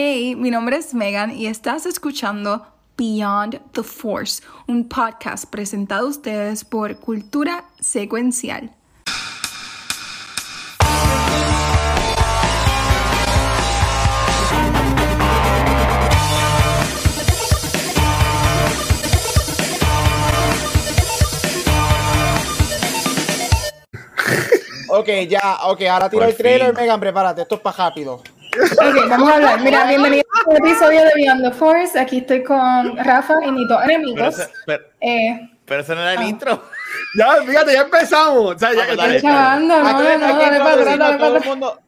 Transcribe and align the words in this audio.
Hey, 0.00 0.36
mi 0.36 0.52
nombre 0.52 0.76
es 0.76 0.94
Megan 0.94 1.36
y 1.36 1.48
estás 1.48 1.84
escuchando 1.84 2.64
Beyond 2.96 3.72
the 3.72 3.82
Force, 3.82 4.44
un 4.68 4.88
podcast 4.88 5.50
presentado 5.50 6.06
a 6.06 6.10
ustedes 6.10 6.64
por 6.64 7.00
Cultura 7.00 7.64
Secuencial. 7.80 8.70
Ok, 24.90 25.08
ya, 25.28 25.58
ok, 25.64 25.82
ahora 25.82 26.08
tiro 26.08 26.20
Por 26.20 26.28
el 26.28 26.36
trailer, 26.36 26.68
fin. 26.68 26.82
Megan, 26.82 27.00
prepárate, 27.00 27.42
esto 27.42 27.56
es 27.56 27.60
para 27.60 27.76
rápido. 27.76 28.22
Ok, 28.60 29.08
vamos 29.08 29.30
a 29.30 29.34
hablar. 29.36 29.60
Mira, 29.62 29.86
bienvenido 29.86 30.24
a 30.46 30.50
un 30.50 30.56
episodio 30.56 31.00
de 31.04 31.10
Beyond 31.14 31.42
the 31.44 31.50
Force. 31.52 31.98
Aquí 31.98 32.18
estoy 32.18 32.42
con 32.42 32.96
Rafa 32.96 33.34
y 33.46 33.50
mis 33.52 33.68
dos 33.68 33.78
Pero, 33.86 33.98
enemigos. 33.98 34.48
pero, 34.66 34.84
Eh, 35.00 35.50
pero 35.64 35.80
ese 35.82 35.94
no 35.94 36.00
era 36.00 36.12
el 36.14 36.18
Ah. 36.18 36.24
intro. 36.24 36.62
Ya, 37.16 37.42
fíjate, 37.46 37.72
ya 37.72 37.82
empezamos. 37.82 38.54
O 38.54 38.58
sea, 38.58 38.70
ya, 38.74 38.94
dale. 38.96 39.20
chavando, 39.20 39.82
no, 39.82 41.18
todo, 41.18 41.36
el 41.36 41.44
mundo, 41.44 41.80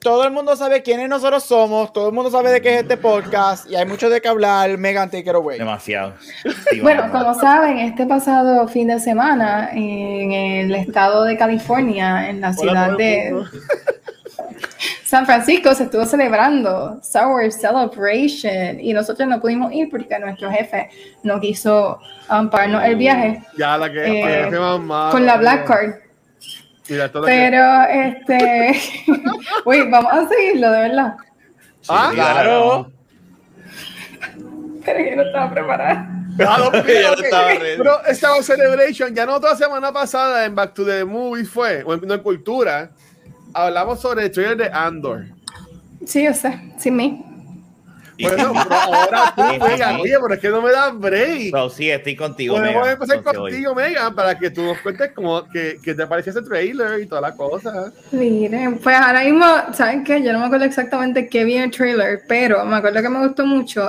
todo 0.00 0.24
el 0.24 0.30
mundo 0.32 0.56
sabe 0.56 0.82
quiénes 0.82 1.08
nosotros 1.08 1.44
somos, 1.44 1.92
todo 1.92 2.08
el 2.08 2.14
mundo 2.14 2.30
sabe 2.30 2.50
de 2.50 2.60
qué 2.60 2.74
es 2.74 2.82
este 2.82 2.96
podcast 2.96 3.70
y 3.70 3.76
hay 3.76 3.86
mucho 3.86 4.10
de 4.10 4.20
qué 4.20 4.28
hablar. 4.28 4.76
Megan, 4.78 5.08
take 5.10 5.28
it 5.30 5.34
away. 5.34 5.58
Demasiado. 5.58 6.14
Sí, 6.70 6.80
Bueno, 6.82 7.02
vamos. 7.10 7.22
como 7.22 7.40
saben, 7.40 7.78
este 7.78 8.04
pasado 8.06 8.66
fin 8.68 8.88
de 8.88 8.98
semana 9.00 9.70
en 9.72 10.32
el 10.32 10.74
estado 10.74 11.24
de 11.24 11.36
California, 11.36 12.28
en 12.28 12.40
la 12.40 12.52
ciudad 12.52 12.96
de. 12.96 13.32
San 15.04 15.26
Francisco, 15.26 15.74
se 15.74 15.84
estuvo 15.84 16.04
celebrando 16.06 16.98
Star 17.02 17.28
Wars 17.28 17.60
Celebration 17.60 18.80
y 18.80 18.92
nosotros 18.92 19.28
no 19.28 19.40
pudimos 19.40 19.72
ir 19.72 19.88
porque 19.90 20.18
nuestro 20.18 20.50
jefe 20.50 20.88
no 21.22 21.40
quiso 21.40 22.00
pagarnos 22.28 22.82
el 22.84 22.96
viaje 22.96 23.42
Ya 23.56 23.76
la 23.76 23.92
que, 23.92 24.04
Eh, 24.04 24.48
que 24.50 24.56
con 24.56 25.26
la 25.26 25.36
Black 25.36 25.66
Card. 25.66 25.94
Mira, 26.88 27.10
Pero, 27.24 27.82
este, 27.84 28.80
uy, 29.64 29.88
vamos 29.88 30.12
a 30.12 30.28
seguirlo, 30.28 30.70
de 30.70 30.80
verdad. 30.80 31.14
Sí, 31.80 31.88
Ah, 31.88 32.10
claro. 32.12 32.92
Pero 34.84 34.98
yo 34.98 35.16
no 35.16 35.22
estaba 35.22 35.50
preparada. 35.50 36.08
Ah, 36.40 36.70
estaba 37.22 37.48
ready. 37.54 37.76
Pero 37.76 38.00
Wars 38.34 38.46
Celebration, 38.46 39.14
ya 39.14 39.26
no 39.26 39.34
otra 39.34 39.54
semana 39.56 39.92
pasada 39.92 40.44
en 40.44 40.54
Back 40.54 40.74
to 40.74 40.84
the 40.84 41.04
Movies 41.04 41.48
fue, 41.48 41.82
o 41.84 41.94
en, 41.94 42.00
no, 42.06 42.14
en 42.14 42.20
Cultura, 42.20 42.90
hablamos 43.54 44.00
sobre 44.00 44.24
el 44.24 44.30
trailer 44.30 44.56
de 44.56 44.70
Andor. 44.72 45.26
Sí, 46.04 46.24
yo 46.24 46.34
sé, 46.34 46.60
sin 46.78 46.96
mí. 46.96 47.24
Bueno, 48.20 48.52
pero 48.52 48.74
ahora 48.80 49.34
tú, 49.34 49.42
Megan, 49.64 49.96
sí. 49.96 50.02
oye, 50.02 50.16
pero 50.20 50.34
es 50.34 50.40
que 50.40 50.48
no 50.48 50.62
me 50.62 50.70
das 50.70 50.98
break. 50.98 51.50
Pero 51.50 51.70
sí, 51.70 51.90
estoy 51.90 52.14
contigo. 52.16 52.54
Podemos 52.54 52.82
Megan, 52.82 53.02
empezar 53.02 53.22
contigo, 53.22 53.74
Megan, 53.74 54.14
para 54.14 54.38
que 54.38 54.50
tú 54.50 54.62
nos 54.62 54.78
cuentes 54.78 55.12
cómo 55.12 55.48
que, 55.48 55.78
que 55.82 55.94
te 55.94 56.06
pareció 56.06 56.30
ese 56.30 56.42
trailer 56.42 57.00
y 57.00 57.06
todas 57.06 57.22
las 57.22 57.34
cosas. 57.34 57.92
Miren, 58.12 58.78
pues 58.78 58.96
ahora 58.96 59.24
mismo, 59.24 59.44
¿saben 59.72 60.04
qué? 60.04 60.22
Yo 60.22 60.32
no 60.32 60.40
me 60.40 60.46
acuerdo 60.46 60.66
exactamente 60.66 61.28
qué 61.28 61.44
vi 61.44 61.54
en 61.54 61.64
el 61.64 61.70
trailer, 61.70 62.22
pero 62.28 62.64
me 62.64 62.76
acuerdo 62.76 63.02
que 63.02 63.08
me 63.08 63.26
gustó 63.26 63.46
mucho 63.46 63.88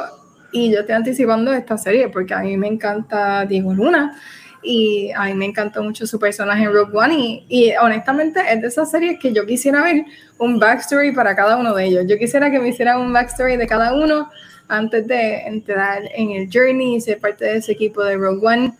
y 0.52 0.72
yo 0.72 0.82
estoy 0.82 0.96
anticipando 0.96 1.52
esta 1.52 1.78
serie 1.78 2.10
porque 2.10 2.34
a 2.34 2.40
mí 2.40 2.56
me 2.58 2.68
encanta 2.68 3.46
Diego 3.46 3.74
Luna 3.74 4.18
y 4.64 5.12
a 5.12 5.26
mí 5.26 5.34
me 5.34 5.46
encantó 5.46 5.84
mucho 5.84 6.08
su 6.08 6.20
personaje 6.20 6.64
en 6.64 6.74
Rogue 6.74 6.98
One 6.98 7.16
y, 7.16 7.46
y 7.50 7.74
honestamente 7.76 8.42
es 8.52 8.62
de 8.62 8.68
esas 8.68 8.90
series 8.90 9.20
que 9.20 9.34
yo 9.34 9.46
quisiera 9.46 9.84
ver 9.84 10.06
un 10.40 10.60
backstory 10.60 11.12
para 11.12 11.36
cada 11.36 11.58
uno 11.58 11.74
de 11.74 11.86
ellos. 11.86 12.06
Yo 12.08 12.18
quisiera 12.18 12.50
que 12.52 12.60
me 12.60 12.70
hicieran 12.70 13.00
un 13.00 13.14
backstory 13.14 13.58
de 13.58 13.68
cada 13.68 13.94
uno 13.94 14.30
antes 14.68 15.08
de 15.08 15.48
entrar 15.48 16.04
en 16.14 16.32
el 16.32 16.50
journey 16.52 16.96
y 16.96 17.02
ser 17.02 17.20
parte 17.20 17.46
de 17.46 17.58
ese 17.58 17.72
equipo 17.74 18.04
de 18.04 18.18
Rogue 18.18 18.46
One. 18.46 18.74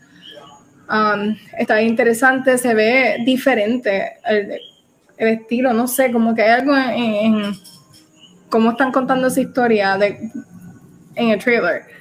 Um, 0.90 1.36
está 1.58 1.80
interesante, 1.80 2.58
se 2.58 2.74
ve 2.74 3.16
diferente 3.24 4.14
el, 4.26 4.60
estilo, 5.16 5.72
no 5.72 5.86
sé, 5.86 6.10
como 6.10 6.34
que 6.34 6.42
hay 6.42 6.60
algo 6.60 6.76
en, 6.76 7.54
cómo 8.50 8.72
están 8.72 8.92
contando 8.92 9.28
esa 9.28 9.40
historia 9.40 9.98
en 11.14 11.28
el 11.30 11.38
trailer 11.38 11.94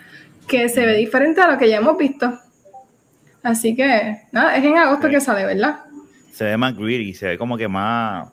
que 0.48 0.68
se 0.68 0.86
ve 0.86 0.96
diferente 0.96 1.42
a 1.42 1.48
lo 1.48 1.58
que 1.58 1.70
ya 1.70 1.78
hemos 1.78 1.98
visto. 1.98 2.40
Así 3.44 3.76
que, 3.76 4.18
nada, 4.32 4.56
es 4.58 4.64
en 4.64 4.78
agosto 4.78 5.10
que 5.10 5.20
sale, 5.20 5.46
¿verdad? 5.46 5.80
Se 6.32 6.46
ve 6.46 6.58
más 6.58 6.76
greedy, 6.76 7.14
se 7.14 7.28
ve 7.28 7.38
como 7.38 7.58
que 7.58 7.68
más. 7.68 8.30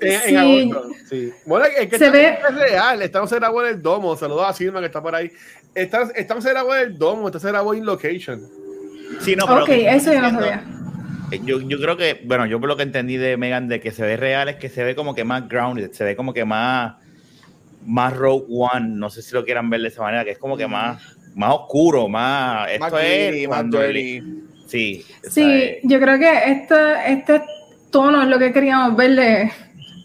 En, 0.00 0.20
Sí. 0.20 0.28
en 0.34 0.36
agosto, 0.72 0.88
sí. 1.08 1.32
Bueno, 1.46 1.64
es 1.66 1.88
que 1.88 1.96
Se 1.98 2.10
ve- 2.10 2.38
es 2.48 2.54
real. 2.54 3.00
Estamos 3.02 3.30
en 3.32 3.38
grabó 3.38 3.62
en 3.64 3.68
el 3.76 3.80
domo. 3.82 4.16
Saludos 4.16 4.46
a 4.48 4.52
Silma 4.52 4.80
que 4.80 4.86
está 4.86 5.00
por 5.00 5.14
ahí. 5.14 5.30
Estamos, 5.74 6.10
estamos 6.16 6.44
en 6.44 6.50
grabó 6.52 6.74
en 6.74 6.82
el 6.82 6.98
domo. 6.98 7.28
Esto 7.28 7.38
se 7.38 7.48
grabó 7.48 7.72
en 7.72 7.86
location. 7.86 8.40
Sí, 9.20 9.36
no, 9.36 9.46
pero 9.46 9.62
ok, 9.62 9.68
eso 9.70 10.12
yo 10.12 10.20
no 10.20 10.30
sabía. 10.30 10.64
Eh, 11.30 11.40
Yo, 11.44 11.60
yo 11.60 11.78
creo 11.78 11.96
que, 11.96 12.20
bueno, 12.26 12.44
yo 12.46 12.58
por 12.60 12.68
lo 12.68 12.76
que 12.76 12.82
entendí 12.82 13.16
de 13.16 13.36
Megan 13.38 13.68
de 13.68 13.80
que 13.80 13.90
se 13.92 14.02
ve 14.02 14.16
real 14.18 14.48
es 14.50 14.56
que 14.56 14.68
se 14.68 14.82
ve 14.84 14.94
como 14.94 15.14
que 15.14 15.24
más 15.24 15.48
grounded, 15.48 15.92
se 15.92 16.04
ve 16.04 16.14
como 16.16 16.34
que 16.34 16.44
más, 16.44 16.96
más 17.86 18.14
Rogue 18.14 18.44
One, 18.50 18.88
no 18.96 19.08
sé 19.08 19.22
si 19.22 19.32
lo 19.34 19.44
quieran 19.44 19.70
ver 19.70 19.80
de 19.80 19.88
esa 19.88 20.02
manera, 20.02 20.24
que 20.24 20.32
es 20.32 20.38
como 20.38 20.56
que 20.58 20.66
más, 20.66 21.00
más 21.34 21.54
oscuro, 21.54 22.08
más, 22.08 22.70
esto 22.70 22.80
Más 22.80 22.92
es 23.02 23.48
más 23.48 23.64
el- 23.74 24.44
sí, 24.66 25.04
Sí, 25.30 25.42
eh, 25.42 25.80
yo 25.82 26.00
creo 26.00 26.18
que 26.18 26.30
este, 26.52 26.76
este 27.12 27.42
tono 27.90 28.22
es 28.22 28.28
lo 28.28 28.38
que 28.38 28.52
queríamos 28.52 28.96
ver 28.96 29.14
de 29.14 29.52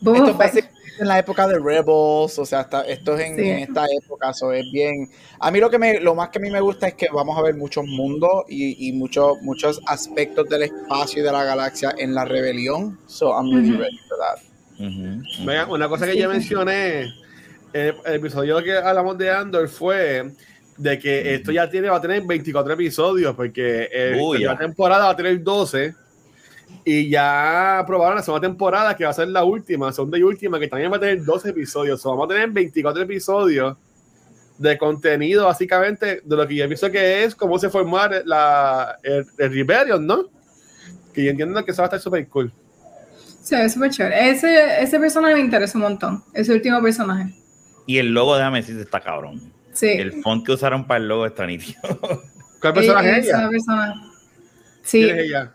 Boba 0.01 0.17
Esto 0.19 0.37
parece 0.37 0.69
en 0.99 1.07
la 1.07 1.19
época 1.19 1.47
de 1.47 1.59
Rebels, 1.59 2.39
o 2.39 2.45
sea, 2.45 2.61
está- 2.61 2.81
esto 2.87 3.15
es 3.17 3.29
en, 3.29 3.35
Sí. 3.35 3.41
en 3.49 3.59
esta 3.59 3.85
época, 4.03 4.31
eso 4.31 4.51
es 4.51 4.65
bien. 4.71 5.07
A 5.39 5.51
mí 5.51 5.59
lo 5.59 5.69
que 5.69 5.77
me, 5.77 5.99
lo 5.99 6.15
más 6.15 6.29
que 6.29 6.39
a 6.39 6.41
mí 6.41 6.49
me 6.49 6.59
gusta 6.59 6.87
es 6.87 6.95
que 6.95 7.07
vamos 7.13 7.37
a 7.37 7.41
ver 7.43 7.55
muchos 7.55 7.85
mundos 7.85 8.45
y, 8.49 8.87
y 8.89 8.93
muchos, 8.93 9.37
muchos 9.41 9.79
aspectos 9.85 10.49
del 10.49 10.63
espacio 10.63 11.21
y 11.21 11.25
de 11.25 11.31
la 11.31 11.43
galaxia 11.43 11.93
en 11.97 12.15
la 12.15 12.25
rebelión. 12.25 12.97
So 13.05 13.29
I'm 13.29 13.51
really 13.53 13.71
Ujú. 13.73 13.81
ready 13.83 13.97
for 14.09 14.17
that. 14.17 14.43
ujú, 14.79 15.21
ujú. 15.21 15.45
Venga, 15.45 15.65
una 15.67 15.87
cosa 15.87 16.05
que 16.07 16.13
Sí, 16.13 16.19
yo 16.19 16.29
sí. 16.31 16.33
mencioné 16.37 17.01
en 17.73 17.95
el 18.05 18.13
episodio 18.15 18.63
que 18.63 18.73
hablamos 18.77 19.17
de 19.19 19.29
Andor 19.29 19.67
fue 19.69 20.31
de 20.77 20.99
que 20.99 21.35
esto 21.35 21.51
ya 21.51 21.69
tiene, 21.69 21.89
va 21.89 21.97
a 21.97 22.01
tener 22.01 22.23
24 22.25 22.73
episodios 22.73 23.35
porque 23.35 23.89
eh, 23.91 24.19
Uy, 24.21 24.39
la 24.39 24.53
ya. 24.53 24.59
temporada 24.59 25.05
va 25.05 25.11
a 25.11 25.15
tener 25.15 25.41
12 25.43 25.95
y 26.85 27.09
ya 27.09 27.79
aprobaron 27.79 28.15
la 28.15 28.21
segunda 28.21 28.47
temporada 28.47 28.95
que 28.95 29.03
va 29.03 29.09
a 29.09 29.13
ser 29.13 29.29
la 29.29 29.43
última, 29.43 29.91
segunda 29.91 30.17
y 30.17 30.23
última, 30.23 30.59
que 30.59 30.67
también 30.67 30.91
va 30.91 30.97
a 30.97 30.99
tener 30.99 31.23
12 31.23 31.49
episodios. 31.49 32.01
So, 32.01 32.09
vamos 32.11 32.25
a 32.25 32.33
tener 32.33 32.49
24 32.49 33.03
episodios 33.03 33.77
de 34.57 34.77
contenido 34.77 35.45
básicamente 35.45 36.21
de 36.23 36.35
lo 36.35 36.47
que 36.47 36.55
yo 36.55 36.65
pienso 36.65 36.89
que 36.89 37.23
es 37.23 37.35
cómo 37.35 37.59
se 37.59 37.69
formó 37.69 37.99
la, 38.25 38.97
el, 39.03 39.25
el 39.37 39.53
Rebellion, 39.53 40.05
¿no? 40.05 40.25
Que 41.13 41.25
yo 41.25 41.31
entiendo 41.31 41.63
que 41.63 41.71
eso 41.71 41.81
va 41.81 41.85
a 41.85 41.87
estar 41.87 41.99
súper 41.99 42.27
cool. 42.27 42.51
Se 43.41 43.55
ve 43.55 43.69
súper 43.69 43.91
chévere. 43.91 44.29
Ese, 44.29 44.81
ese 44.81 44.99
personaje 44.99 45.35
me 45.35 45.41
interesa 45.41 45.77
un 45.77 45.83
montón. 45.83 46.23
Ese 46.33 46.53
último 46.53 46.81
personaje. 46.81 47.33
Y 47.85 47.97
el 47.97 48.13
logo, 48.13 48.35
déjame 48.35 48.59
decirte, 48.59 48.81
está 48.81 48.99
cabrón. 48.99 49.56
Sí. 49.77 49.89
El 49.89 50.23
font 50.23 50.43
que 50.43 50.53
usaron 50.53 50.87
para 50.87 50.97
el 50.99 51.07
logo 51.07 51.25
está 51.27 51.45
nítido. 51.45 51.79
¿Cuál 52.61 52.73
personaje 52.73 53.19
es 53.19 53.27
Esa 53.27 53.37
ella? 53.41 53.49
persona. 53.49 54.11
Sí. 54.81 55.03
¿Quién 55.03 55.19
es 55.19 55.25
ella? 55.25 55.53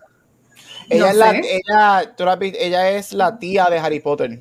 Ella, 0.89 1.05
No 1.05 1.11
es 1.11 1.17
la, 1.17 1.31
ella, 1.37 2.15
tú 2.17 2.25
la 2.25 2.39
ella 2.41 2.91
es 2.91 3.13
la 3.13 3.39
tía 3.39 3.67
de 3.69 3.79
Harry 3.79 3.99
Potter. 3.99 4.41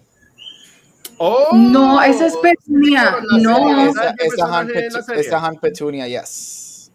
¡Oh! 1.17 1.49
No, 1.55 2.01
esa 2.01 2.27
es 2.27 2.37
Petunia. 2.37 3.15
No. 3.39 3.93
¿Sabes 3.93 4.15
Esa, 4.97 5.15
es 5.15 5.33
Han 5.33 5.55
Petunia, 5.59 6.07
yes. 6.07 6.91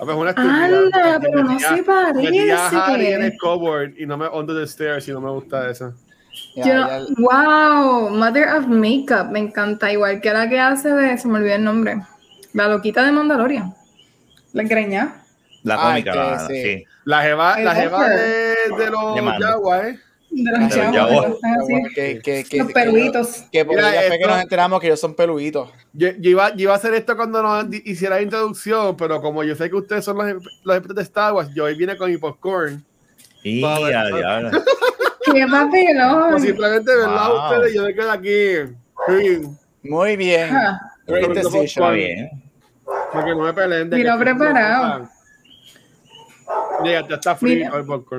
A 0.00 0.04
ver, 0.04 0.16
una 0.16 0.30
estúpida. 0.30 0.64
Anda, 0.64 1.20
pero 1.20 1.44
no 1.44 1.58
se 1.58 1.66
Harry 1.66 1.78
en 1.78 1.84
parece. 1.84 3.26
el 3.26 3.38
cupboard 3.38 3.94
y 3.96 4.06
no 4.06 4.16
me 4.16 4.26
under 4.28 4.56
the 4.56 4.66
stairs 4.66 5.06
y 5.06 5.12
no 5.12 5.20
me 5.20 5.30
gusta 5.30 5.70
eso. 5.70 5.94
Ya, 6.56 6.64
Yo 7.00 7.06
wow, 7.18 8.10
Mother 8.10 8.48
of 8.56 8.66
Makeup, 8.68 9.30
me 9.30 9.40
encanta. 9.40 9.92
Igual 9.92 10.20
que 10.20 10.32
la 10.32 10.48
que 10.48 10.60
hace 10.60 10.90
de, 10.92 11.18
se 11.18 11.26
me 11.28 11.38
olvidó 11.38 11.54
el 11.56 11.64
nombre, 11.64 12.00
la 12.52 12.68
loquita 12.68 13.04
de 13.04 13.12
Mandalorian. 13.12 13.74
La 14.52 14.62
greña. 14.62 15.16
La 15.64 15.74
Ah, 15.76 15.88
cómica, 15.90 16.12
que 16.12 16.18
la- 16.18 16.46
sí. 16.46 16.62
sí. 16.62 16.84
La 17.04 17.22
jeva, 17.22 17.60
I 17.60 17.64
la 17.64 17.74
jeva 17.74 18.08
de, 18.08 18.54
de 18.78 18.90
los. 18.90 19.20
Jaguars, 19.42 19.88
¿eh? 19.88 19.98
De 20.30 20.50
los 20.50 20.60
Ah, 20.76 20.90
de 20.92 21.80
los 21.82 21.92
que, 21.94 22.20
que, 22.22 22.44
que, 22.44 22.58
los 22.58 22.66
que- 22.68 22.72
peluditos. 22.74 23.44
que 23.52 23.64
por 23.64 23.76
Mira, 23.76 23.90
que 24.10 24.26
nos 24.26 24.40
enteramos 24.42 24.80
que 24.80 24.86
ellos 24.88 25.00
son 25.00 25.14
peluditos. 25.14 25.70
Yo, 25.92 26.08
yo 26.18 26.30
iba, 26.30 26.50
yo 26.54 26.62
iba 26.62 26.72
a 26.72 26.76
hacer 26.76 26.92
esto 26.94 27.16
cuando 27.16 27.42
nos 27.42 27.66
hiciera 27.84 28.16
la 28.16 28.22
introducción, 28.22 28.96
pero 28.96 29.20
como 29.20 29.42
yo 29.44 29.54
sé 29.54 29.68
que 29.70 29.76
ustedes 29.76 30.04
son 30.04 30.16
los, 30.18 30.26
los 30.64 30.76
expertos 30.76 30.96
de 30.96 31.02
Star 31.02 31.32
Wars, 31.34 31.50
yo 31.54 31.64
hoy 31.64 31.74
vine 31.76 31.96
con 31.96 32.10
mi 32.10 32.16
popcorn. 32.16 32.84
Y 33.42 33.62
a 33.64 34.06
diablo. 34.06 34.50
Qué 35.32 35.46
papelón. 35.50 36.40
simplemente 36.40 36.94
verla 36.96 37.28
Wow. 37.28 37.36
a 37.38 37.50
ustedes, 37.52 37.74
yo 37.74 37.82
me 37.82 37.94
quedo 37.94 38.10
aquí. 38.10 38.74
Sí, 39.08 39.40
Muy 39.82 40.16
bien. 40.16 40.50
Great 41.06 41.26
Pero 41.26 41.34
decision. 41.34 41.64
Está 41.66 41.90
bien. 41.90 42.30
para 43.12 43.24
que 43.24 43.30
no 43.32 43.38
me 43.42 43.52
peleen. 43.52 43.90
de 43.90 43.96
Mira, 43.96 44.14
que- 44.18 44.24
preparado. 44.24 45.08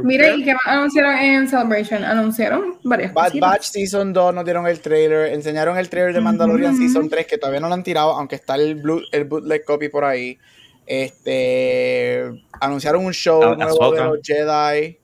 Mira. 0.03 0.29
¿y 0.35 0.43
qué 0.43 0.53
más 0.53 0.63
anunciaron 0.65 1.15
en 1.17 1.47
Celebration? 1.47 2.03
Anunciaron 2.03 2.77
varias 2.83 3.13
Bad 3.13 3.25
cositas. 3.27 3.49
Batch 3.49 3.63
Season 3.65 4.13
2 4.13 4.33
nos 4.33 4.45
dieron 4.45 4.65
el 4.67 4.79
trailer, 4.79 5.33
enseñaron 5.33 5.77
el 5.77 5.89
trailer 5.89 6.13
de 6.13 6.21
Mandalorian. 6.21 6.75
Season 6.75 7.09
3 7.09 7.27
que 7.27 7.37
todavía 7.37 7.59
no 7.59 7.67
lo 7.67 7.73
han 7.73 7.83
tirado, 7.83 8.11
aunque 8.11 8.35
está 8.35 8.55
el, 8.55 8.75
blue, 8.75 9.01
el 9.11 9.25
bootleg 9.25 9.63
copy 9.65 9.89
por 9.89 10.03
ahí. 10.05 10.37
Este 10.87 12.23
anunciaron 12.59 13.05
un 13.05 13.13
show 13.13 13.41
Ah, 13.43 13.55
nuevo 13.55 13.91
de 13.93 14.03
los 14.03 14.19
Jedi. 14.23 14.97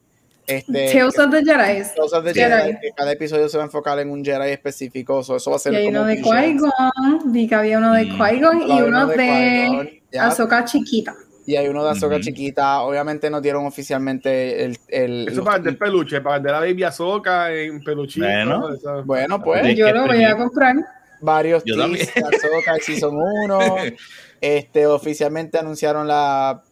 Este, 0.58 0.92
Tales 0.94 1.20
of 1.20 1.32
the 1.32 1.38
Jedi. 1.44 1.84
Tales 1.96 2.14
of 2.14 2.24
the 2.26 2.34
Jedi. 2.34 2.62
Jedi, 2.62 2.80
que 2.80 2.92
cada 2.96 3.12
episodio 3.12 3.48
se 3.50 3.58
va 3.58 3.64
a 3.64 3.66
enfocar 3.68 4.00
en 4.00 4.10
un 4.10 4.24
Jedi 4.24 4.52
específico. 4.52 5.24
so, 5.24 5.36
eso 5.38 5.50
va 5.52 5.56
a 5.58 5.60
ser 5.60 5.74
Y 5.74 5.76
hay 5.78 5.86
como 5.86 6.00
uno 6.00 6.06
de. 6.08 6.22
Qui-Gon, 6.22 7.32
vi 7.32 7.48
que 7.48 7.56
había 7.56 7.78
uno 7.78 7.94
de 7.94 8.06
Mm. 8.06 8.18
Qui-Gon 8.22 8.62
y 8.70 8.82
uno 8.82 9.08
de, 9.08 10.02
ya. 10.12 10.28
Ahsoka 10.28 10.66
chiquita. 10.66 11.14
Y 11.46 11.56
hay 11.56 11.68
uno 11.68 11.84
de 11.84 11.90
Ahsoka 11.92 12.16
Ujú. 12.16 12.24
chiquita. 12.24 12.82
Obviamente 12.82 13.30
nos 13.30 13.42
dieron 13.42 13.66
oficialmente 13.66 14.64
el. 14.64 14.78
el- 14.88 15.28
Eso 15.28 15.38
los- 15.38 15.46
para 15.46 15.58
vender 15.58 15.78
peluche, 15.78 16.22
para 16.22 16.36
vender 16.36 16.54
a 16.54 16.60
Baby 16.60 16.84
Azoka 16.84 17.52
en 17.52 17.84
peluchito. 17.84 18.26
Bueno. 18.26 18.74
eso. 18.74 19.04
bueno, 19.06 19.42
pues. 19.42 19.76
Yo 19.76 19.92
lo 19.92 20.06
voy 20.08 20.24
a 20.24 20.38
comprar. 20.38 20.76
varios 21.24 21.64
teas 21.64 21.78
de 21.92 22.02
Ahsoka 22.24 22.76
Season 22.82 23.16
1. 23.16 23.60
Este, 24.42 24.88
oficialmente 24.88 25.60
anunciaron 25.60 26.08
la 26.08 26.64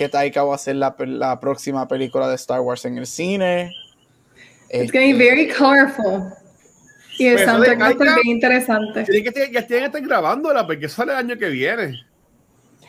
que 0.00 0.08
Taika 0.08 0.42
va 0.44 0.52
a 0.52 0.54
hacer 0.54 0.76
la, 0.76 0.94
la 0.98 1.38
próxima 1.40 1.86
película 1.86 2.26
de 2.26 2.34
Star 2.36 2.60
Wars 2.62 2.86
en 2.86 2.96
el 2.96 3.06
cine. 3.06 3.70
It's 4.70 4.84
Este, 4.84 4.98
getting 4.98 5.18
very 5.18 5.46
colorful. 5.46 6.32
Y 7.18 7.26
el 7.26 7.38
soundtrack 7.44 7.78
va 7.78 7.86
a 7.88 7.90
estar 7.90 8.14
bien 8.14 8.36
interesante. 8.36 9.04
Tienen 9.04 9.24
que, 9.30 9.52
ya 9.52 9.66
tienen 9.66 9.90
que 9.90 9.98
estar 9.98 10.00
grabándola 10.00 10.66
porque 10.66 10.88
sale 10.88 11.12
el 11.12 11.18
año 11.18 11.36
que 11.36 11.50
viene. 11.50 12.00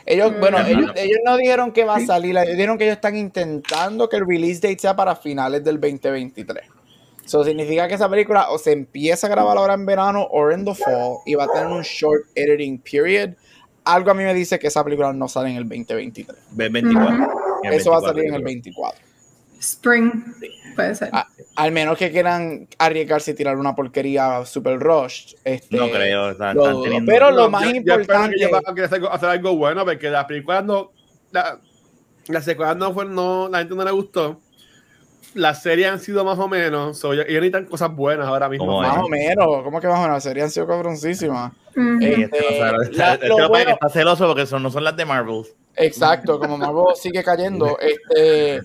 ellos, 0.06 0.40
bueno, 0.40 0.60
Ajá. 0.60 0.70
ellos, 0.70 0.90
ellos 0.96 1.18
no 1.26 1.36
dijeron 1.36 1.74
que 1.74 1.84
va 1.84 1.98
a 1.98 2.00
salir, 2.00 2.38
ellos 2.38 2.52
dijeron 2.56 2.78
que 2.78 2.86
ellos 2.86 2.96
están 2.96 3.18
intentando 3.18 4.08
que 4.08 4.16
el 4.16 4.26
release 4.26 4.62
date 4.62 4.80
sea 4.80 4.96
para 4.96 5.14
finales 5.18 5.66
del 5.66 5.82
2023. 5.82 6.64
Eso 7.26 7.44
significa 7.44 7.90
que 7.90 7.96
esa 7.96 8.10
película 8.10 8.52
o 8.52 8.58
se 8.58 8.72
empieza 8.72 9.28
a 9.28 9.30
grabar 9.30 9.58
ahora 9.58 9.74
en 9.74 9.86
verano 9.86 10.22
o 10.32 10.50
en 10.50 10.64
the 10.64 10.74
fall 10.76 11.18
y 11.26 11.36
va 11.36 11.44
a 11.44 11.48
tener 11.50 11.68
un 11.68 11.82
short 11.82 12.22
editing 12.36 12.80
period. 12.80 13.32
Algo 13.84 14.12
a 14.12 14.14
mí 14.14 14.24
me 14.24 14.34
dice 14.34 14.60
que 14.60 14.68
esa 14.68 14.84
película 14.84 15.12
no 15.14 15.28
sale 15.28 15.50
en 15.50 15.58
el 15.58 15.64
2023. 15.68 16.38
Ve 16.52 16.70
24. 16.70 17.16
Ujú. 17.16 17.32
El 17.64 17.74
Eso 17.74 17.92
va 17.92 17.98
a 17.98 18.00
24, 18.02 18.08
salir 18.10 18.24
en 18.26 18.34
el 18.36 18.42
creo. 18.42 18.46
24. 18.46 19.02
Spring. 19.60 20.12
Puede 20.76 20.96
ser. 20.96 21.10
Ah, 21.12 21.28
Al 21.58 21.72
menos 21.72 21.98
que 21.98 22.12
quieran 22.12 22.68
arriesgarse 22.78 23.32
y 23.32 23.34
tirar 23.34 23.58
una 23.58 23.76
porquería 23.76 24.46
super 24.46 24.80
rush. 24.80 25.34
Este, 25.44 25.76
No 25.78 25.90
creo. 25.92 26.32
están- 26.32 26.56
lo 26.56 26.64
están 26.68 26.84
teniendo- 26.84 27.12
Pero 27.12 27.30
lo 27.32 27.42
No, 27.44 27.50
más 27.50 27.64
yo- 27.66 27.72
yo 27.72 27.78
espero 27.78 28.02
importante- 28.02 28.36
que 28.76 28.82
a 28.82 28.86
hacer, 28.86 29.02
hacer 29.12 29.30
algo 29.30 29.56
bueno 29.58 29.84
porque 29.86 30.10
las 30.10 30.26
películas 30.26 30.64
no. 30.66 30.92
La, 31.32 31.60
las 32.28 32.46
secuelas 32.46 32.78
no 32.78 32.94
fueron, 32.94 33.14
no, 33.16 33.50
la 33.50 33.60
gente 33.60 33.76
no 33.76 33.84
le 33.84 33.92
gustó. 33.92 34.40
Las 35.34 35.62
series 35.62 35.90
han 35.90 36.00
sido 36.00 36.26
más 36.26 36.38
o 36.40 36.48
menos. 36.48 36.98
So, 36.98 37.14
ellos 37.14 37.26
necesitan 37.28 37.66
cosas 37.66 37.96
buenas 37.96 38.28
ahora 38.28 38.50
mismo. 38.50 38.66
¿Cómo 38.66 38.82
Más 38.82 38.98
es? 38.98 39.04
o 39.04 39.08
menos. 39.08 39.64
¿Cómo 39.64 39.80
que 39.80 39.88
más 39.88 39.98
o 40.00 40.02
menos? 40.02 40.16
La 40.16 40.22
serie 40.22 40.44
han 40.44 40.52
sido 40.52 40.68
cabroncísimas. 40.68 41.54
Eh, 42.02 42.28
este 42.32 42.60
no 42.60 42.82
Este, 42.82 43.28
este 43.28 43.66
que 43.66 43.72
está 43.72 43.90
celoso 43.90 44.28
porque 44.28 44.46
son, 44.46 44.62
no 44.64 44.70
son 44.70 44.84
las 44.84 44.96
de 44.98 45.06
Marvel. 45.06 45.44
Exacto, 45.76 46.38
como 46.40 46.58
Marvel 46.58 46.96
sigue 46.96 47.24
cayendo. 47.24 47.78
Este, 47.80 48.62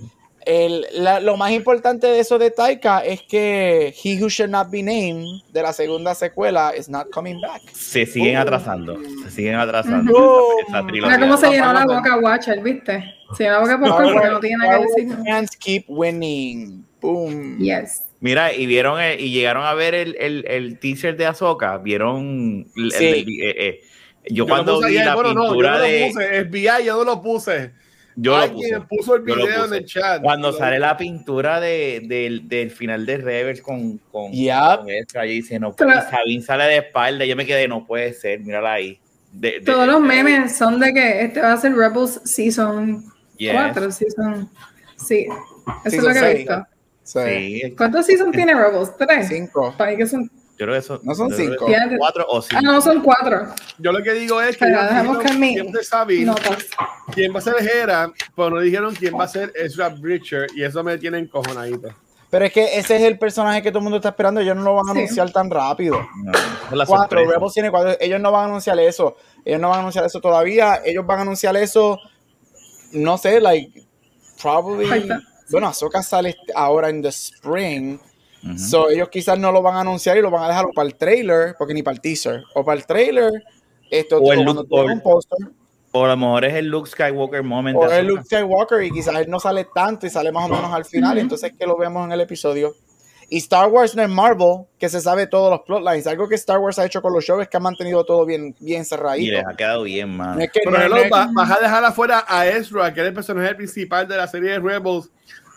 el- 0.47 0.87
la- 0.93 1.21
lo 1.21 1.37
más 1.37 1.51
importante 1.53 2.07
de 2.07 2.21
eso 2.21 2.39
de 2.39 2.51
Taika 2.51 3.01
es 3.05 3.21
que 3.23 3.93
He 4.03 4.23
Who 4.23 4.29
Should 4.29 4.51
Not 4.51 4.71
Be 4.71 4.83
Named 4.83 5.43
de 5.53 5.63
la 5.63 5.73
segunda 5.73 6.15
secuela 6.15 6.73
is 6.77 6.89
not 6.89 7.11
coming 7.11 7.41
back. 7.41 7.63
Se 7.73 8.07
siguen 8.07 8.37
Oh. 8.39 8.41
atrasando. 8.43 8.99
Se 9.25 9.31
siguen 9.31 9.57
atrasando. 9.57 10.13
Ujú. 10.13 10.47
esa, 10.69 10.79
esa 10.79 10.83
Mira 10.85 11.19
cómo 11.19 11.37
se 11.37 11.51
llenó 11.51 11.73
la 11.73 11.85
boca 11.85 12.17
Watcher, 12.19 12.63
¿viste? 12.63 13.05
Se 13.37 13.43
llenó 13.45 13.57
la 13.57 13.61
boca 13.61 13.79
por 13.79 13.89
Star 13.89 14.13
porque 14.13 14.29
no 14.29 14.41
tiene 14.41 14.57
nada 14.59 14.79
que 14.79 14.85
decir. 15.03 15.19
Fans 15.27 15.57
keep 15.57 15.85
winning. 15.89 16.85
Boom. 17.01 17.59
Yes. 17.59 18.05
Mira, 18.21 18.53
y 18.55 18.67
vieron 18.67 19.01
el- 19.01 19.21
y 19.21 19.31
llegaron 19.31 19.65
a 19.67 19.75
ver 19.75 19.95
el, 19.95 20.17
el, 20.19 20.45
el 20.49 20.79
teaser 20.79 21.17
de 21.17 21.27
Ahsoka. 21.27 21.77
Vieron. 21.79 22.67
el- 22.77 22.93
Sí. 22.93 23.05
el- 23.05 23.19
eh, 23.29 23.55
eh, 23.69 23.81
yo 24.29 24.45
Yo 24.45 24.47
cuando 24.47 24.81
lo 24.81 24.87
vi 24.89 24.95
ayer, 24.95 25.07
la 25.07 25.15
bueno, 25.15 25.35
no, 25.35 25.43
yo 25.45 25.49
pintura 25.51 25.73
no 25.73 25.79
lo 25.79 25.85
de. 25.85 26.11
puse. 26.13 26.41
FBI, 26.47 26.85
yo 26.85 26.97
no 26.97 27.05
lo 27.05 27.23
puse. 27.23 27.73
Yo 28.19 28.31
lo 28.33 28.37
Alguien 28.39 28.83
puse. 28.83 28.87
puso 28.89 29.15
el 29.17 29.25
lo 29.25 29.35
video 29.37 29.57
en 29.57 29.63
puse. 29.65 29.77
el 29.77 29.85
chat. 29.85 30.23
Cuando 30.23 30.51
Lo- 30.51 30.57
sale 30.57 30.79
la 30.79 30.97
pintura 30.97 31.61
de, 31.61 32.01
del, 32.05 32.49
del 32.49 32.71
final 32.71 33.05
de 33.05 33.19
Rebels 33.19 33.61
con, 33.61 33.99
con, 34.11 34.33
Yep. 34.33 34.79
con 34.79 34.91
Ezra, 34.91 35.27
yo 35.27 35.33
dice, 35.33 35.59
no, 35.61 35.75
y 35.79 36.11
Sabine 36.11 36.43
sale 36.43 36.65
de 36.65 36.77
espalda, 36.79 37.25
yo 37.27 37.37
me 37.37 37.45
quedé, 37.45 37.69
no 37.69 37.87
puede 37.87 38.15
ser, 38.15 38.41
mírala 38.41 38.73
ahí. 38.73 38.99
De- 39.33 39.61
de- 39.61 39.61
Todos 39.61 39.87
los 39.87 40.01
memes 40.01 40.57
son 40.57 40.81
de 40.81 40.95
que 40.95 41.21
este 41.25 41.41
va 41.43 41.53
a 41.53 41.57
ser 41.59 41.75
Rebels 41.77 42.21
Season 42.25 43.05
Yes. 43.37 43.53
4. 43.53 43.91
Season... 43.93 44.51
Sí. 44.97 45.27
Eso 45.27 45.77
es 45.85 45.93
Season 45.93 46.09
lo 46.09 46.15
que 46.21 46.31
he 46.31 46.35
visto. 46.37 46.67
Sí. 47.03 47.75
¿Cuántos 47.77 48.07
seasons 48.07 48.33
tiene 48.33 48.55
Rebels? 48.55 48.97
¿Tres? 48.97 49.29
Cinco. 49.29 49.75
Para 49.77 49.91
mí 49.93 49.97
que 49.99 50.07
son... 50.07 50.31
yo 50.59 50.67
creo 50.67 50.75
que 50.75 50.83
son, 50.83 51.01
No 51.03 51.15
son 51.15 51.31
cinco. 51.33 51.67
son 51.67 51.99
cuatro 51.99 52.27
o 52.29 52.41
cinco. 52.43 52.57
Ah, 52.59 52.63
no, 52.63 52.81
son 52.81 53.01
cuatro. 53.03 53.47
Yo 53.79 53.93
lo 53.93 54.03
que 54.03 54.13
digo 54.15 54.41
es 54.41 54.57
que 54.57 54.65
Pero 54.67 55.19
que 55.21 55.33
mi- 55.35 55.55
quién 55.55 55.67
va 55.67 55.71
a 55.71 55.73
ser 55.75 55.85
Sabine, 55.85 56.25
Notas. 56.27 56.67
quién 57.13 57.35
va 57.35 57.39
a 57.39 57.43
ser 57.43 57.55
Hera, 57.61 58.11
pero 58.35 58.51
no 58.51 58.61
dijeron 58.61 58.95
quién 58.95 59.19
va 59.19 59.25
a 59.25 59.29
ser 59.29 59.53
Ezra 59.55 59.89
Bridger 59.91 60.47
y 60.55 60.63
eso 60.65 60.83
me 60.83 60.97
tiene 60.99 61.19
encojonadito. 61.19 61.89
Pero 62.29 62.45
es 62.45 62.53
que 62.53 62.79
ese 62.79 62.97
es 62.97 63.03
el 63.03 63.19
personaje 63.19 63.63
que 63.63 63.71
todo 63.71 63.79
el 63.79 63.85
mundo 63.85 63.99
está 63.99 64.09
esperando. 64.09 64.41
Ellos 64.41 64.57
no 64.57 64.63
lo 64.63 64.75
van 64.75 64.89
a 64.89 64.93
Sí. 64.93 64.99
anunciar 64.99 65.31
tan 65.31 65.49
rápido. 65.49 65.97
No, 66.25 66.33
la 66.77 66.85
Cuatro. 66.85 67.25
Rebels 67.25 67.55
tiene 67.55 67.71
cuatro. 67.71 67.97
Ellos 68.01 68.21
no 68.21 68.33
van 68.33 68.43
a 68.43 68.45
anunciar 68.47 68.79
eso. 68.81 69.17
Ellos 69.45 69.61
no 69.61 69.69
van 69.69 69.77
a 69.79 69.81
anunciar 69.81 70.05
eso 70.05 70.21
todavía. 70.21 70.83
Ellos 70.85 71.07
van 71.07 71.21
a 71.21 71.23
anunciar 71.23 71.57
eso. 71.57 71.99
No 72.93 73.17
sé, 73.17 73.41
like, 73.41 73.85
probably. 74.43 74.89
Bueno, 75.51 75.69
Ahsoka 75.69 76.03
sale 76.03 76.37
ahora 76.55 76.89
en 76.89 77.01
the 77.03 77.09
spring. 77.11 77.99
Ujú. 78.51 78.59
So, 78.59 78.91
ellos 78.91 79.09
quizás 79.09 79.39
no 79.39 79.51
lo 79.53 79.63
van 79.63 79.77
a 79.77 79.81
anunciar 79.81 80.17
y 80.17 80.23
lo 80.23 80.31
van 80.31 80.45
a 80.45 80.49
dejar 80.49 80.67
o 80.67 80.71
para 80.75 80.87
el 80.89 80.95
trailer, 80.95 81.55
porque 81.59 81.75
ni 81.75 81.83
para 81.83 81.95
el 81.95 82.01
teaser, 82.01 82.43
o 82.55 82.65
para 82.65 82.79
el 82.79 82.87
trailer, 82.87 83.33
esto, 83.91 84.19
O 84.19 84.33
el 84.33 84.41
look- 84.43 84.67
o 84.71 84.85
un 84.85 85.01
póster, 85.01 85.39
O 85.93 86.05
a 86.05 86.09
lo 86.09 86.17
mejor 86.17 86.45
es 86.45 86.55
el 86.55 86.67
Luke 86.67 86.91
Skywalker 86.91 87.43
moment. 87.43 87.77
o 87.79 87.91
el. 87.91 88.07
Luke 88.07 88.23
Skywalker 88.25 88.83
y 88.83 88.91
quizás 88.91 89.15
él 89.17 89.31
no 89.31 89.41
sale 89.41 89.67
tanto 89.75 90.07
y 90.07 90.11
sale 90.11 90.31
más 90.31 90.45
o 90.45 90.49
menos 90.55 90.73
al 90.73 90.85
final, 90.85 91.13
Ujú. 91.13 91.21
entonces 91.21 91.53
que 91.59 91.67
lo 91.67 91.77
vemos 91.79 92.05
en 92.05 92.13
el 92.13 92.21
episodio. 92.21 92.75
Y 93.29 93.39
Star 93.39 93.69
Wars 93.69 93.97
no 93.97 94.03
es 94.03 94.09
Marvel, 94.09 94.67
que 94.79 94.89
se 94.89 95.01
sabe 95.01 95.27
todos 95.27 95.51
los 95.51 95.63
plotlines. 95.63 96.07
Algo 96.07 96.29
que 96.29 96.37
Star 96.37 96.59
Wars 96.61 96.79
ha 96.79 96.85
hecho 96.87 97.03
con 97.03 97.13
los 97.13 97.25
shows 97.25 97.43
es 97.43 97.49
que 97.49 97.57
ha 97.57 97.61
mantenido 97.61 98.05
todo 98.05 98.25
bien, 98.25 98.55
bien 98.61 98.83
Y 98.83 98.85
cerradito. 98.85 99.33
les 99.39 99.47
ha 99.47 99.57
quedado 99.57 99.83
bien, 99.83 100.17
man. 100.17 100.37
No 100.37 100.45
es 100.45 100.53
que 100.53 100.61
Pero 100.65 100.79
no- 100.79 100.89
no 100.91 100.97
es- 100.97 101.11
va- 101.13 101.29
vas 101.33 101.51
a 101.51 101.59
dejar 101.61 101.85
afuera 101.85 102.25
a 102.29 102.47
Ezra, 102.47 102.93
que 102.95 103.01
es 103.01 103.07
el 103.09 103.15
personaje 103.15 103.55
principal 103.57 104.07
de 104.07 104.17
la 104.17 104.29
serie 104.29 104.51
de 104.53 104.59
Rebels, 104.61 105.11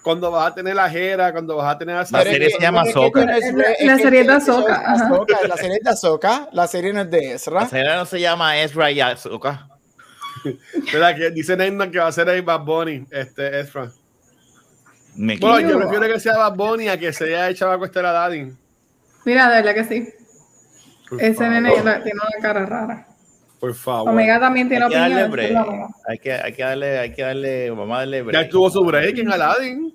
cuando 0.03 0.31
vas 0.31 0.51
a 0.51 0.55
tener 0.55 0.79
a 0.79 0.91
Hera, 0.91 1.31
cuando 1.31 1.55
vas 1.57 1.75
a 1.75 1.77
tener 1.77 1.95
a 1.95 1.99
La 1.99 2.05
Pero 2.09 2.23
es 2.23 2.29
serie 2.29 2.49
se 2.51 2.59
llama 2.59 2.83
es- 2.83 2.95
La- 2.95 3.93
la 3.93 3.97
serie 3.97 4.21
es 4.21 4.27
de 4.27 4.31
el. 4.31 4.31
Ahsoka, 4.31 5.37
La 5.47 5.57
serie 5.57 5.77
es 5.77 5.83
de 5.83 5.89
Ahsoka, 5.89 6.49
la 6.53 6.67
serie 6.67 6.93
no 6.93 7.01
es 7.01 7.11
de 7.11 7.21
La 7.21 7.33
Ezra. 7.33 7.65
serie 7.67 7.95
no 7.95 8.05
se 8.05 8.19
llama 8.19 8.57
Ezra 8.59 8.91
y 8.91 9.01
Ahsoka. 9.01 9.67
¿Verdad? 10.93 11.15
Que 11.17 11.31
dice 11.31 11.57
Neyman 11.57 11.91
que 11.91 11.99
va 11.99 12.07
a 12.07 12.11
ser 12.11 12.29
ahí 12.29 12.41
Bad 12.41 12.61
Bunny, 12.61 13.05
este 13.11 13.59
Ezra. 13.59 13.91
Me 15.15 15.37
Bueno, 15.37 15.69
yo 15.69 15.77
prefiero 15.79 16.07
que 16.13 16.19
sea 16.19 16.37
Bad 16.37 16.55
Bunny 16.55 16.87
a 16.87 16.97
que 16.97 17.11
sea 17.11 17.49
el 17.49 17.55
chavaco 17.55 17.83
este 17.85 18.01
la 18.01 18.11
Daddy. 18.13 18.53
Mira, 19.25 19.49
de 19.49 19.61
verdad 19.61 19.73
que 19.75 19.83
sí. 19.83 20.09
Ese 21.19 21.49
nene 21.49 21.71
la- 21.83 22.01
tiene 22.03 22.19
una 22.21 22.41
cara 22.41 22.65
rara. 22.65 23.07
Por 23.59 23.73
favor. 23.75 24.09
Omega 24.09 24.39
también 24.39 24.69
tiene 24.69 24.85
Hay 24.85 24.91
que 24.91 24.97
darle 24.97 25.23
opinión. 25.25 25.87
Hay 26.07 26.17
que, 26.19 26.31
hay 26.33 26.53
que 26.53 26.63
darle, 26.63 26.99
hay 26.99 27.13
que 27.13 27.21
darle, 27.21 27.69
vamos 27.71 27.95
a 27.95 27.99
darle 27.99 28.17
Ya 28.17 28.23
break. 28.23 28.49
tuvo 28.49 28.69
su 28.69 28.83
break 28.85 29.17
en 29.17 29.31
Aladdin. 29.31 29.93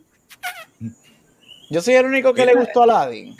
Yo 1.70 1.80
soy 1.80 1.94
el 1.94 2.06
único 2.06 2.34
que 2.34 2.44
le 2.44 2.54
gustó 2.54 2.80
a 2.82 2.84
Aladdin. 2.84 3.34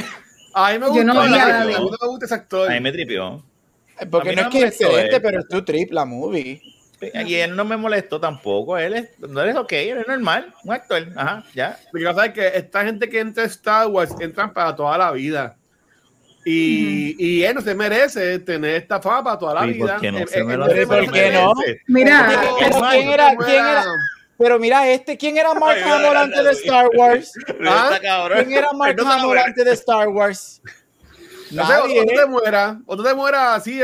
A 0.55 0.73
mí 0.73 0.79
me 0.79 0.87
Yo 0.87 0.93
gusta. 0.93 1.05
no 1.05 1.21
Aladdin, 1.21 1.41
Aladdin. 1.41 1.77
A 1.77 1.79
mí 1.81 1.85
no 1.91 1.97
me 2.01 2.09
gusta 2.09 2.25
ese 2.27 2.35
actor. 2.35 2.71
A 2.71 2.75
mí 2.75 2.81
me 2.81 2.93
tripió. 2.93 3.45
Porque 4.11 4.31
A 4.31 4.33
mí 4.33 4.37
no 4.37 4.43
no 4.43 4.49
es 4.49 4.55
que 4.55 4.63
es 4.63 4.81
excelente, 4.81 5.17
eh. 5.17 5.21
pero 5.21 5.41
es 5.41 5.49
tu 5.49 5.63
trip 5.63 5.93
la 5.93 6.05
movie. 6.05 6.61
Y 7.27 7.35
él 7.35 7.55
no 7.55 7.65
me 7.67 7.77
molestó 7.77 8.19
tampoco. 8.19 8.79
Él 8.79 8.95
es, 8.95 9.19
no 9.19 9.43
es 9.43 9.55
ok, 9.57 9.73
él 9.73 9.99
es 9.99 10.09
normal, 10.09 10.55
un 10.65 10.73
actor. 10.73 11.07
Ajá, 11.15 11.45
ya. 11.55 11.79
Lo 11.93 12.01
que 12.01 12.07
pasa 12.07 12.27
es 12.27 12.33
que 12.33 12.47
esta 12.57 12.85
gente 12.85 13.09
que 13.11 13.21
entra 13.21 13.43
a 13.43 13.47
Star 13.47 13.89
Wars 13.89 14.15
entran 14.21 14.53
para 14.55 14.75
toda 14.75 14.97
la 14.97 15.13
vida. 15.13 15.57
Y, 16.45 17.17
y 17.19 17.43
él 17.45 17.55
no 17.55 17.61
se 17.63 17.75
merece 17.75 18.39
tener 18.41 18.77
esta 18.77 19.01
fama 19.01 19.25
para 19.25 19.39
toda 19.39 19.55
la 19.55 19.67
¿Y 19.67 19.75
por 19.79 19.87
vida. 19.89 19.99
qué 20.01 20.13
no 20.13 20.19
se 20.27 20.41
hace? 20.41 20.87
¿Por 20.87 21.11
qué 21.13 21.31
no? 21.33 21.53
Mira, 21.87 22.29
¿quién 22.91 23.09
era, 23.09 23.37
quién 23.37 23.67
era? 23.67 23.85
Pero 24.37 24.59
mira 24.59 24.89
este, 24.91 25.17
¿quién 25.17 25.37
era 25.39 25.55
Mark 25.55 25.79
Hamill 25.83 26.17
antes 26.17 26.45
de 26.45 26.51
Star 26.51 26.89
Wars? 26.95 27.33
¿Ah? 27.67 27.99
¿Quién 28.35 28.53
era 28.53 28.73
Mark 28.73 28.97
Hamill 29.01 29.39
antes 29.39 29.65
de 29.65 29.73
Star 29.73 30.09
Wars? 30.09 30.61
No 31.51 31.67
sé, 31.67 31.73
o, 31.75 31.87
Nadie. 31.87 32.01
o 32.01 32.05
te 32.07 32.27
mueras, 32.27 32.77
o 32.87 32.97
tú 32.97 33.05
te 33.05 33.15
mueras 33.15 33.59
así, 33.59 33.81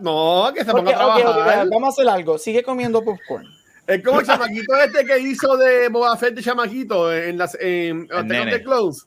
no, 0.00 0.52
que 0.54 0.64
se 0.64 0.70
ponga 0.70 0.90
Ok, 0.92 0.96
a 1.00 1.06
ok, 1.06 1.16
ok, 1.16 1.34
trabajar. 1.34 1.68
vamos 1.68 1.88
a 1.88 1.88
hacer 2.00 2.08
algo. 2.08 2.38
Sigue 2.38 2.62
comiendo 2.62 3.02
popcorn. 3.02 3.44
Es 3.88 4.04
como 4.04 4.20
el 4.20 4.26
chamaquito 4.26 4.76
este 4.76 5.04
que 5.04 5.18
hizo 5.18 5.56
de 5.56 5.88
Boba 5.88 6.16
Fett 6.16 6.34
de 6.34 6.42
chamaquito 6.42 7.12
en 7.12 7.36
las 7.38 7.56
en 7.60 8.06
nene. 8.24 8.52
the 8.52 8.62
Close. 8.62 9.04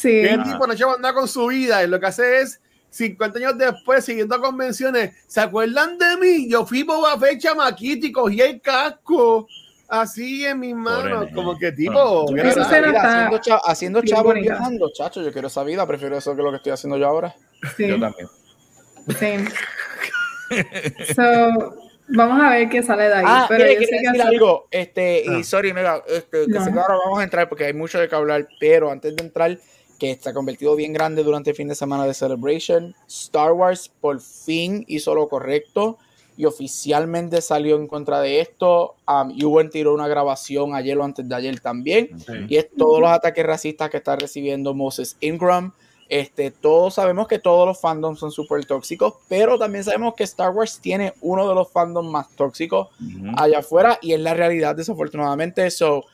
Sí. 0.00 0.08
Que 0.22 0.30
el 0.30 0.42
tipo 0.42 0.66
no 0.66 0.72
lleva 0.74 0.96
nada 0.98 1.14
con 1.14 1.28
su 1.28 1.46
vida 1.46 1.82
y 1.82 1.88
lo 1.88 1.98
que 2.00 2.06
hace 2.06 2.40
es 2.40 2.60
50 2.90 3.38
años 3.38 3.58
después, 3.58 4.04
siguiendo 4.04 4.40
convenciones, 4.40 5.14
¿se 5.26 5.40
acuerdan 5.40 5.98
de 5.98 6.16
mí? 6.16 6.48
Yo 6.48 6.64
fui 6.64 6.82
Boba 6.84 7.18
Fett 7.18 7.38
chamaquito 7.40 8.06
y 8.06 8.12
cogí 8.12 8.40
el 8.40 8.60
casco. 8.60 9.46
así 9.90 10.44
en 10.44 10.60
mis 10.60 10.74
manos, 10.74 11.28
como 11.34 11.58
que 11.58 11.72
tipo. 11.72 12.26
Esa 12.36 12.68
ser 12.68 12.84
vida, 12.88 12.96
hasta 12.98 13.08
haciendo, 13.14 13.38
cha- 13.38 13.60
haciendo 13.64 14.02
bonita. 14.22 14.52
viajando, 14.54 14.90
chacho, 14.92 15.22
yo 15.22 15.32
quiero 15.32 15.48
esa 15.48 15.64
vida, 15.64 15.86
prefiero 15.86 16.16
eso 16.18 16.36
que 16.36 16.42
lo 16.42 16.50
que 16.50 16.56
estoy 16.58 16.72
haciendo 16.72 16.98
yo 16.98 17.06
ahora. 17.06 17.34
Sí, 17.76 17.88
Yo 17.88 17.98
también. 17.98 18.28
same. 19.18 19.48
So, 21.14 21.74
vamos 22.08 22.40
a 22.42 22.50
ver 22.50 22.68
qué 22.68 22.82
sale 22.82 23.04
de 23.04 23.14
ahí. 23.14 23.24
Ah, 23.26 23.46
pero 23.48 23.64
mire, 23.64 23.74
yo 23.74 23.80
sé 23.80 23.86
quería 23.86 24.00
que 24.00 24.06
decir 24.08 24.20
hace- 24.22 24.34
algo, 24.36 24.68
este, 24.70 25.22
y 25.26 25.40
Ah. 25.40 25.44
sorry, 25.44 25.72
mega, 25.72 26.02
este, 26.06 26.46
que 26.46 26.52
No. 26.52 26.64
que 26.72 26.80
ahora 26.80 26.94
vamos 27.04 27.20
a 27.20 27.24
entrar 27.24 27.48
porque 27.48 27.64
hay 27.64 27.72
mucho 27.74 27.98
de 27.98 28.08
qué 28.08 28.14
hablar, 28.14 28.48
pero 28.60 28.90
antes 28.90 29.14
de 29.16 29.22
entrar, 29.22 29.58
que 29.98 30.14
se 30.16 30.30
ha 30.30 30.34
convertido 30.34 30.76
bien 30.76 30.92
grande 30.92 31.22
durante 31.24 31.50
el 31.50 31.56
fin 31.56 31.68
de 31.68 31.74
semana 31.74 32.06
de 32.06 32.14
Celebration, 32.14 32.94
Star 33.08 33.52
Wars 33.52 33.90
por 34.00 34.20
fin 34.20 34.84
hizo 34.88 35.14
lo 35.14 35.28
correcto 35.28 35.98
y 36.38 36.44
oficialmente 36.44 37.42
salió 37.42 37.76
en 37.76 37.88
contra 37.88 38.20
de 38.20 38.40
esto. 38.40 38.94
Um, 39.08 39.36
Ewan 39.38 39.70
tiró 39.70 39.92
una 39.92 40.06
grabación 40.06 40.72
ayer 40.72 40.96
o 40.96 41.02
antes 41.02 41.28
de 41.28 41.34
ayer 41.34 41.58
también, 41.58 42.10
y 42.48 42.56
es 42.56 42.68
todos 42.76 43.00
los 43.00 43.10
ataques 43.10 43.44
racistas 43.44 43.90
que 43.90 43.96
está 43.96 44.14
recibiendo 44.14 44.72
Moses 44.72 45.16
Ingram. 45.20 45.72
Este, 46.08 46.52
todos 46.52 46.94
sabemos 46.94 47.26
que 47.26 47.40
todos 47.40 47.66
los 47.66 47.80
fandoms 47.80 48.20
son 48.20 48.30
súper 48.30 48.64
tóxicos, 48.64 49.14
pero 49.28 49.58
también 49.58 49.82
sabemos 49.82 50.14
que 50.14 50.24
Star 50.24 50.50
Wars 50.52 50.78
tiene 50.80 51.12
uno 51.20 51.46
de 51.46 51.54
los 51.56 51.70
fandoms 51.70 52.10
más 52.10 52.28
tóxicos 52.30 52.88
allá 53.36 53.58
afuera 53.58 53.98
y 54.00 54.12
es 54.12 54.20
la 54.20 54.32
realidad 54.32 54.76
desafortunadamente. 54.76 55.70
So, 55.70 56.04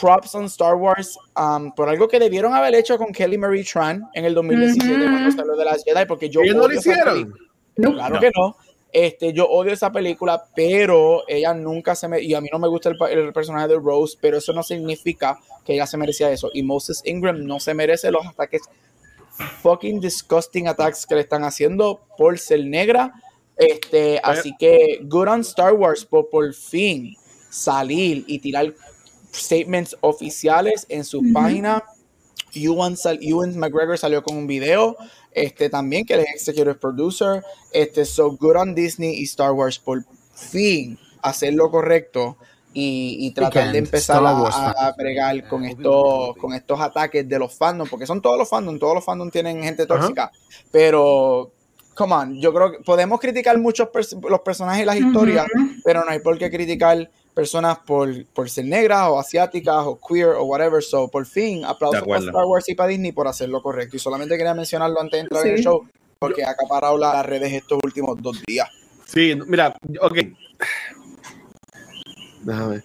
props 0.00 0.34
on 0.34 0.44
Star 0.46 0.74
Wars 0.76 1.18
um, 1.36 1.72
por 1.72 1.88
algo 1.88 2.08
que 2.08 2.18
debieron 2.18 2.54
haber 2.54 2.74
hecho 2.74 2.96
con 2.98 3.12
Kelly 3.12 3.38
Marie 3.38 3.64
Tran 3.64 4.02
en 4.14 4.24
el 4.24 4.34
2017 4.34 4.94
Ujú. 4.94 5.02
cuando 5.04 5.30
salió 5.32 5.56
de 5.56 5.64
las 5.64 5.84
Jedi 5.84 6.06
porque 6.06 6.28
yo 6.28 6.40
¿Ellos 6.42 6.56
no 6.56 6.62
lo 6.62 6.66
odio 6.68 6.78
esa 6.80 6.90
hicieron? 6.90 7.34
Claro 7.74 8.14
No. 8.14 8.20
que 8.20 8.30
no. 8.34 8.56
Este, 8.90 9.32
yo 9.34 9.46
odio 9.46 9.72
esa 9.72 9.92
película, 9.92 10.46
pero 10.56 11.22
ella 11.28 11.52
nunca 11.52 11.94
se 11.94 12.08
me. 12.08 12.22
Y 12.22 12.32
a 12.34 12.40
mí 12.40 12.48
no 12.50 12.58
me 12.58 12.68
gusta 12.68 12.88
el 12.88 13.32
personaje 13.34 13.68
de 13.68 13.76
Rose, 13.78 14.16
pero 14.18 14.38
eso 14.38 14.52
no 14.54 14.62
significa 14.62 15.38
que 15.64 15.74
ella 15.74 15.86
se 15.86 15.98
merecía 15.98 16.30
eso. 16.30 16.50
Y 16.54 16.62
Moses 16.62 17.02
Ingram 17.04 17.44
no 17.44 17.60
se 17.60 17.74
merece 17.74 18.10
los 18.10 18.26
ataques, 18.26 18.62
fucking 19.62 20.00
disgusting 20.00 20.68
attacks 20.68 21.06
que 21.06 21.16
le 21.16 21.20
están 21.20 21.44
haciendo 21.44 22.00
por 22.16 22.38
ser 22.38 22.64
negra. 22.64 23.12
Este, 23.56 24.20
así 24.22 24.54
que, 24.58 25.00
good 25.02 25.28
on 25.28 25.40
Star 25.42 25.74
Wars 25.74 26.04
por 26.04 26.30
por 26.30 26.54
fin 26.54 27.14
salir 27.50 28.24
y 28.26 28.38
tirar 28.38 28.72
statements 29.32 29.96
oficiales 30.00 30.86
en 30.88 31.04
su 31.04 31.22
página. 31.32 31.84
Ewan, 32.54 32.96
sal- 32.96 33.18
Ewan 33.20 33.56
McGregor 33.58 33.98
salió 33.98 34.22
con 34.22 34.36
un 34.36 34.46
video 34.46 34.96
este 35.32 35.68
también 35.68 36.04
que 36.06 36.14
él 36.14 36.20
es 36.20 36.34
executive 36.34 36.74
producer. 36.76 37.42
Este 37.72 38.04
so 38.04 38.30
good 38.32 38.56
on 38.56 38.74
Disney 38.74 39.14
y 39.20 39.24
Star 39.24 39.52
Wars 39.52 39.78
por 39.78 40.04
fin 40.34 40.98
hacer 41.22 41.52
lo 41.54 41.70
correcto 41.70 42.36
y, 42.72 43.16
y 43.20 43.30
tratar 43.32 43.52
de 43.72 43.78
empezar 43.78 44.16
a, 44.18 44.20
a- 44.56 44.86
a 44.88 44.92
bregar 44.92 45.48
con 45.48 45.64
estos 45.64 46.36
con 46.36 46.54
estos 46.54 46.80
ataques 46.80 47.28
de 47.28 47.38
los 47.38 47.54
fandoms 47.54 47.90
porque 47.90 48.06
son 48.06 48.22
todos 48.22 48.38
los 48.38 48.48
fandoms 48.48 48.78
todos 48.80 48.94
los 48.94 49.04
fandoms 49.04 49.32
tienen 49.32 49.62
gente 49.62 49.84
tóxica. 49.86 50.30
Pero 50.70 51.52
come 51.94 52.14
on 52.14 52.40
yo 52.40 52.52
creo 52.54 52.72
que 52.72 52.78
podemos 52.78 53.20
criticar 53.20 53.58
muchos 53.58 53.88
pers- 53.88 54.18
los 54.28 54.40
personajes 54.40 54.82
y 54.82 54.86
las 54.86 54.96
historias 54.96 55.46
pero 55.84 56.04
no 56.04 56.10
hay 56.10 56.20
por 56.20 56.38
qué 56.38 56.50
criticar 56.50 57.10
personas 57.38 57.78
por, 57.86 58.08
por 58.34 58.50
ser 58.50 58.64
negras 58.64 59.06
o 59.08 59.16
asiáticas 59.20 59.76
o 59.86 59.96
queer 59.96 60.30
o 60.30 60.42
whatever. 60.42 60.82
So, 60.82 61.06
por 61.08 61.24
fin, 61.24 61.64
aplausos 61.64 62.02
para. 62.02 62.18
Star 62.18 62.44
Wars 62.44 62.68
y 62.68 62.74
para 62.74 62.88
Disney 62.88 63.12
por 63.12 63.28
hacer 63.28 63.48
lo 63.48 63.62
correcto. 63.62 63.94
Y 63.94 64.00
solamente 64.00 64.36
quería 64.36 64.54
mencionarlo 64.54 65.00
antes 65.00 65.12
de 65.12 65.20
entrar 65.20 65.46
en 65.46 65.54
el 65.54 65.62
show, 65.62 65.86
porque 66.18 66.42
ha 66.42 66.50
acaparado 66.50 66.98
la- 66.98 67.12
las 67.12 67.26
redes 67.26 67.52
estos 67.52 67.78
últimos 67.84 68.20
dos 68.20 68.42
días. 68.44 68.68
Sí, 69.06 69.38
mira, 69.46 69.72
ok. 70.00 70.18
Déjame. 72.42 72.82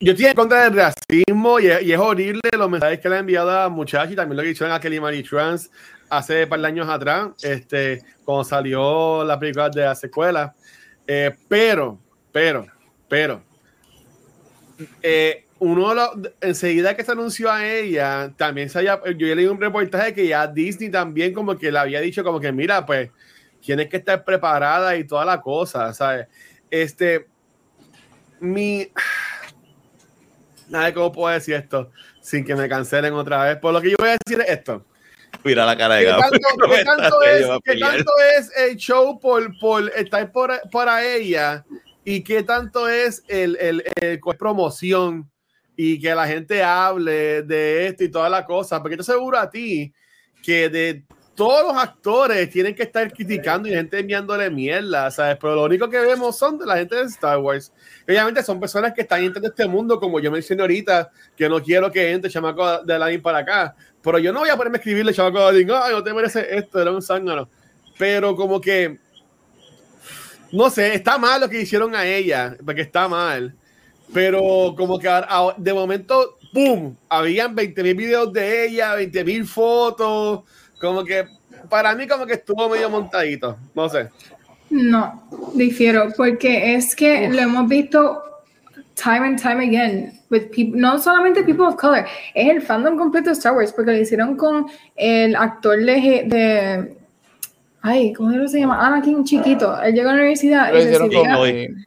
Yo 0.00 0.10
estoy 0.10 0.26
en 0.26 0.34
contra 0.34 0.64
del 0.64 0.74
racismo 0.74 1.60
y 1.60 1.68
es, 1.68 1.82
y 1.84 1.92
es 1.92 1.98
horrible 2.00 2.40
los 2.58 2.68
mensajes 2.68 2.98
que 2.98 3.08
le 3.08 3.14
han 3.14 3.20
enviado 3.20 3.48
a 3.60 3.68
muchachos 3.68 4.12
y 4.12 4.16
también 4.16 4.38
lo 4.38 4.42
que 4.42 4.50
hicieron 4.50 4.74
a 4.74 4.80
Kelly 4.80 4.98
Marie 4.98 5.22
Trans 5.22 5.70
hace 6.10 6.42
un 6.42 6.48
par 6.48 6.60
de 6.60 6.66
años 6.66 6.88
atrás, 6.88 7.28
este, 7.42 8.02
cuando 8.24 8.42
salió 8.42 9.22
la 9.22 9.38
película 9.38 9.70
de 9.70 9.82
la 9.82 9.94
secuela. 9.94 10.52
Eh, 11.06 11.30
pero, 11.46 12.00
pero, 12.32 12.66
pero, 13.08 13.40
eh, 15.02 15.44
uno 15.58 15.90
de 15.90 15.94
los, 15.94 16.10
enseguida 16.40 16.96
que 16.96 17.04
se 17.04 17.12
anunció 17.12 17.50
a 17.50 17.66
ella, 17.66 18.32
también 18.36 18.68
se 18.68 18.78
había, 18.78 19.00
yo 19.16 19.26
ya 19.26 19.34
leí 19.34 19.46
un 19.46 19.60
reportaje 19.60 20.12
que 20.12 20.26
ya 20.26 20.46
Disney 20.46 20.90
también 20.90 21.32
como 21.32 21.56
que 21.56 21.70
le 21.70 21.78
había 21.78 22.00
dicho 22.00 22.24
como 22.24 22.40
que 22.40 22.50
mira, 22.50 22.84
pues 22.84 23.10
tienes 23.60 23.88
que 23.88 23.98
estar 23.98 24.24
preparada 24.24 24.96
y 24.96 25.04
toda 25.04 25.24
la 25.24 25.40
cosa, 25.40 25.94
¿sabes? 25.94 26.26
Este, 26.70 27.26
mi... 28.40 28.88
Nada, 30.68 30.92
¿cómo 30.94 31.12
puedo 31.12 31.32
decir 31.32 31.54
esto? 31.54 31.90
Sin 32.20 32.44
que 32.44 32.56
me 32.56 32.68
cancelen 32.68 33.12
otra 33.12 33.44
vez. 33.44 33.58
Por 33.58 33.72
lo 33.74 33.80
que 33.80 33.90
yo 33.90 33.96
voy 33.98 34.08
a 34.08 34.16
decir 34.24 34.40
es 34.40 34.48
esto. 34.48 34.84
Mira 35.44 35.66
la 35.66 35.76
cara 35.76 35.96
de 35.96 36.04
¿Qué 36.04 36.10
es, 36.80 36.84
tanto 36.84 38.12
es 38.38 38.50
el 38.56 38.76
show 38.76 39.18
por, 39.20 39.58
por 39.58 39.90
estar 39.96 40.30
por, 40.32 40.60
para 40.70 41.04
ella 41.04 41.64
y 42.04 42.22
qué 42.22 42.42
tanto 42.42 42.88
es 42.88 43.22
el, 43.28 43.56
el, 43.60 43.84
el 44.00 44.20
co- 44.20 44.34
promoción 44.34 45.30
y 45.76 46.00
que 46.00 46.14
la 46.14 46.26
gente 46.26 46.62
hable 46.62 47.42
de 47.42 47.86
esto 47.86 48.04
y 48.04 48.10
toda 48.10 48.28
la 48.28 48.44
cosa? 48.44 48.80
Porque 48.80 48.96
te 48.96 49.02
aseguro 49.02 49.38
a 49.38 49.48
ti 49.48 49.92
que 50.42 50.68
de 50.68 51.04
todos 51.34 51.66
los 51.72 51.82
actores 51.82 52.50
tienen 52.50 52.74
que 52.74 52.82
estar 52.82 53.10
criticando 53.10 53.66
y 53.66 53.72
gente 53.72 53.98
enviándole 53.98 54.50
mierda, 54.50 55.10
¿sabes? 55.10 55.38
Pero 55.40 55.54
lo 55.54 55.64
único 55.64 55.88
que 55.88 55.98
vemos 55.98 56.36
son 56.36 56.58
de 56.58 56.66
la 56.66 56.76
gente 56.76 56.96
de 56.96 57.04
Star 57.04 57.38
Wars. 57.38 57.72
Obviamente 58.06 58.42
son 58.42 58.60
personas 58.60 58.92
que 58.92 59.00
están 59.00 59.22
dentro 59.22 59.40
de 59.40 59.48
este 59.48 59.66
mundo, 59.66 59.98
como 59.98 60.20
yo 60.20 60.30
mencioné 60.30 60.60
ahorita, 60.62 61.10
que 61.34 61.48
no 61.48 61.62
quiero 61.62 61.90
que 61.90 62.10
entre 62.10 62.30
chamaco 62.30 62.82
de 62.84 62.94
Aladdin 62.94 63.22
para 63.22 63.38
acá. 63.38 63.74
Pero 64.02 64.18
yo 64.18 64.30
no 64.30 64.40
voy 64.40 64.50
a 64.50 64.56
ponerme 64.56 64.76
a 64.76 64.80
escribirle 64.80 65.14
chamaco 65.14 65.38
de 65.38 65.44
Aladdin, 65.44 65.70
ay, 65.70 65.92
no 65.92 66.02
te 66.02 66.12
merece 66.12 66.54
esto, 66.54 66.82
era 66.82 66.90
un 66.90 67.00
zángano. 67.00 67.48
Pero 67.98 68.36
como 68.36 68.60
que, 68.60 68.98
no 70.52 70.70
sé, 70.70 70.94
está 70.94 71.18
mal 71.18 71.40
lo 71.40 71.48
que 71.48 71.60
hicieron 71.62 71.94
a 71.94 72.04
ella, 72.06 72.56
porque 72.64 72.82
está 72.82 73.08
mal. 73.08 73.54
Pero 74.12 74.74
como 74.76 74.98
que 74.98 75.08
a- 75.08 75.26
a- 75.28 75.54
de 75.56 75.72
momento, 75.72 76.36
¡pum! 76.52 76.94
Habían 77.08 77.54
20 77.54 77.82
mil 77.82 77.94
videos 77.94 78.32
de 78.32 78.66
ella, 78.66 78.94
20 78.94 79.24
mil 79.24 79.46
fotos. 79.46 80.42
Como 80.80 81.02
que 81.04 81.24
para 81.70 81.94
mí 81.94 82.06
como 82.06 82.26
que 82.26 82.34
estuvo 82.34 82.68
medio 82.68 82.90
montadito. 82.90 83.56
No 83.74 83.88
sé. 83.88 84.08
No, 84.68 85.28
difiero, 85.54 86.08
porque 86.16 86.74
es 86.74 86.94
que 86.96 87.28
lo 87.28 87.38
hemos 87.40 87.68
visto 87.68 88.22
time 88.94 89.26
and 89.26 89.40
time 89.40 89.64
again, 89.64 90.20
with 90.30 90.48
people, 90.54 90.78
no 90.80 90.98
solamente 90.98 91.42
people 91.44 91.66
of 91.66 91.76
color, 91.76 92.04
es 92.34 92.48
el 92.48 92.62
fandom 92.62 92.96
completo 92.96 93.30
de 93.30 93.34
Star 93.34 93.54
Wars, 93.54 93.72
porque 93.72 93.92
lo 93.92 93.98
hicieron 93.98 94.36
con 94.36 94.66
el 94.96 95.34
actor 95.36 95.76
de, 95.78 96.24
de 96.26 96.96
ay, 97.82 98.12
¿cómo 98.12 98.48
se 98.48 98.60
llama? 98.60 98.86
Anakin 98.86 99.24
chiquito, 99.24 99.80
él 99.82 99.94
llegó 99.94 100.10
a 100.10 100.12
la 100.12 100.18
universidad 100.20 100.72
y 100.72 100.84
recibía 100.84 101.38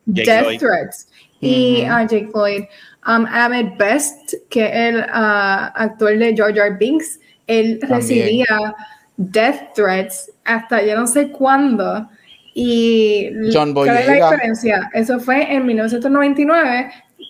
death 0.05 0.43
Lloyd. 0.45 0.59
threats. 0.59 1.07
Y 1.41 1.83
Ujú. 1.83 1.91
a 1.93 2.01
Jake 2.03 2.29
Lloyd, 2.33 2.63
um, 3.07 3.25
Ahmed 3.25 3.77
Best, 3.77 4.33
que 4.49 4.65
es 4.65 4.71
el 4.73 5.05
ah, 5.11 5.71
actor 5.75 6.17
de 6.17 6.35
Jar 6.35 6.55
Jar 6.55 6.77
Binks, 6.77 7.19
él 7.47 7.79
También. 7.79 7.99
recibía 7.99 8.75
death 9.17 9.73
threats 9.75 10.31
hasta 10.43 10.81
yo 10.83 10.95
no 10.95 11.07
sé 11.07 11.29
cuándo. 11.31 12.07
Y 12.53 13.31
John 13.53 13.73
¿cuál 13.73 13.89
es 13.97 14.07
la 14.07 14.13
diferencia? 14.13 14.89
Eso 14.93 15.19
fue 15.19 15.53
en 15.53 15.65
1999. 15.65 16.89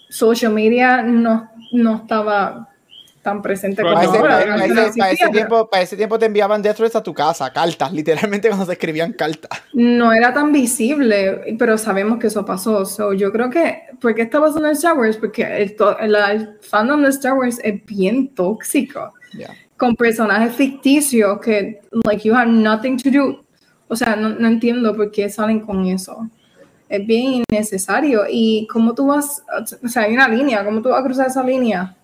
Social 0.09 0.53
media 0.53 1.01
no, 1.01 1.49
no 1.71 1.95
estaba 1.97 2.69
tan 3.25 3.41
presente 3.41 3.81
como 3.81 3.95
Para 3.95 4.05
ese, 4.07 4.17
ahora. 4.19 4.37
para- 4.39 4.55
para 4.55 4.65
ese- 4.65 4.99
para 4.99 5.11
ese 5.11 5.29
tiempo, 5.29 5.67
para 5.69 5.83
ese 5.83 5.97
tiempo 5.97 6.19
te 6.19 6.27
enviaban 6.27 6.61
death 6.61 6.75
threats 6.77 6.95
a 6.95 7.01
tu 7.03 7.13
casa, 7.13 7.51
cartas, 7.51 7.91
literalmente 7.91 8.47
cuando 8.49 8.65
se 8.67 8.73
escribían 8.73 9.13
cartas. 9.13 9.49
no 9.73 10.13
era 10.13 10.31
tan 10.33 10.51
visible, 10.53 11.55
pero 11.59 11.77
sabemos 11.77 12.19
que 12.19 12.27
eso 12.27 12.45
pasó. 12.45 12.85
So, 12.85 13.13
yo 13.13 13.31
creo 13.31 13.49
que, 13.49 13.81
¿por 13.99 14.13
qué 14.13 14.21
está 14.21 14.39
pasando 14.39 14.67
en 14.67 14.73
Star 14.75 14.97
Wars? 14.97 15.17
Porque 15.17 15.41
el, 15.43 15.75
el- 15.99 16.15
el 16.15 16.49
fandom 16.61 17.01
de 17.01 17.09
Star 17.09 17.33
Wars 17.33 17.59
es 17.63 17.83
bien 17.85 18.29
tóxico, 18.35 19.11
Ya. 19.33 19.49
con 19.75 19.95
personajes 19.95 20.53
ficticios 20.55 21.39
que, 21.41 21.81
like, 22.05 22.25
you 22.27 22.33
have 22.35 22.49
nothing 22.51 22.97
to 22.97 23.09
do. 23.09 23.41
O 23.87 23.95
sea, 23.95 24.15
no, 24.15 24.29
no 24.29 24.47
entiendo 24.47 24.95
por 24.95 25.11
qué 25.11 25.27
salen 25.29 25.59
con 25.59 25.85
eso. 25.87 26.29
Es 26.87 27.05
bien 27.05 27.43
innecesario. 27.49 28.21
Y 28.29 28.67
cómo 28.71 28.93
tú 28.93 29.07
vas, 29.07 29.43
o 29.83 29.87
sea, 29.87 30.03
hay 30.03 30.13
una 30.13 30.27
línea, 30.27 30.63
¿cómo 30.63 30.81
tú 30.81 30.89
vas 30.89 31.01
a 31.01 31.03
cruzar 31.03 31.27
esa 31.27 31.43
línea 31.43 31.95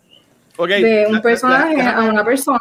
De 0.68 1.02
la- 1.04 1.08
un 1.10 1.16
la- 1.16 1.22
personaje 1.22 1.78
la- 1.78 1.98
a 1.98 2.02
una 2.04 2.24
persona? 2.24 2.60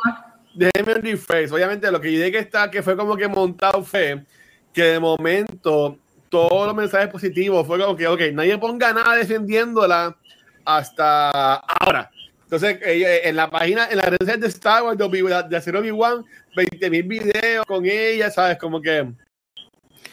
déjeme 0.55 0.95
rephrase. 0.95 1.53
Obviamente, 1.55 1.91
lo 1.91 2.01
que 2.01 2.13
yo 2.13 2.19
dije 2.19 2.33
que 2.33 2.39
está, 2.39 2.71
que 2.71 2.83
fue 2.83 2.97
como 2.97 3.17
que 3.17 3.29
montado 3.29 3.83
fue 3.83 4.25
que 4.73 4.83
de 4.83 5.01
momento 5.01 5.99
todos 6.29 6.67
los 6.67 6.75
mensajes 6.77 7.09
positivos 7.09 7.67
fue 7.67 7.79
como 7.79 7.97
que, 7.97 8.07
ok, 8.07 8.21
nadie 8.33 8.57
ponga 8.59 8.93
nada 8.93 9.15
defendiéndola 9.17 10.17
hasta 10.65 11.55
ahora. 11.55 12.11
Entonces, 12.45 12.79
eh, 12.85 13.21
en 13.25 13.37
la 13.37 13.49
página, 13.49 13.89
en 13.91 13.99
redes 13.99 14.19
sociales 14.21 14.41
de 14.41 14.47
Star 14.49 14.83
Wars, 14.83 14.99
de, 14.99 15.57
hacer 15.57 15.77
Obi-Wan, 15.77 16.25
20 16.57 16.91
mil 16.91 17.03
videos 17.05 17.65
con 17.65 17.85
ella, 17.87 18.29
¿sabes? 18.31 18.59
Como 18.59 18.81
que, 18.83 19.07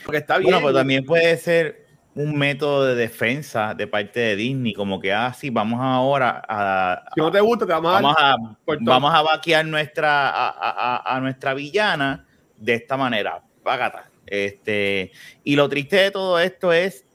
porque 0.06 0.20
está 0.20 0.38
bien. 0.38 0.51
Bueno, 0.51 0.62
pues 0.62 0.75
también 0.75 1.03
puede 1.03 1.36
ser, 1.38 1.87
un 2.17 2.38
método 2.38 2.86
de 2.86 2.95
defensa 2.95 3.74
de 3.75 3.86
parte 3.88 4.19
de 4.19 4.36
Disney, 4.36 4.74
como 4.74 5.00
que, 5.00 5.13
ah, 5.13 5.33
sí, 5.33 5.50
vamos 5.51 5.79
ahora 5.81 6.43
a... 6.50 7.03
Si 7.13 7.21
no 7.21 7.31
te 7.31 7.39
gusta, 7.39 7.65
te 7.65 7.74
vamos, 7.74 7.91
vamos 7.93 8.15
a... 8.17 8.31
a, 8.31 8.38
vamos 8.81 9.13
a 9.13 9.21
vaquear 9.21 9.65
nuestra, 9.65 10.29
a, 10.29 10.50
a- 10.50 11.15
a 11.15 11.19
nuestra 11.21 11.53
villana 11.53 12.25
de 12.57 12.74
esta 12.74 12.97
manera, 12.97 13.41
págata. 13.63 14.09
Este, 14.25 15.12
y 15.43 15.55
lo 15.55 15.69
triste 15.69 15.95
de 15.97 16.12
todo 16.12 16.39
esto 16.39 16.74
es 16.74 17.05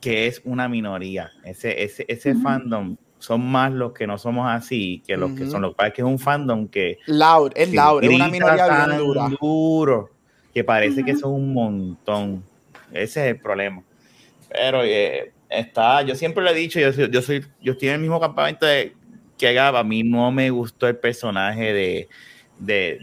que 0.00 0.26
es 0.28 0.40
una 0.44 0.68
minoría. 0.68 1.32
Ese, 1.42 1.82
ese, 1.82 2.04
ese 2.08 2.34
fandom 2.36 2.96
son 3.18 3.44
más 3.50 3.72
los 3.72 3.92
que 3.92 4.06
no 4.06 4.16
somos 4.16 4.48
así 4.48 5.02
que 5.06 5.16
los 5.16 5.32
que 5.32 5.46
son. 5.46 5.62
Lo 5.62 5.70
que 5.70 5.74
pasa 5.76 5.88
es 5.88 5.94
que 5.94 6.02
es 6.02 6.06
un 6.06 6.18
fandom 6.18 6.68
que 6.68 6.98
Loud, 7.06 7.52
es 7.56 7.70
que 7.70 7.76
loud, 7.76 8.04
es 8.04 8.10
una 8.10 8.28
minoría 8.28 8.68
bien 8.68 8.88
tan 8.90 8.98
dura. 8.98 9.28
duro 9.40 10.10
que 10.54 10.62
parece 10.62 11.04
que 11.04 11.16
son 11.16 11.32
un 11.32 11.52
montón. 11.52 12.44
Ese 12.92 13.24
es 13.24 13.34
el 13.34 13.40
problema. 13.40 13.82
Pero 14.50 14.82
eh, 14.84 15.32
está, 15.48 16.02
yo 16.02 16.14
siempre 16.14 16.42
lo 16.44 16.50
he 16.50 16.54
dicho, 16.54 16.78
yo, 16.80 16.92
soy- 16.92 17.10
yo 17.10 17.22
soy, 17.22 17.44
yo 17.60 17.72
estoy 17.72 17.88
en 17.88 17.94
el 17.94 18.00
mismo 18.00 18.20
campamento 18.20 18.66
de 18.66 18.94
que 19.38 19.52
Gab, 19.52 19.76
a 19.76 19.84
mí 19.84 20.02
no 20.02 20.30
me 20.32 20.50
gustó 20.50 20.88
el 20.88 20.96
personaje 20.96 21.72
de, 21.72 22.08
de, 22.58 22.98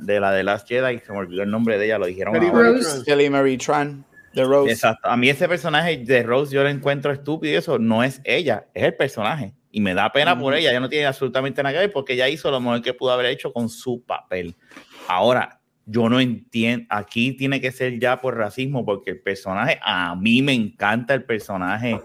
de 0.00 0.20
la 0.20 0.32
de 0.32 0.42
Last 0.42 0.66
Jedi, 0.68 0.98
se 0.98 1.12
me 1.12 1.18
olvidó 1.18 1.42
el 1.42 1.50
nombre 1.50 1.78
de 1.78 1.86
ella, 1.86 1.98
lo 1.98 2.06
dijeron 2.06 2.32
Kelly. 3.04 3.30
Marie. 3.30 3.56
Tran. 3.58 4.04
Rose. 4.34 4.72
Exacto. 4.72 5.08
A 5.08 5.16
mí 5.16 5.30
ese 5.30 5.48
personaje 5.48 5.96
de 5.96 6.22
Rose 6.22 6.54
yo 6.54 6.62
lo 6.62 6.68
encuentro 6.68 7.10
estúpido 7.12 7.54
y 7.54 7.56
eso 7.56 7.78
no 7.78 8.02
es 8.04 8.20
ella, 8.24 8.66
es 8.74 8.82
el 8.84 8.94
personaje. 8.94 9.54
Y 9.70 9.80
me 9.80 9.94
da 9.94 10.10
pena 10.12 10.38
por 10.38 10.54
ella, 10.54 10.70
ella 10.70 10.80
no 10.80 10.88
tiene 10.88 11.06
absolutamente 11.06 11.62
nada 11.62 11.72
que 11.74 11.78
ver 11.80 11.92
porque 11.92 12.14
ella 12.14 12.28
hizo 12.28 12.50
lo 12.50 12.60
mejor 12.60 12.82
que 12.82 12.92
pudo 12.94 13.12
haber 13.12 13.26
hecho 13.26 13.52
con 13.52 13.68
su 13.68 14.02
papel. 14.02 14.54
Ahora, 15.08 15.55
yo 15.86 16.08
no 16.08 16.20
entiendo, 16.20 16.84
aquí 16.90 17.32
tiene 17.32 17.60
que 17.60 17.70
ser 17.72 17.98
ya 17.98 18.20
por 18.20 18.36
racismo 18.36 18.84
porque 18.84 19.12
el 19.12 19.20
personaje, 19.20 19.78
a 19.82 20.14
mí 20.16 20.42
me 20.42 20.52
encanta 20.52 21.14
el 21.14 21.24
personaje 21.24 22.00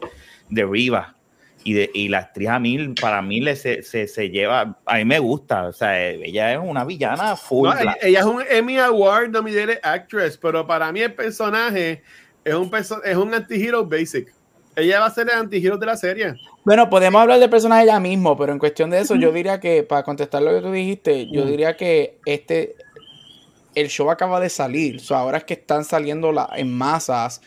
de 0.49 0.65
Riva. 0.65 1.15
Y, 1.63 1.73
de, 1.73 1.91
y 1.93 2.07
la 2.07 2.17
actriz 2.17 2.49
a 2.49 2.57
mí, 2.59 2.95
para 2.99 3.21
mí 3.21 3.39
le 3.39 3.55
se, 3.55 3.83
se, 3.83 4.07
se 4.07 4.31
lleva, 4.31 4.79
a 4.83 4.97
mí 4.97 5.05
me 5.05 5.19
gusta, 5.19 5.67
o 5.67 5.71
sea, 5.71 6.09
ella 6.09 6.53
es 6.53 6.59
una 6.59 6.83
villana 6.83 7.35
full. 7.35 7.67
No, 7.69 7.73
ella, 7.75 7.81
black. 7.83 7.97
ella 8.01 8.19
es 8.21 8.25
un 8.25 8.43
Emmy 8.49 8.77
Award 8.79 9.29
nominated 9.29 9.77
actress, 9.83 10.39
pero 10.39 10.65
para 10.65 10.91
mí 10.91 11.01
el 11.01 11.13
personaje 11.13 12.01
es 12.43 12.53
un, 12.55 12.71
perso- 12.71 13.03
es 13.05 13.15
un 13.15 13.31
anti-hero 13.31 13.85
basic. 13.85 14.33
Ella 14.75 15.01
va 15.01 15.05
a 15.05 15.11
ser 15.11 15.27
el 15.31 15.37
anti-hero 15.37 15.77
de 15.77 15.85
la 15.85 15.97
serie. 15.97 16.33
Bueno, 16.65 16.89
podemos 16.89 17.21
hablar 17.21 17.39
del 17.39 17.49
personaje 17.51 17.85
ya 17.85 17.99
mismo, 17.99 18.35
pero 18.35 18.53
en 18.53 18.57
cuestión 18.57 18.89
de 18.89 18.97
eso, 18.99 19.13
yo 19.15 19.31
diría 19.31 19.59
que, 19.59 19.83
para 19.83 20.01
contestar 20.01 20.41
lo 20.41 20.55
que 20.55 20.61
tú 20.61 20.71
dijiste, 20.71 21.27
yo 21.31 21.45
Mm. 21.45 21.47
diría 21.47 21.77
que 21.77 22.17
este, 22.25 22.73
el 23.75 23.87
show 23.89 24.09
acaba 24.09 24.39
de 24.39 24.49
salir, 24.49 24.99
so, 24.99 25.15
ahora 25.15 25.39
es 25.39 25.43
que 25.45 25.53
están 25.53 25.85
saliendo 25.85 26.31
la- 26.31 26.49
en 26.55 26.71
masas 26.75 27.41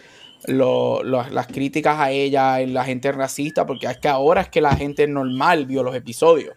lo- 0.47 1.03
lo- 1.03 1.27
las 1.31 1.47
críticas 1.47 1.99
a 1.99 2.11
ella 2.11 2.61
y 2.61 2.67
la 2.67 2.85
gente 2.85 3.11
racista, 3.13 3.65
porque 3.65 3.87
es 3.87 3.97
que 3.97 4.09
ahora 4.09 4.43
es 4.43 4.49
que 4.51 4.61
la 4.61 4.77
gente 4.77 5.07
normal 5.07 5.65
vio 5.65 5.83
los 5.83 5.95
episodios. 5.97 6.55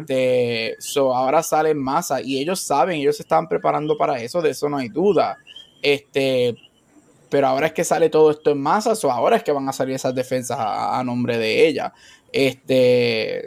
Este, 0.00 0.76
so, 0.78 1.14
ahora 1.14 1.42
sale 1.42 1.70
en 1.70 1.78
masa 1.78 2.22
y 2.22 2.38
ellos 2.38 2.58
saben, 2.60 3.00
ellos 3.00 3.16
se 3.16 3.22
estaban 3.22 3.46
preparando 3.46 3.98
para 3.98 4.18
eso, 4.20 4.40
de 4.40 4.50
eso 4.50 4.68
no 4.70 4.78
hay 4.78 4.88
duda. 4.88 5.36
Este, 5.82 6.56
pero 7.28 7.48
ahora 7.48 7.66
es 7.66 7.74
que 7.74 7.84
sale 7.84 8.08
todo 8.08 8.30
esto 8.30 8.50
en 8.50 8.62
masa, 8.62 8.94
so, 8.94 9.10
ahora 9.12 9.36
es 9.36 9.42
que 9.42 9.52
van 9.52 9.68
a 9.68 9.74
salir 9.74 9.94
esas 9.94 10.14
defensas 10.14 10.58
a, 10.58 10.98
a 10.98 11.04
nombre 11.04 11.36
de 11.36 11.68
ella. 11.68 11.92
Este, 12.32 13.42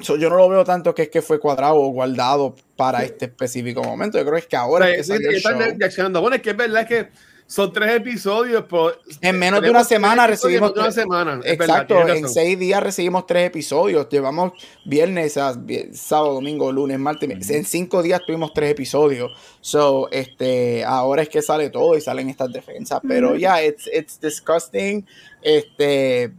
so, 0.00 0.16
yo 0.16 0.28
no 0.30 0.36
lo 0.36 0.48
veo 0.48 0.64
tanto 0.64 0.94
que 0.94 1.02
es 1.02 1.08
que 1.10 1.22
fue 1.22 1.38
cuadrado 1.38 1.76
o 1.76 1.88
guardado 1.90 2.56
para 2.80 3.04
este 3.04 3.26
específico 3.26 3.82
momento. 3.82 4.18
Yo 4.18 4.24
creo 4.24 4.34
que 4.34 4.40
es 4.40 4.46
que 4.46 4.56
ahora 4.56 4.90
es 4.90 5.08
que 5.08 5.18
Sí, 5.18 5.24
el 5.24 5.34
están 5.36 5.78
reaccionando. 5.78 6.20
Bueno, 6.20 6.36
es 6.36 6.42
que 6.42 6.50
es 6.50 6.56
verdad 6.56 6.86
que 6.86 7.08
son 7.46 7.72
tres 7.72 7.96
episodios, 7.96 8.64
pero 8.70 8.92
En 9.20 9.36
menos 9.36 9.60
de 9.60 9.70
una 9.70 9.82
semana 9.82 10.24
tres 10.26 10.40
recibimos 10.40 10.70
en 10.70 10.74
una 10.74 10.82
tres- 10.84 10.94
semana. 10.94 11.40
es 11.44 11.58
verdad, 11.58 11.82
Exacto, 11.82 12.08
en 12.08 12.28
seis 12.28 12.56
días 12.58 12.80
recibimos 12.80 13.26
tres 13.26 13.48
episodios. 13.48 14.08
Llevamos 14.08 14.52
viernes, 14.84 15.36
a- 15.36 15.60
sábado, 15.92 16.34
domingo, 16.34 16.70
lunes, 16.70 16.98
martes. 17.00 17.50
En 17.50 17.64
cinco 17.64 18.04
días 18.04 18.20
tuvimos 18.24 18.52
tres 18.54 18.70
episodios. 18.70 19.32
So, 19.60 20.08
este, 20.12 20.84
ahora 20.84 21.22
es 21.22 21.28
que 21.28 21.42
sale 21.42 21.70
todo 21.70 21.96
y 21.96 22.00
salen 22.00 22.28
estas 22.30 22.52
defensas. 22.52 23.00
Pero 23.06 23.34
ya, 23.36 23.60
it's, 23.64 23.88
it's 23.92 24.20
disgusting. 24.20 25.04
Este, 25.42 26.32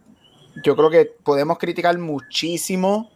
yo 0.64 0.76
creo 0.78 0.90
que 0.90 1.12
podemos 1.24 1.58
criticar 1.58 1.98
muchísimo 1.98 3.12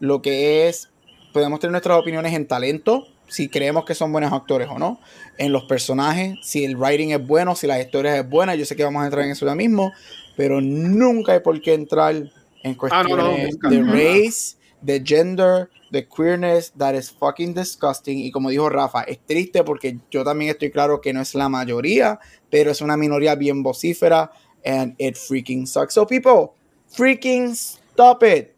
lo 0.00 0.20
que 0.20 0.68
es. 0.68 0.90
Podemos 1.38 1.60
tener 1.60 1.70
nuestras 1.70 1.96
opiniones 1.96 2.34
en 2.34 2.48
talento, 2.48 3.06
si 3.28 3.48
creemos 3.48 3.84
que 3.84 3.94
son 3.94 4.10
buenos 4.10 4.32
actores 4.32 4.66
o 4.68 4.76
no, 4.76 4.98
en 5.36 5.52
los 5.52 5.66
personajes, 5.66 6.36
si 6.42 6.64
el 6.64 6.76
writing 6.76 7.10
es 7.10 7.24
bueno, 7.24 7.54
si 7.54 7.68
las 7.68 7.78
historias 7.78 8.18
es 8.18 8.28
buena. 8.28 8.56
Yo 8.56 8.64
sé 8.64 8.74
que 8.74 8.82
vamos 8.82 9.02
a 9.02 9.04
entrar 9.04 9.24
en 9.24 9.30
eso 9.30 9.46
ya 9.46 9.54
mismo, 9.54 9.92
pero 10.36 10.60
nunca 10.60 11.34
hay 11.34 11.38
por 11.38 11.60
qué 11.60 11.74
entrar 11.74 12.16
en 12.16 12.30
Ah, 12.64 12.70
no, 12.72 12.76
cuestiones 12.76 13.56
no, 13.62 13.70
de 13.70 13.82
race, 13.84 14.56
de 14.80 15.00
gender, 15.04 15.70
de 15.92 16.08
queerness. 16.08 16.72
That 16.76 16.94
is 16.94 17.12
fucking 17.12 17.54
disgusting. 17.54 18.18
Y 18.18 18.32
como 18.32 18.50
dijo 18.50 18.68
Rafa, 18.68 19.02
es 19.02 19.20
triste 19.24 19.62
porque 19.62 19.96
yo 20.10 20.24
también 20.24 20.50
estoy 20.50 20.72
claro 20.72 21.00
que 21.00 21.12
no 21.12 21.20
es 21.20 21.36
la 21.36 21.48
mayoría, 21.48 22.18
pero 22.50 22.72
es 22.72 22.80
una 22.80 22.96
minoría 22.96 23.36
bien 23.36 23.62
vocífera. 23.62 24.32
And 24.64 24.96
it 24.98 25.14
freaking 25.14 25.68
sucks. 25.68 25.94
So, 25.94 26.04
people, 26.04 26.48
freaking 26.88 27.52
stop 27.52 28.24
it. 28.24 28.48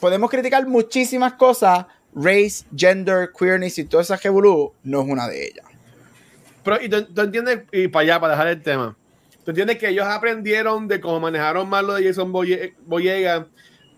Podemos 0.00 0.30
criticar 0.30 0.66
muchísimas 0.66 1.34
cosas. 1.34 1.84
Race, 2.14 2.64
gender, 2.76 3.30
queerness 3.38 3.78
y 3.78 3.84
toda 3.84 4.02
esa 4.02 4.16
revolú 4.16 4.72
no 4.82 5.02
es 5.02 5.08
una 5.08 5.28
de 5.28 5.44
ellas. 5.46 5.66
Pero, 6.64 6.82
y 6.82 6.88
tú, 6.88 7.04
tú 7.06 7.20
entiendes, 7.22 7.60
y 7.72 7.88
para 7.88 8.02
allá, 8.02 8.20
para 8.20 8.32
dejar 8.34 8.48
el 8.48 8.62
tema, 8.62 8.96
tú 9.44 9.50
entiendes 9.52 9.78
que 9.78 9.88
ellos 9.88 10.06
aprendieron 10.06 10.88
de 10.88 11.00
cómo 11.00 11.20
manejaron 11.20 11.68
mal 11.68 11.86
lo 11.86 11.94
de 11.94 12.04
Jason 12.04 12.32
Boye- 12.32 12.74
Boyega 12.84 13.46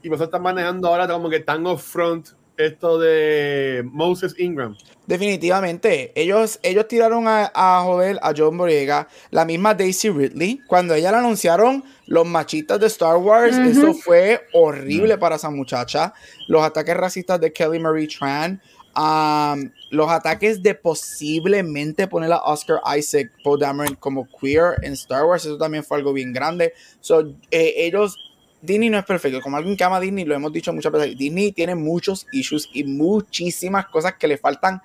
y 0.02 0.08
vosotros 0.08 0.28
están 0.28 0.42
manejando 0.42 0.88
ahora 0.88 1.08
como 1.08 1.28
que 1.30 1.36
están 1.36 1.66
off 1.66 1.82
front 1.82 2.28
esto 2.56 2.98
de 2.98 3.82
Moses 3.90 4.34
Ingram. 4.38 4.76
Definitivamente. 5.06 6.12
Ellos, 6.14 6.60
ellos 6.62 6.86
tiraron 6.86 7.26
a, 7.26 7.50
a 7.54 7.82
joder 7.82 8.18
a 8.22 8.32
John 8.36 8.56
Boyega, 8.56 9.08
la 9.30 9.44
misma 9.44 9.74
Daisy 9.74 10.10
Ridley. 10.10 10.60
Cuando 10.66 10.94
ella 10.94 11.10
la 11.10 11.18
anunciaron, 11.18 11.82
los 12.12 12.26
machistas 12.26 12.78
de 12.78 12.88
Star 12.88 13.16
Wars, 13.16 13.56
eso 13.56 13.94
fue 13.94 14.46
horrible 14.52 15.16
para 15.16 15.36
esa 15.36 15.48
muchacha. 15.48 16.12
Los 16.46 16.62
ataques 16.62 16.94
racistas 16.94 17.40
de 17.40 17.50
Kelly 17.50 17.78
Marie 17.78 18.06
Tran. 18.06 18.60
um, 18.94 19.70
los 19.90 20.10
ataques 20.10 20.62
de 20.62 20.74
posiblemente 20.74 22.06
poner 22.06 22.30
a 22.30 22.42
Oscar 22.42 22.82
Isaac, 22.98 23.32
Paul 23.42 23.58
Dameron 23.58 23.94
como 23.94 24.28
queer 24.28 24.74
en 24.82 24.92
Star 24.92 25.24
Wars, 25.24 25.46
eso 25.46 25.56
también 25.56 25.84
fue 25.84 25.96
algo 25.96 26.12
bien 26.12 26.34
grande. 26.34 26.74
So, 27.00 27.32
eh, 27.50 27.72
ellos 27.78 28.18
Disney 28.60 28.90
no 28.90 28.98
es 28.98 29.06
perfecto. 29.06 29.40
Como 29.40 29.56
alguien 29.56 29.74
que 29.74 29.84
ama 29.84 29.96
a 29.96 30.00
Disney, 30.00 30.26
lo 30.26 30.34
hemos 30.34 30.52
dicho 30.52 30.70
muchas 30.70 30.92
veces. 30.92 31.16
Disney 31.16 31.52
tiene 31.52 31.74
muchos 31.74 32.26
issues 32.30 32.68
y 32.74 32.84
muchísimas 32.84 33.86
cosas 33.86 34.16
que 34.18 34.28
le 34.28 34.36
faltan 34.36 34.82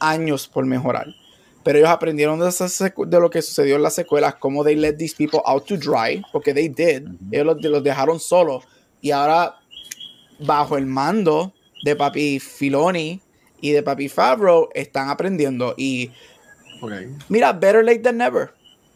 años 0.00 0.48
por 0.48 0.66
mejorar. 0.66 1.06
Pero 1.64 1.78
ellos 1.78 1.90
aprendieron 1.90 2.38
de, 2.38 3.20
lo 3.20 3.30
que 3.30 3.42
sucedió 3.42 3.76
en 3.76 3.82
las 3.82 3.94
secuelas, 3.94 4.34
cómo 4.36 4.62
they 4.62 4.76
let 4.76 4.94
these 4.94 5.14
people 5.16 5.40
out 5.46 5.64
to 5.66 5.76
dry, 5.76 6.22
porque 6.30 6.52
they 6.52 6.68
did. 6.68 7.08
Ellos 7.32 7.46
los, 7.46 7.62
los 7.62 7.82
dejaron 7.82 8.20
solos. 8.20 8.64
Y 9.00 9.10
ahora, 9.10 9.56
bajo 10.38 10.76
el 10.76 10.86
mando 10.86 11.54
de 11.82 11.96
papi 11.96 12.38
Filoni 12.38 13.20
y 13.60 13.72
de 13.72 13.82
papi 13.82 14.08
Favreau, 14.08 14.68
están 14.74 15.08
aprendiendo. 15.08 15.74
Y 15.76 16.10
mira, 17.28 17.52
better 17.52 17.84
late 17.84 18.00
than 18.00 18.18
never. 18.18 18.52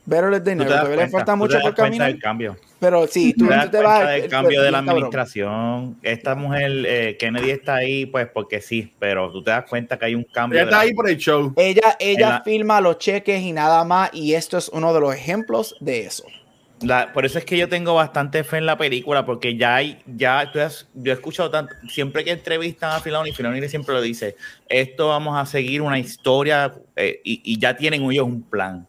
Better 0.09 0.31
late 0.31 0.45
than 0.45 0.57
never. 0.59 0.73
Todavía 0.73 0.97
le 0.97 1.09
falta 1.09 1.37
mucho 1.37 1.61
por 1.61 1.75
caminar. 1.75 2.19
cambio. 2.19 2.57
Pero 2.81 3.07
sí, 3.07 3.35
tú, 3.35 3.45
Tú 3.45 3.51
te 3.51 3.61
tú 3.67 3.71
te 3.73 3.83
vas. 3.83 4.11
el- 4.11 4.29
cambio 4.31 4.63
de 4.63 4.71
la 4.71 4.79
administración. 4.79 5.99
Esta 6.03 6.35
mujer, 6.35 6.71
eh, 6.87 7.17
Kennedy 7.19 7.51
está 7.51 7.75
ahí, 7.77 8.07
pues 8.07 8.27
porque 8.33 8.63
sí, 8.63 8.95
pero 8.99 9.31
tú 9.31 9.43
te 9.43 9.51
das 9.51 9.65
cuenta 9.69 9.99
que 9.99 10.07
hay 10.07 10.15
un 10.15 10.25
cambio. 10.25 10.59
Ella 10.59 10.65
de 10.65 10.71
está 10.71 10.77
la- 10.79 10.83
ahí 10.85 10.95
por 10.95 11.11
el 11.11 11.17
show. 11.19 11.53
Ella, 11.57 11.97
ella 12.01 12.29
la- 12.31 12.43
firma 12.43 12.81
los 12.81 12.99
cheques 12.99 13.43
y 13.43 13.53
nada 13.53 13.85
más, 13.85 14.09
y 14.15 14.33
esto 14.33 14.57
es 14.57 14.71
uno 14.71 14.95
de 14.95 15.01
los 15.01 15.15
ejemplos 15.15 15.77
de 15.81 16.07
eso. 16.07 16.25
la- 16.81 17.13
por 17.13 17.27
eso 17.27 17.39
es 17.41 17.45
que 17.45 17.59
yo 17.59 17.69
tengo 17.69 17.93
bastante 17.95 18.45
fe 18.45 18.59
en 18.59 18.65
la 18.67 18.79
película, 18.79 19.27
porque 19.27 19.57
ya 19.57 19.75
hay, 19.75 19.99
ya 20.07 20.49
tú 20.53 20.61
has- 20.61 20.87
yo 20.95 21.11
he 21.11 21.15
escuchado 21.17 21.51
tanto, 21.51 21.75
siempre 21.89 22.23
que 22.23 22.31
entrevistan 22.31 22.93
a 22.93 23.01
Filoni, 23.01 23.33
Filoni 23.33 23.69
siempre 23.69 23.97
lo 23.97 24.01
dice, 24.01 24.37
esto 24.69 25.09
vamos 25.09 25.37
a 25.37 25.45
seguir 25.45 25.83
una 25.83 25.99
historia 25.99 26.73
eh, 26.95 27.21
y, 27.25 27.43
y 27.53 27.59
ya 27.59 27.77
tienen 27.77 28.09
ellos 28.09 28.25
un 28.27 28.43
plan. 28.43 28.87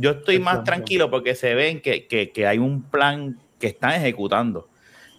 Yo 0.00 0.10
estoy 0.12 0.38
más 0.38 0.62
tranquilo 0.64 1.10
porque 1.10 1.34
se 1.34 1.54
ven 1.54 1.80
que, 1.80 2.06
que- 2.06 2.30
que 2.30 2.46
hay 2.46 2.58
un 2.58 2.82
plan 2.82 3.36
que 3.58 3.66
están 3.66 3.92
ejecutando. 3.92 4.68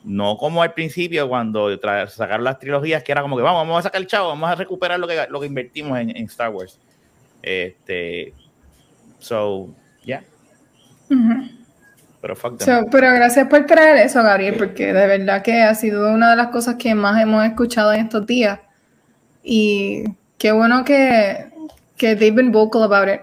No 0.06 0.38
como 0.38 0.64
al 0.64 0.74
principio 0.74 1.28
cuando 1.28 1.70
sacaron 2.08 2.46
las 2.46 2.58
trilogías, 2.60 3.04
que 3.04 3.12
era 3.12 3.22
como 3.22 3.36
que 3.36 3.44
vamos, 3.44 3.68
vamos 3.68 3.80
a 3.80 3.84
sacar 3.84 4.00
el 4.00 4.08
chavo, 4.08 4.30
vamos 4.30 4.50
a 4.50 4.56
recuperar 4.56 4.98
lo 4.98 5.06
que, 5.08 5.28
lo 5.30 5.42
que 5.42 5.48
invertimos 5.48 6.00
en, 6.00 6.16
en 6.16 6.24
Star 6.28 6.50
Wars. 6.50 6.80
Este, 7.42 8.34
so, 9.18 9.70
yeah, 10.06 10.24
Ujú. 11.10 11.50
pero 12.22 12.36
fuck 12.38 12.58
them. 12.58 12.66
So, 12.66 12.90
pero 12.90 13.14
gracias 13.14 13.48
por 13.50 13.66
traer 13.66 13.98
eso, 13.98 14.24
Gabriel, 14.24 14.56
porque 14.58 14.94
de 14.94 15.08
verdad 15.08 15.42
que 15.42 15.62
ha 15.62 15.76
sido 15.76 16.14
una 16.14 16.30
de 16.30 16.36
las 16.38 16.48
cosas 16.48 16.76
que 16.76 16.96
más 16.96 17.22
hemos 17.22 17.46
escuchado 17.46 17.92
en 17.92 18.06
estos 18.06 18.26
días. 18.26 18.60
Y 19.44 20.04
qué 20.38 20.52
bueno 20.54 20.86
que, 20.86 21.48
que 21.98 22.16
they've 22.16 22.36
been 22.36 22.52
vocal 22.54 22.84
about 22.84 23.10
it. 23.10 23.22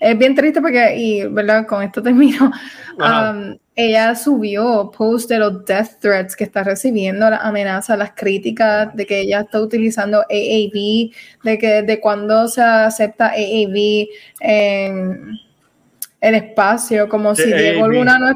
Es 0.00 0.18
bien 0.18 0.34
triste 0.34 0.60
porque, 0.60 0.96
y 0.96 1.26
verdad, 1.26 1.66
con 1.66 1.82
esto 1.82 2.02
termino, 2.02 2.50
um, 2.98 3.56
ella 3.74 4.14
subió 4.14 4.90
post 4.96 5.28
de 5.28 5.38
los 5.38 5.64
death 5.64 5.98
threats 6.00 6.36
que 6.36 6.44
está 6.44 6.64
recibiendo, 6.64 7.28
las 7.30 7.40
amenazas, 7.42 7.98
las 7.98 8.12
críticas 8.12 8.94
de 8.94 9.06
que 9.06 9.20
ella 9.20 9.40
está 9.40 9.60
utilizando 9.60 10.18
AAV, 10.18 11.10
de 11.44 11.58
que 11.58 11.82
de 11.82 12.00
cuando 12.00 12.48
se 12.48 12.62
acepta 12.62 13.28
AAV 13.28 14.06
en 14.40 15.38
el 16.20 16.34
espacio, 16.34 17.08
como 17.08 17.34
¿Qué 17.34 17.42
si 17.42 17.52
Diego 17.52 17.84
AAV? 17.84 17.92
Luna 17.92 18.18
no 18.18 18.30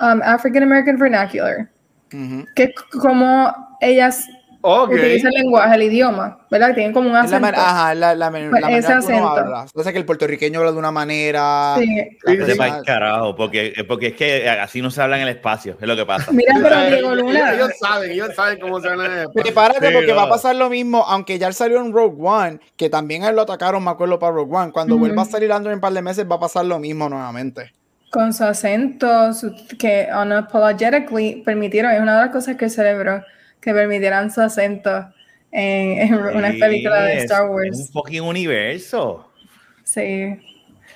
um, 0.00 0.20
African 0.22 0.62
American 0.62 0.98
Vernacular, 0.98 1.68
Ujú. 2.12 2.46
que 2.54 2.64
es 2.64 2.74
como 3.00 3.52
ellas 3.80 4.26
Ok. 4.60 4.90
utilizan 4.90 5.30
el 5.36 5.42
lenguaje, 5.42 5.74
el 5.76 5.82
idioma, 5.84 6.38
¿verdad? 6.50 6.74
Tienen 6.74 6.92
como 6.92 7.06
un 7.08 7.14
la 7.14 7.20
acento. 7.20 7.40
man- 7.40 7.54
ajá, 7.54 7.94
la, 7.94 8.14
la, 8.16 8.30
Pues 8.30 8.42
la 8.50 8.60
manera 8.60 8.78
ese 8.78 8.92
acento. 8.92 9.28
habla. 9.28 9.62
Entonces 9.62 9.92
que 9.92 9.98
el 10.00 10.04
puertorriqueño 10.04 10.58
habla 10.58 10.72
de 10.72 10.78
una 10.78 10.90
manera. 10.90 11.76
Sí. 11.78 11.86
la 12.24 12.44
persona- 12.46 12.82
carajo, 12.84 13.36
porque, 13.36 13.72
porque 13.86 14.08
es 14.08 14.14
que 14.16 14.48
así 14.50 14.82
no 14.82 14.90
se 14.90 15.00
habla 15.00 15.16
en 15.16 15.22
el 15.22 15.28
espacio, 15.28 15.76
es 15.80 15.86
lo 15.86 15.94
que 15.94 16.04
pasa. 16.04 16.32
Mira, 16.32 16.54
pero 16.60 16.80
Diego 16.80 17.12
ellos- 17.12 17.16
Luna. 17.22 17.54
Ellos 17.54 17.70
saben, 17.80 18.10
ellos 18.10 18.34
saben 18.34 18.58
cómo 18.58 18.80
se 18.80 18.88
van 18.88 19.00
a. 19.00 19.24
Prepárate 19.32 19.88
Sí, 19.88 19.94
porque 19.94 20.12
va 20.12 20.22
a 20.22 20.26
no. 20.26 20.30
pasar 20.30 20.56
lo 20.56 20.68
mismo, 20.68 21.04
aunque 21.06 21.38
ya 21.38 21.46
él 21.46 21.54
salió 21.54 21.80
en 21.80 21.92
Rogue 21.92 22.16
One, 22.20 22.58
que 22.76 22.90
también 22.90 23.22
a 23.22 23.28
él 23.28 23.36
lo 23.36 23.42
atacaron, 23.42 23.84
me 23.84 23.90
acuerdo, 23.92 24.18
para 24.18 24.32
Rogue 24.32 24.56
One. 24.56 24.72
Cuando 24.72 24.96
Ujú. 24.96 25.04
vuelva 25.06 25.22
a 25.22 25.26
salir 25.26 25.52
Andor 25.52 25.70
en 25.72 25.76
un 25.76 25.80
par 25.80 25.92
de 25.92 26.02
meses 26.02 26.26
va 26.28 26.34
a 26.34 26.40
pasar 26.40 26.64
lo 26.64 26.78
mismo 26.80 27.08
nuevamente. 27.08 27.72
con 28.10 28.32
su 28.32 28.42
acento, 28.42 29.34
su- 29.34 29.54
que 29.78 30.08
unapologetically 30.10 31.42
permitieron, 31.44 31.92
es 31.92 32.00
una 32.00 32.14
de 32.18 32.22
las 32.26 32.30
cosas 32.32 32.56
que 32.56 32.68
celebró, 32.70 33.22
que 33.60 33.72
permitieran 33.72 34.30
su 34.30 34.40
acento 34.40 35.08
en, 35.50 35.98
en 35.98 36.14
una 36.14 36.52
Sí, 36.52 36.58
película 36.58 37.02
de 37.04 37.16
es 37.18 37.24
Star 37.24 37.44
Un 37.48 37.54
Wars. 37.56 37.90
fucking 37.92 38.22
universo. 38.22 39.30
Sí. 39.84 40.36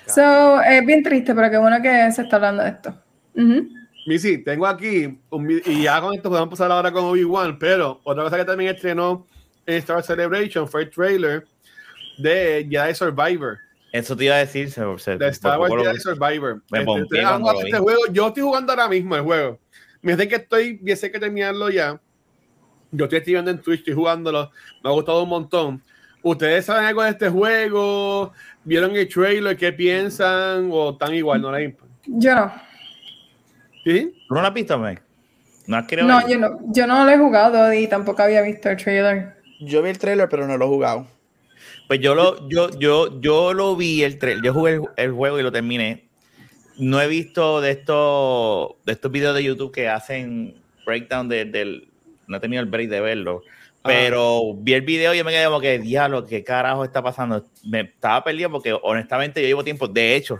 So, 0.07 0.61
es 0.61 0.85
bien 0.85 1.01
triste, 1.03 1.33
pero 1.33 1.49
qué 1.49 1.57
bueno 1.57 1.81
que 1.81 2.11
se 2.11 2.21
está 2.23 2.35
hablando 2.35 2.63
de 2.63 2.69
esto. 2.69 2.93
Ujú. 3.35 3.67
Missy, 4.05 4.43
tengo 4.43 4.67
aquí, 4.67 5.17
un 5.29 5.61
y 5.65 5.83
ya 5.83 6.01
con 6.01 6.13
esto 6.13 6.29
podemos 6.29 6.49
pasar 6.49 6.69
ahora 6.71 6.91
con 6.91 7.05
Obi-Wan, 7.05 7.57
pero 7.57 8.01
otra 8.03 8.23
cosa 8.23 8.35
que 8.37 8.43
también 8.45 8.75
estrenó 8.75 9.25
en 9.65 9.75
Star 9.77 9.95
Wars 9.95 10.07
Celebration 10.07 10.67
fue 10.67 10.81
el 10.83 10.89
trailer 10.89 11.45
de 12.17 12.67
Jedi 12.69 12.93
Survivor, 12.93 13.57
Eso 13.93 14.15
te 14.17 14.25
iba 14.25 14.35
a 14.35 14.39
decir. 14.39 14.69
Se, 14.69 14.81
se- 14.97 15.17
de 15.17 15.27
Star 15.29 15.57
Wars 15.57 15.73
Jedi 15.73 15.99
Survivor. 15.99 16.61
me 16.69 16.79
Este, 16.81 17.67
este 17.67 17.77
juego, 17.77 18.01
yo 18.11 18.27
estoy 18.27 18.43
jugando 18.43 18.73
ahora 18.73 18.89
mismo 18.89 19.15
el 19.15 19.21
juego. 19.21 19.57
Me 20.01 20.11
dice 20.17 20.27
que 20.27 20.35
estoy, 20.35 20.73
bien 20.81 20.97
sé 20.97 21.09
que 21.09 21.17
terminarlo 21.19 21.69
ya. 21.69 21.99
Yo 22.93 23.05
estoy 23.05 23.17
escribiendo 23.19 23.51
en 23.51 23.59
Twitch, 23.59 23.79
estoy 23.79 23.93
jugándolo, 23.95 24.51
me 24.83 24.89
ha 24.89 24.93
gustado 24.93 25.23
un 25.23 25.29
montón. 25.29 25.81
¿Ustedes 26.21 26.65
saben 26.65 26.85
algo 26.85 27.03
de 27.03 27.09
este 27.09 27.27
juego? 27.29 28.31
¿Vieron 28.63 28.95
el 28.95 29.09
trailer? 29.09 29.57
¿Qué 29.57 29.73
piensan? 29.73 30.69
¿O 30.71 30.91
están 30.91 31.13
igual? 31.13 31.41
¿No 31.41 31.59
importa? 31.59 31.93
Yo 32.05 32.35
no. 32.35 32.53
¿Sí? 33.83 34.13
¿Tú 34.27 34.35
no 34.35 34.41
lo 34.41 34.47
has 34.47 34.53
visto, 34.53 34.77
Meg? 34.79 35.01
¿No 35.67 35.77
has 35.77 35.87
querido 35.87 36.07
No, 36.07 36.27
yo 36.27 36.37
no, 36.37 36.59
yo 36.71 36.87
no 36.87 37.03
lo 37.03 37.11
he 37.11 37.17
jugado 37.17 37.73
y 37.73 37.87
tampoco 37.87 38.21
había 38.21 38.41
visto 38.41 38.69
el 38.69 38.77
trailer. 38.77 39.35
Yo 39.59 39.81
vi 39.81 39.89
el 39.89 39.97
trailer, 39.97 40.29
pero 40.29 40.47
no 40.47 40.57
lo 40.57 40.65
he 40.65 40.67
jugado. 40.69 41.07
Pues 41.87 41.99
yo 41.99 42.15
lo, 42.15 42.47
yo, 42.47 42.69
yo, 42.79 43.19
yo 43.19 43.53
lo 43.53 43.75
vi 43.75 44.03
el 44.03 44.17
trailer, 44.17 44.43
yo 44.43 44.53
jugué 44.53 44.73
el, 44.75 44.81
el 44.97 45.11
juego 45.11 45.39
y 45.39 45.43
lo 45.43 45.51
terminé. 45.51 46.07
No 46.77 47.01
he 47.01 47.07
visto 47.07 47.59
de 47.61 47.71
estos, 47.71 48.75
de 48.85 48.93
estos 48.93 49.11
videos 49.11 49.35
de 49.35 49.43
YouTube 49.43 49.71
que 49.73 49.89
hacen 49.89 50.55
breakdown 50.85 51.27
de- 51.27 51.45
del. 51.45 51.89
No 52.27 52.37
he 52.37 52.39
tenido 52.39 52.61
el 52.61 52.69
break 52.69 52.89
de 52.89 53.01
verlo. 53.01 53.41
Pero 53.85 54.53
vi 54.55 54.73
el 54.73 54.81
video 54.81 55.13
y 55.13 55.17
yo 55.17 55.25
me 55.25 55.31
quedé 55.31 55.45
como 55.45 55.59
que, 55.59 55.77
diablo, 55.77 56.25
¿qué 56.25 56.41
carajo 56.43 56.85
está 56.85 57.01
pasando? 57.01 57.45
Me 57.65 57.81
estaba 57.81 58.23
perdido 58.23 58.49
porque 58.49 58.73
honestamente 58.81 59.41
yo 59.41 59.47
llevo 59.47 59.63
tiempo. 59.65 59.89
De 59.89 60.15
hecho, 60.15 60.39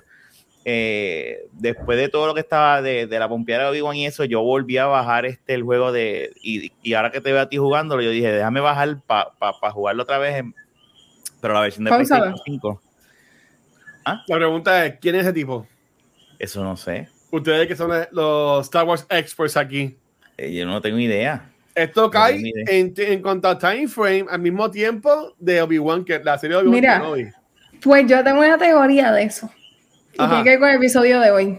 eh, 0.63 1.39
después 1.51 1.97
de 1.97 2.07
todo 2.07 2.25
lo 2.27 2.33
que 2.33 2.39
estaba 2.39 2.81
de, 2.81 3.05
de 3.05 3.19
la 3.19 3.27
pompeada 3.27 3.63
de 3.65 3.69
Obi-Wan 3.71 3.97
y 3.97 4.05
eso, 4.05 4.23
yo 4.23 4.41
volví 4.41 4.77
a 4.77 4.85
bajar 4.85 5.25
este 5.25 5.53
el 5.55 5.63
juego 5.63 5.91
de. 5.91 6.31
Y, 6.41 6.71
y 6.81 6.93
ahora 6.93 7.11
que 7.11 7.19
te 7.19 7.33
veo 7.33 7.41
a 7.41 7.49
ti 7.49 7.57
jugándolo, 7.57 8.01
yo 8.01 8.11
dije, 8.11 8.31
déjame 8.31 8.61
bajar 8.61 9.01
para 9.05 9.71
jugarlo 9.71 10.03
otra 10.03 10.19
vez. 10.19 10.35
en- 10.37 10.55
pero 11.41 11.53
la 11.53 11.59
versión 11.61 11.83
de. 11.83 11.91
PlayStation 12.07 12.41
5. 12.45 12.81
La 14.27 14.35
pregunta 14.37 14.85
es, 14.85 14.99
¿quién 15.01 15.15
es 15.15 15.23
ese 15.23 15.33
tipo? 15.33 15.67
Eso 16.39 16.63
no 16.63 16.77
sé. 16.77 17.09
Ustedes 17.31 17.67
que 17.67 17.75
son 17.75 17.91
los 18.11 18.65
Star 18.65 18.85
Wars 18.85 19.05
experts 19.09 19.57
aquí. 19.57 19.97
Eh, 20.37 20.53
yo 20.53 20.65
no 20.65 20.81
tengo 20.81 20.97
idea. 20.99 21.49
Esto 21.75 22.09
cae 22.11 22.39
en, 22.67 22.93
en 22.95 23.21
cuanto 23.21 23.47
a 23.47 23.57
time 23.57 23.87
frame 23.87 24.25
al 24.29 24.39
mismo 24.39 24.69
tiempo 24.69 25.33
de 25.39 25.61
Obi-Wan, 25.61 26.05
que 26.05 26.19
la 26.19 26.37
serie 26.37 26.55
de 26.57 26.61
Obi-Wan 26.61 26.75
Mira. 26.79 26.99
Kenobi. 26.99 27.27
Pues 27.81 28.05
yo 28.07 28.23
tengo 28.23 28.39
una 28.39 28.57
teoría 28.57 29.11
de 29.11 29.23
eso. 29.23 29.49
Y 30.13 30.17
tiene 30.17 30.43
que 30.43 30.49
ver 30.51 30.59
con 30.59 30.69
el 30.69 30.75
episodio 30.75 31.19
de 31.19 31.31
hoy. 31.31 31.57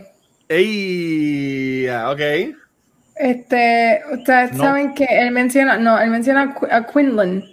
Ey, 0.48 1.88
ok. 1.88 2.54
Este, 3.16 4.02
ustedes 4.12 4.52
No. 4.52 4.64
saben 4.64 4.94
que 4.94 5.04
él 5.10 5.30
menciona, 5.30 5.76
no, 5.76 5.98
él 6.00 6.10
menciona 6.10 6.42
a 6.42 6.54
Qu- 6.54 6.68
a 6.70 6.86
Quinlan 6.86 7.44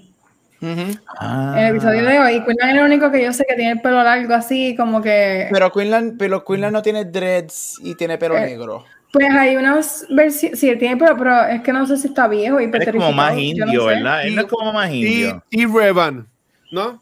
Ujú. 0.63 0.99
Ah, 1.19 1.55
en 1.57 1.65
el 1.65 1.71
episodio 1.75 2.03
de 2.05 2.19
hoy. 2.19 2.43
Quinlan 2.45 2.69
es 2.69 2.75
el 2.77 2.83
único 2.83 3.11
que 3.11 3.23
yo 3.23 3.33
sé 3.33 3.45
que 3.49 3.55
tiene 3.55 3.71
el 3.71 3.81
pelo 3.81 4.03
largo 4.03 4.33
así, 4.35 4.75
como 4.75 5.01
que. 5.01 5.47
Pero 5.51 5.71
Quinlan, 5.71 6.15
pero 6.17 6.43
Quinlan 6.45 6.71
no 6.73 6.81
tiene 6.83 7.05
dreads 7.05 7.79
y 7.83 7.95
tiene 7.95 8.17
pelo 8.19 8.37
Eh, 8.37 8.41
negro. 8.45 8.85
Pues 9.11 9.29
hay 9.29 9.57
unas 9.57 10.05
versiones. 10.09 10.59
Sí, 10.59 10.69
él 10.69 10.77
tiene 10.79 10.97
pelo, 10.97 11.17
pero 11.17 11.43
es 11.47 11.61
que 11.61 11.73
no 11.73 11.85
sé 11.85 11.97
si 11.97 12.07
está 12.07 12.27
viejo 12.27 12.61
y 12.61 12.65
es 12.73 12.91
como 12.91 13.11
más 13.11 13.37
indio, 13.37 13.65
no 13.65 13.71
sé. 13.71 13.77
¿verdad? 13.79 14.25
Él 14.25 14.35
no 14.35 14.41
es 14.41 14.47
como 14.47 14.71
más 14.73 14.89
Y, 14.91 15.05
indio. 15.23 15.43
y 15.49 15.65
Revan, 15.65 16.27
¿no? 16.71 17.01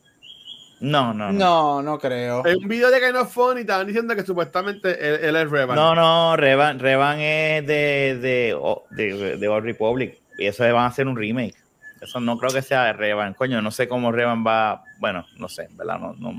No, 0.82 1.14
no, 1.14 1.32
no. 1.32 1.34
No, 1.34 1.82
no 1.82 2.00
creo. 2.00 2.46
En 2.48 2.58
un 2.64 2.68
video 2.70 2.90
de 2.90 3.02
Kind 3.02 3.18
of 3.18 3.32
Funny 3.34 3.62
estaban 3.62 3.86
diciendo 3.86 4.16
que 4.16 4.24
supuestamente 4.24 4.92
él, 4.92 5.20
él 5.26 5.36
es 5.36 5.50
Revan. 5.52 5.76
No, 5.76 5.94
no, 5.94 6.38
Revan, 6.38 6.80
Revan 6.80 7.20
es 7.20 7.68
de, 7.68 8.18
de, 8.18 8.58
de, 8.92 9.38
de 9.38 9.48
Old 9.50 9.66
Republic. 9.66 10.18
Y 10.38 10.46
eso 10.48 10.64
van 10.64 10.78
a 10.78 10.88
hacer 10.88 11.06
un 11.08 11.18
remake. 11.18 11.56
Eso 12.02 12.22
no 12.22 12.38
creo 12.38 12.52
que 12.54 12.62
sea 12.62 12.94
Revan. 12.94 13.34
Coño, 13.34 13.62
no 13.62 13.72
sé 13.72 13.90
cómo 13.90 14.12
Revan 14.14 14.46
va. 14.48 14.82
Bueno, 15.00 15.26
no 15.38 15.50
sé, 15.50 15.68
¿verdad? 15.74 16.00
No, 16.00 16.14
no, 16.18 16.34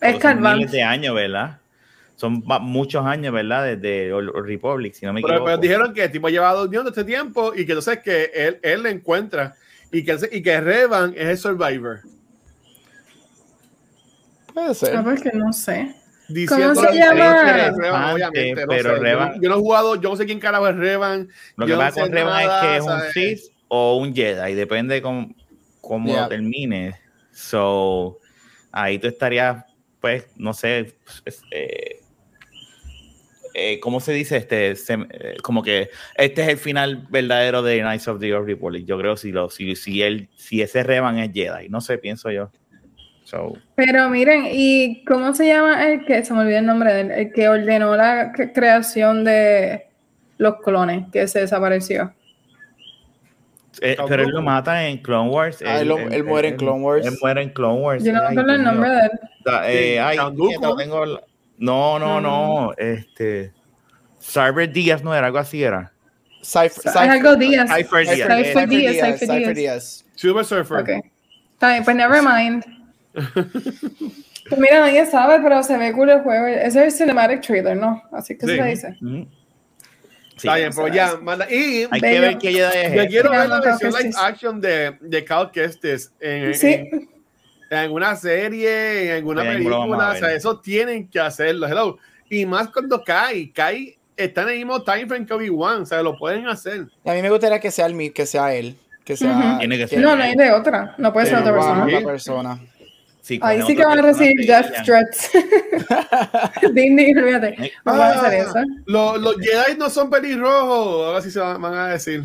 Es 0.00 0.12
son 0.12 0.20
Carvan. 0.20 0.56
miles 0.56 0.72
de 0.72 0.82
años, 0.82 1.14
¿verdad? 1.14 1.58
Son 2.18 2.42
muchos 2.62 3.06
años, 3.06 3.32
¿verdad? 3.32 3.76
Desde 3.76 4.10
Republic, 4.44 4.92
si 4.92 5.06
no 5.06 5.12
me 5.12 5.20
equivoco. 5.20 5.44
pero 5.44 5.56
dijeron 5.58 5.94
que 5.94 6.02
el 6.02 6.10
tipo 6.10 6.28
lleva 6.28 6.52
durmiendo 6.52 6.90
este 6.90 7.04
tiempo 7.04 7.52
y 7.54 7.64
que 7.64 7.72
entonces 7.72 8.00
que 8.00 8.24
él, 8.34 8.58
él 8.62 8.82
le 8.82 8.90
encuentra 8.90 9.54
y 9.92 10.04
que, 10.04 10.18
y 10.32 10.42
que 10.42 10.60
Revan 10.60 11.14
es 11.16 11.26
el 11.28 11.38
Survivor. 11.38 12.00
Puede 14.52 14.74
ser. 14.74 14.96
Ah, 14.96 15.02
pues 15.04 15.22
que 15.22 15.30
no 15.32 15.52
sé. 15.52 15.94
Diciendo 16.28 16.74
se 16.74 16.88
que 16.88 16.94
llama? 16.98 17.70
Revan, 17.76 18.14
obviamente, 18.14 18.62
no 18.62 18.68
Pero 18.68 18.96
sé. 18.96 19.00
Revan- 19.02 19.28
Yo, 19.34 19.36
no, 19.36 19.42
yo 19.42 19.48
no 19.50 19.54
he 19.54 19.58
jugado, 19.58 19.94
yo 19.94 20.10
no 20.10 20.16
sé 20.16 20.26
quién 20.26 20.40
carajo 20.40 20.68
es 20.68 20.76
Revan. 20.76 21.28
Lo 21.56 21.66
que 21.66 21.72
no 21.72 21.78
pasa 21.78 21.92
sé 21.94 22.00
con 22.00 22.12
Revan 22.12 22.46
nada, 22.46 22.60
es 22.64 22.66
que 22.68 22.76
es 22.78 22.82
un. 22.84 23.00
Sith 23.12 23.52
o 23.68 23.96
un 23.98 24.14
Jedi, 24.14 24.54
depende 24.54 25.00
cómo, 25.00 25.32
cómo 25.80 26.08
Yeah. 26.08 26.22
lo 26.22 26.28
termine. 26.28 26.98
So, 27.32 28.18
ahí 28.72 28.98
tú 28.98 29.06
estarías, 29.06 29.64
pues, 30.00 30.26
no 30.36 30.52
sé, 30.52 30.96
pues, 31.24 31.40
eh, 31.52 32.00
eh, 33.58 33.80
¿cómo 33.80 34.00
se 34.00 34.12
dice? 34.12 34.36
Este, 34.36 34.74
se- 34.76 34.94
eh, 35.10 35.36
como 35.42 35.62
que 35.62 35.90
este 36.16 36.42
es 36.42 36.48
el 36.48 36.56
final 36.58 37.06
verdadero 37.10 37.62
de 37.62 37.80
Knights 37.80 38.08
of 38.08 38.20
the 38.20 38.32
Old 38.34 38.46
Republic. 38.46 38.84
Yo 38.86 38.98
creo 38.98 39.16
si 39.16 39.32
lo, 39.32 39.50
si, 39.50 39.74
si 39.76 40.02
él, 40.02 40.28
si 40.36 40.62
ese 40.62 40.82
Revan 40.82 41.18
es 41.18 41.32
Jedi, 41.32 41.68
no 41.68 41.80
sé, 41.80 41.98
pienso 41.98 42.30
yo. 42.30 42.50
So, 43.24 43.52
Pero 43.74 44.08
miren, 44.08 44.48
¿y 44.50 45.04
cómo 45.04 45.34
se 45.34 45.46
llama 45.48 45.86
el 45.90 46.04
que, 46.06 46.24
se 46.24 46.32
me 46.32 46.40
olvidó 46.40 46.58
el 46.58 46.66
nombre 46.66 46.94
del, 46.94 47.10
el 47.10 47.32
que 47.32 47.48
ordenó 47.48 47.94
la 47.94 48.32
cre- 48.32 48.52
creación 48.54 49.22
de 49.24 49.86
los 50.38 50.56
clones 50.62 51.06
que 51.12 51.28
se 51.28 51.40
desapareció? 51.40 52.14
eh, 53.80 53.96
pero 54.08 54.24
él 54.24 54.30
lo 54.30 54.42
mata 54.42 54.88
en 54.88 54.98
Clone 54.98 55.30
Wars. 55.30 55.62
Ah, 55.64 55.80
él 55.80 55.88
lo- 55.88 56.10
él 56.10 56.24
muere 56.24 56.48
en 56.48 56.56
Clone 56.56 56.82
Wars. 56.82 57.06
Él 57.06 57.12
muere 57.20 57.42
en 57.42 57.50
Clone 57.50 57.80
Wars. 57.80 58.04
Yo 58.04 58.12
no 58.12 58.22
me 58.22 58.28
acuerdo 58.28 58.52
el 58.54 58.64
nombre 58.64 58.90
de 58.90 59.00
él. 59.00 59.10
Da- 59.44 59.70
eh, 59.70 59.92
Sí, 59.92 59.98
ay, 59.98 60.16
tengo 60.78 61.06
la- 61.06 61.20
No, 61.58 61.98
no, 61.98 62.20
no. 62.20 62.72
Este. 62.76 63.52
Cyber 64.20 64.70
Díaz 64.72 65.02
no 65.02 65.14
era, 65.14 65.26
algo 65.26 65.38
así 65.38 65.62
era. 65.62 65.92
Cypher, 66.42 66.96
algo 66.96 67.36
Díaz. 67.36 67.70
Cypher 67.74 68.06
Díaz. 68.06 68.28
Cypher 68.46 68.68
Díaz, 68.68 69.18
Cypher 69.20 69.54
Díaz. 69.54 70.04
Surfer. 70.14 70.78
Ok. 70.80 70.88
Está 71.54 71.70
bien, 71.72 71.84
pues 71.84 71.96
never 71.96 72.22
mind. 72.22 72.64
Pues 74.48 74.60
mira, 74.60 74.80
nadie 74.80 75.04
sabe, 75.04 75.40
pero 75.42 75.62
se 75.62 75.76
ve 75.76 75.92
cool 75.92 76.08
el 76.08 76.20
juego. 76.20 76.46
Ese 76.46 76.66
es 76.66 76.76
el 76.76 76.92
cinematic 76.92 77.42
trailer, 77.42 77.76
¿no? 77.76 78.02
Así 78.12 78.36
que 78.36 78.46
Sí. 78.46 78.56
se 78.56 78.64
dice. 78.64 78.96
Sí, 78.98 79.28
Está 80.36 80.54
bien, 80.56 80.70
pero 80.74 80.88
ya, 80.88 81.16
manda. 81.20 81.50
Y 81.50 81.86
Hay 81.90 82.00
que 82.00 82.06
Bello. 82.06 82.20
ver 82.22 82.38
qué 82.38 82.52
yo 82.52 83.06
quiero 83.08 83.30
ver 83.30 83.48
la 83.48 83.60
versión 83.60 83.92
que 83.92 84.02
live 84.04 84.14
action 84.18 84.60
de, 84.60 84.96
de 85.00 85.24
Cal 85.24 85.50
Kestis 85.50 86.12
en, 86.20 86.54
Sí, 86.54 86.72
en, 86.74 87.10
en 87.70 87.78
alguna 87.78 88.16
serie, 88.16 89.10
en 89.10 89.16
alguna 89.16 89.42
Sí, 89.42 89.48
película. 89.48 90.10
O 90.10 90.14
sea, 90.16 90.32
eso 90.34 90.58
tienen 90.60 91.08
que 91.08 91.20
hacerlo. 91.20 91.66
Hello. 91.66 91.98
Y 92.30 92.46
más 92.46 92.68
cuando 92.68 93.02
cae. 93.04 93.50
Cae 93.52 93.98
está 94.16 94.42
en 94.42 94.48
el 94.50 94.56
mismo 94.58 94.82
time 94.82 95.06
frame 95.06 95.26
que 95.26 95.34
Obi-Wan. 95.34 95.82
O 95.82 95.86
sea, 95.86 96.02
lo 96.02 96.16
pueden 96.16 96.46
hacer. 96.48 96.86
A 97.04 97.12
mí 97.12 97.22
me 97.22 97.30
gustaría 97.30 97.60
que 97.60 97.70
sea 97.70 97.86
el 97.86 98.12
que 98.12 98.26
sea 98.26 98.54
él. 98.54 98.76
Que 99.04 99.16
sea. 99.16 99.56
Tiene 99.58 99.78
que 99.78 99.88
ser 99.88 100.00
no, 100.00 100.14
no 100.16 100.22
hay 100.22 100.34
de 100.34 100.52
otra. 100.52 100.94
No 100.98 101.12
puede 101.12 101.26
ser 101.26 101.38
otra 101.38 101.52
persona. 101.52 101.84
Otra 101.84 102.00
persona. 102.02 102.60
Sí, 103.22 103.38
Ahí 103.42 103.60
sí 103.66 103.76
que 103.76 103.84
van 103.84 103.98
a 103.98 104.02
recibir 104.02 104.46
death 104.46 104.72
threats. 104.86 105.30
Disney, 106.72 107.12
olvídate. 107.14 107.48
Eh, 107.62 107.72
No 107.84 107.92
van 107.96 108.00
a 108.00 108.20
hacer 108.20 108.32
Ah, 108.32 108.36
eso. 108.38 108.58
Los, 108.86 109.20
los 109.20 109.36
Jedi 109.36 109.76
no 109.78 109.90
son 109.90 110.08
pelirrojos. 110.08 111.06
Ahora 111.06 111.20
sí 111.20 111.30
se 111.30 111.38
van, 111.40 111.60
van 111.60 111.74
a 111.74 111.88
decir. 111.88 112.22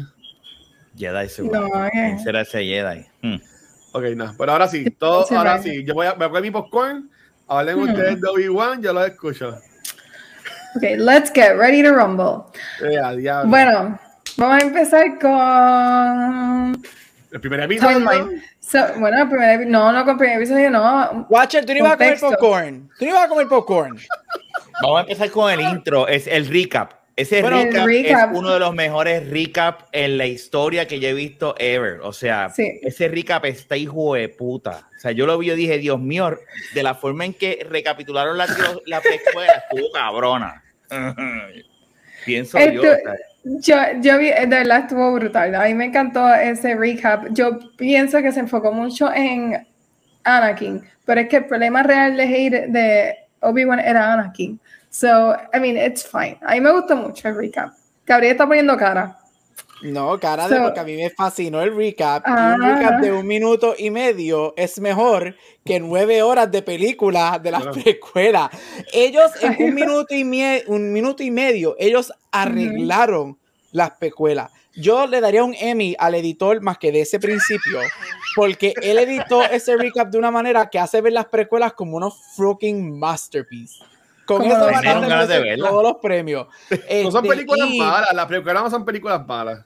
Jedi 0.97 1.27
seguro. 1.27 1.62
No, 1.67 1.89
¿Quién 1.91 2.06
eh. 2.06 2.19
será 2.23 2.41
ese 2.41 2.63
Jedi? 2.63 3.06
Hmm. 3.21 3.36
Ok, 3.93 4.03
no. 4.15 4.34
Pero 4.38 4.51
ahora 4.51 4.67
sí. 4.67 4.89
Todo, 4.99 5.25
Sí, 5.25 5.34
ahora 5.36 5.62
sí. 5.62 5.84
Yo 5.86 5.93
voy 5.93 6.08
a, 6.08 6.13
voy 6.13 6.25
a 6.25 6.29
coger 6.29 6.43
mi 6.43 6.51
popcorn. 6.51 7.10
Hablen 7.47 7.77
Hmm. 7.77 7.89
ustedes 7.89 8.21
de 8.21 8.27
Obi-Wan. 8.27 8.82
Yo 8.82 8.91
los 8.93 9.08
escucho. 9.08 9.49
Ok, 10.75 10.82
let's 10.97 11.32
get 11.34 11.56
ready 11.56 11.84
to 11.84 11.91
rumble. 11.93 12.45
Eh. 12.82 12.99
Bueno, 13.45 13.99
vamos 14.38 14.63
a 14.63 14.65
empezar 14.65 15.19
con 15.19 16.84
El 17.32 17.39
primer 17.39 17.60
episodio. 17.62 17.97
timeline. 17.99 18.43
So, 18.60 18.79
bueno, 18.97 19.21
el 19.21 19.29
primer 19.29 19.67
no, 19.67 19.91
no 19.91 20.03
con 20.06 20.17
primer 20.17 20.38
episodio, 20.38 20.71
no. 20.71 21.27
Watcher, 21.29 21.63
tú 21.65 21.73
no 21.73 21.79
ibas 21.79 21.91
a 21.93 21.97
comer 21.97 22.19
popcorn. 22.19 22.89
Tú 22.97 23.06
no 23.06 23.12
ibas 23.12 23.23
a 23.25 23.27
comer 23.27 23.47
popcorn. 23.47 23.99
Vamos 24.82 24.97
a 24.97 25.01
empezar 25.01 25.29
con 25.29 25.51
el 25.51 25.60
intro, 25.62 26.08
es 26.08 26.25
el 26.25 26.47
recap. 26.47 26.93
Ese 27.15 27.41
Bueno, 27.41 27.58
recap, 27.63 27.86
recap. 27.86 28.32
es 28.32 28.38
uno 28.39 28.52
de 28.54 28.60
los 28.60 28.73
mejores 28.73 29.30
recap 29.30 29.82
en 29.91 30.17
la 30.17 30.26
historia 30.26 30.88
que 30.88 30.99
yo 30.99 31.10
he 31.10 31.13
visto 31.13 31.54
ever. 31.60 31.99
O 32.02 32.12
sea, 32.12 32.49
Sí. 32.49 32.80
ese 32.82 33.08
recap 33.08 33.45
está 33.45 33.78
hijo 33.78 34.15
de 34.15 34.30
puta. 34.30 34.89
O 34.97 34.99
sea, 34.99 35.12
yo 35.12 35.28
lo 35.28 35.38
vi 35.38 35.52
y 35.52 35.56
dije, 35.56 35.78
Dios 35.78 35.99
mío, 35.99 36.36
de 36.73 36.84
la 36.84 36.95
forma 36.95 37.26
en 37.26 37.34
que 37.36 37.65
recapitularon 37.69 38.36
la, 38.38 38.47
la 38.88 38.99
precuela, 39.02 39.63
estuvo 39.69 39.91
cabrona. 39.91 40.63
Pienso 42.26 42.58
yo. 42.60 42.65
Esto- 42.84 43.12
o 43.45 43.62
sea, 43.62 43.93
Yo, 43.93 44.02
yo 44.02 44.17
vi, 44.17 44.28
de 44.30 44.45
verdad 44.47 44.80
estuvo 44.80 45.12
brutal. 45.13 45.54
A 45.56 45.65
mí 45.65 45.73
me 45.73 45.86
encantó 45.86 46.34
ese 46.34 46.76
recap. 46.76 47.28
Yo 47.32 47.60
pienso 47.78 48.21
que 48.21 48.32
se 48.32 48.39
enfocó 48.39 48.71
mucho 48.71 49.13
en 49.13 49.67
Anakin, 50.23 50.82
pero 51.06 51.19
es 51.21 51.28
que 51.28 51.38
el 51.38 51.45
problema 51.45 51.84
real 51.84 52.15
de, 52.15 52.26
de 52.69 53.15
Obi-Wan 53.41 53.80
era 53.82 54.13
Anakin. 54.13 54.60
So, 54.93 55.36
I 55.51 55.60
mean, 55.60 55.75
it's 55.75 56.06
fine. 56.06 56.38
A 56.43 56.53
mí 56.53 56.62
me 56.62 56.71
gustó 56.71 56.95
mucho 56.95 57.27
el 57.27 57.36
recap. 57.36 57.73
Gabriel 58.06 58.34
está 58.34 58.45
poniendo 58.45 58.77
cara. 58.77 59.17
No, 59.82 60.19
cara 60.19 60.47
de 60.47 60.56
So- 60.58 60.63
porque 60.63 60.79
a 60.79 60.84
mí 60.84 60.95
me 60.95 61.10
fascinó 61.10 61.62
el 61.63 61.75
recap. 61.75 62.23
y 62.27 62.32
un 62.32 62.38
Ah. 62.38 62.75
recap 62.77 63.01
de 63.01 63.12
un 63.12 63.25
minuto 63.25 63.73
y 63.77 63.89
medio 63.89 64.53
es 64.56 64.79
mejor 64.79 65.36
que 65.65 65.79
nueve 65.79 66.21
horas 66.21 66.51
de 66.51 66.62
película 66.62 67.39
de 67.41 67.51
las 67.51 67.65
precuelas. 67.67 68.51
Ellos 68.93 69.32
en 69.41 69.56
un 69.67 69.73
minuto 69.73 70.13
y 70.13 70.23
mie- 70.23 70.63
un 70.67 70.93
minuto 70.93 71.23
y 71.23 71.32
medio, 71.32 71.75
ellos 71.79 72.13
arreglaron 72.32 73.38
las 73.71 73.91
precuelas. 73.97 74.51
Yo 74.75 75.06
le 75.08 75.19
daría 75.21 75.43
un 75.43 75.56
Emmy 75.60 75.95
al 75.99 76.15
editor 76.15 76.62
más 76.62 76.77
que 76.77 76.91
de 76.91 77.01
ese 77.01 77.19
principio, 77.19 77.79
porque 78.36 78.73
él 78.82 78.97
editó 78.99 79.43
ese 79.43 79.75
recap 79.75 80.10
de 80.10 80.17
una 80.17 80.32
manera 80.32 80.69
que 80.69 80.79
hace 80.79 81.01
ver 81.01 81.13
las 81.13 81.25
precuelas 81.25 81.73
como 81.73 81.97
unos 81.97 82.15
fucking 82.36 82.97
masterpiece. 82.99 83.84
Con 84.25 84.41
eso 84.43 84.65
van 84.65 84.88
a 84.88 85.57
todos 85.57 85.83
los 85.83 85.97
premios. 86.01 86.47
No 86.69 87.12
son 87.12 87.25
Este, 87.25 87.29
películas 87.29 87.69
y- 87.71 87.77
malas. 87.79 88.13
Las 88.13 88.25
películas 88.27 88.63
no 88.63 88.69
son 88.69 88.86
películas 88.86 89.27
malas. 89.27 89.65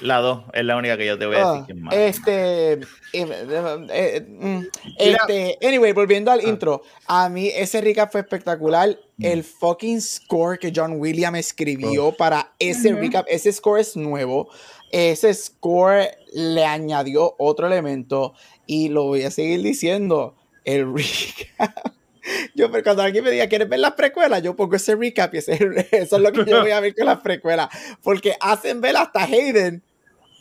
la 0.00 0.18
2 0.18 0.44
es 0.52 0.64
la 0.64 0.76
única 0.76 0.96
que 0.98 1.06
yo 1.06 1.16
te 1.16 1.24
voy 1.24 1.36
a 1.36 1.38
decir 1.38 1.60
Ah, 1.62 1.64
que 1.66 1.72
es 1.72 1.78
mala. 1.78 1.96
este, 2.04 2.72
eh, 2.72 2.80
eh, 3.12 3.86
eh, 3.90 4.26
mm, 4.28 4.60
este, 4.98 5.58
anyway, 5.66 5.92
volviendo 5.92 6.30
al 6.32 6.40
Ah. 6.40 6.48
intro, 6.48 6.82
a 7.06 7.28
mí 7.28 7.46
ese 7.54 7.80
recap 7.80 8.10
fue 8.10 8.20
espectacular. 8.20 8.98
Mm. 9.18 9.24
El 9.24 9.44
fucking 9.44 10.00
score 10.02 10.58
que 10.58 10.72
John 10.74 11.00
Williams 11.00 11.38
escribió 11.38 12.06
Oh. 12.08 12.12
para 12.16 12.52
ese 12.58 12.92
recap, 12.92 13.24
ese 13.28 13.50
score 13.52 13.80
es 13.80 13.96
nuevo. 13.96 14.50
Ese 14.90 15.32
score 15.32 16.08
le 16.34 16.64
añadió 16.66 17.34
otro 17.38 17.66
elemento 17.68 18.34
y 18.66 18.88
lo 18.88 19.04
voy 19.04 19.22
a 19.22 19.30
seguir 19.30 19.62
diciendo. 19.62 20.34
El 20.64 20.92
recap. 20.94 21.94
Yo, 22.54 22.70
pero 22.70 22.82
cuando 22.82 23.02
alguien 23.02 23.24
me 23.24 23.30
diga, 23.30 23.46
¿quieres 23.48 23.68
ver 23.68 23.80
las 23.80 23.92
precuelas? 23.92 24.42
Yo 24.42 24.56
pongo 24.56 24.76
ese 24.76 24.94
recap 24.96 25.34
y 25.34 25.38
ese- 25.38 25.52
eso 25.92 26.16
es 26.16 26.22
lo 26.22 26.32
que 26.32 26.44
yo 26.50 26.60
voy 26.60 26.70
a 26.70 26.80
ver 26.80 26.94
con 26.94 27.06
las 27.06 27.20
precuelas. 27.20 27.68
Porque 28.02 28.34
hacen 28.40 28.80
ver 28.80 28.96
hasta 28.96 29.24
Hayden 29.24 29.82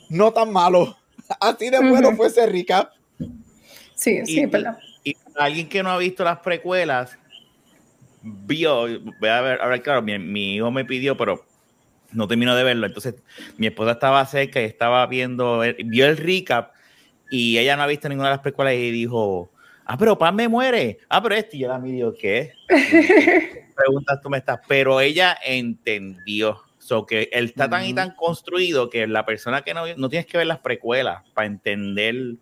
no 0.10 0.32
tan 0.32 0.52
malo. 0.52 0.98
Así 1.40 1.70
de 1.70 1.80
bueno 1.80 2.10
Ujú. 2.10 2.18
fue 2.18 2.28
ese 2.28 2.46
recap. 2.46 2.92
Sí, 3.96 4.26
sí, 4.26 4.42
Y- 4.42 4.48
perdón. 4.48 4.78
Y 5.06 5.16
para 5.34 5.46
alguien 5.46 5.68
que 5.68 5.84
no 5.84 5.90
ha 5.90 5.98
visto 5.98 6.24
las 6.24 6.40
precuelas, 6.40 7.18
vio, 8.22 8.88
voy 9.20 9.30
a 9.30 9.42
ver, 9.42 9.62
a 9.62 9.68
ver, 9.68 9.82
claro, 9.82 10.02
mi, 10.02 10.18
mi 10.18 10.56
hijo 10.56 10.72
me 10.72 10.86
pidió, 10.86 11.18
pero 11.18 11.46
no 12.14 12.28
terminó 12.28 12.56
de 12.56 12.64
verlo. 12.64 12.86
Entonces, 12.88 13.16
mi 13.58 13.68
esposa 13.68 13.92
estaba 13.92 14.26
cerca 14.26 14.62
y 14.62 14.66
estaba 14.66 15.06
viendo, 15.08 15.64
el- 15.64 15.76
vio 15.86 16.06
el 16.06 16.16
recap 16.18 16.72
y 17.30 17.58
ella 17.58 17.76
no 17.76 17.84
ha 17.84 17.88
visto 17.88 18.08
ninguna 18.08 18.30
de 18.30 18.36
las 18.36 18.42
precuelas 18.44 18.76
y 18.76 18.92
dijo, 18.92 19.52
ah, 19.86 19.98
pero 19.98 20.18
Pan 20.18 20.36
me 20.36 20.48
muere. 20.48 21.00
Ah, 21.10 21.22
pero 21.22 21.36
este, 21.36 21.58
y 21.58 21.60
yo 21.62 21.68
la 21.70 21.82
yo, 21.86 22.14
¿qué? 22.14 22.52
¿Qué 22.68 23.66
preguntas 23.76 24.20
tú 24.22 24.30
me 24.30 24.38
estás? 24.38 24.60
Pero 24.68 25.00
ella 25.02 25.38
entendió. 25.44 26.62
So 26.80 27.06
que 27.06 27.30
él 27.32 27.46
está 27.46 27.70
tan 27.70 27.86
y 27.86 27.94
tan 27.94 28.14
construido 28.16 28.90
que 28.90 29.08
la 29.08 29.26
persona 29.26 29.62
que 29.62 29.74
no, 29.74 29.84
no 29.96 30.10
tienes 30.10 30.26
que 30.26 30.38
ver 30.38 30.48
las 30.48 30.60
precuelas 30.60 31.24
para 31.34 31.48
entender 31.48 32.36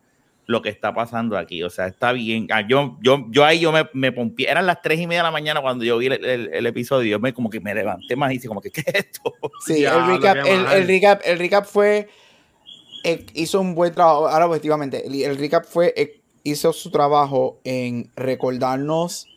lo 0.48 0.64
que 0.64 0.70
está 0.70 0.94
pasando 0.96 1.38
aquí. 1.38 1.62
O 1.62 1.70
sea, 1.70 1.86
está 1.86 2.12
bien. 2.12 2.48
Ah, 2.52 2.62
Yo, 2.68 2.98
yo, 3.04 3.28
yo 3.30 3.46
ahí 3.46 3.60
yo 3.60 3.72
me, 3.72 3.88
me 3.94 4.12
pompié. 4.12 4.50
Eran 4.50 4.66
las 4.66 4.82
tres 4.82 5.00
y 5.00 5.06
media 5.06 5.20
de 5.22 5.26
la 5.28 5.32
mañana 5.32 5.62
cuando 5.62 5.84
yo 5.86 5.98
vi 6.00 6.08
el, 6.08 6.26
el- 6.26 6.50
el 6.54 6.66
episodio. 6.66 7.08
Yo 7.12 7.20
me 7.20 7.34
como 7.34 7.52
que 7.52 7.60
me 7.60 7.76
levanté 7.76 8.16
más 8.16 8.32
y 8.34 8.38
hice 8.38 8.48
como 8.48 8.62
que, 8.62 8.72
¿qué 8.72 8.82
es 8.86 8.96
esto? 8.96 9.32
Sí, 9.66 9.86
el, 9.86 9.92
recap, 10.08 10.38
el, 10.48 10.88
recap, 10.88 11.22
el 11.24 11.38
recap 11.38 11.66
fue. 11.66 12.10
eh, 13.04 13.26
hizo 13.36 13.62
un 13.62 13.76
buen 13.76 13.94
trabajo. 13.94 14.28
Ahora, 14.28 14.48
objetivamente, 14.48 15.06
el, 15.06 15.22
el 15.22 15.38
recap 15.38 15.66
fue. 15.66 15.94
Hizo 16.44 16.74
su 16.74 16.92
trabajo 16.92 17.60
en 17.64 18.10
recordarnos 18.16 19.28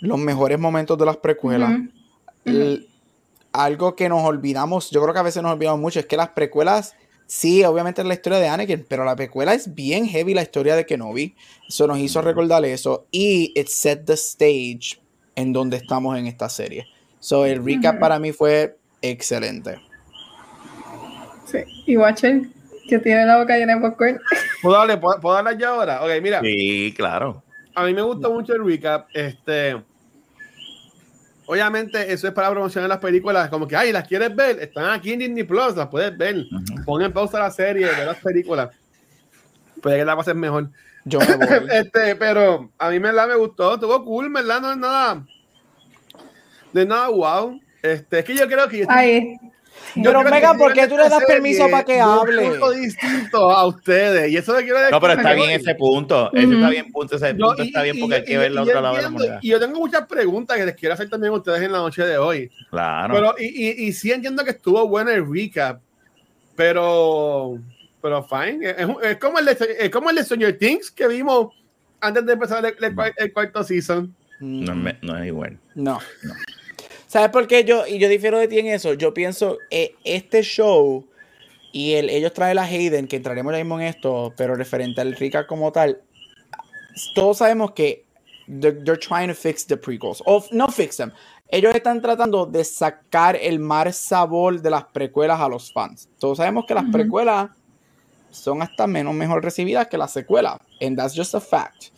los 0.00 0.18
mejores 0.18 0.58
momentos 0.58 0.98
de 0.98 1.06
las 1.06 1.16
precuelas. 1.16 1.80
Algo 3.52 3.96
que 3.96 4.08
nos 4.08 4.24
olvidamos, 4.24 4.90
yo 4.90 5.02
creo 5.02 5.12
que 5.12 5.20
a 5.20 5.24
veces 5.24 5.42
nos 5.42 5.52
olvidamos 5.52 5.80
mucho, 5.80 6.00
es 6.00 6.06
que 6.06 6.16
las 6.16 6.30
precuelas, 6.30 6.94
sí, 7.26 7.64
obviamente 7.64 8.00
es 8.00 8.06
la 8.06 8.14
historia 8.14 8.38
de 8.38 8.48
Anakin, 8.48 8.86
pero 8.88 9.04
la 9.04 9.16
precuela 9.16 9.54
es 9.54 9.74
bien 9.74 10.06
heavy 10.06 10.34
la 10.34 10.42
historia 10.42 10.76
de 10.76 10.86
Kenobi. 10.86 11.34
Eso 11.68 11.86
nos 11.86 11.98
hizo 11.98 12.22
recordar 12.22 12.64
eso. 12.64 13.06
Y 13.10 13.52
it 13.56 13.68
set 13.68 14.04
the 14.04 14.14
stage 14.14 15.00
en 15.34 15.52
donde 15.52 15.78
estamos 15.78 16.18
en 16.18 16.26
esta 16.26 16.48
serie. 16.48 16.86
So, 17.18 17.44
el 17.44 17.64
recap 17.64 17.98
para 17.98 18.18
mí 18.18 18.32
fue 18.32 18.78
excelente. 19.02 19.76
Sí. 21.44 21.58
Y 21.86 21.96
Watcher, 21.96 22.48
que 22.90 22.98
tiene 22.98 23.24
la 23.26 23.38
boca 23.38 23.56
llena 23.56 23.76
de 23.76 23.80
popcorn. 23.80 24.20
¿Puedo 24.62 24.76
darle, 24.76 24.96
puedo, 24.98 25.20
puedo 25.20 25.34
darle 25.42 25.58
ya 25.60 25.68
ahora? 25.70 26.02
Ok, 26.02 26.10
mira. 26.22 26.40
Sí, 26.40 26.92
claro. 26.96 27.42
A 27.74 27.84
mí 27.84 27.94
me 27.94 28.02
gusta 28.02 28.28
mucho 28.28 28.52
el 28.54 28.64
recap. 28.64 29.08
Este. 29.14 29.80
Obviamente, 31.46 32.12
eso 32.12 32.28
es 32.28 32.32
para 32.34 32.50
promocionar 32.50 32.88
las 32.88 32.98
películas. 32.98 33.48
Como 33.48 33.66
que, 33.66 33.74
ay, 33.74 33.90
las 33.90 34.06
quieres 34.06 34.34
ver, 34.36 34.60
están 34.60 34.90
aquí 34.90 35.12
en 35.12 35.18
Disney 35.18 35.42
Plus, 35.42 35.74
las 35.76 35.88
puedes 35.88 36.16
ver. 36.16 36.36
Ujú. 36.36 36.84
Pon 36.84 37.02
en 37.02 37.12
pausa 37.12 37.40
la 37.40 37.50
serie, 37.50 37.86
ve 37.86 38.04
las 38.04 38.18
películas. 38.18 38.68
Puede 39.82 39.98
que 39.98 40.04
la 40.04 40.16
pases 40.16 40.34
mejor. 40.36 40.68
Yo 41.04 41.18
me 41.18 41.36
voy. 41.36 41.46
Este, 41.72 42.14
pero 42.16 42.70
a 42.78 42.90
mí 42.90 42.98
verdad 42.98 43.26
me 43.26 43.34
gustó, 43.34 43.74
estuvo 43.74 44.04
cool, 44.04 44.32
¿verdad? 44.32 44.60
No 44.60 44.70
es 44.72 44.76
nada. 44.76 45.26
No 46.72 46.80
es 46.80 46.86
nada 46.86 47.08
wow. 47.08 47.60
Este, 47.82 48.20
es 48.20 48.24
que 48.24 48.36
yo 48.36 48.46
creo 48.46 48.68
que 48.68 48.78
yo 48.78 48.82
estoy- 48.82 48.96
Ay, 48.96 49.36
yo 49.96 50.02
Pero, 50.02 50.20
estoy 50.22 50.58
¿por 50.58 50.72
qué 50.72 50.86
tú 50.88 50.96
le 50.96 51.08
das 51.08 51.24
permiso 51.24 51.68
para 51.70 51.84
que 51.84 51.94
de 51.94 52.02
un 52.04 52.08
hable? 52.10 52.48
punto 52.50 52.70
distinto 52.72 53.50
a 53.50 53.66
ustedes. 53.66 54.30
Y 54.30 54.36
eso 54.36 54.56
le 54.56 54.62
quiero 54.62 54.78
decir. 54.78 54.92
No, 54.92 55.00
pero 55.00 55.12
está 55.14 55.32
bien 55.34 55.50
ese 55.50 55.74
punto. 55.74 56.30
Ese 56.32 56.54
está 56.54 56.68
bien 56.70 56.92
punto. 56.92 57.16
Ese 57.16 57.34
Yo- 57.36 57.46
punto 57.46 57.62
y- 57.64 57.66
está 57.68 57.82
bien 57.82 57.96
y- 57.96 58.00
porque 58.00 58.14
hay 58.16 58.22
y- 58.22 58.24
que 58.24 58.38
ver 58.38 58.52
la 58.52 58.62
otra 58.62 58.80
lado 58.80 58.96
de 58.96 59.02
la 59.02 59.10
moneda. 59.10 59.38
Y 59.42 59.48
yo 59.48 59.60
tengo 59.60 59.78
muchas 59.78 60.06
preguntas 60.06 60.56
que 60.56 60.66
les 60.66 60.74
quiero 60.74 60.94
hacer 60.94 61.08
también 61.08 61.32
a 61.32 61.36
ustedes 61.36 61.62
en 61.62 61.72
la 61.72 61.78
noche 61.78 62.04
de 62.04 62.18
hoy. 62.18 62.50
Claro. 62.70 63.14
Pero, 63.14 63.34
y, 63.38 63.44
y, 63.84 63.88
y 63.88 63.92
sí 63.92 64.12
entiendo 64.12 64.44
que 64.44 64.50
estuvo 64.50 64.86
bueno 64.88 65.10
el 65.10 65.24
recap, 65.30 65.80
pero, 66.56 67.58
pero 68.02 68.22
fine. 68.24 68.70
Es, 68.70 68.86
es 69.02 69.16
como 69.18 69.38
el 69.38 69.44
de, 69.46 69.56
es 69.80 69.90
como 69.90 70.10
el 70.10 70.16
de 70.16 70.24
Stranger 70.24 70.58
Things 70.58 70.90
que 70.90 71.08
vimos 71.08 71.54
antes 72.00 72.24
de 72.26 72.32
empezar 72.32 72.64
el, 72.64 72.74
el 72.84 72.94
el 73.16 73.32
cuarto 73.32 73.62
season. 73.64 74.14
no, 74.40 74.74
no 75.02 75.18
es 75.18 75.26
igual. 75.26 75.58
No. 75.74 75.98
¿Sabes 77.10 77.30
por 77.30 77.48
qué 77.48 77.64
yo, 77.64 77.88
y 77.88 77.98
yo 77.98 78.08
difiero 78.08 78.38
de 78.38 78.46
ti 78.46 78.60
en 78.60 78.68
eso? 78.68 78.94
Yo 78.94 79.12
pienso, 79.12 79.58
eh, 79.68 79.96
este 80.04 80.42
show 80.42 81.04
y 81.72 81.94
el, 81.94 82.08
ellos 82.08 82.32
traen 82.32 82.56
a 82.56 82.62
Hayden, 82.62 83.08
que 83.08 83.16
entraremos 83.16 83.52
ya 83.52 83.58
mismo 83.58 83.80
en 83.80 83.86
esto, 83.88 84.32
pero 84.36 84.54
referente 84.54 85.00
al 85.00 85.16
Rika 85.16 85.44
como 85.44 85.72
tal, 85.72 86.00
todos 87.16 87.38
sabemos 87.38 87.72
que 87.72 88.04
they're, 88.46 88.80
they're 88.84 88.96
trying 88.96 89.26
to 89.26 89.34
fix 89.34 89.66
the 89.66 89.76
prequels. 89.76 90.22
O 90.24 90.44
no 90.52 90.68
fix 90.68 90.98
them. 90.98 91.10
Ellos 91.48 91.74
están 91.74 92.00
tratando 92.00 92.46
de 92.46 92.62
sacar 92.62 93.34
el 93.34 93.58
mal 93.58 93.92
sabor 93.92 94.62
de 94.62 94.70
las 94.70 94.84
precuelas 94.84 95.40
a 95.40 95.48
los 95.48 95.72
fans. 95.72 96.08
Todos 96.20 96.38
sabemos 96.38 96.64
que 96.64 96.74
las 96.74 96.84
precuelas 96.92 97.50
son 98.30 98.62
hasta 98.62 98.86
menos 98.86 99.14
mejor 99.14 99.42
recibidas 99.42 99.88
que 99.88 99.98
las 99.98 100.12
secuelas. 100.12 100.58
And 100.80 100.96
that's 100.96 101.16
just 101.16 101.34
a 101.34 101.40
fact. 101.40 101.90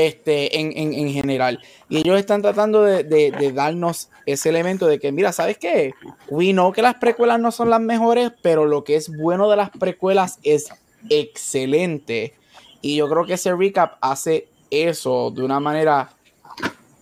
Este, 0.00 0.60
en, 0.60 0.72
en, 0.76 0.94
en 0.94 1.10
general. 1.12 1.58
Y 1.88 1.98
ellos 1.98 2.18
están 2.20 2.40
tratando 2.40 2.82
de, 2.82 3.02
de- 3.02 3.32
de 3.32 3.52
darnos 3.52 4.10
ese 4.26 4.48
elemento 4.50 4.86
de 4.86 5.00
que, 5.00 5.10
mira, 5.10 5.32
¿sabes 5.32 5.58
qué? 5.58 5.92
We 6.28 6.52
know 6.52 6.72
que 6.72 6.82
las 6.82 6.94
precuelas 6.94 7.40
no 7.40 7.50
son 7.50 7.68
las 7.68 7.80
mejores, 7.80 8.30
pero 8.40 8.64
lo 8.64 8.84
que 8.84 8.94
es 8.94 9.08
bueno 9.16 9.50
de 9.50 9.56
las 9.56 9.70
precuelas 9.70 10.38
es 10.44 10.68
excelente. 11.10 12.34
Y 12.80 12.96
yo 12.96 13.08
creo 13.08 13.26
que 13.26 13.34
ese 13.34 13.52
recap 13.54 13.94
hace 14.00 14.48
eso 14.70 15.32
de 15.34 15.42
una 15.42 15.58
manera 15.60 16.10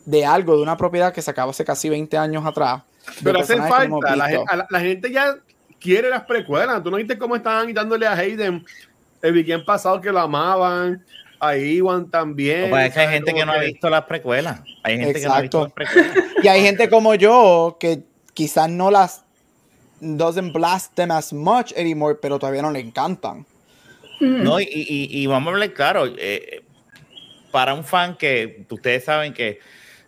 de 0.07 0.25
algo, 0.25 0.57
de 0.57 0.63
una 0.63 0.77
propiedad 0.77 1.13
que 1.13 1.21
se 1.21 1.31
acabó 1.31 1.51
hace 1.51 1.65
casi 1.65 1.89
20 1.89 2.17
años 2.17 2.47
atrás. 2.47 2.83
Pero 3.23 3.41
hace 3.41 3.57
personajes 3.57 3.79
que 3.79 3.85
hemos 3.87 4.05
falta. 4.05 4.17
La, 4.27 4.57
la- 4.57 4.67
la 4.71 4.81
gente 4.81 5.13
ya 5.13 5.37
quiere 5.81 6.09
las 6.09 6.25
precuelas. 6.25 6.83
Tú 6.83 6.91
no 6.91 6.97
viste 6.97 7.19
cómo 7.19 7.37
estaban 7.37 7.67
quitándole 7.67 8.07
a 8.07 8.13
Hayden 8.15 8.65
el 9.23 9.35
weekend 9.35 9.65
pasado 9.65 10.01
que 10.01 10.11
lo 10.13 10.21
amaban. 10.21 11.05
A 11.40 11.57
Iwan 11.57 12.11
también. 12.11 12.70
Pues 12.70 12.88
es 12.88 12.94
que 12.94 13.01
hay 13.01 13.09
gente 13.09 13.35
que 13.35 13.44
no 13.44 13.53
ha 13.53 13.59
visto 13.59 13.90
las 13.90 14.03
precuelas. 14.05 14.61
Hay 14.83 14.99
gente 14.99 15.20
que 15.20 15.27
no 15.27 15.35
ha 15.35 15.40
visto 15.40 15.59
las 15.62 15.68
Exacto. 15.72 15.75
precuelas. 15.75 16.16
Y 16.42 16.49
hay 16.49 16.62
gente 16.62 16.88
como 16.88 17.14
yo 17.14 17.77
que 17.81 18.03
quizás 18.35 18.68
no 18.70 18.90
las 18.90 19.25
doesn't 20.01 20.53
blast 20.53 20.94
them 20.94 21.11
as 21.11 21.33
much 21.33 21.72
anymore, 21.77 22.16
pero 22.20 22.38
todavía 22.38 22.62
no 22.62 22.70
le 22.70 22.81
encantan. 22.81 23.46
No, 24.20 24.61
y, 24.61 24.64
y- 24.64 25.09
y 25.22 25.27
vamos 25.27 25.51
a 25.51 25.55
hablar 25.55 25.72
claro, 25.75 26.07
eh, 26.18 26.62
para 27.51 27.75
un 27.75 27.85
fan 27.85 28.16
que 28.16 28.64
ustedes 28.70 29.05
saben 29.05 29.33
que 29.35 29.59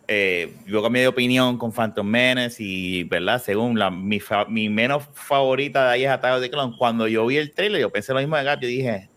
eh, 0.07 0.55
yo 0.65 0.81
cambié 0.81 1.03
de 1.03 1.07
opinión 1.07 1.57
con 1.59 1.71
Phantom 1.71 2.05
Menace 2.07 2.55
y, 2.63 3.03
¿verdad? 3.03 3.41
Según 3.43 3.77
la, 3.77 3.91
mi, 3.91 4.19
fa- 4.19 4.45
mi 4.45 4.67
menos 4.69 5.03
favorita 5.13 5.85
de 5.85 5.91
ahí 5.93 6.05
es 6.05 6.09
Attack 6.09 6.35
of 6.35 6.41
the 6.41 6.49
Clone, 6.49 6.75
cuando 6.77 7.07
yo 7.07 7.25
vi 7.27 7.37
el 7.37 7.51
trailer, 7.53 7.79
yo 7.81 7.91
pensé 7.91 8.13
lo 8.13 8.19
mismo 8.19 8.35
de 8.35 8.43
Gap, 8.43 8.59
yo 8.61 8.67
dije, 8.67 9.08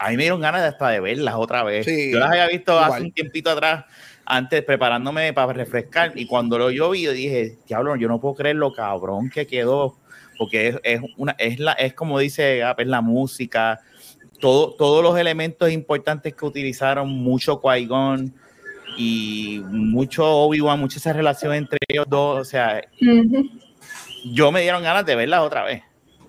a 0.00 0.08
mí 0.08 0.16
me 0.16 0.22
dieron 0.22 0.40
ganas 0.40 0.62
de 0.62 0.68
hasta 0.68 0.88
de 0.88 1.00
verlas 1.00 1.34
otra 1.36 1.62
vez. 1.62 1.84
Sí, 1.84 2.10
yo 2.10 2.18
las 2.18 2.30
había 2.30 2.48
visto 2.48 2.72
hace 2.78 2.86
igual. 2.86 3.02
un 3.02 3.12
tiempito 3.12 3.50
atrás, 3.50 3.84
antes 4.24 4.64
preparándome 4.64 5.34
para 5.34 5.52
refrescar, 5.52 6.12
y 6.14 6.26
cuando 6.26 6.58
lo 6.58 6.70
yo 6.70 6.88
vi, 6.90 7.02
yo 7.02 7.12
dije, 7.12 7.58
diablo, 7.68 7.94
yo 7.96 8.08
no 8.08 8.18
puedo 8.18 8.34
creer 8.34 8.56
lo 8.56 8.72
cabrón 8.72 9.28
que 9.28 9.46
quedó, 9.46 9.98
porque 10.38 10.68
es, 10.68 10.76
es 10.84 11.00
una, 11.18 11.32
es, 11.38 11.58
la, 11.58 11.72
es 11.72 11.92
como 11.92 12.18
dice 12.18 12.58
Gap, 12.58 12.80
es 12.80 12.86
la 12.86 13.02
música, 13.02 13.80
todo, 14.40 14.72
todos 14.72 15.02
los 15.02 15.18
elementos 15.18 15.70
importantes 15.70 16.34
que 16.34 16.46
utilizaron, 16.46 17.10
mucho 17.10 17.60
Qui-Gon 17.60 18.32
y 18.96 19.60
mucho 19.66 20.24
Obi-Wan, 20.26 20.80
mucha 20.80 20.96
esa 20.96 21.12
relación 21.12 21.52
entre 21.52 21.78
ellos 21.88 22.06
dos, 22.08 22.40
o 22.40 22.44
sea, 22.44 22.82
Ujú. 23.02 23.50
yo 24.32 24.50
me 24.50 24.62
dieron 24.62 24.82
ganas 24.82 25.04
de 25.04 25.14
verla 25.14 25.42
otra 25.42 25.62
vez. 25.64 25.82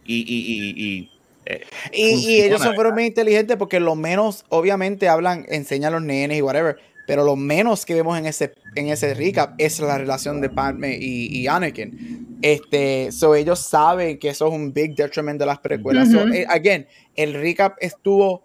Y, 0.03 0.15
y, 0.15 0.23
y, 0.25 0.97
y, 0.99 1.10
eh, 1.51 1.65
Y, 1.91 2.31
y 2.31 2.41
ellos 2.41 2.61
son 2.61 2.75
fueron 2.75 2.95
bien 2.95 3.07
inteligentes 3.07 3.57
porque 3.57 3.79
lo 3.79 3.95
menos, 3.95 4.45
obviamente, 4.49 5.07
hablan, 5.07 5.45
enseñan 5.49 5.93
a 5.93 5.97
los 5.97 6.03
nenes 6.03 6.37
y 6.37 6.41
whatever, 6.41 6.77
pero 7.05 7.23
lo 7.23 7.35
menos 7.35 7.85
que 7.85 7.93
vemos 7.93 8.17
en 8.17 8.25
ese, 8.25 8.53
en 8.75 8.87
ese 8.87 9.13
recap 9.13 9.53
es 9.57 9.79
la 9.79 9.97
relación 9.97 10.41
de 10.41 10.49
Padme 10.49 10.97
y, 10.99 11.27
y 11.37 11.47
Anakin. 11.47 11.93
Este, 12.41 13.11
so 13.11 13.35
ellos 13.35 13.59
saben 13.59 14.17
que 14.17 14.29
eso 14.29 14.47
es 14.47 14.53
un 14.53 14.73
big 14.73 14.95
detriment 14.95 15.39
de 15.39 15.45
las 15.45 15.59
precuelas. 15.59 16.11
So, 16.11 16.19
Ujú. 16.19 16.33
eh, 16.33 16.45
again, 16.49 16.87
el 17.15 17.33
recap 17.33 17.75
estuvo 17.79 18.43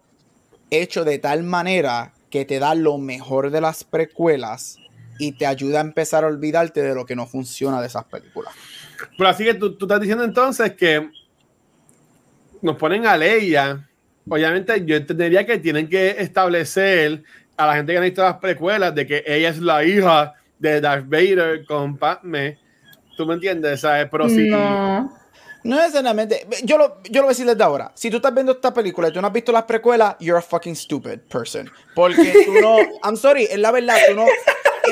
hecho 0.71 1.05
de 1.05 1.19
tal 1.19 1.45
manera 1.45 2.13
que 2.29 2.45
te 2.45 2.59
da 2.59 2.75
lo 2.75 2.99
mejor 2.99 3.51
de 3.51 3.61
las 3.61 3.85
precuelas 3.85 4.79
y 5.19 5.33
te 5.33 5.47
ayuda 5.47 5.79
a 5.79 5.81
empezar 5.81 6.25
a 6.25 6.27
olvidarte 6.27 6.83
de 6.83 6.95
lo 6.95 7.07
que 7.07 7.17
no 7.17 7.27
funciona 7.27 7.81
de 7.81 7.87
esas 7.87 8.05
películas. 8.05 8.53
Pero 9.17 9.31
así 9.31 9.45
que 9.45 9.55
tú, 9.55 9.77
tú 9.77 9.87
estás 9.87 10.01
diciendo 10.01 10.25
entonces 10.25 10.75
que 10.75 11.09
nos 12.67 12.77
ponen 12.77 13.07
a 13.07 13.17
Leia. 13.17 13.89
Obviamente, 14.29 14.85
yo 14.85 14.97
entendería 14.97 15.47
que 15.47 15.59
tienen 15.59 15.89
que 15.89 16.17
establecer 16.19 17.23
a 17.57 17.67
la 17.67 17.77
gente 17.77 17.93
que 17.93 17.99
ha 17.99 18.03
visto 18.03 18.23
las 18.23 18.37
precuelas 18.37 18.95
de 18.95 19.07
que 19.07 19.25
ella 19.27 19.49
es 19.49 19.59
la 19.59 19.85
hija 19.85 20.35
de 20.59 20.81
Darth 20.81 21.09
Vader 21.09 21.65
con 21.65 21.97
Padme. 21.97 22.59
¿Tú 23.17 23.25
me 23.25 23.35
entiendes? 23.35 23.81
¿Sabes? 23.81 24.09
Pero 24.11 24.29
sí. 24.29 24.49
No. 24.49 25.11
No 25.63 25.77
necesariamente. 25.77 26.47
Yo 26.65 26.77
lo, 26.77 27.03
yo 27.05 27.21
lo 27.21 27.23
voy 27.23 27.29
a 27.29 27.35
decir 27.35 27.47
desde 27.47 27.63
ahora. 27.63 27.93
Si 27.95 28.11
tú 28.11 28.17
estás 28.17 28.35
viendo 28.35 28.53
esta 28.53 28.75
película 28.75 29.09
y 29.09 29.13
tú 29.13 29.21
no 29.21 29.29
has 29.29 29.33
visto 29.33 29.53
las 29.53 29.65
precuelas, 29.65 30.17
you're 30.21 30.39
a 30.39 30.43
fucking 30.43 30.77
stupid 30.77 31.21
person. 31.31 31.71
Porque 31.95 32.45
tú 32.45 32.53
no. 32.61 32.79
I'm 33.05 33.17
sorry, 33.17 33.45
es 33.45 33.59
la 33.59 33.71
verdad. 33.71 33.97
Tú 34.09 34.15
no. 34.15 34.27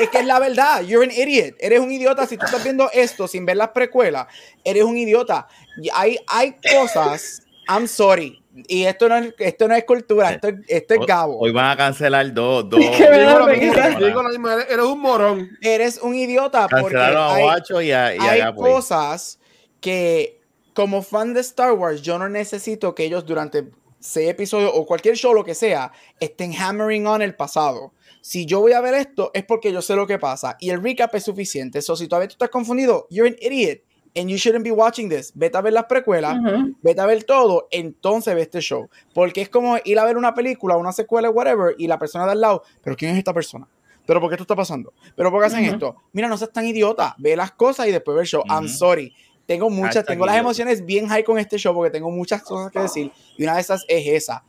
Es 0.01 0.09
que 0.09 0.19
es 0.19 0.25
la 0.25 0.39
verdad. 0.39 0.81
You're 0.81 1.05
an 1.05 1.11
idiot. 1.11 1.55
Eres 1.59 1.79
un 1.79 1.91
idiota. 1.91 2.25
Si 2.25 2.37
tú 2.37 2.45
estás 2.45 2.63
viendo 2.63 2.89
esto 2.93 3.27
sin 3.27 3.45
ver 3.45 3.57
las 3.57 3.69
precuelas, 3.69 4.27
eres 4.63 4.83
un 4.83 4.97
idiota. 4.97 5.47
Y 5.81 5.89
hay, 5.93 6.19
hay 6.27 6.55
cosas. 6.71 7.44
I'm 7.67 7.87
sorry. 7.87 8.41
Y 8.67 8.83
esto 8.85 9.09
no 9.09 9.17
es, 9.17 9.33
esto 9.39 9.67
no 9.67 9.75
es 9.75 9.83
cultura. 9.83 10.31
Esto, 10.31 10.47
es- 10.47 10.55
esto 10.67 10.93
es 10.93 10.99
Gabo. 11.05 11.39
hoy 11.39 11.51
van 11.51 11.71
a 11.71 11.75
cancelar 11.77 12.33
dos, 12.33 12.69
dos. 12.69 12.79
que 12.79 12.87
me 13.09 13.17
Yo 13.19 13.23
da 13.23 13.27
digo 13.27 13.39
lo 13.39 13.45
pena. 13.47 13.57
mismo, 13.65 13.99
yo 13.99 14.05
digo 14.07 14.23
lo 14.23 14.29
mismo, 14.29 14.49
eres, 14.49 14.85
un 14.85 14.99
morón. 15.01 15.49
Eres 15.61 15.99
un 16.01 16.15
idiota. 16.15 16.67
Porque 16.69 16.95
Cancelaron 16.95 17.17
a 17.17 17.33
hay, 17.35 17.43
Guacho 17.43 17.81
y 17.81 17.91
a, 17.91 18.15
y 18.15 18.19
a 18.19 18.31
hay 18.31 18.53
güey. 18.53 18.71
cosas 18.73 19.39
que, 19.81 20.39
como 20.73 21.01
fan 21.01 21.33
de 21.33 21.41
Star 21.41 21.73
Wars, 21.73 22.01
yo 22.01 22.17
no 22.17 22.29
necesito 22.29 22.95
que 22.95 23.03
ellos 23.05 23.25
durante 23.25 23.69
seis 23.99 24.29
episodios 24.29 24.71
o 24.73 24.85
cualquier 24.85 25.15
show, 25.15 25.33
lo 25.33 25.43
que 25.43 25.55
sea, 25.55 25.91
estén 26.19 26.53
hammering 26.55 27.07
on 27.07 27.21
el 27.21 27.35
pasado. 27.35 27.91
Si 28.21 28.45
yo 28.45 28.59
voy 28.59 28.71
a 28.73 28.81
ver 28.81 28.93
esto, 28.95 29.31
es 29.33 29.43
porque 29.45 29.71
yo 29.71 29.81
sé 29.81 29.95
lo 29.95 30.07
que 30.07 30.17
pasa. 30.17 30.57
Y 30.59 30.69
el 30.71 30.81
recap 30.81 31.13
es 31.15 31.23
suficiente. 31.23 31.81
So, 31.81 31.95
si 31.95 32.07
todavía 32.07 32.27
tú 32.27 32.33
estás 32.33 32.49
confundido, 32.49 33.05
you're 33.09 33.27
an 33.29 33.35
idiot. 33.39 33.81
And 34.17 34.29
you 34.29 34.37
shouldn't 34.37 34.63
be 34.63 34.71
watching 34.71 35.09
this. 35.09 35.33
Vete 35.35 35.57
a 35.57 35.61
ver 35.61 35.73
las 35.73 35.85
precuelas, 35.85 36.37
vete 36.81 37.01
a 37.01 37.05
ver 37.05 37.25
todo, 37.25 37.67
entonces 37.69 38.33
ve 38.33 38.43
este 38.43 38.61
show. 38.61 38.89
Porque 39.13 39.41
es 39.41 39.49
como 39.49 39.77
ir 39.83 39.99
a 39.99 40.05
ver 40.05 40.17
una 40.17 40.33
película, 40.33 40.77
una 40.77 40.93
secuela, 40.93 41.29
whatever, 41.29 41.75
y 41.77 41.87
la 41.87 41.99
persona 41.99 42.25
de 42.25 42.31
al 42.31 42.39
lado, 42.39 42.63
pero 42.81 42.95
¿quién 42.95 43.11
es 43.11 43.17
esta 43.17 43.33
persona? 43.33 43.67
¿Pero 44.05 44.21
por 44.21 44.29
qué 44.29 44.35
esto 44.35 44.43
está 44.43 44.55
pasando? 44.55 44.93
¿Pero 45.15 45.31
por 45.31 45.41
qué 45.41 45.47
hacen 45.47 45.65
esto? 45.65 45.95
Mira, 46.13 46.27
no 46.27 46.37
seas 46.37 46.53
tan 46.53 46.65
idiota. 46.65 47.15
Ve 47.17 47.35
las 47.35 47.51
cosas 47.51 47.87
y 47.87 47.91
después 47.91 48.15
ve 48.15 48.21
el 48.21 48.27
show. 48.27 48.43
I'm 48.47 48.67
sorry. 48.67 49.13
Tengo 49.45 49.69
muchas, 49.69 49.95
Hashtag 49.95 50.05
tengo 50.07 50.25
las 50.25 50.37
emociones 50.37 50.85
bien 50.85 51.07
high 51.07 51.23
con 51.23 51.37
este 51.37 51.57
show 51.57 51.73
porque 51.73 51.91
tengo 51.91 52.09
muchas 52.09 52.41
cosas 52.41 52.71
que 52.71 52.79
decir. 52.79 53.11
Y 53.37 53.43
una 53.43 53.55
de 53.55 53.61
esas 53.61 53.83
es 53.87 54.07
esa. 54.07 54.43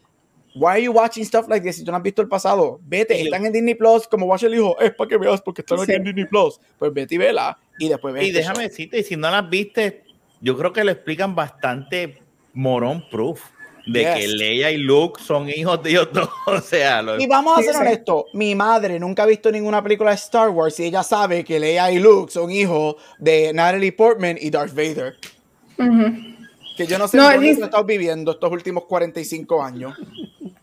Why 0.55 0.67
are 0.69 0.83
you 0.83 0.93
watching 0.93 1.25
stuff 1.25 1.49
like 1.49 1.67
this 1.67 1.77
si 1.77 1.85
tú 1.85 1.91
no 1.91 1.99
has 1.99 2.03
visto 2.03 2.23
el 2.23 2.29
pasado? 2.29 2.81
Vete, 2.83 3.21
están 3.21 3.45
en 3.45 3.53
Disney 3.53 3.75
Plus, 3.75 4.09
como 4.09 4.25
Watch 4.25 4.45
el 4.45 4.53
dijo, 4.53 4.79
es 4.81 4.95
para 4.95 5.09
que 5.09 5.19
veas 5.19 5.43
porque 5.43 5.61
están 5.61 5.81
aquí 5.81 5.93
en 5.93 6.05
Disney 6.05 6.25
Plus. 6.25 6.59
Pues 6.79 6.95
vete 6.95 7.17
y 7.17 7.19
vela 7.19 7.59
y 7.79 7.89
después 7.89 8.15
ve 8.15 8.25
Y 8.25 8.29
este 8.29 8.39
déjame 8.39 8.59
show. 8.61 8.69
decirte, 8.69 8.99
y 9.01 9.03
si 9.05 9.17
no 9.17 9.31
las 9.31 9.49
viste, 9.49 10.03
yo 10.41 10.57
creo 10.57 10.73
que 10.73 10.85
lo 10.85 10.91
explican 10.93 11.35
bastante 11.35 12.19
morón 12.55 13.05
proof 13.11 13.43
de 13.87 14.01
Yes. 14.01 14.15
que 14.17 14.29
Leia 14.29 14.71
y 14.73 14.79
Luke 14.79 15.23
son 15.23 15.49
hijos 15.49 15.81
de 15.83 15.91
ellos 15.91 16.09
dos. 16.13 16.29
O 16.47 16.61
sea, 16.61 17.03
lo- 17.03 17.21
Y 17.21 17.27
vamos 17.27 17.57
a 17.59 17.63
ser 17.63 17.77
honestos, 17.77 18.25
mi 18.33 18.55
madre 18.55 18.99
nunca 18.99 19.23
ha 19.23 19.27
visto 19.27 19.51
ninguna 19.53 19.83
película 19.83 20.11
de 20.11 20.17
Star 20.17 20.49
Wars 20.51 20.79
y 20.81 20.85
ella 20.85 21.03
sabe 21.05 21.45
que 21.45 21.61
Leia 21.61 21.91
y 21.93 21.99
Luke 22.01 22.33
son 22.33 22.51
hijos 22.51 22.97
de 23.19 23.53
Natalie 23.53 23.93
Portman 23.93 24.37
y 24.41 24.51
Darth 24.51 24.75
Vader. 24.75 25.17
Que 26.77 26.87
yo 26.87 26.99
no 26.99 27.09
sé 27.09 27.17
No, 27.17 27.25
dónde 27.31 27.47
dice- 27.49 27.61
he 27.63 27.65
estado 27.65 27.85
viviendo 27.85 28.33
estos 28.33 28.51
últimos 28.53 28.85
45 28.85 29.63
años. 29.63 29.95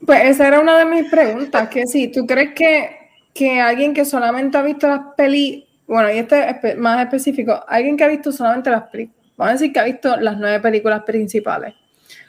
Pues 0.05 0.23
esa 0.25 0.47
era 0.47 0.59
una 0.59 0.77
de 0.77 0.85
mis 0.85 1.09
preguntas, 1.09 1.69
que 1.69 1.87
si 1.87 2.09
tú 2.09 2.27
crees 2.27 2.53
que, 2.53 2.89
que 3.33 3.59
alguien 3.61 3.93
que 3.93 4.05
solamente 4.05 4.57
ha 4.57 4.61
visto 4.61 4.87
las 4.87 4.99
peli, 5.15 5.65
bueno, 5.87 6.11
y 6.11 6.17
este 6.17 6.57
es 6.63 6.77
más 6.77 7.01
específico, 7.03 7.63
alguien 7.67 7.97
que 7.97 8.03
ha 8.03 8.07
visto 8.07 8.31
solamente 8.31 8.69
las 8.69 8.83
películas, 8.83 9.25
vamos 9.37 9.49
a 9.49 9.53
decir 9.53 9.73
que 9.73 9.79
ha 9.79 9.83
visto 9.83 10.15
las 10.17 10.37
nueve 10.37 10.59
películas 10.59 11.03
principales, 11.03 11.73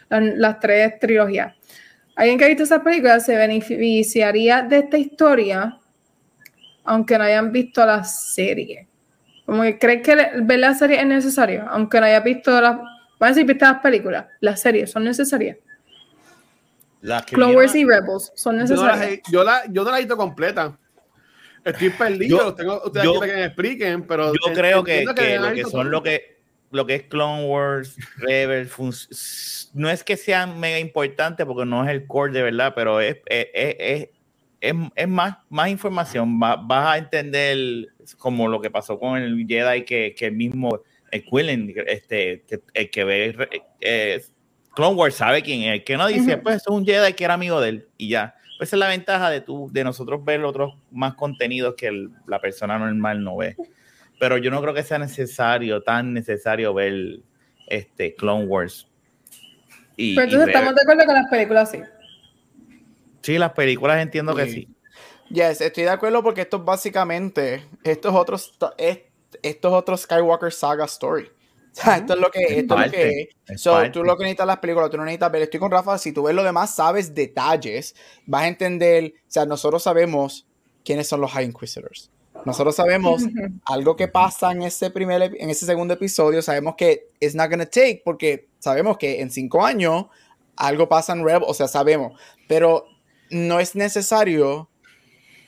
las, 0.09 0.23
las 0.37 0.61
tres 0.61 0.99
trilogías, 0.99 1.55
alguien 2.17 2.39
que 2.39 2.45
ha 2.45 2.49
visto 2.49 2.63
esas 2.65 2.81
películas 2.81 3.25
se 3.25 3.37
beneficiaría 3.37 4.63
de 4.63 4.79
esta 4.79 4.99
historia, 4.99 5.79
aunque 6.85 7.17
no 7.19 7.25
hayan 7.25 7.53
visto 7.53 7.85
la 7.87 8.05
serie. 8.05 8.89
Como 9.47 9.63
que 9.63 9.79
crees 9.79 10.03
que 10.03 10.17
ver 10.43 10.59
la 10.59 10.75
serie 10.75 11.01
es 11.01 11.07
necesario, 11.07 11.67
aunque 11.69 12.01
no 12.01 12.07
haya 12.07 12.21
visto 12.21 12.51
las, 12.61 12.77
vamos 12.77 12.89
a 13.21 13.27
decir, 13.29 13.45
viste 13.47 13.65
las 13.65 13.81
películas, 13.81 14.27
las 14.41 14.61
series 14.61 14.91
son 14.91 15.05
necesarias. 15.05 15.59
las 17.03 17.25
que 17.27 17.35
Clone 17.35 17.53
vieron- 17.53 17.63
Wars 17.67 17.75
y 17.75 17.85
Rebels 17.85 18.33
son 18.35 18.55
Yo 18.55 18.57
no, 18.57 18.63
necesarias. 18.63 18.99
las 18.99 19.09
he- 19.09 19.23
yo, 19.31 19.45
la, 19.45 19.63
yo 19.71 19.85
no 19.85 19.91
la 19.91 19.99
he 19.99 20.01
visto 20.01 20.17
completa. 20.17 20.79
Estoy 21.65 21.91
perdido. 21.91 22.39
Yo- 22.39 22.55
tengo, 22.55 22.83
ustedes 22.85 23.05
yo- 23.05 23.11
aquí 23.13 23.19
para 23.21 23.33
que 23.33 23.39
me 23.39 23.45
expliquen, 23.47 24.03
pero. 24.07 24.33
yo 24.33 24.53
creo 24.53 24.85
que, 24.85 25.05
que 25.17 25.35
han 25.37 25.43
lo 25.43 25.55
que 25.55 25.65
son 25.65 25.91
lo 25.91 26.03
que 26.03 26.35
lo 26.71 26.87
que 26.87 26.97
es 26.97 27.03
Clone 27.05 27.45
Wars, 27.45 27.97
Rebels, 28.17 29.71
no 29.75 29.89
es 29.89 30.03
que 30.03 30.17
sean 30.17 30.59
mega 30.59 30.79
importantes 30.81 31.47
porque 31.47 31.65
no 31.65 31.85
es 31.85 31.91
el 31.91 32.07
core 32.07 32.33
de 32.33 32.43
verdad, 32.43 32.73
pero 32.75 33.01
es, 33.01 33.17
es, 33.27 33.47
es, 33.55 33.77
es- 34.61 34.75
es- 34.97 35.09
más, 35.09 35.37
más 35.51 35.69
información. 35.69 36.41
Va- 36.43 36.57
vas 36.57 36.87
a 36.95 36.99
entender 36.99 37.89
como 38.19 38.49
lo 38.49 38.61
que 38.61 38.71
pasó 38.71 38.99
con 38.99 39.19
el 39.19 39.47
Jedi 39.47 39.85
que, 39.85 40.15
que 40.17 40.27
el 40.27 40.33
mismo 40.33 40.81
el 41.13 41.25
Quillen, 41.25 41.73
este, 41.87 42.43
que, 42.49 42.61
el 42.73 42.91
que 42.91 43.05
ve 43.05 43.37
eh, 43.81 44.21
Clone 44.75 44.97
Wars 44.97 45.15
sabe 45.15 45.43
quién 45.43 45.63
es. 45.63 45.75
El 45.75 45.85
que 45.85 45.97
no 45.97 46.09
dice, 46.09 46.35
Ujú. 46.35 46.43
pues 46.43 46.57
es 46.57 46.67
un 46.67 46.85
Jedi 46.85 47.13
que 47.13 47.25
era 47.25 47.35
amigo 47.35 47.61
de 47.61 47.69
él 47.69 47.89
y 47.97 48.09
ya. 48.09 48.35
Pues 48.57 48.69
esa 48.69 48.77
es 48.77 48.81
la 48.81 48.89
ventaja 48.89 49.31
de, 49.31 49.41
tú, 49.41 49.69
de 49.73 49.85
nosotros 49.85 50.25
ver 50.25 50.45
otros 50.45 50.75
más 50.91 51.15
contenidos 51.15 51.75
que 51.77 51.89
el- 51.89 52.11
la 52.27 52.41
persona 52.41 52.79
normal 52.79 53.23
no 53.23 53.37
ve 53.37 53.57
pero 54.19 54.39
yo 54.39 54.51
no 54.51 54.63
creo 54.63 54.73
que 54.73 54.83
sea 54.85 54.97
necesario, 54.99 55.83
tan 55.83 56.15
necesario 56.15 56.73
ver 56.73 57.21
este 57.67 58.15
Clone 58.15 58.45
Wars. 58.47 58.87
Y, 59.97 60.15
Pero 60.15 60.25
entonces 60.27 60.49
estamos 60.49 60.75
de 60.75 60.83
acuerdo 60.83 61.05
con 61.05 61.15
las 61.15 61.29
películas, 61.29 61.71
sí. 61.71 61.81
sí, 63.23 63.39
las 63.39 63.53
películas 63.53 64.01
entiendo 64.01 64.35
que 64.35 64.47
Sí. 64.47 64.53
sí. 64.53 64.69
Yes, 65.31 65.61
estoy 65.61 65.85
de 65.85 65.91
acuerdo 65.91 66.23
porque 66.23 66.43
esto 66.43 66.59
es 66.59 66.65
básicamente, 66.65 67.65
estos 67.83 68.15
otros, 68.15 68.57
estos 69.43 69.73
otros 69.73 70.03
Skywalker 70.03 70.53
Saga 70.53 70.85
Story. 70.85 71.29
Esto 71.77 72.15
es 72.15 72.21
lo 72.21 72.31
que, 72.31 72.41
esto 72.61 72.75
es 72.79 72.87
lo 72.87 72.93
que 72.93 73.09
es. 73.21 73.29
es 73.49 73.61
So, 73.61 73.91
tú 73.91 74.05
lo 74.05 74.17
que 74.17 74.25
necesitas 74.25 74.47
las 74.47 74.59
películas, 74.59 74.91
tú 74.91 74.97
no 74.97 75.05
necesitas 75.05 75.33
ver. 75.33 75.43
Estoy 75.43 75.61
con 75.61 75.71
Rafa. 75.71 75.99
Si 75.99 76.13
tú 76.13 76.23
ves 76.23 76.35
lo 76.35 76.45
demás, 76.45 76.75
sabes 76.75 77.15
detalles, 77.15 77.95
vas 78.27 78.43
a 78.45 78.49
entender. 78.49 79.15
O 79.17 79.31
sea, 79.31 79.45
nosotros 79.47 79.83
sabemos 79.83 80.47
quiénes 80.85 81.09
son 81.09 81.21
los 81.21 81.33
High 81.33 81.47
Inquisitors. 81.47 82.11
Nosotros 82.45 82.77
sabemos 82.77 83.23
algo 83.67 83.97
que 83.97 84.07
pasa 84.09 84.53
en 84.53 84.63
ese 84.63 84.91
primer, 84.91 85.23
en 85.39 85.51
ese 85.51 85.67
segundo 85.67 85.95
episodio. 85.95 86.43
Sabemos 86.43 86.75
que 86.77 87.09
it's 87.21 87.35
not 87.35 87.51
gonna 87.51 87.67
take, 87.67 88.03
porque 88.05 88.49
sabemos 88.59 88.97
que 88.99 89.21
en 89.21 89.31
cinco 89.31 89.65
años 89.65 90.07
algo 90.57 90.89
pasa 90.89 91.13
en 91.13 91.25
Rebel. 91.25 91.43
O 91.47 91.55
sea, 91.55 91.67
sabemos. 91.69 92.19
Pero 92.47 92.87
no 93.31 93.59
es 93.61 93.75
necesario 93.75 94.69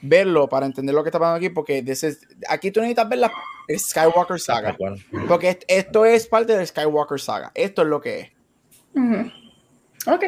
verlo 0.02 0.48
para 0.48 0.66
entender 0.66 0.94
lo 0.94 1.02
que 1.02 1.08
está 1.08 1.18
pasando 1.18 1.36
aquí, 1.36 1.48
porque 1.50 1.82
this 1.82 2.02
is- 2.02 2.20
aquí 2.48 2.70
tú 2.70 2.80
necesitas 2.80 3.08
ver 3.08 3.18
la 3.20 3.32
Skywalker 3.68 4.38
Saga. 4.40 4.76
Porque 5.28 5.50
est- 5.50 5.64
esto 5.68 6.04
es 6.04 6.26
parte 6.26 6.56
del 6.56 6.66
Skywalker 6.66 7.18
Saga. 7.20 7.50
Esto 7.54 7.82
es 7.82 7.88
lo 7.88 8.00
que 8.00 8.20
es. 8.20 8.30
Ujú. 8.94 9.30
Ok. 10.12 10.24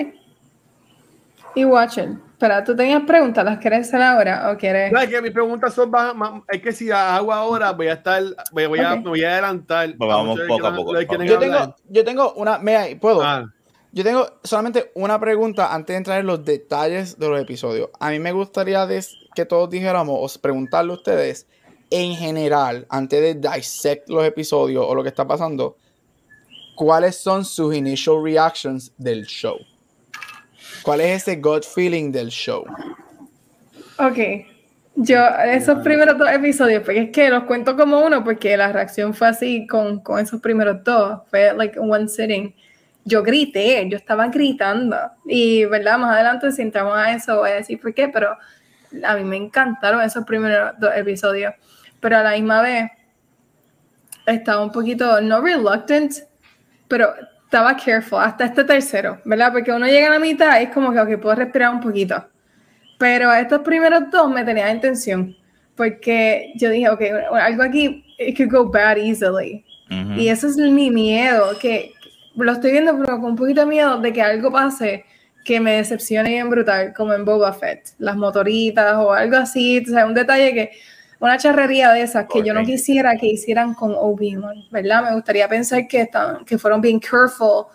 Y 1.54 1.64
Watcher, 1.64 2.10
espera, 2.32 2.62
¿tú 2.62 2.76
tenías 2.76 3.02
preguntas? 3.02 3.44
¿Las 3.44 3.58
quieres 3.58 3.88
hacer 3.88 4.00
ahora 4.02 4.50
o 4.52 4.56
quieres...? 4.56 4.92
No, 4.92 5.00
es 5.00 5.08
que 5.08 5.20
mis 5.22 5.32
preguntas 5.32 5.74
son 5.74 5.90
más, 5.90 6.14
más- 6.14 6.42
es 6.48 6.62
que 6.62 6.72
si 6.72 6.90
hago 6.90 7.32
ahora 7.32 7.72
voy 7.72 7.88
a 7.88 7.94
estar, 7.94 8.22
voy, 8.52 8.66
voy 8.66 8.78
a, 8.80 8.94
me 8.96 9.08
voy 9.08 9.24
a 9.24 9.32
adelantar. 9.32 9.94
Pues 9.96 10.08
vamos 10.08 10.38
poco 10.46 10.66
a 10.66 10.76
poco. 10.76 10.92
Yo 11.00 11.08
hablar. 11.14 11.38
tengo, 11.40 11.76
yo 11.88 12.04
tengo 12.04 12.32
una. 12.34 12.58
Mira, 12.58 12.86
puedo. 13.00 13.22
Ah, 13.22 13.44
Yo 13.90 14.04
tengo 14.04 14.28
solamente 14.44 14.92
una 14.94 15.18
pregunta 15.18 15.74
antes 15.74 15.94
de 15.94 15.96
entrar 15.98 16.20
en 16.20 16.26
los 16.26 16.44
detalles 16.44 17.18
de 17.18 17.28
los 17.28 17.40
episodios. 17.40 17.88
A 17.98 18.10
mí 18.10 18.18
me 18.20 18.32
gustaría 18.32 18.86
des- 18.86 19.16
que 19.34 19.46
todos 19.46 19.70
dijéramos 19.70 20.36
o 20.36 20.40
preguntarle 20.40 20.92
a 20.92 20.96
ustedes, 20.96 21.48
en 21.90 22.14
general, 22.14 22.86
antes 22.88 23.20
de 23.20 23.50
dissect 23.50 24.08
los 24.08 24.24
episodios 24.24 24.84
o 24.86 24.94
lo 24.94 25.02
que 25.02 25.08
está 25.08 25.26
pasando, 25.26 25.76
¿cuáles 26.74 27.16
son 27.16 27.44
sus 27.44 27.74
initial 27.74 28.22
reactions 28.22 28.92
del 28.96 29.24
show? 29.26 29.58
¿Cuál 30.82 31.00
es 31.00 31.22
ese 31.22 31.36
gut 31.36 31.64
feeling 31.64 32.12
del 32.12 32.28
show? 32.28 32.64
Ok. 33.98 34.18
Yo, 35.00 35.18
esos 35.44 35.78
primeros 35.84 36.18
dos 36.18 36.28
episodios, 36.28 36.82
porque 36.82 37.02
es 37.02 37.10
que 37.10 37.30
los 37.30 37.44
cuento 37.44 37.76
como 37.76 38.00
uno, 38.00 38.24
porque 38.24 38.56
la 38.56 38.72
reacción 38.72 39.14
fue 39.14 39.28
así 39.28 39.66
con, 39.66 40.00
con 40.00 40.18
esos 40.18 40.40
primeros 40.40 40.82
dos. 40.82 41.20
Fue 41.30 41.52
like 41.54 41.78
one 41.78 42.08
sitting. 42.08 42.54
Yo 43.04 43.22
grité, 43.22 43.88
yo 43.88 43.96
estaba 43.96 44.26
gritando. 44.28 44.96
Y, 45.24 45.64
¿verdad? 45.66 45.98
Más 45.98 46.14
adelante, 46.14 46.50
si 46.52 46.62
entramos 46.62 46.96
a 46.96 47.12
eso, 47.14 47.38
voy 47.38 47.50
a 47.50 47.54
decir 47.54 47.80
por 47.80 47.94
qué, 47.94 48.08
pero 48.08 48.36
a 49.04 49.14
mí 49.16 49.24
me 49.24 49.36
encantaron 49.36 50.00
esos 50.02 50.24
primeros 50.24 50.72
dos 50.80 50.90
episodios. 50.94 51.54
Pero 52.00 52.16
a 52.16 52.22
la 52.22 52.32
misma 52.32 52.62
vez, 52.62 52.90
estaba 54.26 54.62
un 54.62 54.72
poquito, 54.72 55.20
no 55.20 55.40
reluctant, 55.40 56.12
pero 56.86 57.14
estaba 57.44 57.76
careful 57.76 58.20
hasta 58.20 58.44
este 58.44 58.64
tercero, 58.64 59.20
¿verdad? 59.24 59.52
Porque 59.52 59.72
uno 59.72 59.86
llega 59.86 60.08
a 60.08 60.10
la 60.10 60.18
mitad 60.18 60.60
y 60.60 60.64
es 60.64 60.70
como 60.70 60.92
que, 60.92 61.00
ok, 61.00 61.20
puedo 61.20 61.34
respirar 61.34 61.72
un 61.72 61.80
poquito. 61.80 62.26
Pero 62.98 63.32
estos 63.32 63.60
primeros 63.60 64.10
dos 64.10 64.30
me 64.30 64.44
tenían 64.44 64.68
en 64.68 64.80
tensión, 64.80 65.36
porque 65.76 66.52
yo 66.56 66.70
dije, 66.70 66.90
ok, 66.90 67.00
algo 67.32 67.62
aquí, 67.62 68.04
it 68.18 68.36
could 68.36 68.50
go 68.50 68.70
bad 68.70 68.96
easily. 68.98 69.64
Y 70.16 70.28
ese 70.28 70.48
es 70.48 70.56
mi 70.58 70.90
miedo, 70.90 71.58
que 71.58 71.92
lo 72.36 72.52
estoy 72.52 72.72
viendo, 72.72 72.98
pero 72.98 73.18
con 73.20 73.30
un 73.30 73.36
poquito 73.36 73.62
de 73.62 73.66
miedo 73.66 73.98
de 73.98 74.12
que 74.12 74.20
algo 74.20 74.52
pase 74.52 75.06
que 75.44 75.60
me 75.60 75.76
decepcione 75.76 76.28
bien 76.28 76.50
brutal, 76.50 76.92
como 76.94 77.14
en 77.14 77.24
Boba 77.24 77.54
Fett, 77.54 77.94
las 77.98 78.16
motoritas 78.16 78.96
o 78.96 79.12
algo 79.12 79.36
así, 79.36 79.82
o 79.88 79.90
sea, 79.90 80.04
un 80.04 80.12
detalle 80.12 80.52
que, 80.52 80.70
una 81.20 81.36
charrería 81.36 81.92
de 81.92 82.02
esas 82.02 82.26
que 82.32 82.42
yo 82.42 82.54
no 82.54 82.64
quisiera 82.64 83.16
que 83.16 83.26
hicieran 83.26 83.74
con 83.74 83.92
Obi-Wan, 83.94 84.64
¿verdad? 84.70 85.02
Me 85.04 85.14
gustaría 85.14 85.48
pensar 85.48 85.88
que, 85.88 86.02
están, 86.02 86.44
que 86.44 86.58
fueron 86.58 86.80
bien 86.80 87.00
careful 87.00 87.66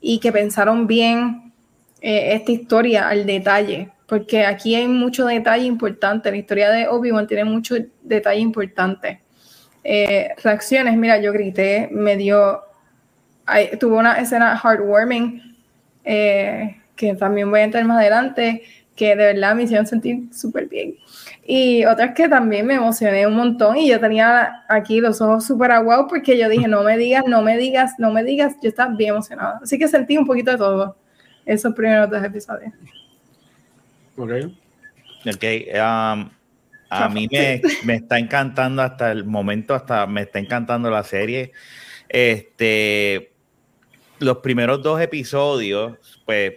y 0.00 0.18
que 0.18 0.32
pensaron 0.32 0.86
bien 0.86 1.52
eh, 2.00 2.34
esta 2.34 2.52
historia 2.52 3.08
al 3.08 3.26
detalle, 3.26 3.90
porque 4.06 4.46
aquí 4.46 4.74
hay 4.74 4.88
mucho 4.88 5.26
detalle 5.26 5.66
importante, 5.66 6.30
la 6.30 6.36
historia 6.36 6.70
de 6.70 6.88
Obi-Wan 6.88 7.26
tiene 7.26 7.44
mucho 7.44 7.74
detalle 8.02 8.40
importante. 8.40 9.20
Eh, 9.84 10.30
reacciones, 10.42 10.96
mira, 10.96 11.18
yo 11.20 11.32
grité, 11.32 11.88
me 11.92 12.16
dio, 12.16 12.62
tuvo 13.78 13.98
una 13.98 14.18
escena 14.20 14.58
heartwarming, 14.62 15.56
eh, 16.04 16.76
que 16.96 17.14
también 17.14 17.50
voy 17.50 17.60
a 17.60 17.64
entrar 17.64 17.84
más 17.84 17.98
adelante, 17.98 18.62
que 18.96 19.08
de 19.14 19.34
verdad 19.34 19.54
me 19.54 19.64
hicieron 19.64 19.86
sentir 19.86 20.24
súper 20.32 20.66
bien. 20.66 20.96
Y 21.48 21.84
otras 21.84 22.12
que 22.14 22.28
también 22.28 22.66
me 22.66 22.74
emocioné 22.74 23.24
un 23.24 23.36
montón 23.36 23.76
y 23.76 23.88
yo 23.88 24.00
tenía 24.00 24.64
aquí 24.68 25.00
los 25.00 25.20
ojos 25.20 25.46
súper 25.46 25.70
aguados 25.70 26.06
porque 26.08 26.36
yo 26.36 26.48
dije, 26.48 26.66
no 26.66 26.82
me 26.82 26.98
digas, 26.98 27.24
no 27.28 27.40
me 27.40 27.56
digas, 27.56 27.92
no 27.98 28.10
me 28.10 28.24
digas, 28.24 28.56
yo 28.60 28.68
estaba 28.68 28.92
bien 28.94 29.10
emocionada. 29.10 29.60
Así 29.62 29.78
que 29.78 29.86
sentí 29.86 30.18
un 30.18 30.26
poquito 30.26 30.50
de 30.50 30.56
todo 30.56 30.96
esos 31.44 31.72
primeros 31.72 32.10
dos 32.10 32.24
episodios. 32.24 32.72
ok. 34.16 34.32
Ok, 35.28 35.44
um, 35.74 36.30
a 36.90 37.08
mí 37.08 37.28
me, 37.30 37.60
me 37.84 37.94
está 37.96 38.18
encantando 38.18 38.82
hasta 38.82 39.12
el 39.12 39.24
momento, 39.24 39.74
hasta 39.74 40.06
me 40.06 40.22
está 40.22 40.40
encantando 40.40 40.90
la 40.90 41.04
serie. 41.04 41.52
Este, 42.08 43.32
los 44.18 44.38
primeros 44.38 44.82
dos 44.82 45.00
episodios, 45.00 46.22
pues 46.24 46.54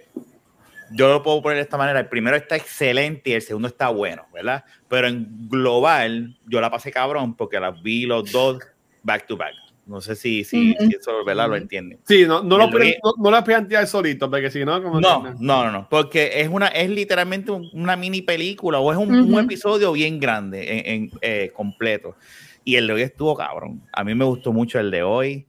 yo 0.92 1.08
lo 1.10 1.24
puedo 1.24 1.42
poner 1.42 1.58
de 1.58 1.64
esta 1.64 1.78
manera. 1.78 2.00
El 2.00 2.08
primero 2.08 2.36
está 2.36 2.56
excelente 2.56 3.30
y 3.30 3.34
el 3.34 3.42
segundo 3.42 3.68
está 3.68 3.90
bueno, 3.90 4.26
¿verdad? 4.34 4.64
Pero 4.88 5.08
en 5.08 5.48
global, 5.50 6.38
yo 6.48 6.62
la 6.62 6.70
pasé 6.70 6.92
cabrón 6.92 7.36
porque 7.36 7.60
las 7.60 7.82
vi 7.82 8.06
los 8.06 8.32
dos 8.32 8.60
back 9.04 9.28
to 9.28 9.38
back. 9.38 9.54
No 9.86 10.02
sé 10.02 10.16
si, 10.16 10.44
si, 10.44 10.76
si 10.80 10.96
eso, 10.96 11.26
¿verdad? 11.26 11.50
Lo 11.50 11.56
entienden. 11.56 12.00
Sí, 12.06 12.24
no, 12.28 12.44
no, 12.44 12.58
lo, 12.60 12.70
re- 12.70 13.00
no, 13.04 13.14
no 13.18 13.32
las 13.32 13.44
planteas 13.44 13.90
solito, 13.90 14.30
porque 14.30 14.52
si 14.52 14.64
no, 14.64 14.84
como 14.84 15.02
No, 15.02 15.24
que- 15.24 15.30
no, 15.40 15.64
no, 15.66 15.72
no, 15.72 15.90
porque 15.90 16.42
es 16.42 16.48
una, 16.48 16.68
es 16.68 16.92
literalmente 16.92 17.50
un- 17.52 17.68
una 17.74 17.96
mini 17.96 18.22
película 18.22 18.78
o 18.80 18.92
es 18.92 18.98
un, 19.00 19.10
un 19.34 19.40
episodio 19.40 19.92
bien 19.94 20.20
grande, 20.20 20.78
en, 20.80 20.86
en, 20.86 21.12
eh, 21.22 21.52
completo. 21.56 22.16
Y 22.64 22.76
el 22.76 22.86
de 22.86 22.94
hoy 22.94 23.02
estuvo 23.02 23.36
cabrón. 23.36 23.82
A 23.92 24.04
mí 24.04 24.14
me 24.14 24.26
gustó 24.26 24.54
mucho 24.54 24.80
el 24.80 24.92
de 24.92 25.02
hoy. 25.02 25.48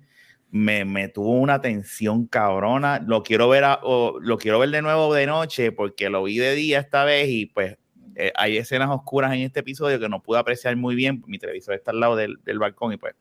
Me, 0.52 0.84
me 0.84 1.08
tuvo 1.08 1.30
una 1.38 1.60
tensión 1.60 2.26
cabrona. 2.26 2.98
Lo 3.06 3.22
quiero 3.22 3.48
ver, 3.48 3.64
a- 3.64 3.80
o 3.82 4.18
lo 4.20 4.36
quiero 4.38 4.58
ver 4.58 4.70
de 4.70 4.82
nuevo 4.82 5.14
de 5.14 5.26
noche 5.26 5.70
porque 5.72 6.10
lo 6.10 6.24
vi 6.24 6.38
de 6.38 6.54
día 6.54 6.80
esta 6.80 7.04
vez 7.04 7.28
y 7.28 7.46
pues 7.46 7.76
eh, 8.16 8.32
hay 8.34 8.56
escenas 8.56 8.90
oscuras 8.90 9.32
en 9.32 9.40
este 9.42 9.60
episodio 9.60 10.00
que 10.00 10.08
no 10.08 10.22
pude 10.22 10.38
apreciar 10.38 10.74
muy 10.76 10.94
bien. 10.96 11.22
Mi 11.26 11.38
televisor 11.38 11.74
está 11.74 11.92
al 11.92 12.00
lado 12.00 12.16
del, 12.16 12.38
del 12.44 12.58
balcón 12.58 12.92
y 12.92 12.96
pues, 12.96 13.14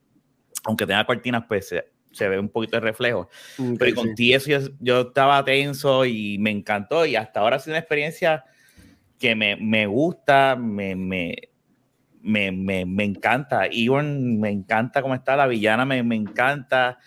aunque 0.64 0.86
tenga 0.88 1.06
cortinas, 1.06 1.44
pues 1.48 1.68
se, 1.68 1.86
se 2.12 2.28
ve 2.28 2.40
un 2.40 2.50
poquito 2.50 2.78
de 2.78 2.82
reflejo. 2.82 3.30
Pero 3.78 3.92
sí. 3.92 3.94
con 3.96 4.16
ti 4.16 4.34
eso 4.34 4.50
yo, 4.50 4.60
yo 4.80 5.02
estaba 5.02 5.44
tenso 5.46 6.06
y 6.06 6.38
me 6.40 6.50
encantó 6.50 7.06
y 7.06 7.16
hasta 7.16 7.40
ahora 7.42 7.58
ha 7.58 7.60
sido 7.60 7.74
una 7.74 7.80
experiencia 7.80 8.44
que 9.20 9.36
me, 9.36 9.56
me 9.56 9.86
gusta, 9.86 10.56
me, 10.56 10.96
me, 10.96 11.36
me, 12.22 12.52
me, 12.52 12.86
me 12.86 13.04
encanta. 13.04 13.68
Iwan 13.72 14.40
me 14.40 14.50
encanta 14.50 15.02
cómo 15.02 15.14
está, 15.14 15.36
la 15.36 15.46
villana 15.48 15.86
me, 15.86 16.02
me 16.04 16.16
encanta, 16.16 16.98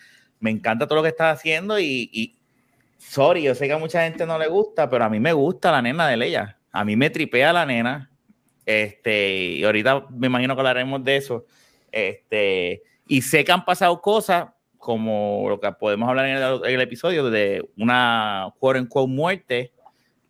me 0.43 0.51
encanta 0.51 0.87
todo 0.87 0.97
lo 0.97 1.03
que 1.03 1.09
está 1.09 1.31
haciendo 1.31 1.79
y, 1.79 2.11
y 2.13 2.35
sorry, 2.99 3.43
yo 3.43 3.55
sé 3.55 3.67
que 3.67 3.73
a 3.73 3.79
mucha 3.79 4.03
gente 4.03 4.27
no 4.27 4.39
le 4.39 4.49
gusta, 4.49 4.91
pero 4.91 5.05
a 5.05 5.09
mí 5.09 5.21
me 5.21 5.33
gusta 5.33 5.71
la 5.71 5.81
nena 5.81 6.09
de 6.09 6.17
Leia. 6.17 6.59
A 6.73 6.85
mí 6.85 6.97
me 6.97 7.11
tripea 7.11 7.53
la 7.53 7.65
nena. 7.65 8.11
Este, 8.67 9.35
y 9.35 9.65
ahorita 9.65 10.07
me 10.11 10.27
imagino 10.27 10.55
que 10.55 10.61
hablaremos 10.61 11.03
de 11.05 11.17
eso. 11.17 11.45
Este, 11.91 12.83
y 13.07 13.23
sé 13.23 13.45
que 13.45 13.53
han 13.53 13.65
pasado 13.65 14.01
cosas 14.01 14.49
como 14.79 15.47
lo 15.49 15.61
que 15.61 15.71
podemos 15.73 16.09
hablar 16.09 16.27
en 16.27 16.37
el, 16.37 16.61
en 16.65 16.75
el 16.75 16.81
episodio 16.81 17.31
de 17.31 17.65
una 17.77 18.53
quote 18.59 18.81
unquote 18.81 19.13
muerte. 19.13 19.73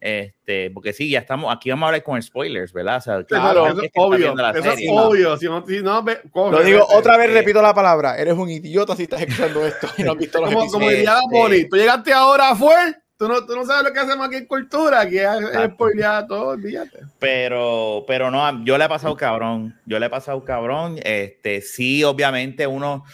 Este, 0.05 0.69
porque 0.73 0.93
sí, 0.93 1.09
ya 1.09 1.21
estamos, 1.21 1.55
aquí 1.55 1.71
vamos 1.71 1.85
a 1.85 1.87
hablar 1.91 2.03
con 2.03 2.21
spoilers, 2.21 2.73
¿verdad? 2.73 2.97
O 2.97 3.01
sea, 3.01 3.23
Claro, 3.23 3.69
eso 3.69 3.83
es 3.83 3.91
obvio. 3.95 4.35
Eso 4.35 4.59
es 4.59 4.65
serie. 4.65 4.89
obvio. 4.91 5.37
Si 5.37 5.47
no, 5.47 5.65
si 5.65 5.81
no 5.81 6.03
ve- 6.03 6.21
corre, 6.33 6.57
Lo 6.59 6.65
digo 6.65 6.81
vete. 6.81 6.99
otra 6.99 7.17
vez, 7.17 7.31
eh, 7.31 7.35
repito 7.35 7.63
la 7.63 7.73
palabra. 7.73 8.17
Eres 8.17 8.35
un 8.35 8.51
idiota 8.51 8.97
si 8.97 9.05
estás 9.05 9.21
escuchando 9.23 9.65
esto 9.65 9.87
y 9.99 10.03
no 10.03 10.11
has 10.13 10.19
visto 10.19 10.41
los 10.41 10.49
Como, 10.51 10.63
episodios. 10.63 11.21
como 11.31 11.49
diría 11.49 11.69
tú 11.71 11.77
llegaste 11.77 12.13
ahora, 12.13 12.53
fue. 12.57 12.75
Tú 13.17 13.29
no, 13.29 13.47
tú 13.47 13.55
no 13.55 13.65
sabes 13.65 13.85
lo 13.85 13.93
que 13.93 14.01
hacemos 14.01 14.27
aquí 14.27 14.35
en 14.39 14.47
cultura, 14.47 15.09
que 15.09 15.23
es, 15.23 15.31
es 15.55 15.71
spoilear 15.75 16.27
todo, 16.27 16.49
olvídate. 16.49 16.99
pero, 17.21 18.05
pero 18.09 18.29
no, 18.33 18.65
yo 18.65 18.77
le 18.77 18.85
he 18.87 18.89
pasado 18.89 19.17
cabrón, 19.17 19.79
yo 19.87 20.01
le 20.01 20.07
he 20.07 20.11
pasado 20.11 20.43
cabrón, 20.45 20.99
este, 21.05 21.61
sí, 21.61 22.03
obviamente 22.03 22.67
uno, 22.67 23.05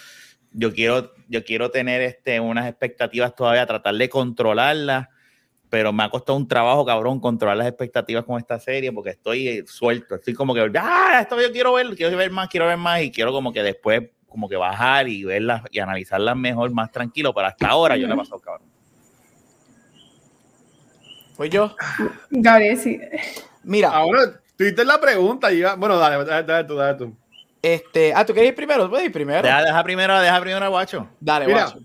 yo 0.53 0.73
quiero, 0.73 1.13
yo 1.29 1.45
quiero 1.45 1.71
tener 1.71 2.01
este, 2.01 2.41
unas 2.41 2.67
expectativas 2.67 3.35
todavía, 3.35 3.67
tratar 3.67 3.95
de 3.97 4.09
controlarlas, 4.09 5.09
pero 5.71 5.93
me 5.93 6.03
ha 6.03 6.09
costado 6.11 6.37
un 6.39 6.49
trabajo, 6.49 6.85
cabrón, 6.85 7.21
controlar 7.21 7.57
las 7.57 7.67
expectativas 7.69 8.25
con 8.25 8.39
esta 8.39 8.59
serie, 8.59 8.93
porque 8.93 9.11
estoy 9.11 9.49
eh, 9.49 9.65
suelto, 9.67 10.15
estoy 10.15 10.35
como 10.35 10.55
que, 10.55 10.71
ah, 10.79 11.19
esto 11.21 11.41
yo 11.41 11.53
quiero 11.53 11.75
ver, 11.75 11.87
quiero 11.95 12.17
ver 12.17 12.31
más, 12.31 12.49
quiero 12.49 12.67
ver 12.67 12.77
más, 12.79 13.03
y 13.03 13.11
quiero 13.11 13.33
como 13.33 13.53
que 13.53 13.63
después, 13.63 14.03
como 14.29 14.49
que 14.49 14.57
bajar 14.57 15.09
y 15.09 15.25
verlas 15.25 15.63
y 15.71 15.79
analizarlas 15.79 16.37
mejor, 16.37 16.71
más 16.71 16.91
tranquilo, 16.91 17.33
pero 17.35 17.47
hasta 17.47 17.69
ahora 17.69 17.97
yo 17.97 18.07
le 18.07 18.15
he 18.15 18.17
pasado 18.17 18.41
cabrón. 18.41 18.69
Pues 21.37 21.51
yo, 21.51 21.75
Gabriel, 22.31 22.77
sí. 22.79 23.01
mira, 23.63 23.91
Ahora, 23.91 24.41
tú 24.57 24.65
hiciste 24.65 24.85
la 24.85 25.01
pregunta. 25.01 25.53
y 25.53 25.59
iba- 25.59 25.77
bueno, 25.77 25.97
dale, 25.97 26.25
dale, 26.25 26.43
dale 26.47 26.65
tú, 26.67 26.75
dale 26.75 26.99
tú. 26.99 27.17
este, 27.63 28.13
ah, 28.13 28.25
¿tú 28.27 28.33
quieres 28.33 28.51
ir 28.51 28.57
primero? 28.57 28.91
¿Puedes 28.91 29.07
ir 29.07 29.13
primero? 29.13 29.43
Deja, 29.47 29.63
deja 29.63 29.83
primero, 29.85 30.19
deja 30.21 30.41
primero 30.41 30.65
a 30.65 30.69
Guacho. 30.69 31.09
Dale, 31.21 31.47
Mira, 31.47 31.67
guacho. 31.67 31.79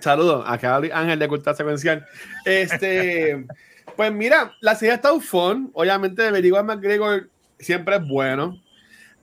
Saludos, 0.00 0.44
acá 0.46 0.76
Ángel 0.76 1.18
de 1.18 1.28
Cultura 1.28 1.54
Secuencial. 1.54 2.06
Este, 2.44 3.46
pues 3.96 4.12
mira, 4.12 4.52
la 4.60 4.74
serie 4.74 4.94
está 4.94 5.12
un 5.12 5.20
fun. 5.20 5.70
Obviamente, 5.74 6.26
Averiguar 6.26 6.64
McGregor 6.64 7.28
siempre 7.58 7.96
es 7.96 8.06
bueno. 8.06 8.60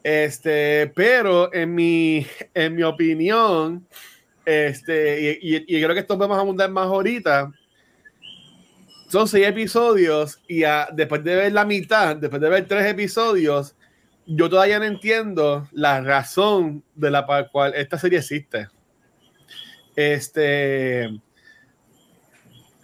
Este, 0.04 0.92
pero 0.96 1.54
en 1.54 1.74
mi, 1.74 2.28
en 2.54 2.76
mi 2.76 2.84
opinión, 2.84 3.88
este, 4.46 5.40
y, 5.42 5.56
y, 5.58 5.82
creo 5.82 5.94
que 5.94 6.02
esto 6.02 6.18
vamos 6.18 6.38
a 6.38 6.42
abundar 6.42 6.70
más 6.70 6.88
ahorita. 6.88 7.52
Son 9.08 9.28
seis 9.28 9.48
episodios 9.48 10.42
y 10.48 10.64
después 10.94 11.24
de 11.24 11.36
ver 11.36 11.54
la 11.54 11.66
mitad, 11.66 12.16
después 12.16 12.42
de 12.42 12.50
ver 12.50 12.68
tres 12.68 12.86
episodios, 12.88 13.76
yo 14.26 14.50
todavía 14.50 14.80
no 14.80 14.86
entiendo 14.86 15.68
la 15.72 16.02
razón 16.02 16.84
de 16.96 17.12
la 17.12 17.26
cual 17.52 17.74
esta 17.76 17.98
serie 17.98 18.20
existe. 18.20 18.68
Este. 19.96 21.10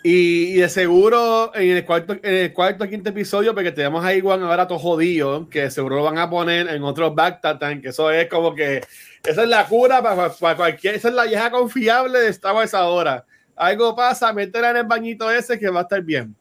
Y, 0.01 0.53
de 0.53 0.70
seguro 0.70 1.51
en 1.53 1.76
el 1.76 1.86
cuarto, 1.86 2.14
en 2.14 2.34
el 2.34 2.53
cuarto 2.53 2.88
quinto 2.88 3.10
episodio, 3.10 3.53
porque 3.53 3.74
tenemos 3.74 4.03
ahí 4.05 4.22
Juan 4.22 4.41
ahora 4.43 4.66
todo 4.66 4.80
jodido, 4.80 5.49
que 5.49 5.70
seguro 5.70 5.97
lo 5.97 6.03
van 6.03 6.18
a 6.18 6.30
poner 6.30 6.70
en 6.70 6.84
otro 6.84 7.14
Bactatan, 7.14 7.82
que 7.82 7.89
eso 7.89 8.10
es 8.10 8.30
como 8.30 8.55
que 8.55 8.82
esa 9.24 9.43
es 9.43 9.49
la 9.49 9.66
cura 9.68 10.01
para, 10.01 10.55
cualquier, 10.55 10.95
esa 10.95 11.10
es 11.10 11.14
la 11.14 11.26
vieja 11.26 11.51
confiable 11.51 12.20
de 12.20 12.30
Star 12.30 12.55
Wars 12.55 12.74
ahora. 12.74 13.26
Algo 13.57 13.93
pasa, 13.93 14.32
métela 14.32 14.70
en 14.70 14.78
el 14.78 14.84
bañito 14.86 15.30
ese 15.30 15.60
que 15.60 15.70
va 15.70 15.82
a 15.82 15.84
estar 15.84 16.01
bien. 16.01 16.34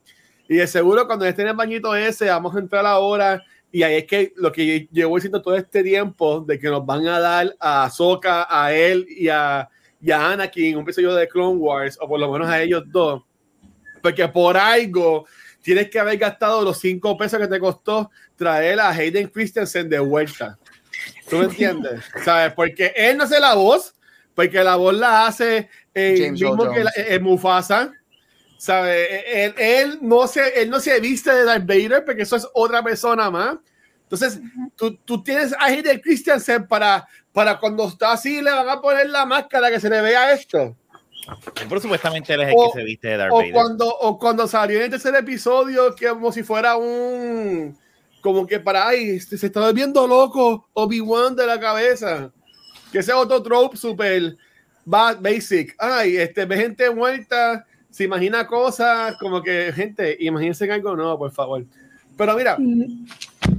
Y 0.48 0.56
de 0.56 0.66
seguro 0.68 1.06
cuando 1.08 1.24
esté 1.24 1.42
en 1.42 1.48
el 1.48 1.56
bañito 1.56 1.96
ese, 1.96 2.26
vamos 2.26 2.54
a 2.54 2.60
entrar 2.60 2.86
ahora. 2.86 3.42
Y 3.72 3.82
ahí 3.82 3.96
es 3.96 4.04
que 4.04 4.32
lo 4.36 4.52
que 4.52 4.88
llevo 4.92 5.16
diciendo 5.16 5.42
todo 5.42 5.56
este 5.56 5.82
tiempo 5.82 6.40
de 6.40 6.60
que 6.60 6.68
nos 6.68 6.86
van 6.86 7.06
a 7.08 7.18
dar 7.18 7.56
a 7.58 7.90
Soka, 7.90 8.46
a 8.48 8.72
él 8.72 9.04
y 9.08 9.28
a 9.28 9.68
y 10.00 10.10
a 10.10 10.30
Anakin 10.30 10.76
un 10.76 10.82
episodio 10.82 11.14
de 11.14 11.28
Clone 11.28 11.56
Wars, 11.56 11.98
o 12.00 12.08
por 12.08 12.20
lo 12.20 12.30
menos 12.30 12.48
a 12.48 12.60
ellos 12.60 12.84
dos, 12.86 13.22
porque 14.02 14.26
por 14.28 14.56
algo 14.56 15.26
tienes 15.62 15.90
que 15.90 15.98
haber 15.98 16.18
gastado 16.18 16.62
los 16.62 16.78
cinco 16.78 17.16
pesos 17.16 17.38
que 17.38 17.48
te 17.48 17.58
costó 17.58 18.10
traer 18.36 18.80
a 18.80 18.90
Hayden 18.90 19.28
Christensen 19.28 19.88
de 19.88 19.98
vuelta. 19.98 20.58
¿Tú 21.28 21.38
me 21.38 21.44
entiendes? 21.44 22.04
¿Sabes? 22.24 22.52
Porque 22.54 22.92
él 22.96 23.16
no 23.16 23.24
hace 23.24 23.40
la 23.40 23.54
voz, 23.54 23.94
porque 24.34 24.62
la 24.62 24.76
voz 24.76 24.94
la 24.94 25.26
hace 25.26 25.68
el 25.92 26.32
mismo 26.32 26.70
que 26.72 26.84
la, 26.84 27.20
Mufasa. 27.20 27.92
¿Sabes? 28.56 29.08
Él, 29.26 29.54
él, 29.58 29.98
no 30.00 30.26
se, 30.26 30.62
él 30.62 30.70
no 30.70 30.80
se 30.80 30.98
viste 31.00 31.32
de 31.32 31.44
Darth 31.44 31.66
Vader 31.66 32.04
porque 32.04 32.22
eso 32.22 32.36
es 32.36 32.46
otra 32.54 32.82
persona 32.82 33.30
más. 33.30 33.56
Entonces, 34.10 34.40
tú, 34.74 34.96
tú, 35.04 35.22
tienes 35.22 35.52
a 35.52 35.66
Hayden 35.66 36.00
Christensen 36.00 36.66
para 36.66 37.06
para 37.38 37.56
cuando 37.56 37.86
está 37.86 38.10
así 38.10 38.42
le 38.42 38.50
van 38.50 38.68
a 38.68 38.80
poner 38.80 39.08
la 39.10 39.24
máscara 39.24 39.70
que 39.70 39.78
se 39.78 39.88
le 39.88 40.00
vea 40.00 40.32
esto. 40.32 40.76
Pero 41.54 41.80
supuestamente 41.80 42.34
él 42.34 42.40
es 42.40 42.48
el 42.48 42.54
que 42.54 42.80
se 42.80 42.84
viste 42.84 43.08
de 43.08 43.16
Darth 43.16 43.32
o 43.32 43.36
Vader. 43.36 43.52
Cuando, 43.52 43.86
o 43.86 44.18
cuando 44.18 44.48
salió 44.48 44.78
en 44.78 44.86
el 44.86 44.90
tercer 44.90 45.14
episodio, 45.14 45.94
que 45.94 46.08
como 46.08 46.32
si 46.32 46.42
fuera 46.42 46.76
un. 46.76 47.78
Como 48.22 48.44
que 48.44 48.58
para 48.58 48.88
ahí, 48.88 49.10
este, 49.10 49.38
se 49.38 49.46
está 49.46 49.70
viendo 49.70 50.04
loco 50.08 50.68
Obi-Wan 50.72 51.36
de 51.36 51.46
la 51.46 51.60
cabeza. 51.60 52.32
Que 52.90 52.98
ese 52.98 53.12
otro 53.12 53.40
trope 53.40 53.76
super 53.76 54.34
basic. 54.84 55.76
Ay, 55.78 56.16
este, 56.16 56.44
ve 56.44 56.56
gente 56.56 56.90
muerta, 56.90 57.64
se 57.88 58.02
imagina 58.02 58.48
cosas, 58.48 59.16
como 59.20 59.42
que, 59.42 59.72
gente, 59.72 60.16
imagínense 60.18 60.68
algo 60.72 60.96
nuevo, 60.96 61.18
por 61.18 61.30
favor. 61.30 61.64
Pero 62.16 62.34
mira, 62.34 62.56
mm. 62.58 63.06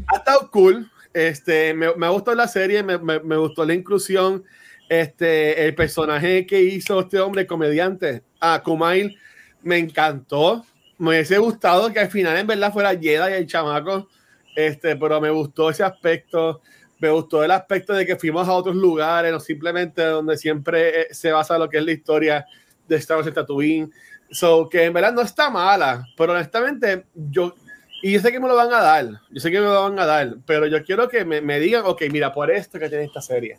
Ha 0.07 0.17
estado 0.17 0.49
cool. 0.51 0.89
Este, 1.13 1.73
me, 1.73 1.93
me 1.95 2.07
gustó 2.09 2.33
la 2.35 2.47
serie, 2.47 2.83
me, 2.83 2.97
me, 2.97 3.19
me, 3.19 3.37
gustó 3.37 3.65
la 3.65 3.73
inclusión. 3.73 4.43
Este, 4.87 5.65
el 5.65 5.75
personaje 5.75 6.47
que 6.47 6.61
hizo 6.61 6.99
este 7.01 7.19
hombre 7.19 7.45
comediante, 7.45 8.23
a 8.39 8.55
ah, 8.55 8.63
Kumail, 8.63 9.17
me 9.61 9.77
encantó. 9.77 10.65
Me 10.97 11.09
hubiese 11.09 11.37
gustado 11.37 11.91
que 11.93 11.99
al 11.99 12.09
final 12.09 12.37
en 12.37 12.47
verdad 12.47 12.73
fuera 12.73 12.89
Jedi 12.89 13.31
y 13.31 13.35
el 13.35 13.47
chamaco, 13.47 14.07
este, 14.55 14.95
pero 14.95 15.21
me 15.21 15.29
gustó 15.29 15.69
ese 15.69 15.83
aspecto. 15.83 16.61
Me 16.99 17.09
gustó 17.09 17.43
el 17.43 17.51
aspecto 17.51 17.93
de 17.93 18.05
que 18.05 18.17
fuimos 18.17 18.47
a 18.47 18.51
otros 18.51 18.75
lugares, 18.75 19.31
no 19.31 19.39
simplemente 19.39 20.03
donde 20.03 20.37
siempre 20.37 21.01
eh, 21.01 21.07
se 21.11 21.31
basa 21.31 21.57
lo 21.57 21.69
que 21.69 21.77
es 21.77 21.85
la 21.85 21.91
historia 21.91 22.45
de 22.87 22.95
Star 22.97 23.17
Wars 23.17 23.33
Tatooine. 23.33 23.89
So, 24.31 24.67
que 24.67 24.83
en 24.83 24.93
verdad 24.93 25.13
no 25.13 25.21
está 25.21 25.49
mala, 25.49 26.05
pero 26.17 26.33
honestamente 26.33 27.05
yo 27.13 27.55
y 28.01 28.13
yo 28.13 28.19
sé 28.19 28.31
que 28.31 28.39
me 28.39 28.47
lo 28.47 28.55
van 28.55 28.73
a 28.73 28.81
dar, 28.81 29.09
yo 29.29 29.39
sé 29.39 29.51
que 29.51 29.59
me 29.59 29.65
lo 29.65 29.83
van 29.83 29.99
a 29.99 30.05
dar, 30.05 30.35
pero 30.45 30.67
yo 30.67 30.83
quiero 30.83 31.09
que 31.09 31.25
me, 31.25 31.41
me 31.41 31.59
digan, 31.59 31.83
ok, 31.85 32.03
mira, 32.11 32.31
por 32.33 32.51
esto 32.51 32.79
que 32.79 32.89
tiene 32.89 33.05
esta 33.05 33.21
serie, 33.21 33.57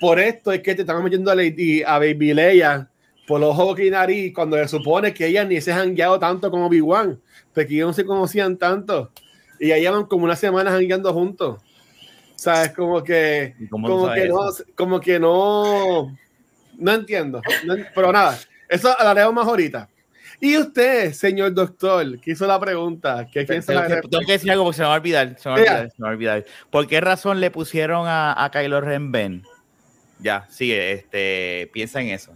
por 0.00 0.20
esto 0.20 0.52
es 0.52 0.60
que 0.60 0.74
te 0.74 0.82
estamos 0.82 1.02
metiendo 1.02 1.30
a, 1.30 1.34
Lady, 1.34 1.82
a 1.82 1.98
Baby 1.98 2.34
Leia 2.34 2.90
por 3.26 3.40
los 3.40 3.58
ojos 3.58 3.78
y 3.80 3.90
nariz, 3.90 4.32
cuando 4.34 4.56
se 4.56 4.68
supone 4.68 5.12
que 5.12 5.26
ella 5.26 5.44
ni 5.44 5.60
se 5.60 5.72
han 5.72 5.94
guiado 5.94 6.18
tanto 6.18 6.50
como 6.50 6.66
Obi-Wan, 6.66 7.20
porque 7.52 7.74
ellos 7.74 7.88
no 7.88 7.92
se 7.92 8.04
conocían 8.06 8.56
tanto, 8.56 9.12
y 9.60 9.70
ahí 9.70 9.82
llevan 9.82 10.06
como 10.06 10.24
una 10.24 10.36
semana 10.36 10.70
jangueando 10.70 11.12
juntos. 11.12 11.60
¿Sabes? 12.36 12.72
Como 12.72 13.02
que, 13.02 13.54
como 13.68 14.12
que, 14.14 14.28
no, 14.28 14.38
como 14.76 15.00
que 15.00 15.18
no, 15.18 16.16
no 16.78 16.92
entiendo, 16.92 17.42
pero 17.94 18.12
nada, 18.12 18.38
eso 18.68 18.94
hablaremos 18.96 19.34
más 19.34 19.46
ahorita. 19.46 19.88
Y 20.40 20.56
usted, 20.56 21.12
señor 21.12 21.52
doctor, 21.52 22.20
que 22.20 22.30
hizo 22.30 22.46
la 22.46 22.60
pregunta, 22.60 23.26
¿qué 23.32 23.44
piensa 23.44 23.72
Tengo 23.86 24.24
que 24.24 24.32
decir 24.32 24.50
algo 24.50 24.64
porque 24.64 24.76
se 24.76 24.82
me 24.82 24.88
va 24.88 24.94
a 24.94 24.98
olvidar. 24.98 25.36
Se 25.38 25.48
me 25.48 25.54
va 25.54 25.58
a 25.58 25.60
olvidar, 25.60 25.90
se 25.90 25.94
me 25.98 26.04
va 26.04 26.08
a 26.08 26.12
olvidar. 26.12 26.44
¿Por 26.70 26.86
qué 26.86 27.00
razón 27.00 27.40
le 27.40 27.50
pusieron 27.50 28.06
a, 28.06 28.44
a 28.44 28.50
Kylo 28.50 28.80
Ren 28.80 29.10
Ben? 29.10 29.42
Ya, 30.20 30.46
sigue, 30.48 30.92
este, 30.92 31.70
piensa 31.72 32.00
en 32.00 32.08
eso. 32.08 32.32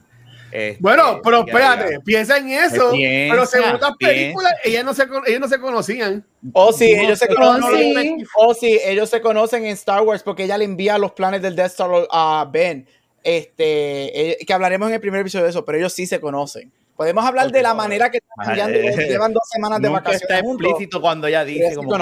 Este, 0.52 0.82
bueno, 0.82 1.20
pero 1.24 1.46
espérate, 1.46 1.98
piensa 2.00 2.36
en 2.36 2.50
eso. 2.50 2.90
pero 2.92 3.46
según 3.46 3.70
otras 3.70 3.96
películas, 3.98 4.52
ellas 4.62 4.84
no, 4.84 4.92
se, 4.92 5.04
ellos 5.26 5.40
no 5.40 5.48
se 5.48 5.58
conocían. 5.58 6.26
Oh, 6.52 6.72
sí, 6.72 6.92
ellos 6.92 7.18
se 7.18 7.28
conocen. 7.28 8.26
Oh, 8.36 8.52
sí, 8.52 8.78
ellos 8.84 9.08
se 9.08 9.20
conocen 9.22 9.64
en 9.64 9.72
Star 9.72 10.02
Wars 10.02 10.22
porque 10.22 10.44
ella 10.44 10.58
le 10.58 10.66
envía 10.66 10.98
los 10.98 11.12
planes 11.12 11.40
del 11.40 11.56
Death 11.56 11.70
Star 11.70 11.90
a 12.10 12.48
Ben. 12.52 12.86
Este, 13.24 14.32
eh, 14.32 14.38
que 14.44 14.52
hablaremos 14.52 14.88
en 14.88 14.94
el 14.94 15.00
primer 15.00 15.20
episodio 15.20 15.44
de 15.44 15.50
eso, 15.50 15.64
pero 15.64 15.78
ellos 15.78 15.92
sí 15.92 16.06
se 16.06 16.20
conocen. 16.20 16.70
Podemos 17.02 17.24
hablar 17.24 17.50
de 17.50 17.62
la 17.62 17.74
manera 17.74 18.12
que 18.12 18.18
están 18.18 18.56
llevan 19.08 19.32
dos 19.32 19.42
semanas 19.52 19.82
de 19.82 19.88
vacaciones. 19.88 20.22
está 20.22 20.38
explícito 20.38 21.00
cuando 21.00 21.26
ella 21.26 21.44
dice 21.44 21.74
como 21.74 21.96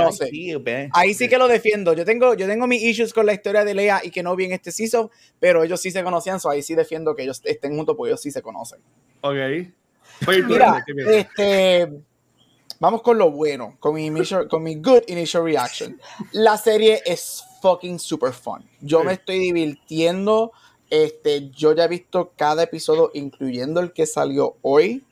Ahí 0.93 1.15
sí 1.15 1.27
que 1.27 1.39
lo 1.39 1.49
defiendo. 1.49 1.95
Yo 1.95 2.05
tengo, 2.05 2.35
yo 2.35 2.47
tengo 2.47 2.67
mis 2.67 2.83
issues 2.83 3.15
con 3.15 3.25
la 3.25 3.33
historia 3.33 3.65
de 3.65 3.73
Lea 3.73 4.03
y 4.05 4.11
que 4.11 4.23
no 4.23 4.37
vi 4.37 4.45
en 4.45 4.53
este 4.53 4.71
season, 4.71 5.11
pero 5.39 5.65
ellos 5.65 5.81
sí 5.81 5.91
se 5.91 6.05
conocían, 6.05 6.39
so 6.39 6.51
ahí 6.51 6.63
sí 6.63 6.75
defiendo 6.75 7.17
que 7.17 7.23
ellos 7.23 7.41
estén 7.45 7.75
juntos 7.75 7.97
porque 7.97 8.11
ellos 8.11 8.21
sí 8.21 8.31
se 8.31 8.43
conocen. 8.43 8.81
Ok. 9.23 9.37
Mira, 10.47 10.85
este, 11.09 11.91
vamos 12.79 13.01
con 13.01 13.17
lo 13.17 13.31
bueno, 13.31 13.79
con 13.81 13.95
mi, 13.95 14.11
con 14.51 14.63
mi 14.63 14.75
good 14.75 15.05
initial 15.07 15.45
reaction. 15.45 15.99
La 16.33 16.59
serie 16.59 17.01
es 17.07 17.43
fucking 17.63 17.99
super 17.99 18.35
fun. 18.35 18.69
Yo 18.83 19.03
me 19.03 19.15
estoy 19.15 19.39
divirtiendo 19.39 20.53
este, 20.91 21.51
yo 21.51 21.73
ya 21.73 21.85
he 21.85 21.89
visto 21.89 22.33
cada 22.37 22.65
episodio, 22.65 23.11
incluyendo 23.15 23.81
el 23.81 23.93
que 23.93 24.07
salió 24.07 24.57
hoy, 24.63 25.05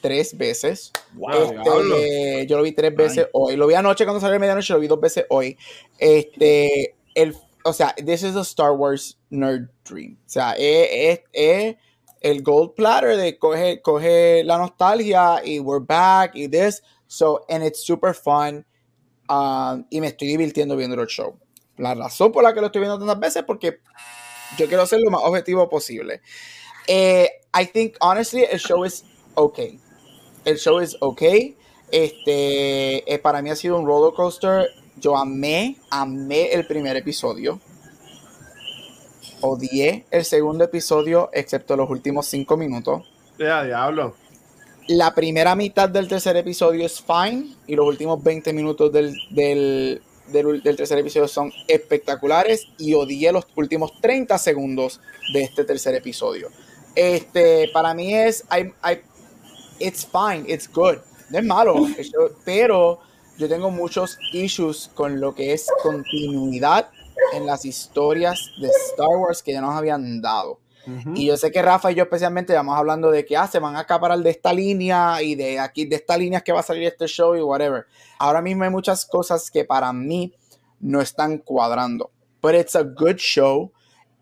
tres 0.00 0.36
veces. 0.36 0.92
Este, 1.32 2.46
yo 2.46 2.56
lo 2.56 2.62
vi 2.62 2.72
tres 2.72 2.94
veces 2.94 3.28
hoy. 3.32 3.56
Lo 3.56 3.66
vi 3.66 3.74
anoche 3.74 4.04
cuando 4.04 4.20
salió 4.20 4.36
a 4.36 4.38
medianoche, 4.38 4.72
lo 4.72 4.80
vi 4.80 4.86
dos 4.86 5.00
veces 5.00 5.26
hoy. 5.28 5.58
Este, 5.98 6.94
el, 7.14 7.36
o 7.64 7.72
sea, 7.72 7.94
this 7.96 8.22
is 8.22 8.36
a 8.36 8.40
Star 8.40 8.72
Wars 8.72 9.18
nerd 9.30 9.68
dream. 9.84 10.16
O 10.26 10.28
sea, 10.28 10.54
es, 10.58 11.20
el 12.20 12.42
gold 12.42 12.74
platter 12.74 13.16
de 13.16 13.38
coge, 13.38 13.82
coge 13.82 14.42
la 14.44 14.58
nostalgia 14.58 15.42
y 15.44 15.60
we're 15.60 15.84
back 15.84 16.34
y 16.34 16.48
this. 16.48 16.82
So, 17.08 17.44
and 17.48 17.62
it's 17.62 17.84
super 17.84 18.14
fun. 18.14 18.64
Um, 19.28 19.84
y 19.90 20.00
me 20.00 20.08
estoy 20.08 20.28
divirtiendo 20.28 20.76
viendo 20.76 21.00
el 21.00 21.08
show. 21.08 21.38
La 21.76 21.94
razón 21.94 22.32
por 22.32 22.42
la 22.42 22.54
que 22.54 22.60
lo 22.60 22.66
estoy 22.66 22.80
viendo 22.80 22.98
tantas 22.98 23.18
veces 23.18 23.36
es 23.36 23.42
porque 23.42 23.80
yo 24.58 24.66
quiero 24.66 24.86
ser 24.86 25.00
lo 25.00 25.10
más 25.10 25.22
objetivo 25.24 25.68
posible. 25.68 26.20
Eh, 26.86 27.28
I 27.58 27.66
think, 27.66 27.94
honestly, 28.00 28.44
el 28.44 28.58
show 28.58 28.84
es 28.84 29.04
okay. 29.34 29.80
El 30.44 30.58
show 30.58 30.80
es 30.80 30.96
okay. 31.00 31.56
Este, 31.90 33.12
eh, 33.12 33.18
para 33.18 33.42
mí 33.42 33.50
ha 33.50 33.56
sido 33.56 33.78
un 33.78 33.86
roller 33.86 34.14
coaster. 34.14 34.68
Yo 34.96 35.16
amé, 35.16 35.76
amé 35.90 36.52
el 36.52 36.66
primer 36.66 36.96
episodio. 36.96 37.60
Odié 39.40 40.06
el 40.10 40.24
segundo 40.24 40.64
episodio, 40.64 41.30
excepto 41.32 41.76
los 41.76 41.90
últimos 41.90 42.26
cinco 42.26 42.56
minutos. 42.56 43.02
Ya, 43.38 43.64
diablo. 43.64 44.14
La 44.88 45.14
primera 45.14 45.54
mitad 45.54 45.88
del 45.88 46.08
tercer 46.08 46.36
episodio 46.36 46.86
es 46.86 47.02
fine 47.02 47.56
y 47.66 47.74
los 47.74 47.86
últimos 47.86 48.22
20 48.22 48.52
minutos 48.52 48.92
del, 48.92 49.14
del, 49.30 50.00
del, 50.28 50.62
tercer 50.62 50.98
episodio 50.98 51.28
son 51.28 51.52
espectaculares 51.68 52.66
y 52.78 52.94
odié 52.94 53.32
los 53.32 53.46
últimos 53.56 54.00
30 54.00 54.38
segundos 54.38 55.00
de 55.32 55.42
este 55.42 55.64
tercer 55.64 55.94
episodio. 55.94 56.48
Este, 56.94 57.68
para 57.72 57.94
mí 57.94 58.14
es, 58.14 58.44
I, 58.50 58.72
I, 58.88 59.00
it's 59.78 60.06
fine, 60.06 60.44
it's 60.46 60.70
good, 60.72 60.96
no 61.30 61.38
es 61.38 61.44
malo, 61.44 61.86
pero 62.44 63.00
yo 63.38 63.48
tengo 63.48 63.70
muchos 63.70 64.18
issues 64.32 64.90
con 64.94 65.20
lo 65.20 65.34
que 65.34 65.52
es 65.52 65.66
continuidad 65.82 66.88
en 67.34 67.46
las 67.46 67.64
historias 67.64 68.50
de 68.60 68.68
Star 68.68 69.08
Wars 69.08 69.42
que 69.42 69.52
ya 69.52 69.60
nos 69.60 69.74
habían 69.74 70.20
dado. 70.22 70.58
Y 71.14 71.26
yo 71.26 71.36
sé 71.36 71.50
que 71.50 71.62
Rafa 71.62 71.90
y 71.90 71.96
yo 71.96 72.04
especialmente 72.04 72.54
vamos 72.54 72.76
hablando 72.78 73.10
de 73.10 73.24
que 73.24 73.36
ah, 73.36 73.46
se 73.46 73.58
van 73.58 73.76
a 73.76 73.80
acaparar 73.80 74.18
de 74.18 74.30
esta 74.30 74.52
línea 74.52 75.20
y 75.22 75.34
de 75.34 75.58
aquí, 75.58 75.84
de 75.84 75.96
esta 75.96 76.16
línea 76.16 76.40
que 76.40 76.52
va 76.52 76.60
a 76.60 76.62
salir 76.62 76.84
este 76.84 77.06
show 77.06 77.34
y 77.34 77.40
whatever. 77.40 77.86
Ahora 78.18 78.40
mismo 78.40 78.64
hay 78.64 78.70
muchas 78.70 79.04
cosas 79.04 79.50
que 79.50 79.64
para 79.64 79.92
mí 79.92 80.32
no 80.80 81.00
están 81.00 81.38
cuadrando. 81.38 82.10
But 82.40 82.54
it's 82.54 82.76
a 82.76 82.82
good 82.82 83.16
show. 83.16 83.72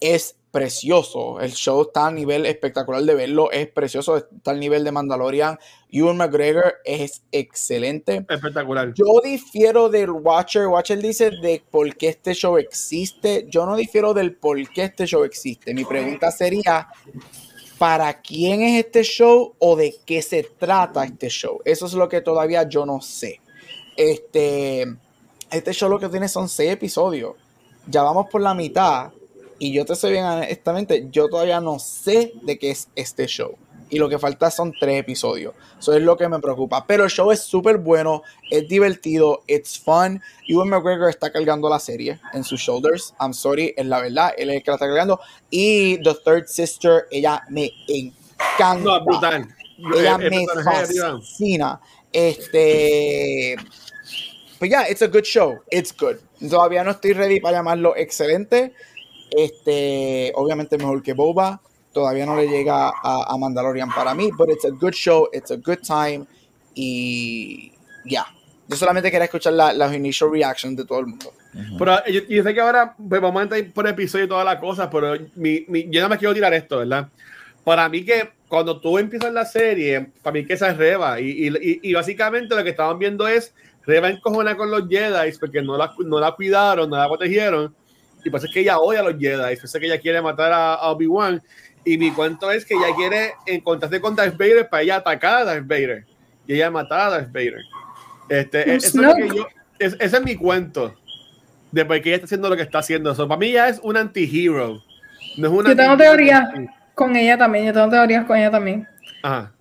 Es 0.00 0.36
precioso. 0.54 1.40
El 1.40 1.52
show 1.52 1.82
está 1.82 2.06
a 2.06 2.12
nivel 2.12 2.46
espectacular 2.46 3.02
de 3.02 3.16
verlo. 3.16 3.50
Es 3.50 3.66
precioso. 3.66 4.16
Está 4.16 4.52
al 4.52 4.60
nivel 4.60 4.84
de 4.84 4.92
Mandalorian. 4.92 5.58
Ewan 5.90 6.16
McGregor 6.16 6.76
es 6.84 7.24
excelente. 7.32 8.24
Espectacular. 8.28 8.94
Yo 8.94 9.20
difiero 9.24 9.88
del 9.88 10.12
Watcher. 10.12 10.68
Watcher 10.68 11.00
dice 11.00 11.32
de 11.42 11.60
por 11.68 11.96
qué 11.96 12.10
este 12.10 12.34
show 12.34 12.56
existe. 12.56 13.46
Yo 13.50 13.66
no 13.66 13.74
difiero 13.74 14.14
del 14.14 14.36
por 14.36 14.56
qué 14.68 14.84
este 14.84 15.06
show 15.06 15.24
existe. 15.24 15.74
Mi 15.74 15.84
pregunta 15.84 16.30
sería, 16.30 16.86
¿para 17.76 18.20
quién 18.20 18.62
es 18.62 18.84
este 18.84 19.02
show 19.02 19.56
o 19.58 19.74
de 19.74 19.96
qué 20.06 20.22
se 20.22 20.44
trata 20.44 21.04
este 21.04 21.30
show? 21.30 21.58
Eso 21.64 21.86
es 21.86 21.94
lo 21.94 22.08
que 22.08 22.20
todavía 22.20 22.62
yo 22.68 22.86
no 22.86 23.00
sé. 23.00 23.40
Este, 23.96 24.86
este 25.50 25.72
show 25.72 25.90
lo 25.90 25.98
que 25.98 26.08
tiene 26.08 26.28
son 26.28 26.48
seis 26.48 26.70
episodios. 26.70 27.34
Ya 27.88 28.04
vamos 28.04 28.28
por 28.30 28.40
la 28.40 28.54
mitad 28.54 29.10
y 29.58 29.72
yo 29.72 29.84
te 29.84 29.94
soy 29.96 30.12
bien 30.12 30.24
honestamente, 30.24 31.08
yo 31.10 31.28
todavía 31.28 31.60
no 31.60 31.78
sé 31.78 32.32
de 32.42 32.58
qué 32.58 32.70
es 32.70 32.88
este 32.94 33.26
show. 33.26 33.56
Y 33.90 33.98
lo 33.98 34.08
que 34.08 34.18
falta 34.18 34.50
son 34.50 34.72
tres 34.78 34.98
episodios. 34.98 35.54
Eso 35.78 35.92
es 35.92 36.02
lo 36.02 36.16
que 36.16 36.28
me 36.28 36.40
preocupa. 36.40 36.84
Pero 36.86 37.04
el 37.04 37.10
show 37.10 37.30
es 37.30 37.40
súper 37.40 37.76
bueno, 37.76 38.22
es 38.50 38.66
divertido, 38.66 39.42
it's 39.46 39.78
fun. 39.78 40.20
Ewan 40.48 40.68
McGregor 40.70 41.10
está 41.10 41.30
cargando 41.30 41.68
la 41.68 41.78
serie 41.78 42.18
en 42.32 42.42
sus 42.42 42.60
shoulders. 42.60 43.14
I'm 43.20 43.34
sorry, 43.34 43.72
es 43.76 43.86
la 43.86 44.00
verdad, 44.00 44.32
él 44.36 44.50
es 44.50 44.56
el 44.56 44.62
que 44.64 44.70
la 44.70 44.74
está 44.76 44.86
cargando. 44.86 45.20
Y 45.50 45.98
The 46.02 46.14
Third 46.24 46.46
Sister, 46.48 47.06
ella 47.10 47.42
me 47.50 47.70
encanta. 47.86 48.76
No, 48.82 49.04
brutal. 49.04 49.48
Ella 49.96 50.16
El- 50.16 50.22
el 50.22 50.30
me 50.30 50.46
fascina. 50.64 51.80
Este. 52.12 53.56
Pues 54.58 54.70
ya, 54.70 54.88
it's 54.88 55.02
a 55.02 55.08
good 55.08 55.24
show. 55.24 55.60
It's 55.70 55.94
good. 55.96 56.16
Todavía 56.48 56.82
no 56.84 56.92
estoy 56.92 57.12
ready 57.12 57.38
para 57.40 57.58
llamarlo 57.58 57.94
excelente. 57.96 58.72
Este, 59.36 60.32
obviamente 60.34 60.76
mejor 60.78 61.02
que 61.02 61.12
Boba. 61.12 61.60
Todavía 61.92 62.26
no 62.26 62.34
le 62.36 62.48
llega 62.48 62.88
a, 62.88 63.24
a 63.32 63.36
Mandalorian 63.38 63.88
para 63.94 64.14
mí, 64.14 64.30
but 64.36 64.48
it's 64.50 64.64
a 64.64 64.70
good 64.70 64.92
show, 64.92 65.28
it's 65.32 65.50
a 65.52 65.56
good 65.56 65.78
time. 65.86 66.26
Y 66.74 67.72
ya. 68.04 68.26
Yo 68.66 68.76
solamente 68.76 69.10
quería 69.10 69.26
escuchar 69.26 69.52
la- 69.52 69.72
las 69.72 69.94
initial 69.94 70.30
reactions 70.32 70.76
de 70.76 70.84
todo 70.84 71.00
el 71.00 71.06
mundo. 71.06 71.32
Pero 71.78 72.04
yo, 72.06 72.20
yo 72.28 72.42
sé 72.42 72.52
que 72.54 72.60
ahora 72.60 72.96
pues, 72.96 73.20
vamos 73.20 73.38
a 73.40 73.42
entrar 73.44 73.64
por 73.72 73.86
episodio 73.86 74.24
y 74.24 74.28
todas 74.28 74.44
las 74.44 74.56
cosas, 74.58 74.88
pero 74.90 75.14
mi, 75.36 75.64
mi- 75.68 75.88
yo 75.88 76.00
no 76.02 76.08
me 76.08 76.18
quiero 76.18 76.34
tirar 76.34 76.52
esto, 76.52 76.78
¿verdad? 76.78 77.08
Para 77.62 77.88
mí 77.88 78.04
que 78.04 78.30
cuando 78.48 78.80
tú 78.80 78.98
empiezas 78.98 79.32
la 79.32 79.44
serie, 79.44 80.08
para 80.22 80.34
mí 80.34 80.44
que 80.46 80.54
esa 80.54 80.70
es 80.70 80.76
Reba. 80.76 81.20
Y, 81.20 81.48
y- 81.48 81.80
y 81.82 81.94
básicamente 81.94 82.56
lo 82.56 82.64
que 82.64 82.70
estaban 82.70 82.98
viendo 82.98 83.28
es 83.28 83.54
Reba 83.86 84.08
encojona 84.10 84.56
con 84.56 84.70
los 84.70 84.88
Jedi 84.88 85.30
porque 85.38 85.62
no 85.62 85.76
la, 85.76 85.92
no 85.98 86.18
la 86.18 86.32
cuidaron, 86.32 86.90
no 86.90 86.96
la 86.96 87.06
protegieron. 87.06 87.72
Y 88.24 88.30
pues 88.30 88.44
es 88.44 88.50
que 88.50 88.60
ella 88.60 88.78
odia 88.78 89.00
a 89.00 89.02
los 89.02 89.18
Jedi, 89.18 89.56
pues 89.56 89.64
es 89.64 89.80
que 89.80 89.86
ella 89.86 90.00
quiere 90.00 90.20
matar 90.22 90.52
a, 90.52 90.74
a 90.74 90.90
Obi-Wan. 90.90 91.42
Y 91.84 91.98
mi 91.98 92.10
cuento 92.10 92.50
es 92.50 92.64
que 92.64 92.74
ella 92.74 92.94
quiere 92.96 93.32
encontrarse 93.46 94.00
con 94.00 94.16
Darth 94.16 94.36
Vader 94.38 94.68
para 94.68 94.82
ella 94.82 94.96
atacar 94.96 95.42
a 95.42 95.44
Darth 95.44 95.66
Vader. 95.66 96.04
Y 96.46 96.54
ella 96.54 96.70
matar 96.70 97.00
a 97.00 97.10
Darth 97.10 97.28
Vader. 97.32 97.60
Este, 98.28 98.74
eso 98.74 98.86
es 98.86 99.34
yo, 99.34 99.46
es- 99.78 99.96
ese 100.00 100.16
es 100.16 100.22
mi 100.24 100.34
cuento 100.36 100.94
de 101.70 101.84
por 101.84 102.00
qué 102.00 102.08
ella 102.10 102.16
está 102.16 102.24
haciendo 102.26 102.48
lo 102.48 102.56
que 102.56 102.62
está 102.62 102.78
haciendo. 102.78 103.10
Eso 103.12 103.28
para 103.28 103.38
mí 103.38 103.52
ya 103.52 103.68
es 103.68 103.78
un 103.82 103.96
anti-hero. 103.96 104.82
No 105.36 105.46
es 105.48 105.52
una 105.52 105.68
Yo 105.70 105.76
tengo 105.76 105.96
teorías 105.96 106.48
con 106.94 107.16
ella 107.16 107.36
también, 107.36 107.66
yo 107.66 107.72
tengo 107.72 107.90
teorías 107.90 108.24
con 108.24 108.36
ella 108.38 108.50
también. 108.50 108.88
Ajá. 109.22 109.52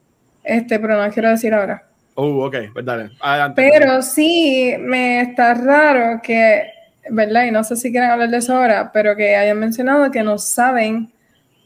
Este, 0.43 0.80
pero 0.80 0.93
no 0.93 0.99
las 1.01 1.14
quiero 1.14 1.30
decir 1.30 1.53
ahora. 1.53 1.88
Oh, 2.16 2.45
ok, 2.45 2.55
pues 2.74 2.86
dale. 2.86 3.09
Adelante. 3.20 3.70
Pero 3.72 4.01
sí 4.03 4.76
me 4.80 5.22
está 5.22 5.55
raro 5.55 6.22
que, 6.22 6.64
¿verdad? 7.10 7.45
Y 7.45 7.51
no 7.51 7.64
sé 7.64 7.76
si 7.76 7.91
quieren 7.91 8.10
hablar 8.10 8.30
de 8.30 8.38
eso 8.38 8.56
ahora, 8.56 8.91
pero 8.91 9.16
que 9.16 9.36
hayan 9.36 9.60
mencionado 9.60 10.10
que 10.12 10.24
no 10.24 10.38
saben 10.38 11.12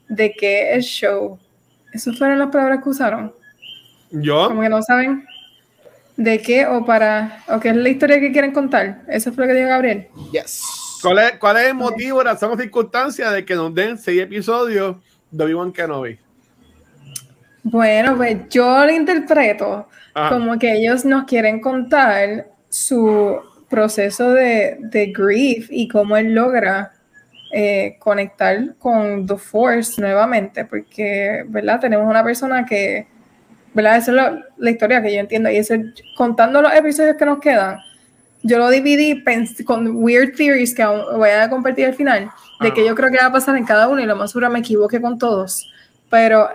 de 0.07 0.33
qué 0.33 0.75
es 0.75 0.85
show. 0.85 1.37
¿Esas 1.93 2.17
fueron 2.17 2.39
las 2.39 2.49
palabras 2.49 2.83
que 2.83 2.89
usaron? 2.89 3.33
Yo, 4.11 4.47
Como 4.47 4.61
que 4.61 4.69
no 4.69 4.81
saben 4.81 5.25
de 6.15 6.41
qué 6.41 6.65
o 6.65 6.85
para, 6.85 7.43
o 7.47 7.59
qué 7.59 7.69
es 7.69 7.75
la 7.75 7.89
historia 7.89 8.19
que 8.19 8.31
quieren 8.31 8.51
contar. 8.51 9.01
Eso 9.07 9.31
fue 9.31 9.45
lo 9.45 9.53
que 9.53 9.59
dijo 9.59 9.69
Gabriel. 9.69 10.07
Yes. 10.31 10.61
¿cuál 11.01 11.19
es, 11.19 11.31
¿cuál 11.37 11.57
es 11.57 11.67
el 11.67 11.75
motivo, 11.75 12.23
razón 12.23 12.51
o 12.51 12.57
circunstancia 12.57 13.31
de 13.31 13.45
que 13.45 13.55
nos 13.55 13.73
den 13.73 13.97
seis 13.97 14.21
episodios 14.21 14.97
de 15.31 15.43
Obi-Wan 15.43 15.71
Kenobi? 15.71 16.19
Bueno, 17.63 18.15
pues 18.15 18.49
yo 18.49 18.85
lo 18.85 18.91
interpreto 18.91 19.87
Ajá. 20.13 20.29
como 20.29 20.57
que 20.57 20.73
ellos 20.73 21.03
nos 21.05 21.25
quieren 21.25 21.59
contar 21.59 22.47
su 22.69 23.39
proceso 23.69 24.31
de, 24.31 24.77
de 24.79 25.07
grief 25.07 25.67
y 25.69 25.87
cómo 25.87 26.15
él 26.17 26.33
logra 26.33 26.93
eh, 27.53 27.95
conectar 27.99 28.75
con 28.77 29.25
The 29.25 29.37
Force 29.37 30.01
nuevamente, 30.01 30.65
porque, 30.65 31.43
¿verdad? 31.47 31.79
Tenemos 31.79 32.07
una 32.09 32.23
persona 32.23 32.65
que, 32.65 33.07
¿verdad? 33.73 33.97
Esa 33.97 34.11
es 34.11 34.17
lo- 34.17 34.43
la 34.57 34.69
historia 34.69 35.01
que 35.01 35.13
yo 35.13 35.19
entiendo. 35.19 35.49
Y 35.49 35.57
ese, 35.57 35.93
contando 36.15 36.61
los 36.61 36.73
episodios 36.73 37.15
que 37.17 37.25
nos 37.25 37.39
quedan, 37.39 37.77
yo 38.43 38.57
lo 38.59 38.69
dividí 38.69 39.23
con 39.65 39.95
weird 40.03 40.35
theories 40.35 40.73
que 40.73 40.83
aún 40.83 41.01
voy 41.17 41.29
a 41.29 41.49
compartir 41.49 41.87
al 41.87 41.93
final, 41.95 42.29
de 42.61 42.73
que 42.73 42.85
yo 42.85 42.95
creo 42.95 43.09
que 43.11 43.17
va 43.17 43.25
a 43.25 43.31
pasar 43.31 43.57
en 43.57 43.65
cada 43.65 43.87
uno 43.87 44.01
y 44.01 44.05
lo 44.05 44.15
más 44.15 44.31
seguro 44.31 44.49
me 44.49 44.59
equivoque 44.59 45.01
con 45.01 45.17
todos. 45.17 45.69
Pero 46.09 46.47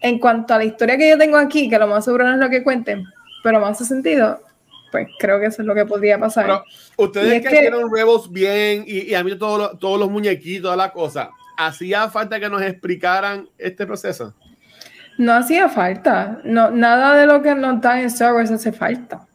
en 0.00 0.18
cuanto 0.18 0.54
a 0.54 0.58
la 0.58 0.64
historia 0.64 0.96
que 0.96 1.08
yo 1.10 1.18
tengo 1.18 1.36
aquí, 1.36 1.68
que 1.68 1.78
lo 1.78 1.86
más 1.86 2.04
seguro 2.04 2.24
no 2.24 2.34
es 2.34 2.38
lo 2.38 2.48
que 2.50 2.62
cuenten, 2.62 3.04
pero 3.42 3.60
me 3.60 3.66
hace 3.66 3.84
sentido, 3.84 4.40
pues 4.94 5.08
creo 5.18 5.40
que 5.40 5.46
eso 5.46 5.62
es 5.62 5.66
lo 5.66 5.74
que 5.74 5.84
podría 5.84 6.16
pasar. 6.20 6.44
Pero 6.44 6.64
ustedes 6.96 7.32
es 7.32 7.42
que, 7.42 7.48
que- 7.48 7.54
hicieron 7.56 7.92
Rebels 7.92 8.30
bien 8.30 8.84
y, 8.86 9.10
y 9.10 9.14
a 9.16 9.24
mí 9.24 9.36
todos 9.36 9.58
los, 9.58 9.78
todos 9.80 9.98
los 9.98 10.08
muñequitos, 10.08 10.62
toda 10.62 10.76
la 10.76 10.92
cosa, 10.92 11.30
¿hacía 11.58 12.08
falta 12.08 12.38
que 12.38 12.48
nos 12.48 12.62
explicaran 12.62 13.48
este 13.58 13.86
proceso? 13.86 14.32
No 15.18 15.32
hacía 15.32 15.68
falta. 15.68 16.40
No, 16.44 16.70
nada 16.70 17.16
de 17.16 17.26
lo 17.26 17.42
que 17.42 17.56
nos 17.56 17.80
dan 17.80 17.98
en 17.98 18.04
Star 18.06 18.34
Wars 18.34 18.52
hace 18.52 18.70
falta. 18.70 19.26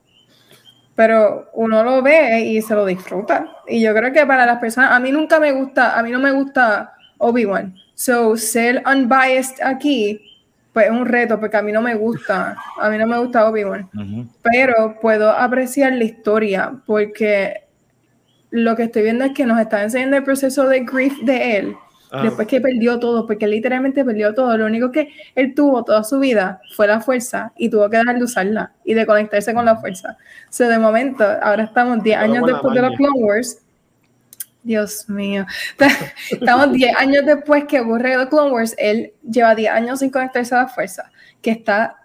Pero 0.95 1.49
uno 1.53 1.83
lo 1.83 2.01
ve 2.01 2.39
y 2.41 2.61
se 2.61 2.73
lo 2.75 2.85
disfruta. 2.85 3.49
Y 3.67 3.81
yo 3.81 3.93
creo 3.93 4.11
que 4.13 4.25
para 4.25 4.45
las 4.45 4.59
personas, 4.59 4.91
a 4.91 4.99
mí 4.99 5.11
nunca 5.11 5.39
me 5.39 5.51
gusta, 5.51 5.97
a 5.99 6.03
mí 6.03 6.11
no 6.11 6.19
me 6.19 6.31
gusta 6.31 6.93
Obi-Wan. 7.17 7.75
So, 7.95 8.37
ser 8.37 8.81
unbiased 8.85 9.61
aquí, 9.61 10.28
pues 10.73 10.85
es 10.85 10.91
un 10.91 11.05
reto, 11.05 11.39
porque 11.39 11.57
a 11.57 11.61
mí 11.61 11.71
no 11.71 11.81
me 11.81 11.95
gusta, 11.95 12.55
a 12.79 12.89
mí 12.89 12.97
no 12.97 13.07
me 13.07 13.17
gusta 13.17 13.47
Obi-Wan. 13.49 13.89
Pero 14.43 14.99
puedo 15.01 15.31
apreciar 15.31 15.93
la 15.93 16.03
historia, 16.03 16.73
porque 16.85 17.63
lo 18.51 18.75
que 18.75 18.83
estoy 18.83 19.03
viendo 19.03 19.25
es 19.25 19.33
que 19.33 19.45
nos 19.45 19.59
está 19.59 19.83
enseñando 19.83 20.17
el 20.17 20.23
proceso 20.23 20.67
de 20.67 20.81
grief 20.81 21.17
de 21.23 21.57
él. 21.57 21.75
Ah. 22.11 22.23
Después 22.23 22.47
que 22.47 22.59
perdió 22.59 22.99
todo, 22.99 23.27
porque 23.27 23.45
él 23.45 23.51
literalmente 23.51 24.03
perdió 24.03 24.33
todo. 24.33 24.57
Lo 24.57 24.65
único 24.65 24.91
que 24.91 25.09
él 25.35 25.53
tuvo 25.53 25.83
toda 25.83 26.03
su 26.03 26.19
vida 26.19 26.59
fue 26.75 26.87
la 26.87 27.01
fuerza 27.01 27.53
y 27.55 27.69
tuvo 27.69 27.87
que 27.89 27.97
dejar 27.97 28.17
de 28.17 28.23
usarla 28.23 28.71
y 28.83 28.95
de 28.95 29.05
conectarse 29.05 29.53
con 29.53 29.65
la 29.65 29.77
fuerza. 29.77 30.17
O 30.45 30.51
sea, 30.51 30.67
de 30.69 30.79
momento, 30.79 31.23
ahora 31.41 31.63
estamos 31.63 32.01
10 32.01 32.17
Todo 32.17 32.23
años 32.25 32.47
después 32.47 32.73
de 32.73 32.81
los. 32.81 32.95
Clone 32.95 33.23
Wars. 33.23 33.61
Dios 34.63 35.09
mío. 35.09 35.45
Estamos 36.31 36.71
10 36.73 36.97
años 36.97 37.25
después 37.25 37.65
que 37.65 37.79
ocurre 37.79 38.15
los 38.15 38.27
Clone 38.27 38.51
Wars. 38.51 38.75
Él 38.77 39.13
lleva 39.29 39.55
10 39.55 39.71
años 39.71 39.99
sin 39.99 40.09
conectarse 40.09 40.53
a 40.55 40.63
la 40.63 40.67
fuerza, 40.67 41.11
que 41.41 41.51
está. 41.51 41.95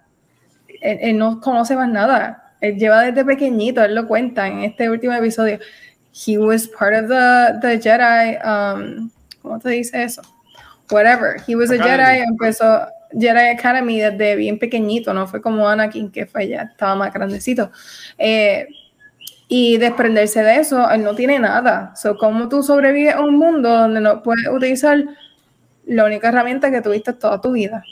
Él, 0.81 0.99
él 1.01 1.19
no 1.19 1.41
conoce 1.41 1.77
más 1.77 1.89
nada. 1.89 2.53
Él 2.61 2.79
lleva 2.79 3.03
desde 3.03 3.25
pequeñito, 3.25 3.85
él 3.85 3.95
lo 3.95 4.07
cuenta 4.07 4.47
en 4.47 4.61
este 4.61 4.89
último 4.89 5.13
episodio. 5.13 5.59
He 6.15 6.39
was 6.39 6.69
part 6.69 6.95
of 6.95 7.09
the, 7.09 7.59
the 7.61 7.81
Jedi. 7.81 8.39
Um, 8.45 9.11
¿Cómo 9.43 9.59
te 9.59 9.71
dice 9.71 10.03
eso? 10.03 10.23
Whatever. 10.91 11.43
He 11.47 11.57
was 11.57 11.71
a 11.71 11.75
Academy. 11.75 12.05
Jedi, 12.05 12.23
empezó 12.23 12.87
Jedi 13.13 13.49
Academy 13.49 14.01
desde 14.01 14.37
bien 14.37 14.59
pequeñito, 14.59 15.13
no 15.13 15.27
fue 15.27 15.43
como 15.43 15.69
Anakin, 15.69 16.11
que 16.11 16.27
fue 16.27 16.49
ya, 16.49 16.63
estaba 16.63 16.95
más 16.95 17.13
grandecito. 17.13 17.71
Eh, 18.19 18.67
y 19.57 19.79
desprenderse 19.79 20.43
de 20.43 20.57
eso, 20.57 20.91
él 20.91 21.05
no 21.05 21.15
tiene 21.15 21.39
nada. 21.39 21.95
So, 21.95 22.19
¿Cómo 22.19 22.49
tú 22.49 22.65
sobrevives 22.65 23.15
a 23.15 23.21
un 23.21 23.37
mundo 23.37 23.69
donde 23.69 24.01
no 24.01 24.21
puedes 24.21 24.49
utilizar 24.49 25.05
la 25.87 26.05
única 26.07 26.31
herramienta 26.31 26.73
que 26.73 26.83
tuviste 26.83 27.13
toda 27.13 27.41
tu 27.41 27.53
vida? 27.53 27.85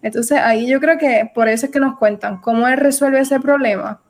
Entonces 0.00 0.38
ahí 0.38 0.68
yo 0.68 0.78
creo 0.78 0.96
que 0.96 1.28
por 1.34 1.48
eso 1.48 1.66
es 1.66 1.72
que 1.72 1.80
nos 1.80 1.98
cuentan 1.98 2.40
cómo 2.40 2.68
él 2.68 2.76
resuelve 2.76 3.18
ese 3.18 3.40
problema 3.40 4.00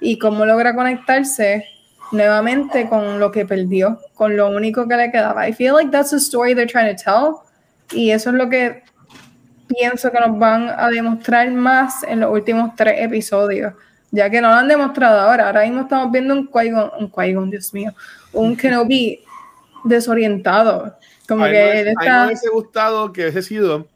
y 0.00 0.18
cómo 0.18 0.44
logra 0.44 0.74
conectarse 0.74 1.66
nuevamente 2.10 2.88
con 2.88 3.20
lo 3.20 3.30
que 3.30 3.46
perdió, 3.46 4.00
con 4.14 4.36
lo 4.36 4.48
único 4.48 4.88
que 4.88 4.96
le 4.96 5.12
quedaba. 5.12 5.48
I 5.48 5.52
feel 5.52 5.74
like 5.74 5.92
that's 5.92 6.10
the 6.10 6.16
story 6.16 6.56
they're 6.56 6.66
trying 6.66 6.92
to 6.92 7.00
tell 7.00 7.34
y 7.92 8.10
eso 8.10 8.30
es 8.30 8.34
lo 8.34 8.50
que 8.50 8.82
pienso 9.68 10.10
que 10.10 10.18
nos 10.18 10.36
van 10.36 10.68
a 10.68 10.88
demostrar 10.88 11.48
más 11.52 12.02
en 12.02 12.18
los 12.18 12.32
últimos 12.32 12.74
tres 12.74 12.94
episodios, 12.96 13.72
ya 14.10 14.30
que 14.30 14.40
no 14.40 14.48
lo 14.48 14.54
han 14.54 14.68
demostrado 14.68 15.20
ahora. 15.20 15.46
Ahora 15.46 15.62
mismo 15.62 15.82
estamos 15.82 16.10
viendo 16.10 16.34
un 16.34 16.48
Qui-Gon, 16.48 16.90
un 16.98 17.10
Qui-Gon, 17.10 17.50
Dios 17.50 17.72
mío, 17.72 17.92
un 18.32 18.56
Kenobi 18.56 19.20
desorientado. 19.84 20.96
Como 21.28 21.44
a 21.44 21.50
que 21.50 21.80
él 21.80 21.88
a 21.88 21.90
mí 21.90 21.96
me 21.96 22.02
está. 22.02 22.26
hubiese 22.26 22.48
gustado 22.48 23.12
que 23.12 23.22
hubiese 23.22 23.42
sido 23.42 23.86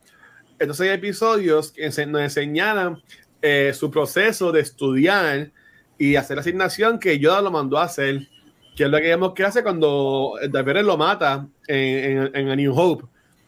estos 0.58 0.76
seis 0.76 0.92
episodios 0.92 1.72
que 1.72 1.88
nos 2.06 2.20
enseñaran 2.20 3.02
eh, 3.42 3.72
su 3.74 3.90
proceso 3.90 4.52
de 4.52 4.60
estudiar 4.60 5.50
y 5.98 6.16
hacer 6.16 6.36
la 6.36 6.42
asignación 6.42 6.98
que 6.98 7.18
Yoda 7.18 7.42
lo 7.42 7.50
mandó 7.50 7.78
a 7.78 7.84
hacer, 7.84 8.28
que 8.76 8.84
es 8.84 8.90
lo 8.90 8.98
que 8.98 9.08
vemos 9.08 9.34
que 9.34 9.44
hace 9.44 9.62
cuando 9.62 10.34
Darth 10.50 10.66
Vader 10.66 10.84
lo 10.84 10.96
mata 10.96 11.46
en, 11.66 12.18
en, 12.18 12.36
en 12.36 12.48
A 12.50 12.56
New 12.56 12.72
Hope. 12.74 13.04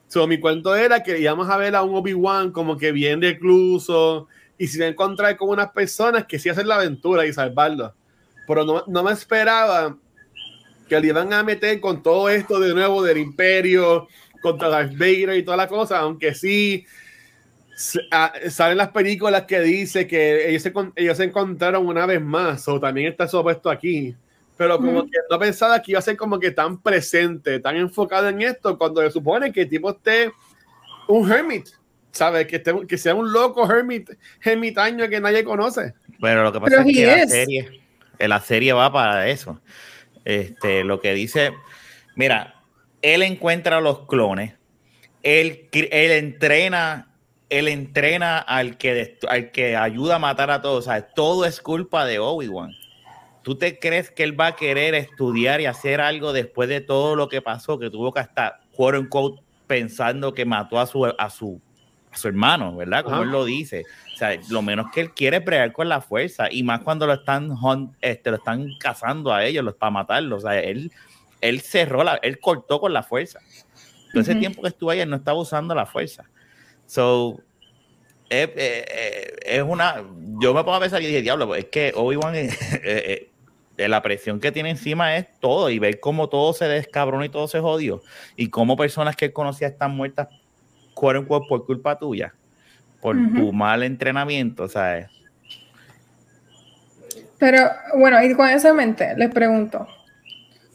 So, 0.09 0.27
mi 0.27 0.39
cuento 0.39 0.75
era 0.77 1.03
que 1.03 1.19
íbamos 1.19 1.49
a 1.49 1.57
ver 1.57 1.75
a 1.75 1.83
un 1.83 1.95
Obi-Wan 1.97 2.53
como 2.53 2.77
que 2.77 2.93
bien 2.93 3.21
recluso 3.21 4.29
y 4.59 4.67
se 4.69 4.79
iba 4.79 4.87
a 4.87 4.91
encontrar 4.91 5.37
con 5.37 5.51
unas 5.51 5.71
personas 5.73 6.27
que 6.27 6.39
sí 6.39 6.49
hacen 6.49 6.69
la 6.69 6.77
aventura 6.77 7.27
y 7.27 7.33
salvarlo. 7.33 7.95
Pero 8.47 8.65
no, 8.65 8.85
no 8.87 9.03
me 9.03 9.13
esperaba 9.13 9.97
que 10.89 11.01
le 11.01 11.09
iban 11.09 11.33
a 11.33 11.43
meter 11.43 11.81
con 11.81 12.03
todo 12.03 12.29
esto 12.29 12.61
de 12.61 12.73
nuevo 12.75 13.03
del 13.03 13.19
imperio 13.19 14.09
contra 14.41 14.69
Darth 14.69 14.93
Vader 14.93 15.37
y 15.37 15.43
toda 15.43 15.57
la 15.57 15.67
cosa, 15.67 15.99
aunque 15.99 16.35
sí 16.35 16.87
ah, 18.13 18.33
salen 18.49 18.79
las 18.79 18.91
películas 18.91 19.43
que 19.43 19.61
dice 19.61 20.07
que 20.07 20.49
ellos 20.49 20.63
se, 20.63 20.73
ellos 20.95 21.17
se 21.17 21.25
encontraron 21.25 21.87
una 21.87 22.07
vez 22.07 22.23
más, 22.23 22.69
o 22.69 22.79
también 22.79 23.09
está 23.09 23.25
eso 23.25 23.43
puesto 23.43 23.71
aquí, 23.71 24.15
pero 24.57 24.79
como 24.79 25.01
Ujú. 25.01 25.11
que 25.11 25.19
no 25.29 25.39
pensaba 25.39 25.83
que 25.83 25.93
iba 25.93 25.99
a 25.99 26.03
ser 26.03 26.17
como 26.17 26.39
que 26.39 26.53
tan 26.53 26.81
presente, 26.81 27.59
tan 27.59 27.77
enfocado 27.77 28.29
en 28.29 28.43
esto, 28.43 28.79
cuando 28.79 29.03
se 29.03 29.11
supone 29.11 29.53
que 29.53 29.63
el 29.63 29.69
tipo 29.69 29.91
esté 29.91 30.33
un 31.09 31.31
hermit, 31.31 31.69
¿sabes? 32.17 32.47
Que, 32.47 32.57
esté, 32.57 32.75
que 32.89 32.99
sea 32.99 33.15
un 33.15 33.33
loco 33.33 33.71
hermit, 33.71 34.11
ermitaño 34.43 35.09
que 35.09 35.21
nadie 35.21 35.45
conoce. 35.45 35.95
Pero 36.21 36.43
lo 36.43 36.53
que 36.53 36.61
pasa 36.61 36.77
Pero 36.77 36.89
es 36.89 36.97
que 36.97 37.07
la 37.07 37.25
is. 37.25 37.31
serie, 37.31 37.81
eh, 38.19 38.29
la 38.29 38.41
serie 38.41 38.73
va 38.73 38.93
para 38.93 39.29
eso. 39.29 39.61
Este, 40.25 40.83
lo 40.83 41.01
que 41.01 41.15
dice, 41.15 41.53
mira, 42.17 42.57
él 43.03 43.23
encuentra 43.23 43.79
a 43.79 43.81
los 43.81 44.07
clones, 44.07 44.55
él, 45.23 45.69
él 45.73 46.11
entrena, 46.11 47.13
él 47.49 47.69
entrena 47.69 48.39
al 48.39 48.77
que, 48.77 49.19
al 49.29 49.51
que 49.53 49.77
ayuda 49.77 50.17
a 50.17 50.19
matar 50.19 50.51
a 50.51 50.63
todos. 50.63 50.87
O 50.87 50.91
sea, 50.91 51.03
todo 51.03 51.45
es 51.45 51.61
culpa 51.61 52.05
de 52.07 52.19
Obi-Wan. 52.19 52.73
¿Tú 53.43 53.55
te 53.57 53.79
crees 53.79 54.11
que 54.11 54.25
él 54.25 54.39
va 54.39 54.49
a 54.49 54.57
querer 54.57 54.97
estudiar 54.97 55.61
y 55.61 55.67
hacer 55.67 56.01
algo 56.01 56.33
después 56.33 56.69
de 56.69 56.81
todo 56.81 57.15
lo 57.15 57.29
que 57.29 57.41
pasó? 57.41 57.79
Que 57.79 57.91
tuvo 57.91 58.13
que 58.13 58.21
estar, 58.21 58.59
quote 58.75 58.99
unquote, 58.99 59.41
pensando 59.69 60.35
que 60.35 60.45
mató 60.45 60.81
a 60.81 60.87
su, 60.87 61.05
a 61.07 61.31
su, 61.31 61.61
a 62.17 62.21
su 62.21 62.29
hermano, 62.29 62.75
¿verdad? 62.75 63.05
Como 63.05 63.17
Ajá. 63.17 63.25
él 63.25 63.31
lo 63.31 63.45
dice. 63.45 63.87
O 64.13 64.17
sea, 64.17 64.37
lo 64.49 64.63
menos 64.63 64.87
que 64.91 65.01
él 65.01 65.13
quiere 65.13 65.37
es 65.39 65.45
bregar 65.45 65.73
con 65.73 65.89
la 65.89 66.01
fuerza. 66.01 66.49
Y 66.51 66.63
más 66.63 66.81
cuando 66.81 67.07
lo 67.07 67.13
están, 67.13 67.51
este, 68.01 68.31
lo 68.31 68.37
están 68.37 68.77
cazando 68.79 69.33
a 69.33 69.45
ellos 69.45 69.65
los, 69.65 69.75
para 69.75 69.91
matarlos. 69.91 70.45
O 70.45 70.49
sea, 70.49 70.59
él, 70.59 70.91
él 71.41 71.61
cerró, 71.61 72.03
la, 72.03 72.17
él 72.17 72.41
cortó 72.41 72.81
con 72.81 72.93
la 72.93 73.03
fuerza. 73.03 73.41
Todo 74.13 74.23
ese 74.23 74.33
Ujú. 74.33 74.41
tiempo 74.41 74.63
que 74.63 74.69
estuvo 74.69 74.91
ahí, 74.91 75.01
él 75.01 75.11
no 75.11 75.17
estaba 75.17 75.39
usando 75.39 75.75
la 75.75 75.87
fuerza. 75.87 76.29
So, 76.87 77.39
es, 78.29 78.49
eh, 78.49 78.85
eh, 78.89 79.37
es 79.45 79.63
una. 79.63 80.05
Yo 80.41 80.55
me 80.55 80.65
pongo 80.65 80.77
a 80.77 80.81
pensar 80.81 81.03
y 81.03 81.07
dije, 81.07 81.23
diablo, 81.23 81.55
es 81.55 81.67
que 81.67 81.93
Obi-Wan, 81.95 82.35
eh, 82.37 82.51
eh, 82.83 83.33
eh, 83.77 83.89
la 83.89 84.03
presión 84.03 84.41
que 84.41 84.53
tiene 84.53 84.71
encima 84.71 85.17
es 85.17 85.27
todo. 85.41 85.71
Y 85.71 85.79
ver 85.79 86.01
cómo 86.01 86.29
todo 86.29 86.53
se 86.53 86.67
descabrona 86.67 87.27
y 87.27 87.29
todo 87.29 87.47
se 87.47 87.61
jodió. 87.61 88.03
Y 88.37 88.51
cómo 88.51 88.77
personas 88.77 89.17
que 89.17 89.27
él 89.27 89.33
conocía 89.33 89.69
están 89.69 89.95
muertas, 89.95 90.29
quote 90.97 91.19
unquote, 91.19 91.47
por 91.49 91.67
culpa 91.67 91.99
tuya. 91.99 92.35
Por 93.01 93.15
tu 93.35 93.53
mal 93.53 93.83
entrenamiento, 93.85 94.67
¿sabes? 94.67 95.07
Pero 97.39 97.69
bueno, 97.99 98.21
y 98.25 98.35
con 98.35 98.49
en 98.49 98.77
mente, 98.77 99.15
les 99.17 99.31
pregunto, 99.31 99.87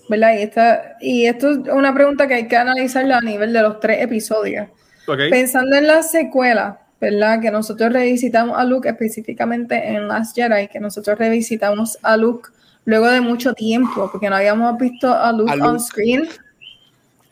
¿verdad? 0.08 0.34
Y, 0.38 0.44
esta, 0.44 0.98
y 1.02 1.26
esto 1.26 1.52
es 1.52 1.58
una 1.74 1.94
pregunta 1.94 2.28
que 2.28 2.36
hay 2.36 2.48
que 2.48 2.56
analizarla 2.56 3.18
a 3.18 3.22
nivel 3.22 3.52
de 3.52 3.62
los 3.64 3.80
tres 3.80 4.02
episodios. 4.02 4.68
Pensando 5.06 5.76
en 5.76 5.88
la 5.88 6.04
secuela, 6.04 6.80
¿verdad? 7.02 7.42
Que 7.42 7.50
nosotros 7.50 7.92
revisitamos 7.92 8.58
a 8.58 8.64
Luke 8.64 8.88
específicamente 8.88 9.90
en 9.90 10.08
Last 10.08 10.36
Jedi, 10.36 10.68
que 10.68 10.80
nosotros 10.80 11.18
revisitamos 11.18 11.98
a 12.04 12.16
Luke 12.16 12.50
luego 12.86 13.08
de 13.08 13.22
mucho 13.22 13.54
tiempo, 13.54 14.10
porque 14.12 14.30
no 14.30 14.36
habíamos 14.36 14.78
visto 14.78 15.12
a 15.12 15.34
Luke, 15.34 15.52
A 15.52 15.68
on 15.68 15.80
screen. 15.80 16.30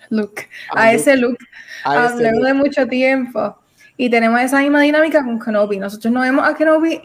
Luke, 0.10 0.48
A 0.72 0.82
a, 0.82 0.86
Luke. 0.86 0.96
ese 0.96 1.16
Luke, 1.18 1.46
Luego 1.86 2.10
Luke. 2.40 2.48
de 2.48 2.54
mucho 2.54 2.88
tiempo. 2.88 3.58
Y 3.98 4.10
tenemos 4.10 4.40
esa 4.42 4.60
misma 4.60 4.82
dinámica 4.82 5.24
con 5.24 5.40
Kenobi. 5.40 5.78
Nosotros 5.78 6.14
no 6.14 6.22
vemos 6.22 6.48
a 6.48 6.56
Kenobi, 6.56 7.02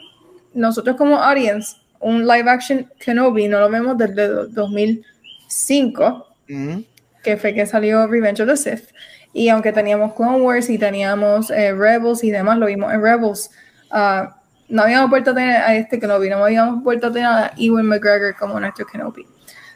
nosotros 0.54 0.96
como 0.96 1.16
audience, 1.20 1.76
un 2.00 2.26
live 2.26 2.48
action 2.48 2.88
Kenobi, 2.98 3.48
no 3.48 3.58
lo 3.60 3.68
vemos 3.70 3.96
desde 3.98 4.28
do- 4.28 4.46
2005 4.48 6.26
Ujú. 6.48 6.84
que 7.22 7.36
fue 7.36 7.54
que 7.54 7.66
salió 7.66 8.06
Revenge 8.06 8.42
of 8.42 8.48
the 8.48 8.56
Sith. 8.56 8.88
Y 9.32 9.48
aunque 9.48 9.72
teníamos 9.72 10.14
Clone 10.14 10.40
Wars 10.40 10.70
y 10.70 10.78
teníamos 10.78 11.50
eh, 11.50 11.72
Rebels 11.72 12.22
y 12.22 12.30
demás, 12.30 12.58
lo 12.58 12.66
vimos 12.66 12.92
en 12.92 13.02
Rebels, 13.02 13.50
ah, 13.90 14.36
no 14.68 14.82
habíamos 14.82 15.10
vuelto 15.10 15.32
a 15.32 15.34
tener 15.34 15.56
a 15.56 15.74
este 15.74 15.98
Kenobi, 15.98 16.28
no 16.30 16.44
habíamos 16.44 16.82
vuelto 16.84 17.08
a 17.08 17.12
tener 17.12 17.26
a 17.28 17.52
Ewan 17.58 17.86
McGregor 17.86 18.36
como 18.36 18.60
nuestro 18.60 18.86
Kenobi. 18.86 19.26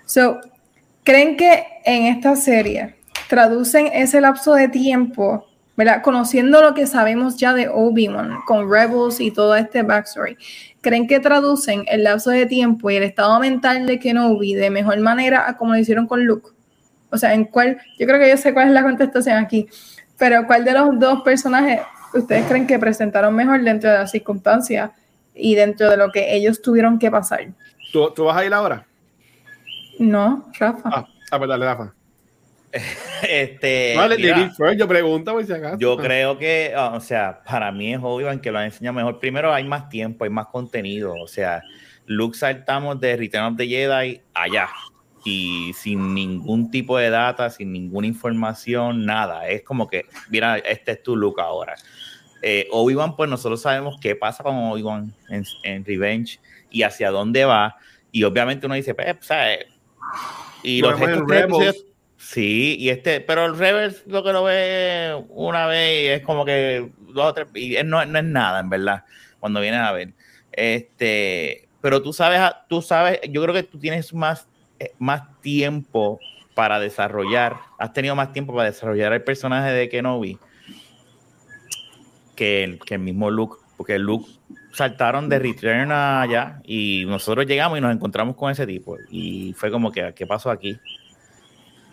So, 0.06 0.38
¿creen 1.02 1.36
que 1.36 1.64
en 1.84 2.04
esta 2.06 2.36
serie 2.36 2.94
traducen 3.28 3.88
ese 3.92 4.20
lapso 4.20 4.54
de 4.54 4.68
tiempo, 4.68 5.46
¿verdad? 5.76 6.02
Conociendo 6.02 6.62
lo 6.62 6.74
que 6.74 6.86
sabemos 6.86 7.36
ya 7.36 7.52
de 7.52 7.68
Obi-Wan 7.68 8.38
con 8.46 8.70
Rebels 8.70 9.20
y 9.20 9.30
todo 9.30 9.54
este 9.54 9.82
backstory, 9.82 10.36
¿creen 10.80 11.06
que 11.06 11.20
traducen 11.20 11.84
el 11.88 12.04
lapso 12.04 12.30
de 12.30 12.46
tiempo 12.46 12.90
y 12.90 12.96
el 12.96 13.02
estado 13.02 13.38
mental 13.38 13.86
de 13.86 13.98
Kenobi 13.98 14.54
de 14.54 14.70
mejor 14.70 14.98
manera 15.00 15.48
a 15.48 15.56
como 15.56 15.72
lo 15.72 15.78
hicieron 15.78 16.06
con 16.06 16.24
Luke? 16.24 16.50
O 17.10 17.16
sea, 17.16 17.34
en 17.34 17.44
cuál, 17.44 17.78
yo 17.98 18.06
creo 18.06 18.18
que 18.18 18.28
yo 18.28 18.36
sé 18.36 18.52
cuál 18.52 18.68
es 18.68 18.74
la 18.74 18.82
contestación 18.82 19.36
aquí, 19.36 19.68
pero 20.18 20.46
¿cuál 20.46 20.64
de 20.64 20.72
los 20.72 20.98
dos 20.98 21.22
personajes 21.22 21.80
ustedes 22.12 22.46
creen 22.46 22.66
que 22.66 22.78
presentaron 22.78 23.34
mejor 23.34 23.62
dentro 23.62 23.90
de 23.90 23.98
las 23.98 24.10
circunstancias 24.10 24.90
y 25.34 25.54
dentro 25.54 25.90
de 25.90 25.96
lo 25.96 26.10
que 26.10 26.34
ellos 26.34 26.60
tuvieron 26.60 26.98
que 26.98 27.10
pasar? 27.10 27.46
¿Tú, 27.92 28.10
tú 28.10 28.24
vas 28.24 28.36
a 28.36 28.44
ir 28.44 28.52
ahora? 28.52 28.86
No, 29.98 30.50
Rafa. 30.58 30.90
Ah, 30.92 31.06
ah 31.30 31.38
pues 31.38 31.48
dale, 31.48 31.64
Rafa. 31.64 31.94
Este, 33.28 33.94
Vale, 33.96 34.16
mira, 34.16 34.50
First, 34.56 34.78
yo 34.78 34.86
pregunto 34.86 35.32
por 35.32 35.44
si 35.44 35.52
acaso. 35.52 35.78
Yo 35.78 35.96
creo 35.96 36.38
que, 36.38 36.72
ah, 36.76 36.92
o 36.94 37.00
sea, 37.00 37.42
para 37.44 37.72
mí 37.72 37.92
es 37.92 38.00
Obi-Wan 38.02 38.40
que 38.40 38.52
lo 38.52 38.58
ha 38.58 38.64
enseñado 38.64 38.94
mejor. 38.94 39.18
Primero, 39.18 39.52
hay 39.52 39.64
más 39.64 39.88
tiempo, 39.88 40.24
hay 40.24 40.30
más 40.30 40.46
contenido. 40.46 41.14
O 41.20 41.26
sea, 41.26 41.62
Luke 42.06 42.36
saltamos 42.36 43.00
de 43.00 43.16
Return 43.16 43.44
of 43.44 43.56
the 43.56 43.66
Jedi 43.66 44.22
allá 44.34 44.68
y 45.24 45.72
sin 45.74 46.14
ningún 46.14 46.70
tipo 46.70 46.96
de 46.96 47.10
data, 47.10 47.50
sin 47.50 47.72
ninguna 47.72 48.06
información, 48.06 49.04
nada. 49.04 49.48
Es 49.48 49.62
como 49.62 49.88
que, 49.88 50.06
mira, 50.30 50.58
este 50.58 50.92
es 50.92 51.02
tu 51.02 51.16
Luke 51.16 51.40
ahora. 51.40 51.74
Eh, 52.40 52.68
Obi-Wan, 52.70 53.16
pues 53.16 53.28
nosotros 53.28 53.60
sabemos 53.60 53.98
qué 54.00 54.14
pasa 54.14 54.44
con 54.44 54.54
Obi-Wan 54.54 55.12
en, 55.28 55.44
en 55.64 55.84
Revenge 55.84 56.40
y 56.70 56.82
hacia 56.82 57.10
dónde 57.10 57.44
va. 57.44 57.76
Y 58.12 58.22
obviamente 58.24 58.66
uno 58.66 58.74
dice, 58.74 58.94
pues, 58.94 59.16
¿sabes? 59.20 59.66
Y 60.62 60.80
Lo 60.80 60.92
los 60.92 61.26
vemos 61.26 61.62
en 61.62 61.87
Sí, 62.30 62.76
y 62.78 62.90
este, 62.90 63.22
pero 63.22 63.46
el 63.46 63.56
Rebels 63.56 64.06
lo 64.06 64.22
que 64.22 64.34
lo 64.34 64.44
ve 64.44 65.18
una 65.30 65.64
vez 65.64 66.02
y 66.02 66.06
es 66.08 66.22
como 66.22 66.44
que 66.44 66.92
dos 66.98 67.24
o 67.24 67.32
tres, 67.32 67.48
y 67.54 67.74
no, 67.86 68.04
no 68.04 68.18
es 68.18 68.24
nada, 68.26 68.60
en 68.60 68.68
verdad, 68.68 69.04
cuando 69.40 69.62
vienes 69.62 69.80
a 69.80 69.92
ver. 69.92 70.12
Este, 70.52 71.70
pero 71.80 72.02
tú 72.02 72.12
sabes, 72.12 72.38
tú 72.68 72.82
sabes, 72.82 73.20
yo 73.30 73.42
creo 73.42 73.54
que 73.54 73.62
tú 73.62 73.78
tienes 73.78 74.12
más, 74.12 74.46
eh, 74.78 74.92
más 74.98 75.40
tiempo 75.40 76.20
para 76.54 76.78
desarrollar, 76.78 77.56
has 77.78 77.94
tenido 77.94 78.14
más 78.14 78.30
tiempo 78.34 78.54
para 78.54 78.68
desarrollar 78.68 79.14
el 79.14 79.24
personaje 79.24 79.70
de 79.70 79.88
Kenobi 79.88 80.38
que 82.36 82.62
el, 82.62 82.78
que 82.78 82.96
el 82.96 83.00
mismo 83.00 83.30
Luke, 83.30 83.56
porque 83.78 83.98
Luke 83.98 84.30
saltaron 84.74 85.30
de 85.30 85.38
Return 85.38 85.92
allá 85.92 86.60
y 86.62 87.04
nosotros 87.06 87.46
llegamos 87.46 87.78
y 87.78 87.80
nos 87.80 87.94
encontramos 87.94 88.36
con 88.36 88.50
ese 88.52 88.66
tipo 88.66 88.98
y 89.08 89.54
fue 89.54 89.70
como 89.70 89.90
que, 89.90 90.12
¿qué 90.14 90.26
pasó 90.26 90.50
aquí? 90.50 90.78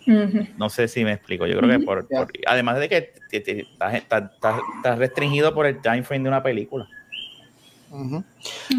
No 0.05 0.69
sé 0.69 0.87
si 0.87 1.03
me 1.03 1.13
explico. 1.13 1.45
Yo 1.47 1.57
creo 1.57 1.79
que 1.79 1.85
por, 1.85 2.07
además 2.47 2.79
de 2.79 2.89
que 2.89 3.13
estás, 3.31 4.01
restringido 4.97 5.53
por 5.53 5.65
el 5.65 5.81
time 5.81 6.03
frame 6.03 6.23
de 6.23 6.29
una 6.29 6.43
película. 6.43 6.87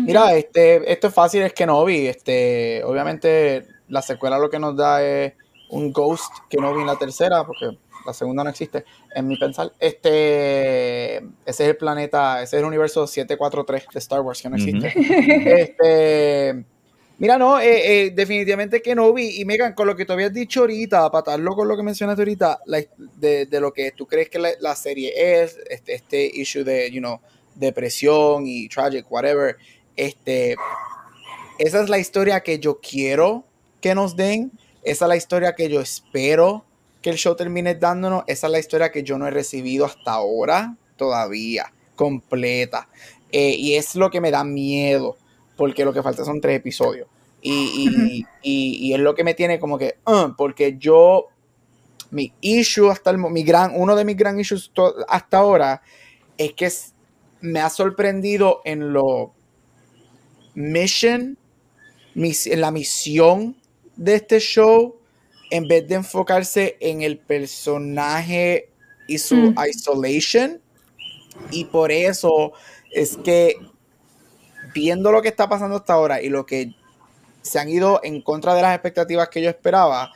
Mira, 0.04 0.34
este, 0.34 0.92
esto 0.92 1.08
es 1.08 1.14
fácil, 1.14 1.42
es 1.42 1.52
Kenobi. 1.52 2.06
Este, 2.06 2.82
obviamente, 2.84 3.66
la 3.88 4.02
secuela 4.02 4.38
lo 4.38 4.50
que 4.50 4.58
nos 4.58 4.76
da 4.76 5.02
es 5.02 5.34
un 5.70 5.92
Ghost 5.92 6.32
Kenobi 6.48 6.80
en 6.80 6.86
la 6.86 6.96
tercera, 6.96 7.44
porque 7.44 7.76
la 8.04 8.12
segunda 8.12 8.44
no 8.44 8.50
existe, 8.50 8.84
en 9.14 9.26
mi 9.26 9.36
pensar. 9.36 9.72
Este, 9.80 11.16
ese 11.16 11.24
es 11.44 11.60
el 11.60 11.76
planeta, 11.76 12.42
ese 12.42 12.56
es 12.56 12.60
el 12.60 12.68
universo 12.68 13.06
743 13.06 13.86
de 13.92 13.98
Star 13.98 14.20
Wars 14.20 14.40
que 14.40 14.48
no 14.48 14.56
existe. 14.56 14.92
Este, 15.60 16.64
mira, 17.18 17.38
no, 17.38 17.58
eh, 17.60 18.06
eh, 18.06 18.10
definitivamente 18.14 18.82
Kenobi 18.82 19.40
y 19.40 19.44
Megan, 19.44 19.74
con 19.74 19.86
lo 19.86 19.96
que 19.96 20.04
tú 20.04 20.12
habías 20.12 20.32
dicho 20.32 20.60
ahorita, 20.60 21.10
para 21.10 21.20
atarlo 21.20 21.54
con 21.54 21.68
lo 21.68 21.76
que 21.76 21.82
mencionaste 21.82 22.22
ahorita, 22.22 22.60
la- 22.66 22.84
de, 23.16 23.48
lo 23.60 23.72
que 23.72 23.92
tú 23.92 24.06
crees 24.06 24.28
que 24.28 24.38
la, 24.38 24.50
la 24.60 24.76
serie 24.76 25.12
es, 25.42 25.58
este, 25.70 25.94
este 25.94 26.24
issue 26.34 26.64
de, 26.64 26.90
you 26.90 27.00
know, 27.00 27.20
depresión 27.54 28.46
y 28.46 28.68
tragic, 28.68 29.10
whatever, 29.10 29.56
este, 29.96 30.56
esa 31.58 31.82
es 31.82 31.88
la 31.88 31.98
historia 31.98 32.40
que 32.42 32.58
yo 32.58 32.80
quiero 32.80 33.44
que 33.80 33.94
nos 33.94 34.16
den, 34.16 34.52
esa 34.82 35.04
es 35.06 35.08
la 35.08 35.16
historia 35.16 35.54
que 35.54 35.68
yo 35.68 35.80
espero 35.80 36.64
que 37.02 37.10
el 37.10 37.16
show 37.16 37.36
termine 37.36 37.74
dándonos, 37.74 38.24
esa 38.26 38.46
es 38.46 38.50
la 38.52 38.58
historia 38.58 38.90
que 38.90 39.02
yo 39.02 39.18
no 39.18 39.26
he 39.26 39.30
recibido 39.30 39.84
hasta 39.84 40.12
ahora 40.12 40.76
todavía, 40.96 41.72
completa. 41.94 42.88
Eh, 43.32 43.54
y 43.56 43.74
es 43.76 43.94
lo 43.94 44.10
que 44.10 44.20
me 44.20 44.30
da 44.30 44.44
miedo, 44.44 45.16
porque 45.56 45.84
lo 45.84 45.92
que 45.92 46.02
falta 46.02 46.24
son 46.24 46.40
tres 46.40 46.56
episodios. 46.56 47.08
Y, 47.42 48.26
y, 48.42 48.88
y, 48.88 48.92
es 48.92 49.00
lo 49.00 49.14
que 49.14 49.22
me 49.22 49.34
tiene 49.34 49.60
como 49.60 49.78
que, 49.78 49.98
uh, 50.06 50.34
porque 50.36 50.76
yo, 50.78 51.26
mi 52.10 52.32
issue 52.40 52.90
hasta 52.90 53.10
el 53.10 53.18
mi 53.18 53.42
gran, 53.42 53.72
uno 53.74 53.94
de 53.94 54.04
mis 54.04 54.16
gran 54.16 54.40
issues 54.40 54.72
hasta 55.08 55.38
ahora 55.38 55.82
es 56.38 56.54
que 56.54 56.70
me 57.40 57.60
ha 57.60 57.70
sorprendido 57.70 58.62
en 58.64 58.92
lo 58.92 59.32
mission, 60.54 61.38
en 62.14 62.60
la 62.60 62.70
misión 62.70 63.56
de 63.96 64.16
este 64.16 64.40
show, 64.40 64.96
en 65.50 65.68
vez 65.68 65.86
de 65.86 65.96
enfocarse 65.96 66.76
en 66.80 67.02
el 67.02 67.18
personaje 67.18 68.70
y 69.06 69.18
su 69.18 69.36
mm. 69.36 69.54
isolation. 69.70 70.60
Y 71.50 71.66
por 71.66 71.92
eso 71.92 72.52
es 72.90 73.16
que 73.18 73.56
viendo 74.76 75.10
lo 75.10 75.22
que 75.22 75.28
está 75.28 75.48
pasando 75.48 75.76
hasta 75.76 75.94
ahora 75.94 76.20
y 76.20 76.28
lo 76.28 76.44
que 76.44 76.74
se 77.40 77.58
han 77.58 77.70
ido 77.70 77.98
en 78.02 78.20
contra 78.20 78.54
de 78.54 78.60
las 78.60 78.74
expectativas 78.74 79.30
que 79.30 79.40
yo 79.40 79.48
esperaba, 79.48 80.12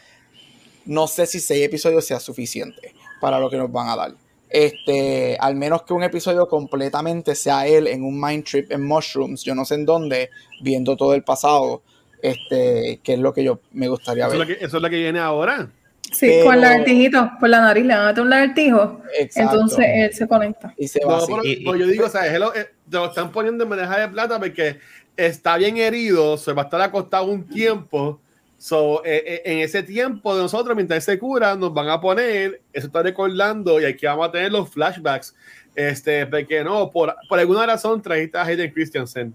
no 0.84 1.06
sé 1.06 1.24
si 1.26 1.40
seis 1.40 1.64
episodios 1.64 2.04
sea 2.04 2.20
suficiente 2.20 2.94
para 3.22 3.40
lo 3.40 3.48
que 3.48 3.56
nos 3.56 3.72
van 3.72 3.88
a 3.88 3.96
dar. 3.96 4.12
Este, 4.50 5.38
al 5.40 5.54
menos 5.54 5.84
que 5.84 5.94
un 5.94 6.02
episodio 6.02 6.46
completamente 6.46 7.34
sea 7.34 7.66
él 7.66 7.86
en 7.86 8.04
un 8.04 8.20
mind 8.20 8.44
trip 8.44 8.70
en 8.70 8.84
mushrooms, 8.84 9.44
yo 9.44 9.54
no 9.54 9.64
sé 9.64 9.76
en 9.76 9.86
dónde, 9.86 10.28
viendo 10.60 10.94
todo 10.94 11.14
el 11.14 11.22
pasado, 11.22 11.82
este, 12.20 13.00
que 13.02 13.14
es 13.14 13.18
lo 13.18 13.32
que 13.32 13.44
yo 13.44 13.60
me 13.72 13.88
gustaría 13.88 14.28
ver. 14.28 14.58
¿Eso 14.60 14.76
es 14.76 14.82
lo 14.82 14.90
que, 14.90 14.96
viene 14.96 15.20
ahora? 15.20 15.70
Sí, 16.12 16.40
con 16.44 16.54
el 16.54 16.60
lagartijito, 16.60 17.30
por 17.38 17.48
la 17.48 17.60
nariz 17.60 17.84
le 17.84 17.94
van 17.94 18.02
a 18.02 18.06
meter 18.08 18.22
un 18.22 18.30
lagartijo, 18.30 19.02
entonces 19.34 19.86
él 19.88 20.12
se 20.12 20.26
conecta. 20.26 20.74
Y 20.76 20.88
se 20.88 21.00
va 21.04 21.20
yo 21.24 21.86
digo, 21.86 22.06
o 22.06 22.08
sea, 22.08 22.38
lo, 22.38 22.54
eh, 22.54 22.70
te 22.88 22.96
lo 22.96 23.06
están 23.06 23.30
poniendo 23.30 23.64
en 23.64 23.70
bandeja 23.70 24.00
de 24.00 24.08
plata 24.08 24.38
porque 24.38 24.78
está 25.16 25.56
bien 25.56 25.76
herido, 25.76 26.36
se 26.36 26.52
va 26.52 26.62
a 26.62 26.64
estar 26.64 26.80
acostado 26.80 27.24
un 27.26 27.46
tiempo 27.46 28.20
So, 28.60 29.02
eh, 29.06 29.24
eh, 29.24 29.42
en 29.46 29.58
ese 29.60 29.82
tiempo 29.82 30.36
de 30.36 30.42
nosotros, 30.42 30.76
mientras 30.76 31.02
se 31.02 31.18
cura, 31.18 31.56
nos 31.56 31.72
van 31.72 31.88
a 31.88 31.98
poner, 31.98 32.60
eso 32.74 32.88
está 32.88 33.02
recordando, 33.02 33.80
y 33.80 33.86
aquí 33.86 34.04
vamos 34.04 34.28
a 34.28 34.32
tener 34.32 34.52
los 34.52 34.68
flashbacks. 34.68 35.34
Este, 35.74 36.26
porque 36.26 36.62
no, 36.62 36.90
por, 36.90 37.16
por 37.26 37.38
alguna 37.38 37.64
razón 37.64 38.02
trajiste 38.02 38.36
a 38.36 38.42
Hayden 38.42 38.70
Christensen. 38.70 39.34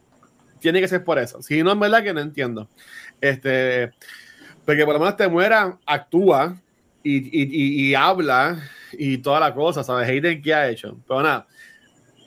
Tiene 0.60 0.80
que 0.80 0.88
ser 0.88 1.04
por 1.04 1.18
eso. 1.18 1.42
Si 1.42 1.64
no, 1.64 1.72
es 1.72 1.80
verdad 1.80 2.04
que 2.04 2.14
no 2.14 2.20
entiendo. 2.20 2.70
Este, 3.20 3.92
porque 4.64 4.86
por 4.86 4.94
lo 4.94 5.00
menos 5.00 5.18
te 5.18 5.28
muera, 5.28 5.76
actúa 5.88 6.56
y, 7.06 7.18
y, 7.18 7.90
y, 7.90 7.96
habla 7.96 8.60
y 8.94 9.20
toda 9.20 9.40
la 9.40 9.54
cosa, 9.54 9.84
¿sabes? 9.84 10.10
Hayden, 10.10 10.42
¿qué 10.42 10.54
ha 10.56 10.68
hecho? 10.68 10.98
Pero 11.08 11.22
nada, 11.22 11.46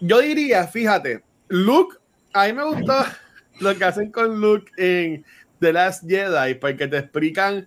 yo 0.00 0.20
diría, 0.20 0.68
fíjate, 0.68 1.22
Luke, 1.48 1.96
a 2.32 2.46
mí 2.46 2.52
me 2.52 2.62
gustó 2.62 2.94
lo 3.60 3.76
que 3.76 3.84
hacen 3.84 4.12
con 4.12 4.40
Luke 4.40 4.70
en 4.76 5.24
The 5.58 5.72
Last 5.72 6.08
Jedi, 6.08 6.54
porque 6.54 6.86
te 6.86 6.98
explican, 6.98 7.66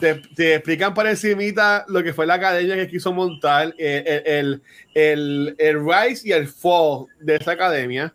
te, 0.00 0.14
te, 0.34 0.54
explican 0.54 0.94
por 0.94 1.06
encimita 1.06 1.84
lo 1.88 2.02
que 2.02 2.14
fue 2.14 2.26
la 2.26 2.34
academia 2.34 2.74
que 2.76 2.88
quiso 2.88 3.12
montar, 3.12 3.74
eh, 3.76 4.22
el, 4.24 4.62
el, 4.94 5.54
el, 5.58 5.84
rise 5.84 6.28
y 6.28 6.32
el 6.32 6.48
fall 6.48 7.06
de 7.20 7.36
esa 7.36 7.52
academia. 7.52 8.14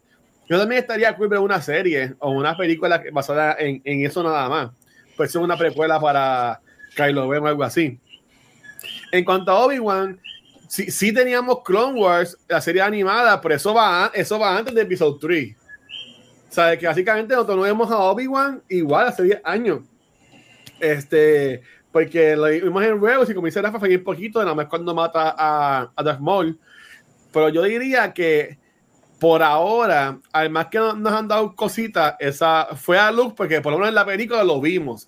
Yo 0.49 0.57
también 0.57 0.81
estaría 0.81 1.15
cool 1.15 1.27
ver 1.27 1.39
una 1.39 1.61
serie 1.61 2.15
o 2.17 2.31
una 2.31 2.57
película 2.57 3.03
basada 3.13 3.55
en, 3.59 3.83
en 3.85 4.03
eso 4.03 4.23
nada 4.23 4.49
más. 4.49 4.71
Pues 5.15 5.29
es 5.29 5.35
una 5.35 5.55
precuela 5.55 5.99
para 5.99 6.59
Kylo 6.95 7.31
Ren 7.31 7.43
o 7.43 7.47
algo 7.47 7.63
así. 7.63 7.99
En 9.11 9.25
cuanto 9.25 9.51
a 9.51 9.65
Obi-Wan, 9.65 10.19
sí, 10.67 10.89
sí, 10.89 11.13
teníamos 11.13 11.63
Clone 11.63 11.99
Wars, 11.99 12.37
la 12.47 12.61
serie 12.61 12.81
animada, 12.81 13.39
pero 13.41 13.55
eso 13.55 13.73
va, 13.73 14.11
eso 14.13 14.39
va 14.39 14.57
antes 14.57 14.73
de 14.73 14.81
Episode 14.81 15.17
3. 15.19 15.55
¿Sabes? 16.49 16.79
Que 16.79 16.87
básicamente 16.87 17.33
nosotros 17.33 17.57
no 17.57 17.63
vemos 17.63 17.91
a 17.91 17.97
Obi-Wan 17.97 18.61
igual 18.69 19.07
hace 19.07 19.23
10 19.23 19.41
años. 19.43 19.79
Este, 20.79 21.61
porque 21.91 22.35
lo 22.35 22.47
vimos 22.47 22.83
en 22.83 23.01
Rebels 23.01 23.29
y 23.29 23.33
como 23.33 23.45
dice 23.45 23.61
Rafa, 23.61 23.79
fue 23.79 23.95
un 23.95 24.03
poquito, 24.03 24.39
nada 24.41 24.55
más 24.55 24.67
cuando 24.67 24.95
mata 24.95 25.35
a, 25.37 25.91
a 25.95 26.03
Darth 26.03 26.19
Maul. 26.19 26.57
Pero 27.31 27.49
yo 27.49 27.63
diría 27.63 28.13
que 28.13 28.57
por 29.19 29.43
ahora, 29.43 30.19
además 30.31 30.67
que 30.71 30.79
nos 30.79 31.13
han 31.13 31.27
dado 31.27 31.55
cositas, 31.55 32.15
esa 32.19 32.69
fue 32.75 32.97
a 32.97 33.11
Luke, 33.11 33.35
porque 33.37 33.61
por 33.61 33.71
lo 33.71 33.77
menos 33.77 33.89
en 33.89 33.95
la 33.95 34.05
película 34.05 34.43
lo 34.43 34.59
vimos. 34.59 35.07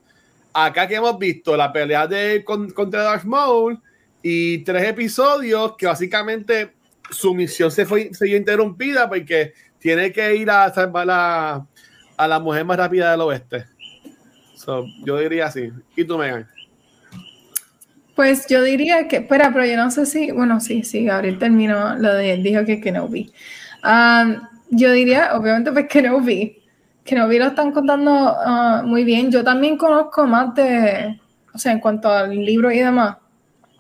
Acá 0.54 0.88
que 0.88 0.96
hemos 0.96 1.18
visto 1.18 1.58
la 1.58 1.74
pelea 1.74 2.06
de 2.06 2.44
contra 2.46 3.02
Darth 3.02 3.24
Maul 3.24 3.82
y 4.24 4.60
tres 4.60 4.88
episodios 4.88 5.76
que 5.78 5.86
básicamente 5.86 6.72
su 7.12 7.36
misión 7.36 7.70
se 7.70 7.86
fue 7.86 8.12
se 8.14 8.30
interrumpida 8.30 9.08
porque 9.08 9.54
tiene 9.78 10.12
que 10.14 10.36
ir 10.38 10.50
a 10.50 10.74
salvar 10.74 11.08
a, 11.12 11.68
a 12.18 12.28
la 12.28 12.40
mujer 12.40 12.66
más 12.66 12.78
rápida 12.78 13.12
del 13.12 13.22
oeste. 13.22 13.66
yo 15.06 15.18
diría 15.20 15.48
así. 15.48 15.70
¿Y 15.96 16.06
tú, 16.06 16.18
Megan? 16.18 16.48
Pues 18.16 18.48
yo 18.48 18.62
diría 18.64 19.08
que, 19.08 19.18
espera, 19.18 19.52
pero 19.52 19.66
yo 19.66 19.76
no 19.76 19.90
sé 19.92 20.06
si, 20.06 20.32
bueno, 20.32 20.60
sí, 20.60 20.84
sí, 20.84 21.04
Gabriel 21.04 21.40
terminó 21.40 21.96
lo 21.96 22.14
de, 22.14 22.38
dijo 22.38 22.64
que 22.64 22.80
Kenobi. 22.80 23.34
Um, 23.84 24.36
yo 24.70 24.92
diría, 24.92 25.36
obviamente, 25.36 25.72
pues 25.72 25.88
Kenobi. 25.88 26.62
Kenobi 27.04 27.40
lo 27.40 27.48
están 27.48 27.72
contando 27.72 28.12
uh, 28.34 28.84
muy 28.86 29.04
bien. 29.04 29.32
Yo 29.32 29.44
también 29.44 29.78
conozco 29.78 30.26
más 30.26 30.54
de, 30.56 31.20
o 31.54 31.58
sea, 31.58 31.72
en 31.72 31.80
cuanto 31.80 32.10
al 32.10 32.30
libro 32.34 32.72
y 32.72 32.80
demás, 32.80 33.18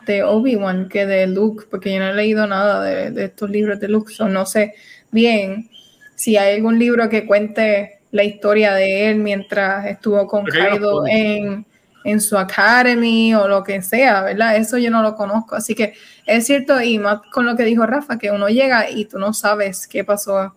de 0.05 0.23
Obi-Wan 0.23 0.89
que 0.89 1.05
de 1.05 1.27
Luke, 1.27 1.65
porque 1.69 1.93
yo 1.93 1.99
no 1.99 2.09
he 2.09 2.13
leído 2.13 2.47
nada 2.47 2.83
de, 2.83 3.11
de 3.11 3.25
estos 3.25 3.49
libros 3.49 3.79
de 3.79 3.87
Luke, 3.87 4.13
so 4.13 4.27
no 4.27 4.45
sé 4.45 4.75
bien 5.11 5.69
si 6.15 6.37
hay 6.37 6.55
algún 6.55 6.79
libro 6.79 7.09
que 7.09 7.25
cuente 7.25 7.99
la 8.13 8.23
historia 8.23 8.73
de 8.73 9.09
él 9.09 9.17
mientras 9.17 9.85
estuvo 9.87 10.27
con 10.27 10.45
Kaido 10.45 11.05
en, 11.07 11.65
en, 12.03 12.21
su 12.21 12.37
academy 12.37 13.33
o 13.33 13.47
lo 13.47 13.63
que 13.63 13.81
sea, 13.81 14.21
¿verdad? 14.21 14.55
Eso 14.55 14.77
yo 14.77 14.91
no 14.91 15.01
lo 15.01 15.15
conozco. 15.15 15.55
Así 15.55 15.73
que 15.73 15.95
es 16.27 16.45
cierto, 16.45 16.79
y 16.79 16.99
más 16.99 17.21
con 17.31 17.47
lo 17.47 17.55
que 17.55 17.63
dijo 17.63 17.85
Rafa, 17.87 18.19
que 18.19 18.29
uno 18.29 18.49
llega 18.49 18.87
y 18.89 19.05
tú 19.05 19.17
no 19.17 19.33
sabes 19.33 19.87
qué 19.87 20.03
pasó. 20.03 20.53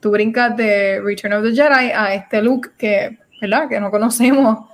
Tú 0.00 0.10
brincas 0.10 0.56
de 0.56 1.00
Return 1.02 1.34
of 1.34 1.42
the 1.42 1.50
Jedi 1.50 1.92
a 1.94 2.14
este 2.14 2.40
look 2.40 2.72
que, 2.78 3.18
¿verdad? 3.42 3.68
Que 3.68 3.78
no 3.78 3.90
conocemos. 3.90 4.66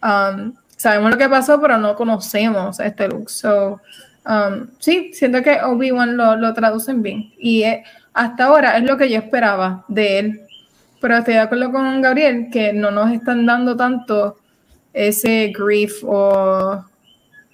Um, 0.00 0.54
sabemos 0.76 1.10
lo 1.12 1.18
que 1.18 1.28
pasó, 1.28 1.60
pero 1.60 1.78
no 1.78 1.94
conocemos 1.94 2.80
este 2.80 3.08
look. 3.08 3.30
So, 3.30 3.80
um, 4.26 4.68
sí, 4.78 5.12
siento 5.14 5.42
que 5.42 5.60
Obi-Wan 5.62 6.16
lo, 6.16 6.36
lo, 6.36 6.54
traducen 6.54 7.02
bien. 7.02 7.32
Y 7.38 7.64
hasta 8.12 8.44
ahora 8.44 8.76
es 8.76 8.84
lo 8.84 8.96
que 8.96 9.10
yo 9.10 9.18
esperaba 9.18 9.84
de 9.88 10.18
él. 10.18 10.40
Pero 11.00 11.18
estoy 11.18 11.34
de 11.34 11.40
acuerdo 11.40 11.70
con 11.70 12.00
Gabriel 12.00 12.48
que 12.50 12.72
no 12.72 12.90
nos 12.90 13.12
están 13.12 13.44
dando 13.44 13.76
tanto 13.76 14.38
ese 14.92 15.52
grief 15.54 16.02
o, 16.04 16.84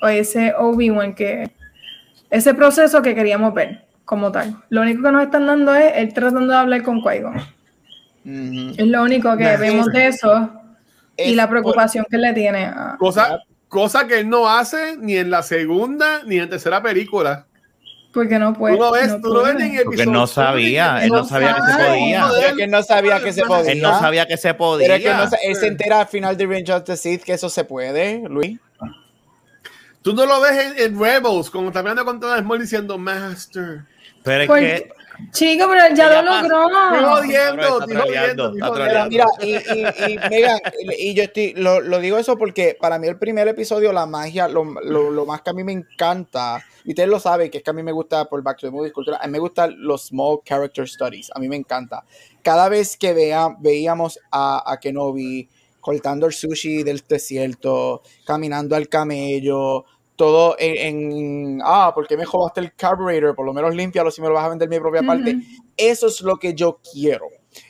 o 0.00 0.08
ese 0.08 0.54
Obi-Wan 0.56 1.14
que 1.14 1.50
ese 2.30 2.54
proceso 2.54 3.02
que 3.02 3.14
queríamos 3.14 3.52
ver 3.54 3.84
como 4.04 4.30
tal. 4.30 4.56
Lo 4.68 4.82
único 4.82 5.02
que 5.02 5.12
nos 5.12 5.22
están 5.22 5.46
dando 5.46 5.74
es 5.74 5.92
él 5.96 6.12
tratando 6.14 6.52
de 6.52 6.58
hablar 6.58 6.82
con 6.82 7.02
qui 7.02 7.22
Es 8.76 8.86
lo 8.86 9.02
único 9.02 9.36
que 9.36 9.56
vemos 9.56 9.86
de 9.86 10.08
eso 10.08 10.59
y 11.26 11.34
la 11.34 11.48
preocupación 11.48 12.06
que 12.10 12.18
le 12.18 12.32
tiene 12.32 12.64
a... 12.64 12.96
Cosa, 12.98 13.40
cosa 13.68 14.06
que 14.06 14.20
él 14.20 14.28
no 14.28 14.48
hace 14.48 14.96
ni 14.96 15.16
en 15.16 15.30
la 15.30 15.42
segunda 15.42 16.22
ni 16.24 16.36
en 16.36 16.42
la 16.42 16.50
tercera 16.50 16.82
película. 16.82 17.46
Porque 18.12 18.38
no 18.38 18.52
puede. 18.54 18.76
Tú 18.76 18.82
lo 18.82 18.90
ves, 18.90 19.08
no 19.08 19.20
tú 19.20 19.42
ves 19.42 19.54
en 19.54 19.76
el 19.76 19.84
Porque 19.84 20.06
no 20.06 20.26
sabía, 20.26 21.04
él 21.04 21.10
no 21.10 21.24
sabía 21.24 21.54
que 21.54 21.72
se 21.72 21.84
podía. 21.86 22.28
Es 22.48 22.52
que 22.54 22.66
no 22.66 22.82
sabía 22.82 23.20
que 23.20 23.32
se 23.32 23.42
podía. 23.44 23.72
Él 23.72 23.80
no 23.80 24.00
sabía 24.00 24.26
que 24.26 24.36
se 24.36 24.54
podía. 24.54 24.86
Pero 24.86 24.94
es 24.94 25.02
que 25.02 25.14
no, 25.14 25.38
él 25.44 25.56
se 25.56 25.66
entera 25.68 26.00
al 26.00 26.08
final 26.08 26.36
de 26.36 26.46
Revenge 26.46 26.72
of 26.72 26.84
the 26.84 26.96
Sith 26.96 27.22
que 27.22 27.34
eso 27.34 27.48
se 27.48 27.64
puede, 27.64 28.22
Luis. 28.28 28.58
Tú 30.02 30.14
no 30.14 30.26
lo 30.26 30.40
ves 30.40 30.74
en, 30.78 30.98
Rebels, 30.98 31.50
como 31.50 31.68
está 31.68 31.80
hablando 31.80 32.04
con 32.04 32.18
todo 32.18 32.34
el 32.34 32.58
diciendo 32.58 32.98
Master. 32.98 33.84
Pero 34.24 34.54
es 34.54 34.60
que 34.60 34.92
Chico, 35.32 35.66
pero 35.68 35.94
ya 35.94 36.22
lo 36.22 36.42
logró. 36.42 36.68
Pero 38.74 39.06
mira, 39.08 39.26
y, 39.40 39.54
y, 39.54 40.18
Megan, 40.30 40.58
y 40.98 41.14
yo 41.14 41.22
estoy, 41.22 41.54
lo, 41.54 41.80
lo, 41.80 41.98
digo 41.98 42.18
eso 42.18 42.36
porque 42.36 42.76
para 42.80 42.98
mí 42.98 43.06
el 43.06 43.18
primer 43.18 43.46
episodio, 43.48 43.92
la 43.92 44.06
magia, 44.06 44.48
lo, 44.48 44.64
lo, 44.64 45.10
lo, 45.10 45.26
más 45.26 45.42
que 45.42 45.50
a 45.50 45.52
mí 45.52 45.64
me 45.64 45.72
encanta, 45.72 46.64
y 46.84 46.90
ustedes 46.90 47.08
lo 47.08 47.20
saben, 47.20 47.50
que 47.50 47.58
es 47.58 47.64
que 47.64 47.70
a 47.70 47.74
mí 47.74 47.82
me 47.82 47.92
gusta 47.92 48.24
por 48.26 48.42
Back 48.42 48.58
to 48.58 48.66
the 48.66 48.70
Movies 48.70 48.92
Cultura, 48.92 49.18
a 49.20 49.26
mí 49.26 49.32
me 49.32 49.38
gustan 49.38 49.74
los 49.78 50.06
small 50.06 50.40
character 50.44 50.88
studies, 50.88 51.30
a 51.34 51.38
mí 51.38 51.48
me 51.48 51.56
encanta. 51.56 52.04
Cada 52.42 52.68
vez 52.68 52.96
que 52.96 53.12
vea, 53.12 53.56
veíamos 53.58 54.18
a, 54.30 54.62
a 54.70 54.78
Kenobi 54.78 55.48
cortando 55.80 56.26
el 56.26 56.32
sushi 56.32 56.82
del 56.82 57.02
desierto, 57.08 58.02
caminando 58.24 58.76
al 58.76 58.88
camello, 58.88 59.84
todo 60.20 60.54
en, 60.58 61.62
ah, 61.64 61.92
¿por 61.94 62.06
qué 62.06 62.14
me 62.14 62.26
jodaste 62.26 62.60
el 62.60 62.74
carburetor? 62.74 63.34
Por 63.34 63.46
lo 63.46 63.54
menos 63.54 63.74
límpialo 63.74 64.10
si 64.10 64.20
me 64.20 64.28
lo 64.28 64.34
vas 64.34 64.44
a 64.44 64.48
vender 64.50 64.68
mi 64.68 64.78
propia 64.78 65.02
parte. 65.02 65.34
Eso 65.74 66.08
es 66.08 66.20
lo 66.20 66.36
que 66.36 66.52
yo 66.52 66.78
quiero. 66.92 67.24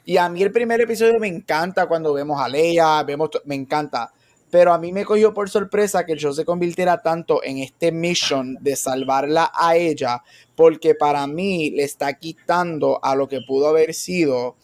Y 0.05 0.16
a 0.16 0.28
mí 0.28 0.42
el 0.42 0.51
primer 0.51 0.80
episodio 0.80 1.20
me 1.20 1.28
encanta 1.28 1.86
cuando 1.86 2.12
vemos 2.12 2.40
a 2.40 2.48
Leia, 2.48 3.05
vemos, 3.05 3.30
me 3.44 3.55
encanta. 3.55 4.12
pero 4.51 4.72
a 4.72 4.78
mí 4.78 4.92
me 4.92 5.05
cogió 5.05 5.32
por 5.32 5.48
sorpresa 5.48 6.05
que 6.05 6.12
el 6.12 6.18
show 6.18 6.32
se 6.32 6.44
convirtiera 6.44 7.01
tanto 7.01 7.42
en 7.44 7.59
este 7.59 7.92
mission 7.92 8.59
de 8.61 8.76
salvarla 8.76 9.53
a 9.55 9.76
ella, 9.76 10.22
porque 10.57 10.94
para 10.94 11.26
mí 11.26 11.70
le 11.70 11.84
está 11.84 12.14
quitando 12.14 12.98
a 13.03 13.14
lo 13.14 13.28
que 13.28 13.40
pudo 13.46 13.68
haber 13.68 13.94
sido 13.94 14.57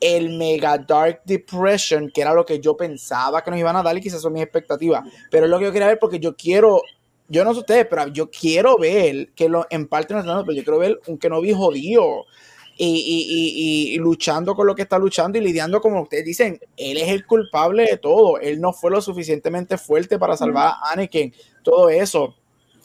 el 0.00 0.36
Mega 0.36 0.78
Dark 0.78 1.22
Depression, 1.24 2.10
que 2.12 2.20
era 2.20 2.34
lo 2.34 2.44
que 2.44 2.60
yo 2.60 2.76
pensaba 2.76 3.42
que 3.42 3.50
nos 3.50 3.58
iban 3.58 3.74
a 3.76 3.82
dar 3.82 3.96
y 3.96 4.00
quizás 4.00 4.20
son 4.20 4.34
mis 4.34 4.42
expectativas, 4.42 5.02
pero 5.30 5.46
es 5.46 5.50
lo 5.50 5.58
que 5.58 5.64
yo 5.64 5.72
quería 5.72 5.88
ver 5.88 5.98
porque 5.98 6.20
yo 6.20 6.36
quiero, 6.36 6.82
yo 7.28 7.44
no 7.44 7.52
sé 7.54 7.60
ustedes, 7.60 7.86
pero 7.88 8.06
yo 8.08 8.30
quiero 8.30 8.76
ver 8.78 9.30
que 9.34 9.48
lo, 9.48 9.66
en 9.70 9.86
parte 9.88 10.14
no 10.14 10.22
dando, 10.22 10.44
pero 10.44 10.56
yo 10.56 10.62
quiero 10.64 10.78
ver 10.78 11.00
un 11.06 11.18
que 11.18 11.28
no 11.28 11.40
vi 11.40 11.52
jodido. 11.52 12.26
Y, 12.76 12.86
y, 12.86 13.92
y, 13.92 13.94
y, 13.94 13.98
luchando 13.98 14.56
con 14.56 14.66
lo 14.66 14.74
que 14.74 14.82
está 14.82 14.98
luchando 14.98 15.38
y 15.38 15.40
lidiando 15.40 15.80
como 15.80 16.02
ustedes 16.02 16.24
dicen, 16.24 16.60
él 16.76 16.96
es 16.96 17.08
el 17.08 17.24
culpable 17.24 17.84
de 17.84 17.98
todo, 17.98 18.40
él 18.40 18.60
no 18.60 18.72
fue 18.72 18.90
lo 18.90 19.00
suficientemente 19.00 19.78
fuerte 19.78 20.18
para 20.18 20.36
salvar 20.36 20.72
a 20.82 20.90
Anakin, 20.92 21.32
todo 21.62 21.88
eso. 21.88 22.34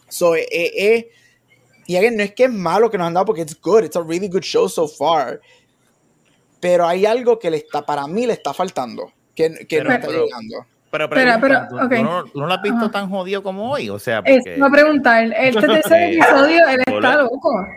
So, 0.07 0.35
eh, 0.35 0.45
eh, 0.51 1.09
y 1.87 1.95
again, 1.95 2.15
no 2.17 2.21
es 2.21 2.35
que 2.35 2.43
es 2.43 2.51
malo 2.51 2.91
que 2.91 2.99
nos 2.99 3.07
han 3.07 3.15
dado 3.15 3.25
porque 3.25 3.41
it's 3.41 3.59
good, 3.59 3.83
it's 3.83 3.95
a 3.95 4.03
really 4.03 4.27
good 4.27 4.43
show 4.43 4.69
so 4.69 4.87
far, 4.87 5.41
pero 6.59 6.85
hay 6.85 7.07
algo 7.07 7.39
que 7.39 7.49
le 7.49 7.57
está, 7.57 7.83
para 7.83 8.05
mí 8.05 8.27
le 8.27 8.33
está 8.33 8.53
faltando, 8.53 9.11
que, 9.33 9.65
que 9.67 9.77
Pero- 9.77 9.89
no 9.89 9.95
está 9.95 10.07
pero- 10.07 10.25
llegando. 10.25 10.65
Pero, 10.91 11.09
Pero- 11.09 11.21
pregunta, 11.39 11.39
pero, 11.41 11.67
¿tú, 11.69 11.85
ok. 11.85 11.95
tú 11.97 12.03
no, 12.03 12.23
tú 12.25 12.39
no 12.39 12.47
lo 12.47 12.53
has 12.53 12.61
visto 12.61 12.77
Ajá. 12.77 12.91
tan 12.91 13.09
jodido 13.09 13.43
como 13.43 13.71
hoy? 13.71 13.89
O 13.89 13.99
sea, 13.99 14.21
Es, 14.25 14.37
porque 14.43 14.59
a 14.61 14.69
preguntar, 14.69 15.23
este 15.37 15.61
tercer 15.67 16.09
Sí. 16.13 16.15
episodio, 16.19 16.67
él 16.67 16.79
está 16.79 17.15
lo- 17.15 17.23
loco. 17.23 17.67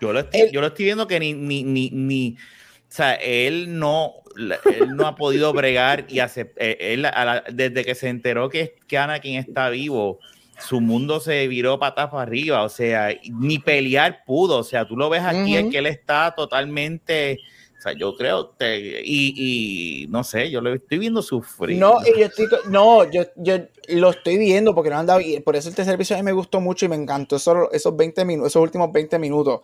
yo, 0.00 0.12
lo 0.12 0.20
estoy, 0.20 0.40
Él- 0.42 0.50
yo 0.52 0.60
lo 0.60 0.66
estoy 0.68 0.84
viendo 0.86 1.06
que 1.06 1.18
ni, 1.20 1.32
ni, 1.32 1.62
ni, 1.62 1.90
ni- 1.90 2.36
o 2.36 2.92
sea, 2.92 3.14
él 3.14 3.78
no, 3.78 4.12
él 4.36 4.94
no 4.96 5.06
ha 5.06 5.14
podido 5.16 5.52
bregar 5.52 6.04
y 6.08 6.18
hacer, 6.20 6.52
eh, 6.56 6.76
él, 6.80 7.06
a 7.06 7.24
la- 7.24 7.44
desde 7.50 7.84
que 7.84 7.94
se 7.94 8.08
enteró 8.08 8.48
que, 8.48 8.74
que 8.86 8.98
Anakin 8.98 9.36
está 9.38 9.68
vivo, 9.70 10.18
su 10.58 10.80
mundo 10.80 11.20
se 11.20 11.48
viró 11.48 11.78
patas 11.78 12.10
para 12.10 12.22
arriba, 12.22 12.62
o 12.62 12.68
sea, 12.68 13.08
ni 13.32 13.58
pelear 13.58 14.24
pudo, 14.26 14.58
o 14.58 14.64
sea, 14.64 14.86
tú 14.86 14.96
lo 14.96 15.08
ves 15.08 15.22
aquí, 15.22 15.56
es 15.56 15.62
Ujú. 15.62 15.70
que 15.70 15.78
él 15.78 15.86
está 15.86 16.34
totalmente, 16.36 17.38
o 17.80 17.82
sea, 17.82 17.92
yo 17.94 18.14
creo, 18.14 18.48
te- 18.48 19.00
y, 19.02 20.02
y 20.04 20.06
no 20.08 20.22
sé, 20.22 20.50
yo 20.50 20.60
lo 20.60 20.74
estoy 20.74 20.98
viendo 20.98 21.22
sufrir. 21.22 21.78
No, 21.78 21.94
y 22.04 22.20
yo 22.20 22.26
estoy, 22.26 22.46
no, 22.68 23.10
yo, 23.10 23.22
yo 23.36 23.54
lo 23.88 24.10
estoy 24.10 24.36
viendo 24.36 24.74
porque 24.74 24.90
no 24.90 24.98
han 24.98 25.06
dado, 25.06 25.20
y 25.22 25.40
por 25.40 25.56
eso 25.56 25.70
el 25.70 25.74
tercer 25.74 25.94
episodio 25.94 26.18
a 26.18 26.22
mí 26.22 26.26
me 26.26 26.32
gustó 26.32 26.60
mucho 26.60 26.84
y 26.84 26.88
me 26.90 26.96
encantó 26.96 27.36
esos, 27.36 27.68
esos 27.72 27.96
20 27.96 28.22
minutos, 28.26 28.52
esos 28.52 28.62
últimos 28.62 28.92
20 28.92 29.18
minutos. 29.18 29.60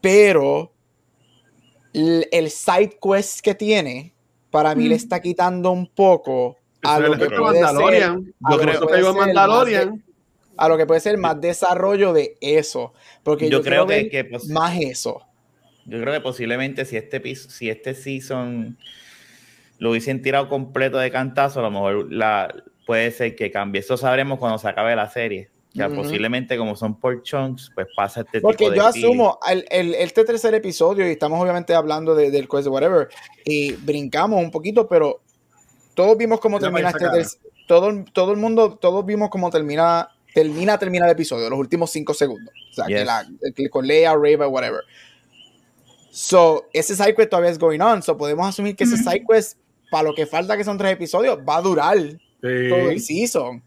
Pero 0.00 0.72
el, 1.92 2.26
el 2.32 2.50
side 2.50 2.98
quest 3.00 3.40
que 3.40 3.54
tiene, 3.54 4.14
para 4.50 4.74
mí 4.74 4.84
le 4.88 4.94
Mm. 4.94 4.98
está 4.98 5.20
quitando 5.20 5.70
un 5.70 5.86
poco 5.86 6.56
a 6.82 6.98
lo 6.98 7.12
que 7.12 7.26
puede 7.30 7.58
ser, 7.58 7.64
Mandalorian. 7.64 8.34
a 8.42 8.52
Yo 8.52 8.56
lo 8.56 8.66
que 8.78 8.86
puede 8.86 9.02
ser 9.02 9.86
de- 9.92 10.00
a 10.56 10.68
lo 10.68 10.76
que 10.78 10.86
puede 10.86 11.00
ser 11.00 11.18
más 11.18 11.40
desarrollo 11.40 12.12
de 12.12 12.36
eso. 12.40 12.92
Porque 13.22 13.50
yo, 13.50 13.58
yo 13.58 13.64
creo 13.64 13.86
que, 13.86 14.24
pos- 14.30 14.46
más 14.48 14.78
eso. 14.80 15.20
Yo 15.86 16.00
creo 16.00 16.12
que 16.14 16.20
posiblemente 16.20 16.84
si 16.84 16.96
este 16.96 17.22
si 17.34 17.68
este 17.68 17.94
season 17.94 18.78
lo 19.78 19.90
hubiesen 19.90 20.22
tirado 20.22 20.48
completo 20.48 20.98
de 20.98 21.10
cantazo, 21.10 21.60
a 21.60 21.62
lo 21.64 21.70
mejor 21.70 22.12
la, 22.12 22.54
puede 22.86 23.10
ser 23.10 23.34
que 23.36 23.50
cambie. 23.50 23.80
Eso 23.80 23.96
sabremos 23.96 24.38
cuando 24.38 24.58
se 24.58 24.68
acabe 24.68 24.94
la 24.96 25.10
serie. 25.10 25.50
Ya 25.72 25.88
Ujú. 25.88 25.96
posiblemente 26.02 26.56
como 26.56 26.76
son 26.76 27.00
por 27.00 27.20
chunks, 27.24 27.72
pues 27.74 27.88
pasa 27.96 28.20
este 28.20 28.40
Porque 28.40 28.58
tipo 28.66 28.70
de 28.70 28.76
yo 28.76 28.86
asumo, 28.86 29.38
el, 29.50 29.64
el- 29.70 29.94
este 29.94 30.24
tercer 30.24 30.54
episodio, 30.54 31.04
y 31.08 31.10
estamos 31.10 31.40
obviamente 31.42 31.74
hablando 31.74 32.14
de- 32.14 32.30
del 32.30 32.48
quest 32.48 32.62
de 32.64 32.70
whatever, 32.70 33.08
y 33.44 33.72
brincamos 33.72 34.40
un 34.40 34.52
poquito, 34.52 34.86
pero 34.88 35.20
todos 35.94 36.16
vimos 36.16 36.38
cómo 36.38 36.60
termina 36.60 36.90
este 36.90 37.04
esa 37.04 37.12
ter- 37.12 37.26
todo, 37.66 38.04
todo 38.12 38.30
el 38.30 38.36
mundo, 38.38 38.76
todos 38.80 39.04
vimos 39.04 39.30
cómo 39.30 39.50
termina, 39.50 40.08
termina, 40.32 40.78
termina 40.78 41.06
el 41.06 41.12
episodio, 41.12 41.50
los 41.50 41.58
últimos 41.58 41.90
cinco 41.90 42.14
segundos. 42.14 42.54
O 42.70 42.74
sea, 42.74 42.86
que, 42.86 42.94
Yes. 42.98 43.04
la, 43.06 43.26
que 43.56 43.68
con 43.68 43.84
Leia, 43.84 44.14
Reva, 44.16 44.46
whatever. 44.46 44.82
So, 46.16 46.68
ese 46.72 46.94
side 46.94 47.12
quest 47.16 47.28
todavía 47.28 47.50
es 47.50 47.58
going 47.58 47.80
on, 47.80 48.00
so 48.00 48.16
podemos 48.16 48.46
asumir 48.46 48.76
que 48.76 48.84
ese 48.84 48.96
side 48.96 49.24
quest, 49.28 49.58
para 49.90 50.04
lo 50.04 50.14
que 50.14 50.26
falta 50.26 50.56
que 50.56 50.62
son 50.62 50.78
tres 50.78 50.92
episodios, 50.92 51.40
va 51.40 51.56
a 51.56 51.60
durar 51.60 51.96
todo 52.40 52.90
el 52.90 53.00
Sí. 53.00 53.26
season. 53.26 53.60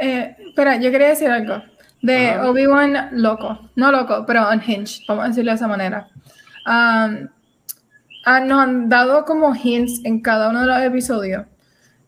Eh, 0.00 0.36
espera, 0.46 0.76
yo 0.76 0.92
quería 0.92 1.08
decir 1.08 1.28
algo. 1.28 1.60
De. 2.00 2.38
Obi-Wan 2.38 3.08
loco. 3.12 3.68
No 3.74 3.90
loco, 3.90 4.24
pero 4.26 4.48
unhinged. 4.48 5.02
Vamos 5.08 5.24
a 5.24 5.28
decirlo 5.28 5.50
de 5.50 5.56
esa 5.56 5.66
manera. 5.66 6.08
Um, 6.66 7.28
ah, 8.26 8.40
nos 8.40 8.60
han 8.62 8.88
dado 8.88 9.24
como 9.24 9.52
hints 9.56 10.02
en 10.04 10.20
cada 10.20 10.50
uno 10.50 10.60
de 10.60 10.66
los 10.68 10.82
episodios. 10.82 11.46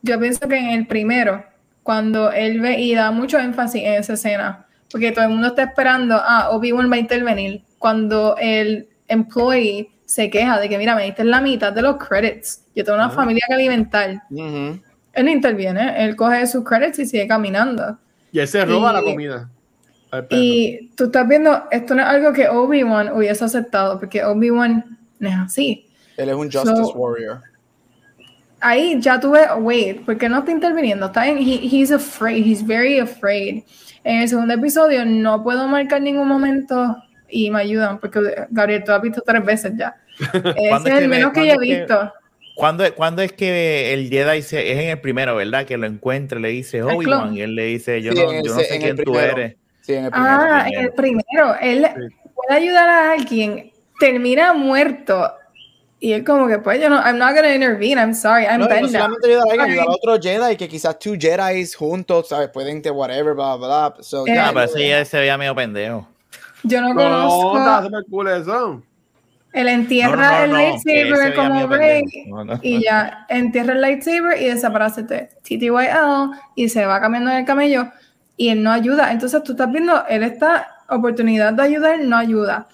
Yo 0.03 0.21
pienso 0.21 0.47
que 0.47 0.57
en 0.57 0.67
el 0.69 0.87
primero, 0.87 1.45
cuando 1.83 2.31
él 2.31 2.61
ve 2.61 2.79
y 2.79 2.95
da 2.95 3.11
mucho 3.11 3.41
énfasis 3.41 3.83
en 3.83 3.95
esa 3.95 4.13
escena, 4.13 4.67
porque 4.89 5.11
todo 5.11 5.25
el 5.25 5.31
mundo 5.33 5.49
está 5.49 5.65
esperando, 5.65 6.15
ah, 6.17 6.51
Obi-Wan 6.53 6.89
va 6.93 6.95
a 6.95 7.01
intervenir. 7.01 7.65
Cuando 7.79 8.37
el 8.39 8.89
employee 9.09 9.91
se 10.05 10.31
queja 10.31 10.61
de 10.61 10.69
que, 10.69 10.79
mira, 10.79 10.95
me 10.95 11.05
diste 11.05 11.25
la 11.25 11.41
mitad 11.41 11.73
de 11.73 11.83
los 11.83 11.97
credits. 11.97 12.63
Yo 12.75 12.85
tengo 12.85 12.97
una 12.97 13.07
Ajá. 13.07 13.15
familia 13.17 13.43
que 13.49 13.55
alimentar. 13.55 14.23
Él 14.31 15.25
no 15.25 15.31
interviene, 15.31 16.05
él 16.05 16.15
coge 16.15 16.47
sus 16.47 16.63
credits 16.65 16.99
y 17.01 17.07
sigue 17.07 17.27
caminando. 17.27 17.99
Y 18.33 18.39
él 18.39 18.47
se 18.49 18.65
roba 18.65 18.91
Y- 18.91 18.95
la 18.95 19.03
comida. 19.03 19.51
Y 20.31 20.91
tú 20.97 21.05
estás 21.05 21.27
viendo, 21.29 21.65
esto 21.71 21.95
no 21.95 22.03
es 22.03 22.09
algo 22.09 22.33
que 22.33 22.49
Obi-Wan 22.49 23.13
hubiese 23.13 23.45
aceptado, 23.45 23.99
porque 23.99 24.25
Obi-Wan 24.25 24.99
no 25.19 25.29
es 25.29 25.35
así. 25.35 25.87
Él 26.17 26.29
es 26.31 26.35
un 26.35 26.51
Justice 26.51 26.75
So- 26.77 26.93
Warrior. 26.95 27.41
Ahí 28.61 28.99
ya 29.01 29.21
tuve, 29.21 29.41
wait, 29.61 30.05
¿por 30.05 30.17
qué 30.17 30.29
no 30.29 30.39
está 30.39 30.51
interviniendo? 30.51 31.07
Está 31.07 31.29
en, 31.29 31.39
he- 31.39 31.61
he's 31.71 31.93
afraid, 31.93 32.45
he's 32.47 32.65
very 32.67 32.99
afraid. 32.99 33.63
En 34.03 34.23
el 34.23 34.29
segundo 34.29 34.55
episodio 34.55 35.05
no 35.05 35.43
puedo 35.43 35.67
marcar 35.69 36.01
ningún 36.01 36.29
momento 36.29 36.97
y 37.29 37.51
me 37.51 37.61
ayudan, 37.61 37.99
porque 38.01 38.21
Gabriel, 38.51 38.85
tú 38.85 38.93
has 38.93 39.03
visto 39.03 39.23
tres 39.25 39.45
veces 39.45 39.73
ya. 39.77 39.97
Ese 40.57 40.69
¿Cuándo 40.69 40.89
es 40.89 40.95
el 40.95 41.01
ve- 41.03 41.09
menos 41.09 41.33
que 41.33 41.47
yo 41.47 41.55
he 41.55 41.59
visto. 41.59 42.13
¿Cuándo, 42.55 42.85
es- 42.85 42.93
cuándo 42.93 43.21
es 43.23 43.33
que 43.33 43.93
el 43.93 44.09
Jedi 44.09 44.41
se, 44.43 44.73
es 44.73 44.79
en 44.79 44.89
el 44.89 45.01
primero, 45.01 45.37
verdad? 45.37 45.67
Que 45.67 45.77
lo 45.77 45.87
encuentra, 45.87 46.41
le 46.41 46.49
dice. 46.49 46.83
Obi-Wan 46.83 47.37
y 47.37 47.43
él 47.43 47.55
le 47.55 47.65
dice, 47.65 48.01
yo 48.01 48.13
Sí, 48.13 48.19
no, 48.19 48.33
yo 48.33 48.55
no 48.55 48.61
sé 48.61 48.77
en 48.77 48.83
el 48.83 48.95
quién 48.95 49.05
tú 49.05 49.19
eres. 49.19 49.57
Sí, 49.83 49.95
en 49.95 50.07
el 50.07 50.11
primero. 50.11 50.33
Ah, 50.41 50.65
en 50.67 50.85
el 50.85 50.93
primero, 50.93 51.55
él 51.61 51.87
puede 52.35 52.61
ayudar 52.61 52.89
a 52.89 53.13
alguien, 53.13 53.71
termina 54.01 54.53
muerto. 54.55 55.33
Y 56.01 56.13
él 56.13 56.25
como 56.25 56.47
que, 56.47 56.59
pues, 56.59 56.81
yo 56.81 56.89
no, 56.91 56.97
I'm 56.97 57.19
not 57.19 57.35
gonna 57.35 57.55
intervene, 57.55 58.01
I'm 58.01 58.15
sorry, 58.15 58.45
I'm 58.45 58.61
No, 58.61 58.69
no 58.69 58.89
solamente 58.89 59.29
ayudar 59.29 59.49
a 59.49 59.53
alguien, 59.53 59.71
ayudar 59.71 59.87
a 59.89 59.91
otro 59.93 60.21
Jedi 60.21 60.57
que 60.57 60.69
quizás 60.69 60.99
two 60.99 61.15
Jedi 61.19 61.67
juntos, 61.75 62.29
¿sabes? 62.29 62.49
Pueden 62.49 62.81
te 62.83 62.91
whatever, 62.91 63.35
bla, 63.35 63.57
bla, 63.57 63.89
bla. 63.91 64.03
So, 64.03 64.27
Eh, 64.27 64.31
Ah, 64.33 64.35
ya, 64.35 64.53
pero 64.53 64.65
ese 64.65 64.89
ya 64.89 65.05
se 65.05 65.19
veía 65.19 65.37
medio 65.39 65.55
pendejo. 65.55 66.09
Yo 66.67 66.81
no 66.81 66.89
No, 66.89 66.95
conozco. 66.95 67.59
está 67.59 67.83
súper 67.85 68.05
cool 68.11 68.29
eso. 68.29 68.83
Él 69.53 69.69
entierra 69.69 70.17
No, 70.17 70.21
no, 70.23 70.31
no, 70.39 70.43
el 70.43 70.53
lightsaber 70.53 71.35
como 71.35 71.67
Rey 71.69 72.03
pendejo. 72.03 72.29
No, 72.37 72.45
no. 72.45 72.61
y 72.63 72.83
ya 72.85 73.25
entierra 73.29 73.73
el 73.73 73.81
lightsaber 73.81 74.41
y 74.43 74.47
desaparece 74.47 75.03
de 75.05 75.31
TTYL 75.43 76.31
y 76.57 76.69
se 76.69 76.85
va 76.85 77.01
cambiando 77.01 77.31
en 77.31 77.39
el 77.39 77.45
camello 77.47 77.89
y 78.37 78.49
él 78.51 78.63
no 78.63 78.71
ayuda. 78.71 79.13
Entonces 79.13 79.43
tú 79.43 79.53
estás 79.53 79.71
viendo, 79.73 80.05
él 80.09 80.23
esta 80.25 80.69
oportunidad 80.91 81.55
de 81.55 81.63
ayudar, 81.63 81.99
no 82.01 82.17
ayuda. 82.19 82.67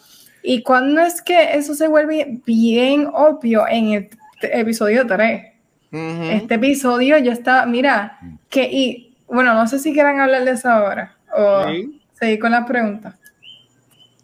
Y 0.43 0.63
cuando 0.63 1.01
es 1.03 1.23
que 1.23 1.55
eso 1.55 1.75
se 1.75 1.87
vuelve 1.87 2.41
bien 2.45 3.09
obvio 3.13 3.65
en 3.69 3.93
el 3.93 4.11
episodio 4.43 5.07
3. 5.07 5.53
Ujú. 5.93 6.23
Este 6.25 6.55
episodio 6.55 7.17
ya 7.19 7.33
está, 7.33 7.65
mira, 7.67 8.19
que 8.49 8.65
y 8.65 9.15
bueno, 9.29 9.55
no 9.55 9.69
sé 9.69 9.79
si 9.79 9.93
quieran 9.93 10.19
hablar 10.19 10.45
de 10.45 10.51
eso 10.51 10.69
ahora 10.69 11.15
o 11.33 11.69
Sí. 11.69 12.01
seguir 12.15 12.41
con 12.41 12.51
las 12.51 12.67
preguntas. 12.67 13.15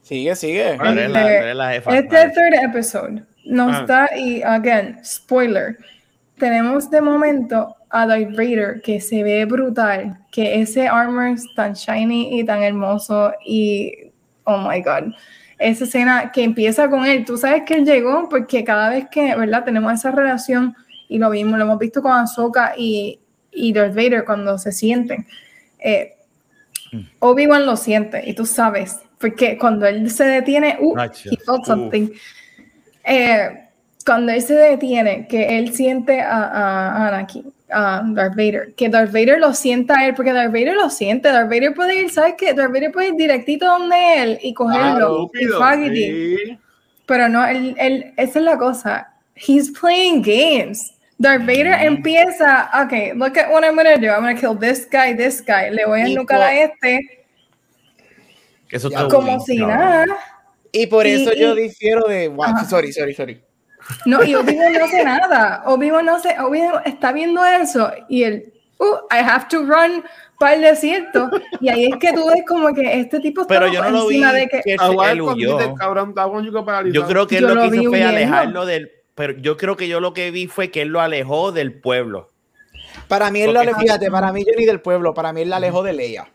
Sigue, 0.09 0.35
sigue. 0.37 0.77
Tú 0.79 0.85
eres 0.85 1.11
la, 1.11 1.21
tú 1.21 1.27
eres 1.29 1.57
la 1.57 1.71
jefa. 1.73 1.97
Este 1.99 2.17
Dale. 2.17 2.33
third 2.33 2.55
episode 2.65 3.23
nos 3.45 3.77
Ah. 3.77 3.85
da, 3.87 4.09
y 4.17 4.43
again, 4.43 4.99
spoiler, 5.05 5.77
tenemos 6.39 6.91
de 6.91 7.01
momento 7.01 7.77
a 7.91 8.07
Darth 8.07 8.31
Vader 8.37 8.81
que 8.83 9.01
se 9.01 9.23
ve 9.23 9.45
brutal, 9.45 10.19
que 10.33 10.61
ese 10.61 10.89
armor 10.89 11.29
es 11.29 11.45
tan 11.55 11.75
shiny 11.75 12.39
y 12.39 12.45
tan 12.45 12.63
hermoso 12.63 13.33
y, 13.45 13.93
oh 14.45 14.59
my 14.59 14.81
god, 14.83 15.13
esa 15.59 15.85
escena 15.85 16.31
que 16.33 16.43
empieza 16.45 16.89
con 16.89 17.05
él, 17.05 17.25
tú 17.25 17.37
sabes 17.37 17.63
que 17.65 17.75
él 17.75 17.85
llegó 17.85 18.29
porque 18.29 18.65
cada 18.65 18.91
vez 18.91 19.07
que, 19.11 19.35
¿verdad? 19.35 19.65
Tenemos 19.65 19.93
esa 19.93 20.11
relación 20.11 20.75
y 21.09 21.19
lo 21.19 21.31
vimos, 21.31 21.59
lo 21.59 21.65
hemos 21.65 21.79
visto 21.79 22.01
con 22.03 22.13
Ahsoka 22.13 22.75
y, 22.77 23.19
y 23.51 23.73
Darth 23.73 23.95
Vader 23.95 24.25
cuando 24.25 24.57
se 24.59 24.73
sienten. 24.73 25.27
Eh, 25.79 26.15
Obi-Wan 27.19 27.67
lo 27.67 27.77
siente 27.77 28.23
y 28.29 28.35
tú 28.35 28.47
sabes, 28.47 29.01
porque 29.19 29.59
cuando 29.59 29.87
él 29.87 30.11
se 30.11 30.25
detiene, 30.25 30.77
uh, 30.81 30.97
he 30.99 31.37
felt 31.37 31.61
Uh. 31.63 31.65
something. 31.67 32.09
Eh, 33.05 33.49
cuando 34.05 34.33
él 34.33 34.43
se 34.43 34.55
detiene, 34.55 35.27
que 35.29 35.59
él 35.59 35.75
siente 35.75 36.21
a, 36.21 36.45
a 36.45 37.09
Anakin, 37.09 37.53
a 37.71 38.03
Darth 38.07 38.35
Vader, 38.37 38.73
que 38.75 38.89
Darth 38.89 39.13
Vader 39.13 39.39
lo 39.39 39.53
sienta 39.53 39.99
a 39.99 40.07
él, 40.07 40.15
porque 40.15 40.33
Darth 40.33 40.53
Vader 40.53 40.75
lo 40.75 40.89
siente, 40.89 41.29
Darth 41.31 41.49
Vader 41.51 41.75
puede 41.75 42.01
ir, 42.01 42.11
¿sabes 42.11 42.35
qué? 42.39 42.55
Darth 42.55 42.73
Vader 42.73 42.91
puede 42.93 43.09
ir 43.09 43.15
directito 43.17 43.67
donde 43.67 44.23
él 44.23 44.39
y 44.43 44.55
cogerlo. 44.55 45.31
y 45.35 45.39
Estúpido, 45.45 45.59
Faggity. 45.59 46.37
sí. 46.47 46.59
Pero 47.07 47.29
no, 47.29 47.47
él, 47.47 47.75
él- 47.79 48.13
esa 48.17 48.39
es 48.39 48.45
la 48.45 48.57
cosa. 48.59 49.09
He's 49.35 49.71
playing 49.71 50.23
games. 50.23 50.95
Darth 51.19 51.41
Vader 51.47 51.75
empieza, 51.83 52.71
ok, 52.85 53.15
look 53.17 53.37
at 53.39 53.51
what 53.51 53.65
I'm 53.65 53.75
gonna 53.77 53.97
do. 53.97 54.07
I'm 54.07 54.21
gonna 54.21 54.35
kill 54.35 54.55
this 54.59 54.87
guy, 54.91 55.15
this 55.15 55.43
guy. 55.45 55.71
Le 55.71 55.85
voy 55.87 56.03
a 56.03 56.09
Y 56.09 56.15
nucar 56.15 56.39
por- 56.39 56.47
a 56.47 56.55
este 56.63 57.18
Eso 58.71 58.89
está 58.89 59.09
como 59.09 59.27
bien, 59.27 59.41
si 59.41 59.59
cabrón. 59.59 59.79
nada. 59.79 60.07
Y 60.73 60.87
por 60.87 61.07
Y- 61.07 61.11
eso 61.13 61.33
yo 61.35 61.57
y- 61.57 61.63
difiero 61.63 62.07
de. 62.07 62.29
wow, 62.29 62.45
Ajá. 62.45 62.65
sorry, 62.65 62.93
sorry, 62.93 63.15
sorry. 63.15 63.43
No, 64.05 64.23
y 64.23 64.35
Obi-Wan 64.35 64.73
no 64.73 64.85
hace 64.85 65.05
nada. 65.05 65.63
Obi-Wan 65.67 66.05
no 66.05 66.17
hace, 66.17 66.37
Obi-Wan 66.41 66.83
está 66.85 67.13
viendo 67.13 67.45
eso 67.45 67.91
y 68.09 68.25
él, 68.25 68.53
uh, 68.79 68.97
I 69.11 69.19
have 69.21 69.47
to 69.51 69.61
run 69.65 70.05
para 70.39 70.55
el 70.57 70.63
desierto. 70.63 71.31
Y 71.61 71.69
ahí 71.71 71.87
es 71.87 71.97
que 71.99 72.13
tú 72.13 72.27
ves 72.27 72.43
como 72.47 72.75
que 72.75 73.01
este 73.01 73.19
tipo 73.21 73.43
está 73.43 73.55
Pero 73.55 73.73
yo 73.73 73.83
no 73.83 73.91
lo 73.91 74.07
vi 74.09 74.17
encima 74.17 74.33
de 74.33 74.49
que. 74.49 74.61
que 74.63 74.73
él 74.73 74.79
con 74.79 75.37
huyó. 75.37 75.75
cabrón. 75.77 76.15
Yo 76.93 77.07
creo 77.07 77.27
que 77.27 77.37
él 77.39 77.43
Yo 77.43 77.49
lo 77.49 77.55
lo 77.55 77.63
que 77.63 77.71
vi 77.71 77.81
hizo 77.81 77.91
fue 77.91 78.05
alejarlo 78.05 78.67
del. 78.67 78.91
Pero 79.15 79.33
yo 79.39 79.57
creo 79.57 79.77
que 79.77 79.89
yo 79.89 80.01
lo 80.01 80.13
que 80.13 80.31
vi 80.31 80.47
fue 80.47 80.71
que 80.71 80.83
él 80.83 80.89
lo 80.89 81.01
alejó 81.01 81.51
del 81.51 81.81
pueblo. 81.81 82.31
Para 83.09 83.31
mí 83.31 83.41
él 83.41 83.49
lo 83.49 83.55
Porque- 83.55 83.69
alejó, 83.71 83.81
fíjate, 83.81 84.11
para 84.11 84.33
mí 84.33 84.45
yo 84.45 84.53
ni 84.57 84.67
del 84.67 84.81
pueblo, 84.81 85.15
para 85.15 85.33
mí 85.33 85.41
él 85.43 85.51
la 85.51 85.57
alejó 85.57 85.83
de 85.83 85.93
Leia. 85.95 86.29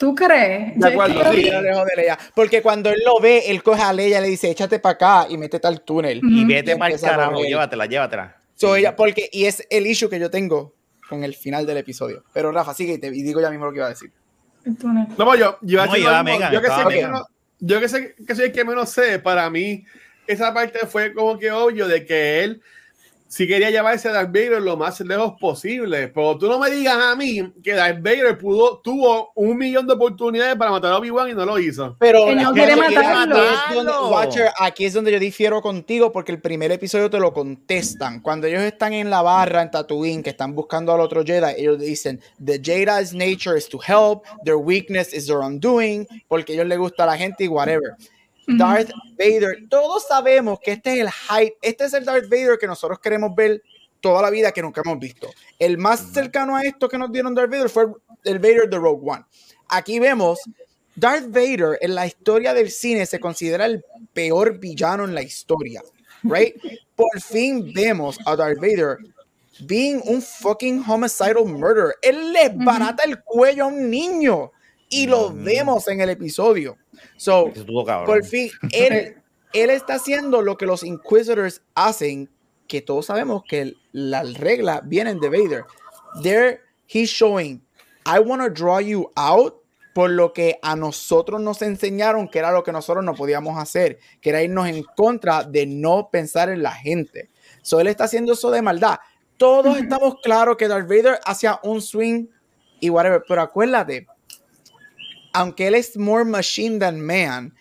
¿Tú 0.00 0.14
crees? 0.14 0.74
De 0.76 0.80
Yo 0.80 0.86
acuerdo, 0.88 1.30
Sí, 1.34 1.50
alejó 1.50 1.84
de 1.84 1.92
Leia. 1.94 2.18
Porque 2.34 2.62
cuando 2.62 2.88
él 2.88 3.02
lo 3.04 3.20
ve, 3.20 3.42
él 3.50 3.62
coge 3.62 3.82
a 3.82 3.92
Leia 3.92 4.18
y 4.18 4.22
le 4.22 4.28
dice, 4.28 4.50
échate 4.50 4.78
para 4.78 4.94
acá 4.94 5.26
y 5.28 5.36
métete 5.36 5.68
al 5.68 5.82
túnel. 5.82 6.22
Y 6.24 6.38
Ujú. 6.40 6.48
vete 6.48 6.72
Y 6.72 6.74
para 6.76 6.94
el 6.94 6.98
carajo, 6.98 7.42
llévatela, 7.44 7.84
llévatela. 7.84 8.36
So, 8.54 8.76
ella, 8.76 8.96
porque, 8.96 9.28
y 9.30 9.44
es 9.44 9.66
el 9.68 9.86
issue 9.86 10.08
que 10.08 10.18
yo 10.18 10.30
tengo 10.30 10.74
con 11.06 11.22
el 11.22 11.34
final 11.34 11.66
del 11.66 11.76
episodio. 11.76 12.24
Pero 12.32 12.50
Rafa, 12.50 12.72
sigue 12.72 12.94
y, 12.94 12.98
te- 12.98 13.08
y 13.08 13.22
digo 13.22 13.42
ya 13.42 13.50
mismo 13.50 13.66
lo 13.66 13.72
que 13.72 13.76
iba 13.76 13.86
a 13.86 13.90
decir. 13.90 14.10
El 14.64 14.78
túnel. 14.78 15.06
No, 15.18 15.34
yo, 15.36 15.58
yo, 15.60 15.84
No, 15.84 15.94
iba. 15.94 16.22
Megan, 16.22 16.50
yo 16.50 16.62
que 16.62 16.68
sé 16.68 16.82
que 16.88 17.10
yo 17.58 17.78
que 17.80 17.88
sé 17.90 18.14
que 18.26 18.34
soy 18.34 18.44
el 18.46 18.52
que 18.52 18.64
menos 18.64 18.88
sé, 18.88 19.18
para 19.18 19.50
mí 19.50 19.84
esa 20.26 20.54
parte 20.54 20.78
fue 20.86 21.12
como 21.12 21.38
que 21.38 21.50
obvio 21.52 21.86
de 21.86 22.06
que 22.06 22.42
él 22.42 22.62
sí 23.30 23.46
quería 23.46 23.70
llevarse 23.70 24.08
a 24.08 24.12
Darth 24.12 24.32
Vader 24.32 24.60
lo 24.60 24.76
más 24.76 24.98
lejos 25.00 25.34
posible, 25.40 26.08
pero 26.08 26.36
tú 26.36 26.48
no 26.48 26.58
me 26.58 26.68
digas 26.68 26.96
a 27.00 27.14
mí 27.14 27.40
que 27.62 27.74
Darth 27.74 28.02
Vader 28.02 28.36
pudo, 28.36 28.80
tuvo 28.82 29.30
un 29.36 29.56
millón 29.56 29.86
de 29.86 29.92
oportunidades 29.94 30.56
para 30.56 30.72
matar 30.72 30.92
a 30.92 30.98
Obi-Wan 30.98 31.30
y 31.30 31.34
no 31.34 31.46
lo 31.46 31.56
hizo. 31.60 31.96
Pero 32.00 32.26
no 32.34 32.48
aquí 32.50 32.58
quiere 32.58 32.72
es 32.72 32.76
donde- 32.76 32.96
matarlo. 32.96 33.36
aquí 33.36 33.78
es 33.78 33.84
donde-. 33.84 34.12
Watcher, 34.14 34.48
aquí 34.58 34.84
es 34.84 34.92
donde 34.94 35.12
yo 35.12 35.20
difiero 35.20 35.62
contigo 35.62 36.10
porque 36.10 36.32
el 36.32 36.40
primer 36.40 36.72
episodio 36.72 37.08
te 37.08 37.20
lo 37.20 37.32
contestan. 37.32 38.20
Cuando 38.20 38.48
ellos 38.48 38.62
están 38.62 38.92
en 38.94 39.10
la 39.10 39.22
barra 39.22 39.62
en 39.62 39.70
Tatooine, 39.70 40.24
que 40.24 40.30
están 40.30 40.54
buscando 40.56 40.92
al 40.92 41.00
otro 41.00 41.24
Jedi, 41.24 41.54
ellos 41.56 41.78
dicen, 41.78 42.20
the 42.44 42.60
Jedi's 42.60 43.14
nature 43.14 43.56
is 43.56 43.68
to 43.68 43.78
help, 43.78 44.24
their 44.44 44.56
weakness 44.56 45.14
is 45.14 45.26
their 45.26 45.38
undoing, 45.38 46.04
porque 46.26 46.52
a 46.52 46.54
ellos 46.56 46.66
les 46.66 46.78
gusta 46.78 47.04
a 47.04 47.06
la 47.06 47.16
gente 47.16 47.44
y 47.44 47.48
whatever. 47.48 47.94
Darth 48.58 48.90
Vader, 49.18 49.68
todos 49.68 50.06
sabemos 50.06 50.58
que 50.60 50.72
este 50.72 50.94
es 50.94 51.00
el 51.00 51.10
hype, 51.10 51.56
este 51.62 51.84
es 51.84 51.94
el 51.94 52.04
Darth 52.04 52.28
Vader 52.28 52.58
que 52.58 52.66
nosotros 52.66 52.98
queremos 53.00 53.34
ver 53.34 53.62
toda 54.00 54.22
la 54.22 54.30
vida 54.30 54.52
que 54.52 54.62
nunca 54.62 54.82
hemos 54.84 54.98
visto. 54.98 55.28
El 55.58 55.78
más 55.78 56.12
cercano 56.12 56.56
a 56.56 56.62
esto 56.62 56.88
que 56.88 56.98
nos 56.98 57.12
dieron 57.12 57.34
Darth 57.34 57.50
Vader 57.50 57.68
fue 57.68 57.86
el 58.24 58.38
Vader 58.38 58.68
de 58.68 58.78
Rogue 58.78 59.10
One. 59.10 59.24
Aquí 59.68 59.98
vemos 59.98 60.40
Darth 60.96 61.28
Vader 61.28 61.78
en 61.80 61.94
la 61.94 62.06
historia 62.06 62.52
del 62.52 62.70
cine 62.70 63.06
se 63.06 63.20
considera 63.20 63.66
el 63.66 63.84
peor 64.12 64.58
villano 64.58 65.04
en 65.04 65.14
la 65.14 65.22
historia, 65.22 65.82
right? 66.22 66.56
Por 66.96 67.20
fin 67.20 67.72
vemos 67.72 68.18
a 68.26 68.36
Darth 68.36 68.58
Vader 68.58 68.98
being 69.66 70.00
un 70.04 70.22
fucking 70.22 70.82
homicidal 70.86 71.44
murderer. 71.44 71.94
Él 72.02 72.32
le 72.32 72.50
barata 72.50 73.04
el 73.04 73.22
cuello 73.22 73.64
a 73.64 73.68
un 73.68 73.90
niño 73.90 74.52
y 74.88 75.06
lo 75.06 75.32
vemos 75.32 75.88
en 75.88 76.00
el 76.00 76.10
episodio. 76.10 76.76
So, 77.16 77.52
por 78.06 78.24
fin, 78.24 78.50
él, 78.72 79.16
él 79.52 79.70
está 79.70 79.94
haciendo 79.94 80.42
lo 80.42 80.56
que 80.56 80.66
los 80.66 80.82
Inquisitors 80.82 81.62
hacen, 81.74 82.30
que 82.66 82.80
todos 82.80 83.06
sabemos 83.06 83.42
que 83.48 83.74
las 83.92 84.34
reglas 84.34 84.80
vienen 84.84 85.20
de 85.20 85.28
Vader. 85.28 85.64
There, 86.22 86.60
he's 86.86 87.10
showing, 87.10 87.62
I 88.06 88.18
want 88.20 88.42
to 88.42 88.50
draw 88.50 88.80
you 88.80 89.10
out 89.16 89.60
por 89.92 90.10
lo 90.10 90.32
que 90.32 90.58
a 90.62 90.76
nosotros 90.76 91.40
nos 91.40 91.62
enseñaron 91.62 92.28
que 92.28 92.38
era 92.38 92.52
lo 92.52 92.62
que 92.62 92.72
nosotros 92.72 93.04
no 93.04 93.14
podíamos 93.14 93.58
hacer, 93.58 93.98
que 94.20 94.30
era 94.30 94.42
irnos 94.42 94.68
en 94.68 94.84
contra 94.96 95.42
de 95.42 95.66
no 95.66 96.10
pensar 96.10 96.48
en 96.48 96.62
la 96.62 96.72
gente. 96.72 97.30
So, 97.62 97.80
él 97.80 97.88
está 97.88 98.04
haciendo 98.04 98.32
eso 98.32 98.50
de 98.50 98.62
maldad. 98.62 98.98
Todos 99.36 99.78
estamos 99.78 100.16
claros 100.22 100.56
que 100.56 100.68
Darth 100.68 100.88
Vader 100.88 101.18
hacía 101.24 101.60
un 101.62 101.82
swing 101.82 102.28
y 102.78 102.90
whatever, 102.90 103.22
pero 103.26 103.42
acuérdate, 103.42 104.06
aunque 105.32 105.66
él 105.68 105.74
es 105.74 105.96
more 105.96 106.24
machine 106.24 106.78
than 106.78 107.00
man, 107.00 107.54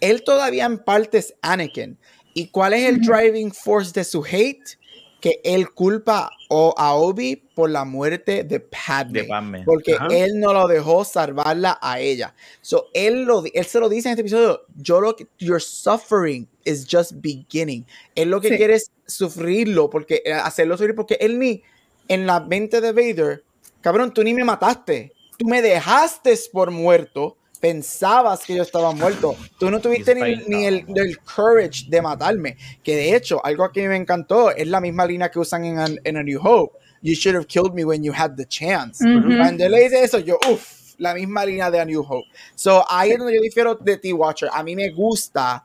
él 0.00 0.22
todavía 0.22 0.66
en 0.66 0.78
parte 0.78 1.18
es 1.18 1.34
Anakin. 1.42 1.96
¿Y 2.34 2.48
cuál 2.48 2.72
es 2.74 2.88
el 2.88 3.00
driving 3.00 3.52
force 3.52 3.92
de 3.92 4.04
su 4.04 4.24
hate? 4.24 4.78
Que 5.20 5.40
él 5.42 5.70
culpa 5.70 6.30
o- 6.50 6.74
a 6.76 6.94
Obi 6.94 7.36
por 7.36 7.70
la 7.70 7.84
muerte 7.86 8.44
de 8.44 8.60
Padme. 8.60 9.22
De 9.22 9.28
Padme. 9.28 9.62
Porque 9.64 9.94
Ajá. 9.94 10.08
él 10.10 10.38
no 10.38 10.52
lo 10.52 10.66
dejó 10.66 11.02
salvarla 11.06 11.78
a 11.80 11.98
ella. 12.00 12.34
So, 12.60 12.88
él, 12.92 13.22
lo, 13.22 13.42
él 13.54 13.64
se 13.64 13.80
lo 13.80 13.88
dice 13.88 14.08
en 14.08 14.12
este 14.12 14.20
episodio, 14.20 14.66
yo 14.76 15.00
lo 15.00 15.16
que, 15.16 15.26
your 15.38 15.62
suffering 15.62 16.46
is 16.64 16.86
just 16.90 17.12
beginning. 17.22 17.86
Él 18.14 18.28
lo 18.28 18.40
que 18.42 18.50
Sí. 18.50 18.56
quiere 18.58 18.74
es 18.74 18.90
sufrirlo, 19.06 19.88
porque 19.88 20.20
eh, 20.26 20.32
hacerlo 20.34 20.76
sufrir, 20.76 20.94
porque 20.94 21.16
él 21.20 21.38
ni, 21.38 21.62
en 22.08 22.26
la 22.26 22.40
mente 22.40 22.82
de 22.82 22.92
Vader, 22.92 23.44
cabrón, 23.80 24.12
tú 24.12 24.22
ni 24.22 24.34
me 24.34 24.44
mataste. 24.44 25.13
Tú 25.38 25.46
me 25.46 25.62
dejaste 25.62 26.34
por 26.52 26.70
muerto. 26.70 27.36
Pensabas 27.60 28.40
que 28.44 28.54
yo 28.54 28.62
estaba 28.62 28.92
muerto. 28.92 29.34
Tú 29.58 29.70
no 29.70 29.80
tuviste 29.80 30.14
ni, 30.14 30.20
ni 30.48 30.64
el, 30.66 30.84
el 30.96 31.18
courage 31.20 31.86
de 31.88 32.02
matarme. 32.02 32.56
Que 32.82 32.94
de 32.94 33.16
hecho, 33.16 33.44
algo 33.44 33.70
que 33.72 33.88
me 33.88 33.96
encantó 33.96 34.50
es 34.50 34.68
la 34.68 34.80
misma 34.82 35.06
línea 35.06 35.30
que 35.30 35.38
usan 35.38 35.64
en, 35.64 35.98
en 36.04 36.16
A 36.18 36.22
New 36.22 36.38
Hope. 36.42 36.78
You 37.00 37.14
should 37.14 37.34
have 37.36 37.46
killed 37.46 37.72
me 37.72 37.84
when 37.84 38.02
you 38.02 38.12
had 38.14 38.36
the 38.36 38.44
chance. 38.46 39.02
Cuando 39.38 39.64
él 39.64 39.72
le 39.72 39.82
dice 39.84 40.04
eso, 40.04 40.18
yo, 40.18 40.38
uff, 40.50 40.94
la 40.98 41.14
misma 41.14 41.44
línea 41.46 41.70
de 41.70 41.80
A 41.80 41.84
New 41.86 42.02
Hope. 42.06 42.28
So, 42.54 42.84
ahí 42.88 43.12
es 43.12 43.18
donde 43.18 43.34
yo 43.34 43.40
difiero 43.40 43.74
de 43.76 43.96
T-Watcher. 43.96 44.50
A 44.52 44.62
mí 44.62 44.76
me 44.76 44.90
gusta 44.90 45.64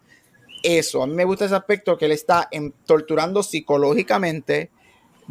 eso. 0.63 1.03
A 1.03 1.07
mí 1.07 1.13
me 1.13 1.26
gusta 1.26 1.45
ese 1.45 1.55
aspecto 1.55 1.97
que 1.97 2.05
él 2.05 2.11
está 2.13 2.47
en- 2.51 2.74
torturando 2.86 3.43
psicológicamente, 3.43 4.70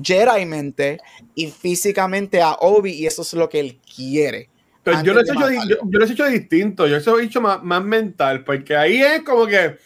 Jedi-mente 0.02 0.98
y 1.34 1.50
físicamente 1.50 2.40
a 2.40 2.52
Obi, 2.60 2.92
y 2.92 3.06
eso 3.06 3.22
es 3.22 3.32
lo 3.34 3.48
que 3.48 3.60
él 3.60 3.80
quiere. 3.94 4.50
Pero 4.82 5.02
yo 5.02 5.12
lo, 5.12 5.20
he 5.20 5.22
hecho, 5.22 5.34
yo, 5.68 5.76
yo 5.84 5.98
lo 5.98 6.04
he 6.06 6.10
hecho 6.10 6.26
distinto, 6.26 6.86
yo 6.86 6.98
lo 6.98 7.18
he 7.18 7.24
hecho 7.24 7.40
más, 7.40 7.62
más 7.62 7.84
mental, 7.84 8.44
porque 8.44 8.74
ahí 8.76 9.02
es 9.02 9.22
como 9.22 9.46
que, 9.46 9.76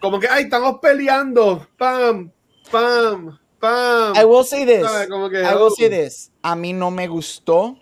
como 0.00 0.20
que, 0.20 0.28
ay, 0.28 0.44
estamos 0.44 0.78
peleando, 0.80 1.66
pam, 1.76 2.30
pam, 2.70 3.38
pam. 3.58 4.14
I 4.16 4.24
will 4.24 4.44
say 4.44 4.64
this. 4.64 4.86
Que, 5.30 5.42
I 5.42 5.54
will 5.54 5.62
oh. 5.62 5.74
say 5.76 5.88
this. 5.88 6.30
A 6.42 6.54
mí 6.54 6.72
no 6.72 6.90
me 6.90 7.08
gustó 7.08 7.76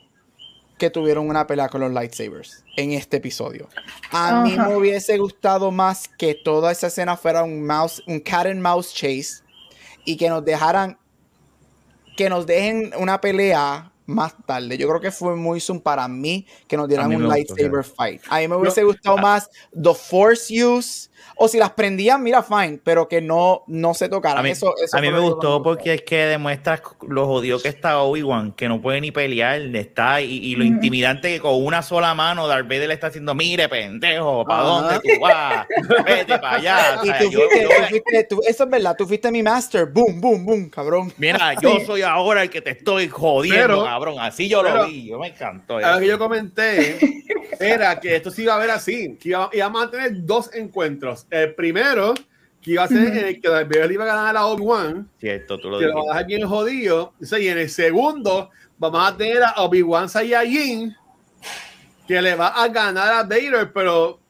que 0.79 0.89
tuvieron 0.91 1.29
una 1.29 1.47
pelea 1.47 1.69
con 1.69 1.81
los 1.81 1.93
lightsabers 1.93 2.65
en 2.77 2.93
este 2.93 3.19
episodio. 3.19 3.69
A 4.11 4.43
mí 4.43 4.57
me 4.57 4.75
hubiese 4.75 5.19
gustado 5.19 5.71
más 5.71 6.09
que 6.09 6.35
toda 6.35 6.73
esa 6.73 6.87
escena 6.87 7.17
fuera 7.17 7.45
un 7.45 7.65
mouse, 7.65 8.03
un 8.07 8.21
cat 8.21 8.47
and 8.47 8.61
mouse 8.61 8.95
chase 8.95 9.43
y 10.05 10.17
que 10.17 10.29
nos 10.29 10.45
dejaran 10.45 10.99
que 12.17 12.29
nos 12.29 12.47
dejen 12.47 12.93
una 12.99 13.21
pelea 13.21 13.93
más 14.07 14.35
tarde. 14.47 14.77
Yo 14.77 14.89
creo 14.89 15.01
que 15.01 15.11
fue 15.11 15.37
muy 15.37 15.61
zoom 15.61 15.81
para 15.81 16.07
mí 16.09 16.47
que 16.67 16.77
nos 16.77 16.89
dieran 16.89 17.09
un 17.09 17.23
gustó, 17.23 17.29
lightsaber 17.29 17.85
fight. 17.85 18.23
A 18.29 18.39
mí 18.41 18.49
me 18.49 18.57
hubiese 18.57 18.83
No, 18.83 18.89
gustado 18.89 19.19
más 19.19 19.49
the 19.73 19.95
force 19.95 20.53
use 20.53 21.09
o 21.37 21.49
si 21.49 21.59
las 21.59 21.71
prendían, 21.71 22.23
mira 22.23 22.43
fine, 22.43 22.79
pero 22.83 23.09
que 23.09 23.21
no 23.21 23.63
no 23.67 23.95
se 23.95 24.09
tocaran. 24.09 24.39
A 24.39 24.43
mí, 24.43 24.51
eso, 24.51 24.75
eso 24.83 24.97
a 24.97 25.01
mí 25.01 25.11
me 25.11 25.19
gustó 25.19 25.51
no 25.59 25.63
porque 25.63 25.95
es 25.95 26.03
que 26.03 26.17
demuestra 26.27 26.83
lo 27.09 27.27
jodido 27.27 27.61
que 27.61 27.69
está 27.69 27.99
Obi-Wan, 28.01 28.53
que 28.53 28.69
no 28.69 28.81
puede 28.81 29.01
ni 29.01 29.11
pelear, 29.11 29.61
está 29.75 30.21
y, 30.21 30.33
y 30.39 30.55
lo 30.57 30.65
Ujú. 30.65 30.75
intimidante 30.75 31.29
que 31.33 31.41
con 31.41 31.65
una 31.65 31.83
sola 31.83 32.15
mano 32.15 32.47
Darth 32.47 32.67
Vader 32.69 32.89
le 32.89 32.95
está 32.95 33.09
haciendo, 33.09 33.35
mire 33.35 33.69
pendejo, 33.69 34.45
¿para 34.45 34.63
dónde 34.63 35.01
tú 35.01 35.21
vas? 35.21 35.67
Vete 36.05 36.39
para 36.39 36.57
allá. 36.57 36.79
O 37.03 37.05
Y 37.05 37.09
sea, 37.09 37.19
tú 37.19 37.31
yo- 37.31 37.39
fuiste, 37.41 37.63
yo- 37.63 37.69
tú 37.69 37.75
fuiste- 37.89 38.25
tú- 38.29 38.41
eso 38.47 38.65
es 38.65 38.71
verdad, 38.71 38.95
tú 38.97 39.07
fuiste 39.07 39.31
mi 39.33 39.43
master. 39.43 39.87
Boom, 39.87 40.21
boom, 40.21 40.45
boom, 40.45 40.71
cabrón. 40.71 41.13
mira, 41.17 41.55
yo 41.63 41.81
soy 41.87 42.03
ahora 42.03 42.43
el 42.43 42.51
que 42.51 42.61
te 42.61 42.71
estoy 42.71 43.09
jodiendo, 43.09 43.61
Pero- 43.63 43.85
cabrón. 43.85 44.17
Así 44.21 44.49
yo 44.49 44.63
pero- 44.63 44.77
lo 44.79 44.87
vi, 44.87 45.09
yo 45.09 45.19
me 45.19 45.29
encantó. 45.29 45.77
A 45.79 45.95
lo 45.95 45.99
que 46.01 46.07
yo 46.07 46.19
comenté 46.19 46.99
era 47.59 47.99
que 48.01 48.17
esto 48.17 48.31
sí 48.31 48.43
iba 48.43 48.55
a 48.55 48.59
ver 48.59 48.71
así, 48.71 49.17
que 49.21 49.31
iba- 49.31 49.51
íbamos 49.53 49.85
a 49.85 49.91
tener 49.91 50.25
dos 50.25 50.51
encuentros. 50.55 51.12
El 51.31 51.55
primero, 51.55 52.15
que 52.61 52.73
iba 52.73 52.85
a 52.85 52.89
ser 52.89 52.99
en 52.99 53.27
el 53.27 53.41
que 53.41 53.49
Darth 53.49 53.69
Vader 53.69 53.89
le 53.89 53.95
iba 53.95 54.05
a 54.05 54.07
ganar 54.07 54.37
a 54.37 54.47
Obi-Wan, 54.47 55.09
Cierto, 55.19 55.59
tú 55.59 55.69
lo 55.69 55.79
que 55.79 55.87
lo 55.87 55.95
va 55.95 56.01
a 56.01 56.07
dejar 56.07 56.27
bien 56.27 56.49
jodido. 56.49 57.13
O 57.21 57.37
y 57.37 57.49
en 57.49 57.59
el 57.59 57.69
segundo, 57.71 58.51
vamos 58.79 59.13
a 59.13 59.17
tener 59.17 59.43
a 59.43 59.55
Obi-Wan 59.59 60.09
Saiyajin, 60.09 60.97
que 62.07 62.23
le 62.23 62.35
va 62.35 62.49
a 62.49 62.69
ganar 62.69 63.13
a 63.13 63.23
Vader, 63.25 63.73
pero 63.73 64.21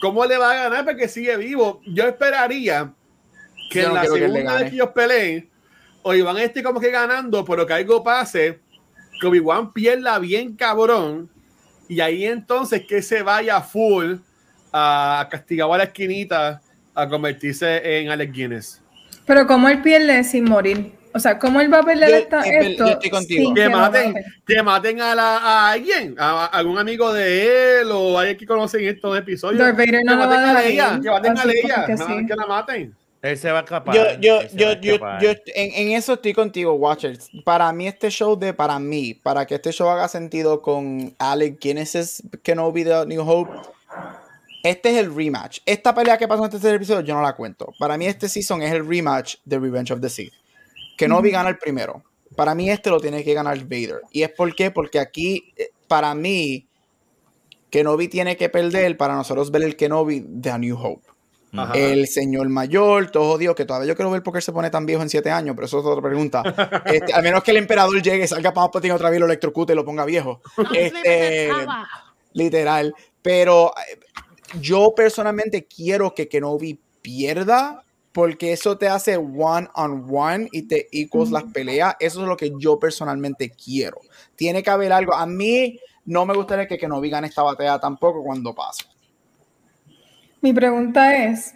¿cómo 0.00 0.24
le 0.24 0.36
va 0.36 0.52
a 0.52 0.54
ganar? 0.54 0.84
Porque 0.84 1.08
sigue 1.08 1.36
vivo. 1.36 1.80
Yo 1.86 2.06
esperaría 2.06 2.92
que 3.70 3.82
Yo 3.82 3.88
en 3.88 3.94
no 3.94 3.94
la 3.94 4.04
segunda 4.04 4.54
vez 4.54 4.70
que 4.70 4.76
ellos 4.76 4.90
peleen, 4.94 5.50
Obi-Wan 6.02 6.38
esté 6.38 6.62
como 6.62 6.80
que 6.80 6.90
ganando, 6.90 7.44
pero 7.44 7.66
que 7.66 7.72
algo 7.72 8.04
pase, 8.04 8.60
que 9.20 9.26
Obi-Wan 9.26 9.72
pierda 9.72 10.18
bien 10.18 10.54
cabrón, 10.54 11.30
y 11.88 12.00
ahí 12.00 12.24
entonces 12.24 12.86
que 12.86 13.02
se 13.02 13.22
vaya 13.22 13.60
full 13.60 14.16
a 14.76 15.28
castigar 15.30 15.70
a 15.70 15.78
la 15.78 15.84
esquinita 15.84 16.60
a 16.94 17.08
convertirse 17.08 17.98
en 18.00 18.10
Alex 18.10 18.32
Guinness. 18.32 18.82
Pero 19.26 19.46
¿cómo 19.46 19.68
él 19.68 19.80
pierde 19.82 20.22
sin 20.24 20.44
morir? 20.44 20.92
O 21.14 21.20
sea, 21.20 21.38
¿cómo 21.38 21.60
él 21.60 21.72
va 21.72 21.78
a 21.78 21.82
perder 21.84 22.10
Yo- 22.10 22.16
esta- 22.16 22.44
yo- 22.44 22.50
yo 22.52 22.58
esto? 22.70 22.86
estoy 22.88 23.10
contigo. 23.10 23.54
Que 23.54 23.62
que 23.62 23.68
maten, 23.68 24.14
que 24.44 24.62
maten 24.64 25.00
a, 25.00 25.14
la, 25.14 25.36
a 25.38 25.70
alguien, 25.70 26.16
a, 26.18 26.44
a 26.44 26.46
algún 26.46 26.76
amigo 26.76 27.12
de 27.12 27.80
él 27.82 27.88
o 27.92 28.18
alguien 28.18 28.36
que 28.36 28.44
conocen 28.46 28.84
estos 28.84 29.16
episodios. 29.16 29.60
No 29.64 29.76
que 29.76 29.86
maten 30.04 30.08
a 30.40 30.60
Leia, 30.60 31.00
que 31.00 31.08
maten 31.10 31.38
a 31.38 31.44
Leia, 31.44 31.86
sí. 31.96 32.26
que 32.26 32.34
la 32.34 32.46
maten. 32.46 32.94
Él 33.22 33.38
se 33.38 33.50
va 33.50 33.60
a 33.60 33.62
escapar. 33.62 33.94
Yo, 33.94 34.02
yo, 34.20 34.42
yo, 34.52 34.72
yo, 34.80 34.98
yo- 35.20 35.30
en, 35.54 35.88
en 35.88 35.96
eso 35.96 36.14
estoy 36.14 36.34
contigo, 36.34 36.74
Watchers. 36.74 37.30
Para 37.44 37.72
mí, 37.72 37.86
este 37.86 38.10
show 38.10 38.36
de, 38.38 38.52
para 38.52 38.78
mí, 38.78 39.14
para 39.14 39.46
que 39.46 39.54
este 39.54 39.72
show 39.72 39.88
haga 39.88 40.08
sentido 40.08 40.60
con 40.60 41.14
Alec 41.18 41.58
Guinness 41.60 41.94
es 41.94 42.22
Kenobi 42.42 42.82
de 42.84 43.06
New 43.06 43.22
Hope, 43.26 43.52
este 44.64 44.90
es 44.90 44.96
el 44.96 45.14
rematch. 45.14 45.60
Esta 45.66 45.94
pelea 45.94 46.16
que 46.16 46.26
pasó 46.26 46.42
en 46.42 46.46
este 46.46 46.58
tercer 46.58 46.76
episodio, 46.76 47.00
yo 47.02 47.14
no 47.14 47.20
la 47.22 47.36
cuento. 47.36 47.72
Para 47.78 47.98
mí, 47.98 48.06
este 48.06 48.30
season 48.30 48.62
es 48.62 48.72
el 48.72 48.88
rematch 48.88 49.36
de 49.44 49.58
Revenge 49.58 49.92
of 49.92 50.00
the 50.00 50.08
Sith. 50.08 50.32
Kenobi 50.96 51.30
gana 51.30 51.50
el 51.50 51.58
primero. 51.58 52.02
Para 52.34 52.54
mí, 52.54 52.70
este 52.70 52.88
lo 52.88 52.98
tiene 52.98 53.22
que 53.22 53.34
ganar 53.34 53.62
Vader. 53.62 54.00
¿Y 54.10 54.22
es 54.22 54.30
por 54.30 54.54
qué? 54.54 54.70
Porque 54.70 54.98
aquí, 54.98 55.52
eh, 55.56 55.68
para 55.86 56.14
mí, 56.14 56.66
Kenobi 57.68 58.08
tiene 58.08 58.38
que 58.38 58.48
perder 58.48 58.96
para 58.96 59.14
nosotros 59.14 59.50
ver 59.50 59.64
el 59.64 59.76
Kenobi 59.76 60.24
de 60.26 60.50
A 60.50 60.56
New 60.56 60.76
Hope 60.76 61.06
Ajá. 61.52 61.74
el 61.74 62.08
señor 62.08 62.48
mayor, 62.48 63.10
todo 63.10 63.32
jodido, 63.32 63.54
que 63.54 63.64
todavía 63.64 63.88
yo 63.88 63.96
quiero 63.96 64.10
ver 64.10 64.22
por 64.22 64.32
qué 64.32 64.40
se 64.40 64.52
pone 64.52 64.70
tan 64.70 64.86
viejo 64.86 65.02
en 65.02 65.10
siete 65.10 65.30
años, 65.30 65.54
pero 65.54 65.66
eso 65.66 65.80
es 65.80 65.84
otra 65.84 66.02
pregunta. 66.02 66.42
Este, 66.86 67.12
al 67.12 67.22
menos 67.22 67.42
que 67.42 67.50
el 67.50 67.58
emperador 67.58 68.00
llegue, 68.02 68.26
salga 68.26 68.52
para 68.52 68.66
otra 68.66 69.10
vez, 69.10 69.20
lo 69.20 69.26
electrocute 69.26 69.72
y 69.72 69.76
lo 69.76 69.84
ponga 69.84 70.04
viejo. 70.04 70.40
Este, 70.74 71.50
literal. 72.32 72.94
Pero 73.22 73.72
eh, 73.76 73.98
yo 74.60 74.94
personalmente 74.94 75.64
quiero 75.64 76.14
que 76.14 76.28
Kenobi 76.28 76.80
pierda, 77.02 77.84
porque 78.12 78.52
eso 78.52 78.78
te 78.78 78.88
hace 78.88 79.16
one 79.16 79.68
on 79.74 80.06
one 80.08 80.48
y 80.52 80.62
te 80.62 80.88
equals 80.92 81.30
las 81.30 81.44
peleas. 81.44 81.96
Eso 81.98 82.22
es 82.22 82.28
lo 82.28 82.36
que 82.36 82.52
yo 82.58 82.78
personalmente 82.78 83.50
quiero. 83.50 84.00
Tiene 84.36 84.62
que 84.62 84.70
haber 84.70 84.92
algo. 84.92 85.14
A 85.14 85.26
mí 85.26 85.80
no 86.04 86.24
me 86.24 86.34
gustaría 86.34 86.68
que 86.68 86.78
Kenobi 86.78 87.10
gane 87.10 87.26
esta 87.26 87.42
batalla 87.42 87.80
tampoco 87.80 88.22
cuando 88.22 88.54
pase. 88.54 88.84
Mi 90.40 90.52
pregunta 90.52 91.24
es, 91.24 91.54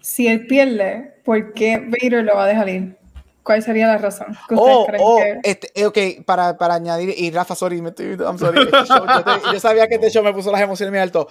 si 0.00 0.28
él 0.28 0.46
pierde, 0.46 1.14
¿por 1.24 1.54
qué 1.54 1.78
Vader 1.78 2.24
lo 2.24 2.36
va 2.36 2.44
a 2.44 2.48
dejar 2.48 2.68
ir? 2.68 2.96
¿Cuál 3.44 3.62
sería 3.62 3.86
la 3.86 3.98
razón? 3.98 4.28
que 4.48 4.54
ustedes 4.54 4.76
Oh, 4.76 4.86
creen 4.86 5.02
oh, 5.04 5.16
que- 5.18 5.40
este, 5.50 5.70
eh, 5.74 5.86
ok, 5.86 6.24
para, 6.24 6.56
para 6.56 6.74
añadir, 6.74 7.14
y 7.16 7.30
Rafa, 7.30 7.54
sorry, 7.54 7.80
me 7.82 7.90
estoy, 7.90 8.16
I'm 8.18 8.38
sorry, 8.38 8.60
este 8.62 8.84
show, 8.86 9.06
yo, 9.06 9.22
te- 9.22 9.52
yo 9.52 9.60
sabía 9.60 9.86
que 9.86 9.96
este 9.96 10.10
show 10.10 10.24
me 10.24 10.32
puso 10.32 10.50
las 10.50 10.62
emociones 10.62 10.90
muy 10.90 10.98
alto. 10.98 11.28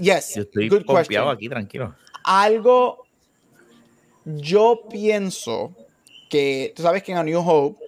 Yes, 0.00 0.34
Yo 0.34 0.42
estoy 0.42 0.68
good 0.68 0.84
question. 0.84 1.28
aquí, 1.28 1.48
tranquilo. 1.48 1.94
Algo, 2.24 3.06
yo 4.24 4.80
pienso 4.90 5.74
que, 6.28 6.72
tú 6.74 6.82
sabes 6.82 7.02
que 7.04 7.12
en 7.12 7.18
A 7.18 7.22
New 7.22 7.40
Hope, 7.40 7.78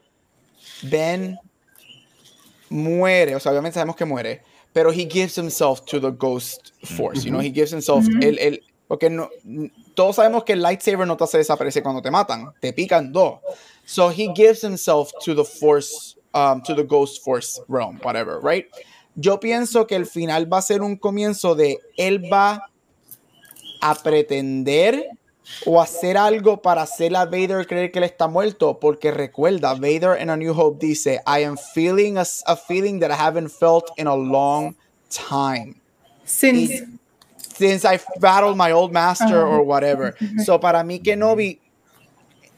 Ben 0.83 1.37
muere, 2.69 3.35
o 3.35 3.41
sea, 3.41 3.53
obviamente 3.53 3.75
sabemos 3.75 3.97
que 3.97 4.05
muere, 4.05 4.43
pero 4.73 4.91
he 4.93 5.09
gives 5.11 5.37
himself 5.39 5.81
to 5.87 6.01
the 6.01 6.11
Ghost 6.11 6.71
Force, 6.85 7.25
you 7.25 7.31
know, 7.31 7.41
he 7.41 7.51
gives 7.51 7.73
himself, 7.73 8.07
el, 8.21 8.39
el- 8.39 8.63
porque 8.87 9.09
no, 9.11 9.29
todos 9.97 10.17
sabemos 10.17 10.45
que 10.45 10.53
el 10.53 10.63
lightsaber 10.63 11.07
no 11.07 11.17
te 11.17 11.25
hace 11.25 11.39
desaparecer 11.39 11.83
cuando 11.83 12.03
te 12.03 12.11
matan, 12.11 12.53
te 12.61 12.73
pican 12.73 13.11
dos. 13.13 13.41
So 13.85 14.11
he 14.11 14.33
gives 14.35 14.63
himself 14.63 15.11
to 15.25 15.35
the 15.35 15.45
Force, 15.45 16.17
um, 16.35 16.63
to 16.63 16.75
the 16.75 16.85
Ghost 16.85 17.25
Force 17.25 17.61
realm, 17.67 17.99
whatever, 18.05 18.39
right? 18.43 18.67
Yo 19.17 19.41
pienso 19.41 19.87
que 19.87 19.97
el 19.97 20.05
final 20.07 20.53
va 20.53 20.59
a 20.59 20.63
ser 20.63 20.83
un 20.83 20.97
comienzo 20.97 21.55
de 21.55 21.79
él 21.97 22.31
va 22.31 22.71
a 23.81 23.95
pretender 23.95 25.09
o 25.65 25.81
hacer 25.81 26.19
algo 26.19 26.61
para 26.61 26.83
hacer 26.83 27.17
a 27.17 27.25
Vader 27.25 27.67
creer 27.67 27.91
que 27.91 27.99
él 27.99 28.05
está 28.05 28.29
muerto, 28.29 28.79
porque 28.79 29.11
recuerda, 29.11 29.75
Vader 29.75 30.21
en 30.21 30.29
A 30.29 30.37
New 30.37 30.53
Hope 30.53 30.85
dice, 30.85 31.23
I 31.27 31.45
am 31.45 31.57
feeling 31.57 32.19
a, 32.19 32.57
feeling 32.57 33.01
that 33.01 33.11
I 33.11 33.15
haven't 33.15 33.49
felt 33.49 33.91
in 33.97 34.07
a 34.07 34.15
long 34.15 34.77
time. 35.09 35.81
Since- 36.25 36.85
Since 37.57 37.85
I 37.87 37.99
battled 38.21 38.57
my 38.57 38.73
old 38.73 38.93
master 38.93 39.43
or 39.45 39.61
whatever. 39.63 40.15
So 40.45 40.59
para 40.61 40.83
mí 40.85 41.01
Kenobi, 41.01 41.61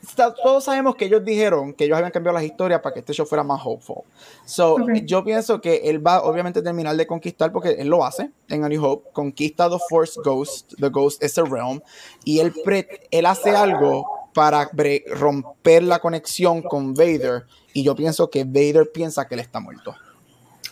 está- 0.03 0.35
todos 0.35 0.65
sabemos 0.65 0.97
que 0.97 1.05
ellos 1.07 1.25
dijeron 1.25 1.73
que 1.73 1.85
ellos 1.85 1.97
habían 1.99 2.11
cambiado 2.11 2.35
las 2.39 2.45
historias 2.45 2.81
para 2.81 2.95
que 2.95 3.01
este 3.01 3.12
show 3.12 3.27
fuera 3.27 3.45
más 3.45 3.61
hopeful. 3.65 4.03
So 4.45 4.77
yo 5.05 5.23
pienso 5.25 5.61
que 5.61 5.83
él 5.85 6.05
va 6.05 6.23
obviamente 6.23 6.61
a 6.61 6.62
terminar 6.62 6.97
de 6.97 7.07
conquistar 7.07 7.53
porque 7.53 7.70
él 7.79 7.89
lo 7.89 8.05
hace 8.05 8.31
en 8.49 8.65
A 8.65 8.69
New 8.69 8.83
Hope, 8.85 9.11
conquista 9.12 9.69
the 9.69 9.79
Force 9.89 10.19
Ghost, 10.25 10.75
the 10.81 10.89
Ghost 10.89 11.23
is 11.23 11.37
a 11.39 11.45
realm, 11.45 11.81
y 12.25 12.41
él, 12.41 12.53
pre- 12.65 13.07
él 13.11 13.27
hace 13.27 13.51
algo 13.51 14.07
para 14.35 14.69
romper 15.15 15.83
la 15.83 15.99
conexión 15.99 16.62
con 16.62 16.95
Vader, 16.95 17.45
y 17.73 17.83
yo 17.83 17.95
pienso 17.97 18.31
que 18.31 18.45
Vader 18.45 18.91
piensa 18.93 19.27
que 19.27 19.35
él 19.35 19.41
está 19.41 19.59
muerto. 19.61 19.95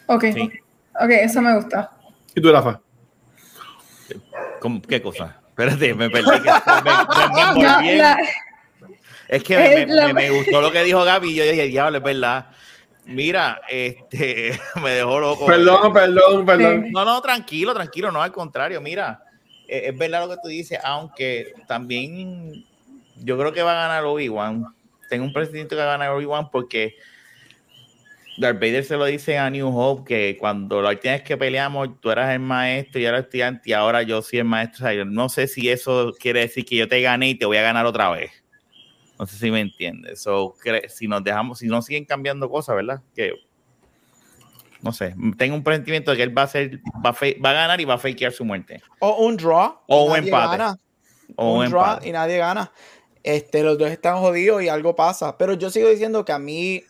Ok, 0.06 0.24
Sí. 0.32 0.50
ok, 0.94 1.10
eso 1.10 1.42
me 1.42 1.54
gusta. 1.56 1.90
¿Y 2.34 2.40
tú, 2.40 2.52
Rafa? 2.52 2.80
¿Cómo- 4.60 4.82
¿Qué 4.82 5.00
cosa? 5.02 5.40
Espérate, 5.48 5.94
me 5.94 6.10
perdí. 6.10 6.30
que- 6.42 6.50
me- 6.84 6.92
me- 7.54 7.82
me 7.82 7.96
la- 7.96 8.18
Es 9.28 9.42
que 9.42 9.56
me, 9.56 9.82
Es 9.82 9.88
la- 9.88 10.06
me- 10.08 10.12
me 10.14 10.30
gustó 10.30 10.60
lo 10.60 10.70
que 10.70 10.82
dijo 10.84 11.02
Gaby. 11.04 11.34
Yo 11.34 11.44
dije, 11.44 11.66
diablo, 11.66 11.98
es 11.98 12.04
verdad. 12.04 12.46
Mira, 13.06 13.60
este, 13.68 14.58
me 14.82 14.90
dejó 14.90 15.18
loco. 15.20 15.46
Perdón, 15.46 15.92
perdón, 15.92 16.44
perdón. 16.46 16.90
No, 16.92 17.04
no, 17.04 17.20
tranquilo, 17.22 17.72
tranquilo, 17.74 18.10
no, 18.10 18.20
al 18.22 18.32
contrario, 18.32 18.80
mira, 18.80 19.22
eh, 19.68 19.84
es 19.86 19.96
verdad 19.98 20.26
lo 20.26 20.30
que 20.34 20.40
tú 20.42 20.48
dices, 20.48 20.78
aunque 20.82 21.54
también 21.66 22.64
yo 23.16 23.38
creo 23.38 23.52
que 23.52 23.62
va 23.62 23.72
a 23.72 23.88
ganar 23.88 24.04
Obi-Wan. 24.04 24.66
Tengo 25.08 25.24
un 25.24 25.32
presidente 25.32 25.70
que 25.76 25.80
va 25.80 25.84
a 25.84 25.98
ganar 25.98 26.10
Obi-Wan 26.10 26.50
porque 26.50 26.96
Darth 28.38 28.56
Vader 28.60 28.84
se 28.84 28.96
lo 28.96 29.04
dice 29.06 29.38
a 29.38 29.48
New 29.48 29.68
Hope 29.76 30.04
que 30.06 30.36
cuando 30.38 30.82
la 30.82 30.90
última 30.90 31.12
vez 31.14 31.22
que 31.22 31.36
peleamos 31.36 32.00
tú 32.00 32.10
eras 32.10 32.30
el 32.32 32.40
maestro 32.40 32.98
y 33.00 33.02
yo 33.04 33.08
era 33.08 33.18
el 33.18 33.24
estudiante 33.24 33.62
y 33.70 33.72
ahora 33.72 34.02
yo 34.02 34.20
soy 34.22 34.40
el 34.40 34.44
maestro. 34.44 34.84
O 34.84 34.88
sea, 34.88 34.94
yo 34.94 35.04
no 35.04 35.28
sé 35.28 35.46
si 35.48 35.70
eso 35.70 36.12
quiere 36.18 36.40
decir 36.40 36.64
que 36.66 36.76
yo 36.76 36.86
te 36.88 37.00
gané 37.00 37.30
y 37.30 37.34
te 37.34 37.46
voy 37.46 37.56
a 37.56 37.62
ganar 37.62 37.86
otra 37.86 38.10
vez. 38.10 38.30
No 39.18 39.26
sé 39.26 39.38
si 39.38 39.50
me 39.50 39.60
entiendes. 39.60 40.20
So, 40.20 40.54
si 40.88 41.08
nos 41.08 41.24
dejamos, 41.24 41.58
si 41.60 41.66
no 41.66 41.80
siguen 41.80 42.04
cambiando 42.04 42.50
cosas, 42.50 42.76
¿verdad? 42.76 43.00
Que 43.14 43.32
no 44.82 44.92
sé, 44.92 45.14
tengo 45.38 45.56
un 45.56 45.64
presentimiento 45.64 46.10
de 46.10 46.18
que 46.18 46.22
él 46.22 46.36
va 46.36 46.42
a 46.42 46.46
ser, 46.46 46.78
va 47.04 47.10
a, 47.10 47.12
fe- 47.14 47.38
va 47.44 47.50
a 47.50 47.54
ganar 47.54 47.80
y 47.80 47.84
va 47.86 47.94
a 47.94 47.98
fakear 47.98 48.32
su 48.32 48.44
muerte. 48.44 48.82
O 49.00 49.24
un 49.24 49.36
draw. 49.36 49.80
O 49.88 50.04
un 50.04 50.16
empate. 50.18 50.58
gana. 50.58 50.78
O 51.34 51.54
un 51.54 51.64
un 51.64 51.70
draw 51.70 51.84
empate. 51.94 52.08
y 52.08 52.12
nadie 52.12 52.36
gana. 52.36 52.70
Este, 53.24 53.62
los 53.64 53.78
dos 53.78 53.90
están 53.90 54.18
jodidos 54.18 54.62
y 54.62 54.68
algo 54.68 54.94
pasa. 54.94 55.36
Pero 55.38 55.54
yo 55.54 55.70
sigo 55.70 55.88
diciendo 55.88 56.24
que 56.24 56.32
a 56.32 56.38
mí 56.38 56.82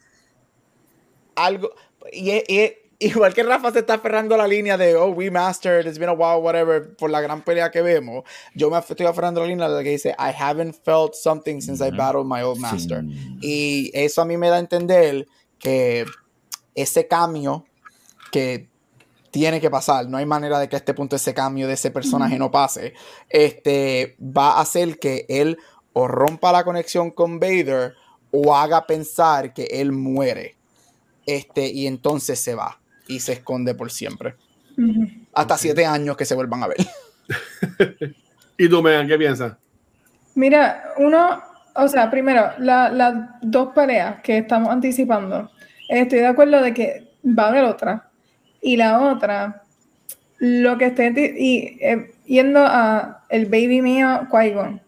algo 1.36 1.70
y, 2.12 2.30
y 2.32 2.72
igual 2.98 3.34
que 3.34 3.42
Rafa 3.42 3.72
se 3.72 3.80
está 3.80 3.94
aferrando 3.94 4.34
a 4.34 4.38
la 4.38 4.48
línea 4.48 4.76
de 4.76 4.96
oh 4.96 5.08
we 5.10 5.30
mastered 5.30 5.86
it's 5.86 5.98
been 5.98 6.08
a 6.08 6.12
while 6.14 6.42
whatever 6.42 6.96
por 6.96 7.10
la 7.10 7.20
gran 7.20 7.42
pelea 7.42 7.70
que 7.70 7.82
vemos. 7.82 8.24
Yo 8.54 8.70
me 8.70 8.78
estoy 8.78 9.06
aferrando 9.06 9.40
a 9.40 9.44
la 9.44 9.48
línea 9.50 9.68
de 9.68 9.74
la 9.76 9.82
que 9.82 9.90
dice 9.90 10.16
I 10.18 10.32
haven't 10.36 10.74
felt 10.84 11.14
something 11.14 11.60
since 11.60 11.86
I 11.86 11.90
battled 11.90 12.26
my 12.26 12.42
old 12.42 12.56
Sí. 12.56 12.62
master. 12.62 13.04
Y 13.42 13.90
eso 13.94 14.22
a 14.22 14.24
mí 14.24 14.36
me 14.36 14.48
da 14.48 14.56
a 14.56 14.60
entender 14.60 15.26
que 15.58 16.06
ese 16.74 17.06
cambio 17.06 17.64
que 18.32 18.68
tiene 19.30 19.60
que 19.60 19.70
pasar, 19.70 20.08
no 20.08 20.16
hay 20.16 20.24
manera 20.24 20.58
de 20.58 20.68
que 20.68 20.76
a 20.76 20.78
este 20.78 20.94
punto 20.94 21.16
ese 21.16 21.34
cambio 21.34 21.66
de 21.68 21.74
ese 21.74 21.90
personaje 21.90 22.38
no 22.38 22.50
pase, 22.50 22.94
este, 23.28 24.16
va 24.20 24.52
a 24.52 24.60
hacer 24.62 24.98
que 24.98 25.26
él 25.28 25.58
o 25.92 26.08
rompa 26.08 26.52
la 26.52 26.64
conexión 26.64 27.10
con 27.10 27.38
Vader 27.38 27.94
o 28.30 28.54
haga 28.56 28.86
pensar 28.86 29.52
que 29.52 29.64
él 29.64 29.92
muere. 29.92 30.56
Este, 31.26 31.66
y 31.68 31.86
entonces 31.86 32.38
se 32.40 32.54
va 32.54 32.78
y 33.08 33.20
se 33.20 33.34
esconde 33.34 33.74
por 33.74 33.90
siempre. 33.90 34.36
Hasta 35.34 35.56
siete 35.58 35.84
años 35.84 36.16
que 36.16 36.24
se 36.24 36.34
vuelvan 36.34 36.62
a 36.62 36.68
ver. 36.68 36.76
¿Y 38.58 38.68
tú, 38.68 38.82
Megan, 38.82 39.06
qué 39.08 39.18
piensas? 39.18 39.54
Mira, 40.34 40.92
uno, 40.98 41.42
o 41.74 41.88
sea, 41.88 42.10
primero, 42.10 42.50
la- 42.58 42.90
las 42.90 43.14
dos 43.42 43.72
peleas 43.74 44.20
que 44.22 44.38
estamos 44.38 44.70
anticipando, 44.70 45.50
estoy 45.88 46.20
de 46.20 46.26
acuerdo 46.26 46.62
de 46.62 46.72
que 46.74 47.08
va 47.26 47.44
a 47.44 47.48
haber 47.48 47.64
otra. 47.64 48.10
Y 48.60 48.76
la 48.76 49.00
otra, 49.00 49.62
lo 50.38 50.76
que 50.78 50.86
estoy 50.86 51.06
anti- 51.06 51.34
y, 51.36 51.78
eh, 51.80 52.14
yendo 52.26 52.60
a 52.64 53.24
el 53.28 53.46
baby 53.46 53.80
mío, 53.82 54.26
Qui-Gon. 54.30 54.80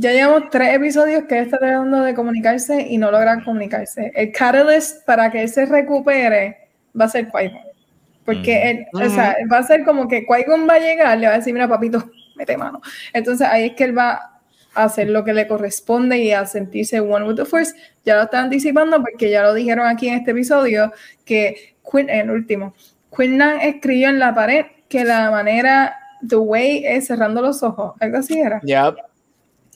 Ya 0.00 0.12
llevamos 0.12 0.48
tres 0.48 0.74
episodios 0.74 1.24
que 1.24 1.36
él 1.36 1.44
está 1.44 1.58
tratando 1.58 2.00
de 2.00 2.14
comunicarse 2.14 2.86
y 2.88 2.96
no 2.96 3.10
logran 3.10 3.44
comunicarse. 3.44 4.10
El 4.14 4.32
catalyst 4.32 5.04
para 5.04 5.30
que 5.30 5.42
él 5.42 5.48
se 5.50 5.66
recupere 5.66 6.56
va 6.98 7.04
a 7.04 7.08
ser 7.08 7.28
Qui-Gon. 7.28 7.60
Porque 8.24 8.70
él, 8.70 8.86
o 8.94 9.10
sea, 9.10 9.36
va 9.52 9.58
a 9.58 9.62
ser 9.62 9.84
como 9.84 10.08
que 10.08 10.24
Qui-Gon 10.24 10.66
va 10.66 10.76
a 10.76 10.78
llegar, 10.78 11.18
le 11.18 11.26
va 11.26 11.34
a 11.34 11.36
decir, 11.36 11.52
mira, 11.52 11.68
papito, 11.68 12.10
mete 12.34 12.56
mano. 12.56 12.80
Entonces 13.12 13.46
ahí 13.46 13.66
es 13.66 13.72
que 13.74 13.84
él 13.84 13.98
va 13.98 14.40
a 14.74 14.84
hacer 14.84 15.10
lo 15.10 15.22
que 15.22 15.34
le 15.34 15.46
corresponde 15.46 16.16
y 16.16 16.32
a 16.32 16.46
sentirse 16.46 16.98
one 16.98 17.26
with 17.26 17.36
the 17.36 17.44
force. 17.44 17.74
Ya 18.02 18.16
lo 18.16 18.22
están 18.22 18.44
anticipando 18.44 19.02
porque 19.02 19.28
ya 19.28 19.42
lo 19.42 19.52
dijeron 19.52 19.86
aquí 19.86 20.08
en 20.08 20.14
este 20.14 20.30
episodio 20.30 20.94
que 21.26 21.76
Quinn, 21.92 22.08
el 22.08 22.30
último, 22.30 22.74
Quinlan 23.14 23.60
escribió 23.60 24.08
en 24.08 24.18
la 24.18 24.34
pared 24.34 24.64
que 24.88 25.04
la 25.04 25.30
manera, 25.30 25.94
the 26.26 26.36
way 26.36 26.84
es 26.86 27.06
cerrando 27.06 27.42
los 27.42 27.62
ojos, 27.62 27.96
algo 28.00 28.16
así 28.16 28.40
era. 28.40 28.62
Yep. 28.62 29.09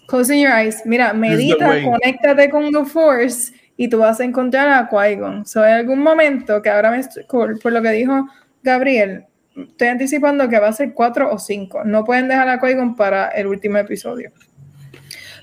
Closing 0.07 0.41
your 0.41 0.53
eyes. 0.53 0.83
Mira, 0.85 1.13
medita, 1.15 1.67
conéctate 1.91 2.51
con 2.51 2.71
the 2.73 2.85
Force 2.85 3.53
y 3.77 3.89
tú 3.89 3.99
vas 3.99 4.21
a 4.21 4.25
encontrar 4.25 4.69
a 4.69 4.89
Qui-Gon. 4.89 5.47
So, 5.47 5.65
en 5.65 5.73
algún 5.75 6.01
momento, 6.01 6.61
que 6.63 6.71
ahora 6.71 6.91
me 6.91 6.99
estoy- 7.01 7.25
por, 7.25 7.73
lo 7.73 7.83
que 7.83 7.91
dijo 7.91 8.27
Gabriel, 8.63 9.25
estoy 9.57 9.89
anticipando 9.89 10.49
que 10.49 10.59
va 10.59 10.69
a 10.69 10.73
ser 10.73 10.93
cuatro 10.95 11.33
o 11.33 11.39
cinco. 11.39 11.85
No 11.85 12.05
pueden 12.05 12.29
dejar 12.29 12.49
a 12.49 12.61
Qui-Gon 12.61 12.95
para 12.97 13.29
el 13.29 13.47
último 13.47 13.79
episodio. 13.79 14.31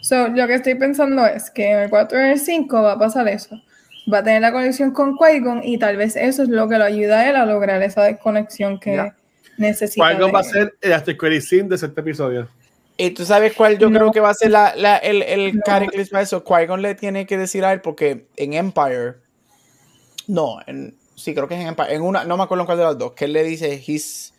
So, 0.01 0.27
lo 0.29 0.47
que 0.47 0.55
estoy 0.55 0.75
pensando 0.75 1.25
es 1.25 1.49
que 1.51 1.69
en 1.71 1.79
el 1.79 1.89
4 1.89 2.17
y 2.19 2.21
en 2.23 2.27
el 2.31 2.39
5 2.39 2.81
va 2.81 2.93
a 2.93 2.97
pasar 2.99 3.27
eso. 3.27 3.61
Va 4.11 4.19
a 4.19 4.23
tener 4.23 4.41
la 4.41 4.51
conexión 4.51 4.91
con 4.91 5.15
Qui-Gon 5.15 5.61
y 5.63 5.77
tal 5.77 5.95
vez 5.97 6.15
eso 6.15 6.41
es 6.43 6.49
lo 6.49 6.67
que 6.67 6.77
lo 6.79 6.85
ayuda 6.85 7.19
a 7.19 7.29
él 7.29 7.35
a 7.35 7.45
lograr 7.45 7.81
esa 7.83 8.03
desconexión 8.03 8.79
que 8.79 8.95
necesita. 9.57 10.03
De- 10.27 10.31
va 10.31 10.39
a 10.39 10.43
ser 10.43 10.73
el 10.81 10.93
after 10.93 11.15
de 11.15 11.75
este 11.75 11.85
episodio. 12.01 12.47
Y 13.03 13.11
tú 13.11 13.25
sabes 13.25 13.53
cuál 13.55 13.79
yo 13.79 13.89
No. 13.89 13.97
creo 13.99 14.11
que 14.11 14.19
va 14.19 14.29
a 14.29 14.33
ser 14.33 14.51
la, 14.51 14.75
la- 14.75 14.97
el, 14.97 15.23
el 15.23 15.55
No. 15.55 15.61
para 15.65 16.21
eso. 16.21 16.43
Qui-Gon 16.43 16.81
le 16.81 16.93
tiene 16.95 17.25
que 17.25 17.37
decir 17.37 17.65
a 17.65 17.73
él 17.73 17.81
porque 17.81 18.27
en 18.35 18.53
Empire, 18.53 19.15
no, 20.27 20.59
en, 20.67 20.95
sí 21.15 21.33
creo 21.33 21.47
que 21.47 21.55
es 21.55 21.61
en 21.61 21.67
Empire, 21.67 21.93
en 21.95 22.01
una, 22.03 22.23
no 22.25 22.37
me 22.37 22.43
acuerdo 22.43 22.61
en 22.61 22.65
cuál 22.67 22.77
de 22.77 22.83
las 22.83 22.97
dos, 22.97 23.13
que 23.13 23.25
él 23.25 23.33
le 23.33 23.43
dice, 23.43 23.81
he's, 23.87 24.33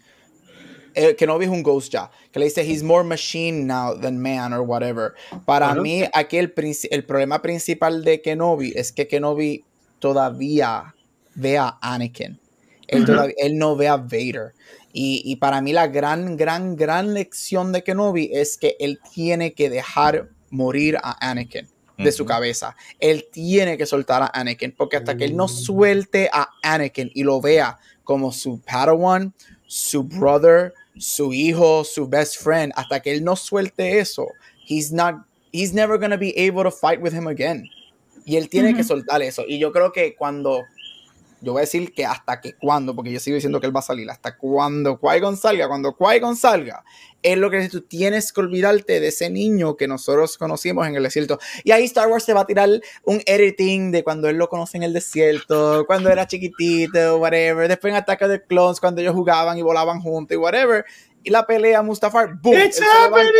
eh, 0.95 1.17
que 1.17 1.27
no 1.27 1.41
es 1.41 1.49
un 1.49 1.63
ghost 1.63 1.93
ya, 1.93 2.11
que 2.31 2.39
le 2.39 2.45
dice, 2.47 2.63
he's 2.65 2.83
more 2.83 3.03
machine 3.03 3.65
now 3.67 3.99
than 3.99 4.17
man 4.21 4.53
or 4.53 4.61
whatever. 4.61 5.15
Para 5.45 5.75
mí, 5.75 6.05
aquí 6.13 6.37
el, 6.39 6.53
el 6.91 7.05
problema 7.05 7.43
principal 7.43 8.05
de 8.05 8.21
Kenobi 8.23 8.73
es 8.77 8.93
que 8.93 9.09
Kenobi 9.09 9.65
todavía 9.99 10.95
ve 11.35 11.59
a 11.59 11.79
Anakin. 11.81 12.39
Él, 12.87 13.07
todavía- 13.07 13.35
él 13.39 13.57
no 13.57 13.75
ve 13.75 13.89
a 13.89 13.97
Vader. 13.97 14.53
Y, 14.93 15.23
y 15.25 15.37
para 15.37 15.61
mí 15.63 15.73
la 15.73 15.87
gran, 15.89 16.37
gran, 16.37 16.77
gran 16.77 17.15
lección 17.15 17.73
de 17.73 17.83
Kenobi 17.83 18.31
es 18.33 18.59
que 18.59 18.77
él 18.79 19.01
tiene 19.13 19.55
que 19.55 19.71
dejar 19.71 20.29
morir 20.51 20.99
a 21.03 21.31
Anakin 21.31 21.67
de 21.99 22.13
su 22.13 22.25
cabeza. 22.25 22.77
Él 23.01 23.27
tiene 23.31 23.79
que 23.79 23.87
soltar 23.87 24.23
a 24.23 24.31
Anakin, 24.33 24.73
porque 24.77 24.97
hasta 24.97 25.17
que 25.17 25.25
él 25.25 25.37
no 25.37 25.49
suelte 25.49 26.29
a 26.33 26.51
Anakin 26.63 27.11
y 27.15 27.23
lo 27.23 27.41
vea 27.41 27.79
como 28.05 28.33
su 28.33 28.61
Padawan, 28.61 29.33
su 29.67 30.03
brother, 30.03 30.73
su 30.97 31.33
hijo, 31.33 31.85
su 31.85 32.09
best 32.09 32.43
friend, 32.43 32.73
hasta 32.77 33.01
que 33.01 33.13
él 33.13 33.25
no 33.25 33.37
suelte 33.37 33.99
eso, 33.99 34.29
he's 34.67 34.93
not, 34.93 35.17
he's 35.53 35.73
never 35.73 35.99
gonna 35.99 36.17
be 36.17 36.35
able 36.37 36.63
to 36.63 36.71
fight 36.71 37.01
with 37.01 37.13
him 37.13 37.27
again. 37.27 37.69
Y 38.25 38.37
él 38.37 38.49
tiene 38.49 38.75
que 38.75 38.85
soltar 38.85 39.21
eso. 39.23 39.45
Y 39.49 39.59
yo 39.59 39.73
creo 39.73 39.91
que 39.91 40.15
cuando 40.15 40.63
yo 41.43 41.53
voy 41.53 41.61
a 41.61 41.63
decir 41.63 41.93
que 41.93 42.07
hasta 42.07 42.41
que 42.41 42.55
cuando, 42.55 42.95
porque 42.95 43.13
yo 43.13 43.21
sigo 43.21 43.35
diciendo 43.35 43.61
que 43.61 43.67
él 43.67 43.75
va 43.75 43.81
a 43.81 43.85
salir, 43.85 44.09
hasta 44.11 44.37
cuando 44.37 44.99
Qui-Gon 44.99 45.37
salga, 45.37 45.69
cuando 45.69 45.97
Qui-Gon 45.97 46.37
salga, 46.37 46.85
es 47.23 47.37
lo 47.37 47.51
que 47.51 47.69
tú 47.69 47.83
tienes 47.83 48.33
que 48.33 48.41
olvidarte 48.41 49.01
de 49.01 49.09
ese 49.09 49.31
niño 49.31 49.77
que 49.77 49.87
nosotros 49.87 50.39
conocimos 50.39 50.87
en 50.87 50.97
el 50.97 51.03
desierto. 51.03 51.39
Y 51.65 51.73
ahí 51.73 51.85
Star 51.85 52.09
Wars 52.09 52.25
se 52.25 52.33
va 52.33 52.41
a 52.41 52.47
tirar 52.47 52.69
un 53.05 53.23
editing 53.27 53.93
de 53.93 54.03
cuando 54.03 54.29
él 54.29 54.37
lo 54.37 54.49
conoce 54.49 54.77
en 54.77 54.83
el 54.85 54.93
desierto, 54.93 55.85
cuando 55.87 56.11
era 56.11 56.27
chiquitito, 56.27 57.19
whatever. 57.19 57.69
Después 57.69 57.93
en 57.93 57.97
Ataque 57.97 58.27
de 58.27 58.43
Clones, 58.43 58.81
cuando 58.81 59.01
ellos 59.01 59.15
jugaban 59.15 59.59
y 59.59 59.63
volaban 59.63 60.01
juntos 60.01 60.35
y 60.35 60.39
whatever. 60.39 60.85
Y 61.25 61.31
la 61.31 61.47
pelea 61.47 61.83
Mustafar, 61.83 62.35
boom, 62.41 62.57
It's 62.59 62.81
happening, 62.81 63.31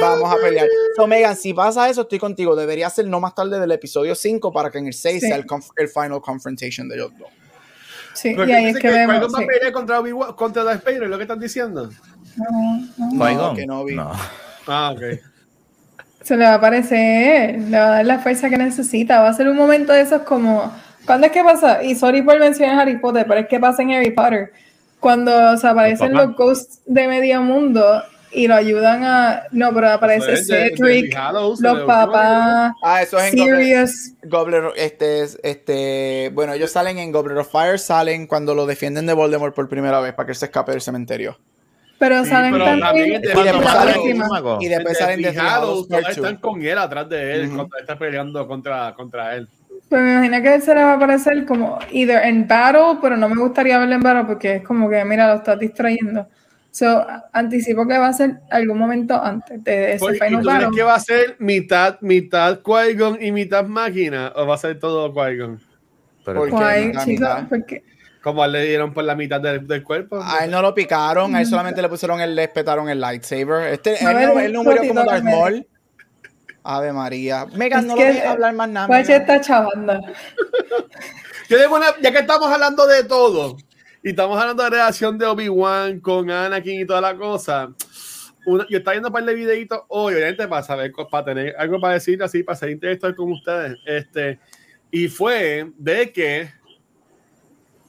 Vamos 0.00 0.30
a 0.32 0.36
pelear. 0.36 0.66
So, 0.96 1.06
Megan, 1.06 1.36
si 1.36 1.54
pasa 1.54 1.88
eso, 1.88 2.02
estoy 2.02 2.18
contigo. 2.18 2.54
Debería 2.54 2.90
ser 2.90 3.06
no 3.06 3.18
más 3.20 3.34
tarde 3.34 3.58
del 3.58 3.72
episodio 3.72 4.14
5 4.14 4.52
para 4.52 4.70
que 4.70 4.78
en 4.78 4.88
el 4.88 4.92
6 4.92 5.20
Sí. 5.20 5.26
sea 5.28 5.36
el, 5.36 5.46
conf- 5.46 5.70
el 5.76 5.88
final 5.88 6.20
confrontation 6.20 6.88
de 6.88 6.96
ellos 6.96 7.12
dos. 7.18 7.28
Sí, 8.14 8.34
Porque 8.36 8.52
y 8.52 8.54
ahí 8.54 8.64
es 8.66 8.74
que 8.76 8.82
que 8.82 8.90
vemos. 8.90 9.16
Qui-Gon 9.16 9.34
va 9.34 9.38
a 9.38 9.40
sí. 9.40 9.46
pelear 9.46 9.72
contra, 9.72 10.00
Obi-Wan- 10.00 10.34
contra 10.34 10.64
Darth 10.64 10.84
Vader, 10.84 11.04
¿es 11.04 11.08
lo 11.08 11.16
que 11.16 11.22
están 11.22 11.40
diciendo? 11.40 11.88
No, 12.36 12.88
no. 12.98 13.24
Qui-Gon. 13.24 13.56
Kenobi. 13.56 13.94
No. 13.94 14.12
Ah, 14.66 14.92
ok. 14.94 15.02
Se 16.22 16.36
le 16.36 16.44
va 16.44 16.50
a 16.52 16.54
aparecer, 16.54 17.58
le 17.58 17.78
va 17.78 17.86
a 17.86 17.90
dar 17.90 18.06
la 18.06 18.18
fuerza 18.18 18.48
que 18.50 18.56
necesita. 18.58 19.20
Va 19.22 19.28
a 19.30 19.32
ser 19.34 19.48
un 19.48 19.56
momento 19.56 19.92
de 19.94 20.02
esos 20.02 20.22
como. 20.22 20.72
¿Cuándo 21.06 21.26
es 21.26 21.32
que 21.32 21.42
pasa? 21.42 21.82
Y 21.82 21.96
sorry 21.96 22.22
por 22.22 22.38
mencionar 22.38 22.78
Harry 22.78 22.98
Potter, 22.98 23.24
pero 23.26 23.40
es 23.40 23.48
que 23.48 23.58
pasa 23.58 23.82
en 23.82 23.92
Harry 23.92 24.10
Potter. 24.12 24.52
Cuando 25.02 25.56
se 25.56 25.66
aparecen 25.66 26.12
los 26.14 26.36
ghosts 26.36 26.80
de 26.86 27.08
medio 27.08 27.42
mundo 27.42 28.04
y 28.30 28.46
lo 28.46 28.54
ayudan 28.54 29.02
a. 29.02 29.42
No, 29.50 29.74
pero 29.74 29.90
aparece 29.90 30.32
es 30.34 30.46
de- 30.46 30.56
de 30.70 30.76
Cedric, 30.76 31.16
Hallows, 31.16 31.60
los 31.60 31.80
papás, 31.80 32.72
Ah, 32.84 33.02
eso 33.02 33.18
es 33.18 33.34
en 33.34 33.38
Goblet, 33.40 33.58
Sirius. 33.64 34.12
Goblet- 34.22 34.72
este, 34.76 35.22
es- 35.22 35.40
este, 35.42 36.30
bueno, 36.32 36.52
ellos 36.52 36.70
salen 36.70 36.98
en 36.98 37.10
Goblet 37.10 37.36
of 37.36 37.50
Fire, 37.50 37.80
salen 37.80 38.28
cuando 38.28 38.54
lo 38.54 38.64
defienden 38.64 39.06
de 39.06 39.12
Voldemort 39.12 39.56
por 39.56 39.68
primera 39.68 39.98
vez 39.98 40.14
para 40.14 40.26
que 40.26 40.32
él 40.32 40.36
se 40.36 40.44
escape 40.46 40.70
del 40.70 40.80
cementerio. 40.80 41.36
Pero 41.98 42.22
Sí, 42.22 42.30
salen 42.30 42.52
pero 42.52 42.64
también. 42.64 43.06
Y 43.08 43.10
de- 43.10 43.18
después 43.18 43.46
salen, 43.64 44.00
y 44.60 44.68
después 44.68 45.00
En 45.00 45.04
salen 45.04 45.22
de 45.22 45.28
Hallows, 45.40 45.88
están 45.90 46.36
con 46.36 46.62
él 46.62 46.78
atrás 46.78 47.08
de 47.08 47.34
él 47.34 47.46
Ujú. 47.48 47.56
cuando 47.56 47.76
está 47.78 47.98
peleando 47.98 48.46
contra, 48.46 48.94
contra 48.94 49.34
él. 49.34 49.48
Pero 49.92 50.04
me 50.04 50.12
imagino 50.12 50.40
que 50.40 50.54
él 50.54 50.62
se 50.62 50.74
le 50.74 50.82
va 50.82 50.92
a 50.92 50.94
aparecer 50.94 51.44
como 51.44 51.78
either 51.90 52.24
en 52.24 52.48
battle, 52.48 52.98
pero 53.02 53.14
no 53.14 53.28
me 53.28 53.36
gustaría 53.36 53.78
verlo 53.78 53.94
en 53.94 54.00
battle 54.00 54.24
porque 54.24 54.54
es 54.54 54.62
como 54.62 54.88
que, 54.88 55.04
mira, 55.04 55.28
lo 55.28 55.34
estás 55.34 55.58
distrayendo. 55.58 56.26
So, 56.70 57.06
anticipo 57.30 57.86
que 57.86 57.98
va 57.98 58.06
a 58.06 58.12
ser 58.14 58.40
algún 58.50 58.78
momento 58.78 59.22
antes 59.22 59.62
de 59.62 59.92
ese 59.92 60.04
¿Y 60.06 60.14
final 60.14 60.30
tú 60.30 60.48
crees 60.48 60.62
battle. 60.62 60.76
que 60.78 60.82
va 60.82 60.94
a 60.94 61.00
ser 61.00 61.36
mitad, 61.40 62.00
mitad 62.00 62.60
Qui-Gon 62.62 63.18
y 63.20 63.32
mitad 63.32 63.66
máquina? 63.66 64.32
¿O 64.34 64.46
va 64.46 64.54
a 64.54 64.58
ser 64.58 64.78
todo 64.78 65.12
Qui-Gon? 65.12 65.60
Pero 66.24 66.40
¿Por 66.40 66.48
qué? 66.48 66.92
Porque 67.50 67.84
Como 68.22 68.46
le 68.46 68.64
dieron 68.64 68.94
por 68.94 69.04
la 69.04 69.14
mitad 69.14 69.42
del, 69.42 69.66
del 69.66 69.82
cuerpo. 69.82 70.22
A 70.22 70.46
él 70.46 70.50
no 70.50 70.62
lo 70.62 70.74
picaron, 70.74 71.36
a 71.36 71.42
él 71.42 71.46
solamente 71.46 71.82
le 71.82 71.90
pusieron 71.90 72.18
el, 72.18 72.34
le 72.34 72.44
espetaron 72.44 72.88
el 72.88 72.98
lightsaber. 72.98 73.74
Este, 73.74 74.02
él, 74.02 74.32
no, 74.32 74.40
él 74.40 74.52
no 74.54 74.64
murió 74.64 74.88
como 74.88 75.04
Darth. 75.04 75.22
Maul. 75.22 75.66
Ave 76.64 76.92
María. 76.92 77.46
Megan, 77.54 77.80
Es 77.80 77.86
no 77.86 77.94
que- 77.96 78.02
lo 78.02 78.08
dejes 78.08 78.24
hablar 78.26 78.54
más 78.54 78.68
nada. 78.68 78.86
Yo 81.48 81.58
tengo 81.60 81.76
una- 81.76 81.98
ya 82.00 82.12
que 82.12 82.18
estamos 82.20 82.48
hablando 82.50 82.86
de 82.86 83.04
todo 83.04 83.56
y 84.02 84.10
estamos 84.10 84.40
hablando 84.40 84.62
de 84.62 84.70
la 84.70 84.76
relación 84.76 85.18
de 85.18 85.26
Obi-Wan 85.26 86.00
con 86.00 86.30
Anakin 86.30 86.80
y 86.80 86.86
toda 86.86 87.00
la 87.00 87.16
cosa, 87.16 87.72
una- 88.46 88.66
yo 88.68 88.78
estaba 88.78 88.92
viendo 88.94 89.08
un 89.08 89.12
par 89.12 89.24
de 89.24 89.34
videitos 89.34 89.80
hoy, 89.88 90.14
obviamente 90.14 90.48
para 90.48 90.62
saber, 90.62 90.92
para 91.10 91.24
tener 91.24 91.54
algo 91.58 91.80
para 91.80 91.94
decir 91.94 92.22
así, 92.22 92.42
para 92.42 92.56
ser 92.56 92.70
intelectual 92.70 93.14
con 93.14 93.32
ustedes. 93.32 93.76
Este, 93.86 94.38
y 94.90 95.08
fue 95.08 95.70
de 95.76 96.12
que, 96.12 96.50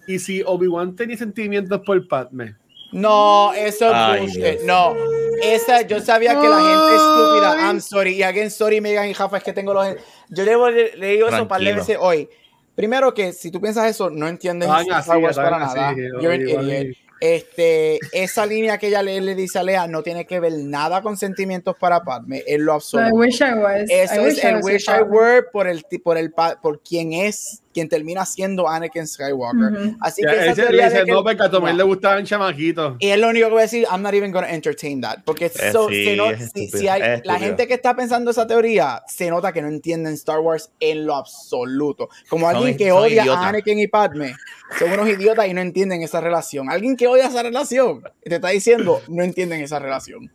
y 0.07 0.19
si 0.19 0.43
Obi-Wan 0.45 0.95
tenía 0.95 1.17
sentimientos 1.17 1.81
por 1.85 2.05
Padme, 2.07 2.55
No, 2.93 3.53
eso 3.53 3.87
es 3.87 3.93
Ay, 3.93 4.19
bullshit. 4.21 4.61
No. 4.63 4.95
Esa, 5.41 5.81
yo 5.81 5.99
sabía 5.99 6.39
que 6.39 6.47
la 6.47 6.59
gente 6.59 6.95
es 6.95 7.01
estúpida. 7.01 7.53
Ay. 7.57 7.59
I'm 7.65 7.81
sorry. 7.81 8.13
Y 8.15 8.23
again, 8.23 8.49
sorry, 8.51 8.79
Megan 8.81 9.09
y 9.09 9.13
Jafa, 9.13 9.37
es 9.37 9.43
que 9.43 9.51
tengo 9.53 9.73
los. 9.73 9.87
Yo 10.29 10.43
le, 10.45 10.55
le, 10.71 10.95
le 10.97 11.07
digo 11.13 11.27
eso 11.27 11.41
un 11.41 11.47
par 11.47 11.59
de 11.59 11.65
Tranquilo. 11.73 11.75
veces 11.85 11.97
hoy. 11.99 12.29
Primero 12.75 13.13
que 13.13 13.33
si 13.33 13.51
tú 13.51 13.59
piensas 13.61 13.87
eso, 13.89 14.09
no 14.09 14.27
entiendes 14.27 14.67
Van 14.69 14.81
Star 14.81 14.99
así, 14.99 15.09
Wars 15.11 15.35
para 15.35 15.63
así, 15.65 15.75
nada. 15.77 15.93
You're 16.21 16.33
an 16.35 16.41
Obi-Wan 16.43 16.65
idiot. 16.69 16.85
y- 16.87 16.97
Este, 17.19 17.99
esa 18.11 18.45
línea 18.45 18.77
que 18.77 18.87
ella 18.87 19.01
le, 19.01 19.21
le 19.21 19.33
dice 19.35 19.57
a 19.57 19.63
Lea 19.63 19.87
no 19.87 20.03
tiene 20.03 20.25
que 20.25 20.39
ver 20.41 20.53
nada 20.57 21.01
con 21.01 21.15
sentimientos 21.15 21.75
para 21.79 22.03
Padme, 22.03 22.43
en 22.45 22.65
lo 22.65 22.73
I 22.73 22.75
absoluto. 22.75 23.15
wish 23.15 23.41
I 23.41 23.53
was. 23.53 23.89
I 23.89 23.93
Eso 23.93 24.21
wish 24.23 24.37
es 24.39 24.43
I 24.43 24.47
el 24.47 24.55
was 24.55 24.65
wish 24.65 24.89
I 24.89 25.01
were 25.03 25.43
por 25.43 25.67
el 25.67 25.85
ti- 25.85 25.99
por 25.99 26.17
el 26.17 26.31
por 26.33 26.81
quien 26.83 27.13
es 27.13 27.62
quien 27.73 27.89
termina 27.89 28.25
siendo 28.25 28.69
Anakin 28.69 29.07
Skywalker. 29.07 29.95
Así 29.99 30.21
que 30.21 30.31
esa 30.31 30.45
ese 30.51 30.61
le 30.61 30.67
teoría 30.67 30.83
de 30.83 30.89
dice, 30.93 31.05
que- 31.05 31.11
no, 31.11 31.23
porque 31.23 31.43
a 31.43 31.49
Tomé 31.49 31.71
no. 31.71 31.77
le 31.77 31.83
gustaban 31.83 32.23
chamaquitos. 32.25 32.95
Y 32.99 33.09
es 33.09 33.19
lo 33.19 33.29
único 33.29 33.47
que 33.47 33.51
voy 33.53 33.59
a 33.59 33.63
decir, 33.63 33.85
I'm 33.91 34.01
not 34.01 34.13
even 34.13 34.31
going 34.31 34.43
to 34.45 34.49
entertain 34.49 35.01
that. 35.01 35.19
Porque 35.25 35.45
Eh, 35.47 35.71
so- 35.71 35.89
sí, 35.89 36.05
se 36.05 36.15
no- 36.15 36.29
es 36.29 36.51
si, 36.53 36.87
hay, 36.87 37.01
es 37.01 37.25
la 37.25 37.39
gente 37.39 37.67
que 37.67 37.73
está 37.73 37.95
pensando 37.95 38.31
esa 38.31 38.45
teoría, 38.47 39.01
se 39.07 39.29
nota 39.29 39.51
que 39.51 39.61
no 39.61 39.67
entienden 39.67 40.13
Star 40.13 40.39
Wars 40.39 40.71
en 40.79 41.05
lo 41.05 41.15
absoluto. 41.15 42.09
Como 42.29 42.45
Son- 42.47 42.55
alguien 42.57 42.77
que 42.77 42.91
odia 42.91 43.23
a 43.33 43.47
Anakin 43.49 43.79
y 43.79 43.87
Padme, 43.87 44.35
son 44.79 44.91
unos 44.91 45.09
idiotas 45.09 45.47
y 45.47 45.53
no 45.53 45.61
entienden 45.61 46.01
esa 46.03 46.21
relación. 46.21 46.69
Alguien 46.69 46.95
que 46.95 47.07
odia 47.07 47.27
esa 47.27 47.41
relación, 47.43 48.03
te 48.23 48.35
está 48.35 48.49
diciendo, 48.49 49.01
no 49.07 49.23
entienden 49.23 49.61
esa 49.61 49.79
relación. 49.79 50.31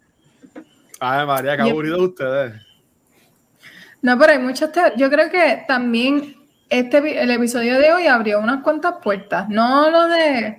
Ay, 1.00 1.24
María, 1.26 1.56
qué 1.56 1.62
aburrido 1.62 2.02
ustedes. 2.02 2.54
No, 4.02 4.18
pero 4.18 4.32
hay 4.32 4.38
muchas. 4.38 4.70
te- 4.72 4.92
Yo 4.96 5.10
creo 5.10 5.30
que 5.30 5.64
también 5.66 6.36
este 6.70 7.22
el 7.22 7.30
episodio 7.30 7.78
de 7.78 7.92
hoy 7.92 8.06
abrió 8.06 8.40
unas 8.40 8.62
cuantas 8.62 8.94
puertas. 9.02 9.48
No 9.48 9.90
lo 9.90 10.08
de 10.08 10.58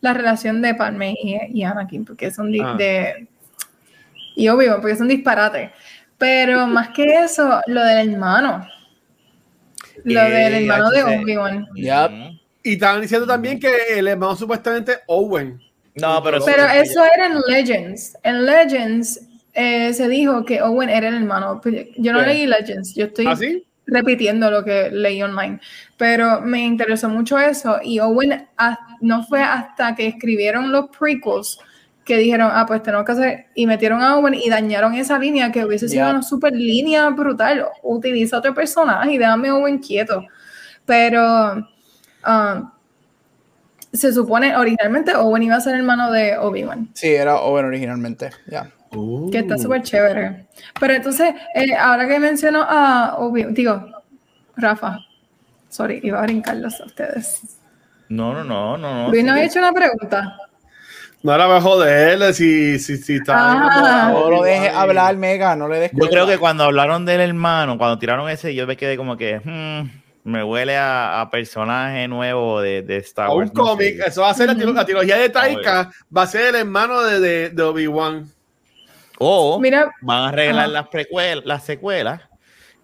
la 0.00 0.14
relación 0.14 0.62
de 0.62 0.74
Padme 0.74 1.14
y, 1.22 1.38
y 1.58 1.62
Anakin, 1.64 2.04
porque 2.04 2.30
son 2.30 2.52
Ah. 2.62 2.74
de. 2.78 3.26
Y 4.36 4.48
obvio, 4.48 4.80
porque 4.80 4.96
son 4.96 5.08
disparates. 5.08 5.70
Pero 6.18 6.66
más 6.66 6.88
que 6.90 7.04
eso, 7.24 7.60
lo 7.66 7.84
del 7.84 8.10
hermano. 8.12 8.66
Lo 10.04 10.20
Eh, 10.20 10.30
del 10.30 10.54
hermano 10.62 10.90
de. 10.90 11.02
Obi-Wan. 11.04 11.66
Yep. 11.74 12.10
Y 12.62 12.72
estaban 12.74 13.00
diciendo 13.00 13.26
también 13.26 13.58
que 13.58 13.70
el 13.98 14.06
hermano 14.08 14.36
supuestamente 14.36 14.98
Owen. 15.06 15.60
No, 15.94 16.22
pero, 16.22 16.42
Pero 16.44 16.62
sí, 16.68 16.76
eso 16.78 17.02
era 17.04 17.26
en 17.26 17.40
Legends. 17.48 18.16
En 18.22 18.46
Legends 18.46 19.20
eh, 19.54 19.92
se 19.92 20.08
dijo 20.08 20.44
que 20.44 20.62
Owen 20.62 20.88
era 20.88 21.08
el 21.08 21.14
hermano. 21.16 21.60
Yo 21.96 22.12
no 22.12 22.20
Sí. 22.20 22.26
leí 22.26 22.46
Legends, 22.46 22.94
yo 22.94 23.06
estoy 23.06 23.26
¿Así? 23.26 23.66
Repitiendo 23.90 24.50
lo 24.50 24.64
que 24.64 24.90
leí 24.90 25.22
online. 25.22 25.60
Pero 25.96 26.40
me 26.40 26.64
interesó 26.64 27.08
mucho 27.08 27.38
eso. 27.38 27.78
Y 27.82 27.98
Owen 28.00 28.48
no 29.00 29.24
fue 29.24 29.42
hasta 29.42 29.94
que 29.94 30.06
escribieron 30.06 30.72
los 30.72 30.86
prequels 30.96 31.58
que 32.04 32.16
dijeron, 32.16 32.50
ah, 32.52 32.64
pues 32.66 32.82
tenemos 32.82 33.06
que 33.06 33.12
hacer, 33.12 33.46
y 33.54 33.66
metieron 33.66 34.02
a 34.02 34.16
Owen 34.16 34.34
y 34.34 34.48
dañaron 34.48 34.94
esa 34.94 35.18
línea 35.18 35.52
que 35.52 35.64
hubiese 35.64 35.88
sido 35.88 36.10
una 36.10 36.22
super 36.22 36.52
línea 36.52 37.08
brutal. 37.10 37.66
Utiliza 37.82 38.38
otro 38.38 38.54
personaje 38.54 39.12
y 39.12 39.18
déjame 39.18 39.48
a 39.48 39.54
Owen 39.54 39.78
quieto. 39.78 40.24
Pero 40.84 41.52
um, 42.26 42.70
se 43.92 44.12
supone 44.12 44.56
originalmente 44.56 45.14
Owen 45.14 45.42
iba 45.44 45.56
a 45.56 45.60
ser 45.60 45.76
hermano 45.76 46.10
de 46.10 46.36
Obi-Wan, 46.38 46.90
Sí, 46.94 47.08
era 47.08 47.36
Owen 47.36 47.66
originalmente. 47.66 48.30
Ya. 48.46 48.70
Que 49.30 49.38
está 49.38 49.56
súper 49.58 49.82
chévere. 49.82 50.46
Pero 50.78 50.94
entonces, 50.94 51.34
eh, 51.54 51.74
ahora 51.74 52.06
que 52.08 52.18
menciono 52.18 52.62
a 52.68 53.16
Obi-Wan, 53.18 53.54
digo, 53.54 53.86
Rafa, 54.56 54.98
sorry, 55.68 56.00
iba 56.02 56.18
a 56.18 56.22
brincarlos 56.22 56.80
a 56.80 56.84
ustedes. 56.86 57.40
No, 58.08 58.32
no, 58.34 58.42
no, 58.44 58.76
no. 58.76 59.04
no 59.04 59.08
Luis 59.10 59.22
no 59.22 59.28
sí. 59.28 59.38
había 59.38 59.44
hecho 59.46 59.58
una 59.60 59.72
pregunta. 59.72 60.36
No 61.22 61.34
era 61.34 61.46
para 61.46 61.60
joderle 61.60 62.32
si, 62.32 62.78
si, 62.78 62.96
si 62.96 63.16
está. 63.16 63.34
Ah. 63.36 64.10
No 64.12 64.30
lo 64.30 64.42
dejes 64.42 64.72
hablar, 64.74 65.16
Mega, 65.16 65.54
no 65.54 65.68
le 65.68 65.78
des 65.78 65.90
Yo 65.92 66.08
creo 66.08 66.26
que 66.26 66.38
cuando 66.38 66.64
hablaron 66.64 67.04
del 67.04 67.20
hermano, 67.20 67.76
cuando 67.78 67.98
tiraron 67.98 68.28
ese, 68.30 68.54
yo 68.54 68.66
me 68.66 68.76
quedé 68.76 68.96
como 68.96 69.16
que 69.18 69.38
hmm, 69.38 70.30
me 70.30 70.42
huele 70.42 70.76
a, 70.78 71.20
a 71.20 71.30
personaje 71.30 72.08
nuevo 72.08 72.60
de, 72.62 72.80
de 72.82 72.96
Star 72.96 73.26
A 73.26 73.32
un 73.32 73.38
Wars. 73.40 73.52
no 73.54 73.64
sé. 73.64 73.70
cómic, 73.70 74.00
eso 74.06 74.22
va 74.22 74.30
a 74.30 74.34
ser 74.34 74.46
la, 74.46 74.54
trilo- 74.54 74.72
la 74.72 74.84
trilogía 74.86 75.16
de 75.18 75.28
Taika, 75.28 75.90
va 76.16 76.22
a 76.22 76.26
ser 76.26 76.46
el 76.46 76.54
hermano 76.54 77.02
de, 77.02 77.20
de, 77.20 77.50
de 77.50 77.62
Obi-Wan. 77.62 78.26
O 79.22 79.60
Mira, 79.60 79.92
van 80.00 80.22
a 80.24 80.28
arreglar 80.28 80.64
Ajá. 80.64 80.68
las 80.72 80.88
precuelas, 80.88 81.44
las 81.44 81.64
secuelas. 81.64 82.22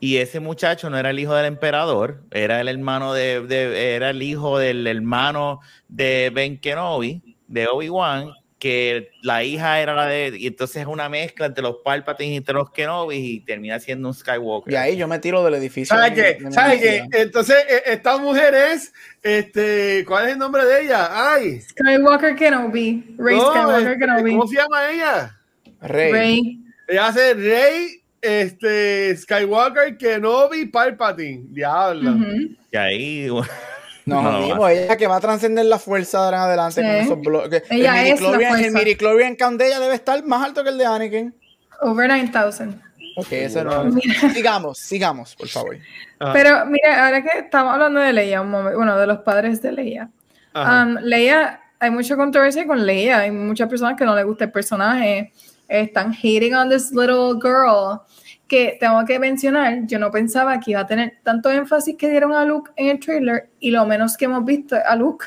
Y 0.00 0.18
ese 0.18 0.38
muchacho 0.40 0.90
no 0.90 0.98
era 0.98 1.08
el 1.08 1.18
hijo 1.18 1.34
del 1.34 1.46
emperador, 1.46 2.22
era 2.30 2.60
el 2.60 2.68
hermano 2.68 3.14
de, 3.14 3.40
de- 3.40 3.94
era 3.94 4.10
el 4.10 4.22
hijo 4.22 4.58
del 4.58 4.86
hermano 4.86 5.60
de 5.88 6.30
Ben 6.34 6.60
Kenobi, 6.60 7.22
de 7.48 7.66
Obi-Wan, 7.66 8.30
que 8.58 9.08
la 9.22 9.42
hija 9.44 9.80
era 9.80 9.94
la 9.94 10.04
de, 10.04 10.34
y 10.36 10.46
entonces 10.46 10.82
es 10.82 10.86
una 10.86 11.08
mezcla 11.08 11.46
entre 11.46 11.62
los 11.62 11.76
Palpatine 11.82 12.34
y 12.34 12.36
entre 12.36 12.54
los 12.54 12.70
Kenobi 12.70 13.16
y 13.16 13.40
termina 13.40 13.80
siendo 13.80 14.08
un 14.08 14.14
Skywalker. 14.14 14.70
Y 14.74 14.76
ahí 14.76 14.96
yo 14.98 15.08
me 15.08 15.18
tiro 15.18 15.42
del 15.42 15.54
edificio. 15.54 15.96
¿Sabes 15.96 16.12
qué? 16.12 16.38
¿Sabes 16.50 16.80
qué? 16.82 17.06
Entonces, 17.12 17.56
eh, 17.66 17.82
esta 17.86 18.18
mujer 18.18 18.54
es, 18.54 18.92
este, 19.22 20.04
¿cuál 20.06 20.26
es 20.26 20.32
el 20.32 20.38
nombre 20.38 20.66
de 20.66 20.82
ella? 20.84 21.08
Ay, 21.32 21.62
Skywalker 21.62 22.36
Kenobi, 22.36 23.14
Rey 23.16 23.36
no, 23.38 23.50
Skywalker 23.50 23.98
Kenobi, 23.98 24.30
¿cómo 24.32 24.46
se 24.46 24.56
llama 24.56 24.90
ella? 24.90 25.32
Rey. 25.80 26.12
Rey. 26.12 26.60
Ella 26.88 27.08
hace 27.08 27.34
Rey, 27.34 28.02
este, 28.20 29.16
Skywalker, 29.16 29.96
Kenobi, 29.98 30.66
Palpatine. 30.66 31.44
Diablo. 31.48 32.12
Ujú. 32.12 32.56
Y 32.72 32.76
ahí, 32.76 33.28
Nos 34.06 34.22
No, 34.22 34.22
jodimos, 34.22 34.70
ella 34.70 34.96
que 34.96 35.08
va 35.08 35.16
a 35.16 35.20
trascender 35.20 35.64
la 35.64 35.80
fuerza 35.80 36.18
de 36.20 36.24
ahora 36.26 36.36
en 36.36 36.42
adelante 36.44 36.80
Sí. 36.80 36.86
con 36.86 36.96
esos 36.96 37.20
bloques. 37.20 37.62
Ella 37.70 38.02
el 38.06 38.12
es 38.12 38.20
la 38.20 38.60
el 38.60 38.72
midichlorian 38.72 39.34
count 39.34 39.58
de 39.58 39.66
ella 39.66 39.80
debe 39.80 39.94
estar 39.96 40.24
más 40.24 40.44
alto 40.44 40.62
que 40.62 40.70
el 40.70 40.78
de 40.78 40.86
Anakin. 40.86 41.34
Over 41.80 42.08
9000. 42.08 42.80
Ok, 43.16 43.32
eso 43.32 43.64
no. 43.64 43.90
Sigamos, 44.32 44.78
sigamos, 44.78 45.34
por 45.34 45.48
favor. 45.48 45.78
Ajá. 46.20 46.32
Pero 46.32 46.66
mira, 46.66 47.06
ahora 47.06 47.22
que 47.22 47.38
estamos 47.38 47.72
hablando 47.74 47.98
de 47.98 48.12
Leia, 48.12 48.42
un 48.42 48.50
momento, 48.50 48.76
bueno, 48.76 48.96
de 48.96 49.06
los 49.08 49.18
padres 49.18 49.60
de 49.60 49.72
Leia. 49.72 50.08
Um, 50.54 50.98
Leia, 51.02 51.60
hay 51.80 51.90
mucha 51.90 52.14
controversia 52.16 52.64
con 52.66 52.86
Leia, 52.86 53.18
hay 53.20 53.30
muchas 53.32 53.68
personas 53.68 53.96
que 53.96 54.04
no 54.04 54.14
les 54.14 54.24
gusta 54.24 54.44
el 54.44 54.52
personaje, 54.52 55.32
están 55.68 56.12
hating 56.12 56.54
on 56.54 56.68
this 56.68 56.92
little 56.92 57.34
girl, 57.34 58.00
que 58.48 58.76
tengo 58.78 59.04
que 59.04 59.18
mencionar, 59.18 59.86
yo 59.86 59.98
no 59.98 60.10
pensaba 60.10 60.58
que 60.60 60.72
iba 60.72 60.80
a 60.80 60.86
tener 60.86 61.18
tanto 61.22 61.50
énfasis 61.50 61.96
que 61.96 62.08
dieron 62.08 62.32
a 62.32 62.44
Luke 62.44 62.70
en 62.76 62.88
el 62.88 63.00
trailer 63.00 63.50
y 63.58 63.70
lo 63.70 63.84
menos 63.86 64.16
que 64.16 64.26
hemos 64.26 64.44
visto 64.44 64.76
es 64.76 64.82
a 64.86 64.94
Luke. 64.94 65.26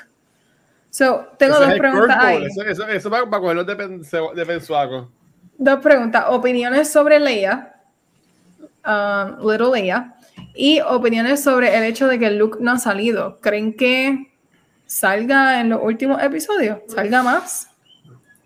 So, 0.90 1.28
tengo 1.38 1.56
Ese 1.56 1.66
dos 1.66 1.80
preguntas 1.80 2.18
ahí. 2.20 2.44
Eso, 2.46 2.64
eso, 2.64 2.88
eso 2.88 3.10
va 3.10 3.30
para 3.30 3.42
cogerlos 3.42 3.68
de, 3.68 3.76
de 4.36 4.46
pensuaco. 4.46 5.12
Dos 5.58 5.80
preguntas. 5.82 6.26
Opiniones 6.30 6.92
sobre 6.92 7.20
Leia, 7.20 7.76
um, 8.86 9.48
Little 9.48 9.72
Leia, 9.74 10.16
y 10.56 10.80
opiniones 10.80 11.44
sobre 11.44 11.78
el 11.78 11.84
hecho 11.84 12.08
de 12.08 12.18
que 12.18 12.32
Luke 12.32 12.58
no 12.62 12.72
ha 12.72 12.80
salido. 12.80 13.40
¿Creen 13.42 13.76
que 13.76 14.32
salga 14.86 15.60
en 15.60 15.70
los 15.70 15.82
últimos 15.84 16.24
episodios? 16.24 16.80
¿Salga 16.88 17.22
más? 17.22 17.70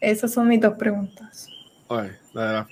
Esas 0.01 0.33
son 0.33 0.47
mis 0.47 0.59
dos 0.59 0.73
preguntas 0.73 1.52
Ay, 1.89 2.09
la 2.33 2.41
verdad. 2.41 2.67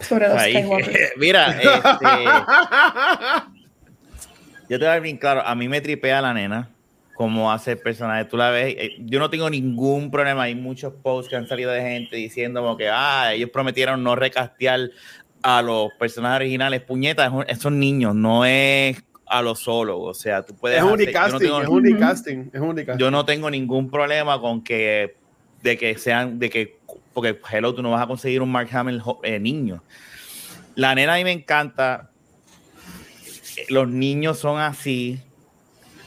sobre 0.00 0.28
los 0.28 0.36
ahí. 0.38 0.64
Mira, 1.16 1.50
este, 1.52 1.68
yo 4.68 4.78
te 4.78 4.78
voy 4.78 4.86
a 4.86 4.90
dar 4.90 5.00
bien 5.00 5.16
claro, 5.16 5.42
a 5.44 5.54
mí 5.54 5.68
me 5.68 5.80
tripea 5.80 6.20
la 6.22 6.34
nena 6.34 6.70
como 7.14 7.52
hace 7.52 7.72
el 7.72 7.78
personaje, 7.78 8.24
tú 8.24 8.38
la 8.38 8.48
ves, 8.48 8.74
eh, 8.78 8.96
yo 9.00 9.18
no 9.18 9.28
tengo 9.28 9.50
ningún 9.50 10.10
problema, 10.10 10.44
hay 10.44 10.54
muchos 10.54 10.94
posts 11.02 11.28
que 11.28 11.36
han 11.36 11.46
salido 11.46 11.70
de 11.70 11.82
gente 11.82 12.16
diciendo 12.16 12.62
como 12.62 12.78
que, 12.78 12.88
ah, 12.90 13.34
ellos 13.34 13.50
prometieron 13.50 14.02
no 14.02 14.16
recastear 14.16 14.88
a 15.42 15.60
los 15.60 15.90
personajes 15.98 16.36
originales, 16.36 16.80
puñetas, 16.80 17.30
esos 17.48 17.72
niños, 17.72 18.14
no 18.14 18.46
es 18.46 19.04
a 19.26 19.42
los 19.42 19.60
solos, 19.60 19.98
o 20.00 20.14
sea, 20.14 20.42
tú 20.46 20.54
puedes... 20.56 20.78
Es 20.78 20.82
hacer- 20.82 21.12
yo 21.12 21.28
no 21.28 21.38
tengo- 21.38 21.60
es 21.62 21.68
un 21.68 21.84
recasting, 21.84 22.50
es 22.54 22.60
un 22.60 22.74
recasting. 22.76 23.04
yo 23.04 23.10
no 23.10 23.24
tengo 23.26 23.50
ningún 23.50 23.90
problema 23.90 24.40
con 24.40 24.64
que 24.64 25.14
de 25.62 25.76
que 25.76 25.98
sean 25.98 26.38
de 26.38 26.48
que 26.48 26.78
porque 27.20 27.56
hello 27.56 27.74
tú 27.74 27.82
no 27.82 27.90
vas 27.90 28.02
a 28.02 28.06
conseguir 28.06 28.42
un 28.42 28.50
Mark 28.50 28.68
Hamill 28.72 29.02
eh, 29.22 29.38
niño. 29.38 29.82
La 30.74 30.94
nena 30.94 31.14
a 31.14 31.16
mí 31.18 31.24
me 31.24 31.32
encanta. 31.32 32.10
Los 33.68 33.88
niños 33.88 34.38
son 34.38 34.58
así 34.60 35.20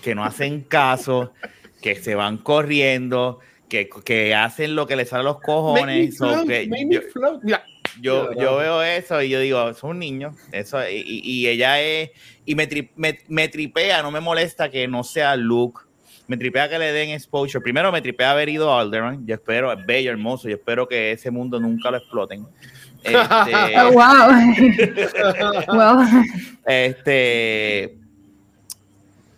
que 0.01 0.15
no 0.15 0.23
hacen 0.25 0.61
caso 0.61 1.33
que 1.81 1.95
se 1.95 2.15
van 2.15 2.37
corriendo 2.37 3.39
que, 3.69 3.89
que 4.05 4.35
hacen 4.35 4.75
lo 4.75 4.85
que 4.87 4.95
les 4.95 5.09
sale 5.09 5.21
a 5.21 5.23
los 5.23 5.35
Make 5.35 5.45
me 5.45 5.45
cojones 5.45 6.17
so 6.17 6.29
float, 6.29 6.47
que 6.47 6.67
make 6.67 6.85
me 6.85 6.95
yo, 6.95 7.01
float. 7.11 7.43
Mira, 7.43 7.65
yo, 8.01 8.31
yo. 8.33 8.57
veo 8.57 8.83
eso 8.83 9.21
y 9.21 9.29
yo 9.29 9.39
digo, 9.39 9.69
es 9.69 9.81
un 9.83 9.99
niño, 9.99 10.35
eso, 10.51 10.79
y, 10.87 10.95
y- 11.05 11.21
y 11.23 11.47
ella 11.47 11.81
es, 11.81 12.11
y 12.45 12.55
me, 12.55 12.69
tri- 12.69 12.91
me, 12.95 13.19
me 13.27 13.47
tripea, 13.47 14.01
no 14.01 14.11
me 14.11 14.19
molesta 14.19 14.69
que 14.69 14.87
no 14.87 15.03
sea 15.03 15.35
Luke, 15.35 15.81
me 16.27 16.37
tripea 16.37 16.69
que 16.69 16.79
le 16.79 16.91
den 16.91 17.09
exposure. 17.09 17.61
Primero 17.61 17.91
me 17.91 18.01
tripea 18.01 18.31
haber 18.31 18.49
ido 18.49 18.71
a 18.71 18.79
Alderaan, 18.81 19.25
yo 19.25 19.35
espero, 19.35 19.71
es 19.71 19.85
bello, 19.85 20.11
hermoso, 20.11 20.47
yo 20.47 20.55
espero 20.55 20.87
que 20.87 21.11
ese 21.11 21.31
mundo 21.31 21.59
nunca 21.59 21.91
lo 21.91 21.97
exploten. 21.97 22.45
Este, 23.03 23.17
Oh, 23.77 23.91
wow. 23.91 24.31
well, 26.07 26.07
este, 26.65 27.97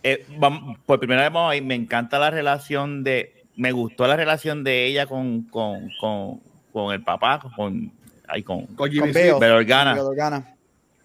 eh, 0.04 0.24
vamos- 0.38 0.78
por 0.86 1.00
primera 1.00 1.22
vez 1.22 1.32
vamos 1.32 1.50
a 1.52 1.56
ir, 1.56 1.64
me 1.64 1.74
encanta 1.74 2.18
la 2.20 2.30
relación 2.30 3.02
de, 3.02 3.44
me 3.56 3.72
gustó 3.72 4.06
la 4.06 4.14
relación 4.16 4.62
de 4.62 4.86
ella 4.86 5.06
con, 5.06 5.42
con, 5.42 5.90
con, 6.00 6.40
con 6.72 6.94
el 6.94 7.02
papá, 7.02 7.40
con, 7.56 7.90
ay, 8.28 8.44
con, 8.44 8.66
con 8.66 8.76
Con 8.76 8.90
Jimmy 8.92 9.30
Organa. 9.30 10.00
Organa. 10.00 10.54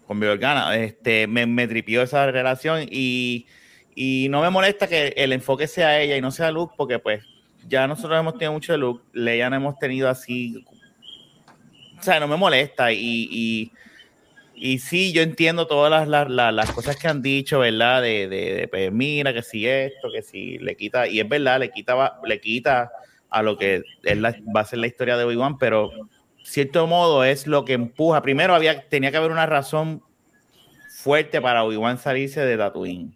Organa. 0.08 0.76
Este, 0.76 1.26
me, 1.26 1.48
me 1.48 1.68
tripió 1.68 2.04
esa 2.04 2.30
relación 2.30 2.86
y, 2.92 3.48
y 3.96 4.28
no 4.30 4.42
me 4.42 4.50
molesta 4.50 4.88
que 4.88 5.10
el 5.18 5.34
enfoque 5.34 5.68
sea 5.68 6.00
ella 6.02 6.16
y 6.18 6.22
no 6.22 6.32
sea 6.32 6.52
Luke, 6.52 6.74
porque 6.78 7.00
pues 7.00 7.24
ya 7.68 7.88
nosotros 7.88 8.20
hemos 8.20 8.34
tenido 8.34 8.54
mucho 8.54 8.72
de 8.74 8.78
Luke, 8.80 9.04
Leia 9.14 9.50
no 9.50 9.56
hemos 9.56 9.78
tenido 9.80 10.10
así. 10.10 10.66
O 12.00 12.04
sea, 12.04 12.20
no 12.20 12.28
me 12.28 12.36
molesta 12.36 12.92
y, 12.92 13.28
y, 13.32 13.72
y 14.56 14.80
sí, 14.80 15.12
yo 15.14 15.22
entiendo 15.22 15.68
todas 15.68 16.08
las, 16.08 16.30
las, 16.30 16.54
las- 16.54 16.72
cosas 16.72 16.98
que 16.98 17.08
han 17.08 17.22
dicho, 17.22 17.60
¿verdad? 17.60 18.02
De, 18.02 18.28
de, 18.28 18.54
de, 18.56 18.68
pues, 18.68 18.92
mira, 18.92 19.34
que 19.34 19.44
si 19.44 19.68
esto, 19.68 20.10
que 20.12 20.22
si 20.24 20.58
le 20.58 20.76
quita, 20.76 21.08
y 21.08 21.20
es 21.20 21.30
verdad, 21.30 21.60
le 21.60 21.72
quita, 21.72 22.20
le 22.26 22.40
quita 22.42 22.92
a 23.30 23.44
lo 23.44 23.58
que 23.58 23.84
es 24.04 24.18
la- 24.18 24.36
va 24.56 24.62
a 24.62 24.66
ser 24.66 24.80
la 24.80 24.88
historia 24.88 25.16
de 25.18 25.26
Obi-Wan, 25.26 25.58
pero 25.60 25.92
cierto 26.44 26.88
modo 26.88 27.24
es 27.24 27.46
lo 27.46 27.66
que 27.66 27.74
empuja. 27.74 28.22
Primero 28.24 28.56
había, 28.56 28.88
tenía 28.90 29.12
que 29.12 29.18
haber 29.18 29.32
una 29.32 29.46
razón 29.46 30.02
fuerte 30.90 31.40
para 31.40 31.64
Obi-Wan 31.64 31.98
salirse 32.00 32.42
de 32.42 32.58
Tatooine. 32.58 33.14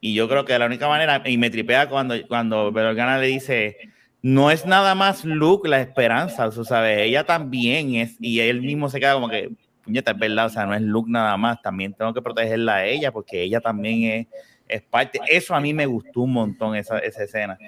Y 0.00 0.14
yo 0.14 0.28
creo 0.28 0.44
que 0.44 0.58
la 0.58 0.66
única 0.66 0.88
manera, 0.88 1.22
y 1.26 1.36
me 1.36 1.50
tripea 1.50 1.88
cuando, 1.88 2.14
cuando 2.26 2.72
Bel 2.72 2.86
Organa 2.86 3.18
le 3.18 3.26
dice, 3.26 3.76
no 4.22 4.50
es 4.50 4.66
nada 4.66 4.94
más 4.94 5.24
Luke 5.24 5.68
la 5.68 5.80
esperanza, 5.80 6.50
tú 6.50 6.64
sabes, 6.64 7.00
ella 7.00 7.24
también 7.24 7.94
es, 7.96 8.16
y 8.18 8.40
él 8.40 8.62
mismo 8.62 8.88
se 8.88 8.98
queda 8.98 9.14
como 9.14 9.28
que, 9.28 9.50
puñeta, 9.84 10.12
es 10.12 10.18
verdad, 10.18 10.46
o 10.46 10.50
sea, 10.50 10.66
no 10.66 10.74
es 10.74 10.82
Luke 10.82 11.10
nada 11.10 11.36
más, 11.36 11.60
también 11.60 11.92
tengo 11.92 12.14
que 12.14 12.22
protegerla 12.22 12.76
a 12.76 12.86
ella, 12.86 13.12
porque 13.12 13.42
ella 13.42 13.60
también 13.60 14.04
es, 14.04 14.26
es 14.68 14.82
parte, 14.82 15.20
eso 15.28 15.54
a 15.54 15.60
mí 15.60 15.74
me 15.74 15.86
gustó 15.86 16.22
un 16.22 16.32
montón, 16.32 16.76
esa, 16.76 16.98
esa 16.98 17.24
escena. 17.24 17.58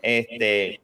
Este, 0.00 0.80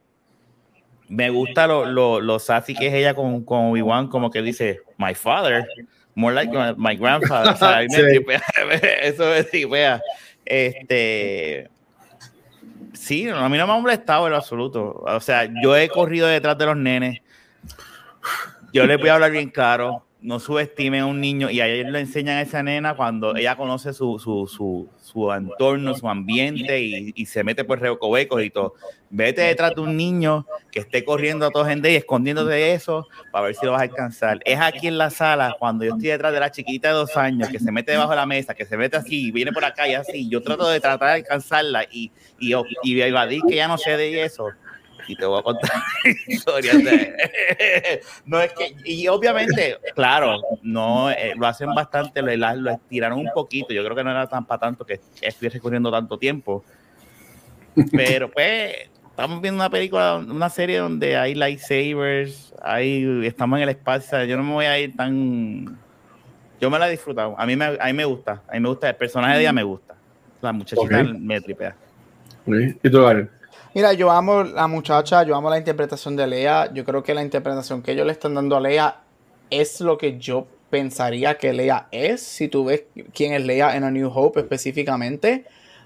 me 1.07 1.29
gusta 1.31 1.65
lo, 1.65 1.85
lo, 1.85 2.21
lo 2.21 2.37
sassy 2.37 2.75
que 2.75 2.87
es 2.87 2.93
ella 2.93 3.15
con, 3.15 3.43
con 3.43 3.71
Obi-Wan, 3.71 4.07
como 4.07 4.29
que 4.29 4.43
dice, 4.43 4.81
my 4.97 5.15
father, 5.15 5.67
more 6.15 6.33
like 6.35 6.51
my, 6.77 6.95
grandfather. 6.95 7.53
O 7.53 7.57
sea, 7.57 7.77
a 7.77 7.81
mí 7.81 7.87
me 7.89 7.97
Sí. 7.97 8.03
tripea, 8.09 8.41
eso 9.01 9.25
me 9.25 9.43
tripea. 9.43 10.01
Este, 10.49 11.69
sí, 12.93 13.29
a 13.29 13.47
mí 13.47 13.57
no 13.57 13.67
me 13.67 13.73
ha 13.73 13.77
molestado 13.77 14.25
en 14.25 14.31
lo 14.31 14.37
absoluto. 14.37 15.03
O 15.05 15.19
sea, 15.19 15.47
yo 15.63 15.77
he 15.77 15.87
corrido 15.87 16.27
detrás 16.27 16.57
de 16.57 16.65
los 16.65 16.75
nenes. 16.75 17.21
Yo 18.73 18.85
les 18.85 18.99
voy 18.99 19.09
a 19.09 19.13
hablar 19.13 19.31
bien 19.31 19.49
claro. 19.49 20.03
No 20.21 20.39
subestimen 20.39 21.01
a 21.01 21.05
un 21.05 21.21
niño 21.21 21.49
y 21.49 21.61
a 21.61 21.67
él 21.67 21.93
le 21.93 21.99
enseñan 22.01 22.37
a 22.37 22.41
esa 22.41 22.61
nena 22.61 22.93
cuando 22.95 23.35
ella 23.37 23.55
conoce 23.55 23.93
su, 23.93 24.19
su, 24.19 24.47
su, 24.47 24.89
su 25.01 25.31
entorno, 25.31 25.95
su 25.95 26.09
ambiente 26.09 26.81
y, 26.81 27.13
y, 27.15 27.25
se 27.25 27.43
mete 27.43 27.63
por 27.63 27.79
recovecos 27.79 28.43
y 28.43 28.49
todo. 28.49 28.73
Vete 29.09 29.41
detrás 29.41 29.75
de 29.75 29.81
un 29.81 29.95
niño 29.95 30.45
que 30.71 30.81
esté 30.81 31.05
corriendo 31.05 31.45
a 31.45 31.51
toda 31.51 31.69
gente 31.69 31.91
y 31.91 31.95
escondiéndote 31.95 32.51
de 32.51 32.73
eso 32.73 33.07
para 33.31 33.45
ver 33.45 33.55
si 33.55 33.65
lo 33.65 33.71
vas 33.71 33.79
a 33.79 33.83
alcanzar. 33.83 34.39
Es 34.43 34.59
aquí 34.59 34.87
en 34.87 34.97
la 34.97 35.09
sala, 35.09 35.55
cuando 35.57 35.85
yo 35.85 35.93
estoy 35.93 36.09
detrás 36.09 36.33
de 36.33 36.39
la 36.41 36.51
chiquita 36.51 36.89
de 36.89 36.95
dos 36.95 37.15
años, 37.15 37.47
que 37.47 37.59
se 37.59 37.71
mete 37.71 37.93
debajo 37.93 38.11
de 38.11 38.17
la 38.17 38.25
mesa, 38.25 38.53
que 38.53 38.65
se 38.65 38.75
mete 38.75 38.97
así, 38.97 39.31
viene 39.31 39.53
por 39.53 39.63
acá 39.63 39.87
y 39.87 39.93
así, 39.93 40.27
yo 40.27 40.43
trato 40.43 40.67
de 40.69 40.81
tratar 40.81 41.09
de 41.09 41.15
alcanzarla 41.15 41.85
y, 41.85 42.11
y, 42.39 42.53
y 42.83 43.01
evadir 43.01 43.41
que 43.47 43.55
ya 43.55 43.69
no 43.69 43.77
sé 43.77 43.95
de 43.95 44.23
eso 44.23 44.49
y 45.09 45.15
te 45.15 45.25
voy 45.25 45.39
a 45.39 45.43
contar 45.43 45.71
historias 46.27 46.77
de... 46.83 48.01
no 48.25 48.39
es 48.39 48.53
que, 48.53 48.75
y 48.85 49.07
obviamente, 49.07 49.77
claro, 49.95 50.39
no, 50.61 51.09
eh, 51.09 51.33
lo 51.35 51.47
hacen 51.47 51.73
bastante, 51.73 52.21
lo, 52.21 52.55
lo, 52.55 52.71
estiraron 52.71 53.19
un 53.19 53.29
poquito, 53.33 53.73
yo 53.73 53.83
creo 53.83 53.95
que 53.95 54.03
no 54.03 54.11
era 54.11 54.27
tan 54.27 54.45
para 54.45 54.59
tanto 54.59 54.85
que 54.85 54.99
estuviese 55.19 55.59
corriendo 55.59 55.91
tanto 55.91 56.17
tiempo, 56.19 56.63
pero 57.91 58.29
pues 58.29 58.75
estamos 59.09 59.41
viendo 59.41 59.55
una 59.55 59.69
película, 59.69 60.17
una 60.17 60.49
serie 60.49 60.77
donde 60.77 61.17
hay 61.17 61.33
lightsabers, 61.33 62.53
hay, 62.61 63.25
estamos 63.25 63.57
en 63.57 63.63
el 63.63 63.69
espacio, 63.69 64.23
yo 64.25 64.37
no 64.37 64.43
me 64.43 64.53
voy 64.53 64.65
a 64.65 64.79
ir 64.79 64.95
tan... 64.95 65.77
Yo 66.61 66.69
me 66.69 66.77
la 66.77 66.87
he 66.87 66.91
disfrutado, 66.91 67.35
a 67.39 67.45
mí 67.45 67.55
me, 67.55 67.65
a 67.65 67.85
mí 67.85 67.93
me 67.93 68.05
gusta, 68.05 68.43
a 68.47 68.53
mí 68.53 68.59
me 68.59 68.69
gusta, 68.69 68.89
el 68.89 68.95
personaje 68.95 69.35
de 69.35 69.41
ella 69.41 69.53
me 69.53 69.63
gusta, 69.63 69.95
la 70.41 70.51
muchachita 70.51 71.01
okay. 71.01 71.13
me 71.17 71.41
tripea. 71.41 71.75
¿Y 72.45 72.89
tú, 72.89 73.01
Gary? 73.01 73.27
Mira, 73.75 73.93
yo 73.93 74.09
amo 74.09 74.43
la 74.43 74.67
muchacha, 74.67 75.21
yo 75.21 75.35
amo 75.35 75.47
la 75.49 75.59
interpretación 75.59 76.15
de 76.15 76.25
Lea. 76.25 76.73
Yo 76.73 76.83
creo 76.83 77.03
que 77.03 77.13
la 77.13 77.21
interpretación 77.21 77.83
que 77.83 77.91
ellos 77.91 78.07
le 78.07 78.13
están 78.13 78.33
dando 78.33 78.57
a 78.57 78.59
Lea 78.59 79.01
es 79.51 79.79
lo 79.81 79.95
que 79.99 80.17
yo 80.17 80.47
pensaría 80.71 81.37
que 81.37 81.53
Lea 81.53 81.87
es. 81.91 82.21
Si 82.21 82.47
tú 82.47 82.65
ves 82.65 82.85
quién 83.13 83.33
es 83.33 83.45
Lea 83.45 83.75
en 83.75 83.83
A 83.83 83.91
New 83.91 84.11
Hope 84.11 84.39
específicamente. 84.39 85.45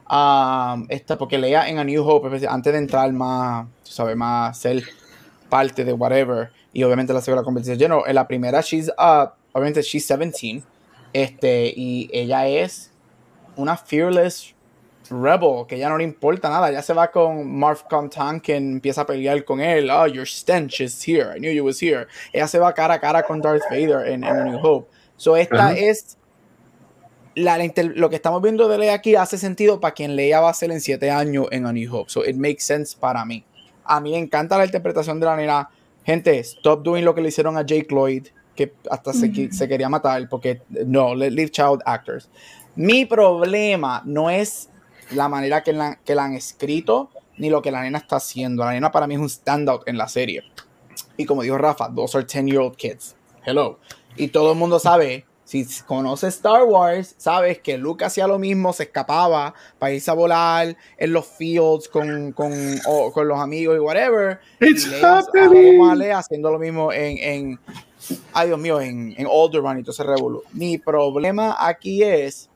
Um, 0.09 0.85
esta, 0.87 1.17
porque 1.17 1.37
Lea 1.37 1.67
en 1.67 1.77
A 1.77 1.83
New 1.83 2.07
Hope, 2.07 2.47
antes 2.47 2.71
de 2.71 2.79
entrar 2.79 3.11
más, 3.11 3.67
tú 3.83 3.91
sabes, 3.91 4.15
más 4.15 4.57
ser 4.57 4.83
parte 5.49 5.83
de 5.83 5.91
whatever, 5.91 6.51
y 6.71 6.83
obviamente 6.83 7.13
la 7.13 7.21
segunda 7.21 7.43
conversación, 7.43 7.89
no, 7.89 8.07
en 8.07 8.15
la 8.15 8.27
primera, 8.27 8.61
she's, 8.61 8.89
uh, 8.97 9.27
obviamente, 9.51 9.81
she's 9.81 10.07
17, 10.07 10.63
este, 11.13 11.73
y 11.75 12.09
ella 12.11 12.47
es 12.47 12.91
una 13.55 13.77
fearless 13.77 14.52
Rebel, 15.21 15.65
que 15.67 15.77
ya 15.77 15.89
no 15.89 15.97
le 15.97 16.03
importa 16.03 16.49
nada, 16.49 16.71
ya 16.71 16.81
se 16.81 16.93
va 16.93 17.11
con 17.11 17.51
Marv 17.57 17.87
Contan, 17.89 18.39
que 18.39 18.55
empieza 18.55 19.01
a 19.01 19.05
pelear 19.05 19.43
con 19.43 19.59
él. 19.59 19.89
Oh, 19.89 20.07
your 20.07 20.25
stench 20.25 20.81
is 20.81 21.01
here. 21.07 21.35
I 21.35 21.39
knew 21.39 21.51
you 21.51 21.63
was 21.63 21.81
here. 21.81 22.07
Ella 22.31 22.47
se 22.47 22.59
va 22.59 22.73
cara 22.73 22.95
a 22.95 22.99
cara 22.99 23.23
con 23.23 23.41
Darth 23.41 23.63
Vader 23.69 24.07
en, 24.07 24.23
en 24.23 24.45
New 24.45 24.59
Hope. 24.61 24.89
So, 25.17 25.35
esta 25.37 25.67
uh 25.67 25.71
-huh. 25.71 25.89
es 25.89 26.17
la, 27.35 27.57
la, 27.57 27.71
lo 27.95 28.09
que 28.09 28.15
estamos 28.15 28.41
viendo 28.41 28.67
de 28.67 28.77
Leia 28.77 28.93
aquí 28.93 29.15
hace 29.15 29.37
sentido 29.37 29.79
para 29.79 29.93
quien 29.93 30.15
Leia 30.15 30.41
va 30.41 30.49
a 30.49 30.53
ser 30.53 30.71
en 30.71 30.81
7 30.81 31.09
años 31.11 31.47
en 31.51 31.65
A 31.65 31.73
New 31.73 31.95
Hope. 31.95 32.09
So, 32.09 32.25
it 32.25 32.35
makes 32.35 32.61
sense 32.61 32.95
para 32.99 33.25
mí. 33.25 33.43
A 33.85 33.99
mí 33.99 34.11
me 34.11 34.17
encanta 34.17 34.57
la 34.57 34.65
interpretación 34.65 35.19
de 35.19 35.25
la 35.25 35.35
nena. 35.35 35.69
Gente, 36.05 36.39
stop 36.39 36.83
doing 36.83 37.05
lo 37.05 37.13
que 37.13 37.21
le 37.21 37.29
hicieron 37.29 37.57
a 37.57 37.61
Jake 37.61 37.87
Lloyd, 37.89 38.27
que 38.55 38.73
hasta 38.89 39.11
uh 39.11 39.13
-huh. 39.13 39.49
se, 39.49 39.53
se, 39.53 39.67
quería 39.67 39.89
matar, 39.89 40.27
porque 40.29 40.61
no, 40.69 41.15
leave 41.15 41.49
child 41.49 41.81
actors. 41.85 42.29
Mi 42.75 43.05
problema 43.05 44.01
no 44.05 44.29
es 44.29 44.69
la 45.11 45.29
manera 45.29 45.63
que 45.63 45.73
la, 45.73 45.99
que 46.03 46.15
la 46.15 46.25
han 46.25 46.33
escrito 46.33 47.09
ni 47.37 47.49
lo 47.49 47.61
que 47.61 47.71
la 47.71 47.81
nena 47.81 47.97
está 47.97 48.17
haciendo. 48.17 48.63
La 48.63 48.71
nena 48.71 48.91
para 48.91 49.07
mí 49.07 49.15
es 49.15 49.19
un 49.19 49.29
standout 49.29 49.87
en 49.87 49.97
la 49.97 50.07
serie. 50.07 50.43
Y 51.17 51.25
como 51.25 51.43
dijo 51.43 51.57
Rafa, 51.57 51.93
those 51.93 52.17
are 52.17 52.25
10 52.25 52.45
year 52.45 52.59
old 52.59 52.75
kids. 52.75 53.15
Hello. 53.45 53.79
Y 54.15 54.27
todo 54.29 54.53
el 54.53 54.57
mundo 54.57 54.79
sabe, 54.79 55.25
si 55.43 55.65
conoces 55.85 56.35
Star 56.35 56.63
Wars, 56.63 57.15
sabes 57.17 57.59
que 57.59 57.77
Luke 57.77 58.05
hacía 58.05 58.27
lo 58.27 58.39
mismo, 58.39 58.73
se 58.73 58.83
escapaba 58.83 59.53
para 59.79 59.93
irse 59.93 60.09
a 60.09 60.13
volar 60.13 60.75
en 60.97 61.13
los 61.13 61.25
fields 61.25 61.89
con, 61.89 62.31
con, 62.31 62.53
o, 62.87 63.11
con 63.11 63.27
los 63.27 63.39
amigos 63.39 63.75
y 63.75 63.79
whatever. 63.79 64.39
It's 64.61 64.85
y 64.85 64.89
Leia. 64.89 65.95
Leia 65.95 66.17
haciendo 66.19 66.51
lo 66.51 66.59
mismo 66.59 66.93
en, 66.93 67.17
en 67.17 67.59
ay 68.33 68.47
Dios 68.47 68.59
mío, 68.59 68.81
en, 68.81 69.13
en 69.17 69.27
Alderaan 69.27 69.79
y 69.79 69.83
todo 69.83 69.91
ese 69.91 70.03
revolú. 70.03 70.43
Mi 70.53 70.77
problema 70.77 71.55
aquí 71.59 72.03
es 72.03 72.49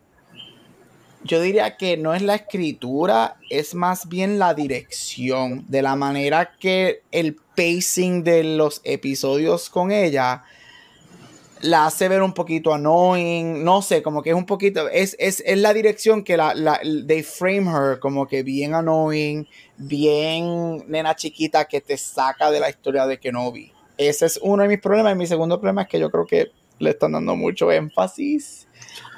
yo 1.27 1.41
diría 1.41 1.77
que 1.77 1.97
no 1.97 2.13
es 2.13 2.21
la 2.21 2.35
escritura, 2.35 3.35
es 3.49 3.75
más 3.75 4.07
bien 4.07 4.39
la 4.39 4.53
dirección, 4.53 5.65
de 5.67 5.81
la 5.81 5.95
manera 5.95 6.53
que 6.59 7.01
el 7.11 7.35
pacing 7.55 8.23
de 8.23 8.43
los 8.43 8.81
episodios 8.83 9.69
con 9.69 9.91
ella 9.91 10.43
la 11.61 11.87
hace 11.87 12.07
ver 12.07 12.21
un 12.21 12.33
poquito 12.33 12.73
annoying, 12.73 13.63
no 13.63 13.81
sé, 13.81 14.03
como 14.03 14.21
que 14.21 14.29
es 14.29 14.35
un 14.35 14.45
poquito, 14.45 14.87
es, 14.89 15.15
es, 15.19 15.43
es 15.45 15.57
la 15.57 15.73
dirección 15.73 16.23
que 16.23 16.37
la, 16.37 16.53
la, 16.53 16.79
they 17.07 17.23
frame 17.23 17.69
her 17.69 17.99
como 17.99 18.27
que 18.27 18.43
bien 18.43 18.75
annoying, 18.75 19.47
bien 19.77 20.83
nena 20.87 21.15
chiquita 21.15 21.65
que 21.65 21.81
te 21.81 21.97
saca 21.97 22.51
de 22.51 22.59
la 22.59 22.69
historia 22.69 23.07
de 23.07 23.19
Kenobi. 23.19 23.71
Ese 23.97 24.27
es 24.27 24.39
uno 24.41 24.61
de 24.61 24.69
mis 24.69 24.79
problemas. 24.79 25.13
Y 25.13 25.17
mi 25.17 25.25
segundo 25.25 25.59
problema 25.59 25.81
es 25.81 25.87
que 25.87 25.99
yo 25.99 26.11
creo 26.11 26.25
que 26.27 26.51
le 26.77 26.91
están 26.91 27.13
dando 27.13 27.35
mucho 27.35 27.71
énfasis 27.71 28.66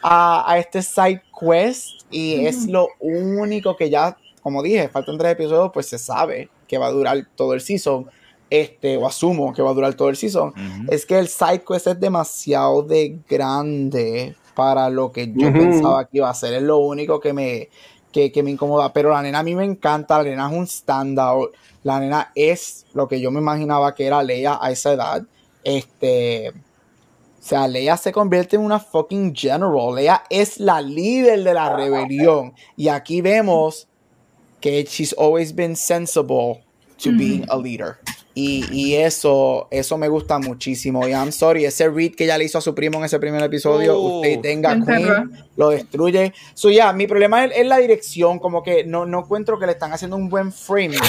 a, 0.01 0.51
a 0.51 0.57
este 0.57 0.81
side 0.81 1.21
quest 1.39 2.01
y 2.09 2.37
mm. 2.37 2.47
es 2.47 2.67
lo 2.67 2.89
único 2.99 3.75
que 3.75 3.89
ya, 3.89 4.17
como 4.41 4.63
dije, 4.63 4.89
faltan 4.89 5.17
tres 5.17 5.33
episodios, 5.33 5.71
pues 5.73 5.87
se 5.87 5.97
sabe 5.97 6.49
que 6.67 6.77
va 6.77 6.87
a 6.87 6.91
durar 6.91 7.27
todo 7.35 7.53
el 7.53 7.61
season. 7.61 8.09
Este, 8.51 8.97
o 8.97 9.05
asumo 9.05 9.53
que 9.53 9.61
va 9.61 9.69
a 9.69 9.73
durar 9.75 9.93
todo 9.93 10.09
el 10.09 10.15
season, 10.15 10.49
uh 10.49 10.51
-huh. 10.55 10.87
es 10.89 11.05
que 11.05 11.19
el 11.19 11.27
side 11.27 11.63
quest 11.67 11.85
es 11.85 11.99
demasiado 11.99 12.81
de 12.81 13.19
grande 13.29 14.35
para 14.55 14.89
lo 14.89 15.11
que 15.11 15.27
yo 15.27 15.49
uh 15.49 15.51
-huh. 15.51 15.59
pensaba 15.59 16.05
que 16.05 16.17
iba 16.17 16.29
a 16.29 16.33
ser. 16.33 16.55
Es 16.55 16.63
lo 16.63 16.79
único 16.79 17.19
que 17.19 17.31
me, 17.31 17.69
que, 18.11 18.31
que, 18.31 18.41
me 18.41 18.51
incomoda. 18.51 18.91
Pero 18.91 19.11
la 19.11 19.21
nena 19.21 19.39
a 19.39 19.43
mí 19.43 19.55
me 19.55 19.65
encanta, 19.65 20.17
la 20.17 20.23
nena 20.23 20.49
es 20.49 20.57
un 20.57 20.67
standout. 20.67 21.51
La 21.83 21.99
nena 21.99 22.31
es 22.35 22.85
lo 22.93 23.07
que 23.07 23.21
yo 23.21 23.31
me 23.31 23.39
imaginaba 23.39 23.93
que 23.93 24.07
era 24.07 24.23
Leia 24.23 24.57
a 24.59 24.71
esa 24.71 24.93
edad. 24.93 25.23
Este, 25.63 26.51
o 27.39 27.41
sea, 27.41 27.67
Leia 27.67 27.95
se 27.95 28.11
convierte 28.11 28.57
en 28.57 28.63
una 28.63 28.79
fucking 28.79 29.33
general. 29.33 29.95
Leia 29.95 30.23
es 30.29 30.59
la 30.59 30.81
líder 30.81 31.43
de 31.43 31.53
la 31.53 31.75
rebelión. 31.75 32.53
Y 32.75 32.89
aquí 32.89 33.21
vemos 33.21 33.87
que 34.59 34.83
she's 34.83 35.15
always 35.17 35.55
been 35.55 35.75
sensible 35.75 36.65
to 37.01 37.11
mm 37.11 37.13
-hmm. 37.13 37.17
being 37.17 37.45
a 37.49 37.57
leader. 37.57 37.97
Y, 38.35 38.65
y, 38.71 38.95
eso, 38.95 39.67
eso 39.71 39.97
me 39.97 40.07
gusta 40.07 40.37
muchísimo. 40.39 41.07
Y 41.07 41.11
I'm 41.11 41.31
sorry, 41.31 41.65
ese 41.65 41.89
read 41.89 42.11
que 42.15 42.25
ella 42.25 42.37
le 42.37 42.45
hizo 42.45 42.57
a 42.57 42.61
su 42.61 42.73
primo 42.73 42.97
en 42.99 43.05
ese 43.05 43.19
primer 43.19 43.41
episodio, 43.43 43.99
uh, 43.99 44.17
usted 44.17 44.39
tenga 44.39 44.79
Queen, 44.85 45.31
lo 45.57 45.69
destruye. 45.69 46.33
So, 46.53 46.69
ya, 46.69 46.75
yeah, 46.75 46.93
mi 46.93 47.07
problema 47.07 47.43
es, 47.43 47.51
es, 47.55 47.65
la 47.65 47.77
dirección, 47.77 48.39
como 48.39 48.61
que 48.63 48.85
no, 48.85 49.05
no 49.05 49.19
encuentro 49.19 49.59
que 49.59 49.65
le 49.65 49.73
están 49.73 49.91
haciendo 49.91 50.15
un 50.15 50.29
buen 50.29 50.53
framing. 50.53 50.99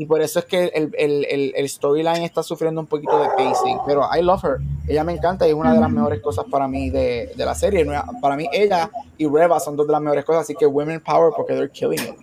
Y 0.00 0.06
por 0.06 0.22
eso 0.22 0.38
es 0.38 0.46
que 0.46 0.64
el, 0.74 0.94
el, 0.96 1.26
el, 1.28 1.52
el 1.54 1.68
storyline 1.68 2.22
está 2.22 2.42
sufriendo 2.42 2.80
un 2.80 2.86
poquito 2.86 3.20
de 3.20 3.28
pacing. 3.36 3.80
Pero 3.86 4.08
I 4.18 4.22
love 4.22 4.42
her. 4.42 4.56
Ella 4.88 5.04
me 5.04 5.12
encanta 5.12 5.46
y 5.46 5.50
es 5.50 5.54
una 5.54 5.74
de 5.74 5.80
las 5.80 5.90
mejores 5.90 6.22
cosas 6.22 6.46
para 6.50 6.66
mí 6.66 6.88
de, 6.88 7.30
de 7.36 7.44
la 7.44 7.54
serie. 7.54 7.86
Para 8.22 8.34
mí, 8.34 8.48
ella 8.50 8.90
y 9.18 9.28
Reva 9.28 9.60
son 9.60 9.76
dos 9.76 9.86
de 9.86 9.92
las 9.92 10.00
mejores 10.00 10.24
cosas. 10.24 10.44
Así 10.44 10.54
que 10.58 10.64
Women 10.64 11.02
Power, 11.02 11.34
porque 11.36 11.52
they're 11.52 11.70
killing 11.70 12.00
it. 12.00 12.14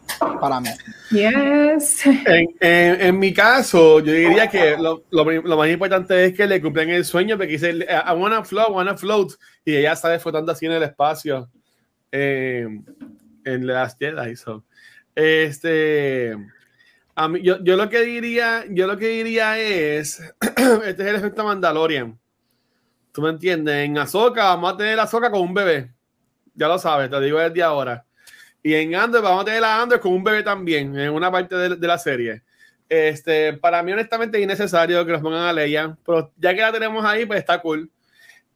Para 0.41 0.59
mí. 0.59 0.69
Yes. 1.11 2.03
En, 2.07 2.47
en, 2.59 3.01
en 3.01 3.19
mi 3.19 3.31
caso, 3.31 3.99
yo 3.99 4.11
diría 4.11 4.47
que 4.49 4.75
lo, 4.75 5.03
lo, 5.11 5.23
lo, 5.23 5.57
más 5.57 5.69
importante 5.69 6.25
es 6.25 6.33
que 6.33 6.47
le 6.47 6.59
cumplen 6.59 6.89
el 6.89 7.05
sueño, 7.05 7.37
porque 7.37 7.51
dice, 7.51 7.73
I 7.73 8.13
wanna 8.15 8.43
float, 8.43 8.69
I 8.69 8.71
wanna 8.71 8.97
float, 8.97 9.33
y 9.63 9.75
ella 9.75 9.93
está 9.93 10.11
disfrutando 10.11 10.51
así 10.51 10.65
en 10.65 10.71
el 10.71 10.81
espacio, 10.81 11.47
eh, 12.11 12.67
en 13.45 13.67
las 13.67 13.95
Jedi. 13.99 14.35
So. 14.35 14.63
Este, 15.13 16.35
yo, 17.41 17.63
yo, 17.63 17.75
lo 17.75 17.89
que 17.89 18.01
diría, 18.01 18.65
yo 18.69 18.87
lo 18.87 18.97
que 18.97 19.07
diría 19.07 19.59
es, 19.59 20.19
este 20.85 21.03
es 21.03 21.09
el 21.09 21.15
efecto 21.15 21.43
Mandalorian. 21.43 22.19
¿Tú 23.11 23.21
me 23.21 23.29
entiendes? 23.29 23.85
En 23.85 23.97
Azoka 23.97 24.43
vamos 24.43 24.73
a 24.73 24.77
tener 24.77 24.99
Azoka 24.99 25.31
con 25.31 25.41
un 25.41 25.53
bebé. 25.53 25.91
Ya 26.53 26.67
lo 26.67 26.77
sabes, 26.77 27.09
te 27.09 27.19
digo 27.21 27.39
desde 27.39 27.63
ahora. 27.63 28.05
Y 28.63 28.73
en 28.73 28.95
Andor 28.95 29.21
vamos 29.23 29.43
a 29.43 29.45
tener 29.45 29.63
a 29.63 29.81
Andor 29.81 29.99
con 29.99 30.13
un 30.13 30.23
bebé 30.23 30.43
también, 30.43 30.97
en 30.99 31.11
una 31.11 31.31
parte 31.31 31.55
de, 31.55 31.75
de 31.75 31.87
la 31.87 31.97
serie. 31.97 32.43
Este, 32.89 33.53
para 33.53 33.83
mí, 33.83 33.91
honestamente, 33.91 34.37
es 34.37 34.43
innecesario 34.43 35.05
que 35.05 35.11
nos 35.11 35.21
pongan 35.21 35.43
a 35.43 35.53
Leia, 35.53 35.97
pero 36.05 36.31
ya 36.37 36.53
que 36.53 36.61
la 36.61 36.71
tenemos 36.71 37.03
ahí, 37.05 37.25
pues 37.25 37.39
está 37.39 37.61
cool. 37.61 37.89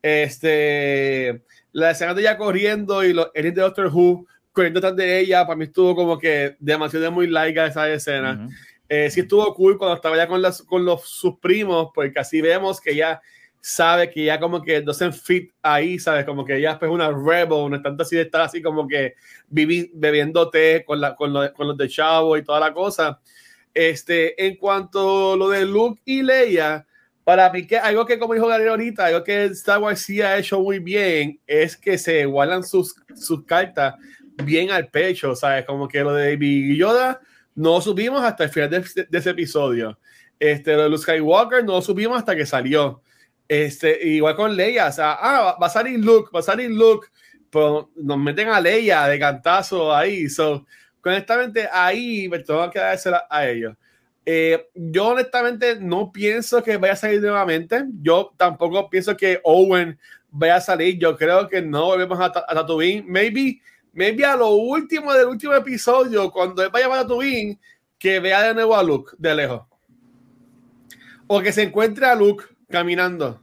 Este, 0.01 1.43
la 1.71 1.91
escena 1.91 2.13
de 2.13 2.21
ella 2.21 2.37
corriendo 2.37 3.03
y 3.03 3.13
los 3.13 3.31
de 3.33 3.51
Doctor 3.51 3.87
Who 3.87 4.25
corriendo 4.51 4.79
detrás 4.79 4.95
de 4.95 5.19
ella, 5.19 5.45
para 5.45 5.55
mí 5.55 5.65
estuvo 5.65 5.95
como 5.95 6.17
que 6.17 6.55
demasiado 6.59 7.11
muy 7.11 7.27
laica 7.27 7.65
esa 7.65 7.89
escena. 7.89 8.33
Uh 8.33 8.49
-huh. 8.49 8.55
eh, 8.89 9.09
sí 9.09 9.21
estuvo 9.21 9.53
cool 9.53 9.77
cuando 9.77 9.95
estaba 9.95 10.17
ya 10.17 10.27
con, 10.27 10.41
las, 10.41 10.61
con 10.63 10.83
los, 10.83 11.01
sus 11.09 11.39
primos, 11.39 11.89
porque 11.93 12.19
así 12.19 12.41
vemos 12.41 12.81
que 12.81 12.91
ella 12.91 13.21
sabe 13.63 14.09
que 14.09 14.25
ya 14.25 14.39
como 14.39 14.61
que 14.61 14.81
doesn't 14.81 15.13
fit 15.13 15.51
ahí, 15.61 15.99
¿sabes? 15.99 16.25
Como 16.25 16.43
que 16.43 16.57
ella 16.57 16.71
es 16.71 16.77
pues 16.79 16.89
una 16.89 17.11
rebel, 17.11 17.69
no 17.69 17.75
es 17.75 17.83
tanto 17.83 18.03
así 18.03 18.15
de 18.15 18.23
estar 18.23 18.41
así 18.41 18.61
como 18.61 18.87
que 18.87 19.13
vivi, 19.49 19.91
bebiendo 19.93 20.49
té 20.49 20.83
con, 20.85 20.99
la, 20.99 21.15
con, 21.15 21.31
lo, 21.31 21.53
con 21.53 21.67
los 21.67 21.77
de 21.77 21.87
Chavo 21.87 22.35
y 22.37 22.43
toda 22.43 22.59
la 22.59 22.73
cosa. 22.73 23.19
Este, 23.73 24.33
en 24.45 24.57
cuanto 24.57 25.33
a 25.33 25.37
lo 25.37 25.47
de 25.49 25.65
Luke 25.65 26.01
y 26.05 26.23
Leia, 26.23 26.85
Para 27.23 27.51
mí, 27.51 27.67
que 27.67 27.77
algo 27.77 28.05
que, 28.05 28.17
como 28.17 28.33
dijo 28.33 28.47
Gary 28.47 28.67
ahorita, 28.67 29.05
algo 29.05 29.23
que 29.23 29.45
Star 29.45 29.79
Wars 29.79 30.01
sí 30.01 30.21
ha 30.21 30.37
hecho 30.37 30.59
muy 30.59 30.79
bien 30.79 31.39
es 31.45 31.77
que 31.77 31.97
se 31.97 32.21
igualan 32.21 32.63
sus, 32.63 32.95
sus 33.15 33.45
cartas 33.45 33.93
bien 34.41 34.71
al 34.71 34.89
pecho, 34.89 35.35
¿sabes? 35.35 35.65
Como 35.65 35.87
que 35.87 36.01
lo 36.01 36.13
de 36.13 36.35
Baby 36.35 36.77
Yoda 36.77 37.19
no 37.55 37.81
subimos 37.81 38.23
hasta 38.23 38.45
el 38.45 38.49
final 38.49 38.69
de, 38.69 39.17
ese 39.17 39.29
episodio. 39.29 39.97
Este, 40.39 40.75
lo 40.75 40.83
de 40.83 40.89
Luke 40.89 41.01
Skywalker 41.03 41.63
no 41.63 41.81
subimos 41.81 42.17
hasta 42.17 42.35
que 42.35 42.45
salió. 42.45 43.01
Este, 43.47 44.07
igual 44.07 44.35
con 44.35 44.55
Leia, 44.55 44.87
o 44.87 44.91
sea, 44.91 45.17
ah, 45.19 45.57
va 45.61 45.67
a 45.67 45.69
salir 45.69 45.99
Luke, 45.99 46.29
va 46.33 46.39
a 46.39 46.43
salir 46.43 46.71
Luke, 46.71 47.07
pero 47.49 47.91
nos 47.95 48.17
meten 48.17 48.47
a 48.47 48.61
Leia 48.61 49.07
de 49.07 49.19
cantazo 49.19 49.93
ahí. 49.93 50.29
So, 50.29 50.65
honestamente, 51.03 51.67
ahí 51.71 52.29
me 52.29 52.39
tengo 52.39 52.69
que 52.69 52.79
dársela 52.79 53.27
a 53.29 53.47
ellos. 53.47 53.75
Eh, 54.25 54.69
yo 54.75 55.07
honestamente 55.07 55.77
no 55.79 56.11
pienso 56.11 56.63
que 56.63 56.77
vaya 56.77 56.93
a 56.93 56.95
salir 56.95 57.21
nuevamente. 57.21 57.83
Yo 58.01 58.33
tampoco 58.37 58.89
pienso 58.89 59.17
que 59.17 59.41
Owen 59.43 59.99
vaya 60.29 60.57
a 60.57 60.61
salir. 60.61 60.97
Yo 60.97 61.17
creo 61.17 61.47
que 61.47 61.61
no 61.61 61.85
volvemos 61.87 62.19
a, 62.19 62.25
a 62.25 62.31
Tatooine. 62.31 63.03
Maybe, 63.05 63.61
maybe 63.93 64.25
a 64.25 64.35
lo 64.35 64.49
último 64.49 65.13
del 65.13 65.27
último 65.27 65.53
episodio, 65.53 66.31
cuando 66.31 66.63
él 66.63 66.69
vaya 66.71 66.87
a 66.87 67.01
Tatooine, 67.01 67.59
que 67.97 68.19
vea 68.19 68.41
de 68.43 68.53
nuevo 68.53 68.75
a 68.75 68.83
Luke 68.83 69.11
de 69.17 69.35
lejos. 69.35 69.61
O 71.27 71.41
que 71.41 71.51
se 71.51 71.63
encuentre 71.63 72.05
a 72.05 72.15
Luke 72.15 72.45
caminando. 72.69 73.41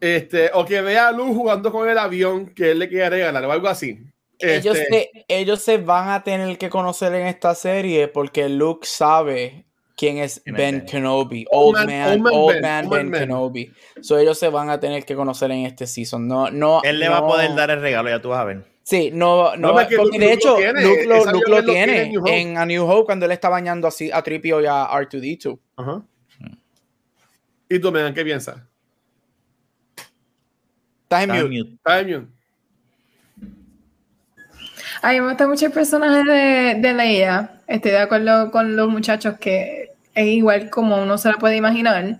Este, 0.00 0.50
o 0.52 0.64
que 0.64 0.80
vea 0.80 1.08
a 1.08 1.12
Luke 1.12 1.34
jugando 1.34 1.72
con 1.72 1.88
el 1.88 1.98
avión 1.98 2.46
que 2.54 2.72
él 2.72 2.78
le 2.78 2.88
quiere 2.88 3.10
regalar 3.10 3.44
o 3.44 3.52
algo 3.52 3.68
así. 3.68 3.98
Ellos, 4.38 4.76
Este, 4.76 5.10
se, 5.14 5.24
ellos 5.28 5.62
se 5.62 5.78
van 5.78 6.10
a 6.10 6.22
tener 6.22 6.58
que 6.58 6.68
conocer 6.68 7.14
en 7.14 7.26
esta 7.26 7.54
serie 7.54 8.08
porque 8.08 8.48
Luke 8.48 8.86
sabe 8.86 9.64
quién 9.96 10.18
es 10.18 10.40
¿Quién 10.44 10.56
es 10.56 10.60
Ben? 10.60 10.84
Kenobi. 10.84 11.46
Old 11.50 11.78
Old 11.78 11.86
man- 11.86 11.88
man, 11.88 12.10
Old 12.10 12.22
man 12.22 12.32
old 12.34 12.52
Ben, 12.52 12.62
man 12.62 12.84
Old 12.84 12.90
Ben 12.90 13.02
man 13.04 13.10
Ben. 13.10 13.20
Kenobi. 13.20 13.72
So 14.02 14.18
ellos 14.18 14.38
se 14.38 14.48
van 14.48 14.68
a 14.70 14.78
tener 14.80 15.04
que 15.04 15.14
conocer 15.14 15.50
en 15.50 15.64
este 15.64 15.86
season. 15.86 16.28
No, 16.28 16.50
no. 16.50 16.82
Él 16.82 16.98
le 16.98 17.08
va 17.08 17.18
a 17.18 17.26
poder 17.26 17.54
dar 17.54 17.70
el 17.70 17.80
regalo, 17.80 18.10
ya 18.10 18.20
tú 18.20 18.30
vas 18.30 18.40
a 18.40 18.44
ver. 18.44 18.73
Sí, 18.86 19.10
no, 19.12 19.56
no, 19.56 19.68
No, 19.68 19.72
porque 19.72 19.96
porque 19.96 20.18
Luke- 20.18 20.18
de 20.18 20.24
Luke 20.26 20.34
hecho, 20.34 20.50
lo 20.50 20.56
tiene, 20.56 20.82
Luke 20.82 21.04
lo, 21.06 21.16
Luke 21.24 21.50
lo 21.50 21.58
él 21.58 21.64
lo 21.64 21.72
tiene 21.72 21.92
tiene 22.04 22.14
en 22.14 22.50
en 22.50 22.58
A 22.58 22.66
New 22.66 22.84
Hope 22.84 23.06
cuando 23.06 23.24
él 23.24 23.32
está 23.32 23.48
bañando 23.48 23.88
así 23.88 24.10
a 24.12 24.22
Tripio 24.22 24.60
y 24.60 24.66
a 24.66 24.84
R2D2. 24.90 25.58
Ajá. 25.76 26.02
¿Y 27.68 27.78
tú, 27.78 27.90
Megan, 27.90 28.12
qué 28.12 28.22
piensas? 28.24 28.56
Estás 31.04 31.24
en 31.24 31.30
en 31.30 31.50
mute. 31.50 31.78
A 35.02 35.12
mí 35.12 35.20
me 35.20 35.28
gusta 35.28 35.46
mucho 35.46 35.66
el 35.66 35.72
personaje 35.72 36.22
de, 36.30 36.74
de 36.80 36.92
Leia. 36.94 37.60
Estoy 37.66 37.90
de 37.92 37.98
acuerdo 37.98 38.50
con 38.50 38.76
los 38.76 38.88
muchachos 38.88 39.36
que 39.38 39.92
es 40.14 40.26
igual 40.26 40.70
como 40.70 41.02
uno 41.02 41.16
se 41.18 41.30
la 41.30 41.36
puede 41.38 41.56
imaginar. 41.56 42.18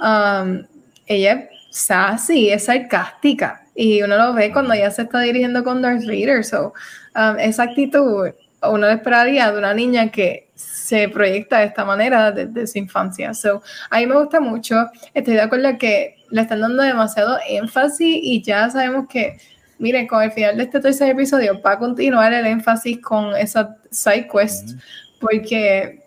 Um, 0.00 0.64
ella 1.06 1.32
es 1.32 1.48
sassy, 1.70 2.50
es 2.50 2.64
sarcástica. 2.64 3.59
Y 3.80 4.02
uno 4.02 4.18
lo 4.18 4.34
ve 4.34 4.52
cuando 4.52 4.74
ella 4.74 4.90
se 4.90 5.02
está 5.02 5.20
dirigiendo 5.20 5.64
con 5.64 5.80
Darth 5.80 6.04
Vader. 6.04 6.44
So, 6.44 6.74
um, 7.16 7.38
esa 7.38 7.62
actitud 7.62 8.28
uno 8.62 8.76
lo 8.76 8.90
esperaría 8.90 9.50
de 9.50 9.56
una 9.56 9.72
niña 9.72 10.10
que 10.10 10.50
se 10.54 11.08
proyecta 11.08 11.60
de 11.60 11.64
esta 11.64 11.86
manera 11.86 12.30
desde 12.30 12.66
su 12.66 12.76
infancia. 12.76 13.32
So, 13.32 13.62
a 13.88 13.98
mí 13.98 14.06
me 14.06 14.16
gusta 14.16 14.38
mucho. 14.38 14.90
Estoy 15.14 15.32
de 15.32 15.40
acuerdo 15.40 15.78
que 15.78 16.16
le 16.28 16.42
están 16.42 16.60
dando 16.60 16.82
demasiado 16.82 17.38
énfasis 17.48 18.18
y 18.22 18.42
ya 18.42 18.68
sabemos 18.68 19.06
que 19.08 19.38
Miren, 19.78 20.06
con 20.06 20.22
el 20.22 20.30
final 20.30 20.58
de 20.58 20.64
este 20.64 20.78
tercer 20.78 21.08
episodio 21.08 21.58
va 21.62 21.72
a 21.72 21.78
continuar 21.78 22.34
el 22.34 22.44
énfasis 22.44 23.00
con 23.00 23.34
esa 23.34 23.78
side 23.90 24.28
quest, 24.30 24.72
porque 25.18 26.02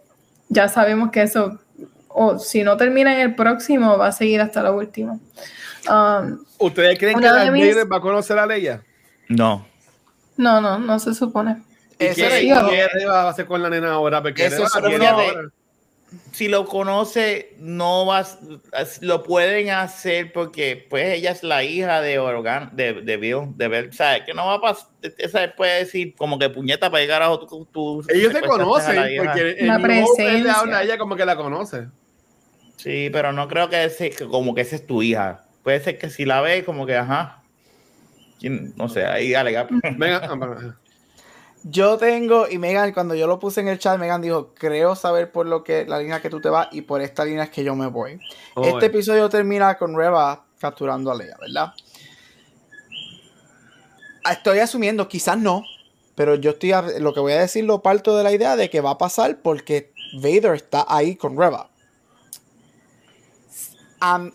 ya 0.47 0.67
sabemos 0.67 1.09
que 1.09 1.23
eso, 1.23 1.59
o 2.07 2.37
si 2.37 2.63
no 2.63 2.77
termina 2.77 3.15
en 3.15 3.21
el 3.21 3.33
próximo, 3.33 3.97
va 3.97 4.09
a 4.09 4.11
seguir 4.11 4.41
hasta 4.41 4.61
lo 4.61 4.77
último. 4.77 5.19
Um, 5.89 6.43
¿Ustedes 6.59 6.97
creen 6.97 7.19
que 7.19 7.25
Darth 7.25 7.51
mis- 7.51 7.75
va 7.91 7.97
a 7.97 8.01
conocer 8.01 8.37
a 8.39 8.45
Leia? 8.45 8.83
No. 9.29 9.65
no, 10.37 10.61
no, 10.61 10.79
no 10.79 10.99
se 10.99 11.13
supone. 11.13 11.61
¿Y 11.99 12.05
Eso 12.05 12.15
qué, 12.27 12.39
sí, 12.39 13.05
va 13.05 13.21
a 13.23 13.29
hacer 13.29 13.45
con 13.45 13.61
la 13.61 13.69
nena 13.69 13.91
ahora? 13.93 14.21
Porque 14.21 14.45
Eso 14.45 14.65
ahora. 14.73 15.49
Si 16.31 16.47
lo 16.47 16.65
conoce, 16.67 17.55
no 17.57 18.05
vas, 18.05 18.37
lo 19.01 19.23
pueden 19.23 19.71
hacer 19.71 20.31
porque 20.31 20.85
pues 20.87 21.11
ella 21.13 21.31
es 21.31 21.41
la 21.41 21.63
hija 21.63 22.01
de 22.01 22.19
Organ, 22.19 22.69
de, 22.73 22.93
de 23.01 23.17
Bill, 23.17 23.47
de 23.55 23.67
Bell, 23.67 23.93
¿sabes? 23.93 24.21
Que 24.23 24.33
no 24.35 24.45
va 24.45 24.55
a 24.55 24.61
pasar, 24.61 24.89
esa 25.17 25.51
puede 25.57 25.79
decir 25.79 26.13
como 26.15 26.37
que 26.37 26.49
puñeta 26.51 26.91
para 26.91 27.01
llegar 27.01 27.23
a 27.23 27.35
tu, 27.39 27.65
tu- 27.65 28.05
Ellos 28.09 28.31
se 28.31 28.41
conocen, 28.41 28.93
hija. 29.11 29.23
porque 29.23 29.55
La 29.61 29.75
él 29.77 29.81
le 29.81 29.87
presencia. 29.87 30.53
habla 30.53 30.77
a 30.79 30.83
ella 30.83 30.97
como 30.99 31.15
que 31.15 31.25
la 31.25 31.35
conoce. 31.35 31.87
Sí, 32.77 33.09
pero 33.11 33.31
no 33.31 33.47
creo 33.47 33.69
que, 33.69 33.83
ese, 33.85 34.11
que 34.11 34.27
como 34.27 34.53
que 34.53 34.61
esa 34.61 34.75
es 34.75 34.85
tu 34.85 35.01
hija. 35.01 35.45
Puede 35.63 35.79
ser 35.79 35.97
que 35.97 36.09
si 36.09 36.25
la 36.25 36.41
ve, 36.41 36.63
como 36.65 36.85
que, 36.85 36.95
ajá. 36.95 37.41
¿Quién? 38.39 38.73
No 38.75 38.89
sé, 38.89 39.05
ahí 39.05 39.33
alega. 39.33 39.67
Venga, 39.97 40.29
Yo 41.65 41.97
tengo, 41.97 42.49
y 42.49 42.57
Megan, 42.57 42.91
cuando 42.91 43.15
yo 43.15 43.25
lo 43.25 43.39
puse 43.39 43.61
en 43.61 43.69
el 43.69 43.79
chat, 43.79 43.97
Megan 43.97 44.21
dijo, 44.21 44.53
creo 44.53 44.97
saber 44.97 45.31
por 45.31 45.45
lo 45.45 45.63
que 45.63 45.85
la 45.85 45.97
línea 45.97 46.21
que 46.21 46.29
tú 46.29 46.41
te 46.41 46.49
vas 46.49 46.67
y 46.71 46.81
por 46.81 47.01
esta 47.01 47.23
línea 47.23 47.45
es 47.45 47.51
que 47.51 47.63
yo 47.63 47.73
me 47.73 47.87
voy. 47.87 48.19
oh, 48.55 48.65
este 48.67 48.85
eh. 48.85 48.89
episodio 48.89 49.29
termina 49.29 49.77
con 49.77 49.95
Reba 49.95 50.43
capturando 50.59 51.09
a 51.09 51.15
Leia, 51.15 51.37
¿verdad? 51.39 51.73
Ah, 54.25 54.33
Estoy 54.33 54.59
asumiendo, 54.59 55.07
quizás 55.07 55.37
no, 55.37 55.63
pero 56.15 56.35
yo 56.35 56.51
estoy, 56.51 56.73
a- 56.73 56.81
lo 56.99 57.13
que 57.13 57.21
voy 57.21 57.31
a 57.31 57.39
decir 57.39 57.63
lo 57.63 57.81
parto 57.81 58.17
de 58.17 58.23
la 58.25 58.33
idea 58.33 58.57
de 58.57 58.69
que 58.69 58.81
va 58.81 58.91
a 58.91 58.97
pasar 58.97 59.37
porque 59.41 59.93
Vader 60.15 60.55
está 60.55 60.85
ahí 60.89 61.15
con 61.15 61.37
Reba. 61.37 61.69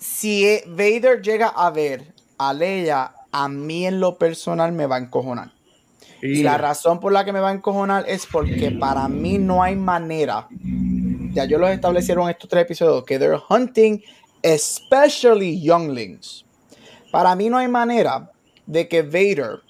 Si 0.01 0.47
e- 0.47 0.65
Vader 0.67 1.21
llega 1.23 1.49
a 1.49 1.71
ver 1.71 2.13
a 2.39 2.53
Leia, 2.53 3.13
a 3.33 3.49
mí 3.49 3.87
en 3.87 4.01
lo 4.01 4.17
personal 4.17 4.73
me 4.73 4.87
va 4.87 4.97
a 4.97 5.01
encojonar. 5.01 5.53
Y 6.23 6.43
la 6.43 6.59
razón 6.59 6.99
por 6.99 7.13
la 7.13 7.25
que 7.25 7.33
me 7.33 7.41
va 7.41 7.51
a 7.51 7.53
encojonar 7.53 8.05
es 8.09 8.27
porque 8.27 8.73
para 8.73 9.09
mí 9.09 9.39
no 9.39 9.63
hay 9.63 9.77
manera. 9.77 10.49
Ya 11.33 11.45
yo 11.45 11.59
los 11.59 11.71
establecieron 11.71 12.29
estos 12.29 12.49
tres 12.51 12.65
episodios 12.65 13.05
que 13.05 13.19
they're 13.19 13.41
hunting 13.49 14.01
especially 14.43 15.61
younglings. 15.61 16.45
Para 17.13 17.35
mí 17.37 17.49
no 17.49 17.59
hay 17.59 17.69
manera 17.69 18.31
de 18.67 18.89
que 18.89 19.03
Vader, 19.03 19.61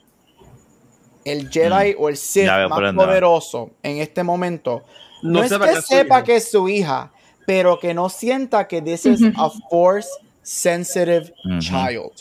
el 1.25 1.51
Jedi 1.51 1.95
o 1.99 2.09
el 2.09 2.17
Sith 2.17 2.49
más 2.69 2.95
poderoso 2.95 3.71
en 3.83 3.99
este 3.99 4.23
momento, 4.23 4.83
no, 5.23 5.43
es 5.43 5.53
que 5.53 5.59
que 5.59 5.71
es 5.73 5.77
su 5.77 5.83
sepa 5.83 6.17
hija. 6.17 6.25
que 6.25 6.37
es 6.37 6.51
su 6.51 6.69
hija, 6.69 7.13
pero 7.49 7.79
que 7.79 7.95
no 7.95 8.11
sienta 8.11 8.69
que 8.69 8.83
this 8.83 9.07
is 9.07 9.23
a 9.37 9.49
force 9.71 10.07
sensitive 10.43 11.33
child. 11.61 12.13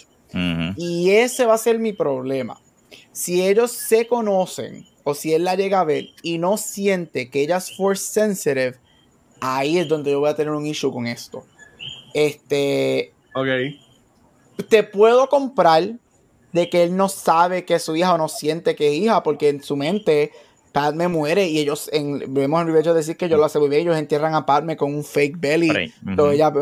Y 0.77 1.09
ese 1.09 1.45
va 1.45 1.55
a 1.55 1.57
ser 1.57 1.79
mi 1.79 1.91
problema. 1.91 2.57
Si 3.11 3.45
ellos 3.45 3.71
se 3.73 4.07
conocen 4.07 4.87
o 5.03 5.13
si 5.13 5.33
él 5.33 5.43
la 5.43 5.55
llega 5.55 5.81
a 5.81 5.83
ver 5.83 6.11
y 6.23 6.37
no 6.37 6.55
siente 6.55 7.29
que 7.29 7.41
ella 7.41 7.57
es 7.57 7.75
force 7.75 8.05
sensitive, 8.05 8.77
ahí 9.41 9.79
es 9.79 9.89
donde 9.89 10.11
yo 10.11 10.21
voy 10.21 10.29
a 10.29 10.35
tener 10.37 10.53
un 10.53 10.65
issue 10.65 10.93
con 10.93 11.05
esto. 11.07 11.43
Este, 12.13 13.11
Ok. 13.35 13.47
te 14.69 14.83
puedo 14.83 15.27
comprar 15.27 15.89
de 16.53 16.69
que 16.69 16.83
él 16.83 16.95
no 16.95 17.09
sabe 17.09 17.65
que 17.65 17.75
es 17.75 17.83
su 17.83 17.97
hija 17.97 18.13
o 18.13 18.17
no 18.17 18.29
siente 18.29 18.77
que 18.77 18.87
es 18.87 18.93
hija, 18.93 19.23
porque 19.23 19.49
en 19.49 19.61
su 19.61 19.75
mente 19.75 20.31
Padme 20.77 21.07
muere 21.07 21.47
y 21.47 21.57
ellos, 21.57 21.89
en, 21.91 22.31
vemos 22.31 22.61
en 22.61 22.67
Revenge 22.67 22.93
decir 22.93 23.17
que 23.17 23.27
yo 23.27 23.37
lo 23.37 23.45
hace 23.45 23.57
muy 23.57 23.67
bien, 23.67 23.81
ellos 23.81 23.97
entierran 23.97 24.35
a 24.35 24.45
Padme 24.45 24.77
con 24.77 24.93
un 24.93 25.03
fake 25.03 25.39
belly. 25.39 25.91
Entonces, 26.05 26.35
ella 26.35 26.53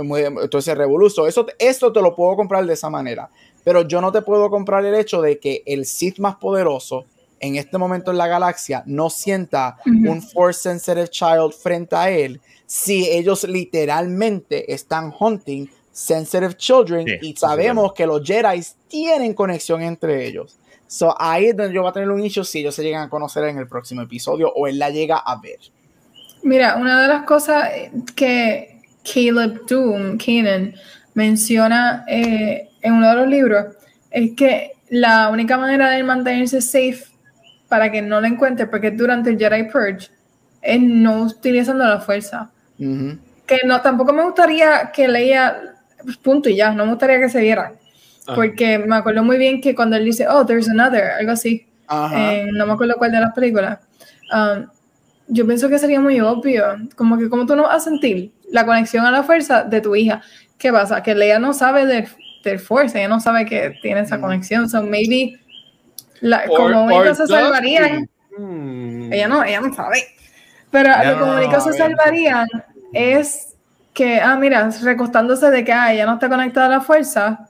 entonces 0.41 0.77
revoluzo. 0.77 1.27
Eso, 1.27 1.45
eso 1.59 1.91
te 1.91 2.01
lo 2.01 2.15
puedo 2.15 2.37
comprar 2.37 2.65
de 2.65 2.73
esa 2.73 2.89
manera. 2.89 3.29
Pero 3.65 3.81
yo 3.81 3.99
no 3.99 4.13
te 4.13 4.21
puedo 4.21 4.49
comprar 4.49 4.85
el 4.85 4.95
hecho 4.95 5.21
de 5.21 5.37
que 5.37 5.63
el 5.65 5.85
Sith 5.85 6.19
más 6.19 6.37
poderoso 6.37 7.03
en 7.41 7.57
este 7.57 7.77
momento 7.77 8.11
en 8.11 8.17
la 8.17 8.27
galaxia 8.27 8.83
no 8.85 9.09
sienta 9.09 9.79
un 9.85 10.21
Force 10.21 10.61
Sensitive 10.61 11.09
Child 11.09 11.51
frente 11.51 11.97
a 11.97 12.09
él 12.09 12.39
si 12.65 13.09
ellos 13.09 13.43
literalmente 13.43 14.73
están 14.73 15.13
hunting 15.19 15.67
Sensitive 15.91 16.55
Children 16.55 17.05
Sí, 17.05 17.17
y 17.21 17.35
sabemos 17.35 17.91
que 17.91 18.05
los 18.05 18.25
Jedi 18.25 18.61
tienen 18.87 19.33
conexión 19.33 19.81
entre 19.81 20.25
ellos. 20.25 20.57
So, 20.87 21.15
ahí 21.19 21.47
es 21.47 21.57
donde 21.57 21.73
yo 21.73 21.81
voy 21.81 21.89
a 21.89 21.93
tener 21.93 22.09
un 22.09 22.23
issue 22.23 22.43
si 22.43 22.59
ellos 22.59 22.75
se 22.75 22.83
llegan 22.83 23.03
a 23.03 23.09
conocer 23.09 23.43
en 23.45 23.57
el 23.57 23.67
próximo 23.67 24.01
episodio 24.01 24.51
o 24.55 24.67
él 24.67 24.77
la 24.77 24.89
llega 24.89 25.17
a 25.17 25.39
ver. 25.39 25.59
Mira, 26.43 26.75
una 26.75 27.01
de 27.01 27.07
las 27.07 27.23
cosas 27.23 27.69
que 28.15 28.81
Caleb 29.03 29.65
Doom, 29.67 30.17
Kanan, 30.17 30.75
menciona 31.15 32.05
eh, 32.07 32.69
en 32.81 32.93
uno 32.93 33.09
de 33.09 33.15
los 33.15 33.27
libros 33.27 33.65
es 34.11 34.31
que 34.35 34.73
la 34.89 35.29
única 35.29 35.57
manera 35.57 35.89
de 35.89 36.03
mantenerse 36.03 36.61
safe 36.61 37.05
para 37.67 37.91
que 37.91 38.01
no 38.01 38.21
lo 38.21 38.27
encuentre, 38.27 38.67
porque 38.67 38.91
durante 38.91 39.31
el 39.31 39.39
Jedi 39.39 39.63
Purge, 39.63 40.09
es 40.61 40.81
no 40.81 41.23
utilizando 41.23 41.83
la 41.83 41.99
fuerza. 41.99 42.51
Que 42.77 43.57
no, 43.65 43.81
tampoco 43.81 44.13
me 44.13 44.23
gustaría 44.23 44.91
que 44.91 45.07
leía, 45.07 45.75
punto 46.21 46.49
y 46.49 46.57
ya, 46.57 46.71
no 46.71 46.85
me 46.85 46.91
gustaría 46.91 47.19
que 47.19 47.29
se 47.29 47.41
viera. 47.41 47.73
Ajá. 48.27 48.35
Porque 48.35 48.77
me 48.79 48.95
acuerdo 48.95 49.23
muy 49.23 49.37
bien 49.37 49.61
que 49.61 49.75
cuando 49.75 49.95
él 49.97 50.05
dice, 50.05 50.27
oh, 50.27 50.45
there's 50.45 50.67
another, 50.69 51.11
algo 51.19 51.31
así, 51.31 51.67
en- 52.13 52.51
no 52.51 52.65
me 52.65 52.73
acuerdo 52.73 52.95
cuál 52.97 53.11
de 53.11 53.19
las 53.19 53.33
películas. 53.33 53.79
Um, 54.33 54.65
yo 55.27 55.45
pienso 55.45 55.69
que 55.69 55.77
sería 55.79 55.99
muy 55.99 56.19
obvio, 56.19 56.63
como 56.95 57.17
que 57.17 57.29
como 57.29 57.45
tú 57.45 57.55
no 57.55 57.63
vas 57.63 57.75
a 57.77 57.79
sentir 57.89 58.31
la 58.51 58.65
conexión 58.65 59.05
a 59.05 59.11
la 59.11 59.23
fuerza 59.23 59.63
de 59.63 59.81
tu 59.81 59.95
hija. 59.95 60.21
¿qué 60.57 60.71
pasa? 60.71 61.03
Que 61.03 61.13
Leia 61.13 61.37
no 61.37 61.53
sabe 61.53 61.85
del, 61.85 62.07
del 62.43 62.59
Force, 62.59 62.97
ella 62.97 63.09
no 63.09 63.19
sabe 63.19 63.45
que 63.45 63.73
tiene 63.81 64.01
esa 64.01 64.17
Mm. 64.17 64.21
conexión, 64.21 64.69
so 64.69 64.81
maybe 64.81 65.37
la, 66.21 66.43
Or- 66.47 66.71
como 66.73 66.85
or 66.85 67.07
único 67.07 67.13
se 67.15 67.25
she? 67.27 68.07
Hmm. 68.37 69.11
ella 69.13 69.27
no, 69.27 69.43
ella 69.43 69.61
no 69.61 69.73
sabe, 69.73 69.97
pero 70.71 70.89
Ella 70.89 71.11
lo 71.11 71.19
como 71.19 71.33
no 71.33 71.61
se 71.61 71.73
salvarían 71.73 72.47
es 72.93 73.55
que, 73.93 74.19
ah, 74.21 74.35
mira, 74.37 74.69
recostándose 74.81 75.49
de 75.51 75.63
que 75.63 75.71
ah, 75.73 75.93
ella 75.93 76.05
no 76.05 76.13
está 76.15 76.29
conectada 76.29 76.67
a 76.67 76.69
la 76.69 76.81
fuerza, 76.81 77.49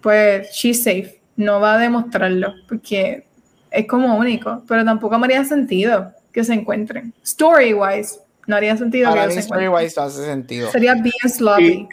pues 0.00 0.50
she's 0.52 0.82
safe, 0.82 1.20
no 1.36 1.60
va 1.60 1.74
a 1.74 1.78
demostrarlo, 1.78 2.54
porque 2.68 3.26
es 3.70 3.86
como 3.86 4.16
único, 4.16 4.62
pero 4.66 4.84
tampoco 4.84 5.18
me 5.18 5.26
haría 5.26 5.44
sentido 5.44 6.12
que 6.32 6.44
se 6.44 6.54
encuentren. 6.54 7.12
Story 7.22 7.72
wise, 7.74 8.18
no 8.46 8.56
haría 8.56 8.76
sentido 8.76 9.10
Para 9.10 9.26
que 9.26 9.34
se 9.34 9.40
encuentren. 9.40 9.68
story-wise, 9.70 10.00
hace 10.00 10.24
sentido. 10.24 10.70
Sería 10.70 10.94
bien 10.94 11.12
sloppy. 11.28 11.88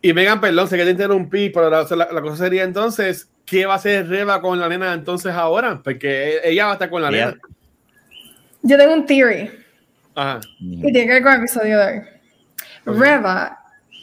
Y 0.00 0.12
Megan, 0.12 0.40
perdón, 0.40 0.68
sé 0.68 0.76
que 0.76 0.84
te 0.84 0.90
interrumpí, 0.90 1.50
pero 1.50 1.70
la, 1.70 1.84
la- 1.96 2.12
la 2.12 2.20
cosa 2.20 2.36
sería 2.36 2.64
entonces, 2.64 3.28
¿qué 3.46 3.66
va 3.66 3.74
a 3.74 3.76
hacer 3.76 4.08
Reba 4.08 4.40
con 4.40 4.58
la 4.58 4.68
nena 4.68 4.92
entonces 4.94 5.32
ahora? 5.32 5.80
Porque 5.82 6.40
ella 6.44 6.64
va 6.66 6.70
a 6.72 6.74
estar 6.74 6.90
con 6.90 7.02
la 7.02 7.10
nena. 7.10 7.36
Yo 8.62 8.76
tengo 8.76 8.94
un 8.94 9.06
theory. 9.06 9.50
Ajá. 10.14 10.40
Y 10.60 10.80
tiene 10.92 11.06
que 11.06 11.12
ver 11.14 11.22
con 11.22 11.32
el 11.32 11.38
episodio 11.38 11.78
de 11.78 11.86
hoy. 11.86 12.00
Reva 12.84 13.58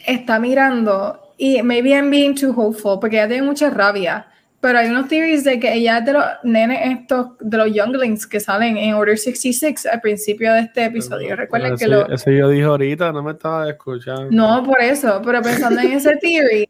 está 0.06 0.38
mirando 0.38 1.29
y 1.40 1.62
maybe 1.62 1.94
I'm 1.94 2.10
being 2.10 2.34
too 2.34 2.52
hopeful 2.52 3.00
porque 3.00 3.16
ella 3.16 3.26
tiene 3.26 3.42
mucha 3.42 3.70
rabia. 3.70 4.26
Pero 4.60 4.78
hay 4.78 4.90
unos 4.90 5.08
theories 5.08 5.42
de 5.42 5.58
que 5.58 5.72
ella 5.72 5.98
es 5.98 6.04
de 6.04 6.12
los 6.12 6.24
nenes 6.42 6.80
estos, 6.82 7.28
de 7.40 7.56
los 7.56 7.72
younglings 7.72 8.26
que 8.26 8.38
salen 8.40 8.76
en 8.76 8.92
Order 8.92 9.16
66 9.16 9.86
al 9.86 10.02
principio 10.02 10.52
de 10.52 10.60
este 10.60 10.84
episodio. 10.84 11.34
Recuerden 11.34 11.78
que 11.78 11.88
lo... 11.88 12.06
ese 12.10 12.36
yo 12.36 12.50
dije 12.50 12.64
ahorita, 12.64 13.10
no 13.10 13.22
me 13.22 13.32
estaba 13.32 13.70
escuchando. 13.70 14.28
No, 14.30 14.62
por 14.62 14.82
eso, 14.82 15.22
pero 15.24 15.40
pensando 15.40 15.80
en 15.80 15.92
ese 15.92 16.14
theory, 16.16 16.68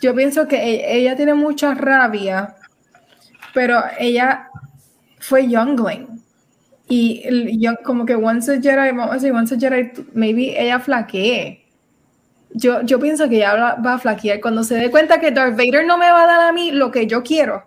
yo 0.00 0.14
pienso 0.14 0.46
que 0.46 0.58
e- 0.58 0.96
ella 0.96 1.16
tiene 1.16 1.34
mucha 1.34 1.74
rabia, 1.74 2.54
pero 3.52 3.82
ella 3.98 4.46
fue 5.18 5.48
youngling. 5.48 6.22
Y 6.88 7.22
el 7.24 7.78
como 7.82 8.06
que 8.06 8.14
once 8.14 8.52
a 8.52 8.60
Jedi, 8.60 8.92
vamos 8.92 9.10
a 9.10 9.14
decir, 9.14 9.32
once 9.32 9.56
a 9.56 9.58
Jedi, 9.58 9.90
maybe 10.12 10.54
ella 10.56 10.78
flaquee. 10.78 11.63
Yo, 12.54 12.82
yo 12.82 13.00
pienso 13.00 13.28
que 13.28 13.36
ella 13.36 13.76
va, 13.76 13.94
a 13.94 13.98
flaquear 13.98 14.40
cuando 14.40 14.62
se 14.62 14.76
dé 14.76 14.90
cuenta 14.90 15.18
que 15.18 15.32
Darth 15.32 15.56
Vader 15.56 15.84
no 15.84 15.98
me 15.98 16.10
va 16.10 16.22
a 16.22 16.26
dar 16.26 16.40
a 16.48 16.52
mí 16.52 16.70
lo 16.70 16.90
que 16.90 17.06
yo 17.06 17.22
quiero. 17.22 17.64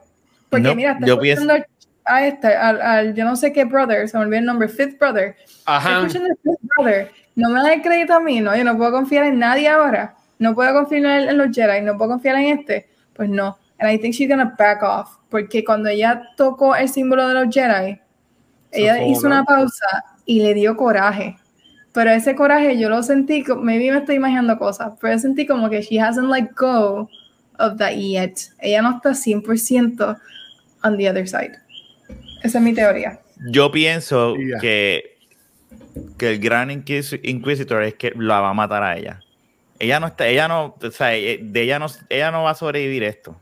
Porque 0.49 0.63
No, 0.63 0.75
mira, 0.75 0.93
está 0.93 1.05
yo 1.05 1.19
pienso- 1.19 1.41
escuchando 1.43 1.65
a 2.05 2.25
este, 2.25 2.55
al, 2.55 2.81
al 2.81 3.13
yo 3.13 3.25
no 3.25 3.35
sé 3.35 3.51
qué 3.51 3.65
brother, 3.65 4.07
se 4.07 4.17
me 4.17 4.23
olvidó 4.23 4.39
el 4.39 4.45
nombre, 4.45 4.69
Fifth 4.69 4.97
Brother. 4.97 5.35
Ajá. 5.65 5.99
Escuchen 5.99 6.23
el 6.25 6.37
Fifth 6.41 6.61
Brother. 6.61 7.11
No 7.35 7.49
me 7.49 7.61
da 7.61 7.73
el 7.73 7.81
crédito 7.81 8.13
a 8.13 8.19
mí, 8.21 8.39
¿no? 8.39 8.55
Yo 8.55 8.63
no 8.63 8.77
puedo 8.77 8.91
confiar 8.93 9.25
en 9.25 9.39
nadie 9.39 9.67
ahora. 9.67 10.15
No 10.39 10.55
puedo 10.55 10.73
confiar 10.73 11.05
en, 11.21 11.29
en 11.29 11.37
los 11.37 11.53
Jedi, 11.53 11.81
no 11.81 11.97
puedo 11.97 12.11
confiar 12.11 12.37
en 12.37 12.59
este. 12.59 12.89
Pues 13.13 13.29
no. 13.29 13.57
And 13.79 13.91
I 13.91 13.99
think 13.99 14.13
she's 14.15 14.29
gonna 14.29 14.55
back 14.57 14.81
off. 14.83 15.17
Porque 15.29 15.63
cuando 15.65 15.89
ella 15.89 16.21
tocó 16.37 16.75
el 16.75 16.87
símbolo 16.87 17.27
de 17.27 17.33
los 17.33 17.53
Jedi, 17.53 17.99
ella 18.71 19.03
hizo 19.03 19.27
¿no? 19.27 19.35
una 19.35 19.43
pausa 19.43 19.85
y 20.25 20.41
le 20.41 20.53
dio 20.53 20.77
coraje. 20.77 21.35
Pero 21.97 22.11
ese 22.11 22.35
coraje 22.35 22.77
yo 22.77 22.89
lo 22.89 23.01
sentí, 23.01 23.43
maybe 23.59 23.91
me 23.91 23.97
estoy 23.97 24.17
imaginando 24.17 24.55
cosas, 24.59 24.91
pero 25.01 25.13
yo 25.13 25.19
sentí 25.19 25.47
como 25.47 25.67
que 25.67 25.81
she 25.81 25.99
hasn't 25.99 26.29
let 26.29 26.49
go 26.55 27.09
of 27.57 27.77
that 27.79 27.93
yet. 27.95 28.37
Ella 28.59 28.83
no 28.83 28.97
está 28.97 29.15
100% 29.15 30.19
on 30.83 30.97
the 30.97 31.09
other 31.09 31.27
side. 31.27 31.53
Esa 32.43 32.59
es 32.59 32.63
mi 32.63 32.75
teoría. 32.75 33.19
Yo 33.49 33.71
pienso 33.71 34.35
que, 34.61 35.17
que 36.19 36.33
el 36.33 36.39
gran 36.39 36.69
Inquis- 36.69 37.19
Inquisitor 37.23 37.81
es 37.81 37.95
que 37.95 38.13
la 38.15 38.41
va 38.41 38.51
a 38.51 38.53
matar 38.53 38.83
a 38.83 38.95
ella. 38.95 39.19
Ella 39.79 39.99
no 39.99 40.05
está, 40.05 40.27
ella 40.27 40.47
no, 40.47 40.75
o 40.79 40.91
sea, 40.91 41.15
eh, 41.15 41.39
de 41.41 41.61
ella 41.63 41.79
no, 41.79 41.87
ella 42.09 42.29
no 42.29 42.43
va 42.43 42.51
a 42.51 42.55
sobrevivir 42.55 43.01
esto. 43.05 43.41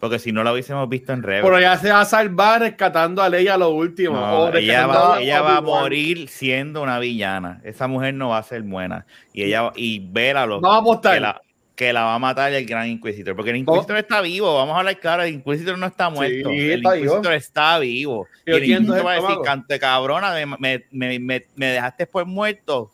Porque 0.00 0.18
si 0.18 0.30
no 0.30 0.44
la 0.44 0.52
hubiésemos 0.52 0.88
visto 0.88 1.12
en 1.12 1.22
Rebels. 1.22 1.44
Pero 1.44 1.58
ella 1.58 1.76
se 1.78 1.90
va 1.90 2.02
a 2.02 2.04
salvar 2.04 2.60
rescatando 2.60 3.22
a 3.22 3.28
Leia 3.28 3.56
lo 3.56 3.70
último. 3.70 4.14
No, 4.14 4.38
o 4.44 4.54
ella 4.54 4.86
va, 4.86 5.20
ella 5.20 5.40
va 5.40 5.56
a 5.56 5.60
morir 5.60 6.28
siendo 6.28 6.82
una 6.82 6.98
villana. 6.98 7.60
Esa 7.64 7.86
mujer 7.86 8.14
no 8.14 8.28
va 8.28 8.38
a 8.38 8.42
ser 8.42 8.62
buena. 8.62 9.06
Y 9.32 9.44
ella 9.44 9.72
y 9.74 10.00
ver 10.00 10.36
a 10.36 10.46
los 10.46 10.60
No 10.60 10.68
va 10.68 10.76
a 10.76 10.80
apostar. 10.80 11.14
que 11.14 11.20
la, 11.20 11.42
que 11.74 11.92
la 11.92 12.04
va 12.04 12.14
a 12.14 12.18
matar 12.18 12.52
el 12.52 12.66
gran 12.66 12.88
Inquisitor. 12.88 13.34
Porque 13.34 13.50
el 13.50 13.56
Inquisitor 13.56 13.96
está 13.96 14.20
vivo. 14.20 14.54
Vamos 14.54 14.76
a 14.76 14.80
hablar 14.80 14.98
claro. 15.00 15.22
El 15.22 15.34
Inquisitor 15.34 15.78
no 15.78 15.86
está 15.86 16.10
muerto. 16.10 16.50
el 16.50 16.72
está 16.72 16.92
vivo. 16.92 17.04
Inquisitor 17.04 17.32
está 17.32 17.78
vivo. 17.78 18.28
Y 18.44 18.50
el 18.52 18.60
¿quién 18.60 18.82
Inquisitor 18.82 19.06
va 19.06 19.12
a 19.12 19.14
decir, 19.14 19.36
cante 19.44 19.78
cabrona, 19.78 20.34
me, 20.58 20.84
me, 20.90 21.18
me, 21.18 21.46
me 21.54 21.66
dejaste 21.66 22.06
por 22.06 22.26
muerto. 22.26 22.90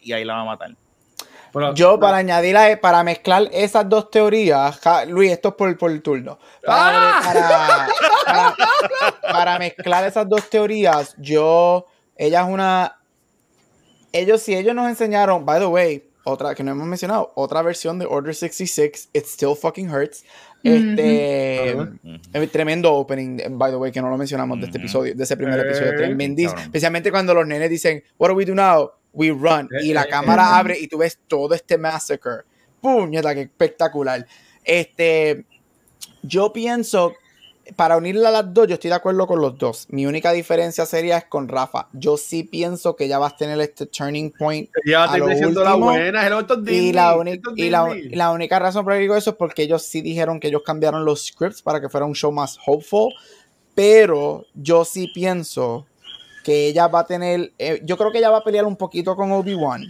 Y 0.00 0.12
ahí 0.12 0.24
la 0.24 0.34
va 0.34 0.40
a 0.42 0.44
matar. 0.44 0.76
Pero- 1.54 1.72
Yo, 1.74 1.98
para 2.00 2.16
añadir, 2.18 2.56
a- 2.56 2.78
para 2.80 3.02
mezclar 3.04 3.48
esas 3.52 3.88
dos 3.88 4.10
teorías, 4.10 4.78
ja- 4.80 5.04
Luis, 5.06 5.30
esto 5.32 5.48
es 5.50 5.54
por, 5.54 5.78
por 5.78 5.90
el 5.90 6.02
turno. 6.02 6.38
Para, 6.66 7.20
para- 7.24 7.88
para- 8.26 8.62
para 9.32 9.58
mezclar 9.58 10.04
esas 10.04 10.28
dos 10.28 10.50
teorías, 10.50 11.14
yo, 11.18 11.86
ella 12.16 12.42
es 12.42 12.46
una. 12.48 12.98
Ellos, 14.12 14.42
si 14.42 14.54
ellos 14.54 14.74
nos 14.74 14.88
enseñaron, 14.88 15.44
by 15.46 15.58
the 15.60 15.66
way, 15.66 16.08
otra 16.24 16.54
que 16.54 16.62
no 16.62 16.72
hemos 16.72 16.86
mencionado, 16.86 17.32
otra 17.36 17.62
versión 17.62 17.98
de 17.98 18.06
Order 18.06 18.34
66, 18.34 19.08
It 19.12 19.24
Still 19.26 19.54
Fucking 19.56 19.90
Hurts. 19.90 20.24
Este. 20.62 21.74
Ujú. 21.76 21.98
eh, 22.32 22.46
Tremendo 22.46 22.92
opening, 22.94 23.36
by 23.58 23.70
the 23.70 23.76
way, 23.76 23.92
que 23.92 24.00
no 24.00 24.08
lo 24.08 24.16
mencionamos 24.16 24.58
de 24.60 24.66
este 24.66 24.78
episodio, 24.78 25.14
de 25.14 25.22
ese 25.22 25.36
primer 25.36 25.58
Eh, 25.60 25.62
episodio. 25.68 25.94
Tremendísimo. 25.96 26.52
cabrón. 26.52 26.66
Especialmente 26.66 27.10
cuando 27.10 27.34
los 27.34 27.46
nenes 27.46 27.68
dicen, 27.68 28.02
What 28.18 28.30
do 28.30 28.34
we 28.36 28.46
do 28.46 28.54
now? 28.54 28.90
We 29.14 29.30
run. 29.30 29.68
Y 29.82 29.92
la 29.92 30.02
Eh, 30.02 30.06
eh, 30.06 30.10
cámara 30.10 30.42
eh. 30.42 30.54
abre 30.54 30.78
y 30.78 30.88
tú 30.88 30.98
ves 30.98 31.18
todo 31.26 31.54
este 31.54 31.78
massacre. 31.78 32.42
Puñeta, 32.80 33.34
qué 33.34 33.42
espectacular. 33.42 34.26
Este, 34.64 35.44
yo 36.22 36.52
pienso, 36.52 37.14
para 37.76 37.96
unirla 37.96 38.28
a 38.28 38.32
las 38.32 38.52
dos, 38.52 38.68
yo 38.68 38.74
estoy 38.74 38.90
de 38.90 38.96
acuerdo 38.96 39.26
con 39.26 39.40
los 39.40 39.56
dos. 39.56 39.86
Mi 39.90 40.04
única 40.04 40.32
diferencia 40.32 40.84
sería 40.84 41.16
es 41.18 41.24
con 41.24 41.48
Rafa. 41.48 41.88
Yo 41.92 42.16
sí 42.16 42.44
pienso 42.44 42.94
que 42.96 43.04
ella 43.04 43.18
va 43.18 43.28
a 43.28 43.36
tener 43.36 43.58
este 43.60 43.86
turning 43.86 44.30
point 44.30 44.68
Ella 44.84 44.98
va 44.98 45.04
a 45.04 45.12
a 45.12 45.18
lo 45.18 45.26
terminar 45.26 45.38
siendo 45.38 45.64
la 45.64 45.74
buena. 45.74 46.28
Y 46.28 46.56
Disney, 46.62 46.92
la, 46.92 47.16
y, 47.56 47.70
la, 47.70 47.96
y 47.96 48.08
la 48.10 48.32
única 48.32 48.58
razón 48.58 48.84
por 48.84 48.92
la 48.92 48.98
que 48.98 49.02
digo 49.02 49.16
eso 49.16 49.30
es 49.30 49.36
porque 49.36 49.62
ellos 49.62 49.82
sí 49.82 50.02
dijeron 50.02 50.40
que 50.40 50.48
ellos 50.48 50.62
cambiaron 50.64 51.04
los 51.04 51.26
scripts 51.26 51.62
para 51.62 51.80
que 51.80 51.88
fuera 51.88 52.04
un 52.04 52.14
show 52.14 52.32
más 52.32 52.58
hopeful. 52.66 53.14
Pero 53.74 54.44
yo 54.54 54.84
sí 54.84 55.10
pienso 55.14 55.86
que 56.44 56.68
ella 56.68 56.86
va 56.86 57.00
a 57.00 57.06
tener. 57.06 57.52
eh, 57.58 57.80
yo 57.84 57.96
creo 57.96 58.12
que 58.12 58.18
ella 58.18 58.30
va 58.30 58.38
a 58.38 58.44
pelear 58.44 58.66
un 58.66 58.76
poquito 58.76 59.16
con 59.16 59.32
Obi-Wan. 59.32 59.82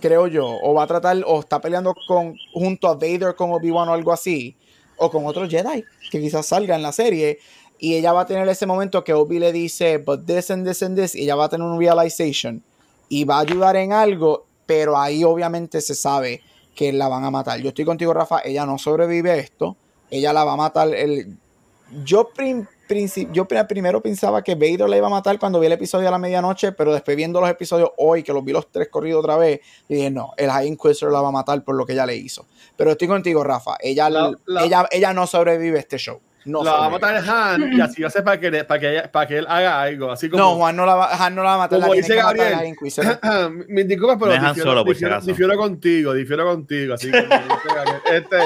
Creo 0.00 0.26
yo. 0.26 0.46
O 0.62 0.74
va 0.74 0.82
a 0.82 0.86
tratar. 0.86 1.16
O 1.26 1.40
está 1.40 1.60
peleando 1.60 1.94
con 2.06 2.36
junto 2.52 2.88
a 2.88 2.94
Vader 2.94 3.34
con 3.34 3.52
Obi-Wan 3.52 3.88
o 3.88 3.92
algo 3.94 4.12
así. 4.12 4.56
O 4.98 5.10
con 5.10 5.24
otro 5.24 5.48
Jedi 5.48 5.84
que 6.10 6.20
quizás 6.20 6.44
salga 6.44 6.74
en 6.76 6.82
la 6.82 6.92
serie. 6.92 7.38
Y 7.78 7.94
ella 7.94 8.12
va 8.12 8.22
a 8.22 8.26
tener 8.26 8.46
ese 8.48 8.66
momento 8.66 9.02
que 9.04 9.14
Obi 9.14 9.38
le 9.38 9.52
dice, 9.52 9.96
but 9.96 10.26
this 10.26 10.50
and 10.50 10.66
this 10.66 10.82
and 10.82 10.98
this. 10.98 11.14
Y 11.14 11.22
ella 11.22 11.36
va 11.36 11.46
a 11.46 11.48
tener 11.48 11.66
un 11.66 11.78
realization. 11.78 12.62
Y 13.08 13.24
va 13.24 13.38
a 13.38 13.40
ayudar 13.40 13.76
en 13.76 13.94
algo. 13.94 14.44
Pero 14.66 14.98
ahí 14.98 15.24
obviamente 15.24 15.80
se 15.80 15.94
sabe 15.94 16.42
que 16.74 16.92
la 16.92 17.08
van 17.08 17.24
a 17.24 17.30
matar. 17.30 17.60
Yo 17.60 17.68
estoy 17.68 17.84
contigo, 17.84 18.12
Rafa. 18.12 18.40
Ella 18.44 18.66
no 18.66 18.76
sobrevive 18.76 19.30
a 19.30 19.36
esto. 19.36 19.76
Ella 20.10 20.32
la 20.32 20.44
va 20.44 20.52
a 20.52 20.56
matar. 20.56 20.92
El... 20.94 21.38
Yo, 22.04 22.28
prim- 22.28 22.66
yo 23.32 23.44
pri- 23.46 23.64
primero 23.68 24.00
pensaba 24.00 24.42
que 24.42 24.54
Vader 24.54 24.88
la 24.88 24.96
iba 24.96 25.06
a 25.06 25.10
matar 25.10 25.38
cuando 25.38 25.60
vi 25.60 25.66
el 25.66 25.72
episodio 25.72 26.08
a 26.08 26.10
la 26.10 26.18
medianoche. 26.18 26.72
Pero 26.72 26.92
después 26.92 27.16
viendo 27.16 27.40
los 27.40 27.48
episodios 27.50 27.90
hoy, 27.98 28.22
que 28.22 28.32
los 28.32 28.44
vi 28.44 28.52
los 28.52 28.70
tres 28.70 28.88
corridos 28.88 29.20
otra 29.20 29.36
vez, 29.36 29.60
dije, 29.88 30.10
no, 30.10 30.32
el 30.36 30.50
High 30.50 30.66
Inquisitor 30.68 31.12
la 31.12 31.20
va 31.20 31.28
a 31.28 31.32
matar 31.32 31.62
por 31.64 31.74
lo 31.74 31.86
que 31.86 31.92
ella 31.92 32.06
le 32.06 32.16
hizo. 32.16 32.46
Pero 32.76 32.90
estoy 32.92 33.08
contigo, 33.08 33.42
Rafa. 33.44 33.76
Ella, 33.80 34.08
La- 34.10 34.32
la- 34.46 34.64
ella, 34.64 34.86
ella 34.90 35.12
no 35.12 35.26
sobrevive 35.26 35.76
a 35.78 35.80
este 35.80 35.98
show. 35.98 36.20
No, 36.46 36.64
la 36.64 36.72
va 36.72 36.86
a 36.86 36.88
matar 36.88 37.16
Han 37.28 37.70
y 37.74 37.82
así 37.82 38.00
va 38.00 38.08
a 38.08 38.10
ser 38.10 38.24
para 38.24 38.40
que, 38.40 38.64
para 38.64 38.80
que, 38.80 39.08
para 39.12 39.26
que 39.26 39.36
él 39.38 39.46
haga 39.46 39.82
algo. 39.82 40.10
Así 40.10 40.30
como. 40.30 40.42
no, 40.42 40.54
Juan 40.56 40.74
no 40.74 40.86
la 40.86 40.94
va, 40.94 41.14
Han 41.26 41.34
no 41.34 41.42
la 41.42 41.50
va 41.50 41.54
a 41.56 41.58
matar. 41.58 41.78
La 41.78 41.84
Como 41.86 41.92
tiene 41.92 42.08
dice 42.08 42.16
Gabriel. 42.18 42.74
Me 43.68 43.84
disculpas, 43.84 44.16
pero 44.18 44.32
Dejan 44.32 44.48
difiero, 44.48 44.70
solo, 44.70 44.84
por 44.84 44.94
si 44.94 44.98
difiero- 45.00 45.14
acaso. 45.16 45.26
difiero 45.26 45.56
contigo, 45.58 46.14
difiero 46.14 46.46
contigo. 46.46 46.94
Así 46.94 47.10
como 47.10 47.22
dice 47.22 47.74
Gabriel. 47.74 48.00
Este, 48.10 48.36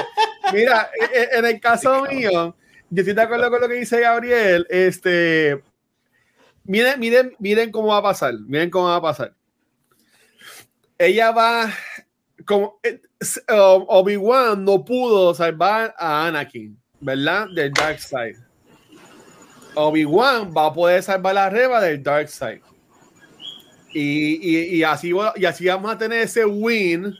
mira, 0.53 0.89
e- 1.13 1.19
e- 1.19 1.37
en 1.39 1.45
el 1.45 1.59
caso 1.61 2.03
mío, 2.11 2.53
yo 2.95 3.01
estoy 3.01 3.13
de 3.13 3.21
acuerdo 3.21 3.49
con 3.49 3.59
lo 3.59 3.67
que 3.67 3.75
dice 3.75 3.99
Gabriel. 3.99 4.65
Este, 4.69 5.61
miren, 6.63 6.97
miren, 6.97 7.35
miren 7.39 7.69
cómo 7.69 7.89
va 7.89 7.97
a 7.97 8.03
pasar. 8.03 8.33
Miren 8.47 8.69
cómo 8.69 8.85
va 8.85 8.95
a 8.95 9.01
pasar. 9.01 9.33
Ella 10.97 11.31
va. 11.31 11.73
Como, 12.45 12.79
eh, 12.83 13.01
um, 13.49 13.85
Obi-Wan 13.89 14.63
no 14.63 14.85
pudo 14.85 15.33
salvar 15.33 15.93
a 15.97 16.27
Anakin, 16.27 16.79
¿verdad? 17.01 17.47
Del 17.53 17.73
Dark 17.73 17.99
Side. 17.99 18.37
Obi-Wan 19.75 20.53
va 20.55 20.67
a 20.67 20.73
poder 20.73 21.03
salvar 21.03 21.35
la 21.35 21.49
reba 21.49 21.81
del 21.81 22.01
Dark 22.01 22.29
Side. 22.29 22.61
Y, 23.93 24.39
y, 24.41 24.75
y 24.77 24.83
así, 24.83 25.11
y 25.35 25.45
así 25.45 25.65
vamos 25.65 25.91
a 25.91 25.97
tener 25.97 26.19
ese 26.19 26.45
win 26.45 27.13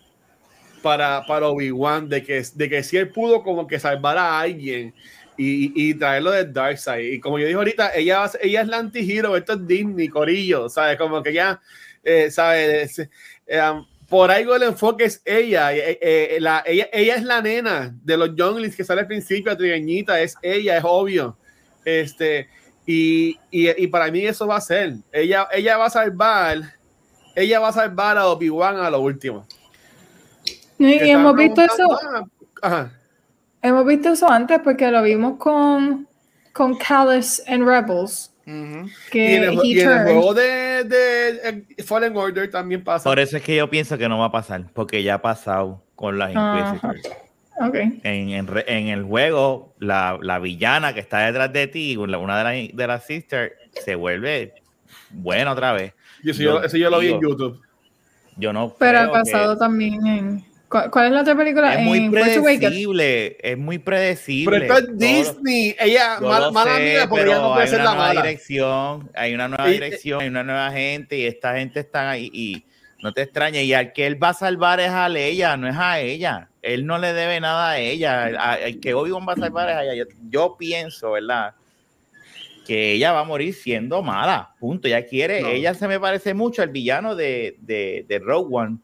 para, 0.81 1.26
para 1.26 1.47
Obi-Wan 1.47 2.07
de 2.07 2.23
que, 2.23 2.45
de 2.53 2.69
que 2.69 2.84
si 2.84 2.95
él 2.95 3.10
pudo 3.10 3.43
como 3.43 3.68
que 3.68 3.80
salvar 3.80 4.18
a 4.18 4.39
alguien 4.39 4.93
y, 5.38 5.90
y 5.90 5.94
traerlo 5.95 6.32
del 6.32 6.52
Dark 6.53 6.78
Side. 6.78 7.14
Y 7.14 7.20
como 7.20 7.38
yo 7.40 7.45
dije 7.45 7.57
ahorita, 7.57 7.94
ella, 7.95 8.30
ella 8.41 8.62
es 8.62 8.68
la 8.68 8.78
anti-hero, 8.78 9.36
esto 9.36 9.53
es 9.53 9.68
Disney, 9.68 10.07
Corillo, 10.07 10.70
¿sabes? 10.70 10.98
Como 10.98 11.22
que 11.22 11.34
ya, 11.34 11.60
eh, 12.03 12.32
¿sabes? 12.32 12.99
Es- 12.99 13.10
eh, 13.48 13.62
um, 13.62 13.86
por 14.07 14.30
algo 14.32 14.56
el 14.56 14.64
enfoque 14.64 15.06
es 15.06 15.22
ella. 15.26 15.74
eh, 15.74 15.98
eh, 16.02 16.38
la- 16.40 16.64
ella, 16.66 16.88
ella 16.94 17.16
es 17.16 17.24
la 17.24 17.41
nena 17.41 17.95
de 18.03 18.18
los 18.18 18.36
Younglings 18.36 18.76
que 18.76 18.84
sale 18.84 19.02
al 19.02 19.07
principio, 19.07 19.52
la 19.52 19.57
trigueñita, 19.57 20.22
es 20.22 20.36
ella, 20.41 20.78
es 20.78 20.84
obvio. 20.86 21.38
Este, 21.84 22.48
y, 22.86 23.38
y, 23.52 23.70
y 23.84 23.88
para 23.88 24.12
mí 24.12 24.26
eso 24.26 24.45
va 24.48 24.57
a 24.57 24.62
ser. 24.62 24.94
Ella, 25.12 25.48
ella 25.52 25.78
va 25.78 25.86
a 25.88 25.90
salvar, 25.90 26.62
ella 27.36 27.60
va 27.60 27.70
a 27.70 27.74
salvar 27.74 28.18
a 28.18 28.28
Obi-Wan 28.28 28.78
a 28.78 28.90
lo 28.90 28.99
último. 29.02 29.48
Y, 30.78 31.10
hemos 31.10 31.36
visto 31.36 31.62
eso, 31.62 31.99
ah, 32.03 32.24
Ajá. 32.62 32.91
Hemos 33.68 33.86
visto 33.86 34.10
eso 34.10 34.30
antes 34.30 34.60
porque 34.64 34.90
lo 34.92 35.02
vimos 35.04 35.38
con, 35.38 36.08
con 36.54 36.78
Callus 36.78 37.42
en 37.48 37.66
Rebels. 37.66 38.32
Que 38.46 39.32
Y 39.32 39.36
en 39.36 39.44
el, 39.44 39.54
he 39.54 39.56
ju- 39.58 39.66
y 39.66 39.80
en 39.80 39.90
el 39.90 39.96
turned. 39.98 40.14
juego 40.14 40.34
de, 40.36 40.84
de, 40.84 41.30
eh, 41.78 41.84
Fallen 41.84 42.16
Order 42.16 42.50
también 42.52 42.84
pasa. 42.84 43.10
Por 43.10 43.18
eso 43.20 43.38
es 43.38 43.44
que 43.44 43.56
yo 43.56 43.68
pienso 43.70 43.98
que 43.98 44.08
no 44.08 44.20
va 44.20 44.26
a 44.26 44.32
pasar, 44.32 44.66
porque 44.74 45.02
ya 45.02 45.16
ha 45.16 45.22
pasado 45.22 45.82
con 45.96 46.20
las. 46.20 46.32
Inquisitors. 46.34 47.10
Ok. 47.60 47.76
En, 48.04 48.30
en 48.68 48.88
el 48.90 49.04
juego, 49.04 49.74
la, 49.80 50.20
la 50.22 50.38
villana 50.40 50.94
que 50.94 51.00
está 51.00 51.20
detrás 51.26 51.52
de 51.54 51.66
ti, 51.68 51.96
la- 52.08 52.18
una 52.20 52.38
de, 52.38 52.44
las 52.68 52.76
de 52.78 52.88
las 52.88 53.04
sisters, 53.06 53.54
se 53.84 53.96
vuelve 53.96 54.54
buena 55.10 55.52
otra 55.54 55.74
vez. 55.74 55.94
Y 56.22 56.30
eso, 56.30 56.44
yo, 56.44 56.62
eso 56.62 56.78
yo 56.78 56.90
lo 56.92 57.00
vi 57.00 57.14
en 57.14 57.22
YouTube. 57.22 57.60
Yo 58.38 58.54
no 58.54 58.76
Pero 58.78 59.00
ha 59.00 59.06
que- 59.06 59.12
pasado 59.12 59.58
también 59.58 60.06
en. 60.06 60.46
¿Cuál, 60.76 60.91
cuál 60.91 61.06
es 61.07 61.11
la 61.14 61.22
otra 61.22 61.35
película? 61.38 61.73
Es 61.73 61.80
muy 61.81 61.99
en 61.99 62.11
predecible, 62.11 63.38
es 63.41 63.57
muy 63.57 63.77
predecible. 63.80 64.60
Pero 64.60 64.73
esto 64.76 64.77
es 64.77 64.85
Todo- 64.88 64.97
Disney. 64.97 65.76
Ella, 65.80 66.18
yo 66.19 66.27
mala, 66.27 66.76
sé, 66.76 66.84
mía, 66.84 67.07
porque 67.07 67.23
ella 67.26 67.34
pero 67.35 67.41
no 67.41 67.49
puede 67.53 67.61
hay 67.64 67.68
ser 67.69 67.80
una 67.80 67.89
la 67.89 67.95
nueva 67.95 68.07
mala. 68.10 68.22
dirección, 68.23 69.10
hay 69.15 69.34
una 69.34 69.47
nueva 69.47 69.69
Y- 69.69 69.72
dirección, 69.73 70.22
hay 70.22 70.27
una 70.27 70.43
nueva 70.43 70.72
gente 70.72 71.18
y 71.18 71.26
esta 71.26 71.56
gente 71.57 71.80
está 71.80 72.10
ahí 72.10 72.30
y 72.34 72.64
no 73.02 73.14
te 73.14 73.22
extrañes. 73.22 73.64
Y 73.64 73.73
al 73.73 73.93
que 73.93 74.06
él 74.06 74.22
va 74.22 74.30
a 74.30 74.34
salvar 74.34 74.81
es 74.81 74.89
a 74.89 75.07
ella, 75.07 75.56
no 75.56 75.69
es 75.69 75.76
a 75.77 75.99
ella. 76.02 76.49
Él 76.61 76.85
no 76.85 76.97
le 76.97 77.14
debe 77.14 77.39
nada 77.39 77.69
a 77.72 77.80
ella. 77.80 78.27
El, 78.27 78.38
a- 78.38 78.56
el 78.60 78.80
que 78.81 78.93
Obi-Wan 78.93 79.26
va 79.27 79.34
a 79.34 79.38
salvar 79.38 79.69
es 79.69 79.76
a 79.77 79.84
ella. 79.85 79.93
Yo, 79.93 80.06
yo 80.30 80.56
pienso, 80.60 81.11
¿verdad? 81.11 81.53
Que 82.68 82.93
ella 82.93 83.11
va 83.14 83.19
a 83.19 83.23
morir 83.23 83.53
siendo 83.53 84.02
mala. 84.02 84.49
Punto. 84.60 84.88
Ella 84.88 85.06
quiere, 85.06 85.41
No. 85.41 85.47
ella 85.49 85.73
se 85.73 85.88
me 85.88 85.99
parece 85.99 86.34
mucho 86.34 86.64
al 86.64 86.69
villano 86.69 87.15
de, 87.15 87.56
de, 87.61 88.06
de 88.10 88.19
Rogue 88.19 88.47
One 88.56 88.77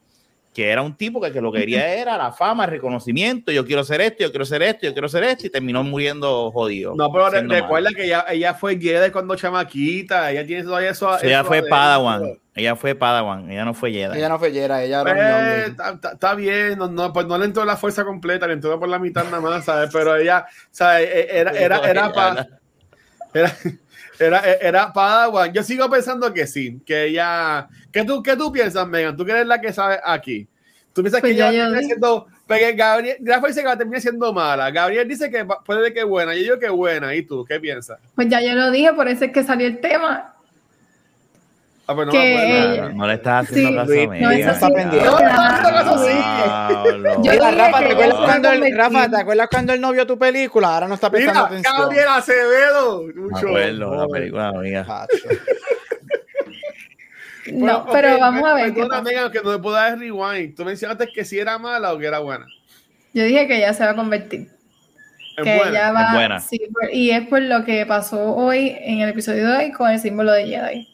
que 0.53 0.69
era 0.69 0.81
un 0.81 0.95
tipo 0.97 1.21
que, 1.21 1.31
que 1.31 1.39
lo 1.39 1.49
que 1.51 1.59
quería 1.59 1.93
era 1.95 2.17
la 2.17 2.33
fama, 2.33 2.65
el 2.65 2.71
reconocimiento, 2.71 3.53
yo 3.53 3.65
quiero 3.65 3.85
ser 3.85 4.01
esto, 4.01 4.23
yo 4.23 4.31
quiero 4.31 4.45
ser 4.45 4.61
esto, 4.63 4.85
yo 4.85 4.91
quiero 4.93 5.07
ser 5.07 5.23
esto, 5.23 5.47
y 5.47 5.49
terminó 5.49 5.81
muriendo 5.83 6.51
jodido. 6.51 6.93
No, 6.95 7.09
pero 7.11 7.29
recuerda 7.29 7.89
que 7.95 8.03
ella, 8.05 8.25
ella 8.29 8.53
fue 8.53 8.77
Jedi 8.77 9.11
cuando 9.11 9.35
chamaquita. 9.35 10.29
Ella 10.29 10.45
tiene 10.45 10.63
todavía 10.63 10.89
eso. 10.89 11.17
Ella 11.23 11.39
eso 11.39 11.47
fue. 11.47 11.63
Padawan, 11.63 12.37
ella 12.53 12.75
fue 12.75 12.95
Padawan, 12.95 13.49
ella 13.49 13.63
no 13.63 13.73
fue 13.73 13.93
Jedi. 13.93 14.17
Ella 14.17 14.27
no 14.27 14.39
fue 14.39 14.51
Jera, 14.51 14.83
ella 14.83 15.01
era 15.03 15.75
Pues. 15.77 16.11
Está 16.13 16.35
bien, 16.35 16.77
no, 16.77 16.89
no, 16.89 17.13
pues 17.13 17.25
no 17.27 17.37
le 17.37 17.45
entró 17.45 17.63
la 17.63 17.77
fuerza 17.77 18.03
completa, 18.03 18.45
le 18.45 18.53
entró 18.53 18.77
por 18.77 18.89
la 18.89 18.99
mitad 18.99 19.23
nada 19.23 19.39
más, 19.39 19.63
¿sabes? 19.63 19.89
Pero 19.93 20.17
ella, 20.17 20.45
¿sabes? 20.69 21.07
E- 21.13 21.27
Era, 21.39 21.51
era, 21.51 21.89
era, 21.89 22.11
pa- 22.11 22.47
era, 23.33 23.55
era, 24.25 24.53
era 24.53 24.93
Padawan. 24.93 25.51
Yo 25.51 25.63
sigo 25.63 25.89
pensando 25.89 26.33
que 26.33 26.47
sí, 26.47 26.79
que 26.85 27.05
ella. 27.05 27.67
¿Qué 27.91 28.03
tú, 28.03 28.21
qué 28.21 28.35
tú 28.35 28.51
piensas, 28.51 28.87
Megan? 28.87 29.15
¿Tú 29.15 29.25
que 29.25 29.31
eres 29.31 29.47
la 29.47 29.59
que 29.59 29.73
sabe 29.73 29.99
aquí? 30.03 30.47
¿Tú 30.93 31.01
piensas 31.01 31.21
Pues 31.21 31.33
que 31.33 31.37
ya 31.37 31.49
ella 31.49 31.63
termina 31.63 31.81
siendo. 31.83 32.27
Porque 32.47 32.73
Gabriel, 32.73 33.17
Rafa 33.21 33.47
dice 33.47 33.61
que 33.61 33.67
va 33.67 33.73
a 33.73 33.77
terminar 33.77 34.01
siendo 34.01 34.33
mala. 34.33 34.69
Gabriel 34.71 35.07
dice 35.07 35.31
que 35.31 35.45
puede 35.65 35.93
que 35.93 36.03
buena. 36.03 36.33
Yo 36.35 36.41
digo 36.41 36.59
que 36.59 36.69
buena. 36.69 37.15
¿Y 37.15 37.23
tú? 37.23 37.45
¿Qué 37.45 37.59
piensas? 37.59 37.99
Pues 38.15 38.27
ya 38.27 38.41
yo 38.41 38.53
lo 38.53 38.71
dije, 38.71 38.93
por 38.93 39.07
eso 39.07 39.25
es 39.25 39.31
que 39.31 39.43
salió 39.43 39.67
el 39.67 39.79
tema. 39.79 40.30
Ah, 41.91 41.95
pues 41.95 42.07
no 42.07 42.11
Que 42.13 42.17
me 42.19 42.37
acuerdo. 42.37 42.73
ella- 42.73 42.81
No, 42.89 42.93
no 42.95 43.07
le 43.07 43.13
estás 43.13 43.43
haciendo 43.49 43.69
Sí, 43.69 43.75
caso 43.75 43.91
a 43.91 43.95
no, 44.05 44.09
Megan. 44.11 44.31
eso 44.33 44.49
está 44.51 44.67
pendiente. 44.69 45.05
No, 45.05 45.19
no, 45.19 45.19
no, 45.21 45.83
no, 45.83 46.97
no. 46.97 47.23
Yo 47.23 47.31
Rafa, 47.33 47.79
que 47.79 47.85
¿te 47.85 47.91
acuerdas, 47.93 48.15
cuando 48.25 48.51
el. 48.51 48.77
Rafa, 48.77 49.09
¿te 49.09 49.17
acuerdas 49.17 49.47
cuando 49.51 49.73
él 49.73 49.81
no 49.81 49.91
vio 49.91 50.07
tu 50.07 50.17
película? 50.17 50.73
Ahora 50.73 50.87
no 50.87 50.93
está 50.95 51.09
prestando 51.09 51.39
Mira, 51.41 51.47
atención. 51.59 51.77
Gabriel 51.77 52.07
Acevedo. 52.09 53.03
Me 53.03 53.13
Mucho. 53.13 53.47
acuerdo, 53.47 53.95
la 53.95 54.07
película 54.07 54.47
amiga. 54.49 54.83
Pacho. 54.85 55.15
No, 57.51 57.87
pero 57.91 58.19
vamos 58.19 58.47
a 58.47 58.53
ver. 58.53 58.71
Megan, 59.03 59.31
que 59.31 59.41
no 59.41 59.49
me 59.51 59.57
puedo 59.57 59.75
dar 59.75 59.97
rewind. 59.97 60.55
Tú 60.55 60.63
mencionaste 60.63 61.07
que 61.13 61.25
si 61.25 61.39
era 61.39 61.57
mala 61.57 61.91
o 61.91 61.97
que 61.97 62.05
era 62.05 62.19
buena. 62.19 62.45
Yo 63.13 63.23
dije 63.23 63.47
que 63.47 63.57
ella 63.57 63.73
se 63.73 63.83
va 63.83 63.91
a 63.91 63.95
convertir. 63.95 64.47
Es 65.37 65.43
que 65.43 65.55
buena. 65.55 65.69
ella 65.69 65.91
va, 65.91 66.03
es 66.03 66.13
buena. 66.13 66.39
sí, 66.39 66.61
por- 66.71 66.93
y 66.93 67.09
es 67.11 67.27
por 67.27 67.41
lo 67.41 67.65
que 67.65 67.85
pasó 67.87 68.35
hoy 68.35 68.75
en 68.81 68.99
el 68.99 69.09
episodio 69.09 69.47
de 69.49 69.57
hoy 69.57 69.71
con 69.71 69.89
el 69.89 69.99
símbolo 69.99 70.31
de 70.33 70.45
Jedi. 70.45 70.87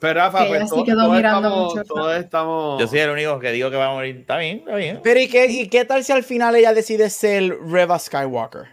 Pero 0.00 0.14
Rafa, 0.20 0.44
que 0.44 0.48
pues 0.50 0.68
todos, 0.70 0.86
mirando 0.86 1.48
estamos, 1.48 1.74
mucho, 1.74 1.84
todos 1.84 2.16
estamos. 2.16 2.80
Yo 2.80 2.86
soy 2.86 3.00
el 3.00 3.10
único 3.10 3.38
que 3.40 3.50
digo 3.52 3.70
que 3.70 3.76
va 3.76 3.86
a 3.86 3.92
morir. 3.94 4.16
Está 4.18 4.36
bien, 4.38 4.58
está 4.58 4.76
bien. 4.76 5.00
Pero 5.02 5.18
¿y 5.20 5.28
qué, 5.28 5.46
¿y 5.46 5.68
qué 5.68 5.84
tal 5.84 6.04
si 6.04 6.12
al 6.12 6.22
final 6.22 6.54
ella 6.54 6.72
decide 6.72 7.10
ser 7.10 7.56
Reva 7.66 7.98
Skywalker? 7.98 8.66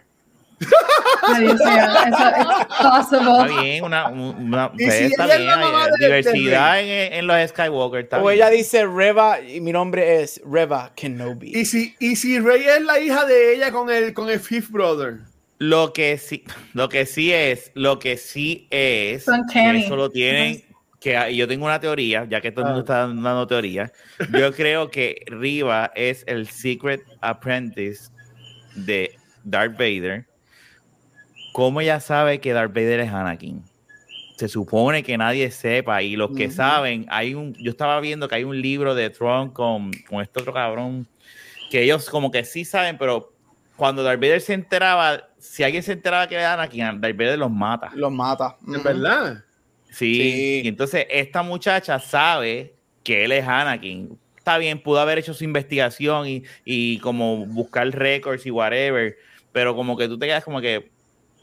Es 1.28 1.50
Está 1.52 3.44
bien, 3.60 3.84
una, 3.84 4.08
una 4.08 4.72
pues, 4.72 4.94
si 4.94 5.04
está 5.04 5.26
bien, 5.26 5.48
hay 5.48 5.90
de- 5.98 6.06
diversidad 6.06 6.80
en, 6.80 7.12
en 7.12 7.26
los 7.26 7.50
Skywalker. 7.50 8.00
Está 8.00 8.18
O 8.18 8.22
bien. 8.22 8.34
ella 8.36 8.50
dice 8.50 8.86
Reva 8.86 9.40
y 9.40 9.60
mi 9.60 9.72
nombre 9.72 10.22
es 10.22 10.40
Reva 10.50 10.92
Kenobi. 10.94 11.52
Y 11.58 11.64
si, 11.64 11.94
y 11.98 12.16
si 12.16 12.38
Rey 12.38 12.62
es 12.64 12.82
la 12.82 13.00
hija 13.00 13.24
de 13.26 13.54
ella 13.54 13.72
con 13.72 13.90
el, 13.90 14.14
con 14.14 14.30
el 14.30 14.40
Fifth 14.40 14.70
Brother. 14.70 15.18
Lo 15.58 15.92
que 15.94 16.18
sí, 16.18 16.44
lo 16.74 16.88
que 16.90 17.06
sí 17.06 17.32
es, 17.32 17.70
lo 17.74 17.98
que 17.98 18.18
sí 18.18 18.66
es, 18.70 19.24
Son 19.24 19.42
que 19.50 19.78
eso 19.78 19.96
lo 19.96 20.10
tienen, 20.10 20.62
que 21.06 21.30
y 21.30 21.36
yo 21.36 21.46
tengo 21.46 21.66
una 21.66 21.78
teoría, 21.78 22.26
ya 22.28 22.40
que 22.40 22.50
todo 22.50 22.62
el 22.62 22.66
mundo 22.66 22.80
está 22.80 23.06
dando 23.06 23.46
teoría. 23.46 23.92
Yo 24.32 24.52
creo 24.56 24.90
que 24.90 25.22
Riva 25.26 25.92
es 25.94 26.24
el 26.26 26.48
secret 26.48 27.00
apprentice 27.20 28.10
de 28.74 29.16
Darth 29.44 29.78
Vader. 29.78 30.26
¿Cómo 31.52 31.80
ella 31.80 32.00
sabe 32.00 32.40
que 32.40 32.52
Darth 32.52 32.74
Vader 32.74 33.00
es 33.00 33.12
Anakin? 33.12 33.62
Se 34.36 34.48
supone 34.48 35.04
que 35.04 35.16
nadie 35.16 35.50
sepa, 35.50 36.02
y 36.02 36.16
los 36.16 36.32
que 36.32 36.50
saben, 36.50 37.06
hay 37.08 37.34
un, 37.34 37.54
yo 37.54 37.70
estaba 37.70 38.00
viendo 38.00 38.28
que 38.28 38.34
hay 38.34 38.44
un 38.44 38.60
libro 38.60 38.94
de 38.94 39.08
Tron 39.08 39.50
con, 39.50 39.92
con 40.10 40.20
este 40.20 40.40
otro 40.40 40.52
cabrón, 40.52 41.08
que 41.70 41.84
ellos 41.84 42.10
como 42.10 42.30
que 42.30 42.44
sí 42.44 42.64
saben, 42.64 42.98
pero 42.98 43.32
cuando 43.76 44.02
Darth 44.02 44.20
Vader 44.20 44.40
se 44.40 44.52
enteraba, 44.52 45.28
si 45.38 45.62
alguien 45.62 45.82
se 45.82 45.92
enteraba 45.92 46.26
que 46.26 46.34
era 46.34 46.52
Anakin, 46.52 47.00
Darth 47.00 47.16
Vader 47.16 47.38
los 47.38 47.50
mata. 47.50 47.92
Los 47.94 48.12
mata. 48.12 48.56
¿En 48.66 48.74
Ujú. 48.74 48.82
verdad? 48.82 49.45
Sí. 49.96 50.14
Sí. 50.14 50.60
Y 50.64 50.68
entonces 50.68 51.06
esta 51.08 51.42
muchacha 51.42 51.98
sabe 51.98 52.74
que 53.02 53.24
él 53.24 53.32
es 53.32 53.46
Anakin. 53.46 54.18
Está 54.36 54.58
bien, 54.58 54.78
pudo 54.78 55.00
haber 55.00 55.18
hecho 55.18 55.32
su 55.32 55.42
investigación 55.42 56.28
y, 56.28 56.44
y 56.64 56.98
como 56.98 57.46
buscar 57.46 57.88
récords 57.88 58.44
y 58.46 58.50
whatever, 58.50 59.16
pero 59.52 59.74
como 59.74 59.96
que 59.96 60.06
tú 60.06 60.18
te 60.18 60.26
quedas 60.26 60.44
como 60.44 60.60
que, 60.60 60.90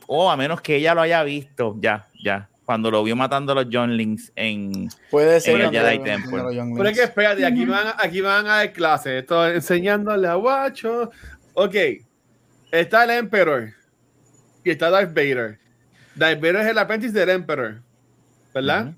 oh, 0.08 0.30
a 0.30 0.38
menos 0.38 0.62
que 0.62 0.76
ella 0.76 0.94
lo 0.94 1.02
haya 1.02 1.24
visto, 1.24 1.76
ya, 1.80 2.08
ya. 2.24 2.48
Cuando 2.64 2.90
lo 2.90 3.04
vio 3.04 3.16
matando 3.16 3.52
a 3.52 3.56
los 3.56 3.70
Younglings 3.70 4.32
en... 4.38 4.88
Puede 5.12 5.42
ser. 5.42 5.60
En 5.60 5.68
el 5.68 5.72
Jedi 5.72 6.00
Temple. 6.00 6.44
Pero 6.78 6.88
es 6.88 6.98
que 6.98 7.04
espérate, 7.04 7.46
aquí 7.46 7.66
van, 7.66 7.94
aquí 7.98 8.22
van 8.22 8.46
a 8.46 8.58
dar 8.58 8.72
clases. 8.72 9.22
Esto 9.22 9.46
enseñándole 9.50 10.30
a 10.30 10.36
Guacho. 10.36 11.12
Ok. 11.56 11.76
Está 12.72 13.04
el 13.04 13.10
Emperor. 13.10 13.74
Y 14.64 14.70
está 14.70 14.90
Darth 14.90 15.14
Vader. 15.14 15.60
Darth 16.16 16.40
Vader 16.40 16.56
es 16.56 16.68
el 16.68 16.78
aprendiz 16.78 17.12
del 17.12 17.30
Emperor. 17.32 17.82
¿Verdad? 18.54 18.94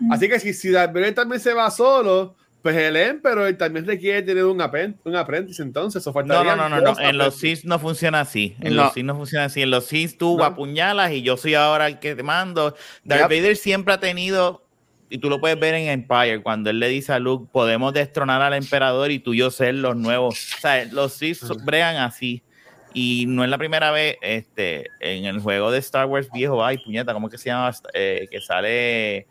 Ujú. 0.00 0.12
Así 0.12 0.28
que 0.28 0.38
si, 0.40 0.52
si 0.54 0.70
Darth 0.70 0.92
Vader 0.92 1.14
también 1.14 1.40
se 1.40 1.52
va 1.54 1.70
solo, 1.70 2.34
pues 2.62 2.76
el 2.76 2.96
Emperor 2.96 3.52
también 3.54 3.86
requiere 3.86 4.22
tener 4.22 4.44
un, 4.44 4.58
apen- 4.60 4.96
un 5.04 5.16
aprendiz. 5.16 5.58
Entonces, 5.60 6.00
eso 6.02 6.12
No, 6.24 6.44
no, 6.44 6.56
no, 6.56 6.68
no, 6.68 6.78
En 6.78 6.84
los 6.84 6.98
aprendices. 6.98 7.34
Sith 7.60 7.64
no 7.64 7.78
funciona 7.78 8.20
así. 8.20 8.56
En 8.60 8.74
No. 8.76 8.84
los 8.84 8.94
Sith 8.94 9.04
no 9.04 9.14
funciona 9.16 9.44
así. 9.46 9.62
En 9.62 9.70
los 9.70 9.86
Sith 9.86 10.18
tú 10.18 10.36
No. 10.38 10.44
apuñalas 10.44 11.12
y 11.12 11.22
yo 11.22 11.36
soy 11.36 11.54
ahora 11.54 11.86
el 11.86 11.98
que 11.98 12.14
te 12.16 12.22
mando. 12.22 12.74
Darth 13.04 13.30
Yep. 13.30 13.38
Vader 13.40 13.56
siempre 13.56 13.94
ha 13.94 14.00
tenido, 14.00 14.64
y 15.08 15.18
tú 15.18 15.30
lo 15.30 15.40
puedes 15.40 15.58
ver 15.58 15.74
en 15.74 15.88
Empire, 15.88 16.42
cuando 16.42 16.70
él 16.70 16.78
le 16.80 16.88
dice 16.88 17.12
a 17.12 17.18
Luke, 17.18 17.48
podemos 17.52 17.92
destronar 17.94 18.42
al 18.42 18.54
emperador 18.54 19.10
y 19.10 19.18
tú 19.20 19.34
y 19.34 19.38
yo 19.38 19.50
ser 19.50 19.74
los 19.74 19.96
nuevos. 19.96 20.34
O 20.56 20.60
sea, 20.60 20.84
los 20.86 21.12
Sith 21.14 21.36
so- 21.36 21.56
bregan 21.64 21.96
así. 21.96 22.42
Y 22.94 23.26
no 23.26 23.44
es 23.44 23.50
la 23.50 23.58
primera 23.58 23.90
vez, 23.90 24.16
este, 24.22 24.86
en 25.00 25.24
el 25.26 25.40
juego 25.40 25.70
de 25.70 25.78
Star 25.78 26.06
Wars 26.06 26.28
viejo, 26.32 26.64
ay, 26.64 26.78
puñeta, 26.78 27.12
¿cómo 27.12 27.28
que 27.28 27.38
se 27.38 27.50
llama? 27.50 27.70
Eh, 27.94 28.26
que 28.30 28.40
sale 28.40 29.26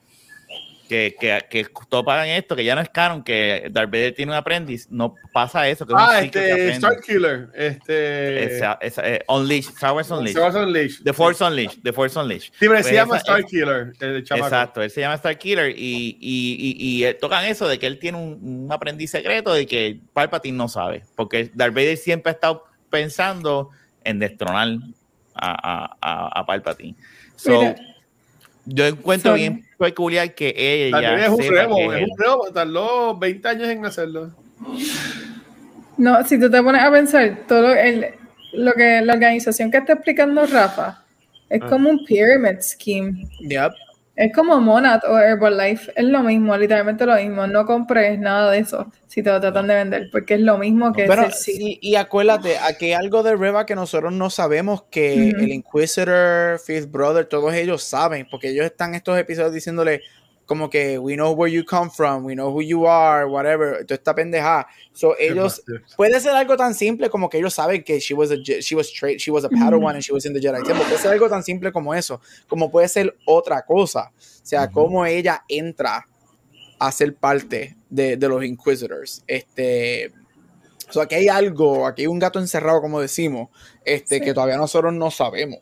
que, 0.87 1.15
que, 1.19 1.45
que 1.49 1.67
topan 1.89 2.27
esto, 2.29 2.55
que 2.55 2.63
ya 2.63 2.73
no 2.75 2.81
es 2.81 2.89
canon, 2.89 3.23
que 3.23 3.67
Darth 3.71 3.91
Vader 3.91 4.13
tiene 4.15 4.31
un 4.31 4.37
aprendiz, 4.37 4.87
no 4.89 5.15
pasa 5.33 5.67
eso. 5.67 5.85
Que 5.85 5.93
es 5.93 5.99
Ah, 5.99 6.21
este. 6.21 6.69
Star 6.71 7.01
Killer. 7.01 7.49
Este. 7.53 8.55
Esa, 8.55 8.77
esa, 8.81 9.07
eh, 9.07 9.21
Unleashed, 9.27 9.71
Star 9.73 9.93
Wars 9.93 10.09
Unleashed. 10.09 10.37
Star 10.37 10.53
Wars 10.53 10.55
Unleashed. 10.67 11.03
The 11.03 11.13
Force 11.13 11.43
Unleashed, 11.43 11.83
The 11.83 11.93
Force 11.93 12.17
Unleashed. 12.19 12.51
Sí, 12.53 12.59
pero 12.59 12.73
Pues 12.73 12.85
se 12.87 12.93
llama 12.93 13.17
Star 13.17 13.43
Killer. 13.45 13.93
El 13.99 14.23
chamaco. 14.23 14.47
Exacto, 14.47 14.81
él 14.81 14.89
se 14.89 15.01
llama 15.01 15.15
Star 15.15 15.37
Killer 15.37 15.71
y, 15.71 16.17
y, 16.21 16.57
y, 16.59 16.75
y, 16.79 17.03
eh, 17.03 17.13
tocan 17.13 17.45
eso 17.45 17.67
de 17.67 17.77
que 17.79 17.87
él 17.87 17.99
tiene 17.99 18.17
un, 18.17 18.39
un 18.41 18.71
aprendiz 18.71 19.11
secreto 19.11 19.53
de 19.53 19.65
que 19.65 19.99
Palpatine 20.13 20.57
no 20.57 20.67
sabe, 20.69 21.03
porque 21.15 21.51
Darth 21.53 21.73
Vader 21.73 21.97
siempre 21.97 22.31
ha 22.31 22.33
estado 22.33 22.63
pensando 23.01 23.69
en 24.03 24.19
destronar 24.19 24.69
a, 25.35 25.51
a, 25.51 25.97
a, 26.01 26.39
a 26.39 26.45
Palpatine. 26.45 26.95
So, 27.35 27.51
Mira. 27.61 27.75
yo 28.65 28.85
encuentro 28.87 29.33
bien 29.35 29.63
peculiar 29.77 30.33
que 30.33 30.53
ella 30.57 30.91
También 31.01 31.19
es 31.19 31.29
un 31.29 31.55
rebo, 31.55 31.93
es 31.93 32.01
él- 32.03 32.09
un 32.11 32.17
rebo. 32.17 32.51
Tardó 32.51 33.17
20 33.17 33.47
años 33.47 33.67
en 33.69 33.85
hacerlo. 33.85 34.31
No, 35.97 36.23
si 36.25 36.39
tú 36.39 36.49
te 36.49 36.61
pones 36.61 36.81
a 36.83 36.91
pensar, 36.91 37.39
todo 37.47 37.73
el, 37.73 38.07
lo 38.53 38.73
que 38.73 39.01
la 39.01 39.13
organización 39.13 39.71
que 39.71 39.77
está 39.77 39.93
explicando 39.93 40.45
Rafa 40.45 41.03
es 41.49 41.61
Ah. 41.63 41.67
como 41.69 41.89
un 41.89 42.05
pyramid 42.05 42.59
scheme. 42.61 43.27
Yep. 43.39 43.71
Es 44.17 44.33
como 44.33 44.59
Monad 44.59 45.01
o 45.07 45.19
Herbalife, 45.19 45.91
es 45.95 46.05
lo 46.05 46.23
mismo, 46.23 46.57
literalmente 46.57 47.05
lo 47.05 47.15
mismo. 47.15 47.45
No 47.45 47.67
compres 47.67 48.17
nada 48.17 48.49
de 48.49 48.57
eso 48.57 48.91
si 49.05 49.21
te 49.21 49.29
lo 49.29 49.39
tratan 49.39 49.67
de 49.67 49.75
vender, 49.75 50.09
porque 50.11 50.33
es 50.33 50.41
lo 50.41 50.57
mismo 50.57 50.91
que 50.91 51.05
Pero 51.05 51.29
sí. 51.29 51.77
y 51.79 51.95
acuérdate, 51.95 52.57
aquí 52.57 52.85
hay 52.85 52.93
algo 52.93 53.21
de 53.21 53.35
Reva 53.35 53.67
que 53.67 53.75
nosotros 53.75 54.11
no 54.11 54.31
sabemos 54.31 54.85
que 54.89 55.29
el 55.29 55.51
Inquisitor, 55.51 56.59
Fifth 56.59 56.89
Brother, 56.89 57.25
todos 57.25 57.53
ellos 57.53 57.83
saben, 57.83 58.27
porque 58.29 58.49
ellos 58.49 58.65
están 58.65 58.95
estos 58.95 59.19
episodios 59.19 59.53
diciéndole 59.53 60.01
como 60.47 60.69
que 60.69 60.97
we 60.97 61.15
know 61.15 61.33
where 61.33 61.47
you 61.53 61.63
come 61.63 61.91
from, 61.91 62.25
we 62.25 62.33
know 62.33 62.49
who 62.51 62.61
you 62.63 62.87
are, 62.87 63.25
whatever, 63.27 63.85
toda 63.85 63.95
esta 63.95 64.15
pendeja. 64.15 64.65
So 64.93 65.15
ellos 65.19 65.61
puede 65.95 66.19
ser 66.19 66.31
algo 66.31 66.57
tan 66.57 66.73
simple 66.73 67.09
como 67.11 67.29
que 67.29 67.37
ellos 67.37 67.53
saben 67.53 67.83
que 67.83 67.99
she 67.99 68.15
was 68.15 68.31
a 68.31 68.37
she 68.37 68.73
was 68.75 68.91
tra- 68.91 69.19
she 69.19 69.29
was 69.29 69.43
a 69.43 69.49
Padawan 69.49 69.93
and 69.95 70.01
she 70.03 70.11
was 70.13 70.25
in 70.25 70.33
the 70.33 70.39
Jedi 70.39 70.63
Temple. 70.63 70.85
Puede 70.85 70.97
ser 70.99 71.11
algo 71.11 71.29
tan 71.29 71.43
simple 71.43 71.71
como 71.71 71.93
eso, 71.93 72.19
como 72.47 72.71
puede 72.71 72.87
ser 72.87 73.15
otra 73.27 73.61
cosa. 73.65 74.11
O 74.17 74.45
sea, 74.47 74.69
cómo 74.69 75.05
ella 75.05 75.43
entra 75.49 76.05
a 76.79 76.91
ser 76.91 77.15
parte 77.15 77.75
de, 77.89 78.15
de 78.17 78.27
los 78.29 78.43
Inquisitors. 78.43 79.23
Este, 79.27 80.11
o 80.89 80.93
sea, 80.93 81.03
aquí 81.03 81.15
hay 81.15 81.27
algo, 81.27 81.85
aquí 81.85 82.03
hay 82.03 82.07
un 82.07 82.19
gato 82.19 82.39
encerrado, 82.39 82.79
como 82.81 83.01
decimos, 83.01 83.49
este, 83.83 84.19
Sí. 84.19 84.21
que 84.21 84.33
todavía 84.33 84.55
nosotros 84.55 84.93
no 84.93 85.11
sabemos 85.11 85.59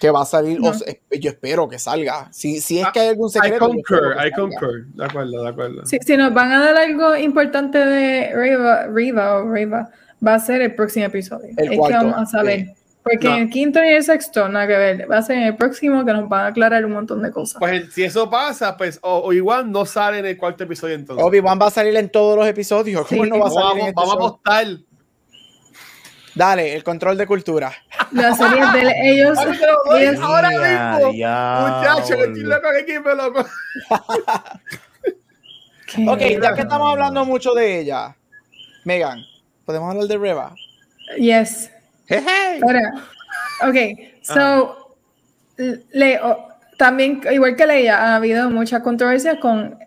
que 0.00 0.10
va 0.10 0.22
a 0.22 0.24
salir. 0.26 0.58
o 0.58 0.62
No. 0.62 0.74
se- 0.74 1.00
yo 1.20 1.30
espero 1.30 1.68
que 1.68 1.78
salga. 1.78 2.28
Si, 2.32 2.60
si 2.60 2.80
es 2.80 2.86
Ah, 2.86 2.90
que 2.92 3.00
hay 3.00 3.08
algún 3.08 3.28
I 3.28 3.32
secreto. 3.32 3.54
espero 3.54 3.68
concur, 3.68 4.16
I 4.26 4.30
concur. 4.32 4.86
De 4.94 5.04
acuerdo, 5.04 5.42
de 5.42 5.48
acuerdo. 5.48 5.86
Si, 5.86 5.98
si 6.04 6.16
nos 6.16 6.32
van 6.34 6.52
a 6.52 6.60
dar 6.64 6.76
algo 6.76 7.16
importante 7.16 7.78
de 7.78 8.32
Riva, 8.34 8.86
Riva 8.88 9.36
o 9.36 9.50
Riva, 9.52 9.90
va 10.26 10.34
a 10.34 10.38
ser 10.38 10.60
el 10.62 10.74
próximo 10.74 11.06
episodio. 11.06 11.50
El 11.56 11.72
es 11.72 11.78
cuarto, 11.78 11.98
que 11.98 12.04
vamos 12.04 12.18
a 12.22 12.26
saber. 12.26 12.60
sí. 12.66 12.72
Porque 13.02 13.28
No. 13.28 13.36
en 13.36 13.42
el 13.42 13.50
quinto 13.50 13.84
y 13.84 13.88
el 13.88 14.02
sexto, 14.02 14.48
nada 14.48 14.66
que 14.66 14.76
ver. 14.78 15.10
Va 15.12 15.18
a 15.18 15.22
ser 15.22 15.36
en 15.36 15.42
el 15.42 15.56
próximo 15.56 16.06
que 16.06 16.12
nos 16.14 16.26
van 16.26 16.40
a 16.40 16.46
aclarar 16.46 16.86
un 16.86 16.92
montón 16.92 17.20
de 17.22 17.30
cosas. 17.32 17.58
Pues 17.58 17.92
si 17.92 18.02
eso 18.02 18.30
pasa, 18.30 18.78
pues 18.78 18.98
o, 19.02 19.18
o 19.18 19.32
igual 19.34 19.70
no 19.70 19.84
sale 19.84 20.20
en 20.20 20.24
el 20.26 20.38
cuarto 20.38 20.64
episodio 20.64 20.94
entonces. 20.94 21.22
Obi-Wan 21.22 21.58
va 21.60 21.66
a 21.66 21.70
salir 21.70 21.94
en 21.96 22.08
todos 22.08 22.34
los 22.38 22.46
episodios. 22.46 23.06
¿Cómo 23.06 23.24
Sí. 23.24 23.28
no 23.30 23.38
va 23.38 23.48
a 23.48 23.50
vamos, 23.50 23.62
salir 23.62 23.80
en 23.80 23.84
a- 23.84 23.88
este 23.90 23.94
vamos 24.00 24.14
a 24.14 24.16
apostar. 24.16 24.66
Dale, 26.34 26.74
el 26.74 26.82
control 26.82 27.16
de 27.16 27.26
cultura. 27.26 27.72
La 28.12 28.34
serie 28.34 28.60
de 28.72 29.10
ellos. 29.10 29.38
Ahora 30.20 30.48
mismo. 30.50 31.12
Muchachos, 31.78 32.10
estoy 32.10 32.42
loco 32.42 32.68
aquí, 32.68 32.92
me 32.98 33.14
loco. 33.14 33.44
Ok, 36.08 36.20
ya 36.42 36.54
que 36.54 36.62
estamos 36.62 36.90
hablando 36.90 37.24
mucho 37.24 37.52
de 37.54 37.78
ella, 37.80 38.16
Megan, 38.84 39.20
¿podemos 39.64 39.90
hablar 39.90 40.08
de 40.08 40.18
Reva? 40.18 40.52
Yes. 41.18 41.70
Ahora, 42.62 42.80
ok, 43.62 43.76
so, 44.22 44.96
le, 45.92 46.20
o- 46.20 46.48
también, 46.78 47.20
igual 47.30 47.54
que 47.54 47.66
Leia, 47.66 47.98
ha 47.98 48.16
habido 48.16 48.50
muchas 48.50 48.82
controversias 48.82 49.38
con, 49.38 49.78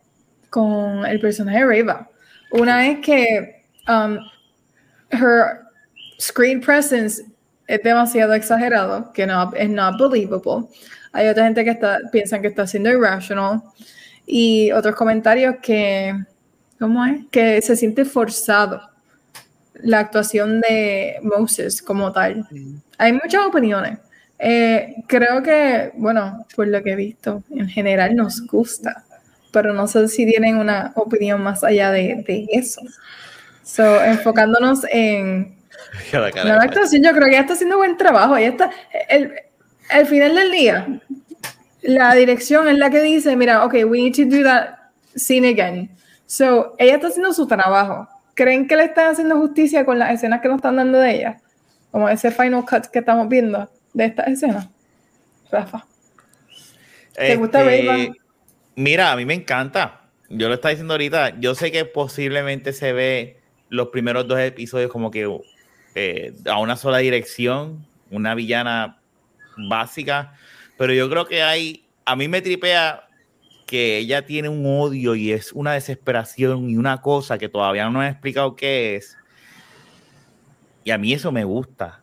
con 0.50 1.06
el 1.06 1.20
personaje 1.20 1.58
de 1.60 1.66
Reva. 1.66 2.08
Una 2.52 2.88
es 2.88 3.00
que 3.00 3.66
um, 3.90 4.18
her 5.12 5.62
screen 6.20 6.62
presence 6.62 7.26
es 7.68 7.84
demasiado 7.84 8.34
exagerado, 8.34 9.12
que 9.14 9.28
no 9.28 9.52
es 9.54 9.70
not 9.70 10.00
believable. 10.00 10.68
Hay 11.12 11.28
otra 11.28 11.46
gente 11.46 11.64
que 11.64 11.72
está, 11.72 12.00
piensan 12.12 12.42
que 12.42 12.48
está 12.48 12.66
siendo 12.66 12.90
irrational. 12.90 13.62
Y 14.26 14.72
otros 14.72 14.96
comentarios 14.96 15.56
que, 15.62 16.14
¿cómo 16.80 17.06
es? 17.06 17.26
Que 17.32 17.62
se 17.62 17.76
siente 17.76 18.06
forzado 18.06 18.82
la 19.76 20.00
actuación 20.00 20.62
de 20.62 21.16
Moses 21.22 21.82
como 21.82 22.12
tal. 22.12 22.48
Hay 22.98 23.14
muchas 23.14 23.46
opiniones. 23.46 24.00
Eh, 24.40 24.96
creo 25.08 25.42
que, 25.42 25.92
bueno, 25.96 26.46
por 26.56 26.68
lo 26.68 26.84
que 26.84 26.92
he 26.92 26.96
visto, 26.96 27.44
en 27.50 27.68
general 27.68 28.16
nos 28.16 28.46
gusta, 28.46 29.04
pero 29.52 29.74
no 29.74 29.88
sé 29.88 30.08
si 30.08 30.26
tienen 30.26 30.58
una 30.58 30.92
opinión 30.96 31.42
más 31.42 31.64
allá 31.64 31.92
de, 31.92 32.24
de 32.28 32.48
eso. 32.52 32.82
So, 33.64 34.04
enfocándonos 34.04 34.82
en 34.92 35.57
La 36.12 36.32
cara 36.32 36.56
la 36.56 36.64
actuación, 36.64 37.04
yo 37.04 37.12
creo 37.12 37.24
que 37.26 37.32
ella 37.32 37.42
está 37.42 37.54
haciendo 37.54 37.78
buen 37.78 37.98
trabajo. 37.98 38.38
Ella 38.38 38.50
está, 38.50 38.72
el, 39.10 39.34
al 39.90 40.06
final 40.06 40.36
del 40.36 40.52
día, 40.52 41.02
la 41.82 42.14
dirección 42.16 42.68
es 42.68 42.78
la 42.78 42.90
que 42.90 43.02
dice, 43.02 43.36
mira, 43.36 43.66
ok, 43.66 43.74
we 43.86 44.02
need 44.02 44.16
to 44.16 44.26
do 44.26 44.44
that 44.44 44.76
scene 45.16 45.48
again. 45.48 45.90
So, 46.26 46.76
ella 46.78 46.96
está 46.96 47.08
haciendo 47.08 47.34
su 47.34 47.48
trabajo. 47.48 48.08
¿Creen 48.34 48.68
que 48.68 48.76
le 48.76 48.84
están 48.84 49.12
haciendo 49.12 49.38
justicia 49.38 49.86
con 49.86 49.98
las 49.98 50.14
escenas 50.14 50.42
que 50.42 50.48
nos 50.48 50.58
están 50.58 50.76
dando 50.76 51.00
de 51.00 51.16
ella? 51.16 51.38
Como 51.92 52.08
ese 52.10 52.30
final 52.32 52.66
cut 52.66 52.86
que 52.88 53.00
estamos 53.00 53.28
viendo 53.30 53.70
de 53.94 54.06
esta 54.06 54.24
escena. 54.24 54.70
Rafa. 55.52 55.86
¿Te 57.16 57.36
gusta 57.36 57.62
Este, 57.62 57.88
Ray-Ban? 57.88 58.18
Mira, 58.76 59.12
a 59.12 59.16
mí 59.16 59.26
me 59.26 59.34
encanta. 59.34 60.02
Yo 60.30 60.50
lo 60.50 60.56
estaba 60.56 60.72
diciendo 60.72 60.94
ahorita. 60.94 61.40
Yo 61.40 61.56
sé 61.56 61.72
que 61.72 61.86
posiblemente 61.86 62.74
se 62.74 62.94
ve 62.94 63.40
los 63.70 63.88
primeros 63.88 64.28
dos 64.28 64.40
episodios 64.40 64.92
como 64.92 65.10
que 65.10 65.26
eh, 65.96 66.34
a 66.46 66.60
una 66.60 66.76
sola 66.76 66.98
dirección, 67.00 67.86
una 68.12 68.36
villana 68.36 69.00
básica, 69.58 70.34
pero 70.78 70.94
yo 70.94 71.10
creo 71.10 71.26
que 71.26 71.42
hay, 71.42 71.86
a 72.06 72.16
mí 72.16 72.28
me 72.28 72.42
tripea 72.42 73.08
que 73.66 73.98
ella 73.98 74.26
tiene 74.26 74.50
un 74.50 74.66
odio 74.66 75.14
y 75.16 75.32
es 75.32 75.52
una 75.52 75.74
desesperación 75.74 76.70
y 76.70 76.78
una 76.78 77.02
cosa 77.02 77.38
que 77.38 77.50
todavía 77.50 77.90
no 77.90 78.02
he 78.02 78.08
explicado 78.08 78.56
qué 78.56 78.96
es. 78.96 79.18
Y 80.84 80.92
a 80.92 80.98
mí 80.98 81.12
eso 81.12 81.32
me 81.34 81.44
gusta. 81.44 82.02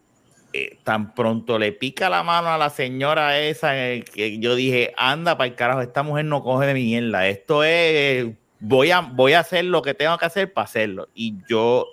Eh, 0.52 0.78
tan 0.84 1.14
pronto 1.14 1.58
le 1.58 1.72
pica 1.72 2.08
la 2.08 2.22
mano 2.22 2.48
a 2.48 2.58
la 2.58 2.70
señora 2.70 3.40
esa 3.40 3.76
eh, 3.76 4.04
que 4.04 4.38
yo 4.38 4.54
dije, 4.54 4.92
anda 4.96 5.36
para 5.36 5.48
el 5.48 5.56
carajo, 5.56 5.80
esta 5.80 6.04
mujer 6.04 6.26
no 6.26 6.42
coge 6.42 6.66
de 6.66 6.74
mierda. 6.74 7.26
Esto 7.26 7.64
es, 7.64 8.26
voy 8.60 8.90
a, 8.90 9.00
voy 9.00 9.32
a 9.32 9.40
hacer 9.40 9.64
lo 9.64 9.82
que 9.82 9.94
tengo 9.94 10.16
que 10.18 10.26
hacer 10.26 10.52
para 10.52 10.66
hacerlo. 10.66 11.08
Y 11.14 11.38
yo, 11.48 11.86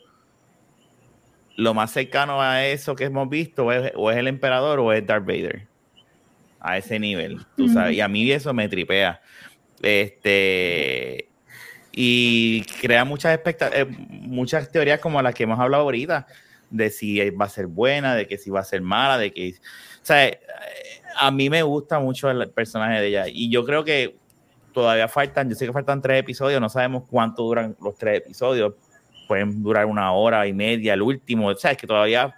lo 1.61 1.75
más 1.75 1.91
cercano 1.91 2.41
a 2.41 2.65
eso 2.65 2.95
que 2.95 3.05
hemos 3.05 3.29
visto, 3.29 3.71
es, 3.71 3.91
o 3.95 4.09
es 4.09 4.17
el 4.17 4.27
emperador 4.27 4.79
o 4.79 4.91
es 4.91 5.05
Darth 5.05 5.25
Vader. 5.25 5.67
A 6.59 6.77
ese 6.77 6.99
nivel, 6.99 7.39
tú 7.55 7.67
sabes. 7.69 7.95
Y 7.95 8.01
a 8.01 8.07
mí 8.07 8.31
eso 8.31 8.53
me 8.53 8.69
tripea. 8.69 9.21
Este. 9.81 11.27
Y 11.91 12.63
crea 12.81 13.03
muchas 13.03 13.39
eh, 13.45 13.85
muchas 14.09 14.71
teorías 14.71 14.99
como 14.99 15.21
las 15.21 15.33
que 15.33 15.43
hemos 15.43 15.59
hablado 15.59 15.83
ahorita, 15.83 16.27
de 16.69 16.89
si 16.91 17.29
va 17.31 17.45
a 17.45 17.49
ser 17.49 17.65
buena, 17.65 18.15
de 18.15 18.27
que 18.27 18.37
si 18.37 18.51
va 18.51 18.59
a 18.59 18.63
ser 18.63 18.81
mala, 18.81 19.17
de 19.17 19.31
que. 19.31 19.53
O 19.53 20.05
sea, 20.05 20.31
a 21.19 21.31
mí 21.31 21.49
me 21.49 21.63
gusta 21.63 21.99
mucho 21.99 22.29
el 22.29 22.49
personaje 22.49 23.01
de 23.01 23.07
ella. 23.07 23.25
Y 23.27 23.49
yo 23.49 23.65
creo 23.65 23.83
que 23.83 24.17
todavía 24.71 25.07
faltan, 25.07 25.49
yo 25.49 25.55
sé 25.55 25.65
que 25.65 25.73
faltan 25.73 26.01
tres 26.01 26.19
episodios, 26.19 26.61
no 26.61 26.69
sabemos 26.69 27.03
cuánto 27.09 27.43
duran 27.43 27.75
los 27.81 27.95
tres 27.95 28.19
episodios. 28.19 28.73
Pueden 29.31 29.63
durar 29.63 29.85
una 29.85 30.11
hora 30.11 30.45
y 30.45 30.51
media, 30.51 30.93
el 30.93 31.01
último. 31.01 31.47
O 31.47 31.55
sea, 31.55 31.71
es 31.71 31.77
que 31.77 31.87
todavía. 31.87 32.35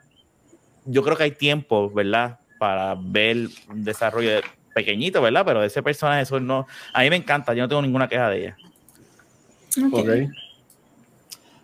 Yo 0.85 1.01
creo 1.01 1.17
que 1.17 1.23
hay 1.23 1.31
tiempo, 1.31 1.89
¿verdad? 1.89 2.37
Para 2.59 2.95
ver 2.95 3.47
un 3.67 3.83
desarrollo 3.83 4.29
de- 4.29 4.43
pequeñito, 4.75 5.19
¿verdad? 5.19 5.43
Pero 5.43 5.61
de 5.61 5.65
ese 5.65 5.81
personaje, 5.81 6.21
eso 6.21 6.39
no. 6.39 6.67
A 6.93 7.01
mí 7.01 7.09
me 7.09 7.15
encanta, 7.15 7.55
yo 7.55 7.63
no 7.63 7.67
tengo 7.67 7.81
ninguna 7.81 8.07
queja 8.07 8.29
de 8.29 8.37
ella. 8.37 8.57
Ok. 9.91 10.07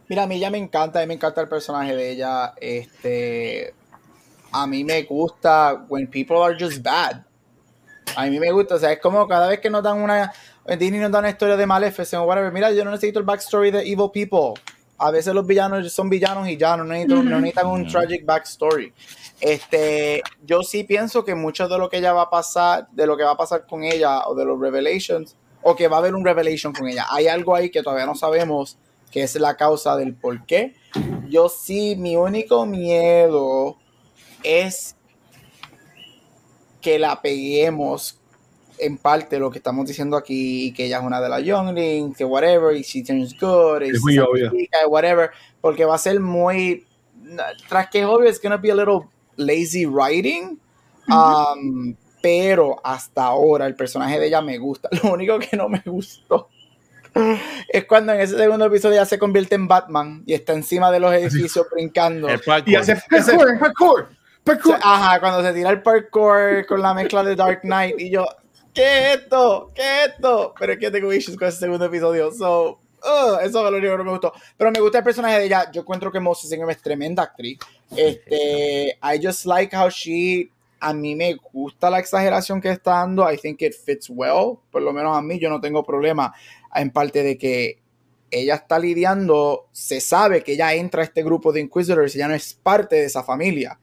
Mira, 0.08 0.24
a 0.24 0.26
mí 0.26 0.40
ya 0.40 0.50
me 0.50 0.58
encanta, 0.58 0.98
a 0.98 1.04
mí 1.04 1.08
me 1.10 1.14
encanta 1.14 1.42
el 1.42 1.48
personaje 1.48 1.96
de 1.96 2.10
ella. 2.10 2.56
Este, 2.60 3.72
a 4.52 4.66
mí 4.66 4.84
me 4.84 5.04
gusta 5.04 5.86
when 5.90 6.08
people 6.08 6.38
are 6.38 6.58
just 6.60 6.82
bad. 6.82 7.22
A 8.16 8.26
mí 8.26 8.40
me 8.40 8.52
gusta, 8.52 8.74
o 8.74 8.80
sea, 8.80 8.94
es 8.94 9.00
como 9.00 9.28
cada 9.28 9.48
vez 9.48 9.60
que 9.60 9.70
nos 9.70 9.84
dan 9.84 10.02
una, 10.02 10.34
Disney 10.80 11.00
nos 11.00 11.12
da 11.12 11.20
una 11.20 11.30
historia 11.30 11.56
de 11.56 11.68
Maleficent 11.68 12.20
o 12.20 12.26
whatever. 12.26 12.52
Mira, 12.52 12.72
yo 12.72 12.84
no 12.84 12.90
necesito 12.90 13.20
el 13.20 13.26
backstory 13.26 13.70
de 13.70 13.82
evil 13.82 14.10
people. 14.12 14.60
A 15.00 15.12
veces 15.12 15.34
los 15.34 15.48
villanos 15.48 15.92
son 15.92 16.10
villanos 16.10 16.48
y 16.48 16.58
ya 16.58 16.76
no 16.76 16.84
necesitan, 16.84 17.30
no 17.30 17.40
necesitan 17.40 17.68
un 17.68 17.88
tragic 17.88 18.26
backstory. 18.26 18.94
Este, 19.40 20.22
yo 20.46 20.62
sí 20.62 20.84
pienso 20.84 21.24
que 21.24 21.36
mucho 21.36 21.68
de 21.68 21.78
lo 21.78 21.90
que 21.90 21.98
ella 21.98 22.12
va 22.12 22.24
a 22.24 22.30
pasar, 22.30 22.90
de 22.92 23.08
lo 23.08 23.16
que 23.16 23.24
va 23.24 23.32
a 23.32 23.38
pasar 23.38 23.66
con 23.66 23.84
ella 23.84 24.28
o 24.28 24.36
de 24.36 24.46
los 24.46 24.60
revelations, 24.60 25.38
o 25.62 25.76
que 25.76 25.88
va 25.88 25.98
a 25.98 26.00
haber 26.00 26.16
un 26.16 26.26
revelation 26.26 26.74
con 26.74 26.88
ella. 26.88 27.06
Hay 27.10 27.28
algo 27.28 27.56
ahí 27.56 27.70
que 27.70 27.82
todavía 27.82 28.06
no 28.06 28.16
sabemos 28.16 28.78
que 29.12 29.24
es 29.24 29.36
la 29.36 29.56
causa 29.56 29.96
del 29.96 30.14
por 30.14 30.46
qué. 30.46 30.76
Yo 31.30 31.50
sí, 31.50 31.96
mi 31.96 32.16
único 32.16 32.66
miedo 32.66 33.78
es 34.44 34.96
que 36.82 37.00
la 37.00 37.22
peguemos 37.22 38.19
en 38.80 38.98
parte 38.98 39.40
lo 39.40 39.52
que 39.52 39.58
estamos 39.60 39.86
diciendo 39.88 40.16
aquí, 40.18 40.74
que 40.74 40.86
ella 40.86 40.98
es 41.00 41.04
una 41.04 41.20
de 41.22 41.30
las 41.30 41.44
younglings, 41.44 42.18
que 42.18 42.26
whatever, 42.26 42.76
y 42.76 42.82
she 42.82 43.04
turns 43.04 43.38
good, 43.40 43.82
y 43.82 43.90
Es 43.90 44.02
muy 44.02 44.18
obvio. 44.20 44.52
whatever, 44.88 45.32
porque 45.62 45.86
va 45.86 45.96
a 45.96 46.00
ser 46.00 46.20
muy, 46.20 46.86
tras 47.68 47.90
que 47.90 48.00
es 48.02 48.06
obvio, 48.06 48.30
es 48.30 48.42
gonna 48.42 48.58
be 48.58 48.72
a 48.72 48.76
little 48.76 49.02
lazy 49.38 49.86
writing, 49.86 50.60
um, 51.08 51.96
pero 52.22 52.80
hasta 52.84 53.24
ahora 53.24 53.66
el 53.66 53.76
personaje 53.76 54.20
de 54.20 54.28
ella 54.28 54.42
me 54.42 54.58
gusta. 54.58 54.90
Lo 55.04 55.14
único 55.14 55.40
que 55.40 55.56
no 55.56 55.70
me 55.70 55.82
gustó 55.86 56.50
es 57.70 57.86
cuando 57.86 58.14
en 58.14 58.20
ese 58.22 58.38
segundo 58.38 58.66
episodio 58.66 58.96
ya 58.96 59.06
se 59.06 59.18
convierte 59.18 59.56
en 59.56 59.68
Batman 59.68 60.24
y 60.26 60.34
está 60.34 60.54
encima 60.54 60.92
de 60.92 61.00
los 61.00 61.14
edificios 61.16 61.66
brincando. 61.74 62.28
El 62.30 62.40
parkour. 62.42 62.70
Y 62.70 62.76
hace, 62.76 62.96
Parkour. 63.10 63.60
parkour. 63.60 64.02
O 64.02 64.44
Parkour. 64.44 64.78
sea, 64.78 64.94
Ajá, 64.94 65.20
cuando 65.20 65.44
se 65.44 65.54
tira 65.54 65.70
el 65.70 65.82
parkour 65.82 66.66
con 66.68 66.82
la 66.82 66.94
mezcla 66.94 67.24
de 67.24 67.36
Dark 67.36 67.62
Knight 67.62 68.00
y 68.00 68.10
yo, 68.10 68.26
¿qué 68.80 68.98
es 68.98 69.18
esto? 69.18 69.72
¿Qué 69.76 69.82
es 69.82 70.10
esto? 70.10 70.54
Pero 70.58 70.74
es 70.74 70.80
que 70.80 70.92
tengo 70.92 71.12
issues 71.12 71.38
con 71.38 71.50
ese 71.50 71.60
segundo 71.60 71.86
episodio. 71.86 72.32
So, 72.32 72.80
uh, 73.04 73.40
eso 73.44 73.66
es 73.66 73.72
lo 73.72 73.78
único 73.78 73.92
que 73.92 73.98
no 73.98 74.04
me 74.06 74.12
gustó. 74.12 74.34
Pero 74.58 74.72
me 74.72 74.80
gusta 74.80 75.00
el 75.00 75.04
personaje 75.04 75.40
de 75.40 75.46
ella. 75.46 75.70
Yo 75.72 75.82
encuentro 75.82 76.12
que 76.12 76.20
Moses 76.20 76.52
Ingram 76.52 76.70
es 76.70 76.82
tremenda 76.82 77.24
actriz. 77.24 77.60
Este, 77.96 78.98
I 79.04 79.20
just 79.22 79.46
like 79.46 79.76
how 79.76 79.90
she. 79.90 80.50
A 80.82 80.94
mí 80.94 81.14
me 81.14 81.36
gusta 81.52 81.90
la 81.90 82.00
exageración 82.00 82.62
que 82.62 82.70
está 82.70 82.92
dando. 82.92 83.30
I 83.30 83.38
think 83.38 83.62
it 83.62 83.74
fits 83.74 84.10
well. 84.10 84.60
Por 84.72 84.82
lo 84.82 84.94
menos 84.94 85.18
a 85.18 85.22
mí, 85.22 85.38
yo 85.38 85.50
no 85.50 85.60
tengo 85.60 85.84
problema. 85.84 86.34
En 86.74 86.92
parte 86.92 87.22
de 87.22 87.38
que 87.38 87.80
ella 88.32 88.56
está 88.56 88.80
lidiando, 88.80 89.68
se 89.74 90.00
sabe 90.00 90.42
que 90.42 90.54
ella 90.54 90.74
entra 90.74 91.02
a 91.02 91.06
este 91.06 91.22
grupo 91.22 91.52
de 91.52 91.60
Inquisitors 91.60 92.14
ya 92.14 92.30
no 92.30 92.36
es 92.36 92.54
parte 92.54 92.96
de 92.96 93.06
esa 93.06 93.24
familia. 93.24 93.78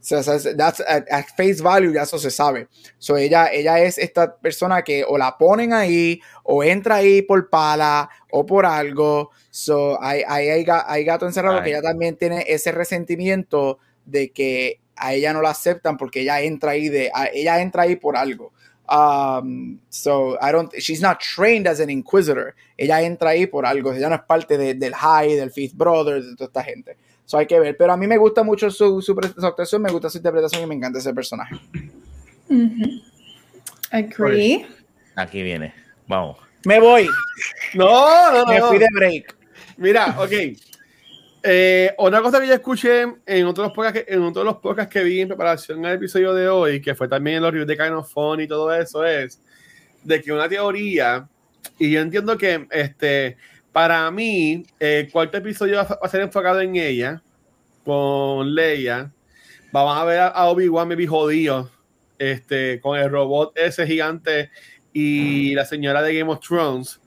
O 0.00 0.22
sea, 0.22 0.22
that's 0.56 0.80
at, 0.80 1.04
at 1.10 1.26
face 1.36 1.60
value, 1.62 1.92
ya 1.92 2.02
eso 2.04 2.18
se 2.18 2.30
sabe. 2.30 2.68
So 2.98 3.16
ella, 3.18 3.52
ella 3.52 3.78
es 3.80 3.98
esta 3.98 4.34
persona 4.36 4.82
que 4.82 5.04
o 5.06 5.18
la 5.18 5.36
ponen 5.36 5.74
ahí, 5.74 6.20
o 6.42 6.64
entra 6.64 6.96
ahí 6.96 7.20
por 7.22 7.50
pala, 7.50 8.08
o 8.30 8.46
por 8.46 8.64
algo. 8.64 9.30
So, 9.50 10.02
hay, 10.02 10.22
hay, 10.26 10.48
hay, 10.48 10.64
ga- 10.64 10.84
hay 10.86 11.04
gato 11.04 11.26
encerrado 11.26 11.58
Ay. 11.58 11.64
que 11.64 11.70
ella 11.70 11.82
también 11.82 12.16
tiene 12.16 12.44
ese 12.48 12.72
resentimiento 12.72 13.78
de 14.06 14.30
que 14.30 14.80
a 14.96 15.12
ella 15.12 15.32
no 15.34 15.42
la 15.42 15.50
aceptan 15.50 15.96
porque 15.96 16.20
ella 16.22 16.40
entra 16.40 16.70
ahí 16.72 16.88
de, 16.88 17.10
a- 17.12 17.26
ella 17.32 17.60
entra 17.60 17.82
ahí 17.82 17.96
por 17.96 18.16
algo. 18.16 18.52
Um, 18.88 19.78
so 19.88 20.36
I 20.42 20.50
don't, 20.50 20.72
she's 20.78 21.00
not 21.00 21.20
trained 21.20 21.68
as 21.68 21.78
an 21.80 21.90
inquisitor. 21.90 22.54
Ella 22.76 23.02
entra 23.02 23.30
ahí 23.30 23.46
por 23.46 23.64
algo. 23.66 23.92
Ella 23.92 24.08
no 24.08 24.16
es 24.16 24.22
parte 24.22 24.56
de- 24.58 24.74
del 24.74 24.94
High, 24.94 25.36
del 25.36 25.50
Fifth 25.52 25.76
Brother, 25.76 26.22
de 26.22 26.34
toda 26.36 26.46
esta 26.48 26.64
gente. 26.64 26.96
So 27.30 27.38
hay 27.38 27.46
que 27.46 27.60
ver. 27.60 27.76
Pero 27.76 27.92
a 27.92 27.96
mí 27.96 28.08
me 28.08 28.16
gusta 28.16 28.42
mucho 28.42 28.68
su, 28.72 29.00
su, 29.00 29.16
actuación, 29.46 29.82
me 29.82 29.92
gusta 29.92 30.10
su 30.10 30.16
interpretación 30.16 30.64
y 30.64 30.66
me 30.66 30.74
encanta 30.74 30.98
ese 30.98 31.14
personaje. 31.14 31.54
Ujú. 32.48 33.02
Agree. 33.92 34.66
Aquí 35.14 35.40
viene. 35.40 35.72
Vamos. 36.08 36.38
Me 36.64 36.80
voy. 36.80 37.06
No, 37.74 38.32
no, 38.32 38.44
no. 38.44 38.52
Me 38.52 38.60
fui 38.62 38.78
de 38.78 38.88
break. 38.92 39.36
Mira, 39.76 40.16
ok. 40.18 40.32
Eh, 41.44 41.94
otra 41.98 42.20
cosa 42.20 42.40
que 42.40 42.48
yo 42.48 42.54
escuché 42.54 43.04
en 43.24 43.46
otros 43.46 43.70
podcasts 43.74 44.02
que, 44.04 44.12
en 44.12 44.22
otros 44.22 44.44
de 44.44 44.50
los 44.50 44.56
podcasts 44.60 44.92
que 44.92 45.04
vi 45.04 45.20
en 45.20 45.28
preparación 45.28 45.86
al 45.86 45.94
episodio 45.94 46.34
de 46.34 46.48
hoy, 46.48 46.82
que 46.82 46.96
fue 46.96 47.06
también 47.06 47.36
en 47.36 47.42
los 47.44 47.52
reviews 47.52 47.68
de 47.68 47.76
Kind 47.76 47.92
of 47.92 48.12
Fun 48.12 48.40
y 48.40 48.48
todo 48.48 48.74
eso, 48.74 49.04
es 49.04 49.40
de 50.02 50.20
que 50.20 50.32
una 50.32 50.48
teoría, 50.48 51.28
y 51.78 51.92
yo 51.92 52.00
entiendo 52.00 52.36
que 52.36 52.66
este, 52.72 53.36
para 53.72 54.10
mí, 54.10 54.64
el 54.78 55.10
cuarto 55.10 55.38
episodio 55.38 55.76
va 55.76 55.98
a- 56.00 56.08
ser 56.08 56.22
enfocado 56.22 56.60
en 56.60 56.76
ella, 56.76 57.22
con 57.84 58.54
Leia. 58.54 59.12
Vamos 59.72 59.96
a 59.96 60.04
ver 60.04 60.20
a, 60.20 60.46
Obi-Wan 60.46 60.88
maybe 60.88 61.06
jodido, 61.06 61.70
este, 62.18 62.80
con 62.80 62.98
el 62.98 63.10
robot 63.10 63.56
ese 63.56 63.86
gigante 63.86 64.50
y 64.92 65.54
la 65.54 65.64
señora 65.64 66.02
de 66.02 66.18
Game 66.18 66.30
of 66.30 66.40
Thrones, 66.40 67.00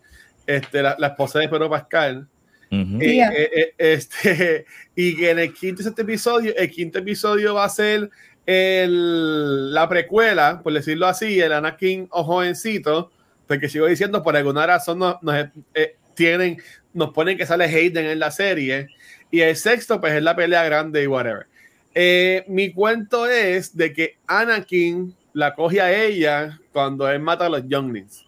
este, 0.47 0.81
la, 0.81 0.95
la 0.97 1.07
esposa 1.07 1.39
de 1.39 1.49
Pedro 1.49 1.69
Pascal. 1.69 2.27
Eh, 2.71 3.21
eh, 3.53 3.73
este, 3.77 4.65
y 4.95 5.15
que 5.15 5.29
en 5.29 5.39
el 5.39 5.53
quinto 5.53 5.81
y 5.81 5.83
sexto 5.83 6.01
episodio, 6.01 6.55
el 6.55 6.71
quinto 6.71 6.99
episodio 6.99 7.53
va 7.53 7.65
a 7.65 7.69
ser 7.69 8.09
el, 8.45 9.73
la 9.73 9.87
precuela, 9.87 10.61
por 10.63 10.73
decirlo 10.73 11.07
así, 11.07 11.39
el 11.39 11.53
Anakin 11.53 12.07
o 12.09 12.23
jovencito, 12.23 13.11
porque 13.47 13.69
sigo 13.69 13.85
diciendo, 13.85 14.23
por 14.23 14.35
alguna 14.35 14.65
razón 14.65 14.99
nos, 14.99 15.21
nos, 15.21 15.35
eh, 15.75 15.97
tienen, 16.13 16.61
nos 16.93 17.11
ponen 17.11 17.37
que 17.37 17.45
sale 17.45 17.65
Hayden 17.65 18.05
en 18.05 18.19
la 18.19 18.31
serie, 18.31 18.87
y 19.31 19.41
el 19.41 19.55
sexto, 19.55 19.99
pues 19.99 20.13
es 20.13 20.23
la 20.23 20.35
pelea 20.35 20.63
grande 20.63 21.03
y 21.03 21.07
whatever. 21.07 21.47
Eh, 21.95 22.43
mi 22.47 22.71
cuento 22.71 23.27
es 23.27 23.75
de 23.75 23.93
que 23.93 24.17
Anakin 24.27 25.15
la 25.33 25.53
coge 25.55 25.81
a 25.81 25.91
ella 25.93 26.59
cuando 26.71 27.09
él 27.09 27.19
mata 27.19 27.47
a 27.47 27.49
los 27.49 27.67
Younglings. 27.67 28.25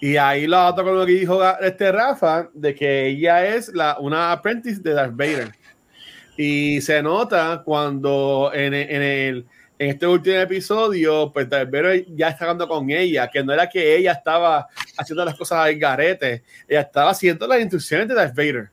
Y 0.00 0.16
ahí 0.16 0.46
lo 0.46 0.66
otro 0.66 0.84
con 0.84 0.98
lo 0.98 1.06
que 1.06 1.12
dijo 1.12 1.42
este 1.60 1.90
Rafa, 1.90 2.48
de 2.52 2.74
que 2.74 3.06
ella 3.06 3.46
es 3.46 3.68
la, 3.68 3.98
una 3.98 4.32
apprentice 4.32 4.80
de 4.80 4.92
Darth 4.92 5.16
Vader. 5.16 5.52
Y 6.36 6.80
se 6.82 7.02
nota 7.02 7.62
cuando 7.64 8.50
en, 8.52 8.74
en, 8.74 9.02
el, 9.02 9.46
en 9.78 9.90
este 9.90 10.06
último 10.06 10.36
episodio, 10.36 11.30
pues 11.32 11.48
Vader 11.48 12.06
ya 12.14 12.28
está 12.28 12.44
hablando 12.44 12.66
con 12.66 12.90
ella, 12.90 13.28
que 13.28 13.42
no 13.44 13.52
era 13.52 13.68
que 13.68 13.96
ella 13.96 14.12
estaba 14.12 14.68
haciendo 14.96 15.24
las 15.24 15.34
cosas 15.34 15.58
al 15.58 15.76
garete, 15.78 16.42
ella 16.66 16.80
estaba 16.80 17.10
haciendo 17.10 17.46
las 17.46 17.60
instrucciones 17.60 18.08
de 18.08 18.14
Darth 18.14 18.34
Vader. 18.34 18.70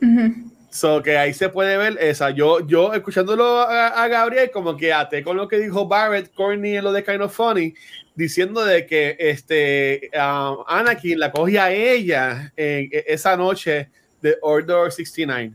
Ujú. 0.00 0.50
So 0.70 1.02
que 1.02 1.16
ahí 1.16 1.32
se 1.32 1.48
puede 1.50 1.76
ver 1.76 1.96
esa. 2.00 2.30
Yo, 2.30 2.66
yo 2.66 2.92
escuchándolo 2.94 3.60
a, 3.60 3.88
a 3.88 4.08
Gabriel, 4.08 4.50
como 4.50 4.76
que 4.76 4.92
até 4.92 5.22
con 5.22 5.36
lo 5.36 5.46
que 5.46 5.58
dijo 5.58 5.86
Barrett, 5.86 6.32
Courtney 6.34 6.76
en 6.76 6.84
lo 6.84 6.92
de 6.92 7.04
Kind 7.04 7.20
of 7.20 7.32
Funny, 7.34 7.74
diciendo 8.14 8.64
de 8.64 8.86
que 8.86 9.16
este 9.20 10.10
um, 10.14 10.64
Anakin 10.66 11.20
la 11.20 11.30
cogía 11.30 11.66
a 11.66 11.70
ella 11.70 12.52
en, 12.56 12.88
e- 12.90 13.04
esa 13.06 13.36
noche 13.36 13.90
de 14.20 14.36
Order 14.40 14.90
69. 14.90 15.52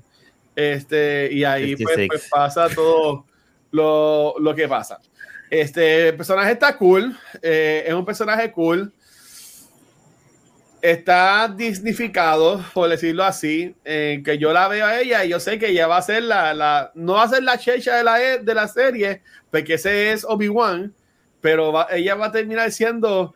Este, 0.55 1.29
y 1.31 1.43
ahí 1.43 1.75
pues, 1.75 1.95
56. 1.95 2.07
pues 2.07 2.29
pasa 2.29 2.69
todo 2.69 3.25
lo, 3.71 4.35
lo 4.39 4.55
que 4.55 4.67
pasa. 4.67 4.99
Este 5.49 6.09
el 6.09 6.15
personaje 6.15 6.51
está 6.51 6.77
cool, 6.77 7.17
eh, 7.41 7.83
es 7.87 7.93
un 7.93 8.05
personaje 8.05 8.51
cool. 8.51 8.93
Está 10.81 11.53
disnificado, 11.53 12.63
por 12.73 12.87
decirlo 12.87 13.25
así, 13.25 13.75
que 13.83 14.37
yo 14.39 14.53
la 14.53 14.69
veo 14.69 14.85
a 14.85 15.01
ella 15.01 15.25
y 15.25 15.29
yo 15.29 15.39
sé 15.41 15.59
que 15.59 15.67
ella 15.67 15.87
va 15.87 15.97
a 15.97 16.01
ser 16.01 16.23
la, 16.23 16.53
la 16.53 16.91
no 16.95 17.15
va 17.15 17.23
a 17.23 17.27
ser 17.27 17.43
la 17.43 17.57
checha 17.57 17.97
de 17.97 18.03
la, 18.05 18.17
de 18.17 18.53
la 18.53 18.65
serie, 18.69 19.21
porque 19.51 19.73
ese 19.73 20.13
es 20.13 20.23
Obi-Wan, 20.23 20.93
pero 21.41 21.85
ella 21.89 22.15
va 22.15 22.27
a 22.27 22.31
terminar 22.31 22.71
siendo 22.71 23.35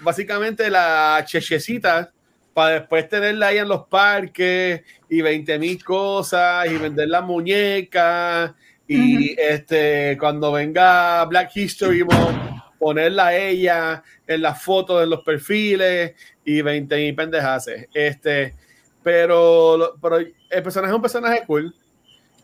básicamente 0.00 0.68
la 0.70 1.22
chechecita 1.24 2.12
para 2.52 2.80
después 2.80 3.08
tenerla 3.08 3.48
ahí 3.48 3.58
en 3.58 3.68
los 3.68 3.86
parques 3.86 4.82
y 5.08 5.22
20 5.22 5.58
mil 5.58 5.82
cosas 5.82 6.70
y 6.70 6.76
vender 6.76 7.08
la 7.08 7.22
muñeca 7.22 8.54
y 8.92 9.36
este 9.38 10.16
cuando 10.18 10.52
venga 10.52 11.24
Black 11.26 11.56
History 11.56 12.04
Month 12.04 12.62
ponerla 12.78 13.28
a 13.28 13.36
ella 13.36 14.02
en 14.26 14.42
las 14.42 14.62
fotos 14.62 15.02
en 15.02 15.10
los 15.10 15.22
perfiles 15.22 16.12
y 16.44 16.62
20 16.62 16.96
mil 16.96 17.14
pendejaces 17.14 17.88
este 17.94 18.54
pero, 19.02 19.96
pero 20.00 20.18
el 20.18 20.62
personaje 20.62 20.92
es 20.92 20.96
un 20.96 21.02
personaje 21.02 21.42
cool 21.46 21.74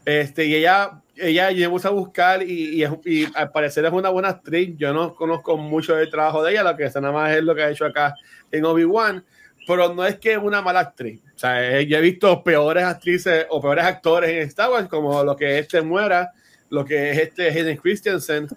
este, 0.08 0.46
y 0.46 0.54
ella, 0.54 1.02
ella 1.16 1.48
a 1.48 1.90
buscar 1.90 2.42
y, 2.42 2.82
y, 3.04 3.28
al 3.34 3.52
parecer 3.52 3.84
es 3.84 3.92
una 3.92 4.08
buena 4.08 4.30
actriz. 4.30 4.74
Yo 4.78 4.94
no 4.94 5.14
conozco 5.14 5.58
mucho 5.58 5.96
del 5.96 6.08
trabajo 6.08 6.42
de 6.42 6.52
ella, 6.52 6.62
lo 6.62 6.74
que 6.74 6.88
sé 6.88 6.98
nada 6.98 7.12
más 7.12 7.36
es 7.36 7.42
lo 7.42 7.54
que 7.54 7.62
ha 7.62 7.68
hecho 7.68 7.84
acá 7.84 8.14
en 8.50 8.64
Obi-Wan, 8.64 9.22
pero 9.66 9.92
no 9.92 10.06
es 10.06 10.18
que 10.18 10.32
es 10.32 10.38
una 10.38 10.62
mala 10.62 10.80
actriz. 10.80 11.20
O 11.36 11.38
sea, 11.38 11.82
yo 11.82 11.98
he 11.98 12.00
visto 12.00 12.42
peores 12.42 12.84
actrices 12.84 13.44
o 13.50 13.60
peores 13.60 13.84
actores 13.84 14.30
en 14.30 14.38
Star 14.48 14.70
Wars, 14.70 14.88
como 14.88 15.22
lo 15.22 15.36
que 15.36 15.58
este 15.58 15.82
muera, 15.82 16.32
lo 16.70 16.84
que 16.84 17.10
es 17.10 17.18
este 17.18 17.48
Hayden 17.48 17.76
Christensen. 17.76 18.48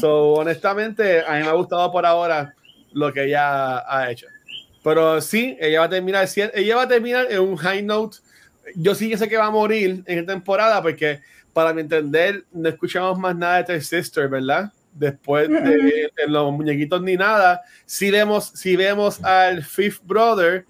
So, 0.00 0.34
honestamente, 0.34 1.20
a 1.20 1.34
mí 1.34 1.42
me 1.42 1.48
ha 1.48 1.52
gustado 1.52 1.90
por 1.92 2.04
ahora 2.04 2.54
lo 2.92 3.12
que 3.12 3.24
ella 3.24 3.78
ha 3.86 4.10
hecho. 4.10 4.26
Pero 4.82 5.20
sí, 5.20 5.56
ella 5.60 5.80
va 5.80 5.86
a 5.86 5.90
terminar, 5.90 6.28
ella 6.54 6.76
va 6.76 6.82
a 6.82 6.88
terminar 6.88 7.26
en 7.30 7.40
un 7.40 7.56
high 7.56 7.82
note 7.82 8.18
yo 8.74 8.94
sí 8.94 9.16
sé 9.16 9.28
que 9.28 9.36
va 9.36 9.46
a 9.46 9.50
morir 9.50 10.02
en 10.06 10.18
esta 10.18 10.32
temporada 10.32 10.82
porque 10.82 11.20
para 11.52 11.72
mi 11.72 11.80
entender 11.80 12.44
no 12.52 12.68
escuchamos 12.68 13.18
más 13.18 13.36
nada 13.36 13.58
de 13.58 13.64
Third 13.64 13.82
Sister, 13.82 14.28
¿verdad? 14.28 14.72
Después 14.92 15.48
de, 15.48 16.10
de 16.16 16.26
los 16.26 16.52
muñequitos 16.52 17.00
ni 17.02 17.16
nada. 17.16 17.62
Si 17.86 18.10
vemos, 18.10 18.52
si 18.54 18.76
vemos 18.76 19.22
al 19.24 19.62
Fifth 19.62 20.02
Brother 20.04 20.64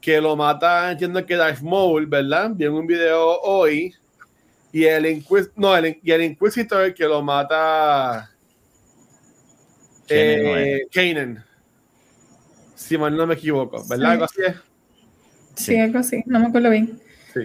que 0.00 0.20
lo 0.20 0.36
mata, 0.36 0.92
entiendo 0.92 1.24
que 1.24 1.36
Darth 1.36 1.60
Maul, 1.60 2.06
¿verdad? 2.06 2.50
Vi 2.54 2.64
en 2.64 2.72
un 2.72 2.86
video 2.86 3.40
hoy 3.40 3.94
y 4.74 4.86
el, 4.86 5.06
Inquis 5.06 5.50
no, 5.54 5.76
el, 5.76 6.00
y 6.02 6.10
el 6.10 6.22
Inquisitor 6.24 6.92
que 6.92 7.04
lo 7.04 7.22
mata 7.22 8.28
Kanan, 10.08 10.42
¿no 10.42 10.56
eh, 10.58 10.88
Kanan. 10.92 11.44
Si 12.74 12.98
mal 12.98 13.16
no 13.16 13.24
me 13.24 13.34
equivoco, 13.34 13.84
¿verdad? 13.88 14.04
Sí. 14.04 14.10
Algo 14.10 14.24
así 14.24 14.40
es. 14.44 14.56
Sí, 15.54 15.78
algo 15.78 16.00
así, 16.00 16.24
no 16.26 16.40
me 16.40 16.46
acuerdo 16.46 16.70
bien. 16.70 17.00
Sí. 17.32 17.42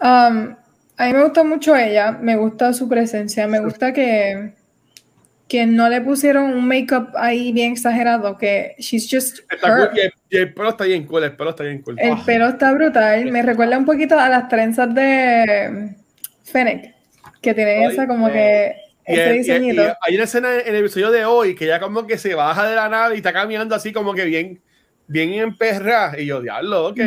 Um, 0.00 0.54
a 0.96 1.06
mí 1.06 1.12
me 1.14 1.24
gusta 1.24 1.42
mucho 1.42 1.74
ella, 1.74 2.12
me 2.12 2.36
gusta 2.36 2.72
su 2.72 2.88
presencia, 2.88 3.48
me 3.48 3.58
gusta 3.58 3.92
que, 3.92 4.52
que 5.48 5.66
no 5.66 5.88
le 5.88 6.00
pusieron 6.00 6.52
un 6.54 6.68
make-up 6.68 7.08
ahí 7.16 7.50
bien 7.50 7.72
exagerado, 7.72 8.38
que 8.38 8.76
she's 8.78 9.08
just 9.10 9.40
Está 9.50 9.66
her. 9.66 9.88
cool, 9.88 9.98
y, 9.98 10.00
el, 10.00 10.12
y 10.30 10.36
el 10.36 10.54
pelo 10.54 10.68
está 10.68 10.84
bien 10.84 11.06
cool, 11.06 11.24
el 11.24 11.36
pelo 11.36 11.50
está 11.50 11.64
bien 11.64 11.82
cool. 11.82 11.98
El 11.98 12.16
pelo 12.24 12.46
está 12.50 12.72
brutal, 12.72 13.32
me 13.32 13.42
recuerda 13.42 13.76
un 13.76 13.84
poquito 13.84 14.16
a 14.16 14.28
las 14.28 14.48
trenzas 14.48 14.94
de 14.94 15.96
Fennec, 16.46 16.94
que 17.42 17.54
tienen 17.54 17.80
Ay, 17.86 17.92
esa 17.92 18.06
como 18.06 18.28
eh, 18.28 18.76
que 19.04 19.12
Y, 19.14 19.18
el- 19.50 19.64
y- 19.64 19.70
y 19.72 19.78
hay 19.78 20.14
una 20.14 20.24
escena 20.24 20.54
en 20.60 20.74
el 20.74 20.76
episodio 20.80 21.10
de 21.10 21.24
hoy 21.24 21.54
que 21.54 21.66
ya 21.66 21.78
como 21.78 22.06
que 22.06 22.18
se 22.18 22.34
baja 22.34 22.68
de 22.68 22.74
la 22.74 22.88
nave 22.88 23.14
y 23.14 23.18
está 23.18 23.32
caminando 23.32 23.74
así 23.74 23.92
como 23.92 24.14
que 24.14 24.24
bien, 24.24 24.60
bien 25.06 25.32
en 25.34 25.56
perra. 25.56 26.12
Y 26.18 26.26
yo, 26.26 26.40
diablo, 26.40 26.88
ok. 26.88 26.98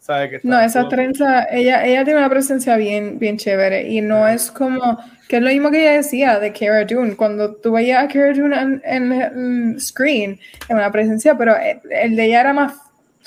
¿Sabe 0.00 0.30
que 0.30 0.40
No, 0.42 0.54
está 0.54 0.64
esa 0.66 0.80
todo- 0.80 0.88
trenza, 0.90 1.44
ella, 1.52 1.84
ella 1.86 2.04
tiene 2.04 2.18
una 2.20 2.30
presencia 2.30 2.76
bien, 2.76 3.18
bien 3.18 3.36
chévere. 3.36 3.88
Y 3.88 4.00
no 4.00 4.26
es 4.26 4.50
como, 4.50 4.98
que 5.28 5.36
es 5.36 5.42
lo 5.42 5.50
mismo 5.50 5.70
que 5.70 5.82
ella 5.82 5.92
decía 5.98 6.40
de 6.40 6.52
Cara 6.52 6.84
Dune, 6.84 7.14
cuando 7.16 7.54
tú 7.56 7.72
veías 7.72 8.02
a 8.04 8.08
Cara 8.08 8.32
Dune 8.32 8.58
en, 8.60 8.82
en 8.84 9.12
el 9.12 9.80
screen, 9.80 10.40
en 10.68 10.76
una 10.76 10.90
presencia, 10.90 11.36
pero 11.36 11.54
el, 11.56 11.80
el 11.90 12.16
de 12.16 12.24
ella 12.24 12.40
era 12.40 12.52
más 12.52 12.72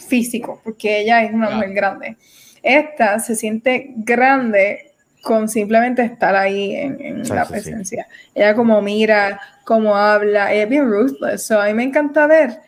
físico, 0.07 0.59
porque 0.63 1.01
ella 1.01 1.23
es 1.23 1.31
una 1.31 1.51
mujer 1.51 1.73
grande. 1.73 2.17
Esta 2.63 3.19
se 3.19 3.35
siente 3.35 3.91
grande 3.97 4.92
con 5.23 5.49
simplemente 5.49 6.03
estar 6.03 6.35
ahí 6.35 6.75
en, 6.75 7.01
en 7.01 7.25
Sí, 7.25 7.33
la 7.33 7.45
sí, 7.45 7.47
sí. 7.47 7.51
presencia. 7.53 8.07
Ella 8.35 8.53
como 8.55 8.81
mira, 8.83 9.39
como 9.65 9.95
habla, 9.97 10.53
ella 10.53 10.63
es 10.65 10.69
bien 10.69 10.87
ruthless, 10.91 11.47
so 11.47 11.59
a 11.59 11.65
mí 11.67 11.73
me 11.73 11.83
encanta 11.83 12.27
ver, 12.27 12.59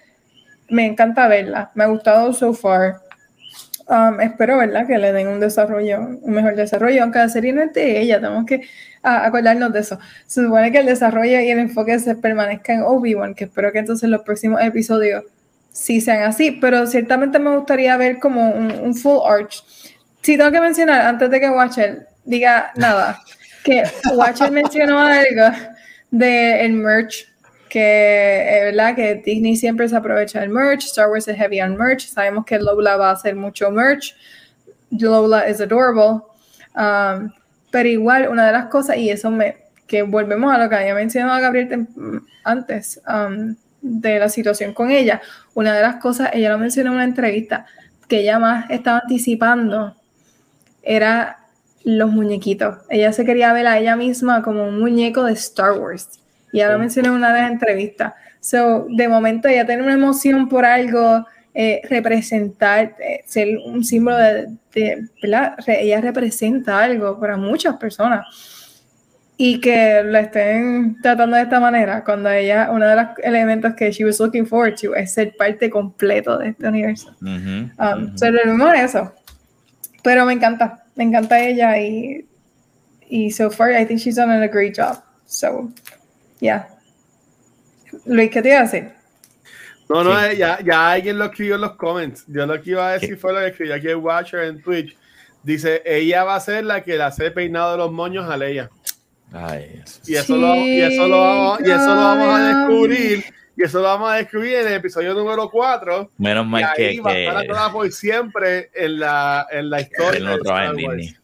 me 0.70 0.86
encanta 0.88 1.28
verla, 1.28 1.72
me 1.76 1.84
ha 1.84 1.88
gustado 1.88 2.34
so 2.34 2.54
far. 2.54 3.02
Um, 3.88 4.20
espero, 4.20 4.58
¿verdad? 4.58 4.88
Que 4.88 4.98
le 4.98 5.14
den 5.14 5.28
un 5.28 5.40
desarrollo, 5.40 6.00
un 6.22 6.34
mejor 6.34 6.56
desarrollo, 6.56 7.04
aunque 7.04 7.20
la 7.20 7.30
serie 7.30 7.54
no 7.54 7.62
es 7.62 7.72
de 7.74 8.00
ella, 8.02 8.20
tenemos 8.20 8.46
que 8.46 8.62
ah, 9.04 9.26
acordarnos 9.28 9.72
de 9.74 9.82
eso. 9.82 10.00
Se 10.26 10.42
supone 10.44 10.72
que 10.72 10.80
el 10.80 10.88
desarrollo 10.88 11.40
y 11.40 11.50
el 11.52 11.60
enfoque 11.60 12.00
se 12.00 12.16
permanezca 12.16 12.74
en 12.74 12.82
Obi-Wan, 12.82 13.36
que 13.36 13.44
espero 13.44 13.72
que 13.72 13.80
entonces 13.80 14.10
los 14.10 14.24
próximos 14.24 14.60
episodios 14.64 15.24
sí 15.72 16.02
sean 16.02 16.24
así, 16.24 16.52
pero 16.60 16.88
ciertamente 16.88 17.38
me 17.38 17.56
gustaría 17.56 17.96
ver 17.98 18.18
como 18.20 18.50
un, 18.50 18.72
un 18.72 18.96
full 18.96 19.20
arch. 19.24 19.64
Sí, 20.22 20.36
tengo 20.38 20.52
que 20.52 20.62
mencionar, 20.62 21.02
antes 21.02 21.30
de 21.30 21.40
que 21.40 21.50
Watcher 21.52 22.08
diga 22.26 22.72
nada, 22.76 23.22
que 23.64 23.84
Watcher 24.14 24.52
mencionó 24.52 25.00
algo 25.00 25.56
del 26.12 26.74
merch 26.74 27.28
que 27.76 28.58
es 28.58 28.64
verdad 28.64 28.96
que 28.96 29.16
Disney 29.16 29.58
siempre 29.58 29.90
se 29.90 29.98
aprovecha 29.98 30.40
del 30.40 30.50
merch, 30.50 30.86
Star 30.86 31.10
Wars 31.10 31.28
es 31.28 31.36
heavy 31.36 31.60
on 31.62 31.76
merch, 31.76 32.08
sabemos 32.08 32.46
que 32.46 32.58
Lola 32.58 32.96
va 32.96 33.10
a 33.10 33.14
hacer 33.14 33.36
mucho 33.36 33.70
merch, 33.70 34.16
Lola 34.92 35.50
is 35.50 35.60
adorable, 35.60 36.22
um, 36.74 37.30
pero 37.72 37.90
igual 37.90 38.30
una 38.30 38.46
de 38.46 38.54
las 38.54 38.68
cosas, 38.68 38.96
y 38.96 39.10
eso 39.10 39.30
me, 39.30 39.58
que 39.88 40.04
volvemos 40.04 40.54
a 40.54 40.58
lo 40.58 40.70
que 40.70 40.76
había 40.76 40.96
mencionado 40.96 41.42
Gabriel 41.42 41.88
antes, 42.46 43.02
um, 43.10 43.58
de 43.82 44.20
la 44.20 44.30
situación 44.30 44.74
con 44.74 44.90
ella, 44.90 45.22
una 45.54 45.76
de 45.76 45.82
las 45.82 45.98
cosas, 45.98 46.30
ella 46.32 46.52
lo 46.52 46.58
mencionó 46.58 46.92
en 46.92 46.96
una 46.96 47.04
entrevista, 47.04 47.66
que 48.08 48.20
ella 48.20 48.40
más 48.40 48.70
estaba 48.70 49.00
anticipando, 49.00 49.98
era 50.82 51.40
los 51.86 52.12
muñequitos. 52.12 52.80
Ella 52.90 53.14
se 53.14 53.24
quería 53.24 53.54
ver 53.54 53.68
a 53.68 53.78
ella 53.80 53.96
misma 53.96 54.42
como 54.42 54.68
un 54.68 54.80
muñeco 54.80 55.24
de 55.24 55.34
Star 55.34 55.74
Wars. 55.80 56.20
Y 56.52 56.62
ahora 56.62 56.76
Oh. 56.76 56.80
mencioné 56.80 57.08
en 57.10 57.14
una 57.14 57.34
de 57.34 57.42
las 57.42 57.52
entrevistas. 57.52 58.14
So, 58.40 58.88
de 58.90 59.08
momento 59.08 59.48
ella 59.48 59.66
tiene 59.66 59.84
una 59.84 59.94
emoción 59.94 60.50
por 60.50 60.66
algo, 60.66 61.26
eh, 61.54 61.82
representar, 61.90 62.96
eh, 63.00 63.22
ser 63.26 63.58
un 63.66 63.84
símbolo 63.84 64.18
de, 64.18 64.48
de- 64.74 65.08
¿verdad? 65.22 65.56
Re- 65.66 65.84
ella 65.84 66.02
representa 66.02 66.84
algo 66.84 67.20
para 67.20 67.38
muchas 67.38 67.78
personas. 67.78 68.26
Y 69.38 69.60
que 69.60 70.02
la 70.06 70.22
estén 70.22 70.96
tratando 71.02 71.36
de 71.36 71.44
esta 71.44 71.60
manera, 71.60 72.04
cuando 72.06 72.30
ella, 72.30 72.70
uno 72.72 72.88
de 72.88 72.96
los 72.96 73.06
elementos 73.22 73.74
que 73.76 73.92
she 73.92 74.06
was 74.06 74.20
looking 74.20 74.46
forward 74.48 74.76
to 74.82 74.96
es 74.96 75.14
ser 75.14 75.36
parte 75.38 75.70
completo 75.70 76.38
de 76.38 76.50
este 76.50 76.68
universo. 76.68 77.10
Ujú, 77.22 77.70
Um, 77.78 78.06
ujú. 78.06 78.18
so, 78.18 78.74
eso. 78.74 79.14
Pero 80.06 80.24
me 80.24 80.34
encanta, 80.34 80.86
me 80.96 81.04
encanta 81.04 81.40
ella 81.40 81.80
y, 81.80 82.28
y 83.10 83.32
so 83.32 83.50
far 83.50 83.72
I 83.72 83.86
think 83.86 84.00
she's 84.00 84.16
done 84.16 84.32
a 84.32 84.48
great 84.48 84.78
job. 84.78 85.04
So, 85.26 85.72
yeah. 86.40 86.68
Luis, 88.06 88.30
¿qué 88.30 88.44
te 88.44 88.50
iba 88.50 88.60
a 88.60 88.64
decir? 88.64 88.92
No, 89.90 90.04
no, 90.04 90.12
Sí. 90.30 90.38
ya, 90.38 90.60
ya 90.64 90.92
alguien 90.92 91.18
lo 91.18 91.26
escribió 91.26 91.56
en 91.56 91.62
los 91.62 91.76
comments. 91.76 92.24
Yo 92.28 92.46
lo 92.46 92.62
que 92.62 92.70
iba 92.70 92.88
a 92.88 92.94
decir 93.00 93.18
fue 93.18 93.34
lo 93.34 93.40
que 93.40 93.48
escribió 93.48 93.74
aquí 93.76 93.88
el 93.88 93.96
Watcher 93.96 94.42
en 94.44 94.62
Twitch. 94.62 94.96
Dice, 95.42 95.82
ella 95.84 96.24
va 96.24 96.36
a 96.36 96.40
ser 96.40 96.64
la 96.66 96.84
que 96.84 96.98
le 96.98 97.04
hace 97.04 97.26
el 97.26 97.34
peinado 97.34 97.72
de 97.72 97.78
los 97.78 97.92
moños 97.92 98.30
a 98.30 98.38
Leia. 98.38 98.70
Ay, 99.34 99.82
eso 99.84 100.02
Y 100.06 100.16
eso, 100.16 100.38
lo, 100.38 100.56
y 100.56 100.82
eso, 100.82 101.08
lo, 101.08 101.20
vamos, 101.20 101.60
y 101.62 101.72
eso 101.72 101.88
lo 101.88 101.96
vamos 101.96 102.28
a 102.30 102.48
descubrir. 102.48 103.24
Y 103.58 103.64
eso 103.64 103.78
lo 103.80 103.86
vamos 103.86 104.12
a 104.12 104.16
descubrir 104.16 104.56
en 104.56 104.68
el 104.68 104.74
episodio 104.74 105.14
número 105.14 105.50
4. 105.50 106.12
Menos 106.18 106.46
Y 106.46 106.50
mal 106.50 106.74
que, 106.76 106.88
ahí 106.88 107.00
va 107.00 107.12
a 107.12 107.20
estar 107.20 107.68
que 107.68 107.72
por 107.72 107.92
siempre 107.92 108.70
en 108.74 109.00
la, 109.00 109.48
en 109.50 109.70
la 109.70 109.82
historia. 109.82 110.18
él 110.18 110.26
no 110.26 110.38
trabaja 110.40 110.70
en. 110.72 110.76
Disney. 110.76 111.16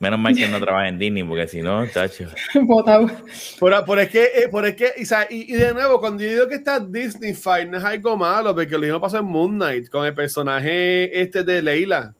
Menos 0.00 0.18
mal 0.18 0.34
que 0.34 0.44
él 0.44 0.50
no 0.50 0.60
trabaja 0.60 0.88
en 0.88 0.98
Disney, 0.98 1.22
porque 1.24 1.46
si 1.46 1.60
no, 1.60 1.86
tacho. 1.88 2.24
Botado. 2.62 3.10
Por, 3.58 3.84
por 3.84 4.00
es 4.00 4.08
que, 4.08 4.24
eh, 4.24 4.48
por 4.50 4.64
es 4.64 4.74
que, 4.74 4.94
y, 4.96 5.02
y, 5.34 5.54
y 5.54 5.56
de 5.58 5.74
nuevo, 5.74 6.00
cuando 6.00 6.22
yo 6.22 6.30
digo 6.30 6.48
que 6.48 6.54
está 6.54 6.80
Disney 6.80 7.34
Fight, 7.34 7.68
no 7.68 7.76
es 7.76 7.84
algo 7.84 8.16
malo, 8.16 8.54
porque 8.54 8.72
lo 8.72 8.78
mismo 8.78 8.98
pasó 8.98 9.18
en 9.18 9.26
Moon 9.26 9.56
Knight 9.56 9.90
con 9.90 10.06
el 10.06 10.14
personaje 10.14 11.20
este 11.20 11.44
de 11.44 11.60
Leila, 11.60 12.14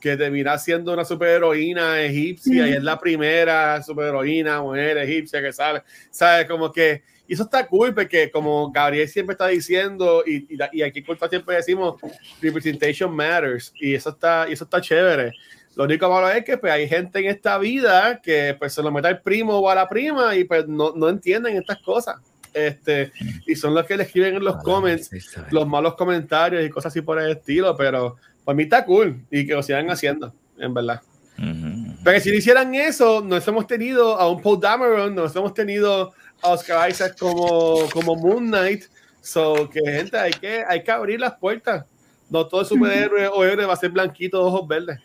que 0.00 0.16
termina 0.16 0.56
siendo 0.56 0.92
una 0.92 1.04
superheroína 1.04 2.00
egipcia 2.00 2.68
y 2.68 2.74
es 2.74 2.82
la 2.82 2.96
primera 2.96 3.82
superheroína, 3.82 4.62
mujer 4.62 4.98
egipcia 4.98 5.42
que 5.42 5.52
sale, 5.52 5.82
¿sabes? 6.12 6.46
Como 6.46 6.70
que, 6.70 7.02
y 7.30 7.34
eso 7.34 7.44
está 7.44 7.64
cool, 7.64 7.94
porque 7.94 8.28
como 8.28 8.72
Gabriel 8.72 9.08
siempre 9.08 9.34
está 9.34 9.46
diciendo, 9.46 10.24
y, 10.26 10.52
y, 10.52 10.58
y 10.72 10.82
aquí 10.82 11.00
Cultura 11.00 11.30
siempre 11.30 11.54
decimos, 11.54 11.94
representation 12.42 13.14
matters, 13.14 13.72
y 13.80 13.94
eso 13.94 14.10
está, 14.10 14.46
y 14.48 14.54
eso 14.54 14.64
está 14.64 14.80
chévere. 14.80 15.32
Lo 15.76 15.84
único 15.84 16.10
malo 16.10 16.28
es 16.28 16.44
que 16.44 16.58
pues, 16.58 16.72
hay 16.72 16.88
gente 16.88 17.20
en 17.20 17.26
esta 17.26 17.56
vida 17.58 18.20
que 18.20 18.56
pues, 18.58 18.72
se 18.72 18.82
lo 18.82 18.90
mete 18.90 19.06
al 19.06 19.20
primo 19.20 19.56
o 19.56 19.70
a 19.70 19.76
la 19.76 19.88
prima 19.88 20.34
y 20.34 20.42
pues 20.42 20.66
no, 20.66 20.92
no 20.96 21.08
entienden 21.08 21.56
estas 21.56 21.80
cosas. 21.82 22.16
Este, 22.52 23.12
y 23.46 23.54
son 23.54 23.74
los 23.74 23.86
que 23.86 23.96
le 23.96 24.02
escriben 24.02 24.34
en 24.34 24.42
los 24.42 24.56
comments 24.64 25.08
los 25.52 25.68
malos 25.68 25.94
comentarios 25.94 26.64
y 26.64 26.68
cosas 26.68 26.90
así 26.90 27.00
por 27.00 27.20
el 27.20 27.30
estilo, 27.30 27.76
pero 27.76 28.16
para 28.44 28.56
mí 28.56 28.64
está 28.64 28.84
cool 28.84 29.20
y 29.30 29.46
que 29.46 29.54
lo 29.54 29.62
sigan 29.62 29.88
haciendo, 29.88 30.34
en 30.58 30.74
verdad. 30.74 31.00
Ujú. 31.38 31.94
Pero 32.02 32.18
si 32.18 32.30
no 32.30 32.36
hicieran 32.36 32.74
eso, 32.74 33.20
nos 33.20 33.46
hemos 33.46 33.68
tenido 33.68 34.18
a 34.18 34.28
un 34.28 34.42
Paul 34.42 34.58
Dameron, 34.58 35.14
nos 35.14 35.36
hemos 35.36 35.54
tenido 35.54 36.12
a 36.42 36.48
Oscar 36.50 36.90
Isaac 36.90 37.16
como, 37.18 37.88
como 37.92 38.16
Moon 38.16 38.46
Knight. 38.48 38.84
So, 39.22 39.68
que 39.68 39.80
gente, 39.84 40.16
hay 40.16 40.32
que, 40.32 40.64
hay 40.66 40.82
que 40.82 40.90
abrir 40.90 41.20
las 41.20 41.34
puertas. 41.34 41.84
No 42.30 42.46
todo 42.46 42.64
superhéroe 42.64 43.26
o 43.28 43.44
héroe 43.44 43.66
va 43.66 43.74
a 43.74 43.76
ser 43.76 43.90
blanquito 43.90 44.38
de 44.38 44.44
ojos 44.44 44.66
verdes. 44.68 44.98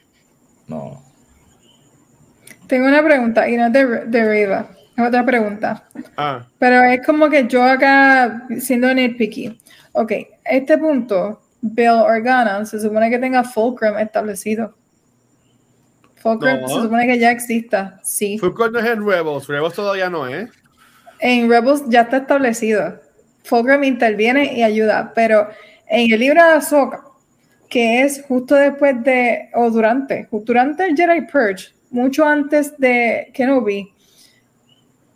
No. 0.68 1.04
Tengo 2.68 2.88
una 2.88 3.04
pregunta 3.04 3.48
y 3.50 3.58
no 3.58 3.68
es 3.68 3.74
de, 3.74 3.86
de 4.06 4.30
Riva. 4.30 4.70
Es 4.96 5.06
otra 5.06 5.26
pregunta. 5.26 5.84
Ah, 6.16 6.46
Pero 6.58 6.82
es 6.84 7.06
como 7.06 7.30
que 7.30 7.48
yo 7.48 7.64
acá, 7.64 8.48
siendo 8.60 8.94
nitpicky. 8.94 9.60
Ok, 9.92 10.12
este 10.46 10.78
punto, 10.78 11.42
Bill 11.62 11.90
Organa 11.90 12.66
se 12.66 12.80
supone 12.80 13.10
que 13.10 13.20
tenga 13.20 13.44
Fulcrum 13.44 13.98
establecido. 13.98 14.74
Fulcrum 16.16 16.62
No. 16.62 16.68
se 16.68 16.82
supone 16.82 17.06
que 17.08 17.20
ya 17.20 17.32
exista. 17.32 18.00
Sí. 18.04 18.38
Fulcrum 18.40 18.72
no 18.72 18.80
es 18.80 18.86
en 18.86 19.06
Rebels, 19.06 19.48
Rebels 19.48 19.74
todavía 19.74 20.10
no 20.10 20.28
es. 20.28 20.50
En 21.20 21.50
Rebels 21.50 21.84
ya 21.88 22.02
está 22.02 22.18
establecido. 22.18 23.00
Fulcrum 23.44 23.84
interviene 23.84 24.54
y 24.54 24.64
ayuda, 24.64 25.12
pero 25.14 25.48
en 25.88 26.12
el 26.12 26.20
libro 26.20 26.44
de 26.44 26.54
Ahsoka, 26.54 27.04
que 27.70 28.02
es 28.02 28.24
justo 28.28 28.56
después 28.56 29.04
de, 29.04 29.50
o 29.54 29.70
durante, 29.70 30.28
durante 30.32 30.86
el 30.86 30.96
Jedi 30.96 31.22
Purge, 31.22 31.74
mucho 31.92 32.26
antes 32.26 32.78
de 32.78 33.30
Kenobi, 33.34 33.94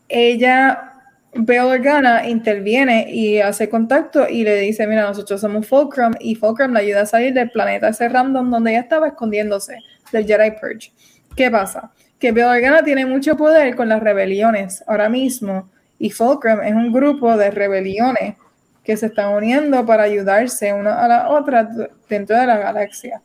ella, 0.08 0.94
Bail 1.34 1.62
Organa, 1.62 2.28
interviene 2.28 3.12
y 3.12 3.40
hace 3.40 3.70
contacto 3.70 4.28
y 4.28 4.44
le 4.44 4.60
dice, 4.62 4.88
mira, 4.88 5.04
nosotros 5.04 5.42
somos 5.42 5.68
Fulcrum, 5.68 6.14
y 6.20 6.36
Fulcrum 6.36 6.74
le 6.74 6.80
ayuda 6.80 7.02
a 7.02 7.06
salir 7.06 7.34
del 7.34 7.52
planeta 7.52 7.90
ese 7.90 8.10
random 8.10 8.50
donde 8.50 8.72
ella 8.72 8.82
estaba 8.82 9.08
escondiéndose, 9.08 9.78
del 10.12 10.26
Jedi 10.26 10.52
Purge. 10.52 10.92
¿Qué 11.36 11.50
pasa? 11.52 11.92
Que 12.20 12.32
Bail 12.32 12.46
Organa 12.46 12.84
tiene 12.84 13.06
mucho 13.06 13.38
poder 13.38 13.76
con 13.76 13.90
las 13.90 14.02
rebeliones 14.02 14.84
ahora 14.88 15.10
mismo, 15.10 15.70
y 16.00 16.10
Fulcrum 16.10 16.62
es 16.62 16.74
un 16.74 16.92
grupo 16.92 17.38
de 17.38 17.52
rebeliones 17.52 18.36
que 18.84 18.98
se 18.98 19.08
están 19.08 19.34
uniendo 19.36 19.86
para 19.86 20.04
ayudarse 20.04 20.74
una 20.74 21.04
a 21.04 21.08
la 21.08 21.30
otra 21.30 21.70
dentro 22.10 22.38
de 22.38 22.48
la 22.48 22.58
galaxia. 22.58 23.22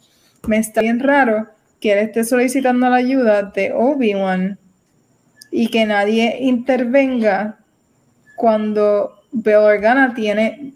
Me 0.46 0.59
está 0.59 0.82
bien 0.82 1.01
raro 1.01 1.48
que 1.80 1.92
él 1.92 2.01
esté 2.01 2.24
solicitando 2.24 2.90
la 2.90 2.96
ayuda 2.96 3.44
de 3.44 3.72
Obi-Wan 3.72 4.59
y 5.51 5.68
que 5.68 5.86
nadie 5.86 6.36
intervenga 6.40 7.59
cuando 8.36 9.22
Bail 9.30 9.56
Organa 9.56 10.12
tiene 10.12 10.74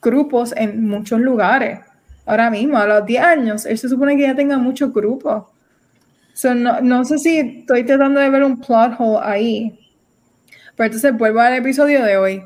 grupos 0.00 0.54
en 0.56 0.86
muchos 0.86 1.18
lugares. 1.18 1.80
Ahora 2.26 2.50
mismo, 2.50 2.76
a 2.76 2.86
los 2.86 3.06
10 3.06 3.22
años, 3.22 3.66
él 3.66 3.78
se 3.78 3.88
supone 3.88 4.16
que 4.16 4.22
ya 4.22 4.34
tenga 4.34 4.58
muchos 4.58 4.92
grupos. 4.92 5.44
So, 6.34 6.54
no, 6.54 6.80
no 6.80 7.04
sé 7.04 7.18
si 7.18 7.38
estoy 7.38 7.84
tratando 7.84 8.20
de 8.20 8.30
ver 8.30 8.44
un 8.44 8.60
plot 8.60 8.94
hole 8.98 9.20
ahí. 9.22 9.81
Pero 10.76 10.86
entonces 10.86 11.16
vuelvo 11.16 11.40
al 11.40 11.54
episodio 11.54 12.02
de 12.04 12.16
hoy. 12.16 12.42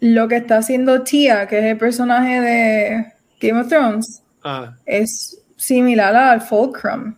Lo 0.00 0.28
que 0.28 0.36
está 0.36 0.58
haciendo 0.58 1.02
Tia, 1.02 1.46
que 1.46 1.58
es 1.58 1.64
el 1.64 1.78
personaje 1.78 2.40
de 2.40 3.12
Game 3.40 3.60
of 3.60 3.68
Thrones, 3.68 4.22
Ah, 4.46 4.74
es 4.84 5.40
similar 5.56 6.14
al 6.14 6.40
Fulcrum. 6.42 7.14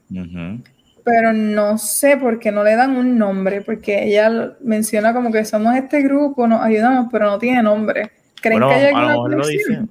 Pero 1.04 1.32
no 1.32 1.76
sé 1.78 2.16
por 2.16 2.38
qué 2.38 2.50
no 2.52 2.62
le 2.64 2.76
dan 2.76 2.96
un 2.96 3.18
nombre, 3.18 3.60
porque 3.62 4.04
ella 4.04 4.54
menciona 4.60 5.12
como 5.12 5.32
que 5.32 5.44
somos 5.44 5.74
este 5.76 6.02
grupo, 6.02 6.46
nos 6.46 6.60
ayudamos, 6.62 7.08
pero 7.10 7.26
no 7.26 7.38
tiene 7.38 7.62
nombre. 7.62 8.10
¿Creen 8.40 8.60
Bueno, 8.60 8.68
que 8.68 8.74
hay 8.74 8.94
alguna 8.94 9.14
conexión? 9.16 9.48
dicen. 9.58 9.90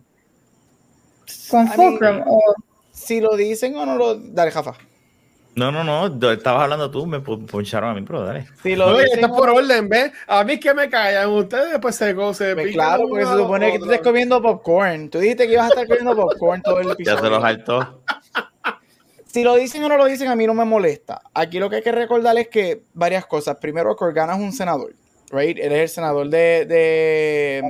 con 1.49 1.67
Fulcrum. 1.67 2.21
o- 2.25 2.55
Si 2.91 3.19
lo 3.19 3.35
dicen 3.35 3.75
o 3.75 3.85
no 3.85 3.97
lo. 3.97 4.15
Dale, 4.15 4.51
Jafa. 4.51 4.73
No, 5.55 5.71
no, 5.71 5.83
no, 5.85 6.31
estabas 6.31 6.63
hablando 6.63 6.91
tú, 6.91 7.05
me 7.05 7.21
poncharon 7.21 7.89
a 7.91 7.93
mí, 7.93 8.01
pero 8.05 8.25
dale. 8.25 8.45
Si 8.61 8.75
lo 8.75 8.87
Oye, 8.87 9.05
esto 9.05 9.25
es 9.25 9.31
por 9.31 9.47
no- 9.47 9.55
orden, 9.55 9.87
¿ves? 9.87 10.11
A 10.27 10.43
mí 10.43 10.59
que 10.59 10.73
me 10.73 10.89
callan, 10.89 11.29
ustedes 11.29 11.79
pues 11.81 11.95
se, 11.95 12.07
se 12.33 12.53
Pues 12.55 12.73
claro, 12.73 13.07
porque 13.07 13.25
se 13.25 13.33
supone 13.37 13.71
que 13.71 13.79
tú 13.79 13.85
estés 13.85 14.01
comiendo 14.01 14.41
popcorn. 14.41 15.09
Tú 15.09 15.19
dijiste 15.19 15.47
que 15.47 15.53
ibas 15.53 15.67
a 15.67 15.69
estar 15.69 15.87
comiendo 15.87 16.13
popcorn 16.15 16.61
todo 16.61 16.79
el 16.81 16.87
Ya 16.87 16.93
episodio. 16.93 17.19
se 17.21 17.29
los 17.29 17.41
saltó. 17.41 18.01
Si 19.25 19.43
lo 19.43 19.55
dicen 19.55 19.83
o 19.83 19.89
no 19.89 19.97
lo 19.97 20.05
dicen, 20.05 20.27
a 20.29 20.35
mí 20.35 20.45
no 20.45 20.53
me 20.53 20.65
molesta. 20.65 21.21
Aquí 21.33 21.59
lo 21.59 21.69
que 21.69 21.77
hay 21.77 21.81
que 21.83 21.91
recordar 21.91 22.37
es 22.37 22.47
que 22.49 22.83
varias 22.93 23.25
cosas. 23.25 23.57
Primero, 23.57 23.95
que 23.95 24.03
Organa 24.05 24.33
es 24.33 24.39
un 24.39 24.51
senador, 24.53 24.93
right? 25.31 25.57
Él 25.57 25.71
es 25.71 25.79
el 25.79 25.89
senador 25.89 26.29
de, 26.29 26.65
de, 26.65 27.61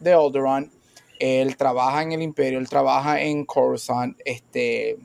de 0.00 0.12
Alderaan. 0.12 0.70
Él 1.20 1.56
trabaja 1.56 2.02
en 2.02 2.12
el 2.12 2.22
Imperio, 2.22 2.58
él 2.58 2.68
trabaja 2.68 3.20
en 3.20 3.44
Coruscant. 3.44 4.16
Este, 4.24 4.96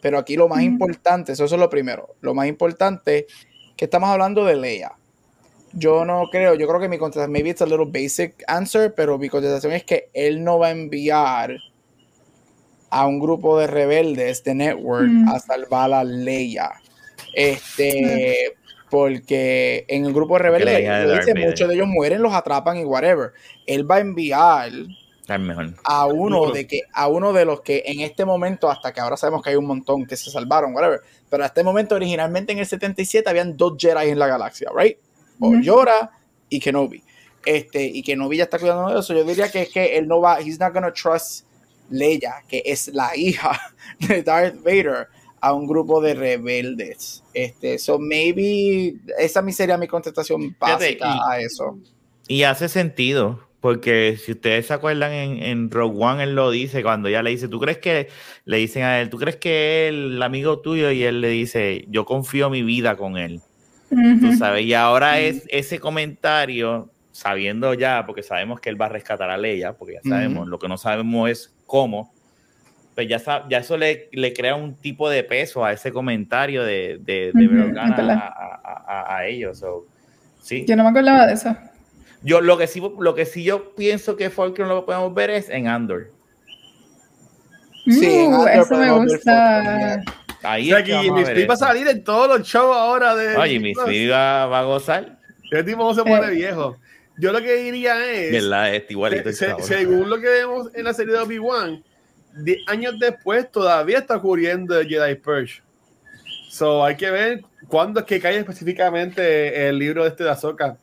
pero 0.00 0.18
aquí 0.18 0.36
lo 0.36 0.48
más 0.48 0.62
importante, 0.62 1.32
eso, 1.32 1.44
eso 1.44 1.54
es 1.54 1.60
lo 1.60 1.68
primero. 1.70 2.14
Lo 2.20 2.34
más 2.34 2.46
importante 2.46 3.26
que 3.76 3.84
estamos 3.86 4.08
hablando 4.10 4.44
de 4.44 4.56
Leia. 4.56 4.92
Yo 5.72 6.04
no 6.04 6.24
creo, 6.30 6.54
yo 6.54 6.66
creo 6.66 6.80
que 6.80 6.88
mi 6.88 6.98
contestación, 6.98 7.30
maybe 7.32 7.50
it's 7.50 7.60
a 7.62 7.66
little 7.66 7.86
basic 7.86 8.42
answer, 8.46 8.94
pero 8.94 9.18
mi 9.18 9.28
contestación 9.28 9.72
es 9.72 9.84
que 9.84 10.08
él 10.14 10.42
no 10.42 10.58
va 10.58 10.68
a 10.68 10.70
enviar 10.70 11.56
a 12.90 13.06
un 13.06 13.20
grupo 13.20 13.58
de 13.58 13.66
rebeldes 13.66 14.42
de 14.44 14.54
Network 14.54 15.08
Mm. 15.08 15.28
a 15.28 15.38
salvar 15.38 15.92
a 15.92 16.04
Leia. 16.04 16.70
Este, 17.34 18.54
porque 18.90 19.84
en 19.88 20.06
el 20.06 20.14
grupo 20.14 20.36
de 20.38 20.42
rebeldes, 20.44 20.72
la 20.72 20.80
hija 20.80 20.98
de 20.98 21.04
lo 21.04 21.10
Darth 21.10 21.20
dice, 21.20 21.32
Vader. 21.34 21.48
muchos 21.50 21.68
de 21.68 21.74
ellos 21.74 21.86
mueren, 21.86 22.22
los 22.22 22.32
atrapan 22.32 22.78
y 22.78 22.84
whatever. 22.84 23.32
Él 23.66 23.88
va 23.90 23.96
a 23.96 24.00
enviar 24.00 24.70
Mejor. 25.36 25.74
a 25.84 26.06
uno 26.06 26.50
de 26.52 26.66
que 26.66 26.80
a 26.94 27.08
uno 27.08 27.34
de 27.34 27.44
los 27.44 27.60
que 27.60 27.82
en 27.84 28.00
este 28.00 28.24
momento 28.24 28.70
hasta 28.70 28.92
que 28.94 29.00
ahora 29.00 29.16
sabemos 29.18 29.42
que 29.42 29.50
hay 29.50 29.56
un 29.56 29.66
montón 29.66 30.06
que 30.06 30.16
se 30.16 30.30
salvaron 30.30 30.74
whatever 30.74 31.00
pero 31.28 31.42
a 31.42 31.48
este 31.48 31.62
momento 31.62 31.96
originalmente 31.96 32.52
en 32.52 32.60
el 32.60 32.66
77 32.66 33.28
habían 33.28 33.54
dos 33.56 33.74
Jedi 33.78 34.08
en 34.08 34.18
la 34.18 34.26
galaxia 34.26 34.70
right 34.74 34.96
o. 35.40 35.54
Yoda 35.60 36.10
y 36.48 36.58
Kenobi. 36.60 37.02
Este 37.44 37.84
y 37.84 38.02
Kenobi 38.02 38.38
ya 38.38 38.44
está 38.44 38.58
cuidando 38.58 38.88
de 38.92 38.98
eso. 39.00 39.12
Yo 39.14 39.22
diría 39.24 39.50
que 39.50 39.62
es 39.62 39.68
que 39.68 39.98
él 39.98 40.08
no 40.08 40.20
va 40.20 40.40
he's 40.40 40.58
not 40.58 40.72
gonna 40.72 40.92
trust 40.92 41.44
Leia 41.90 42.42
que 42.48 42.62
es 42.64 42.88
la 42.88 43.16
hija 43.16 43.58
de 44.00 44.22
Darth 44.22 44.62
Vader 44.62 45.08
a 45.40 45.52
un 45.52 45.66
grupo 45.66 46.00
de 46.00 46.14
rebeldes. 46.14 47.22
Este 47.34 47.78
so 47.78 47.98
maybe 47.98 48.96
esa 49.18 49.42
mi 49.42 49.52
sería 49.52 49.76
mi 49.76 49.86
contestación 49.86 50.40
Fíjate, 50.58 50.96
básica 50.98 51.06
y- 51.14 51.32
a 51.32 51.40
eso. 51.40 51.78
Y 52.26 52.42
hace 52.42 52.68
sentido, 52.68 53.47
porque 53.60 54.16
si 54.16 54.32
ustedes 54.32 54.66
se 54.66 54.74
acuerdan 54.74 55.12
en, 55.12 55.42
en 55.42 55.70
Rogue 55.70 55.96
One, 55.98 56.22
él 56.22 56.34
lo 56.34 56.50
dice 56.50 56.82
cuando 56.82 57.08
ella 57.08 57.22
le 57.22 57.30
dice, 57.30 57.48
¿tú 57.48 57.58
crees 57.58 57.78
que, 57.78 58.08
le 58.44 58.56
dicen 58.58 58.84
a 58.84 59.00
él, 59.00 59.10
¿tú 59.10 59.18
crees 59.18 59.36
que 59.36 59.88
él, 59.88 60.14
el 60.16 60.22
amigo 60.22 60.60
tuyo? 60.60 60.90
Y 60.92 61.02
él 61.02 61.20
le 61.20 61.28
dice, 61.28 61.84
yo 61.88 62.04
confío 62.04 62.50
mi 62.50 62.62
vida 62.62 62.96
con 62.96 63.16
él, 63.16 63.40
tú 64.20 64.32
sabes. 64.38 64.64
Y 64.64 64.74
ahora 64.74 65.18
es 65.20 65.44
ese 65.48 65.80
comentario, 65.80 66.90
sabiendo 67.12 67.74
ya, 67.74 68.04
porque 68.06 68.22
sabemos 68.22 68.60
que 68.60 68.70
él 68.70 68.80
va 68.80 68.86
a 68.86 68.90
rescatar 68.90 69.30
a 69.30 69.36
Leia, 69.36 69.72
porque 69.72 69.94
ya 69.94 70.02
sabemos, 70.08 70.46
lo 70.48 70.58
que 70.58 70.68
no 70.68 70.78
sabemos 70.78 71.28
es 71.30 71.54
cómo, 71.66 72.12
pues 72.94 73.08
ya, 73.08 73.20
ya 73.48 73.58
eso 73.58 73.76
le, 73.76 74.08
le 74.12 74.32
crea 74.32 74.54
un 74.56 74.74
tipo 74.74 75.08
de 75.08 75.22
peso 75.24 75.64
a 75.64 75.72
ese 75.72 75.92
comentario 75.92 76.64
de, 76.64 76.98
de, 77.00 77.32
de 77.32 77.78
a, 77.78 77.86
a- 77.86 78.82
a- 78.86 79.16
a 79.18 79.26
ellos. 79.26 79.58
so, 79.58 79.86
sí. 80.42 80.64
Yo 80.66 80.76
no 80.76 80.82
me 80.84 80.90
acordaba 80.90 81.26
de 81.26 81.32
eso. 81.34 81.56
Yo 82.22 82.40
lo 82.40 82.58
que 82.58 82.66
sí, 82.66 82.82
lo 82.98 83.14
que 83.14 83.26
sí 83.26 83.44
yo 83.44 83.74
pienso 83.74 84.16
que 84.16 84.30
Falcon 84.30 84.68
lo 84.68 84.84
podemos 84.84 85.14
ver 85.14 85.30
es 85.30 85.48
en 85.48 85.68
Andor. 85.68 86.10
Sí, 87.86 88.26
Uh, 88.28 88.34
Andor 88.34 88.48
eso 88.50 88.76
me 88.76 88.90
gusta. 88.92 90.02
Ahí 90.42 90.66
O 90.72 90.76
sea, 90.76 90.78
es 90.80 90.84
que 90.84 90.98
Jimmy 90.98 91.24
Smith 91.24 91.50
va 91.50 91.54
a 91.54 91.56
salir 91.56 91.88
en 91.88 92.04
todos 92.04 92.28
los 92.28 92.46
shows 92.46 92.76
ahora 92.76 93.14
de. 93.14 93.36
Oye, 93.36 93.58
mi 93.58 93.74
Smith 93.74 94.10
va, 94.10 94.46
va 94.46 94.60
a 94.60 94.64
gozar, 94.64 95.18
Ese 95.50 95.64
tipo 95.64 95.82
no 95.82 95.94
se 95.94 96.02
pone 96.02 96.26
Eh. 96.26 96.30
viejo. 96.30 96.76
Yo 97.18 97.32
lo 97.32 97.40
que 97.40 97.54
diría 97.56 98.12
es. 98.12 98.30
¿verdad? 98.32 98.74
Este 98.74 98.92
igualito 98.92 99.32
se- 99.32 99.54
se- 99.56 99.62
según 99.62 100.08
lo 100.10 100.20
que 100.20 100.28
vemos 100.28 100.70
en 100.74 100.84
la 100.84 100.92
serie 100.94 101.14
de 101.14 101.20
Obi-Wan, 101.20 101.82
10 102.36 102.58
años 102.68 102.94
después 103.00 103.50
todavía 103.50 103.98
está 103.98 104.16
ocurriendo 104.16 104.78
el 104.78 104.86
Jedi 104.86 105.14
Purge. 105.16 105.62
So 106.50 106.84
hay 106.84 106.96
que 106.96 107.10
ver 107.10 107.40
cuándo 107.66 108.00
es 108.00 108.06
que 108.06 108.20
cae 108.20 108.38
específicamente 108.38 109.68
el 109.68 109.78
libro 109.78 110.02
de 110.04 110.10
este 110.10 110.22
de 110.24 110.30
Ahsoka 110.30 110.76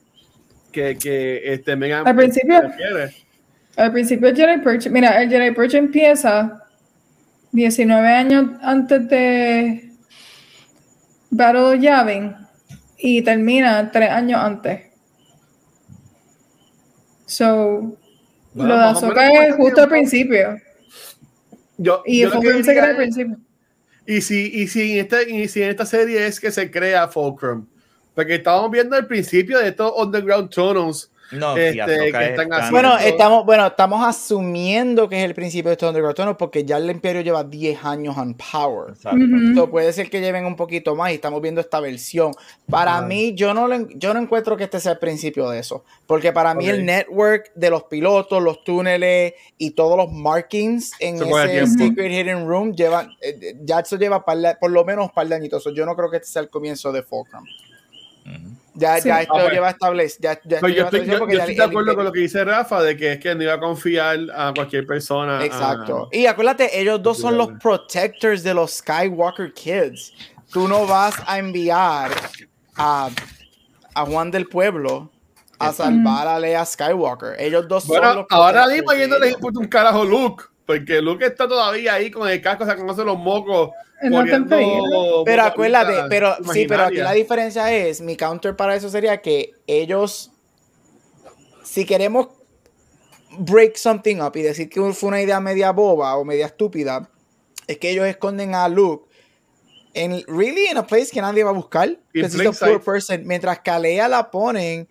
que, 0.75 0.97
que 0.97 1.53
este 1.53 1.75
Megan 1.77 2.05
Al 2.05 2.15
principio. 2.15 2.61
refiere. 2.61 3.13
Al 3.77 3.91
principio 3.91 4.27
el 4.29 4.35
Jedi 4.35 4.61
Purge, 4.61 4.89
mira, 4.89 5.21
el 5.21 5.29
Jedi 5.29 5.51
Purge 5.51 5.77
empieza 5.77 6.63
19 7.51 8.07
años 8.07 8.51
antes 8.61 9.07
de 9.07 9.89
Battle 11.29 11.61
of 11.61 11.79
Yavin 11.79 12.35
y 12.97 13.21
termina 13.21 13.89
3 13.91 14.09
años 14.09 14.41
antes. 14.41 14.81
So, 17.25 17.97
Bueno, 18.53 18.75
lo 18.75 18.99
de 18.99 19.07
menos 19.15 19.45
es 19.47 19.55
justo 19.55 19.81
al 19.83 19.89
principio. 19.89 20.57
Yo, 21.77 22.03
Y 22.05 22.21
yo 22.21 22.31
diría 22.39 22.83
al 22.83 22.95
principio. 22.97 23.37
Y 24.07 24.21
si, 24.21 24.51
y 24.53 24.67
si, 24.67 24.91
en 24.91 24.99
esta, 24.99 25.23
y 25.23 25.47
si 25.47 25.63
en 25.63 25.71
esta 25.71 25.85
serie 25.85 26.27
es 26.27 26.39
que 26.39 26.51
se 26.51 26.69
crea 26.69 27.07
Fulcrum, 27.07 27.65
porque 28.15 28.35
estábamos 28.35 28.71
viendo 28.71 28.97
el 28.97 29.05
principio 29.05 29.59
de 29.59 29.67
estos 29.69 29.91
underground 29.95 30.49
tunnels 30.49 31.11
No, 31.31 31.57
este, 31.57 31.81
Ahsoka 31.81 31.95
que 32.19 32.25
es 32.25 32.29
están 32.31 32.53
haciendo- 32.53 32.71
Bueno, 32.71 32.97
estamos, 32.99 33.45
bueno, 33.45 33.65
estamos 33.65 34.05
asumiendo 34.07 35.09
que 35.09 35.17
es 35.17 35.23
el 35.25 35.33
principio 35.33 35.69
de 35.69 35.73
estos 35.73 35.89
Underground 35.89 36.15
Tunnels 36.15 36.37
porque 36.37 36.63
ya 36.63 36.77
el 36.77 36.87
Imperio 36.89 37.21
lleva 37.21 37.43
10 37.43 37.83
años 37.83 38.15
en 38.19 38.35
power. 38.35 38.91
Exacto. 38.91 39.17
Ujú. 39.17 39.55
So, 39.55 39.69
puede 39.71 39.91
ser 39.91 40.07
que 40.11 40.21
lleven 40.21 40.45
un 40.45 40.55
poquito 40.55 40.95
más 40.95 41.11
y 41.11 41.15
estamos 41.15 41.41
viendo 41.41 41.61
esta 41.61 41.79
versión. 41.79 42.31
Para 42.69 42.97
Ah. 42.97 43.01
mí, 43.01 43.33
yo 43.33 43.55
no, 43.55 43.67
le- 43.67 43.87
yo 43.95 44.13
no 44.13 44.19
encuentro 44.19 44.55
que 44.55 44.65
este 44.65 44.79
sea 44.79 44.91
el 44.93 44.99
principio 44.99 45.49
de 45.49 45.57
eso. 45.59 45.83
Porque 46.05 46.31
para 46.31 46.53
mí 46.53 46.65
Ok. 46.69 46.75
el 46.75 46.85
network 46.85 47.51
de 47.55 47.69
los 47.71 47.83
pilotos, 47.85 48.41
los 48.43 48.63
túneles 48.63 49.33
y 49.57 49.71
todos 49.71 49.97
los 49.97 50.11
markings 50.11 50.91
en 50.99 51.17
Se 51.17 51.23
ese. 51.25 51.67
Secret 51.75 52.11
Hidden 52.11 52.47
Room 52.47 52.75
llevan, 52.75 53.09
eh, 53.19 53.55
ya 53.63 53.79
eso 53.79 53.97
lleva 53.97 54.23
par 54.23 54.37
de- 54.37 54.55
por 54.59 54.69
lo 54.69 54.85
menos 54.85 55.05
un 55.07 55.11
par 55.11 55.27
de 55.27 55.33
añitos. 55.35 55.63
So, 55.63 55.71
yo 55.71 55.87
no 55.87 55.95
creo 55.95 56.11
que 56.11 56.17
este 56.17 56.29
sea 56.29 56.43
el 56.43 56.49
comienzo 56.49 56.91
de 56.91 57.01
Fulcrum. 57.01 57.43
Ya, 58.75 58.97
Sí. 58.99 59.07
ya 59.07 59.21
esto 59.21 59.33
Ah, 59.35 59.41
pues. 59.41 59.53
lleva 59.53 59.69
establecido. 59.69 60.19
Ya, 60.21 60.33
ya 60.33 60.39
Pero 60.61 60.67
yo 60.67 60.83
estoy, 60.83 60.99
establecido 60.99 61.13
yo- 61.13 61.19
porque 61.19 61.33
yo 61.33 61.37
ya 61.37 61.43
estoy 61.45 61.55
de 61.55 61.63
acuerdo 61.63 61.95
con 61.95 62.03
lo 62.05 62.11
que 62.11 62.19
dice 62.19 62.43
Rafa 62.43 62.81
de 62.83 62.97
que 62.97 63.13
es 63.13 63.19
que 63.19 63.33
no 63.35 63.43
iba 63.43 63.53
a 63.53 63.59
confiar 63.59 64.19
a 64.35 64.53
cualquier 64.53 64.85
persona. 64.85 65.39
a- 65.39 65.45
Exacto. 65.45 66.09
Y 66.11 66.25
acuérdate, 66.25 66.79
ellos 66.79 67.01
dos 67.01 67.17
son 67.19 67.37
los 67.37 67.49
protectors 67.61 68.43
de 68.43 68.53
los 68.53 68.71
Skywalker 68.75 69.53
Kids. 69.53 70.13
Tú 70.51 70.67
no 70.67 70.85
vas 70.85 71.15
a 71.25 71.39
enviar 71.39 72.11
a, 72.75 73.09
a 73.93 74.05
Juan 74.05 74.29
del 74.31 74.47
Pueblo 74.47 75.09
a 75.57 75.71
salvar 75.71 76.27
a 76.27 76.37
Leia 76.39 76.65
Skywalker. 76.65 77.35
Ellos 77.39 77.67
dos 77.67 77.83
son 77.85 77.97
Bueno, 77.97 78.13
los 78.15 78.25
ahora 78.29 78.67
mismo 78.67 78.91
importa 78.93 79.59
un 79.59 79.67
carajo 79.67 80.03
Luke, 80.03 80.43
porque 80.65 81.01
Luke 81.01 81.25
está 81.25 81.47
todavía 81.47 81.93
ahí 81.93 82.11
con 82.11 82.27
el 82.29 82.41
casco, 82.41 82.65
sacándose 82.65 83.05
los 83.05 83.17
mocos. 83.17 83.69
No. 84.03 85.23
Pero 85.25 85.43
acuérdate, 85.43 85.93
pero 86.09 86.35
sí, 86.51 86.65
pero 86.67 86.83
aquí 86.83 86.97
la 86.97 87.13
diferencia 87.13 87.73
es, 87.73 88.01
mi 88.01 88.15
counter 88.15 88.55
para 88.55 88.75
eso 88.75 88.89
sería 88.89 89.21
que 89.21 89.53
ellos, 89.67 90.31
si 91.63 91.85
queremos 91.85 92.27
break 93.37 93.75
something 93.75 94.17
up 94.17 94.35
y 94.35 94.41
decir 94.41 94.69
que 94.69 94.81
fue 94.93 95.09
una 95.09 95.21
idea 95.21 95.39
media 95.39 95.71
boba 95.71 96.15
o 96.17 96.25
media 96.25 96.47
estúpida, 96.47 97.09
es 97.67 97.77
que 97.77 97.89
ellos 97.89 98.05
esconden 98.05 98.53
a 98.53 98.67
Luke 98.67 99.09
en 99.95 100.23
really 100.27 100.67
in 100.69 100.77
a 100.77 100.85
place 100.85 101.09
que 101.09 101.21
nadie 101.21 101.43
va 101.43 101.51
a 101.51 101.53
buscar, 101.53 101.87
In 101.87 101.97
because 102.13 102.33
he's 102.33 102.41
plain 102.41 102.49
a 102.49 102.51
poor 102.51 102.79
sight. 102.79 102.83
person, 102.83 103.27
mientras 103.27 103.59
que 103.59 103.71
a 103.71 103.79
Leia 103.79 104.07
la 104.07 104.29
ponen 104.29 104.87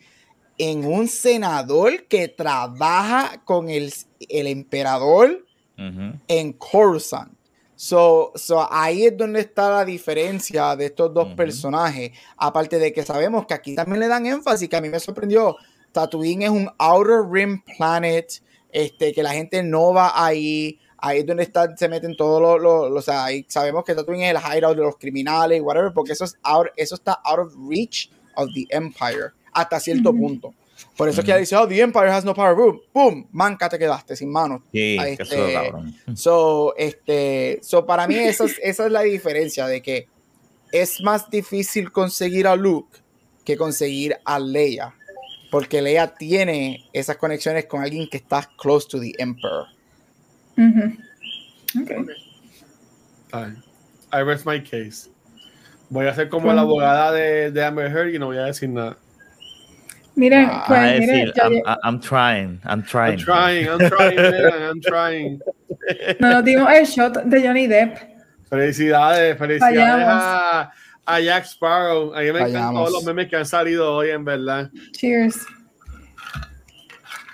en 0.59 0.85
un 0.85 1.09
senador 1.09 2.05
que 2.09 2.29
trabaja 2.29 3.43
con 3.45 3.69
el, 3.69 3.93
el 4.29 4.47
emperador 4.47 5.45
en 5.77 6.53
Coruscant. 6.55 7.34
So, 7.87 8.33
so 8.35 8.67
ahí 8.73 9.05
es 9.05 9.15
donde 9.15 9.41
está 9.41 9.69
la 9.69 9.85
diferencia 9.85 10.75
de 10.75 10.87
estos 10.87 11.13
dos 11.13 11.29
personajes. 11.37 12.13
Aparte 12.39 12.79
de 12.79 12.95
que 12.95 13.03
sabemos 13.03 13.45
que 13.45 13.53
aquí 13.53 13.75
también 13.75 14.01
le 14.01 14.09
dan 14.09 14.25
énfasis, 14.25 14.71
que 14.71 14.77
a 14.77 14.81
mí 14.81 14.89
me 14.89 14.99
sorprendió. 14.99 15.55
Tatooine 15.93 16.43
es 16.45 16.49
un 16.51 16.71
Outer 16.79 17.21
Rim 17.31 17.61
planet, 17.77 18.41
este, 18.73 19.13
que 19.13 19.23
la 19.23 19.35
gente 19.35 19.63
no 19.63 19.93
va 19.93 20.13
ahí. 20.15 20.79
Ahí 20.97 21.19
es 21.19 21.27
donde 21.27 21.43
está, 21.43 21.77
se 21.77 21.87
meten 21.91 22.17
todos 22.17 22.41
los, 22.41 22.59
los- 22.63 22.91
los- 22.91 22.99
o 23.01 23.03
sea, 23.03 23.27
ahí 23.27 23.45
sabemos 23.49 23.85
que 23.85 23.95
Tatooine 23.95 24.23
es 24.23 24.31
el 24.31 24.39
hideout 24.41 24.77
de 24.79 24.83
los 24.83 24.97
criminales, 24.97 25.61
whatever, 25.61 25.93
porque 25.93 26.13
eso, 26.13 26.25
es 26.25 26.39
out, 26.43 26.69
eso 26.77 26.95
está 26.95 27.21
out 27.23 27.39
of 27.41 27.53
reach 27.69 28.11
of 28.37 28.49
the 28.55 28.65
Empire 28.71 29.33
hasta 29.53 29.79
cierto 29.79 30.11
punto. 30.15 30.55
Por 30.97 31.09
eso 31.09 31.21
es 31.21 31.25
que 31.25 31.33
ella 31.33 31.41
dice, 31.41 31.57
oh, 31.57 31.67
the 31.67 31.81
Empire 31.81 32.09
has 32.09 32.25
no 32.25 32.35
power, 32.35 32.55
boom, 32.55 32.81
boom, 32.93 33.29
manca 33.33 33.69
te 33.69 33.79
quedaste 33.79 34.15
sin 34.15 34.31
manos. 34.31 34.63
Sí, 34.73 34.97
Ah, 34.99 35.05
que 35.07 35.13
eso 35.15 35.35
este, 35.35 35.53
cabrón. 35.53 35.95
So, 36.15 36.75
este, 36.77 37.59
so 37.63 37.85
para 37.85 38.07
mí 38.07 38.17
esa 38.17 38.45
es, 38.45 38.61
esa 38.63 38.87
es 38.87 38.93
la 38.93 39.03
diferencia 39.03 39.67
de 39.67 39.83
que 39.83 40.07
es 40.73 41.01
más 41.03 41.31
difícil 41.31 41.91
conseguir 41.91 42.47
a 42.47 42.55
Luke 42.57 42.99
que 43.45 43.57
conseguir 43.57 44.17
a 44.25 44.39
Leia. 44.39 44.95
Porque 45.51 45.83
Leia 45.83 46.15
tiene 46.15 46.89
esas 46.93 47.17
conexiones 47.17 47.67
con 47.67 47.83
alguien 47.83 48.09
que 48.09 48.17
está 48.17 48.49
close 48.59 48.89
to 48.89 49.01
the 49.01 49.13
Emperor. 49.19 49.67
Ujú. 50.57 51.83
Ok. 51.83 51.91
Está 53.27 53.47
bien. 53.47 53.63
I 54.13 54.23
rest 54.23 54.47
my 54.47 54.63
case. 54.63 55.11
Voy 55.91 56.07
a 56.07 56.15
ser 56.15 56.29
como 56.29 56.53
la 56.53 56.63
abogada 56.63 57.13
de, 57.13 57.51
de 57.51 57.65
Amber 57.65 57.91
Heard 57.91 58.15
y 58.15 58.19
no 58.19 58.27
voy 58.27 58.39
a 58.39 58.45
decir 58.47 58.69
nada. 58.69 58.99
Miren, 60.17 60.49
Ah, 60.51 60.65
pues 60.69 61.01
miren, 61.01 61.07
decir, 61.27 61.33
ya- 61.35 61.45
I'm, 61.45 61.79
I'm 61.83 62.01
trying, 62.01 62.61
I'm 62.65 62.83
trying. 62.85 63.19
I'm 63.19 63.25
trying, 63.25 63.67
I'm 63.69 63.79
trying, 63.91 64.17
man, 64.17 64.63
I'm 64.71 64.81
trying. 64.81 65.41
no 66.21 66.31
nos 66.31 66.45
dimos 66.45 66.73
el 66.73 66.87
shot 66.87 67.25
de 67.25 67.41
Johnny 67.47 67.67
Depp. 67.67 67.99
Felicidades, 68.49 69.37
felicidades 69.37 70.07
a, 70.07 70.71
a 71.07 71.21
Jack 71.21 71.45
Sparrow. 71.47 72.15
A 72.15 72.21
mí 72.21 72.33
me 72.33 72.41
encantan 72.41 72.75
todos 72.75 72.93
los 72.93 73.05
memes 73.05 73.29
que 73.29 73.37
han 73.37 73.47
salido 73.47 73.93
hoy, 73.93 74.11
en 74.11 74.25
verdad. 74.25 74.71
Cheers. 74.93 75.45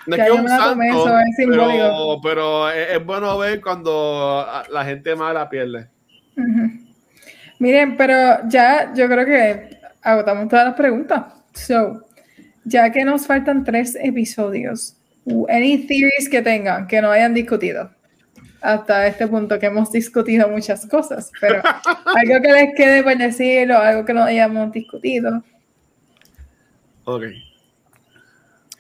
No 0.06 0.16
es 0.16 0.22
que 0.22 0.28
yo 0.28 0.36
un 0.36 0.48
santo, 0.48 0.82
eso 0.82 1.18
es 1.18 1.36
pero, 1.36 2.20
pero 2.22 2.70
es, 2.70 2.90
es 2.96 3.04
bueno 3.04 3.36
ver 3.38 3.60
cuando 3.60 4.46
la 4.70 4.84
gente 4.84 5.14
mala 5.14 5.48
pierde. 5.48 5.88
Ujú. 6.36 6.70
Miren, 7.58 7.96
pero 7.98 8.48
ya 8.48 8.92
yo 8.94 9.06
creo 9.06 9.26
que 9.26 9.78
agotamos 10.02 10.48
todas 10.48 10.64
las 10.68 10.74
preguntas. 10.74 11.22
So, 11.52 12.06
ya 12.64 12.90
que 12.90 13.04
nos 13.04 13.26
faltan 13.26 13.64
tres 13.64 13.96
episodios, 14.00 14.96
any 15.48 15.86
theories 15.86 16.28
que 16.30 16.42
tengan 16.42 16.86
que 16.86 17.00
no 17.00 17.10
hayan 17.10 17.34
discutido 17.34 17.90
hasta 18.60 19.06
este 19.06 19.26
punto 19.26 19.58
que 19.58 19.66
hemos 19.66 19.90
discutido 19.90 20.48
muchas 20.48 20.86
cosas, 20.86 21.30
pero 21.40 21.62
algo 22.04 22.42
que 22.42 22.52
les 22.52 22.74
quede 22.76 23.02
por 23.02 23.16
decir 23.16 23.70
o 23.72 23.78
algo 23.78 24.04
que 24.04 24.12
no 24.12 24.24
hayamos 24.24 24.72
discutido. 24.72 25.42
Ok. 27.04 27.24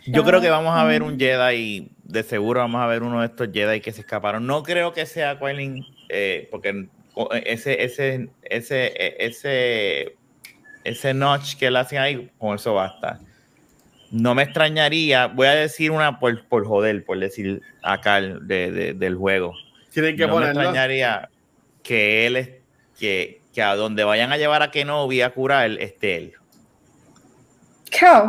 Yo 0.06 0.24
creo 0.24 0.40
que 0.40 0.50
vamos 0.50 0.76
a 0.76 0.84
ver 0.84 1.02
un 1.02 1.18
Jedi, 1.18 1.90
de 2.04 2.22
seguro 2.22 2.60
vamos 2.60 2.80
a 2.80 2.86
ver 2.86 3.02
uno 3.02 3.20
de 3.20 3.26
estos 3.26 3.48
Jedi 3.52 3.80
que 3.80 3.92
se 3.92 4.00
escaparon. 4.00 4.46
No 4.46 4.62
creo 4.62 4.92
que 4.92 5.06
sea 5.06 5.38
Quelling, 5.38 5.84
eh, 6.08 6.48
porque 6.50 6.88
ese, 7.44 7.84
ese, 7.84 8.28
ese, 8.42 8.92
ese, 9.24 10.16
ese 10.84 11.14
notch 11.14 11.56
que 11.56 11.70
le 11.70 11.78
hacen 11.78 11.98
ahí, 11.98 12.30
con 12.38 12.56
eso 12.56 12.74
basta. 12.74 13.20
No 14.10 14.34
me 14.34 14.42
extrañaría, 14.42 15.26
voy 15.28 15.46
a 15.46 15.54
decir 15.54 15.90
una 15.90 16.18
por, 16.18 16.44
por 16.48 16.66
joder, 16.66 17.04
por 17.04 17.18
decir 17.18 17.62
acá 17.82 18.20
de, 18.20 18.70
de- 18.72 18.94
del 18.94 19.14
juego. 19.16 19.52
Tienen 19.92 20.16
que 20.16 20.26
no 20.26 20.34
me 20.36 20.46
extrañaría 20.62 21.28
que 21.82 22.26
él 22.26 22.36
es, 22.36 22.50
que, 22.98 23.40
que 23.54 23.62
a 23.62 23.74
donde 23.76 24.02
vayan 24.04 24.32
a 24.32 24.36
llevar 24.36 24.62
a 24.62 24.70
Kenobi 24.70 25.22
a 25.22 25.30
curar 25.30 25.70
esté 25.80 26.16
él. 26.16 26.32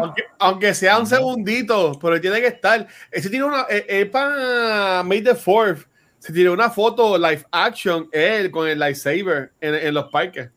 Aunque, 0.01 0.23
aunque 0.39 0.73
sea 0.73 0.97
un 0.97 1.05
segundito, 1.05 1.97
pero 2.01 2.19
tiene 2.19 2.41
que 2.41 2.47
estar. 2.47 2.87
Ese 3.11 3.29
tiene 3.29 3.45
una. 3.45 3.65
eh, 3.69 3.85
Es 3.87 4.05
para 4.09 5.03
May 5.03 5.21
the 5.21 5.35
Fourth. 5.35 5.85
Se 6.17 6.33
tiró 6.33 6.53
una 6.53 6.69
foto 6.69 7.17
live 7.17 7.43
action, 7.51 8.07
él 8.11 8.49
con 8.51 8.67
el 8.67 8.79
lightsaber 8.79 9.51
en, 9.61 9.75
en 9.75 9.93
los 9.93 10.05
parques. 10.11 10.49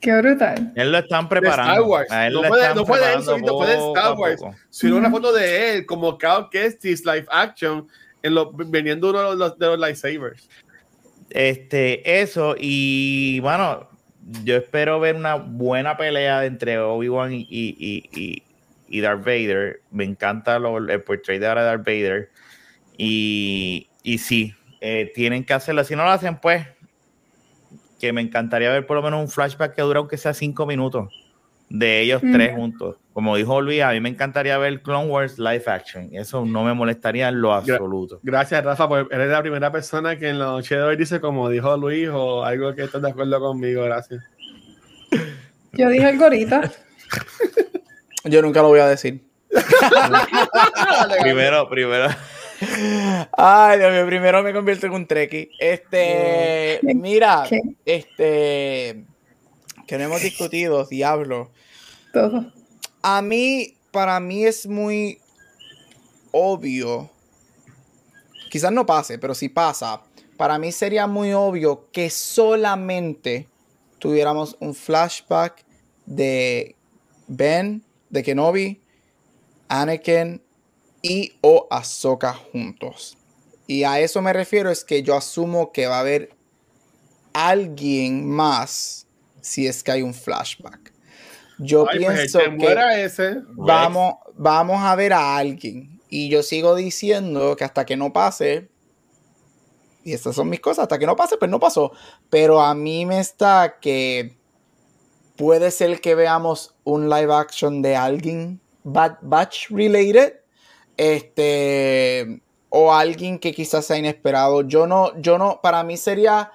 Qué 0.00 0.16
brutal. 0.16 0.72
Él 0.76 0.92
lo 0.92 0.98
están 0.98 1.24
De 1.24 1.28
preparando. 1.28 1.72
Star 1.72 1.82
Wars. 1.82 2.10
A 2.10 2.26
él 2.26 2.32
No 2.34 2.42
puede, 2.42 2.74
no 2.74 2.84
puede 2.84 3.12
él 3.14 3.22
solito, 3.22 3.64
Star 3.92 4.14
Wars. 4.14 4.40
Sino 4.70 4.96
una 4.96 5.10
foto 5.10 5.32
de 5.32 5.74
él 5.74 5.86
como 5.86 6.16
Cal 6.18 6.48
Kestis 6.50 7.04
live 7.04 7.26
action 7.30 7.86
en 8.22 8.34
los, 8.34 8.48
vendiendo 8.54 9.10
uno 9.10 9.30
de 9.30 9.36
los, 9.36 9.58
de 9.58 9.66
los 9.66 9.78
lightsabers. 9.78 10.48
Este, 11.30 12.20
eso, 12.20 12.56
y 12.58 13.38
bueno, 13.40 13.88
yo 14.44 14.56
espero 14.56 14.98
ver 15.00 15.14
una 15.16 15.36
buena 15.36 15.96
pelea 15.96 16.44
entre 16.44 16.78
Obi-Wan 16.78 17.32
y, 17.32 17.46
y, 17.48 17.76
y, 17.78 18.20
y- 18.20 18.42
y 18.92 19.00
Darth 19.00 19.20
Vader. 19.24 19.82
Me 19.92 20.02
encanta 20.04 20.58
lo- 20.58 20.78
el 20.78 21.02
portrait 21.02 21.40
de 21.40 21.46
ahora 21.46 21.60
de 21.62 21.66
Darth 21.68 21.86
Vader. 21.86 22.30
Y, 22.98 23.88
y 24.02 24.18
sí, 24.18 24.54
eh, 24.80 25.12
tienen 25.14 25.44
que 25.44 25.52
hacerlo. 25.54 25.84
Si 25.84 25.94
no 25.94 26.02
lo 26.04 26.10
hacen, 26.10 26.36
pues, 26.38 26.66
que 28.00 28.12
me 28.12 28.20
encantaría 28.22 28.70
ver 28.70 28.86
por 28.86 28.96
lo 28.96 29.02
menos 29.02 29.20
un 29.20 29.28
flashback 29.28 29.74
que 29.76 29.82
dura 29.82 29.98
aunque 30.00 30.16
sea 30.16 30.34
cinco 30.34 30.66
minutos 30.66 31.12
de 31.68 32.00
ellos 32.00 32.20
Mm. 32.22 32.32
tres 32.32 32.54
juntos. 32.56 32.96
Como 33.12 33.36
dijo 33.36 33.60
Luis, 33.60 33.82
a 33.82 33.90
mí 33.92 34.00
me 34.00 34.08
encantaría 34.08 34.58
ver 34.58 34.82
Clone 34.82 35.08
Wars 35.08 35.38
live 35.38 35.62
action. 35.66 36.08
Eso 36.12 36.44
no 36.44 36.64
me 36.64 36.74
molestaría 36.74 37.28
en 37.28 37.40
lo 37.40 37.52
absoluto. 37.52 38.18
Gracias, 38.24 38.64
Rafa, 38.64 38.88
porque 38.88 39.14
eres 39.14 39.28
la 39.28 39.40
primera 39.42 39.70
persona 39.70 40.16
que 40.18 40.28
en 40.30 40.38
la 40.38 40.46
noche 40.46 40.74
de 40.76 40.82
hoy 40.82 40.96
dice, 40.96 41.20
como 41.20 41.48
dijo 41.48 41.76
Luis, 41.76 42.08
o 42.12 42.42
algo 42.44 42.74
que 42.74 42.84
estás 42.84 43.02
de 43.02 43.10
acuerdo 43.10 43.38
conmigo. 43.38 43.84
Gracias. 43.84 44.22
Yo 45.72 45.88
dije 45.90 46.06
algo 46.06 46.24
ahorita. 46.24 46.72
Yo 48.24 48.42
nunca 48.42 48.62
lo 48.62 48.68
voy 48.68 48.80
a 48.80 48.86
decir. 48.88 49.20
Primero, 51.22 51.68
primero. 51.68 52.08
Ay, 53.36 53.78
Dios 53.78 53.92
mío, 53.92 54.06
primero 54.06 54.42
me 54.42 54.52
convierto 54.52 54.86
en 54.86 54.92
un 54.92 55.06
treki. 55.06 55.50
Este, 55.58 56.80
mira, 56.82 57.44
¿Qué? 57.48 57.60
este, 57.84 59.04
que 59.86 59.98
no 59.98 60.04
hemos 60.04 60.22
discutido, 60.22 60.84
diablo. 60.84 61.50
Todo. 62.12 62.52
A 63.02 63.22
mí, 63.22 63.74
para 63.90 64.20
mí 64.20 64.44
es 64.44 64.66
muy 64.66 65.20
obvio, 66.32 67.10
quizás 68.50 68.72
no 68.72 68.84
pase, 68.84 69.18
pero 69.18 69.34
si 69.34 69.48
pasa, 69.48 70.02
para 70.36 70.58
mí 70.58 70.72
sería 70.72 71.06
muy 71.06 71.32
obvio 71.32 71.90
que 71.92 72.10
solamente 72.10 73.48
tuviéramos 73.98 74.56
un 74.60 74.74
flashback 74.74 75.64
de 76.04 76.76
Ben, 77.26 77.82
de 78.10 78.22
Kenobi, 78.22 78.80
Anakin 79.68 80.42
y 81.02 81.32
o 81.40 81.66
Ahsoka 81.70 82.34
juntos. 82.34 83.16
Y 83.66 83.84
a 83.84 84.00
eso 84.00 84.20
me 84.20 84.32
refiero 84.32 84.70
es 84.70 84.84
que 84.84 85.02
yo 85.02 85.16
asumo 85.16 85.72
que 85.72 85.86
va 85.86 85.98
a 85.98 86.00
haber 86.00 86.30
alguien 87.32 88.28
más 88.28 89.06
si 89.40 89.66
es 89.66 89.82
que 89.82 89.92
hay 89.92 90.02
un 90.02 90.14
flashback. 90.14 90.92
Yo 91.58 91.86
Ay, 91.88 92.00
pues, 92.00 92.16
pienso 92.18 92.38
que 92.38 92.44
que 92.44 92.50
muera 92.50 93.00
ese. 93.00 93.42
vamos, 93.50 94.14
vamos 94.36 94.80
a 94.80 94.96
ver 94.96 95.12
a 95.12 95.36
alguien. 95.36 96.00
Y 96.08 96.28
yo 96.28 96.42
sigo 96.42 96.74
diciendo 96.74 97.54
que 97.56 97.64
hasta 97.64 97.84
que 97.84 97.96
no 97.96 98.12
pase, 98.12 98.68
y 100.02 100.12
estas 100.14 100.34
son 100.34 100.48
mis 100.48 100.60
cosas, 100.60 100.84
hasta 100.84 100.98
que 100.98 101.06
no 101.06 101.14
pase, 101.14 101.36
pues 101.36 101.50
no 101.50 101.60
pasó. 101.60 101.92
Pero 102.30 102.60
a 102.60 102.74
mí 102.74 103.06
me 103.06 103.20
está 103.20 103.78
que 103.80 104.36
puede 105.36 105.70
ser 105.70 106.00
que 106.00 106.14
veamos 106.14 106.74
un 106.84 107.08
live 107.08 107.32
action 107.32 107.82
de 107.82 107.96
alguien 107.96 108.60
Bad 108.84 109.18
Batch 109.22 109.70
related. 109.70 110.39
Este. 111.00 112.42
O 112.68 112.92
alguien 112.92 113.38
que 113.38 113.52
quizás 113.52 113.86
sea 113.86 113.96
inesperado. 113.96 114.62
Yo 114.62 114.86
no, 114.86 115.18
yo 115.20 115.38
no, 115.38 115.60
para 115.62 115.82
mí 115.82 115.96
sería 115.96 116.52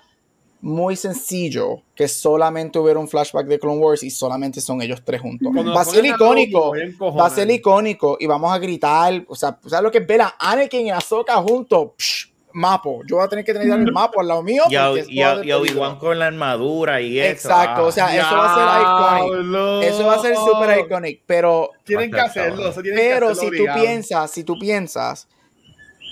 muy 0.62 0.96
sencillo 0.96 1.82
que 1.96 2.08
solamente 2.08 2.80
hubiera 2.80 3.00
un 3.00 3.08
flashback 3.08 3.48
de 3.48 3.60
Clone 3.60 3.80
Wars 3.80 4.04
y 4.04 4.12
solamente 4.12 4.62
son 4.62 4.82
ellos 4.82 5.02
tres 5.04 5.22
juntos. 5.22 5.52
Cuando 5.54 5.74
Va 5.74 5.82
a 5.82 5.86
ser 5.86 6.06
icónico. 6.06 6.74
Va 7.02 7.26
a 7.26 7.30
ser 7.32 7.50
icónico 7.50 8.18
y 8.20 8.28
vamos 8.28 8.54
a 8.54 8.60
gritar. 8.60 9.26
O 9.28 9.36
sea, 9.36 9.60
¿sabes 9.66 9.84
lo 9.84 9.92
que 9.92 9.98
es 9.98 10.08
ver 10.08 10.22
a 10.22 10.36
Anakin 10.40 10.88
y 10.88 10.92
Ahsoka 10.92 11.36
juntos? 11.38 11.90
Psh, 11.98 12.32
mapo. 12.56 13.02
Yo 13.06 13.18
voy 13.18 13.26
a 13.26 13.28
tener 13.28 13.44
que 13.44 13.54
tener 13.54 13.70
el 13.80 13.92
mapo 13.92 14.22
al 14.22 14.28
lado 14.30 14.42
mío. 14.42 14.64
Y, 14.70 14.76
a- 14.76 14.88
porque 14.88 15.02
esto 15.02 15.44
y, 15.44 15.52
Obi-Wan 15.52 16.00
con 16.00 16.18
la 16.18 16.28
armadura 16.28 17.02
y 17.02 17.20
eso. 17.20 17.32
Exacto, 17.32 17.82
ah. 17.82 17.88
o 17.88 17.92
sea, 17.92 18.16
eso 18.16 18.36
va 18.36 18.52
a 18.52 18.56
ser 18.56 18.82
icónico. 18.82 19.36
Diablo. 19.36 19.82
Eso 19.82 20.06
va 20.06 20.16
a 20.16 20.20
ser 20.20 20.36
súper 20.36 20.80
icónico. 20.80 21.24
Pero, 21.26 21.70
Tienen 21.84 22.12
que 22.12 22.20
hacerlo. 22.20 22.56
cabrón. 22.56 22.72
eso 22.72 22.82
tienen 22.82 23.00
que 23.00 23.10
pero 23.14 23.30
hacerlo 23.30 23.42
si 23.42 23.58
tú 23.58 23.64
obligado. 23.64 23.82
piensas, 23.82 24.32
si 24.32 24.44
tú 24.44 24.60
piensas, 24.60 25.28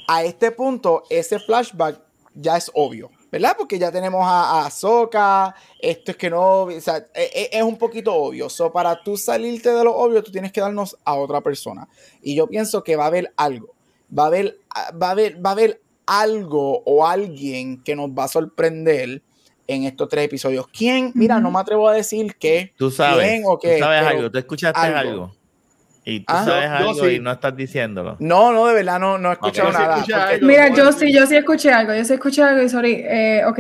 a 0.07 0.23
este 0.23 0.51
punto, 0.51 1.03
ese 1.09 1.39
flashback 1.39 1.99
ya 2.35 2.57
es 2.57 2.69
obvio. 2.73 3.09
¿Verdad? 3.31 3.55
Porque 3.57 3.79
ya 3.79 3.91
tenemos 3.91 4.21
a, 4.23 4.69
esto 5.79 6.11
es 6.11 6.17
que 6.17 6.29
no, 6.29 6.65
o 6.65 6.81
sea, 6.81 6.97
e- 7.15 7.31
e- 7.33 7.49
es, 7.57 7.63
un 7.63 7.79
poquito 7.79 8.13
obvio. 8.13 8.47
So, 8.47 8.71
para 8.71 9.01
tú 9.01 9.17
salirte 9.17 9.71
de 9.71 9.83
lo 9.83 9.95
obvio, 9.95 10.21
tú 10.21 10.31
tienes 10.31 10.51
que 10.51 10.61
darnos 10.61 10.95
a 11.03 11.15
otra 11.15 11.41
persona. 11.41 11.87
Y 12.21 12.35
yo 12.35 12.45
pienso 12.45 12.83
que 12.83 12.95
va 12.95 13.05
a 13.05 13.07
haber 13.07 13.33
algo. 13.35 13.73
Va 14.15 14.25
a 14.25 14.27
haber, 14.27 14.59
va 15.01 15.07
a 15.07 15.11
haber, 15.11 15.43
va 15.43 15.49
a 15.49 15.53
haber 15.53 15.81
algo 16.05 16.81
o 16.85 17.05
alguien 17.07 17.81
que 17.83 17.95
nos 17.95 18.09
va 18.09 18.25
a 18.25 18.27
sorprender 18.27 19.21
en 19.67 19.83
estos 19.83 20.09
tres 20.09 20.25
episodios. 20.25 20.67
¿Quién? 20.67 21.11
Mira, 21.15 21.39
no 21.39 21.49
me 21.51 21.59
atrevo 21.59 21.87
a 21.87 21.93
decir 21.93 22.35
qué. 22.39 22.73
Tú 22.77 22.91
sabes, 22.91 23.25
quién 23.27 23.43
o 23.45 23.57
qué, 23.57 23.73
tú 23.75 23.79
sabes 23.83 24.01
algo, 24.05 24.31
tú 24.31 24.37
escuchaste 24.37 24.79
algo. 24.79 24.97
algo. 24.99 25.35
Y 26.05 26.19
tú 26.19 26.25
Ah, 26.35 26.43
sabes 26.45 26.63
yo- 26.65 26.79
yo 26.85 26.89
algo 26.89 27.05
sí. 27.09 27.15
y 27.15 27.19
no 27.19 27.31
estás 27.31 27.55
diciéndolo. 27.55 28.17
No, 28.19 28.51
no, 28.51 28.67
de 28.67 28.73
verdad 28.73 28.99
no, 28.99 29.17
no 29.17 29.29
he 29.29 29.33
escuchado 29.33 29.69
Ok. 29.69 29.75
Yo 29.75 30.03
sí 30.05 30.11
nada. 30.11 30.37
Mira, 30.41 30.67
yo 30.75 30.91
sí, 30.91 31.13
yo 31.13 31.25
sí 31.25 31.37
escuché 31.37 31.71
algo, 31.71 31.93
yo 31.95 32.03
sí 32.03 32.13
escuché 32.13 32.43
algo 32.43 32.61
y 32.61 32.67
sorry, 32.67 33.03
eh, 33.07 33.43
ok, 33.47 33.59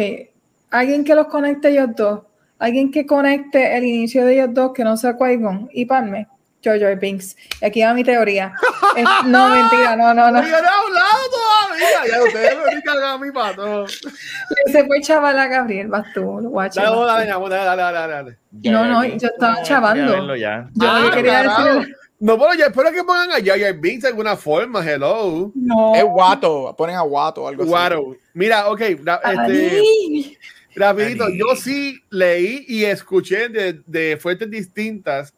alguien 0.71 1.05
que 1.05 1.15
los 1.15 1.27
conecte 1.27 1.69
ellos 1.69 1.89
dos, 1.95 2.19
alguien 2.59 2.91
que 2.91 3.05
conecte 3.05 3.77
el 3.77 3.85
inicio 3.85 4.25
de 4.25 4.33
ellos 4.33 4.49
dos, 4.53 4.73
que 4.73 4.83
no 4.83 4.97
sea 4.97 5.17
Qui-Gon 5.17 5.69
y 5.71 5.85
Padme, 5.85 6.27
Jar 6.63 6.97
Binks. 6.99 7.35
Y 7.61 7.65
aquí 7.65 7.81
va 7.83 7.93
mi 7.93 8.03
teoría. 8.03 8.53
Es- 8.95 9.05
no, 9.25 9.49
mentira, 9.49 9.95
no, 9.95 10.13
no, 10.13 10.31
no. 10.31 10.39
Oye, 10.39 10.49
no 10.49 10.55
he 10.55 10.59
hablado 10.59 11.23
todavía. 11.31 12.11
Ya 12.11 12.23
ustedes 12.23 12.55
me 12.85 13.05
a 13.05 13.17
mi 13.17 13.31
pato. 13.31 13.87
Se 13.87 14.85
fue 14.85 15.01
chaval 15.01 15.37
a 15.39 15.47
Gabriel, 15.47 15.87
vas 15.87 16.05
tú, 16.13 16.21
guacho. 16.23 16.81
Dale, 16.81 16.95
dale, 16.95 17.25
dale, 17.31 17.49
dale, 17.49 17.65
dale, 17.81 17.93
dale, 17.93 18.13
dale. 18.13 18.37
Ya, 18.51 18.71
No, 18.71 18.85
no, 18.85 19.03
yo 19.05 19.27
estaba 19.27 19.61
chavando. 19.63 20.35
ya. 20.35 20.69
Yo 20.75 20.87
Ah, 20.87 21.09
que 21.09 21.17
quería 21.17 21.43
decir 21.43 21.95
No, 22.19 22.37
pero 22.39 22.53
yo 22.53 22.65
espero 22.65 22.91
que 22.91 23.03
pongan 23.03 23.31
a 23.31 23.43
Jar 23.43 23.73
Binks 23.73 24.03
de 24.03 24.07
alguna 24.09 24.37
forma, 24.37 24.79
hello. 24.81 25.51
No. 25.55 25.93
Es 25.95 26.03
Watto, 26.07 26.73
ponen 26.77 26.95
a 26.95 27.03
Watto 27.03 27.43
o 27.43 27.47
algo 27.47 27.63
así. 27.63 27.69
Guaro. 27.69 28.15
Mira, 28.33 28.69
ok, 28.69 28.79
este, 28.81 30.37
rapidito, 30.75 31.25
Ani. 31.25 31.37
yo 31.37 31.55
sí 31.55 32.01
leí 32.09 32.65
y 32.67 32.85
escuché 32.85 33.49
de, 33.49 33.81
de 33.85 34.17
fuentes 34.17 34.49
distintas 34.49 35.33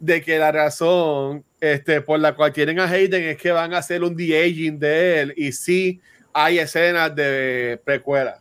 de 0.00 0.22
que 0.22 0.38
la 0.38 0.52
razón 0.52 1.44
este, 1.60 2.00
por 2.00 2.20
la 2.20 2.34
cual 2.34 2.52
quieren 2.52 2.78
a 2.80 2.84
Hayden 2.88 3.22
es 3.24 3.36
que 3.36 3.50
van 3.50 3.74
a 3.74 3.78
hacer 3.78 4.02
un 4.04 4.14
de-aging 4.16 4.78
de 4.78 5.20
él 5.20 5.34
y 5.36 5.52
sí 5.52 6.00
hay 6.32 6.58
escenas 6.58 7.14
de 7.16 7.80
precuela. 7.84 8.40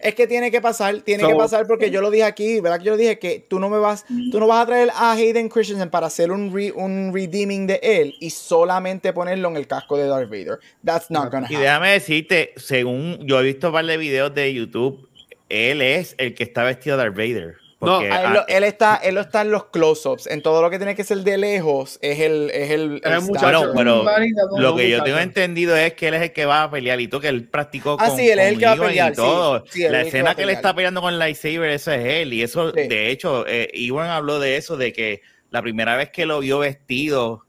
Es 0.00 0.14
que 0.14 0.28
tiene 0.28 0.52
que 0.52 0.60
pasar, 0.60 1.00
tiene 1.00 1.24
So- 1.24 1.30
que 1.30 1.34
pasar 1.34 1.66
porque 1.66 1.90
yo 1.90 2.00
lo 2.00 2.10
dije 2.12 2.22
aquí, 2.22 2.60
¿verdad? 2.60 2.78
Que 2.78 2.84
yo 2.84 2.92
lo 2.92 2.96
dije 2.98 3.18
que 3.18 3.44
tú 3.48 3.58
no 3.58 3.68
me 3.68 3.78
vas, 3.78 4.04
tú 4.30 4.38
no 4.38 4.46
vas 4.46 4.62
a 4.62 4.66
traer 4.66 4.90
a 4.94 5.10
Hayden 5.12 5.48
Christensen 5.48 5.90
para 5.90 6.06
hacer 6.06 6.30
un, 6.30 6.54
re- 6.54 6.70
un 6.70 7.10
redeeming 7.12 7.66
de 7.66 7.80
él 7.82 8.14
y 8.20 8.30
solamente 8.30 9.12
ponerlo 9.12 9.48
en 9.48 9.56
el 9.56 9.66
casco 9.66 9.96
de 9.96 10.06
Darth 10.06 10.28
Vader. 10.30 10.58
That's 10.84 11.10
not 11.10 11.32
gonna 11.32 11.48
Y 11.50 11.54
happen. 11.54 11.60
déjame 11.62 11.90
decirte, 11.92 12.52
según 12.56 13.18
yo 13.26 13.40
he 13.40 13.42
visto 13.42 13.68
un 13.68 13.72
par 13.72 13.86
de 13.86 13.96
videos 13.96 14.32
de 14.34 14.54
YouTube, 14.54 15.08
él 15.48 15.82
es 15.82 16.14
el 16.18 16.32
que 16.34 16.44
está 16.44 16.62
vestido 16.62 16.96
de 16.96 17.02
Darth 17.02 17.16
Vader. 17.16 17.56
No, 17.80 17.98
Ah, 18.00 18.04
él, 18.04 18.12
ah, 18.12 18.32
lo- 18.34 18.48
él 18.48 18.64
está, 18.64 18.96
él 18.96 19.14
lo 19.14 19.20
está 19.20 19.42
en 19.42 19.52
los 19.52 19.66
close-ups. 19.66 20.26
En 20.26 20.42
todo 20.42 20.60
lo 20.62 20.68
que 20.68 20.78
tiene 20.78 20.96
que 20.96 21.04
ser 21.04 21.18
de 21.18 21.38
lejos 21.38 21.98
es 22.02 22.18
el, 22.18 22.50
es 22.52 22.70
el, 22.72 23.00
Es 23.04 23.12
el 23.12 23.20
muchacho. 23.20 23.72
Bueno, 23.72 24.04
pero 24.04 24.58
lo 24.58 24.74
que 24.74 24.90
yo 24.90 25.02
tengo 25.04 25.18
entendido 25.18 25.76
es 25.76 25.94
que 25.94 26.08
él 26.08 26.14
es 26.14 26.22
el 26.22 26.32
que 26.32 26.44
va 26.44 26.64
a 26.64 26.70
pelear 26.72 27.00
y 27.00 27.06
tú 27.06 27.20
que 27.20 27.28
él 27.28 27.48
practicó 27.48 27.96
Ah, 28.00 28.08
con, 28.08 28.16
sí, 28.16 28.28
él 28.28 28.40
es 28.40 28.48
el 28.52 28.58
que 28.58 28.66
va 28.66 28.72
a 28.72 28.76
pelear, 28.76 29.14
sí. 29.14 29.22
Sí, 29.70 29.82
la 29.88 29.98
es 29.98 30.02
que 30.04 30.08
escena 30.08 30.30
a 30.30 30.34
que 30.34 30.42
él 30.42 30.50
está 30.50 30.74
peleando 30.74 31.00
con 31.00 31.12
el 31.12 31.20
lightsaber, 31.20 31.70
eso 31.70 31.92
es 31.92 32.04
él. 32.04 32.32
Y 32.32 32.42
eso, 32.42 32.72
Sí. 32.72 32.88
de 32.88 33.10
hecho, 33.10 33.46
eh, 33.46 33.68
Ewan 33.72 34.10
habló 34.10 34.40
de 34.40 34.56
eso, 34.56 34.76
de 34.76 34.92
que 34.92 35.20
la 35.50 35.62
primera 35.62 35.94
vez 35.96 36.10
que 36.10 36.26
lo 36.26 36.40
vio 36.40 36.58
vestido, 36.58 37.44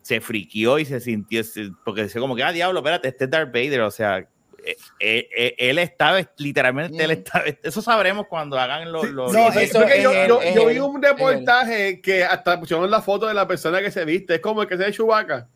se 0.00 0.20
friqueó 0.22 0.78
y 0.78 0.86
se 0.86 0.98
sintió, 1.00 1.42
porque 1.84 2.04
decía 2.04 2.20
como 2.22 2.34
que, 2.36 2.42
ah, 2.42 2.52
diablo, 2.52 2.80
espérate, 2.80 3.08
este 3.08 3.24
es 3.24 3.30
Darth 3.30 3.52
Vader, 3.52 3.82
o 3.82 3.90
sea... 3.90 4.26
eh, 4.66 4.76
eh, 5.00 5.28
eh, 5.36 5.54
él 5.58 5.78
está, 5.78 6.12
vest- 6.18 6.30
literalmente, 6.38 7.02
él 7.02 7.10
Mm. 7.10 7.12
está, 7.12 7.44
vest- 7.44 7.58
eso 7.62 7.82
sabremos 7.82 8.26
cuando 8.28 8.58
hagan 8.58 8.90
los... 8.92 9.02
Sí, 9.06 9.12
los- 9.12 9.32
no, 9.32 9.46
los- 9.46 9.56
eso 9.56 9.78
porque 9.80 9.96
es 9.98 10.02
yo, 10.02 10.12
él, 10.12 10.28
yo- 10.28 10.40
yo 10.54 10.68
él, 10.68 10.74
vi 10.74 10.80
un 10.80 11.02
reportaje 11.02 12.00
que 12.00 12.24
hasta 12.24 12.58
pusieron 12.58 12.90
la 12.90 13.02
foto 13.02 13.26
de 13.26 13.34
la 13.34 13.46
persona 13.46 13.80
que 13.80 13.90
se 13.90 14.04
viste, 14.04 14.34
es 14.36 14.40
como 14.40 14.62
el 14.62 14.68
que 14.68 14.76
se 14.76 14.84
de 14.84 14.92
Chewbacca. 14.92 15.48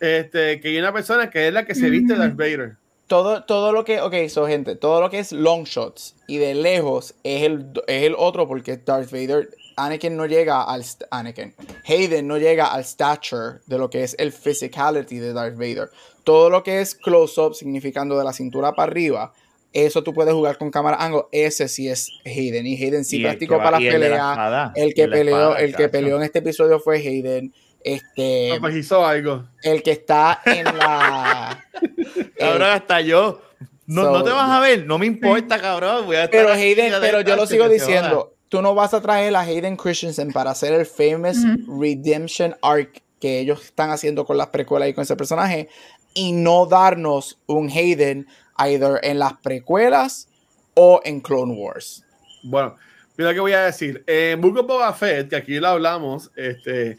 Este, 0.00 0.60
que 0.60 0.68
hay 0.68 0.78
una 0.78 0.92
persona 0.92 1.30
que 1.30 1.46
es 1.48 1.52
la 1.54 1.64
que 1.64 1.74
se 1.74 1.88
viste 1.88 2.14
de 2.14 2.18
Darth 2.18 2.34
Vader. 2.36 2.76
Todo, 3.06 3.44
todo 3.44 3.72
lo 3.72 3.84
que, 3.84 4.00
ok, 4.00 4.14
so 4.28 4.46
gente, 4.46 4.74
todo 4.74 5.00
lo 5.00 5.10
que 5.10 5.18
es 5.18 5.32
long 5.32 5.64
shots 5.64 6.16
y 6.26 6.38
de 6.38 6.54
lejos 6.54 7.14
es 7.22 7.42
el, 7.42 7.66
es 7.86 8.02
el 8.04 8.14
otro 8.18 8.48
porque 8.48 8.78
Darth 8.78 9.10
Vader, 9.12 9.48
Anakin 9.76 10.16
no 10.16 10.26
llega 10.26 10.62
al, 10.62 10.82
Anakin, 11.10 11.54
Hayden 11.86 12.26
no 12.26 12.38
llega 12.38 12.66
al 12.72 12.84
stature 12.84 13.60
de 13.66 13.78
lo 13.78 13.90
que 13.90 14.02
es 14.02 14.16
el 14.18 14.32
physicality 14.32 15.18
de 15.18 15.32
Darth 15.34 15.54
Vader. 15.56 15.90
Todo 16.24 16.50
lo 16.50 16.62
que 16.62 16.80
es 16.80 16.94
close-up, 16.94 17.54
significando 17.54 18.16
de 18.18 18.24
la 18.24 18.32
cintura 18.32 18.72
para 18.74 18.90
arriba, 18.90 19.32
eso 19.72 20.02
tú 20.02 20.12
puedes 20.12 20.34
jugar 20.34 20.58
con 20.58 20.70
cámara 20.70 20.98
angle, 21.00 21.22
ese 21.32 21.66
sí 21.68 21.88
es 21.88 22.10
Hayden, 22.24 22.66
y 22.66 22.74
Hayden 22.76 23.04
sí 23.04 23.18
y 23.20 23.22
practicó 23.22 23.56
para 23.58 23.72
las 23.72 23.80
peleas, 23.80 24.72
el 24.76 24.92
que 24.94 25.08
peleó, 25.08 25.36
espada, 25.36 25.60
el 25.60 25.74
que 25.74 25.88
peleó 25.88 26.16
en 26.18 26.22
este 26.24 26.40
episodio 26.40 26.78
fue 26.78 26.98
Hayden, 26.98 27.52
este, 27.82 28.58
pues 28.60 28.76
hizo 28.76 29.04
algo. 29.04 29.44
el 29.62 29.82
que 29.82 29.92
está 29.92 30.40
en 30.44 30.64
la... 30.64 31.64
Cabrón, 32.38 32.62
hasta 32.70 33.00
yo. 33.00 33.40
No, 33.86 34.02
So- 34.04 34.10
no 34.12 34.24
te 34.24 34.30
vas 34.30 34.50
a 34.50 34.60
ver, 34.60 34.86
no 34.86 34.98
me 34.98 35.06
importa, 35.14 35.58
cabrón. 35.60 36.06
Voy 36.06 36.16
a 36.16 36.24
estar 36.24 36.40
Pero 36.40 36.52
Hayden, 36.52 36.92
pero 37.00 37.20
yo 37.22 37.34
lo 37.36 37.46
sigo 37.46 37.68
diciendo, 37.68 38.34
tú 38.48 38.62
no 38.62 38.74
vas 38.74 38.94
a 38.94 39.00
traer 39.00 39.34
a 39.34 39.40
Hayden 39.40 39.76
Christensen 39.76 40.32
para 40.32 40.50
hacer 40.50 40.72
el 40.74 40.86
famous 40.86 41.38
redemption 41.66 42.54
arc 42.62 43.02
que 43.20 43.38
ellos 43.40 43.64
están 43.64 43.90
haciendo 43.90 44.24
con 44.24 44.36
las 44.36 44.48
precuelas 44.48 44.88
y 44.88 44.94
con 44.94 45.02
ese 45.02 45.16
personaje 45.16 45.68
y 46.14 46.32
no 46.32 46.66
darnos 46.66 47.38
un 47.46 47.68
Hayden 47.68 48.26
either 48.58 49.00
en 49.02 49.18
las 49.18 49.34
precuelas 49.34 50.28
o 50.74 51.00
en 51.04 51.20
Clone 51.20 51.54
Wars. 51.54 52.04
Bueno, 52.42 52.76
mira 53.16 53.32
qué 53.32 53.40
voy 53.40 53.52
a 53.52 53.64
decir. 53.64 54.02
En 54.06 54.40
Book 54.40 54.58
of 54.58 54.66
Boba 54.66 54.92
Fett, 54.92 55.28
que 55.28 55.36
aquí 55.36 55.58
lo 55.58 55.68
hablamos, 55.68 56.30
este, 56.36 56.98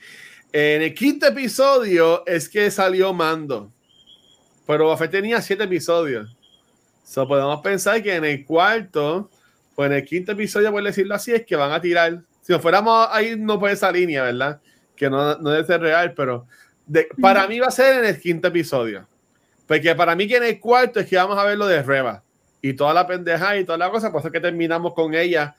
en 0.51 0.81
el 0.81 0.93
quinto 0.93 1.27
episodio 1.27 2.25
es 2.25 2.49
que 2.49 2.69
salió 2.71 3.13
Mando. 3.13 3.71
Pero 4.65 4.85
Boba 4.85 5.09
tenía 5.09 5.41
siete 5.41 5.63
episodios. 5.63 6.35
So, 7.03 7.27
podemos 7.27 7.61
pensar 7.61 8.01
que 8.01 8.15
en 8.15 8.25
el 8.25 8.45
cuarto, 8.45 9.29
o 9.75 9.85
en 9.85 9.93
el 9.93 10.05
quinto 10.05 10.31
episodio, 10.31 10.71
por 10.71 10.83
decirlo 10.83 11.15
así, 11.15 11.33
es 11.33 11.45
que 11.45 11.55
van 11.55 11.71
a 11.71 11.81
tirar. 11.81 12.21
Si 12.41 12.53
nos 12.53 12.61
fuéramos 12.61 13.07
a 13.11 13.21
irnos 13.21 13.57
por 13.57 13.69
esa 13.69 13.91
línea, 13.91 14.23
¿verdad? 14.23 14.61
Que 14.95 15.09
no, 15.09 15.37
no 15.37 15.49
debe 15.49 15.65
ser 15.65 15.81
real, 15.81 16.13
pero 16.13 16.45
de- 16.85 17.07
para 17.21 17.47
mí 17.47 17.59
va 17.59 17.67
a 17.67 17.71
ser 17.71 17.99
en 17.99 18.05
el 18.05 18.19
quinto 18.19 18.47
episodio. 18.47 19.07
Porque 19.67 19.95
para 19.95 20.15
mí 20.15 20.27
que 20.27 20.37
en 20.37 20.43
el 20.43 20.59
cuarto 20.59 20.99
es 20.99 21.07
que 21.07 21.15
vamos 21.15 21.37
a 21.37 21.45
ver 21.45 21.57
lo 21.57 21.67
de 21.67 21.81
Reba 21.81 22.21
y 22.61 22.73
toda 22.73 22.93
la 22.93 23.07
pendeja 23.07 23.57
y 23.57 23.65
toda 23.65 23.77
la 23.77 23.89
cosa, 23.89 24.11
por 24.11 24.21
eso 24.21 24.31
que 24.31 24.39
terminamos 24.39 24.93
con 24.93 25.13
ella 25.13 25.55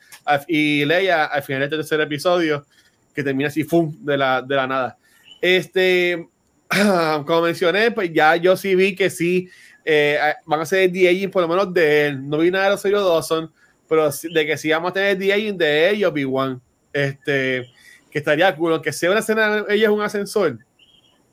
y 0.47 0.85
Leia 0.85 1.25
al 1.25 1.43
final 1.43 1.61
del 1.61 1.79
tercer 1.79 2.01
episodio, 2.01 2.65
que 3.13 3.23
termina 3.23 3.49
así, 3.49 3.63
¡fum! 3.63 3.95
de 3.99 4.17
la, 4.17 4.41
de 4.41 4.55
la 4.55 4.67
nada. 4.67 4.97
Este, 5.41 6.27
como 7.25 7.41
mencioné, 7.41 7.91
pues 7.91 8.11
ya 8.13 8.35
yo 8.35 8.57
sí 8.57 8.75
vi 8.75 8.95
que 8.95 9.09
sí 9.09 9.49
eh, 9.83 10.17
van 10.45 10.59
a 10.59 10.63
hacer 10.63 10.91
de 10.91 11.29
por 11.31 11.43
lo 11.43 11.47
menos 11.47 11.73
de 11.73 12.07
él. 12.07 12.27
No 12.27 12.39
vi 12.39 12.49
nada 12.49 12.65
de 12.65 12.69
los 12.71 12.79
Rosario 12.79 13.07
Dawson, 13.07 13.51
pero 13.87 14.09
de 14.09 14.45
que 14.45 14.57
sí 14.57 14.71
vamos 14.71 14.91
a 14.91 14.93
tener 14.93 15.17
de 15.17 15.53
de 15.53 15.89
ellos, 15.91 16.11
Obi-Wan. 16.11 16.61
Este, 16.91 17.67
que 18.09 18.19
estaría 18.19 18.55
cool, 18.55 18.73
aunque 18.73 18.91
sea 18.93 19.11
una 19.11 19.19
escena, 19.19 19.65
ella 19.69 19.87
es 19.87 19.89
un 19.89 20.01
ascensor. 20.01 20.57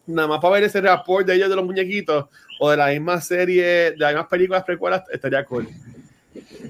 Nada 0.06 0.28
más 0.28 0.40
para 0.40 0.54
ver 0.54 0.64
ese 0.64 0.80
rapport 0.80 1.26
de 1.26 1.34
ellos 1.34 1.48
de 1.48 1.56
los 1.56 1.64
muñequitos 1.64 2.26
o 2.58 2.70
de 2.70 2.76
la 2.76 2.88
misma 2.88 3.20
serie, 3.20 3.64
de 3.92 3.96
las 3.96 4.12
mismas 4.12 4.28
películas 4.28 4.64
precuelas, 4.64 5.02
estaría 5.12 5.44
cool. 5.44 5.68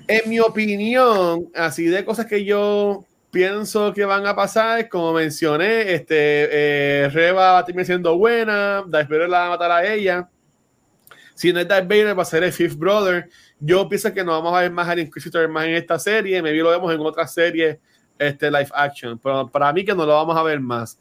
En 0.09 0.29
mi 0.29 0.41
opinión, 0.41 1.49
así 1.55 1.87
de 1.87 2.05
cosas 2.05 2.27
que 2.27 2.45
yo 2.45 3.05
pienso 3.31 3.93
que 3.95 4.05
van 4.05 4.27
a 4.27 4.37
pasar, 4.37 4.89
como 4.89 5.13
mencioné, 5.15 5.95
este, 5.95 6.15
eh, 7.05 7.09
Reba 7.09 7.53
va 7.53 7.59
a 7.59 7.65
terminar 7.65 7.87
siendo 7.87 8.17
buena, 8.19 8.85
Darth 8.87 9.09
Vader 9.09 9.29
la 9.29 9.39
va 9.39 9.47
a 9.47 9.51
matar 9.51 9.71
a 9.71 9.93
ella. 9.93 10.29
Si 11.35 11.53
no 11.53 11.61
es 11.61 11.67
Darth 11.67 11.89
Vader, 11.89 12.17
va 12.17 12.23
a 12.23 12.27
ser 12.27 12.45
el 12.45 12.53
Fifth 12.53 12.77
Brother. 12.77 13.31
Yo 13.59 13.89
pienso 13.89 14.13
que 14.13 14.23
no 14.23 14.33
vamos 14.33 14.55
a 14.55 14.61
ver 14.61 14.71
más 14.71 14.87
al 14.87 14.99
Inquisitor 14.99 15.49
más 15.49 15.65
en 15.65 15.75
esta 15.75 15.99
serie, 15.99 16.43
maybe 16.43 16.59
lo 16.59 16.71
vemos 16.71 16.93
en 16.93 17.01
otra 17.01 17.27
serie 17.27 17.81
este, 18.19 18.51
live 18.51 18.69
action, 18.75 19.19
pero 19.19 19.49
para 19.49 19.73
mí 19.73 19.85
que 19.85 19.95
no 19.95 20.05
lo 20.05 20.13
vamos 20.13 20.37
a 20.37 20.43
ver 20.43 20.61
más. 20.61 20.99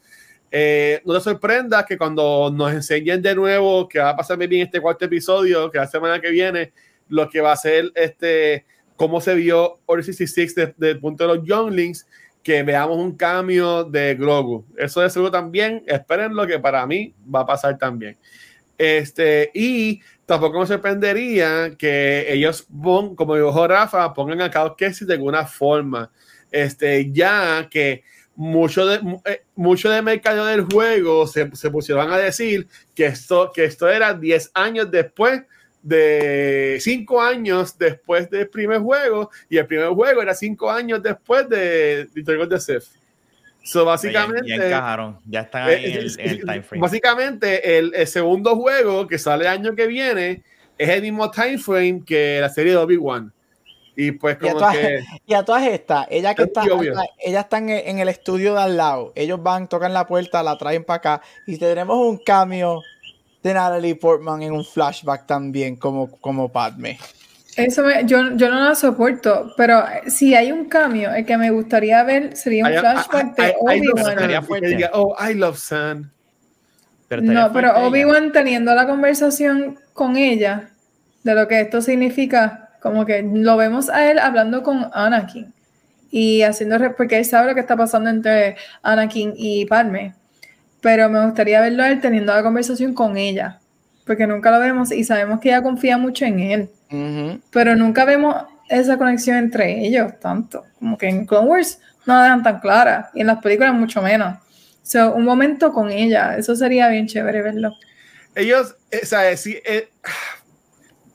Eh, 0.53 1.01
no 1.05 1.13
te 1.13 1.21
sorprendas 1.21 1.85
que 1.85 1.97
cuando 1.97 2.51
nos 2.53 2.73
enseñen 2.73 3.21
de 3.21 3.33
nuevo 3.33 3.87
que 3.87 3.99
va 3.99 4.09
a 4.09 4.15
pasar 4.17 4.37
bien 4.37 4.63
este 4.63 4.81
cuarto 4.81 5.05
episodio, 5.05 5.71
que 5.71 5.77
la 5.77 5.87
semana 5.87 6.19
que 6.19 6.29
viene, 6.29 6.73
lo 7.07 7.29
que 7.29 7.39
va 7.39 7.53
a 7.53 7.57
ser 7.57 7.91
este, 7.95 8.65
cómo 8.97 9.21
se 9.21 9.33
vio 9.33 9.79
Order 9.85 10.03
66 10.03 10.55
desde 10.55 10.91
el 10.91 10.99
punto 10.99 11.25
de 11.25 11.35
los 11.35 11.45
Younglings, 11.47 12.05
que 12.43 12.63
veamos 12.63 12.97
un 12.97 13.15
cambio 13.15 13.85
de 13.85 14.15
Grogu. 14.15 14.65
Eso 14.77 15.01
de 15.01 15.09
seguro 15.09 15.31
también, 15.31 15.83
esperen 15.87 16.35
lo 16.35 16.45
que 16.45 16.59
para 16.59 16.85
mí 16.85 17.13
va 17.33 17.41
a 17.41 17.45
pasar 17.45 17.77
también. 17.77 18.17
Este, 18.77 19.51
y 19.53 20.01
tampoco 20.25 20.59
me 20.59 20.65
sorprendería 20.65 21.75
que 21.77 22.25
ellos, 22.33 22.67
como 23.15 23.35
dijo 23.35 23.67
Rafa, 23.67 24.13
pongan 24.13 24.41
a 24.41 24.49
Cal 24.49 24.75
Kestis 24.75 25.07
de 25.07 25.13
alguna 25.13 25.45
forma. 25.45 26.11
Este, 26.51 27.11
ya 27.11 27.67
que 27.69 28.03
mucho 28.35 28.85
de, 28.85 29.19
eh, 29.25 29.43
mucho 29.55 29.89
de 29.89 30.01
mercado 30.01 30.45
del 30.45 30.61
juego 30.61 31.27
se, 31.27 31.53
se 31.55 31.69
pusieron 31.69 32.11
a 32.11 32.17
decir 32.17 32.67
que 32.95 33.05
esto, 33.05 33.51
que 33.53 33.65
esto 33.65 33.89
era 33.89 34.13
10 34.13 34.51
años 34.53 34.89
después 34.89 35.43
de 35.81 36.77
5 36.79 37.21
años 37.21 37.77
después 37.77 38.29
del 38.29 38.47
primer 38.49 38.79
juego 38.79 39.29
y 39.49 39.57
el 39.57 39.65
primer 39.65 39.89
juego 39.89 40.21
era 40.21 40.33
5 40.33 40.71
años 40.71 41.01
después 41.01 41.49
de 41.49 42.07
Return 42.13 42.41
of 42.41 42.49
the 42.49 42.59
Sith. 42.59 42.83
So, 43.63 43.85
básicamente, 43.85 44.49
Ya, 44.49 44.57
ya 44.57 44.67
encajaron, 44.67 45.19
ya 45.25 45.41
están 45.41 45.69
ahí 45.69 45.85
en 45.85 45.91
eh, 45.91 45.97
el, 45.99 46.19
en 46.19 46.29
el 46.29 46.39
time 46.39 46.61
frame. 46.63 46.81
Básicamente, 46.81 47.77
el, 47.77 47.93
el 47.93 48.07
segundo 48.07 48.55
juego 48.55 49.07
que 49.07 49.19
sale 49.19 49.43
el 49.43 49.51
año 49.51 49.75
que 49.75 49.85
viene 49.85 50.41
es 50.77 50.89
el 50.89 51.01
mismo 51.03 51.29
time 51.29 51.59
frame 51.59 52.01
que 52.05 52.39
la 52.41 52.49
serie 52.49 52.71
de 52.71 52.77
Obi-Wan. 52.77 53.31
Y 53.95 54.11
pues 54.13 54.37
Y 54.41 54.47
a, 54.47 54.53
como 54.53 54.59
todas, 54.59 54.77
que... 54.77 54.99
y 55.25 55.33
a 55.33 55.43
todas 55.43 55.63
estas, 55.67 56.07
ella 56.09 56.33
que 56.33 56.43
Es 56.43 56.47
está, 56.47 56.61
muy 56.61 56.69
obvio. 56.71 56.93
ella 57.19 57.41
está 57.41 57.57
en 57.57 57.69
el, 57.69 57.87
en 57.87 57.99
el 57.99 58.09
estudio 58.09 58.53
de 58.55 58.61
al 58.61 58.77
lado. 58.77 59.11
Ellos 59.15 59.41
van, 59.43 59.67
tocan 59.67 59.93
la 59.93 60.07
puerta, 60.07 60.41
la 60.43 60.57
traen 60.57 60.83
para 60.83 60.97
acá 60.97 61.21
y 61.45 61.57
tenemos 61.57 61.97
un 61.97 62.17
cambio 62.17 62.81
de 63.43 63.53
Natalie 63.53 63.95
Portman 63.95 64.41
en 64.43 64.53
un 64.53 64.63
flashback 64.63 65.25
también 65.25 65.75
como, 65.75 66.09
como 66.21 66.49
Padme. 66.49 66.97
Eso 67.57 67.83
me- 67.83 68.05
yo, 68.05 68.31
yo 68.37 68.49
no 68.49 68.63
la 68.69 68.75
soporto, 68.75 69.51
pero 69.57 69.83
si 70.07 70.33
hay 70.35 70.53
un 70.53 70.65
cambio, 70.69 71.13
el 71.13 71.25
que 71.25 71.35
me 71.37 71.51
gustaría 71.51 72.01
ver 72.03 72.37
sería 72.37 72.65
un 72.65 72.71
I- 72.73 72.77
flashback 72.77 73.37
I- 73.37 73.41
de 73.41 73.49
I 73.49 73.81
love 73.81 74.07
Obi-Wan. 74.07 74.61
Diga, 74.61 74.91
oh, 74.93 75.15
I 75.21 75.33
love 75.33 75.57
Sun. 75.57 76.09
Pero 77.09 77.21
No, 77.23 77.51
pero. 77.51 77.75
Obi-Wan 77.87 78.31
teniendo 78.31 78.73
la 78.73 78.87
conversación 78.87 79.77
con 79.91 80.15
ella 80.15 80.69
de 81.23 81.35
lo 81.35 81.45
que 81.49 81.59
esto 81.59 81.81
significa, 81.81 82.69
como 82.81 83.05
que 83.05 83.21
lo 83.21 83.57
vemos 83.57 83.89
a 83.89 84.09
él 84.09 84.19
hablando 84.19 84.63
con 84.63 84.89
Anakin 84.93 85.53
y 86.09 86.41
haciendo, 86.41 86.77
porque 86.97 87.19
él 87.19 87.25
sabe 87.25 87.47
lo 87.49 87.53
que 87.53 87.61
está 87.61 87.77
pasando 87.77 88.09
entre 88.09 88.57
Anakin 88.81 89.33
y 89.35 89.65
Padme. 89.65 90.13
pero 90.81 91.09
me 91.09 91.23
gustaría 91.25 91.61
verlo 91.61 91.83
a 91.83 91.89
él 91.89 92.01
teniendo 92.01 92.33
la 92.33 92.43
conversación 92.43 92.93
con 92.93 93.15
ella, 93.17 93.59
porque 94.05 94.27
nunca 94.27 94.51
lo 94.51 94.59
vemos 94.59 94.91
y 94.91 95.03
sabemos 95.03 95.39
que 95.39 95.49
ella 95.49 95.61
confía 95.61 95.97
mucho 95.97 96.25
en 96.25 96.39
él, 96.39 96.69
pero 97.51 97.75
nunca 97.75 98.03
vemos 98.03 98.35
esa 98.67 98.97
conexión 98.97 99.37
entre 99.37 99.85
ellos 99.85 100.19
tanto, 100.19 100.65
como 100.79 100.97
que 100.97 101.07
en 101.07 101.25
Clone 101.25 101.47
Wars 101.47 101.79
no 102.05 102.15
la 102.15 102.23
dejan 102.23 102.43
tan 102.43 102.59
clara 102.59 103.11
y 103.13 103.21
en 103.21 103.27
las 103.27 103.37
películas 103.39 103.73
mucho 103.73 104.01
menos. 104.01 104.37
So, 104.83 105.13
un 105.13 105.23
momento 105.23 105.71
con 105.71 105.91
ella, 105.91 106.35
eso 106.37 106.55
sería 106.55 106.89
bien 106.89 107.07
chévere 107.07 107.43
verlo. 107.43 107.75
Ellos, 108.33 108.75
eh, 108.89 109.01
o 109.03 109.05
sea, 109.05 109.37
si, 109.37 109.59
eh, 109.63 109.89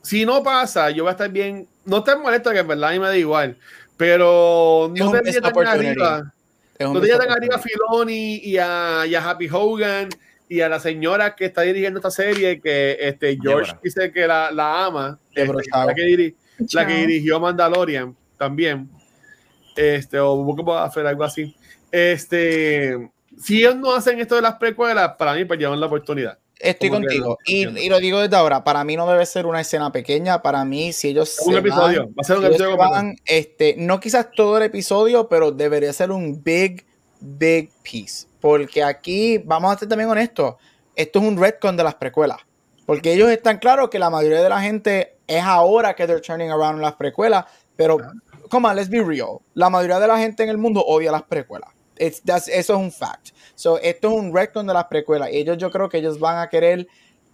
si 0.07 0.25
no 0.25 0.43
pasa, 0.43 0.91
yo 0.91 1.03
voy 1.05 1.11
a 1.11 1.13
estar 1.13 1.31
bien. 1.31 1.67
No 1.85 2.03
te 2.03 2.15
molesto 2.17 2.51
que 2.51 2.59
en 2.61 2.69
verdad 2.69 2.91
a 2.91 2.93
mí 2.93 2.99
me 2.99 3.07
da 3.07 3.17
igual, 3.17 3.57
pero 3.97 4.91
no 4.97 5.11
te 5.13 5.41
tan 5.41 5.67
arriba. 5.67 6.33
No 6.79 7.01
te 7.01 7.09
tan 7.09 7.31
arriba 7.31 7.57
a. 7.57 7.59
Filoni 7.59 8.37
y 8.37 8.59
a, 8.59 9.05
y 9.07 9.15
a 9.15 9.31
Happy 9.31 9.49
Hogan 9.51 10.09
y 10.49 10.61
a 10.61 10.69
la 10.69 10.79
señora 10.79 11.35
que 11.35 11.47
está 11.47 11.63
dirigiendo 11.63 11.99
esta 11.99 12.11
serie, 12.11 12.61
que 12.61 12.97
este 13.01 13.37
George 13.41 13.73
Débora. 13.73 13.81
dice 13.83 14.13
que 14.13 14.27
la, 14.27 14.51
la 14.53 14.85
ama, 14.87 15.19
Débora 15.35 15.61
este, 15.61 15.71
la, 15.77 15.95
que 15.95 16.03
diri- 16.03 16.35
la 16.73 16.87
que 16.87 16.93
Chao. 16.95 17.07
dirigió 17.07 17.41
Mandalorian 17.41 18.15
también, 18.39 18.89
este, 19.77 20.21
o 20.21 20.33
of 20.35 20.69
hacer 20.85 21.07
algo 21.07 21.25
así. 21.25 21.55
Este, 21.91 23.11
si 23.41 23.59
ellos 23.59 23.77
no 23.77 23.95
hacen 23.95 24.21
esto 24.21 24.37
de 24.37 24.43
las 24.43 24.55
precuelas, 24.55 25.15
para 25.19 25.35
mí 25.35 25.45
perdieron 25.45 25.81
la 25.81 25.87
oportunidad. 25.87 26.39
Estoy 26.59 26.89
contigo. 26.91 27.39
y, 27.47 27.67
y 27.79 27.89
lo 27.91 27.99
digo 28.01 28.21
desde 28.21 28.37
ahora, 28.37 28.65
para 28.65 28.83
mí 28.85 28.97
no 28.97 29.07
debe 29.07 29.27
ser 29.27 29.45
una 29.47 29.61
escena 29.61 29.93
pequeña. 29.93 30.41
Para 30.43 30.65
mí, 30.65 30.93
si 30.93 31.09
ellos 31.09 31.37
Un 31.45 31.53
se 31.53 31.59
episodio, 31.59 32.01
van- 32.05 32.09
va 32.11 32.21
a 32.21 32.25
ser 32.25 32.37
un 32.37 32.43
si 32.43 32.49
episodio 32.49 32.77
van, 32.77 33.17
este, 33.27 33.75
no 33.79 34.01
quizás 34.01 34.29
todo 34.35 34.57
el 34.57 34.63
episodio, 34.63 35.29
pero 35.29 35.53
debería 35.53 35.93
ser 35.93 36.11
un 36.11 36.43
big, 36.43 36.87
big 37.21 37.71
piece. 37.83 38.27
Porque 38.41 38.83
aquí, 38.83 39.39
vamos 39.39 39.75
a 39.75 39.79
ser 39.79 39.89
también 39.89 40.09
honestos, 40.09 40.55
esto 40.95 41.19
es 41.19 41.25
un 41.27 41.37
retcon 41.39 41.77
de 41.77 41.85
las 41.85 41.95
precuelas. 41.97 42.39
Porque 42.87 43.13
ellos 43.13 43.29
están 43.31 43.59
claros 43.59 43.91
que 43.91 43.99
la 43.99 44.11
mayoría 44.11 44.41
de 44.43 44.49
la 44.49 44.61
gente 44.63 45.17
es 45.27 45.43
ahora 45.43 45.95
que 45.95 46.07
they're 46.07 46.23
turning 46.23 46.51
around 46.51 46.81
las 46.81 46.95
precuelas, 46.95 47.45
pero, 47.75 47.99
come 48.49 48.69
on, 48.69 48.77
let's 48.77 48.89
be 48.89 49.03
real. 49.03 49.41
La 49.55 49.69
mayoría 49.69 49.99
de 49.99 50.07
la 50.07 50.17
gente 50.19 50.43
en 50.45 50.49
el 50.49 50.57
mundo 50.57 50.83
odia 50.87 51.11
las 51.13 51.25
precuelas. 51.25 51.69
It's- 51.99 52.23
that's- 52.25 52.49
eso 52.49 52.75
es 52.75 52.79
un 52.79 52.93
fact. 52.93 53.31
So, 53.57 53.81
esto 53.81 54.09
es 54.09 54.15
un 54.15 54.35
retcon 54.35 54.67
de 54.67 54.75
las 54.75 54.85
precuelas. 54.85 55.31
Ellos, 55.33 55.59
yo 55.59 55.71
creo 55.71 55.89
que 55.89 55.99
ellos 55.99 56.21
van 56.21 56.39
a 56.39 56.49
querer 56.49 56.87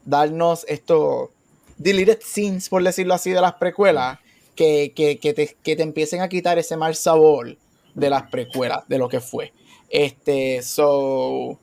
darnos 0.05 0.65
estos 0.69 1.31
deleted 1.77 2.21
scenes, 2.23 2.69
por 2.69 2.83
decirlo 2.83 3.15
así, 3.15 3.31
de 3.31 3.41
las 3.41 3.55
precuelas, 3.55 4.19
que, 4.55 4.93
que, 4.95 5.19
que 5.19 5.35
te, 5.35 5.57
que 5.63 5.77
te 5.77 5.83
empiecen 5.83 6.21
a 6.21 6.29
quitar 6.29 6.59
ese 6.59 6.77
mal 6.77 6.95
sabor 6.95 7.57
de 7.95 8.09
las 8.09 8.31
precuelas, 8.31 8.89
de 8.89 8.99
lo 8.99 9.09
que 9.09 9.21
fue. 9.21 9.53
Este, 9.91 10.63
so. 10.63 11.59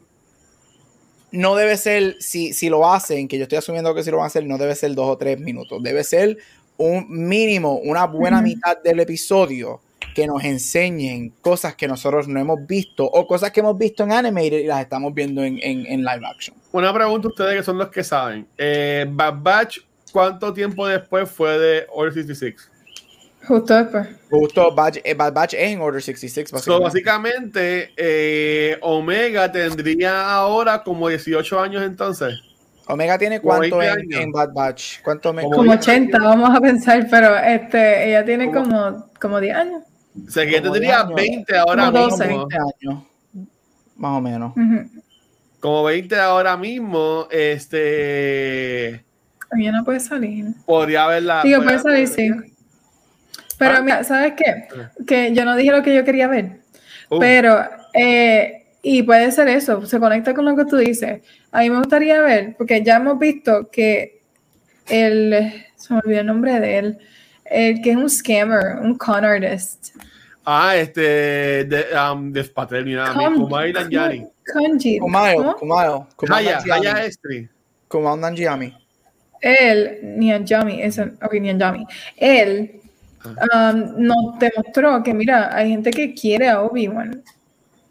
No 1.32 1.56
debe 1.56 1.78
ser, 1.78 2.18
si, 2.20 2.54
si 2.54 2.70
lo 2.70 2.92
hacen, 2.92 3.28
que 3.28 3.38
yo 3.38 3.44
estoy 3.44 3.60
asumiendo 3.60 3.96
que 3.96 4.04
si 4.04 4.12
lo 4.12 4.18
van 4.18 4.26
a 4.26 4.28
hacer, 4.28 4.46
no 4.46 4.58
debe 4.58 4.76
ser 4.76 4.94
dos 4.94 5.08
o 5.08 5.18
tres 5.18 5.40
minutos. 5.40 5.82
Debe 5.82 6.04
ser 6.04 6.38
un 6.78 7.06
mínimo, 7.08 7.78
una 7.78 8.06
buena 8.06 8.42
mitad 8.42 8.78
del 8.84 9.00
episodio 9.00 9.80
que 10.20 10.28
nos 10.28 10.44
enseñen 10.44 11.30
cosas 11.42 11.76
que 11.76 11.88
nosotros 11.88 12.28
no 12.28 12.40
hemos 12.40 12.66
visto 12.68 13.06
o 13.06 13.26
cosas 13.26 13.52
que 13.52 13.62
hemos 13.62 13.78
visto 13.78 14.04
en 14.04 14.12
animated 14.12 14.60
y 14.60 14.68
las 14.68 14.82
estamos 14.82 15.14
viendo 15.14 15.44
en, 15.44 15.58
en, 15.62 15.86
en 15.86 16.00
live 16.04 16.26
action. 16.26 16.58
Una 16.74 16.94
pregunta 16.94 17.28
a 17.28 17.32
ustedes 17.32 17.56
que 17.56 17.64
son 17.64 17.78
los 17.78 17.90
que 17.90 18.04
saben. 18.04 18.46
Eh, 18.58 19.06
Bad 19.10 19.36
Batch, 19.42 19.80
¿cuánto 20.12 20.52
tiempo 20.54 20.86
después 20.88 21.30
fue 21.30 21.58
de 21.58 21.88
Order 21.94 22.14
66? 22.14 22.70
Justo 23.48 23.74
después. 23.74 24.08
Justo 24.30 24.76
Batch, 24.76 24.98
eh, 25.06 25.14
Bad 25.14 25.34
Batch 25.34 25.54
es 25.54 25.62
en 25.72 25.80
Order 25.80 26.02
66, 26.02 26.50
So, 26.50 26.56
básicamente. 26.82 26.84
básicamente, 26.84 27.94
eh, 27.96 28.78
Omega 28.82 29.50
tendría 29.52 30.30
ahora 30.34 30.84
como 30.84 31.08
18 31.08 31.60
años 31.62 31.82
entonces. 31.84 32.34
Omega 32.88 33.18
tiene 33.18 33.40
cuánto 33.40 33.78
20 33.78 33.86
en, 33.86 34.00
años. 34.16 34.22
en 34.22 34.32
Bad 34.34 34.50
Batch? 34.54 35.02
¿Cuánto? 35.04 35.30
Como 35.34 35.50
Como 35.50 35.64
10 35.72 35.78
80, 35.88 36.18
años. 36.18 36.30
vamos 36.30 36.58
a 36.58 36.60
pensar, 36.60 37.08
pero 37.10 37.38
este, 37.38 38.10
ella 38.10 38.26
tiene 38.26 38.52
como, 38.52 39.10
como 39.22 39.40
10 39.40 39.56
años. 39.56 39.84
O 40.28 40.30
sea, 40.32 40.46
que 40.46 40.60
Como 40.62 40.74
tendría 40.74 40.96
10 40.98 41.06
años. 41.06 41.16
20 41.16 41.58
ahora 41.58 41.86
Como 41.86 41.92
mismo. 41.92 42.10
12. 42.18 42.28
20 42.28 42.56
años. 42.58 43.04
Más 43.98 44.12
o 44.18 44.22
menos. 44.22 44.54
Como 45.60 45.84
20 45.84 46.16
ahora 46.20 46.58
mismo, 46.58 47.28
este. 47.32 49.06
Ella 49.58 49.72
no 49.72 49.84
puede 49.84 50.00
salir. 50.00 50.46
Podría 50.66 51.06
haberla. 51.06 51.42
Digo, 51.44 51.62
podría- 51.62 51.82
puede 51.82 52.08
salir, 52.08 52.08
sí. 52.08 52.54
Pero 53.58 53.76
Ah. 53.78 53.82
mira, 53.82 54.04
¿sabes 54.04 54.34
qué? 54.38 54.68
Que 55.06 55.34
yo 55.34 55.44
no 55.46 55.56
dije 55.56 55.72
lo 55.72 55.84
que 55.84 55.94
yo 55.94 56.04
quería 56.06 56.28
ver. 56.28 56.60
Uh, 57.10 57.20
Pero, 57.20 57.60
eh, 57.94 58.68
y 58.82 59.04
puede 59.04 59.32
ser 59.32 59.48
eso, 59.50 59.86
se 59.86 60.00
conecta 60.00 60.34
con 60.34 60.46
lo 60.46 60.56
que 60.56 60.66
tú 60.66 60.78
dices. 60.78 61.22
A 61.52 61.60
mí 61.62 61.70
me 61.70 61.78
gustaría 61.80 62.22
ver, 62.22 62.56
porque 62.58 62.84
ya 62.84 62.98
hemos 62.98 63.18
visto 63.20 63.70
que 63.72 64.22
el, 64.88 65.66
se 65.76 65.94
me 65.94 66.00
olvidó 66.04 66.22
el 66.22 66.28
nombre 66.28 66.60
de 66.60 66.78
él, 66.78 67.00
el 67.50 67.82
que 67.82 67.92
es 67.92 67.98
un 67.98 68.10
scammer, 68.10 68.78
un 68.82 68.98
con 68.98 69.26
artist. 69.26 69.96
Ah, 70.46 70.76
este. 70.76 71.66
De, 71.66 71.86
um, 72.12 72.32
despatré, 72.32 72.84
mira, 72.84 73.14
Con- 73.14 73.36
como 73.36 73.58
Aidan 73.58 73.90
Yani. 73.90 74.28
Kanji. 74.44 75.00
Kumail. 75.00 75.54
Kumail, 75.60 76.06
Kumail 76.16 76.48
Haya, 76.48 76.62
Nanjiani. 76.66 77.06
Estri. 77.08 77.50
Kumail 77.88 78.20
Nanjiani. 78.20 78.74
Él, 79.42 80.00
Nianjami, 80.18 80.82
es 80.82 81.00
ok, 81.00 81.34
Nianjami. 81.40 81.86
Él 82.18 82.82
um, 83.26 83.94
nos 83.98 84.40
demostró 84.40 85.02
que, 85.04 85.14
mira, 85.14 85.56
hay 85.56 85.70
gente 85.70 85.92
que 85.92 86.14
quiere 86.14 86.50
a 86.50 86.62
Obi-Wan. 86.62 87.24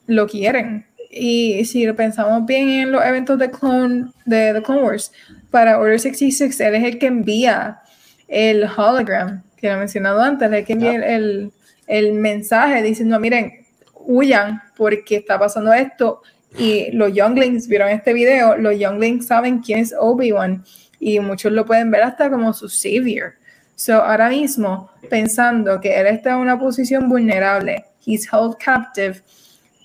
Lo 0.07 0.27
quieren. 0.27 0.87
Y 1.11 1.65
si 1.65 1.87
lo 1.87 1.97
pensamos 1.97 2.45
bien 2.45 2.69
en 2.69 2.93
los 2.93 3.03
eventos 3.05 3.39
de 3.39 3.51
Clone, 3.51 4.11
de 4.27 4.53
The 4.53 4.63
Clone 4.63 4.83
Wars, 4.83 5.13
para 5.51 5.79
Order 5.79 5.99
66, 5.99 6.61
él 6.61 6.75
es 6.75 6.85
el 6.85 6.99
que 6.99 7.07
envía 7.07 7.81
el 8.27 8.65
hologram, 8.65 9.43
que 9.61 9.69
lo 9.69 9.75
he 9.75 9.77
mencionado 9.77 10.23
antes, 10.23 10.51
el 10.51 10.65
que 10.65 10.73
el, 10.73 11.53
el 11.87 12.13
mensaje 12.15 12.83
diciendo, 12.83 13.19
miren, 13.19 13.67
huyan 13.95 14.63
porque 14.77 15.17
está 15.17 15.39
pasando 15.39 15.73
esto. 15.73 16.23
Y 16.57 16.91
los 16.93 17.13
Younglings 17.13 17.69
vieron 17.69 17.91
este 17.91 18.13
video, 18.13 18.57
los 18.57 18.79
Younglings 18.79 19.27
saben 19.27 19.59
quién 19.61 19.81
es 19.81 19.95
Obi-Wan 19.99 20.65
y 20.99 21.21
muchos 21.21 21.53
lo 21.53 21.67
pueden 21.67 21.91
ver 21.91 22.03
hasta 22.03 22.31
como 22.31 22.53
su 22.53 22.69
savior. 22.69 23.35
So, 23.77 24.03
ahora 24.03 24.29
mismo, 24.31 24.91
pensando 25.09 25.81
que 25.81 26.01
él 26.01 26.07
está 26.09 26.33
en 26.33 26.39
una 26.39 26.59
posición 26.59 27.09
vulnerable, 27.09 27.85
he's 28.05 28.27
held 28.33 28.57
captive, 28.59 29.23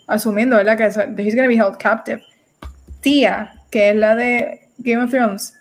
asumiendo, 0.07 0.55
¿verdad? 0.55 0.77
Que 0.77 1.23
he's 1.23 1.35
gonna 1.35 1.47
be 1.47 1.57
held 1.57 1.77
captive. 1.77 2.23
Tía, 3.01 3.53
que 3.69 3.89
es 3.89 3.95
la 3.95 4.15
de 4.15 4.69
Game 4.79 5.03
of 5.03 5.11
Thrones, 5.11 5.53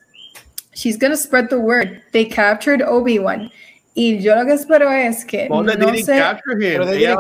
she's 0.72 0.98
gonna 0.98 1.16
spread 1.16 1.48
the 1.48 1.56
word. 1.56 2.00
They 2.12 2.26
captured 2.26 2.80
Obi-Wan. 2.80 3.50
Y 3.94 4.18
yo 4.20 4.34
lo 4.36 4.46
que 4.46 4.54
espero 4.54 4.90
es 4.90 5.24
que 5.24 5.48
¿Dónde 5.48 5.76
no 5.76 5.88
sé? 5.94 6.04
Pero 6.44 6.88
Ella. 6.88 7.18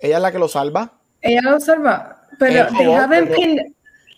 Ella 0.00 0.16
es 0.16 0.22
la 0.22 0.32
que 0.32 0.38
lo 0.38 0.48
salva. 0.48 0.92
ella 1.20 1.40
lo 1.42 1.60
salva, 1.60 2.22
pero 2.38 2.62
El 2.68 2.76
they 2.76 2.86
robot, 2.86 3.00
haven't 3.00 3.28
pero- 3.28 3.34
pinned, 3.40 3.72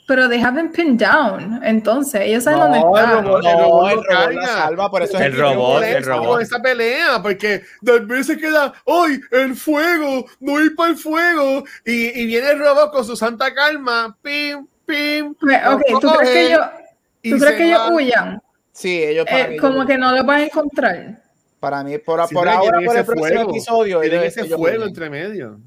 pero 0.07 0.29
they 0.29 0.41
haven't 0.41 0.73
pinned 0.73 1.01
down. 1.01 1.61
Entonces, 1.65 2.21
ellos 2.23 2.45
saben 2.45 2.61
No, 2.61 2.65
dónde 2.67 2.79
el 2.79 2.85
está. 2.85 3.21
robot- 3.23 3.43
No, 3.43 3.49
el 3.51 3.59
robot 3.59 4.05
robot 4.09 4.33
lo 4.35 4.41
la 4.41 4.47
salva, 4.47 4.91
por 4.91 5.03
eso 5.03 5.17
es 5.19 5.23
El 5.25 5.37
robot, 5.37 5.83
el 5.83 6.05
robot. 6.05 6.43
esa 6.43 6.63
pelea, 6.63 7.21
porque 7.23 7.63
Vader 7.81 8.25
se 8.25 8.37
queda, 8.39 8.73
¡ay, 8.87 9.19
el 9.33 9.57
fuego! 9.57 10.27
¡No 10.39 10.61
ir 10.61 10.77
para 10.77 10.91
el 10.91 10.97
fuego! 10.97 11.65
Y, 11.85 12.21
y 12.23 12.27
viene 12.27 12.51
el 12.51 12.61
robot 12.61 12.93
con 12.93 13.05
su 13.05 13.17
santa 13.17 13.53
calma, 13.53 14.17
¡pim, 14.23 14.65
pim! 14.87 15.35
Pues, 15.35 15.59
Ok, 15.67 15.83
¿tú 16.01 16.09
crees 16.13 16.31
que 16.33 16.47
ellos, 16.47 16.67
¿tú 17.25 17.39
crees 17.39 17.57
que 17.57 17.65
ellos 17.67 17.91
huyan? 17.91 18.43
Sí, 18.71 19.03
ellos 19.03 19.25
para, 19.27 19.41
Eh, 19.41 19.49
mí, 19.49 19.57
como 19.59 19.85
que 19.85 19.99
no 19.99 20.13
lo 20.15 20.23
van 20.25 20.41
a 20.41 20.45
encontrar. 20.45 21.22
Para 21.63 21.85
mí, 21.85 21.97
por, 21.99 22.27
Sí, 22.27 22.35
por 22.35 22.43
pero 22.45 22.57
ahora, 22.57 22.79
por 22.85 22.97
el 22.97 23.03
ese 23.03 23.05
próximo 23.05 23.29
fuego. 23.37 23.51
episodio, 23.51 24.01
Tienen 24.01 24.23
ese 24.25 24.45
fuego 24.47 24.85
entre 24.85 25.09
medio. 25.09 25.61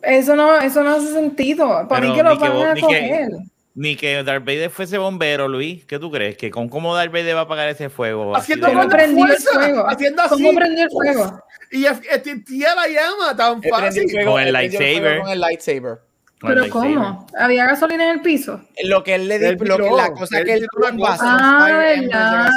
Eso 0.00 0.36
no, 0.36 0.56
eso 0.60 0.82
no 0.84 0.90
hace 0.94 1.12
sentido. 1.12 1.66
Para 1.88 2.00
Pero 2.00 2.08
mí 2.12 2.16
que 2.16 2.22
lo 2.22 2.30
ni 2.30 2.38
que 2.38 2.48
van 2.48 2.66
a 2.68 2.74
ni 2.74 2.80
que-. 2.82 3.28
Ni 3.74 3.96
que 3.96 4.22
Darth 4.22 4.44
Vader 4.44 4.70
fuese 4.70 4.98
bombero, 4.98 5.48
Luis. 5.48 5.84
¿Qué 5.86 5.98
tú 5.98 6.10
crees? 6.10 6.36
¿Que 6.36 6.50
con 6.52 6.68
cómo 6.68 6.94
Darth 6.94 7.10
Vader 7.10 7.34
va 7.34 7.40
a 7.40 7.42
apagar 7.42 7.68
ese 7.68 7.88
fuego? 7.90 8.36
Así 8.36 8.52
Haciendo 8.52 8.68
de- 8.68 8.74
¿Cómo 8.74 8.88
prendió 8.88 9.26
el 9.26 9.36
fuego? 9.38 9.88
haciendo 9.88 10.22
así. 10.22 10.34
¿Cómo 10.34 10.54
prendió 10.54 10.84
el 10.84 10.90
fuego? 10.90 11.40
Y 11.72 11.80
la 11.82 12.86
llama 12.88 13.36
tan 13.36 13.60
fácil. 13.62 14.08
fuego- 14.08 14.30
Con 14.32 14.42
el 14.42 14.52
lightsaber. 14.52 15.20
Con 15.20 15.30
el 15.30 15.40
lightsaber. 15.40 15.98
¿Pero 16.42 16.68
cómo? 16.70 17.26
¿Había 17.38 17.66
gasolina 17.66 18.04
en 18.04 18.10
el 18.16 18.20
piso? 18.20 18.60
Lo 18.84 19.02
que 19.02 19.14
él 19.14 19.28
le 19.28 19.38
dijo, 19.38 19.56
que, 19.64 19.90
la 19.96 20.12
cosa 20.12 20.38
él 20.38 20.44
que 20.46 20.52
él 20.54 20.60
tiró 20.60 20.88
son 20.88 21.00
Ah, 21.20 21.68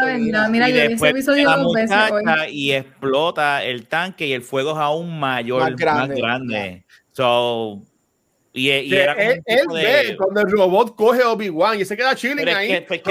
verdad. 0.04 0.50
Mira, 0.50 0.70
y 0.70 0.74
yo 0.74 0.88
vi 0.88 0.94
ese 0.94 1.10
episodio 1.10 1.50
dos 1.50 1.74
veces 1.74 1.96
hoy. 2.12 2.24
y 2.50 2.72
explota 2.74 3.64
el 3.64 3.88
tanque 3.88 4.28
y 4.28 4.34
el 4.34 4.42
fuego 4.42 4.72
es 4.72 4.78
aún 4.78 5.20
mayor, 5.20 5.62
Más 5.62 5.70
más 5.72 5.80
grande. 5.80 6.16
grande. 6.22 6.86
So, 7.12 7.82
y, 8.54 8.72
y 8.72 8.90
Que 8.90 9.02
era 9.04 9.14
él, 9.14 9.42
él 9.46 9.66
ve 9.72 9.82
de- 9.82 10.18
cuando 10.18 10.42
el 10.42 10.50
robot 10.50 10.96
coge 10.96 11.22
a 11.22 11.30
Obi-Wan 11.32 11.80
y 11.80 11.86
se 11.86 11.96
queda 11.98 12.16
chilling 12.16 12.48
es 12.48 12.56
ahí. 12.56 12.68
que, 12.70 12.82
pues, 12.84 13.02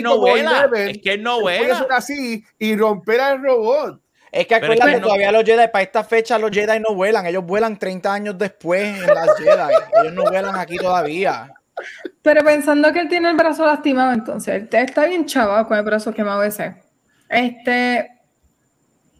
No 0.00 0.18
vuela. 0.18 0.68
Eleven. 0.72 0.88
Es 0.90 0.98
que 0.98 1.12
él 1.14 1.22
no 1.22 1.36
No 1.36 1.40
puede 1.42 1.58
vuela. 1.58 1.78
ser 1.78 1.92
así 1.92 2.44
y 2.58 2.76
romper 2.76 3.20
al 3.20 3.42
robot. 3.42 4.00
Es 4.32 4.46
que 4.46 4.54
es 4.56 4.62
acuérdate, 4.62 4.92
que 4.92 4.96
no- 5.00 5.06
todavía 5.06 5.32
los 5.32 5.44
Jedi, 5.44 5.68
para 5.68 5.82
esta 5.82 6.04
fecha 6.04 6.38
los 6.38 6.50
Jedi 6.50 6.80
no 6.80 6.94
vuelan, 6.94 7.26
ellos 7.26 7.44
vuelan 7.44 7.78
30 7.78 8.12
años 8.12 8.36
después 8.38 8.82
en 9.00 9.06
las 9.06 9.28
Jedi. 9.38 9.74
ellos 10.02 10.12
no 10.14 10.24
vuelan 10.24 10.56
aquí 10.56 10.76
todavía. 10.76 11.52
Pero 12.22 12.44
pensando 12.44 12.92
que 12.92 13.00
él 13.00 13.08
tiene 13.08 13.30
el 13.30 13.36
brazo 13.36 13.64
lastimado, 13.64 14.12
entonces, 14.12 14.62
él 14.62 14.68
está 14.72 15.06
bien 15.06 15.26
chaval 15.26 15.66
con 15.66 15.78
el 15.78 15.84
brazo 15.84 16.12
quemado 16.12 16.42
ese. 16.42 16.74
Este, 17.28 18.10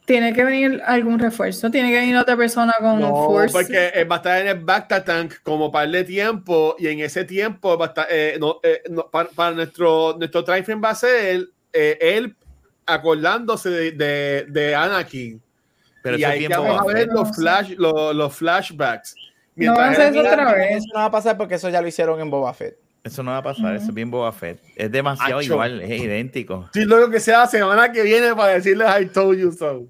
tiene 0.05 0.33
que 0.33 0.43
venir 0.43 0.83
algún 0.87 1.19
refuerzo, 1.19 1.71
tiene 1.71 1.91
que 1.91 2.01
venir 2.01 2.17
otra 2.17 2.37
persona 2.37 2.75
con 2.81 2.99
No, 2.99 3.27
force. 3.27 3.53
porque 3.53 3.89
él 3.95 4.11
va 4.11 4.17
a 4.17 4.19
estar 4.19 4.41
en 4.41 4.49
el 4.49 4.59
Bacta 4.59 5.05
Tank 5.05 5.35
como 5.43 5.71
par 5.71 5.89
de 5.89 6.03
tiempo 6.03 6.75
y 6.79 6.89
en 6.89 7.01
ese 7.01 7.25
tiempo 7.25 7.77
va 7.77 7.85
a 7.85 7.89
estar, 7.89 8.07
eh, 8.11 8.37
no, 8.41 8.59
eh, 8.63 8.83
no, 8.89 9.11
para, 9.11 9.29
para 9.29 9.51
nuestro, 9.55 10.17
nuestro 10.19 10.45
va 10.81 10.91
a 10.91 10.95
ser 10.95 11.49
eh, 11.75 11.99
él 12.01 12.35
acordándose 12.89 13.71
de, 13.71 13.93
de, 13.93 14.47
de 14.49 14.75
Anakin. 14.75 15.41
Pero 16.03 16.17
y 16.17 16.23
eso 16.23 16.31
ahí 16.33 16.47
vamos 16.49 16.81
a 16.81 16.85
ver 16.85 17.09
los, 17.09 17.37
flash, 17.37 17.75
los, 17.77 18.15
los 18.15 18.35
flashbacks. 18.35 19.15
No 19.57 19.75
va 19.75 19.89
a 19.91 19.95
él- 19.95 20.17
eso 20.17 20.21
otra 20.21 20.53
vez. 20.55 20.77
Eso 20.77 20.87
no 20.95 21.01
va 21.01 21.05
a 21.07 21.11
pasar 21.11 21.37
porque 21.37 21.57
eso 21.57 21.69
ya 21.69 21.81
lo 21.83 21.89
hicieron 21.89 22.21
en 22.21 22.31
Boba 22.31 22.55
Fett. 22.55 22.77
Eso 23.05 23.23
no 23.23 23.31
va 23.31 23.39
a 23.39 23.43
pasar, 23.43 23.75
eso 23.75 23.87
es 23.87 23.95
bien 23.95 24.11
Boba 24.11 24.33
Fett. 24.33 24.61
Es 24.77 24.91
demasiado 24.91 25.39
Acho. 25.39 25.53
igual, 25.53 25.81
es 25.81 26.03
idéntico. 26.03 26.69
Sí, 26.73 26.85
lo 26.85 27.09
que 27.11 27.21
sea 27.21 27.39
la 27.41 27.47
semana 27.47 27.91
que 27.91 28.03
viene 28.03 28.35
para 28.35 28.53
decirles 28.55 28.89
I 29.01 29.07
told 29.07 29.39
you 29.39 29.51
so. 29.53 29.87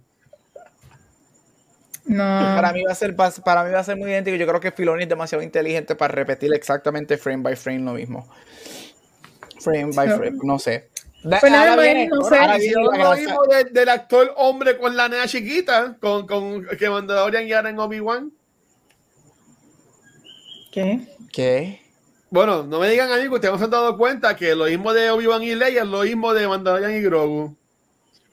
No. 2.07 2.25
Para 2.25 2.73
mí 2.73 2.83
va 2.85 2.93
a 2.93 2.94
ser 2.94 3.15
para 3.17 3.65
mí 3.65 3.70
va 3.70 3.81
a 3.81 3.85
ser 3.85 3.97
muy 3.97 4.10
idéntico. 4.10 4.36
Yo 4.36 4.47
creo 4.47 4.60
que 4.60 4.73
Filoni 4.73 5.02
es 5.02 5.09
demasiado 5.09 5.43
inteligente 5.43 5.94
para 5.94 6.15
repetir 6.15 6.52
exactamente 6.55 7.18
frame 7.18 7.43
by 7.43 7.57
frame 7.57 7.81
lo 7.81 7.93
mismo. 7.93 8.27
Frame 9.60 9.91
by 9.94 10.09
frame, 10.09 10.39
no 10.43 10.59
sé. 10.59 10.89
Pues 11.22 11.42
nada, 11.52 11.70
ahora 11.72 11.82
viene- 11.82 12.06
no 12.08 12.22
sé. 12.22 12.36
ahora 12.38 12.56
Y 12.56 12.60
viene 12.68 12.82
lo 12.82 13.14
mismo 13.16 13.42
del, 13.44 13.72
del 13.72 13.88
actor 13.88 14.32
hombre 14.36 14.78
con 14.78 14.97
la 14.97 15.08
nena 15.08 15.26
chiquita, 15.26 15.97
con, 16.00 16.26
con 16.26 16.64
que 16.78 16.88
Mandalorian 16.88 17.47
y 17.47 17.52
ahora 17.52 17.70
en 17.70 17.78
Obi-Wan. 17.78 18.32
¿Qué? 20.72 21.00
¿Qué? 21.32 21.80
Bueno, 22.30 22.62
no 22.62 22.78
me 22.78 22.88
digan 22.90 23.10
a 23.10 23.16
mí 23.16 23.22
que 23.22 23.28
ustedes 23.30 23.52
no 23.52 23.58
se 23.58 23.64
han 23.64 23.70
dado 23.70 23.97
cuenta 23.97 24.36
que 24.36 24.55
lo 24.55 24.66
mismo 24.66 24.92
de 24.92 25.10
Obi-Wan 25.10 25.42
y 25.42 25.55
Leia 25.55 25.82
es 25.82 25.88
lo 25.88 26.02
mismo 26.02 26.34
de 26.34 26.47
Mandalorian 26.47 26.94
y 26.94 27.00
Grogu. 27.02 27.56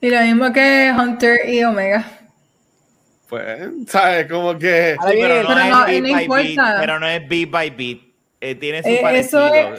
Y 0.01 0.09
lo 0.09 0.21
mismo 0.21 0.51
que 0.53 0.93
Hunter 0.97 1.49
y 1.49 1.63
Omega. 1.63 2.05
Pues, 3.29 3.69
¿sabes? 3.87 4.29
Como 4.29 4.57
que. 4.59 4.95
Sí, 5.01 5.15
viene 5.15 5.27
pero, 5.29 5.41
no 5.43 5.47
Pero 5.47 5.59
es 5.61 5.69
no, 5.71 5.85
beat 5.85 6.03
no 6.03 6.13
by 6.13 6.23
importa. 6.23 6.43
beat, 6.43 6.79
pero 6.79 6.99
no 6.99 7.07
es 7.07 7.27
beat 7.29 7.49
by 7.49 7.69
beat. 7.71 7.97
Eh, 8.41 8.55
tiene 8.55 8.83
su 8.83 8.89
Eh, 8.89 8.99
parecido. 9.01 9.47
eso 9.55 9.75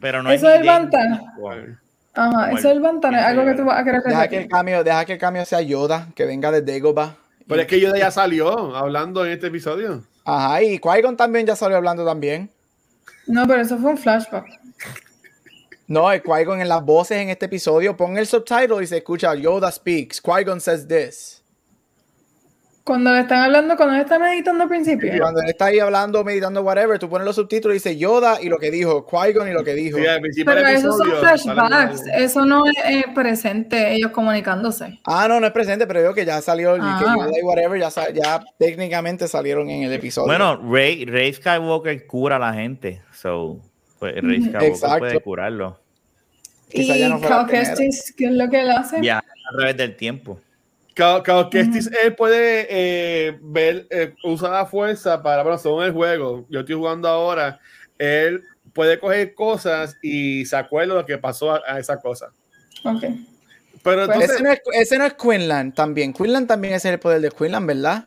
pero 0.00 0.22
no 0.22 0.30
eso 0.32 0.48
es 0.48 0.54
es 0.54 0.60
el 0.60 0.66
Banta. 0.66 0.98
idéntico. 1.00 1.83
Ajá, 2.14 2.30
Como 2.46 2.58
eso 2.58 2.68
es 2.68 2.74
el 2.76 2.80
Bantana, 2.80 3.18
el- 3.18 3.24
algo 3.38 3.44
que 3.44 3.54
tú 3.56 3.64
vas 3.64 3.80
a 3.80 3.84
querer 3.84 4.02
Deja 4.02 4.28
que 4.28 4.36
el 4.38 4.48
cambio, 4.48 4.84
deja 4.84 5.04
que 5.04 5.12
el 5.14 5.18
cambio 5.18 5.44
sea 5.44 5.60
Yoda, 5.60 6.08
que 6.14 6.24
venga 6.24 6.50
de 6.52 6.62
Dagobah. 6.62 7.16
Pero 7.46 7.60
es 7.60 7.66
que 7.66 7.80
Yoda 7.80 7.98
ya 7.98 8.10
salió 8.10 8.74
hablando 8.76 9.24
en 9.26 9.32
este 9.32 9.48
episodio. 9.48 10.02
Ajá, 10.24 10.62
y 10.62 10.78
Qui-Gon 10.78 11.16
también 11.16 11.46
ya 11.46 11.54
salió 11.56 11.76
hablando 11.76 12.04
también. 12.04 12.50
No, 13.26 13.46
pero 13.46 13.60
eso 13.62 13.76
fue 13.78 13.90
un 13.90 13.98
flashback. 13.98 14.46
No, 15.86 16.10
el 16.10 16.22
Qui-Gon 16.22 16.60
en 16.62 16.68
las 16.68 16.82
voces 16.82 17.18
en 17.18 17.28
este 17.28 17.46
episodio, 17.46 17.94
pon 17.96 18.16
el 18.16 18.26
subtitle 18.26 18.82
y 18.82 18.86
se 18.86 18.98
escucha 18.98 19.34
Yoda 19.34 19.70
speaks, 19.70 20.22
Qui-Gon 20.22 20.60
says 20.60 20.88
this. 20.88 21.42
Cuando 22.84 23.14
le 23.14 23.20
están 23.20 23.40
hablando, 23.40 23.76
cuando 23.76 23.94
él 23.94 24.02
está 24.02 24.18
meditando 24.18 24.64
al 24.64 24.68
principio. 24.68 25.10
Cuando 25.18 25.40
él 25.40 25.48
está 25.48 25.66
ahí 25.66 25.78
hablando, 25.78 26.22
meditando, 26.22 26.60
whatever, 26.60 26.98
tú 26.98 27.08
pones 27.08 27.24
los 27.24 27.34
subtítulos 27.34 27.74
y 27.74 27.78
dice 27.78 27.96
Yoda 27.96 28.42
y 28.42 28.50
lo 28.50 28.58
que 28.58 28.70
dijo, 28.70 29.06
Qui-Gon 29.06 29.48
y 29.48 29.52
lo 29.54 29.64
que 29.64 29.72
dijo. 29.72 29.96
Sí, 29.96 30.44
Pero 30.44 30.60
esos 30.68 30.98
son 30.98 31.10
flashbacks, 31.18 32.02
eso 32.14 32.44
no 32.44 32.66
es 32.66 32.74
eh, 32.84 33.04
presente, 33.14 33.94
ellos 33.94 34.10
comunicándose. 34.10 35.00
Ah, 35.04 35.26
no, 35.26 35.40
no 35.40 35.46
es 35.46 35.52
presente, 35.54 35.86
pero 35.86 36.02
digo 36.02 36.12
que 36.12 36.26
ya 36.26 36.42
salió, 36.42 36.76
y 36.76 36.80
que 36.80 36.84
Ah. 36.86 37.14
Yoda 37.16 37.38
y 37.40 37.42
whatever, 37.42 37.80
ya, 37.80 37.88
ya 38.12 38.44
técnicamente 38.58 39.28
salieron 39.28 39.70
en 39.70 39.84
el 39.84 39.92
episodio. 39.94 40.26
Bueno, 40.26 40.60
Rey, 40.70 41.06
Rey 41.06 41.32
Skywalker 41.32 42.06
cura 42.06 42.36
a 42.36 42.38
la 42.38 42.52
gente. 42.52 43.00
So, 43.14 43.60
pues 43.98 44.14
Rey 44.20 44.42
Skywalker 44.42 44.68
Exacto. 44.68 44.98
puede 44.98 45.20
curarlo. 45.20 45.80
Quizá 46.68 46.96
y 46.96 46.98
ya 46.98 47.08
no. 47.08 47.46
Kestis, 47.46 48.12
¿qué 48.14 48.26
es 48.26 48.32
lo 48.32 48.50
que 48.50 48.60
él 48.60 48.70
hace? 48.70 49.00
Ya, 49.00 49.20
a 49.20 49.56
través 49.56 49.74
del 49.78 49.96
tiempo. 49.96 50.38
Cal 50.94 51.48
Kestis, 51.50 51.90
él 52.04 52.14
puede 52.14 52.66
eh, 52.70 53.38
ver, 53.42 53.86
eh, 53.90 54.14
usar 54.22 54.52
la 54.52 54.66
fuerza 54.66 55.22
para, 55.22 55.42
bueno, 55.42 55.58
según 55.58 55.82
el 55.84 55.92
juego, 55.92 56.46
yo 56.48 56.60
estoy 56.60 56.76
jugando 56.76 57.08
ahora, 57.08 57.60
él 57.98 58.42
puede 58.72 58.98
coger 58.98 59.34
cosas 59.34 59.96
y 60.02 60.46
se 60.46 60.56
acuerda 60.56 60.94
de 60.94 61.00
lo 61.00 61.06
que 61.06 61.18
pasó 61.18 61.52
a, 61.52 61.62
a 61.66 61.78
esa 61.78 62.00
cosa. 62.00 62.30
Ok. 62.84 63.02
Pero 63.82 64.06
Pues 64.06 64.08
entonces, 64.08 64.30
ese, 64.30 64.42
no 64.42 64.52
es, 64.52 64.60
ese 64.72 64.98
no 64.98 65.04
es 65.04 65.14
Quinlan 65.14 65.72
también. 65.72 66.12
Quinlan 66.12 66.46
también 66.46 66.74
es 66.74 66.84
el 66.84 66.98
poder 66.98 67.20
de 67.20 67.30
Quinlan, 67.30 67.66
¿verdad? 67.66 68.06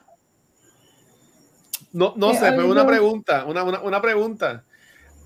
no, 1.91 2.14
no 2.16 2.33
sé, 2.33 2.51
pero 2.51 2.69
una 2.69 2.85
pregunta, 2.85 3.45
una, 3.45 3.64
una, 3.64 3.80
una 3.82 4.01
pregunta. 4.01 4.64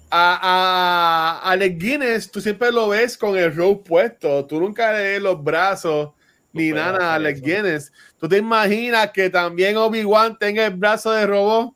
A, 0.09 1.39
a 1.41 1.51
Alex 1.51 1.77
Guinness, 1.77 2.31
tú 2.31 2.41
siempre 2.41 2.71
lo 2.71 2.89
ves 2.89 3.17
con 3.17 3.37
el 3.37 3.55
robe 3.55 3.77
puesto, 3.77 4.45
tú 4.45 4.59
nunca 4.59 4.91
le 4.91 5.03
ves 5.03 5.21
los 5.21 5.41
brazos 5.41 6.11
ni 6.53 6.71
nada 6.71 7.13
Alex. 7.15 7.41
Guinness. 7.41 7.91
¿Tú 8.19 8.27
te 8.27 8.37
imaginas 8.37 9.11
que 9.11 9.29
también 9.29 9.77
Obi-Wan 9.77 10.37
tenga 10.37 10.65
el 10.65 10.75
brazo 10.75 11.11
de 11.11 11.25
robot? 11.27 11.73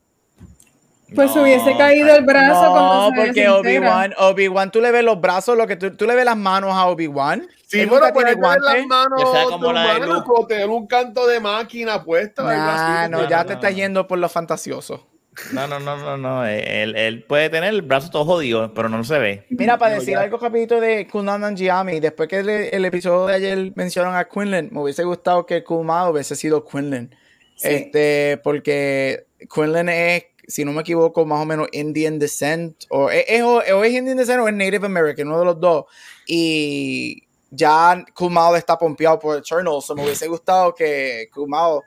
Pues 1.14 1.36
No, 1.36 1.44
hubiese 1.44 1.78
caído 1.78 2.16
el 2.16 2.26
brazo 2.26 2.72
cuando 2.72 2.94
No, 2.94 3.10
se 3.12 3.26
porque. 3.28 3.48
Obi-Wan, 3.48 4.14
Obi-Wan, 4.18 4.72
tú 4.72 4.82
le 4.82 4.92
ves 4.92 5.04
los 5.04 5.22
brazos, 5.22 5.56
lo 5.56 5.68
que 5.68 5.76
tú, 5.76 5.96
tú 5.96 6.06
le 6.06 6.16
ves 6.16 6.26
las 6.26 6.36
manos 6.36 6.72
a 6.74 6.88
Obi-Wan. 6.88 7.48
Sí, 7.68 7.80
Él 7.82 7.90
bueno, 7.90 8.08
pues 8.14 8.26
tiene 8.26 8.42
tener 8.42 8.60
las 8.60 8.74
guantes. 8.74 8.88
manos 8.88 9.32
sea 9.32 9.44
como 9.46 9.72
la 9.72 9.94
de 9.94 10.00
Luke. 10.08 10.22
como 10.26 10.48
tener 10.48 10.70
un 10.70 10.88
canto 10.88 11.28
de 11.28 11.40
máquina 11.40 12.04
puesta. 12.04 12.44
Nah, 12.44 13.08
no, 13.08 13.22
no, 13.22 13.30
ya 13.30 13.44
te 13.44 13.50
no, 13.50 13.56
estás 13.56 13.72
no. 13.72 13.78
yendo 13.78 14.08
por 14.08 14.18
lo 14.18 14.30
fantasioso. 14.30 15.08
No, 15.54 15.68
no, 15.68 15.80
no, 15.80 15.98
no, 15.98 16.18
no. 16.18 16.46
Él, 16.46 16.96
él 16.96 17.24
puede 17.24 17.50
tener 17.50 17.74
el 17.74 17.82
brazo 17.82 18.10
todo 18.10 18.26
jodido, 18.26 18.74
pero 18.74 18.90
no 18.90 19.04
se 19.04 19.20
ve. 19.20 19.46
Mira, 19.50 19.78
para 19.78 19.96
No, 19.96 20.00
decir 20.00 20.14
ya. 20.16 20.22
algo 20.22 20.38
rapidito 20.38 20.80
de 20.80 21.08
Kunan 21.08 21.42
Nanjiani, 21.42 22.00
después 22.00 22.30
que 22.30 22.40
el, 22.40 22.50
el 22.50 22.86
episodio 22.86 23.28
de 23.28 23.34
ayer 23.36 23.72
mencionaron 23.76 24.16
a 24.18 24.26
Quinlan, 24.30 24.70
me 24.72 24.82
hubiese 24.82 25.04
gustado 25.04 25.46
que 25.46 25.64
Kuma 25.64 26.10
hubiese 26.10 26.36
sido 26.36 26.64
Quinlan. 26.66 27.14
Sí. 27.58 27.68
Este, 27.70 28.40
porque 28.44 29.26
Quinlan 29.54 29.90
es, 29.90 30.24
si 30.48 30.64
no 30.64 30.72
me 30.74 30.82
equivoco, 30.82 31.26
más 31.26 31.42
o 31.42 31.46
menos 31.46 31.68
Indian 31.72 32.18
descent, 32.20 32.84
o 32.90 33.10
es, 33.10 33.26
es- 33.28 33.42
o 33.44 33.62
es 33.62 33.94
Indian 33.94 34.18
descent 34.18 34.40
o 34.42 34.48
es 34.48 34.54
Native 34.54 34.86
American, 34.86 35.28
uno 35.28 35.40
de 35.40 35.46
los 35.46 35.60
dos. 35.60 35.86
Y 36.28 37.24
ya 37.50 38.04
Kumao 38.14 38.56
está 38.56 38.78
pompeado 38.78 39.18
por 39.20 39.38
Eternal, 39.38 39.82
so 39.82 39.96
me 39.96 40.04
hubiese 40.04 40.28
gustado 40.28 40.74
que 40.76 41.30
Kumao, 41.34 41.84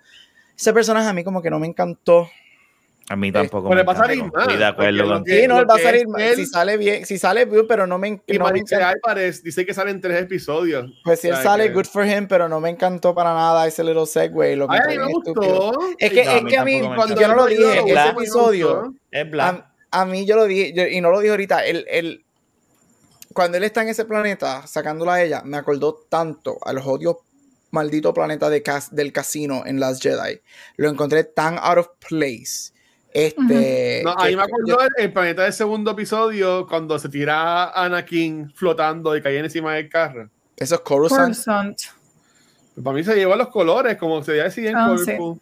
ese 0.57 0.73
personaje 0.73 1.09
a 1.09 1.13
mí 1.13 1.23
como 1.25 1.41
que 1.43 1.51
no 1.51 1.59
me 1.59 1.67
encantó. 1.67 2.29
A 3.11 3.17
mí 3.17 3.33
tampoco. 3.33 3.71
Me 3.71 3.77
le 3.77 3.83
va 3.85 3.93
a 3.93 3.97
encanta, 3.97 4.07
salir 4.09 4.25
Estoy 4.27 4.47
mal, 4.47 4.59
de 4.59 4.65
acuerdo 4.67 5.09
con 5.09 5.25
Sí, 5.25 5.47
no, 5.49 5.59
él 5.59 5.67
va 5.71 5.75
a 5.75 5.79
salir, 5.79 6.07
él- 6.19 6.37
si 6.37 6.47
sale 6.47 6.77
bien, 6.77 7.07
si 7.07 7.19
sale 7.19 7.45
bien, 7.47 7.67
pero 7.67 7.87
no 7.87 7.99
me, 7.99 8.09
Y 8.09 8.13
no 8.39 8.45
me 8.45 8.51
Maricel 8.51 8.81
encanta. 8.81 8.99
Álvarez 9.03 9.43
dice 9.43 9.65
que 9.65 9.73
salen 9.73 10.01
tres 10.01 10.21
episodios. 10.23 10.91
Pues 11.05 11.21
si 11.21 11.29
él 11.29 11.37
sale, 11.37 11.69
que- 11.69 11.73
good 11.75 11.87
for 11.87 12.05
him, 12.07 12.29
pero 12.29 12.49
no 12.51 12.61
me 12.61 12.69
encantó 12.69 13.15
para 13.15 13.33
nada 13.33 13.67
ese 13.67 13.83
little 13.83 14.05
segue. 14.07 14.57
Lo 14.57 14.71
Ay, 14.71 14.81
a 14.97 15.01
me 15.01 15.13
gustó. 15.13 15.73
Es 15.99 16.13
que, 16.13 16.25
No, 16.25 16.31
a 16.31 16.37
es 16.37 16.43
mí 16.43 16.51
que 16.51 16.59
a 16.59 16.65
mí, 16.65 16.73
tampoco 16.81 16.97
cuando 16.97 17.21
yo 17.21 17.29
no 17.29 17.35
lo 17.37 17.47
dije, 17.47 17.63
Es 17.63 17.77
ese 17.85 17.93
black. 17.93 18.13
episodio, 18.19 18.95
Es 19.11 19.31
black. 19.31 19.65
a, 19.91 20.01
a 20.03 20.05
mí 20.05 20.27
yo 20.27 20.37
lo 20.37 20.45
dije, 20.45 20.73
yo- 20.75 20.87
y 20.87 21.01
no 21.01 21.11
lo 21.11 21.21
dije 21.21 21.31
ahorita, 21.31 21.65
él, 21.65 21.87
él- 21.89 22.25
cuando 23.33 23.57
él 23.57 23.65
está 23.65 23.83
en 23.83 23.89
ese 23.89 24.05
planeta, 24.05 24.67
sacándola 24.67 25.15
a 25.15 25.23
ella, 25.23 25.43
me 25.45 25.57
acordó 25.57 26.05
tanto 26.09 26.59
al 26.65 26.79
odio 26.79 27.21
maldito 27.71 28.13
planeta 28.15 28.51
de 28.51 28.63
cas- 28.63 28.95
del 28.95 29.13
casino 29.13 29.63
en 29.67 29.79
Last 29.81 30.03
Jedi. 30.03 30.41
Lo 30.77 30.89
encontré 30.89 31.25
tan 31.25 31.59
out 31.59 31.79
of 31.79 31.89
place. 32.09 32.73
Este, 33.19 34.03
No, 34.05 34.13
a 34.13 34.17
que- 34.25 34.31
mí 34.31 34.37
me 34.37 34.43
acordó 34.43 34.81
el, 34.81 34.89
el 34.97 35.13
planeta 35.13 35.43
del 35.43 35.53
segundo 35.53 35.91
episodio 35.93 36.67
cuando 36.69 36.99
se 36.99 37.09
tira 37.09 37.65
a 37.65 37.85
Anakin 37.85 38.53
flotando 38.55 39.17
y 39.17 39.23
cae 39.23 39.39
encima 39.39 39.75
del 39.75 39.89
carro. 39.89 40.29
eso 40.57 40.75
es 40.77 40.81
Coruscant. 40.83 41.23
Coruscant. 41.35 41.79
Para 42.83 42.95
mí 42.97 43.03
se 43.03 43.15
llevó 43.17 43.35
los 43.37 43.49
colores, 43.49 43.97
como 43.97 44.23
se 44.23 44.33
veía 44.33 44.47
así 44.47 44.67
en 44.67 44.77
Ah, 44.77 44.87
Colorful. 44.89 45.41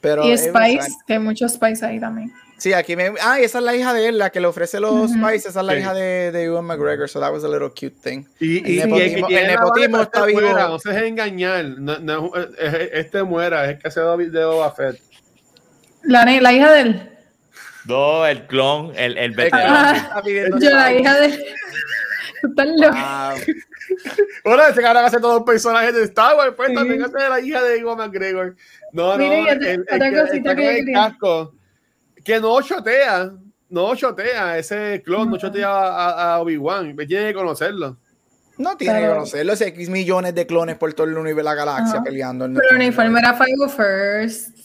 Pero 0.00 0.24
Y 0.24 0.32
es 0.32 0.44
Spice, 0.44 0.88
que 1.06 1.14
hay 1.14 1.18
muchos 1.18 1.52
Spice 1.54 1.84
ahí 1.86 1.98
también. 1.98 2.30
Sí, 2.58 2.72
aquí 2.72 2.94
me. 2.94 3.12
Ah, 3.20 3.40
esa 3.40 3.58
es 3.58 3.64
la 3.64 3.74
hija 3.74 3.92
de 3.94 4.08
él, 4.08 4.18
la 4.18 4.30
que 4.30 4.38
le 4.40 4.46
ofrece 4.46 4.78
los 4.78 4.92
Ujú. 4.92 5.08
spices. 5.08 5.46
Esa 5.46 5.60
es 5.60 5.66
la 5.66 5.72
Sí. 5.72 5.78
hija 5.80 5.92
de, 5.94 6.30
de 6.32 6.44
Ewan 6.44 6.64
McGregor. 6.66 7.08
So 7.08 7.18
that 7.20 7.32
was 7.32 7.42
a 7.44 7.48
little 7.48 7.68
cute 7.70 7.96
thing. 8.02 8.24
Y, 8.38 8.56
y, 8.74 8.78
El 8.80 8.90
y 8.90 9.00
el 9.00 9.10
que 9.10 9.16
nepotismo- 9.20 9.26
tiene 9.26 9.42
el 9.42 9.46
la 9.48 9.52
nepotismo 9.54 9.92
barba 9.98 10.02
está 10.04 10.20
se 10.20 10.26
vivo. 10.26 10.52
No 10.68 10.78
se 10.78 10.88
deje 10.90 11.06
engañar. 11.08 11.64
No, 11.64 11.98
no, 11.98 12.30
es- 12.36 12.48
es- 12.58 12.88
este 12.92 13.22
muera, 13.22 13.64
es 13.64 13.70
el 13.72 13.78
que 13.78 13.88
hace 13.88 14.00
de 14.00 14.30
de 14.30 14.44
Boba 14.44 14.70
Fett. 14.72 15.00
La, 16.04 16.24
la 16.24 16.52
hija 16.52 16.72
de 16.72 16.80
él. 16.80 17.10
No, 17.86 18.26
el 18.26 18.46
clon, 18.46 18.92
el, 18.96 19.16
el 19.18 19.18
El 19.18 19.36
que 19.36 19.42
veterano. 19.44 20.22
pidiendo 20.24 20.58
Yo, 20.58 20.70
la 20.70 20.92
hija 20.92 21.14
de 21.20 21.26
él. 21.26 21.44
Estás 22.42 22.66
loca. 22.76 22.92
Ah, 22.96 23.34
Ahora 24.44 24.68
ese 24.68 24.80
cara 24.82 25.04
hace 25.06 25.18
todos 25.18 25.34
los 25.36 25.44
personajes 25.44 25.94
de 25.94 26.02
Star 26.04 26.36
Wars, 26.36 26.52
pues 26.56 26.68
Sí. 26.70 26.74
también 26.74 27.02
hace 27.02 27.28
la 27.28 27.40
hija 27.40 27.62
de 27.62 27.78
Ewan 27.78 27.96
McGregor. 27.98 28.56
No, 28.92 29.16
Mire, 29.16 29.28
no, 29.28 29.34
y 29.46 29.48
el, 29.48 29.80
otra- 29.82 29.96
el 29.96 30.30
que 30.30 30.42
que 30.42 30.50
el 30.50 30.56
quería. 30.84 30.94
casco, 30.94 31.54
que 32.24 32.40
no 32.40 32.60
chotea, 32.62 33.32
no 33.68 33.94
chotea, 33.96 34.58
ese 34.58 35.02
clon 35.04 35.30
no 35.30 35.36
chotea 35.38 35.68
a, 35.68 36.34
a- 36.34 36.40
Obi-Wan, 36.40 36.96
tiene 37.06 37.28
que 37.28 37.34
conocerlo. 37.34 37.98
no 38.58 38.76
tiene 38.76 38.94
que 38.94 39.00
Pero- 39.00 39.14
conocerlo. 39.14 39.52
O 39.52 39.56
sea, 39.56 39.68
X 39.68 39.88
millones 39.90 40.34
de 40.34 40.46
clones 40.46 40.76
por 40.76 40.92
todo 40.94 41.06
el 41.06 41.16
universo 41.16 41.38
de 41.38 41.44
la 41.44 41.54
galaxia 41.54 41.94
Ajá. 41.96 42.04
peleando. 42.04 42.44
en 42.46 42.54
Pero 42.54 42.70
el 42.70 42.76
uniforme 42.76 43.18
era 43.20 43.34
Five 43.34 43.68
First. 43.68 44.58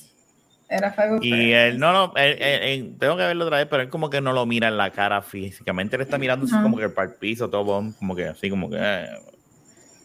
Era 0.69 0.91
Five 0.91 1.17
Y 1.21 1.29
Friends. 1.31 1.55
él, 1.73 1.79
no, 1.79 1.91
no, 1.91 2.13
él- 2.15 2.37
él- 2.39 2.61
él- 2.63 2.95
tengo 2.99 3.17
que 3.17 3.23
verlo 3.23 3.45
otra 3.45 3.57
vez, 3.57 3.67
pero 3.69 3.81
él 3.83 3.89
como 3.89 4.09
que 4.09 4.21
no 4.21 4.33
lo 4.33 4.45
mira 4.45 4.67
en 4.67 4.77
la 4.77 4.91
cara 4.91 5.21
físicamente, 5.23 5.95
él 5.95 6.03
está 6.03 6.17
mirando 6.19 6.45
así 6.45 6.55
como 6.61 6.77
que 6.77 6.89
para 6.89 7.09
el 7.09 7.15
piso, 7.15 7.49
todo, 7.49 7.83
como 7.97 8.15
que 8.15 8.27
así, 8.27 8.49
como 8.49 8.69
que, 8.69 8.77
eh, 8.79 9.07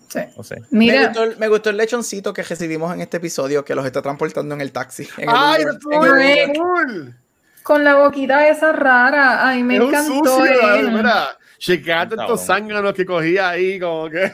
Sí. 0.09 0.21
Me 0.71 1.07
gustó, 1.07 1.25
el- 1.25 1.37
me 1.39 1.49
gustó 1.49 1.71
el 1.71 1.77
lechoncito 1.77 2.33
que 2.33 2.45
recibimos 2.45 2.95
en 2.95 3.01
este 3.01 3.17
episodio 3.17 3.65
que 3.65 3.75
los 3.75 3.85
está 3.85 4.01
transportando 4.01 4.55
en 4.55 4.61
el 4.61 4.71
taxi. 4.71 5.09
en 5.19 5.29
el 5.29 5.35
¡Ay, 5.37 5.65
Uber, 5.87 6.21
en 6.21 6.51
el 6.51 6.57
cool! 6.57 7.17
con 7.65 7.83
la 7.83 7.97
boquita 7.97 8.47
esa 8.49 8.71
rara, 8.73 9.47
ay, 9.49 9.65
me 9.65 9.75
Es 9.77 9.81
un 9.81 9.89
encantó 9.89 10.15
sucio, 10.25 10.75
él. 10.77 10.93
mira. 10.93 11.37
Estos 11.59 12.47
zánganos 12.47 12.93
que 12.93 13.05
cogía 13.05 13.49
ahí, 13.51 13.81
como 13.81 14.09
que. 14.09 14.33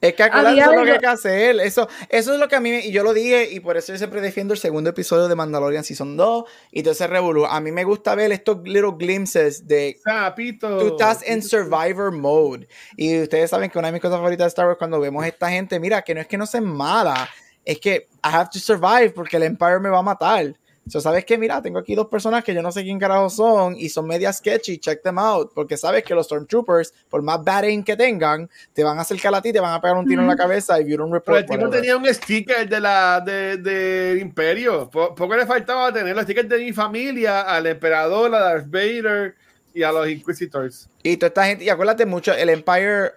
Es 0.00 0.14
que 0.14 0.22
de 0.70 0.76
lo 0.76 0.84
que 0.84 0.90
hay 0.92 0.98
que 1.00 1.06
hacer. 1.06 1.60
Eso, 1.60 1.88
eso 2.08 2.32
es 2.32 2.38
lo 2.38 2.46
que 2.48 2.54
a 2.56 2.60
mí, 2.60 2.70
me- 2.70 2.86
y 2.86 2.92
yo 2.92 3.02
lo 3.02 3.12
dije, 3.12 3.48
y 3.50 3.58
por 3.60 3.76
eso 3.76 3.92
yo 3.92 3.98
siempre 3.98 4.20
defiendo 4.20 4.54
el 4.54 4.60
segundo 4.60 4.90
episodio 4.90 5.26
de 5.26 5.34
Mandalorian 5.34 5.82
Season 5.82 6.16
2 6.16 6.44
y 6.70 6.82
todo 6.82 6.92
ese 6.92 7.06
revolú. 7.08 7.46
A 7.46 7.60
mí 7.60 7.72
me 7.72 7.82
gusta 7.82 8.14
ver 8.14 8.30
estos 8.30 8.58
little 8.64 8.92
glimpses 8.96 9.66
de 9.66 9.98
Sapito. 10.04 10.78
tú 10.78 10.86
estás 10.88 11.22
en 11.26 11.42
survivor 11.42 12.12
mode. 12.12 12.68
Y 12.96 13.22
ustedes 13.22 13.50
saben 13.50 13.70
que 13.70 13.78
una 13.78 13.88
de 13.88 13.92
mis 13.92 14.02
cosas 14.02 14.18
favoritas 14.18 14.44
de 14.44 14.48
Star 14.48 14.66
Wars 14.66 14.78
cuando 14.78 15.00
vemos 15.00 15.24
a 15.24 15.28
esta 15.28 15.50
gente, 15.50 15.80
mira, 15.80 16.02
que 16.02 16.14
no 16.14 16.20
es 16.20 16.28
que 16.28 16.38
no 16.38 16.46
sean 16.46 16.64
mala, 16.64 17.28
es 17.64 17.80
que 17.80 18.06
I 18.24 18.28
have 18.34 18.50
to 18.52 18.60
survive 18.60 19.10
porque 19.10 19.36
el 19.36 19.42
Empire 19.42 19.80
me 19.80 19.88
va 19.88 19.98
a 19.98 20.02
matar. 20.02 20.54
So, 20.88 21.00
¿Sabes 21.00 21.24
qué? 21.24 21.36
Mira, 21.38 21.60
tengo 21.60 21.78
aquí 21.78 21.94
dos 21.94 22.06
personas 22.08 22.42
que 22.42 22.54
yo 22.54 22.62
no 22.62 22.72
sé 22.72 22.82
quién 22.82 22.98
carajo 22.98 23.28
son 23.30 23.76
y 23.76 23.88
son 23.88 24.06
media 24.06 24.32
sketchy, 24.32 24.78
check 24.78 25.02
them 25.02 25.18
out. 25.18 25.52
Porque 25.54 25.76
sabes 25.76 26.02
que 26.04 26.14
los 26.14 26.26
Stormtroopers, 26.26 26.92
por 27.08 27.22
más 27.22 27.42
bad 27.44 27.64
aim 27.64 27.82
que 27.84 27.96
tengan, 27.96 28.48
te 28.72 28.82
van 28.82 28.98
a 28.98 29.02
acercar 29.02 29.34
a 29.34 29.42
ti, 29.42 29.52
te 29.52 29.60
van 29.60 29.74
a 29.74 29.80
pegar 29.80 29.96
un 29.96 30.06
tiro 30.06 30.22
en 30.22 30.28
la 30.28 30.36
cabeza 30.36 30.80
y 30.80 30.88
you 30.90 30.96
don't 30.96 31.10
Pero 31.10 31.18
report. 31.18 31.38
el 31.38 31.44
tipo 31.46 31.54
whatever. 31.64 31.80
tenía 31.80 31.96
un 31.96 32.06
sticker 32.14 32.68
de 32.68 32.80
la 32.80 33.20
de, 33.20 33.56
del 33.58 34.18
Imperio. 34.18 34.88
Po- 34.90 35.14
Poco 35.14 35.36
le 35.36 35.46
faltaba 35.46 35.92
tener 35.92 36.14
los 36.16 36.24
stickers 36.24 36.48
de 36.48 36.58
mi 36.58 36.72
familia, 36.72 37.42
al 37.42 37.66
emperador, 37.66 38.34
a 38.34 38.38
Darth 38.40 38.66
Vader 38.70 39.34
y 39.74 39.82
a 39.82 39.92
los 39.92 40.08
Inquisitors. 40.08 40.88
Y 41.02 41.16
toda 41.16 41.28
esta 41.28 41.44
gente, 41.46 41.64
y 41.64 41.68
acuérdate 41.68 42.06
mucho, 42.06 42.32
el 42.32 42.48
Empire, 42.48 43.12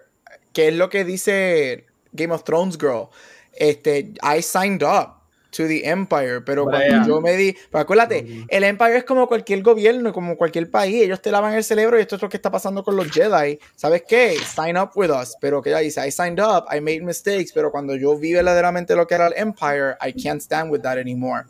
que 0.52 0.68
es 0.68 0.74
lo 0.74 0.88
que 0.90 1.04
dice 1.04 1.86
Game 2.12 2.34
of 2.34 2.44
Thrones 2.44 2.76
Girl, 2.78 3.08
este, 3.54 4.12
I 4.22 4.42
signed 4.42 4.82
up 4.82 5.21
to 5.52 5.68
the 5.68 5.86
Empire, 5.88 6.40
pero 6.40 6.64
cuando 6.64 7.06
yo 7.06 7.20
me 7.20 7.36
di, 7.36 7.54
pero 7.70 7.82
acuérdate, 7.82 8.44
el 8.48 8.64
Empire 8.64 8.96
es 8.96 9.04
como 9.04 9.28
cualquier 9.28 9.62
gobierno, 9.62 10.12
como 10.12 10.36
cualquier 10.36 10.70
país, 10.70 11.02
ellos 11.02 11.20
te 11.20 11.30
lavan 11.30 11.52
el 11.52 11.62
cerebro 11.62 11.98
y 11.98 12.02
esto 12.02 12.16
es 12.16 12.22
lo 12.22 12.28
que 12.28 12.38
está 12.38 12.50
pasando 12.50 12.82
con 12.82 12.96
los 12.96 13.10
Jedi, 13.10 13.58
¿sabes 13.76 14.02
qué? 14.08 14.36
Sign 14.38 14.78
up 14.78 14.90
with 14.94 15.10
us, 15.10 15.36
pero 15.40 15.60
que 15.62 15.68
ella 15.70 15.80
dice, 15.80 16.06
I 16.06 16.10
signed 16.10 16.40
up, 16.40 16.64
I 16.74 16.80
made 16.80 17.02
mistakes, 17.02 17.52
pero 17.54 17.70
cuando 17.70 17.94
yo 17.96 18.16
vi 18.16 18.32
verdaderamente 18.32 18.96
lo 18.96 19.06
que 19.06 19.14
era 19.14 19.26
el 19.26 19.34
Empire, 19.36 19.96
I 20.00 20.12
can't 20.12 20.40
stand 20.40 20.72
with 20.72 20.80
that 20.80 20.96
anymore. 20.98 21.44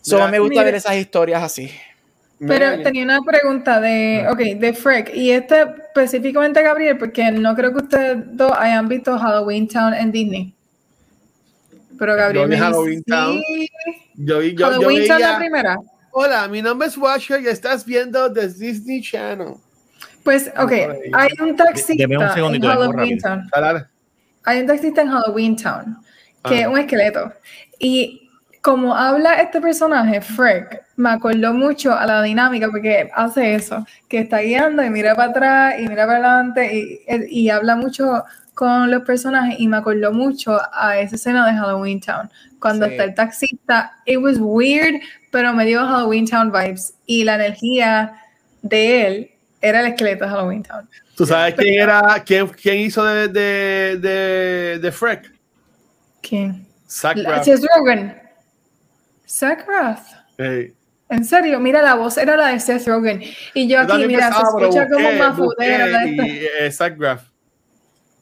So 0.00 0.16
Mira, 0.16 0.28
me 0.28 0.38
gusta 0.38 0.52
mira. 0.52 0.64
ver 0.64 0.74
esas 0.76 0.96
historias 0.96 1.42
así. 1.42 1.70
Pero 2.40 2.82
tenía 2.82 3.02
una 3.02 3.20
pregunta 3.20 3.80
de, 3.80 4.26
ok, 4.30 4.38
de 4.60 4.72
Freck, 4.72 5.14
y 5.14 5.32
este 5.32 5.60
específicamente 5.60 6.62
Gabriel, 6.62 6.96
porque 6.96 7.30
no 7.32 7.54
creo 7.54 7.72
que 7.72 7.82
ustedes 7.82 8.16
dos 8.30 8.52
hayan 8.56 8.88
visto 8.88 9.18
Halloween 9.18 9.68
Town 9.68 9.92
en 9.92 10.12
Disney. 10.12 10.54
Pero 11.98 12.14
Gabriel 12.14 12.48
vi 12.48 13.02
Town. 13.02 13.40
yo, 14.14 14.38
vi- 14.38 14.54
yo, 14.54 14.66
yo 14.66 14.66
Halloween 14.70 15.08
Town 15.08 15.20
la 15.20 15.38
primera. 15.38 15.76
Hola, 16.12 16.48
mi 16.48 16.62
nombre 16.62 16.88
es 16.88 16.96
Washer 16.96 17.40
y 17.42 17.48
estás 17.48 17.84
viendo 17.84 18.32
The 18.32 18.48
Disney 18.48 19.00
Channel. 19.02 19.54
Pues, 20.22 20.50
ok, 20.58 20.72
hay 21.12 21.28
un 21.40 21.56
taxista 21.56 21.94
Deme 21.96 22.16
un 22.18 22.22
en 22.54 22.62
Halloween. 22.62 23.18
Town. 23.18 23.48
Hay 24.44 24.60
un 24.60 24.66
taxista 24.66 25.02
en 25.02 25.08
Halloween 25.08 25.56
Town, 25.56 25.98
que 26.44 26.60
es 26.60 26.66
Ah. 26.66 26.70
un 26.70 26.78
esqueleto. 26.78 27.32
Y 27.78 28.28
como 28.60 28.94
habla 28.94 29.34
este 29.34 29.60
personaje, 29.60 30.20
Freck, 30.20 30.82
me 30.96 31.10
acordó 31.10 31.54
mucho 31.54 31.94
a 31.96 32.04
la 32.06 32.22
dinámica 32.22 32.68
porque 32.68 33.08
hace 33.14 33.54
eso, 33.54 33.86
que 34.08 34.18
está 34.20 34.38
guiando 34.40 34.82
y 34.84 34.90
mira 34.90 35.14
para 35.14 35.30
atrás 35.30 35.74
y 35.78 35.88
mira 35.88 36.06
para 36.06 36.18
adelante 36.18 36.76
y, 36.76 37.00
y 37.44 37.50
habla 37.50 37.76
mucho 37.76 38.24
con 38.58 38.90
los 38.90 39.04
personajes 39.04 39.54
y 39.60 39.68
me 39.68 39.76
acordó 39.76 40.12
mucho 40.12 40.58
a 40.72 40.98
esa 40.98 41.14
escena 41.14 41.46
de 41.46 41.56
Halloween 41.56 42.00
Town. 42.00 42.28
Cuando 42.60 42.86
Sí. 42.86 42.90
está 42.90 43.04
el 43.04 43.14
taxista, 43.14 43.92
it 44.04 44.18
was 44.18 44.36
weird, 44.40 45.00
pero 45.30 45.52
me 45.52 45.64
dio 45.64 45.78
Halloween 45.86 46.26
Town 46.26 46.50
vibes 46.50 46.94
y 47.06 47.22
la 47.22 47.36
energía 47.36 48.20
de 48.62 49.06
él 49.06 49.30
era 49.60 49.78
el 49.78 49.86
esqueleto 49.92 50.24
de 50.24 50.30
Halloween 50.32 50.64
Town. 50.64 50.88
¿Tú 51.16 51.24
sabes 51.24 51.54
quién 51.54 51.80
era, 51.80 52.20
quién, 52.26 52.48
quién 52.48 52.78
hizo 52.78 53.04
de, 53.04 53.28
de, 53.28 53.96
de, 54.00 54.78
de 54.80 54.90
Freck? 54.92 55.32
¿Quién? 56.20 56.66
Zach. 56.90 57.16
Seth 57.44 57.64
Rogen. 57.76 58.20
Zach 59.24 59.64
Braff. 59.68 60.00
Hey. 60.36 60.74
En 61.10 61.24
serio, 61.24 61.60
mira, 61.60 61.80
la 61.80 61.94
voz 61.94 62.18
era 62.18 62.36
la 62.36 62.48
de 62.48 62.58
Seth 62.58 62.88
Rogen. 62.88 63.22
Y 63.54 63.68
yo 63.68 63.78
aquí, 63.82 64.04
mira, 64.04 64.32
se 64.32 64.34
pensaba, 64.34 64.48
pero 64.56 64.68
escucha 64.68 64.88
como 64.88 65.04
busqué, 65.04 65.18
más 65.20 65.36
busqué 65.36 65.68
¿verdad? 65.68 66.06
y, 66.06 66.40
eh, 66.60 66.72
Zach 66.72 66.96
Braff. 66.96 67.22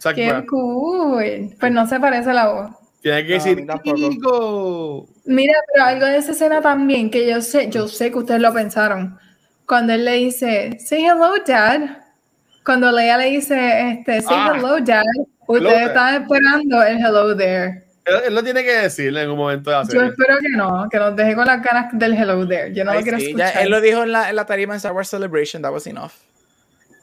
Zach 0.07 0.15
Qué 0.17 0.28
Braff. 0.28 0.47
cool. 0.47 1.51
Pues 1.59 1.73
no 1.73 1.86
se 1.86 1.99
parece 2.01 2.33
la 2.33 2.49
voz. 2.49 2.70
Tiene 3.02 3.25
que 3.26 3.39
No, 3.39 3.44
decir. 3.44 3.67
"Higo". 3.94 5.07
Mira, 5.25 5.55
pero 5.73 5.85
algo 5.85 6.07
de 6.07 6.17
esa 6.18 6.33
escena 6.33 6.60
también, 6.60 7.10
que 7.10 7.28
yo 7.28 7.41
sé, 7.41 7.68
yo 7.70 7.89
sé 7.89 8.10
que 8.10 8.18
ustedes 8.18 8.41
lo 8.41 8.52
pensaron. 8.52 9.18
Cuando 9.67 9.93
él 9.93 10.05
le 10.05 10.12
dice, 10.15 10.76
say 10.85 11.05
hello, 11.05 11.35
dad. 11.47 11.81
Cuando 12.65 12.91
Leia 12.91 13.17
le 13.18 13.26
dice, 13.31 13.91
este, 13.91 14.23
say 14.23 14.36
Ah. 14.39 14.52
hello, 14.57 14.78
dad. 14.81 15.02
Ustedes 15.47 15.86
están 15.89 16.23
esperando 16.23 16.83
el 16.83 16.99
hello 16.99 17.36
there. 17.36 17.85
Él, 18.05 18.15
él 18.26 18.35
lo 18.35 18.43
tiene 18.43 18.62
que 18.65 18.73
decirle 18.73 19.23
en 19.23 19.31
un 19.31 19.36
momento 19.39 19.70
de 19.70 19.76
la 19.76 19.83
Yo 19.85 20.02
espero 20.02 20.39
que 20.39 20.49
no, 20.51 20.89
que 20.91 20.99
nos 20.99 21.15
deje 21.17 21.35
con 21.35 21.47
las 21.47 21.60
ganas 21.62 21.86
del 21.93 22.15
hello 22.15 22.47
there. 22.47 22.73
Yo 22.75 22.85
no 22.85 22.93
Ay, 22.93 22.99
lo 22.99 23.02
quiero 23.02 23.18
sí, 23.18 23.35
ya- 23.36 23.47
escuchar. 23.47 23.65
él 23.65 23.70
lo 23.70 23.81
dijo 23.81 24.02
en 24.05 24.12
la, 24.12 24.31
en 24.31 24.36
la 24.36 24.47
tarima 24.47 24.75
en 24.75 24.78
Star 24.78 24.93
Wars 24.93 25.09
Celebration, 25.09 25.62
that 25.62 25.73
was 25.73 25.86
enough. 25.86 26.12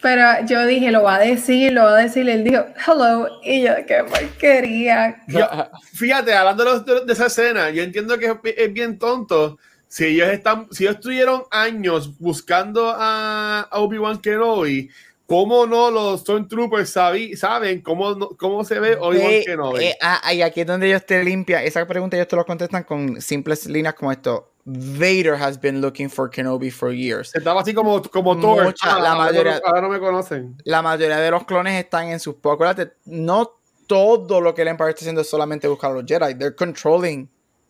Pero 0.04 0.46
yo 0.46 0.66
dije, 0.68 0.92
lo 0.92 1.02
va 1.04 1.16
a 1.16 1.20
decir, 1.20 1.72
lo 1.72 1.84
va 1.84 1.98
a 1.98 2.04
decir. 2.04 2.30
Él 2.30 2.44
dijo, 2.44 2.66
hello. 2.86 3.28
Y 3.42 3.64
yo, 3.64 3.72
qué 3.88 4.04
porquería. 4.04 5.24
Yo- 5.28 5.48
fíjate, 5.94 6.34
hablando 6.34 6.64
de, 6.66 6.70
los- 6.72 6.86
de- 6.86 7.06
de 7.06 7.14
esa 7.14 7.28
escena, 7.28 7.70
yo 7.70 7.82
entiendo 7.82 8.20
que 8.20 8.26
es, 8.28 8.34
es 8.58 8.74
bien 8.74 9.00
tonto. 9.00 9.58
Si 9.88 10.06
ellos 10.06 10.28
están, 10.30 10.68
si 10.72 10.84
ellos 10.84 10.96
estuvieron 10.98 11.44
años 11.52 12.20
buscando 12.20 12.90
a, 12.96 13.62
a 13.72 13.80
Obi-Wan 13.80 14.20
Kenobi, 14.20 14.90
¿cómo 15.34 15.66
no 15.66 15.90
los 15.90 16.22
Stormtroopers 16.22 16.90
sabi- 16.90 17.36
saben 17.36 17.82
cómo, 17.82 18.14
no- 18.16 18.30
cómo 18.38 18.64
se 18.64 18.80
ve 18.80 18.96
Obi-Wan 19.00 19.42
Kenobi? 19.46 19.84
eh, 19.86 19.98
ah, 20.02 20.34
y 20.34 20.42
aquí 20.42 20.62
es 20.62 20.68
donde 20.68 20.88
ellos 20.88 21.06
te 21.06 21.24
limpian. 21.24 21.64
Esa 21.64 21.86
pregunta 21.88 22.16
ellos 22.18 22.28
te 22.28 22.36
lo 22.36 22.46
contestan 22.46 22.84
con 22.84 23.20
simples 23.22 23.66
líneas 23.66 23.96
como 23.96 24.12
esto. 24.12 24.52
Vader 24.66 25.34
has 25.34 25.60
been 25.60 25.82
looking 25.82 26.10
for 26.10 26.30
Kenobi 26.30 26.70
for 26.72 26.94
years. 26.94 27.34
Estaba 27.36 27.62
así 27.62 27.74
como, 27.74 28.02
como 28.04 28.40
Thor. 28.40 28.64
Mucha- 28.66 28.88
la 28.88 28.94
ahora 28.94 29.10
no- 29.12 29.18
mayoría- 29.32 29.62
ahora 29.66 29.82
no 29.82 29.90
me 29.90 30.00
conocen. 30.00 30.56
La 30.64 30.82
mayoría 30.82 31.18
de 31.18 31.32
los 31.32 31.44
clones 31.46 31.84
están 31.84 32.08
en 32.10 32.20
sus... 32.20 32.36
Acuérdate, 32.44 32.94
no 33.06 33.52
todo 33.88 34.40
lo 34.40 34.54
que 34.56 34.62
el 34.62 34.70
Empire 34.70 34.92
está 34.92 35.00
haciendo 35.02 35.22
es 35.22 35.30
solamente 35.30 35.68
buscar 35.68 35.92
a 35.92 35.96
los 35.96 36.06
Jedi. 36.06 36.36
They're 36.36 36.56
controlling 36.56 37.28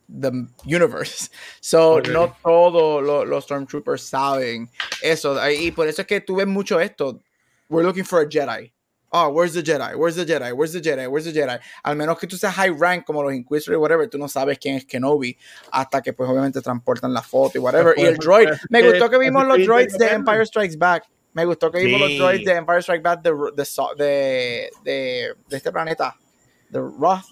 the 0.08 0.30
universe. 0.66 1.30
So, 1.62 1.96
Ok. 1.96 2.10
no 2.10 2.36
todos 2.44 3.02
lo- 3.02 3.26
los 3.26 3.46
Stormtroopers 3.46 4.04
saben 4.04 4.70
eso. 5.02 5.36
Y 5.50 5.72
por 5.72 5.88
eso 5.88 6.02
es 6.02 6.08
que 6.08 6.22
tú 6.22 6.36
ves 6.36 6.46
mucho 6.46 6.80
esto. 6.80 7.22
We're 7.74 7.84
looking 7.84 8.04
for 8.06 8.22
a 8.22 8.26
Jedi. 8.28 8.72
Oh, 9.16 9.30
where's 9.30 9.54
the 9.54 9.62
Jedi? 9.62 9.96
Where's 9.96 10.16
the 10.16 10.26
Jedi? 10.26 10.52
Where's 10.56 10.74
the 10.74 10.82
Jedi? 10.82 11.08
Where's 11.08 11.26
the 11.26 11.32
Jedi? 11.32 11.60
Al 11.84 11.96
menos 11.96 12.18
que 12.18 12.28
tú 12.28 12.36
seas 12.38 12.54
high 12.56 12.70
rank 12.72 13.06
como 13.06 13.22
los 13.22 13.32
Inquisitors 13.34 13.76
y 13.76 13.80
whatever, 13.80 14.08
tú 14.10 14.18
no 14.18 14.28
sabes 14.28 14.58
quién 14.58 14.76
es 14.76 14.86
Kenobi 14.86 15.38
hasta 15.72 16.02
que 16.02 16.14
pues 16.14 16.28
obviamente 16.30 16.62
transportan 16.62 17.14
la 17.14 17.22
foto 17.22 17.58
y 17.58 17.62
whatever. 17.62 17.94
Y 17.98 18.02
el 18.06 18.18
droid, 18.18 18.50
me 18.70 18.82
gustó 18.82 19.10
que 19.10 19.20
vimos 19.20 19.46
los 19.46 19.60
droids 19.60 19.98
de 20.00 20.08
Empire 20.10 20.46
Strikes 20.46 20.78
Back. 20.78 21.06
Me 21.34 21.46
gustó 21.46 21.70
que 21.72 21.80
vimos 21.86 22.02
Sí. 22.08 22.18
los 22.18 22.26
droids 22.28 22.46
de 22.46 22.52
Empire 22.54 22.82
Strikes 22.82 23.04
Back 23.04 23.22
de, 23.22 23.32
de, 23.32 24.04
de, 24.04 24.70
de, 24.84 25.36
de 25.48 25.58
este 25.58 25.72
planeta, 25.72 26.16
de 26.70 26.80
Roth, 26.80 27.26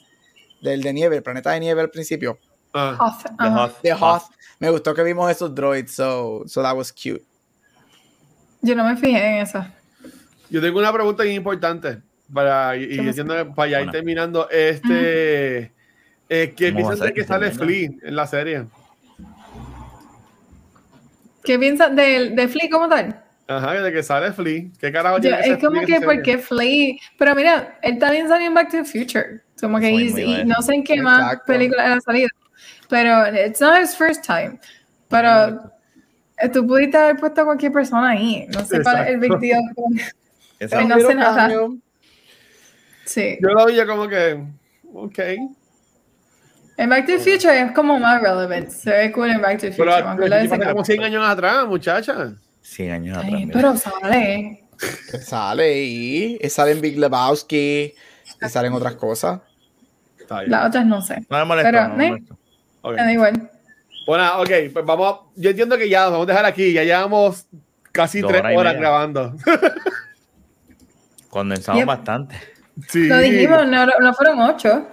del 0.62 0.84
de 0.84 0.94
nieve, 0.94 1.16
el 1.18 1.24
planeta 1.24 1.52
de 1.52 1.60
nieve 1.62 1.82
al 1.82 1.90
principio, 1.90 2.38
Ah. 2.74 2.96
Hoth, 3.00 3.24
The 3.24 3.48
ajá. 3.48 3.64
Hoth. 3.66 3.82
de 3.82 3.94
Hoth. 3.94 4.24
Me 4.60 4.70
gustó 4.70 4.94
que 4.94 5.04
vimos 5.04 5.30
esos 5.32 5.54
droids, 5.54 5.92
so, 5.94 6.44
so 6.46 6.62
that 6.62 6.76
was 6.78 6.92
cute. 6.92 7.24
Yo 8.62 8.76
no 8.76 8.84
me 8.84 8.96
fijé 8.96 9.18
en 9.18 9.38
eso. 9.42 9.66
Yo 10.52 10.62
tengo 10.62 10.80
una 10.80 10.92
pregunta 10.92 11.26
importante 11.26 12.00
para, 12.32 12.76
y, 12.76 12.98
diciendo, 12.98 13.54
para 13.56 13.72
ya 13.72 13.82
ir 13.82 13.90
terminando. 13.90 14.50
Este, 14.50 15.72
eh, 16.28 16.54
¿Qué 16.56 16.74
piensan 16.74 17.00
de 17.00 17.14
que 17.14 17.24
sale 17.24 17.52
Flea 17.52 17.90
en 18.04 18.16
la 18.18 18.28
serie? 18.28 18.66
¿Qué 21.42 21.58
piensas 21.58 21.96
de, 21.96 22.32
de 22.32 22.48
Flea 22.50 22.70
como 22.70 22.90
tal? 22.90 23.24
Ajá, 23.48 23.82
de 23.82 23.94
que 23.94 24.04
sale 24.04 24.34
Flea. 24.34 24.66
¿Qué 24.78 24.92
carajo 24.92 25.22
que 25.22 25.30
Es 25.30 25.58
como 25.58 25.80
que, 25.86 26.02
¿por 26.02 26.22
qué 26.22 26.38
Flea? 26.38 26.96
Pero 27.18 27.34
mira, 27.34 27.80
él 27.82 27.98
también 27.98 28.28
salió 28.28 28.48
en 28.48 28.54
Back 28.54 28.72
to 28.72 28.78
the 28.78 28.84
Future. 28.84 29.40
Como 29.58 29.80
que 29.80 30.44
no 30.46 30.62
sé 30.62 30.74
en 30.74 30.84
qué 30.84 31.02
más 31.02 31.38
película 31.48 31.94
ha 31.94 32.02
salido. 32.02 32.28
Pero 32.90 33.26
it's 33.34 33.62
not 33.62 33.82
his 33.82 33.96
first 33.96 34.26
time. 34.26 34.60
Pero 35.08 35.30
Exacto. 35.30 35.72
Eh, 36.42 36.50
tú 36.50 36.68
pudiste 36.68 36.98
haber 36.98 37.18
puesto 37.18 37.42
a 37.42 37.46
cualquier 37.46 37.72
persona 37.72 38.10
ahí. 38.10 38.48
No 38.54 38.66
sé, 38.66 38.82
para 38.82 39.08
el 39.08 39.18
22. 39.18 39.62
No 40.62 41.00
se 41.00 41.16
nota. 41.16 41.50
Sí. 43.06 43.38
Yo 43.42 43.50
lo 43.50 43.66
veía 43.66 43.86
como 43.86 44.08
que, 44.08 44.44
ok. 44.94 45.20
En 46.78 46.90
Back 46.90 47.06
to 47.06 47.14
the 47.14 47.20
Future 47.20 47.62
es 47.62 47.72
como 47.74 48.00
más 48.00 48.22
relevant. 48.22 48.70
Se 48.70 48.90
ve 48.90 49.12
cool 49.12 49.30
en 49.30 49.42
Back 49.42 49.60
to 49.60 49.68
the 49.68 49.72
Future. 49.72 49.92
Pero, 50.18 50.36
aunque 50.36 50.68
como 50.68 50.86
100 50.86 51.04
años 51.04 51.28
atrás, 51.28 51.68
muchacha. 51.68 52.34
100 52.62 52.92
años 52.92 53.18
Ay, 53.18 53.44
atrás. 53.44 53.50
Pero 53.54 53.78
sale. 53.78 54.64
Sale 55.22 55.78
y 55.80 56.40
sale 56.50 56.72
en 56.72 56.82
Big 56.82 56.98
Lebowski 56.98 57.94
y 58.42 58.50
salen 58.50 58.74
otras 58.74 58.96
cosas. 58.96 59.40
Las 60.48 60.70
otras 60.70 60.86
no 60.88 61.04
sé. 61.04 61.24
No 61.30 61.38
me 61.38 61.46
molesta. 61.46 61.72
Pero, 61.72 61.88
no 61.90 61.96
me 61.96 62.06
¿eh? 62.06 62.10
molesta. 62.10 62.36
Okay. 62.82 62.98
Da 62.98 63.14
igual. 63.14 63.52
Bueno, 64.08 64.42
ok, 64.42 64.50
pues 64.74 64.86
vamos. 64.86 65.20
Yo 65.36 65.52
entiendo 65.52 65.78
que 65.78 65.88
ya 65.88 66.10
vamos 66.10 66.24
a 66.24 66.32
dejar 66.32 66.46
aquí. 66.46 66.74
Ya 66.74 66.84
llevamos 66.84 67.46
casi 67.92 68.22
Dos 68.22 68.32
tres 68.32 68.42
horas, 68.42 68.58
horas 68.58 68.76
grabando. 68.78 69.36
Condensamos 71.32 71.86
bastante. 71.86 72.36
Sí. 72.88 73.08
Lo 73.08 73.18
dijimos, 73.18 73.68
no, 73.68 73.86
no 73.86 74.14
fueron 74.14 74.40
ocho. 74.42 74.88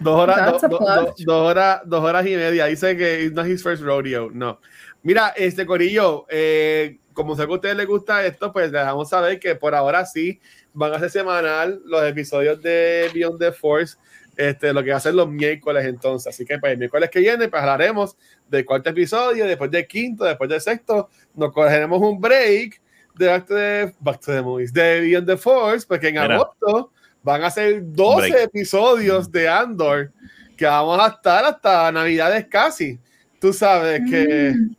Dos 0.00 0.20
horas, 0.20 0.62
do- 0.62 0.88
a 0.88 0.96
do- 0.96 1.02
do- 1.06 1.14
dos 1.18 1.50
horas, 1.50 1.80
dos 1.84 2.02
horas 2.02 2.26
y 2.26 2.34
media. 2.36 2.66
Dice 2.66 2.96
que 2.96 3.24
it's 3.24 3.34
not 3.34 3.46
his 3.46 3.62
first 3.62 3.82
rodeo. 3.82 4.30
No. 4.32 4.58
Mira, 5.02 5.28
este 5.36 5.66
Corillo, 5.66 6.26
eh, 6.30 6.98
como 7.12 7.36
sé 7.36 7.46
que 7.46 7.52
a 7.52 7.54
ustedes 7.56 7.76
les 7.76 7.86
gusta 7.86 8.24
esto, 8.24 8.52
pues 8.52 8.64
les 8.64 8.72
dejamos 8.72 9.08
saber 9.10 9.38
que 9.38 9.54
por 9.54 9.74
ahora 9.74 10.06
sí 10.06 10.40
van 10.72 10.94
a 10.94 10.98
ser 10.98 11.10
semanal 11.10 11.80
los 11.84 12.02
episodios 12.04 12.60
de 12.62 13.10
Beyond 13.14 13.38
the 13.38 13.52
Force. 13.52 13.96
Este, 14.36 14.72
lo 14.72 14.82
que 14.82 14.90
va 14.90 14.96
a 14.96 15.00
ser 15.00 15.14
los 15.14 15.28
miércoles 15.28 15.84
entonces. 15.84 16.34
Así 16.34 16.44
que 16.44 16.58
pues, 16.58 16.72
el 16.72 16.78
miércoles 16.78 17.08
que 17.10 17.20
viene 17.20 17.48
pues, 17.48 17.62
hablaremos 17.62 18.16
del 18.48 18.64
cuarto 18.64 18.90
episodio, 18.90 19.46
después 19.46 19.70
del 19.70 19.86
quinto, 19.86 20.24
después 20.24 20.50
del 20.50 20.60
sexto. 20.60 21.08
Nos 21.34 21.52
cogeremos 21.52 22.00
un 22.00 22.20
break 22.20 22.80
de 23.14 23.26
Back 23.28 23.46
to 23.46 23.54
the, 23.54 23.94
Back 24.00 24.20
to 24.20 24.32
the 24.32 24.42
Movies, 24.42 24.72
de 24.72 25.00
Beyond 25.00 25.26
the 25.26 25.36
Force, 25.36 25.86
porque 25.86 26.08
en 26.08 26.14
Mira. 26.14 26.34
agosto 26.36 26.90
van 27.22 27.42
a 27.44 27.50
ser 27.50 27.82
12 27.84 28.30
break. 28.30 28.44
episodios 28.44 29.30
de 29.30 29.48
Andor 29.48 30.10
que 30.56 30.66
vamos 30.66 30.98
a 31.00 31.08
estar 31.08 31.44
hasta 31.44 31.90
Navidades 31.92 32.46
casi. 32.48 32.98
Tú 33.40 33.52
sabes 33.52 34.00
que, 34.10 34.52
Mm. 34.54 34.74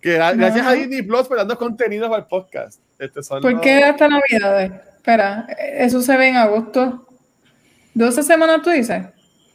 que 0.00 0.18
gra- 0.18 0.36
gracias 0.36 0.66
a. 0.66 0.72
Disney 0.72 1.02
Plus 1.02 1.26
por 1.28 1.36
dando 1.36 1.56
contenido 1.56 2.08
para 2.08 2.22
el 2.22 2.26
podcast. 2.28 2.80
Este 2.98 3.22
son 3.22 3.40
¿Por 3.42 3.52
los- 3.52 3.60
qué 3.60 3.82
hasta 3.84 4.08
Navidades? 4.08 4.72
Espera, 4.96 5.46
eso 5.58 6.02
se 6.02 6.16
ve 6.16 6.28
en 6.28 6.36
agosto. 6.36 7.06
¿12 7.94 8.22
semanas 8.22 8.60
tú 8.62 8.70
dices? 8.70 9.02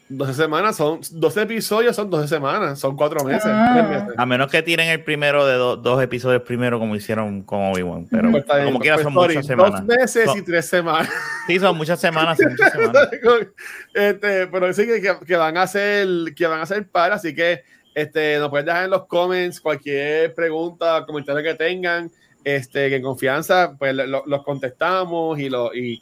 12 0.08 0.34
semanas, 0.36 0.76
son 0.76 1.00
12 1.12 1.42
episodios, 1.42 1.96
son 1.96 2.10
12 2.12 2.28
semanas, 2.28 2.78
son 2.80 2.96
4 2.96 3.24
meses. 3.24 3.44
Ah. 3.46 3.88
meses. 3.90 4.14
A 4.18 4.26
menos 4.28 4.52
que 4.52 4.62
tiren 4.62 4.88
el 4.90 5.04
primero 5.04 5.46
de 5.48 5.56
do- 5.56 5.78
dos 5.78 6.02
episodios 6.04 6.44
primero, 6.44 6.78
como 6.78 6.96
hicieron 6.96 7.42
con 7.42 7.62
Obi-Wan. 7.72 8.08
Pero 8.12 8.30
Pues 8.30 8.46
bien, 8.46 8.66
como 8.66 8.80
quiera, 8.80 8.98
pues, 8.98 9.04
son 9.06 9.14
sorry, 9.14 9.34
muchas 9.36 9.48
semanas. 9.48 9.72
Dos 9.88 9.98
meses 9.98 10.26
Son- 10.26 10.38
y 10.38 10.42
tres 10.44 10.66
semanas. 10.68 11.10
Sí, 11.48 11.60
son 11.60 11.76
muchas 11.78 12.00
semanas, 12.00 12.38
son 12.38 12.52
muchas 12.52 12.72
semanas. 12.72 13.10
este, 13.94 14.48
pero 14.48 14.74
sí 14.74 14.86
que, 14.86 15.18
que- 15.26 15.36
van 15.38 15.58
a 15.58 15.64
hacer 15.64 16.08
que 16.36 16.46
van 16.48 16.60
a 16.60 16.64
hacer 16.64 16.88
para, 16.88 17.16
así 17.16 17.34
que 17.34 17.64
este, 17.94 18.38
nos 18.40 18.50
pueden 18.50 18.66
dejar 18.68 18.84
en 18.86 18.92
los 18.92 19.06
comments 19.08 19.60
cualquier 19.62 20.34
pregunta, 20.36 21.04
comentario 21.08 21.42
que 21.42 21.56
tengan, 21.56 22.12
este, 22.44 22.90
que 22.90 22.98
en 22.98 23.02
confianza, 23.02 23.76
pues 23.80 23.96
lo- 23.96 24.24
los 24.26 24.44
contestamos 24.44 25.40
y 25.40 25.50
lo 25.50 25.74
y 25.74 26.00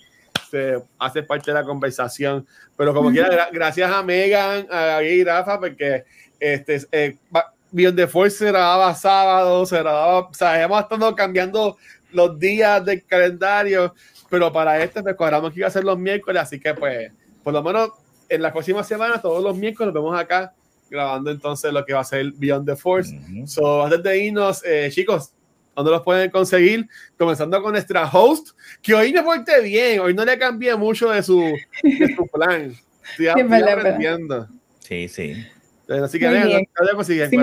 hace 0.99 1.23
parte 1.23 1.51
de 1.51 1.55
la 1.55 1.63
conversación. 1.63 2.45
Pero 2.77 2.93
como 2.93 3.11
quiera, 3.11 3.29
gra- 3.29 3.49
gracias 3.51 3.91
a 3.91 4.01
Megan, 4.03 4.67
a 4.69 4.85
Gaby 4.85 5.07
y 5.07 5.23
Rafa, 5.23 5.59
porque 5.59 6.03
este, 6.39 6.81
eh, 6.91 7.17
Beyond 7.71 7.97
the 7.97 8.07
Force 8.07 8.37
se 8.37 8.45
grababa 8.47 8.93
sábado, 8.95 9.65
se 9.65 9.79
grababa, 9.79 10.19
o 10.19 10.33
sea, 10.33 10.61
hemos 10.61 10.81
estado 10.81 11.15
cambiando 11.15 11.77
los 12.11 12.37
días 12.37 12.83
del 12.85 13.03
calendario, 13.05 13.93
pero 14.29 14.51
para 14.51 14.83
este 14.83 15.01
pues 15.01 15.15
cuadramos 15.15 15.51
que 15.51 15.59
iba 15.59 15.67
a 15.67 15.71
ser 15.71 15.83
los 15.83 15.97
miércoles, 15.97 16.41
así 16.41 16.59
que 16.59 16.73
pues, 16.73 17.11
por 17.43 17.53
lo 17.53 17.63
menos 17.63 17.89
en 18.29 18.41
la 18.41 18.51
próxima 18.51 18.83
semana, 18.83 19.19
todos 19.21 19.43
los 19.43 19.55
miércoles, 19.57 19.93
nos 19.93 20.03
vemos 20.03 20.19
acá 20.19 20.53
grabando 20.89 21.31
entonces 21.31 21.73
lo 21.73 21.83
que 21.83 21.93
va 21.93 22.01
a 22.01 22.03
ser 22.03 22.31
Beyond 22.35 22.67
the 22.67 22.75
Force. 22.75 23.15
Ujú. 23.15 23.47
So, 23.47 23.83
antes 23.83 24.03
de 24.03 24.17
irnos, 24.25 24.63
eh, 24.63 24.89
chicos, 24.91 25.31
¿dónde 25.75 25.91
los 25.91 26.01
pueden 26.01 26.29
conseguir? 26.31 26.87
Comenzando 27.17 27.61
con 27.61 27.71
nuestra 27.71 28.09
host, 28.09 28.49
que 28.81 28.93
hoy 28.93 29.13
me 29.13 29.23
porté 29.23 29.61
bien, 29.61 29.99
hoy 29.99 30.13
no 30.13 30.25
le 30.25 30.37
cambié 30.37 30.75
mucho 30.75 31.09
de 31.09 31.23
su, 31.23 31.39
de 31.83 32.15
su 32.15 32.27
plan. 32.27 32.73
Estoy, 33.17 33.43
verdad. 33.43 33.79
aprendiendo. 33.79 34.47
Sí, 34.79 35.07
sí. 35.07 35.45
Entonces, 35.81 36.03
Así 36.05 36.19
que 36.19 36.27
vean, 36.29 36.47
bien. 36.47 36.67
¿dónde 36.77 36.91
lo 36.91 36.97
consiguen, 36.97 37.29
Sí. 37.29 37.37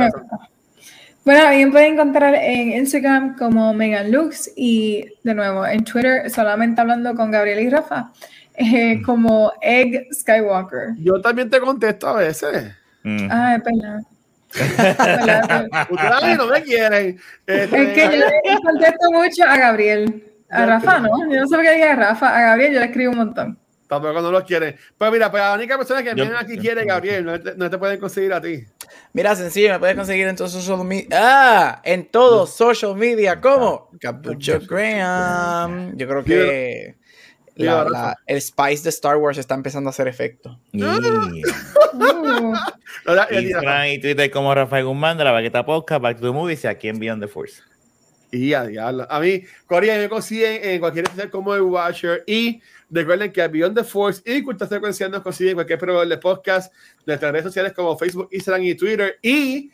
Bueno, 1.23 1.47
a 1.47 1.51
mí 1.51 1.65
me 1.67 1.71
pueden 1.71 1.93
encontrar 1.95 2.35
en 2.35 2.73
Instagram 2.73 3.37
como 3.37 3.75
Megan 3.75 4.11
Lux 4.11 4.51
y 4.57 5.05
de 5.23 5.35
nuevo 5.35 5.67
en 5.67 5.85
Twitter 5.85 6.31
solamente 6.31 6.81
hablando 6.81 7.15
con 7.15 7.31
Gabriel 7.31 7.61
y 7.61 7.69
Rafa 7.69 8.11
eh, 8.55 9.03
como 9.03 9.53
Egg 9.61 10.07
Skywalker. 10.15 10.95
Yo 10.99 11.21
también 11.21 11.51
te 11.51 11.61
contesto 11.61 12.09
a 12.09 12.15
veces. 12.15 12.73
Ujú. 13.05 13.29
Ah, 13.31 13.57
es 13.57 13.63
verdad. 13.65 14.01
Ustedes 15.91 16.39
no 16.39 16.47
me 16.47 16.63
quieren. 16.63 17.21
Este, 17.47 17.83
Es 17.83 17.89
que 17.95 18.05
yo 18.19 18.25
le 18.27 18.59
contesto 18.63 19.11
mucho 19.13 19.45
a 19.45 19.57
Gabriel. 19.57 20.25
A 20.51 20.67
Rafa, 20.67 20.99
¿no? 20.99 21.09
Yo 21.33 21.41
no 21.41 21.47
sé 21.47 21.55
por 21.55 21.65
qué 21.65 21.73
dije 21.73 21.89
a 21.91 21.97
Rafa. 21.97 22.37
A 22.37 22.41
Gabriel 22.43 22.73
yo 22.75 22.81
le 22.81 22.87
escribo 22.87 23.13
un 23.13 23.19
montón. 23.19 23.59
Tampoco 23.89 24.21
no 24.21 24.31
los 24.31 24.45
quieren. 24.45 24.77
Pues 24.97 25.11
mira, 25.13 25.31
pues 25.31 25.43
la 25.43 25.55
única 25.55 25.77
persona 25.77 26.03
que 26.03 26.11
Yo- 26.11 26.15
viene 26.25 26.37
aquí 26.39 26.57
quiere, 26.59 26.85
Gabriel, 26.85 27.25
no 27.25 27.41
te, 27.41 27.55
no 27.57 27.69
te 27.71 27.77
pueden 27.79 27.99
conseguir 27.99 28.33
a 28.33 28.41
ti. 28.41 28.65
Mira, 29.13 29.35
sencillo, 29.35 29.71
me 29.73 29.79
puedes 29.81 29.97
conseguir 29.97 30.29
en 30.29 30.37
todos 30.37 30.53
social 30.53 30.85
media. 30.85 31.09
Ah, 31.13 31.81
en 31.85 32.07
todos 32.07 32.55
social 32.55 32.95
media, 32.95 33.41
¿cómo? 33.41 33.91
Capucho 34.01 34.61
Graham. 34.69 35.97
Yo 35.97 36.07
creo 36.09 36.25
que 36.25 36.97
la- 37.67 37.85
la- 37.91 38.19
el 38.27 38.41
spice 38.41 38.83
de 38.85 38.91
Star 38.91 39.17
Wars 39.17 39.39
está 39.39 39.55
empezando 39.55 39.89
a 39.89 39.93
hacer 39.93 40.09
efecto. 40.09 40.59
Instagram 43.31 43.87
y 43.89 43.99
Twitter 44.01 44.31
como 44.31 44.55
Rafael 44.55 44.85
Guzmán 44.85 45.19
de 45.19 45.25
la 45.25 45.33
Baqueta 45.33 45.65
Podcast, 45.65 46.03
Back 46.03 46.19
to 46.21 46.27
the 46.27 46.33
Movies 46.33 46.65
y 46.65 46.67
aquí 46.67 46.89
en 46.89 46.99
Beyond 46.99 47.23
the 47.23 47.29
Force. 47.29 47.63
Y 48.33 48.53
a 48.55 48.65
diablo. 48.65 49.07
A 49.11 49.19
mí, 49.19 49.43
Corea, 49.67 49.99
me 49.99 50.09
consiguen 50.09 50.61
en 50.63 50.79
cualquier 50.79 51.05
especial 51.07 51.31
como 51.31 51.53
el 51.55 51.63
Watcher. 51.63 52.23
Y 52.29 52.61
recuerden 52.89 53.33
que 53.33 53.43
a 53.43 53.49
Beyond 53.49 53.77
the 53.79 53.85
Force 53.85 54.23
y 54.25 54.43
Cultura 54.43 54.69
Secuencial 54.69 55.11
nos 55.11 55.23
consiguen 55.23 55.51
en 55.51 55.55
cualquier 55.57 55.79
proveedor 55.81 56.07
de 56.07 56.19
podcast, 56.19 56.73
de 56.73 56.79
nuestras 57.07 57.33
redes 57.33 57.45
sociales 57.47 57.73
como 57.73 57.99
Facebook, 57.99 58.29
Instagram 58.31 58.63
y 58.63 58.75
Twitter. 58.77 59.19
Y 59.21 59.73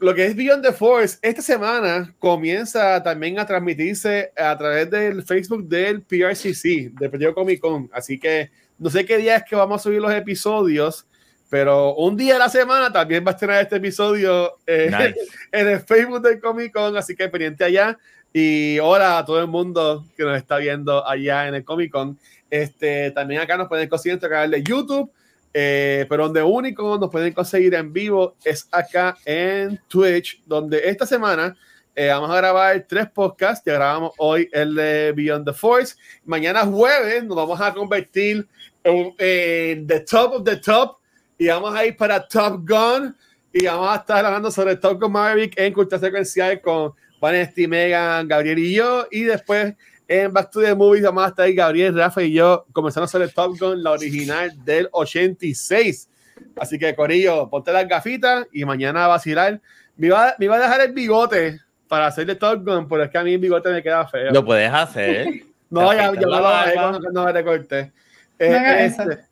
lo 0.00 0.14
que 0.14 0.26
es 0.26 0.36
Beyond 0.36 0.62
the 0.62 0.72
Force, 0.72 1.18
esta 1.22 1.42
semana 1.42 2.14
comienza 2.18 3.02
también 3.02 3.38
a 3.38 3.46
transmitirse 3.46 4.32
a 4.36 4.56
través 4.56 4.90
del 4.90 5.22
Facebook 5.22 5.64
del 5.68 6.02
PRCC, 6.02 6.92
del 6.98 7.10
Periodo 7.10 7.34
Comic 7.34 7.60
Con. 7.60 7.90
Así 7.92 8.18
que 8.18 8.50
no 8.78 8.90
sé 8.90 9.04
qué 9.04 9.18
día 9.18 9.36
es 9.36 9.44
que 9.44 9.56
vamos 9.56 9.80
a 9.80 9.82
subir 9.82 10.00
los 10.00 10.12
episodios, 10.12 11.06
pero 11.50 11.94
un 11.96 12.16
día 12.16 12.36
a 12.36 12.38
la 12.38 12.48
semana 12.48 12.92
también 12.92 13.24
va 13.26 13.30
a 13.30 13.34
estrenar 13.34 13.62
este 13.62 13.76
episodio 13.76 14.58
eh, 14.66 14.90
Nice. 14.90 15.16
en 15.52 15.68
el 15.68 15.80
Facebook 15.80 16.22
del 16.22 16.40
Comic 16.40 16.72
Con, 16.72 16.96
así 16.96 17.16
que 17.16 17.28
pendiente 17.28 17.64
allá. 17.64 17.98
Y 18.32 18.78
hola 18.78 19.18
a 19.18 19.24
todo 19.24 19.40
el 19.40 19.48
mundo 19.48 20.06
que 20.16 20.22
nos 20.22 20.36
está 20.36 20.58
viendo 20.58 21.06
allá 21.06 21.48
en 21.48 21.54
el 21.54 21.64
Comic 21.64 21.90
Con. 21.90 22.18
Este, 22.50 23.10
también 23.10 23.40
acá 23.40 23.56
nos 23.56 23.68
pueden 23.68 23.88
conseguir 23.88 24.12
en 24.12 24.14
nuestro 24.16 24.30
canal 24.30 24.50
de 24.50 24.62
YouTube, 24.62 25.10
eh, 25.52 26.06
pero 26.08 26.24
donde 26.24 26.42
único 26.42 26.98
nos 26.98 27.10
pueden 27.10 27.32
conseguir 27.32 27.74
en 27.74 27.92
vivo 27.92 28.36
es 28.44 28.68
acá 28.70 29.16
en 29.24 29.80
Twitch, 29.88 30.42
donde 30.46 30.88
esta 30.88 31.06
semana 31.06 31.56
eh, 31.94 32.08
vamos 32.08 32.30
a 32.30 32.36
grabar 32.36 32.86
tres 32.88 33.08
podcasts. 33.10 33.64
Ya 33.66 33.74
grabamos 33.74 34.12
hoy 34.18 34.48
el 34.52 34.74
de 34.74 35.12
Beyond 35.16 35.46
the 35.46 35.52
Force. 35.52 35.96
Mañana 36.24 36.64
jueves 36.64 37.24
nos 37.24 37.36
vamos 37.36 37.60
a 37.60 37.74
convertir 37.74 38.46
en, 38.84 39.14
en 39.18 39.86
The 39.86 40.00
Top 40.00 40.34
of 40.34 40.44
the 40.44 40.56
Top 40.56 40.98
y 41.38 41.48
vamos 41.48 41.74
a 41.74 41.84
ir 41.84 41.96
para 41.96 42.26
Top 42.26 42.68
Gun 42.68 43.16
y 43.52 43.66
vamos 43.66 43.88
a 43.88 43.96
estar 43.96 44.24
hablando 44.24 44.50
sobre 44.50 44.76
Top 44.76 45.00
Gun 45.00 45.12
Maverick 45.12 45.58
en 45.58 45.72
Cultura 45.72 45.98
Secuencial 45.98 46.60
con 46.60 46.92
Vanessa, 47.20 47.52
Megan, 47.66 48.28
Gabriel 48.28 48.58
y 48.58 48.74
yo. 48.74 49.06
Y 49.10 49.22
después 49.22 49.74
en 50.08 50.32
Back 50.32 50.50
to 50.50 50.60
the 50.60 50.74
Movies 50.74 51.02
vamos 51.04 51.24
a 51.24 51.28
estar 51.28 51.44
ahí 51.44 51.54
Gabriel, 51.54 51.94
Rafa 51.94 52.22
y 52.22 52.32
yo 52.32 52.64
comenzando 52.72 53.06
sobre 53.06 53.28
Top 53.28 53.58
Gun, 53.58 53.82
la 53.82 53.92
original 53.92 54.52
del 54.64 54.88
86. 54.90 56.08
Así 56.56 56.78
que, 56.78 56.94
Corillo, 56.94 57.48
ponte 57.50 57.72
las 57.72 57.86
gafitas 57.86 58.46
y 58.52 58.64
mañana 58.64 59.04
a 59.04 59.08
vacilar. 59.08 59.60
Me 59.96 60.06
iba, 60.08 60.34
me 60.38 60.46
iba 60.46 60.56
a 60.56 60.60
dejar 60.60 60.80
el 60.80 60.92
bigote 60.92 61.60
para 61.88 62.06
hacerle 62.06 62.36
Top 62.36 62.64
Gun, 62.64 62.88
pero 62.88 63.04
es 63.04 63.10
que 63.10 63.18
a 63.18 63.22
mí 63.24 63.34
el 63.34 63.38
bigote 63.40 63.70
me 63.70 63.82
queda 63.82 64.06
feo. 64.06 64.32
Lo 64.32 64.44
puedes 64.44 64.72
hacer. 64.72 65.26
No, 65.70 65.92
ya, 65.92 66.06
la 66.06 66.12
me 66.12 66.20
lo 66.22 66.30
bajé 66.30 66.76
barba. 66.76 66.90
cuando 66.98 67.10
no 67.12 67.24
me 67.26 67.32
recorté. 67.32 67.92
Eh, 68.38 68.48
No 68.50 69.02
este. 69.04 69.27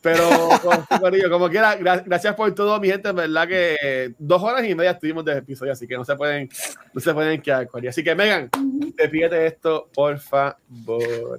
Pero, 0.00 0.28
con- 0.62 0.98
Corillo, 1.00 1.30
como 1.30 1.48
quiera, 1.48 1.78
gra- 1.78 2.02
gracias 2.04 2.34
por 2.34 2.54
todo, 2.54 2.78
mi 2.80 2.88
gente. 2.88 3.08
En 3.08 3.16
verdad 3.16 3.48
que 3.48 4.14
dos 4.18 4.42
horas 4.42 4.64
y 4.64 4.74
media 4.74 4.92
estuvimos 4.92 5.24
de 5.24 5.38
episodio, 5.38 5.72
así 5.72 5.86
que 5.86 5.96
no 5.96 6.04
se 6.04 6.14
pueden, 6.16 6.48
no 6.92 7.00
se 7.00 7.12
pueden 7.14 7.40
quedar, 7.42 7.66
Corillo. 7.66 7.90
Así 7.90 8.02
que, 8.04 8.14
Megan, 8.14 8.48
despídete 8.96 9.46
esto, 9.46 9.88
por 9.94 10.18
favor. 10.18 11.38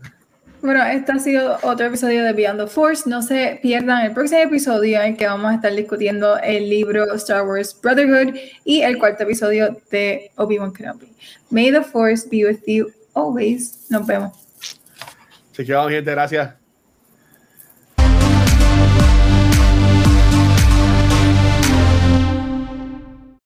Bueno, 0.62 0.84
este 0.88 1.14
ha 1.14 1.20
sido 1.20 1.58
otro 1.64 1.86
episodio 1.86 2.22
de 2.22 2.34
Beyond 2.34 2.60
the 2.60 2.68
Force. 2.68 3.10
No 3.10 3.22
se 3.22 3.60
pierdan 3.62 4.06
el 4.06 4.12
próximo 4.12 4.42
episodio 4.42 5.02
en 5.02 5.16
que 5.16 5.26
vamos 5.26 5.52
a 5.52 5.56
estar 5.56 5.74
discutiendo 5.74 6.38
el 6.40 6.70
libro 6.70 7.14
Star 7.14 7.48
Wars 7.48 7.80
Brotherhood 7.82 8.36
y 8.66 8.82
el 8.82 8.98
cuarto 8.98 9.24
episodio 9.24 9.78
de 9.90 10.32
Obi-Wan 10.36 10.74
Kenobi. 10.74 11.14
May 11.50 11.72
the 11.72 11.82
Force 11.82 12.28
be 12.30 12.46
with 12.46 12.60
you 12.68 12.92
always. 13.14 13.90
Nos 13.90 14.06
vemos. 14.06 14.34
Vamos, 15.66 15.88
mi 15.88 15.94
gente, 15.96 16.12
gracias. 16.12 16.59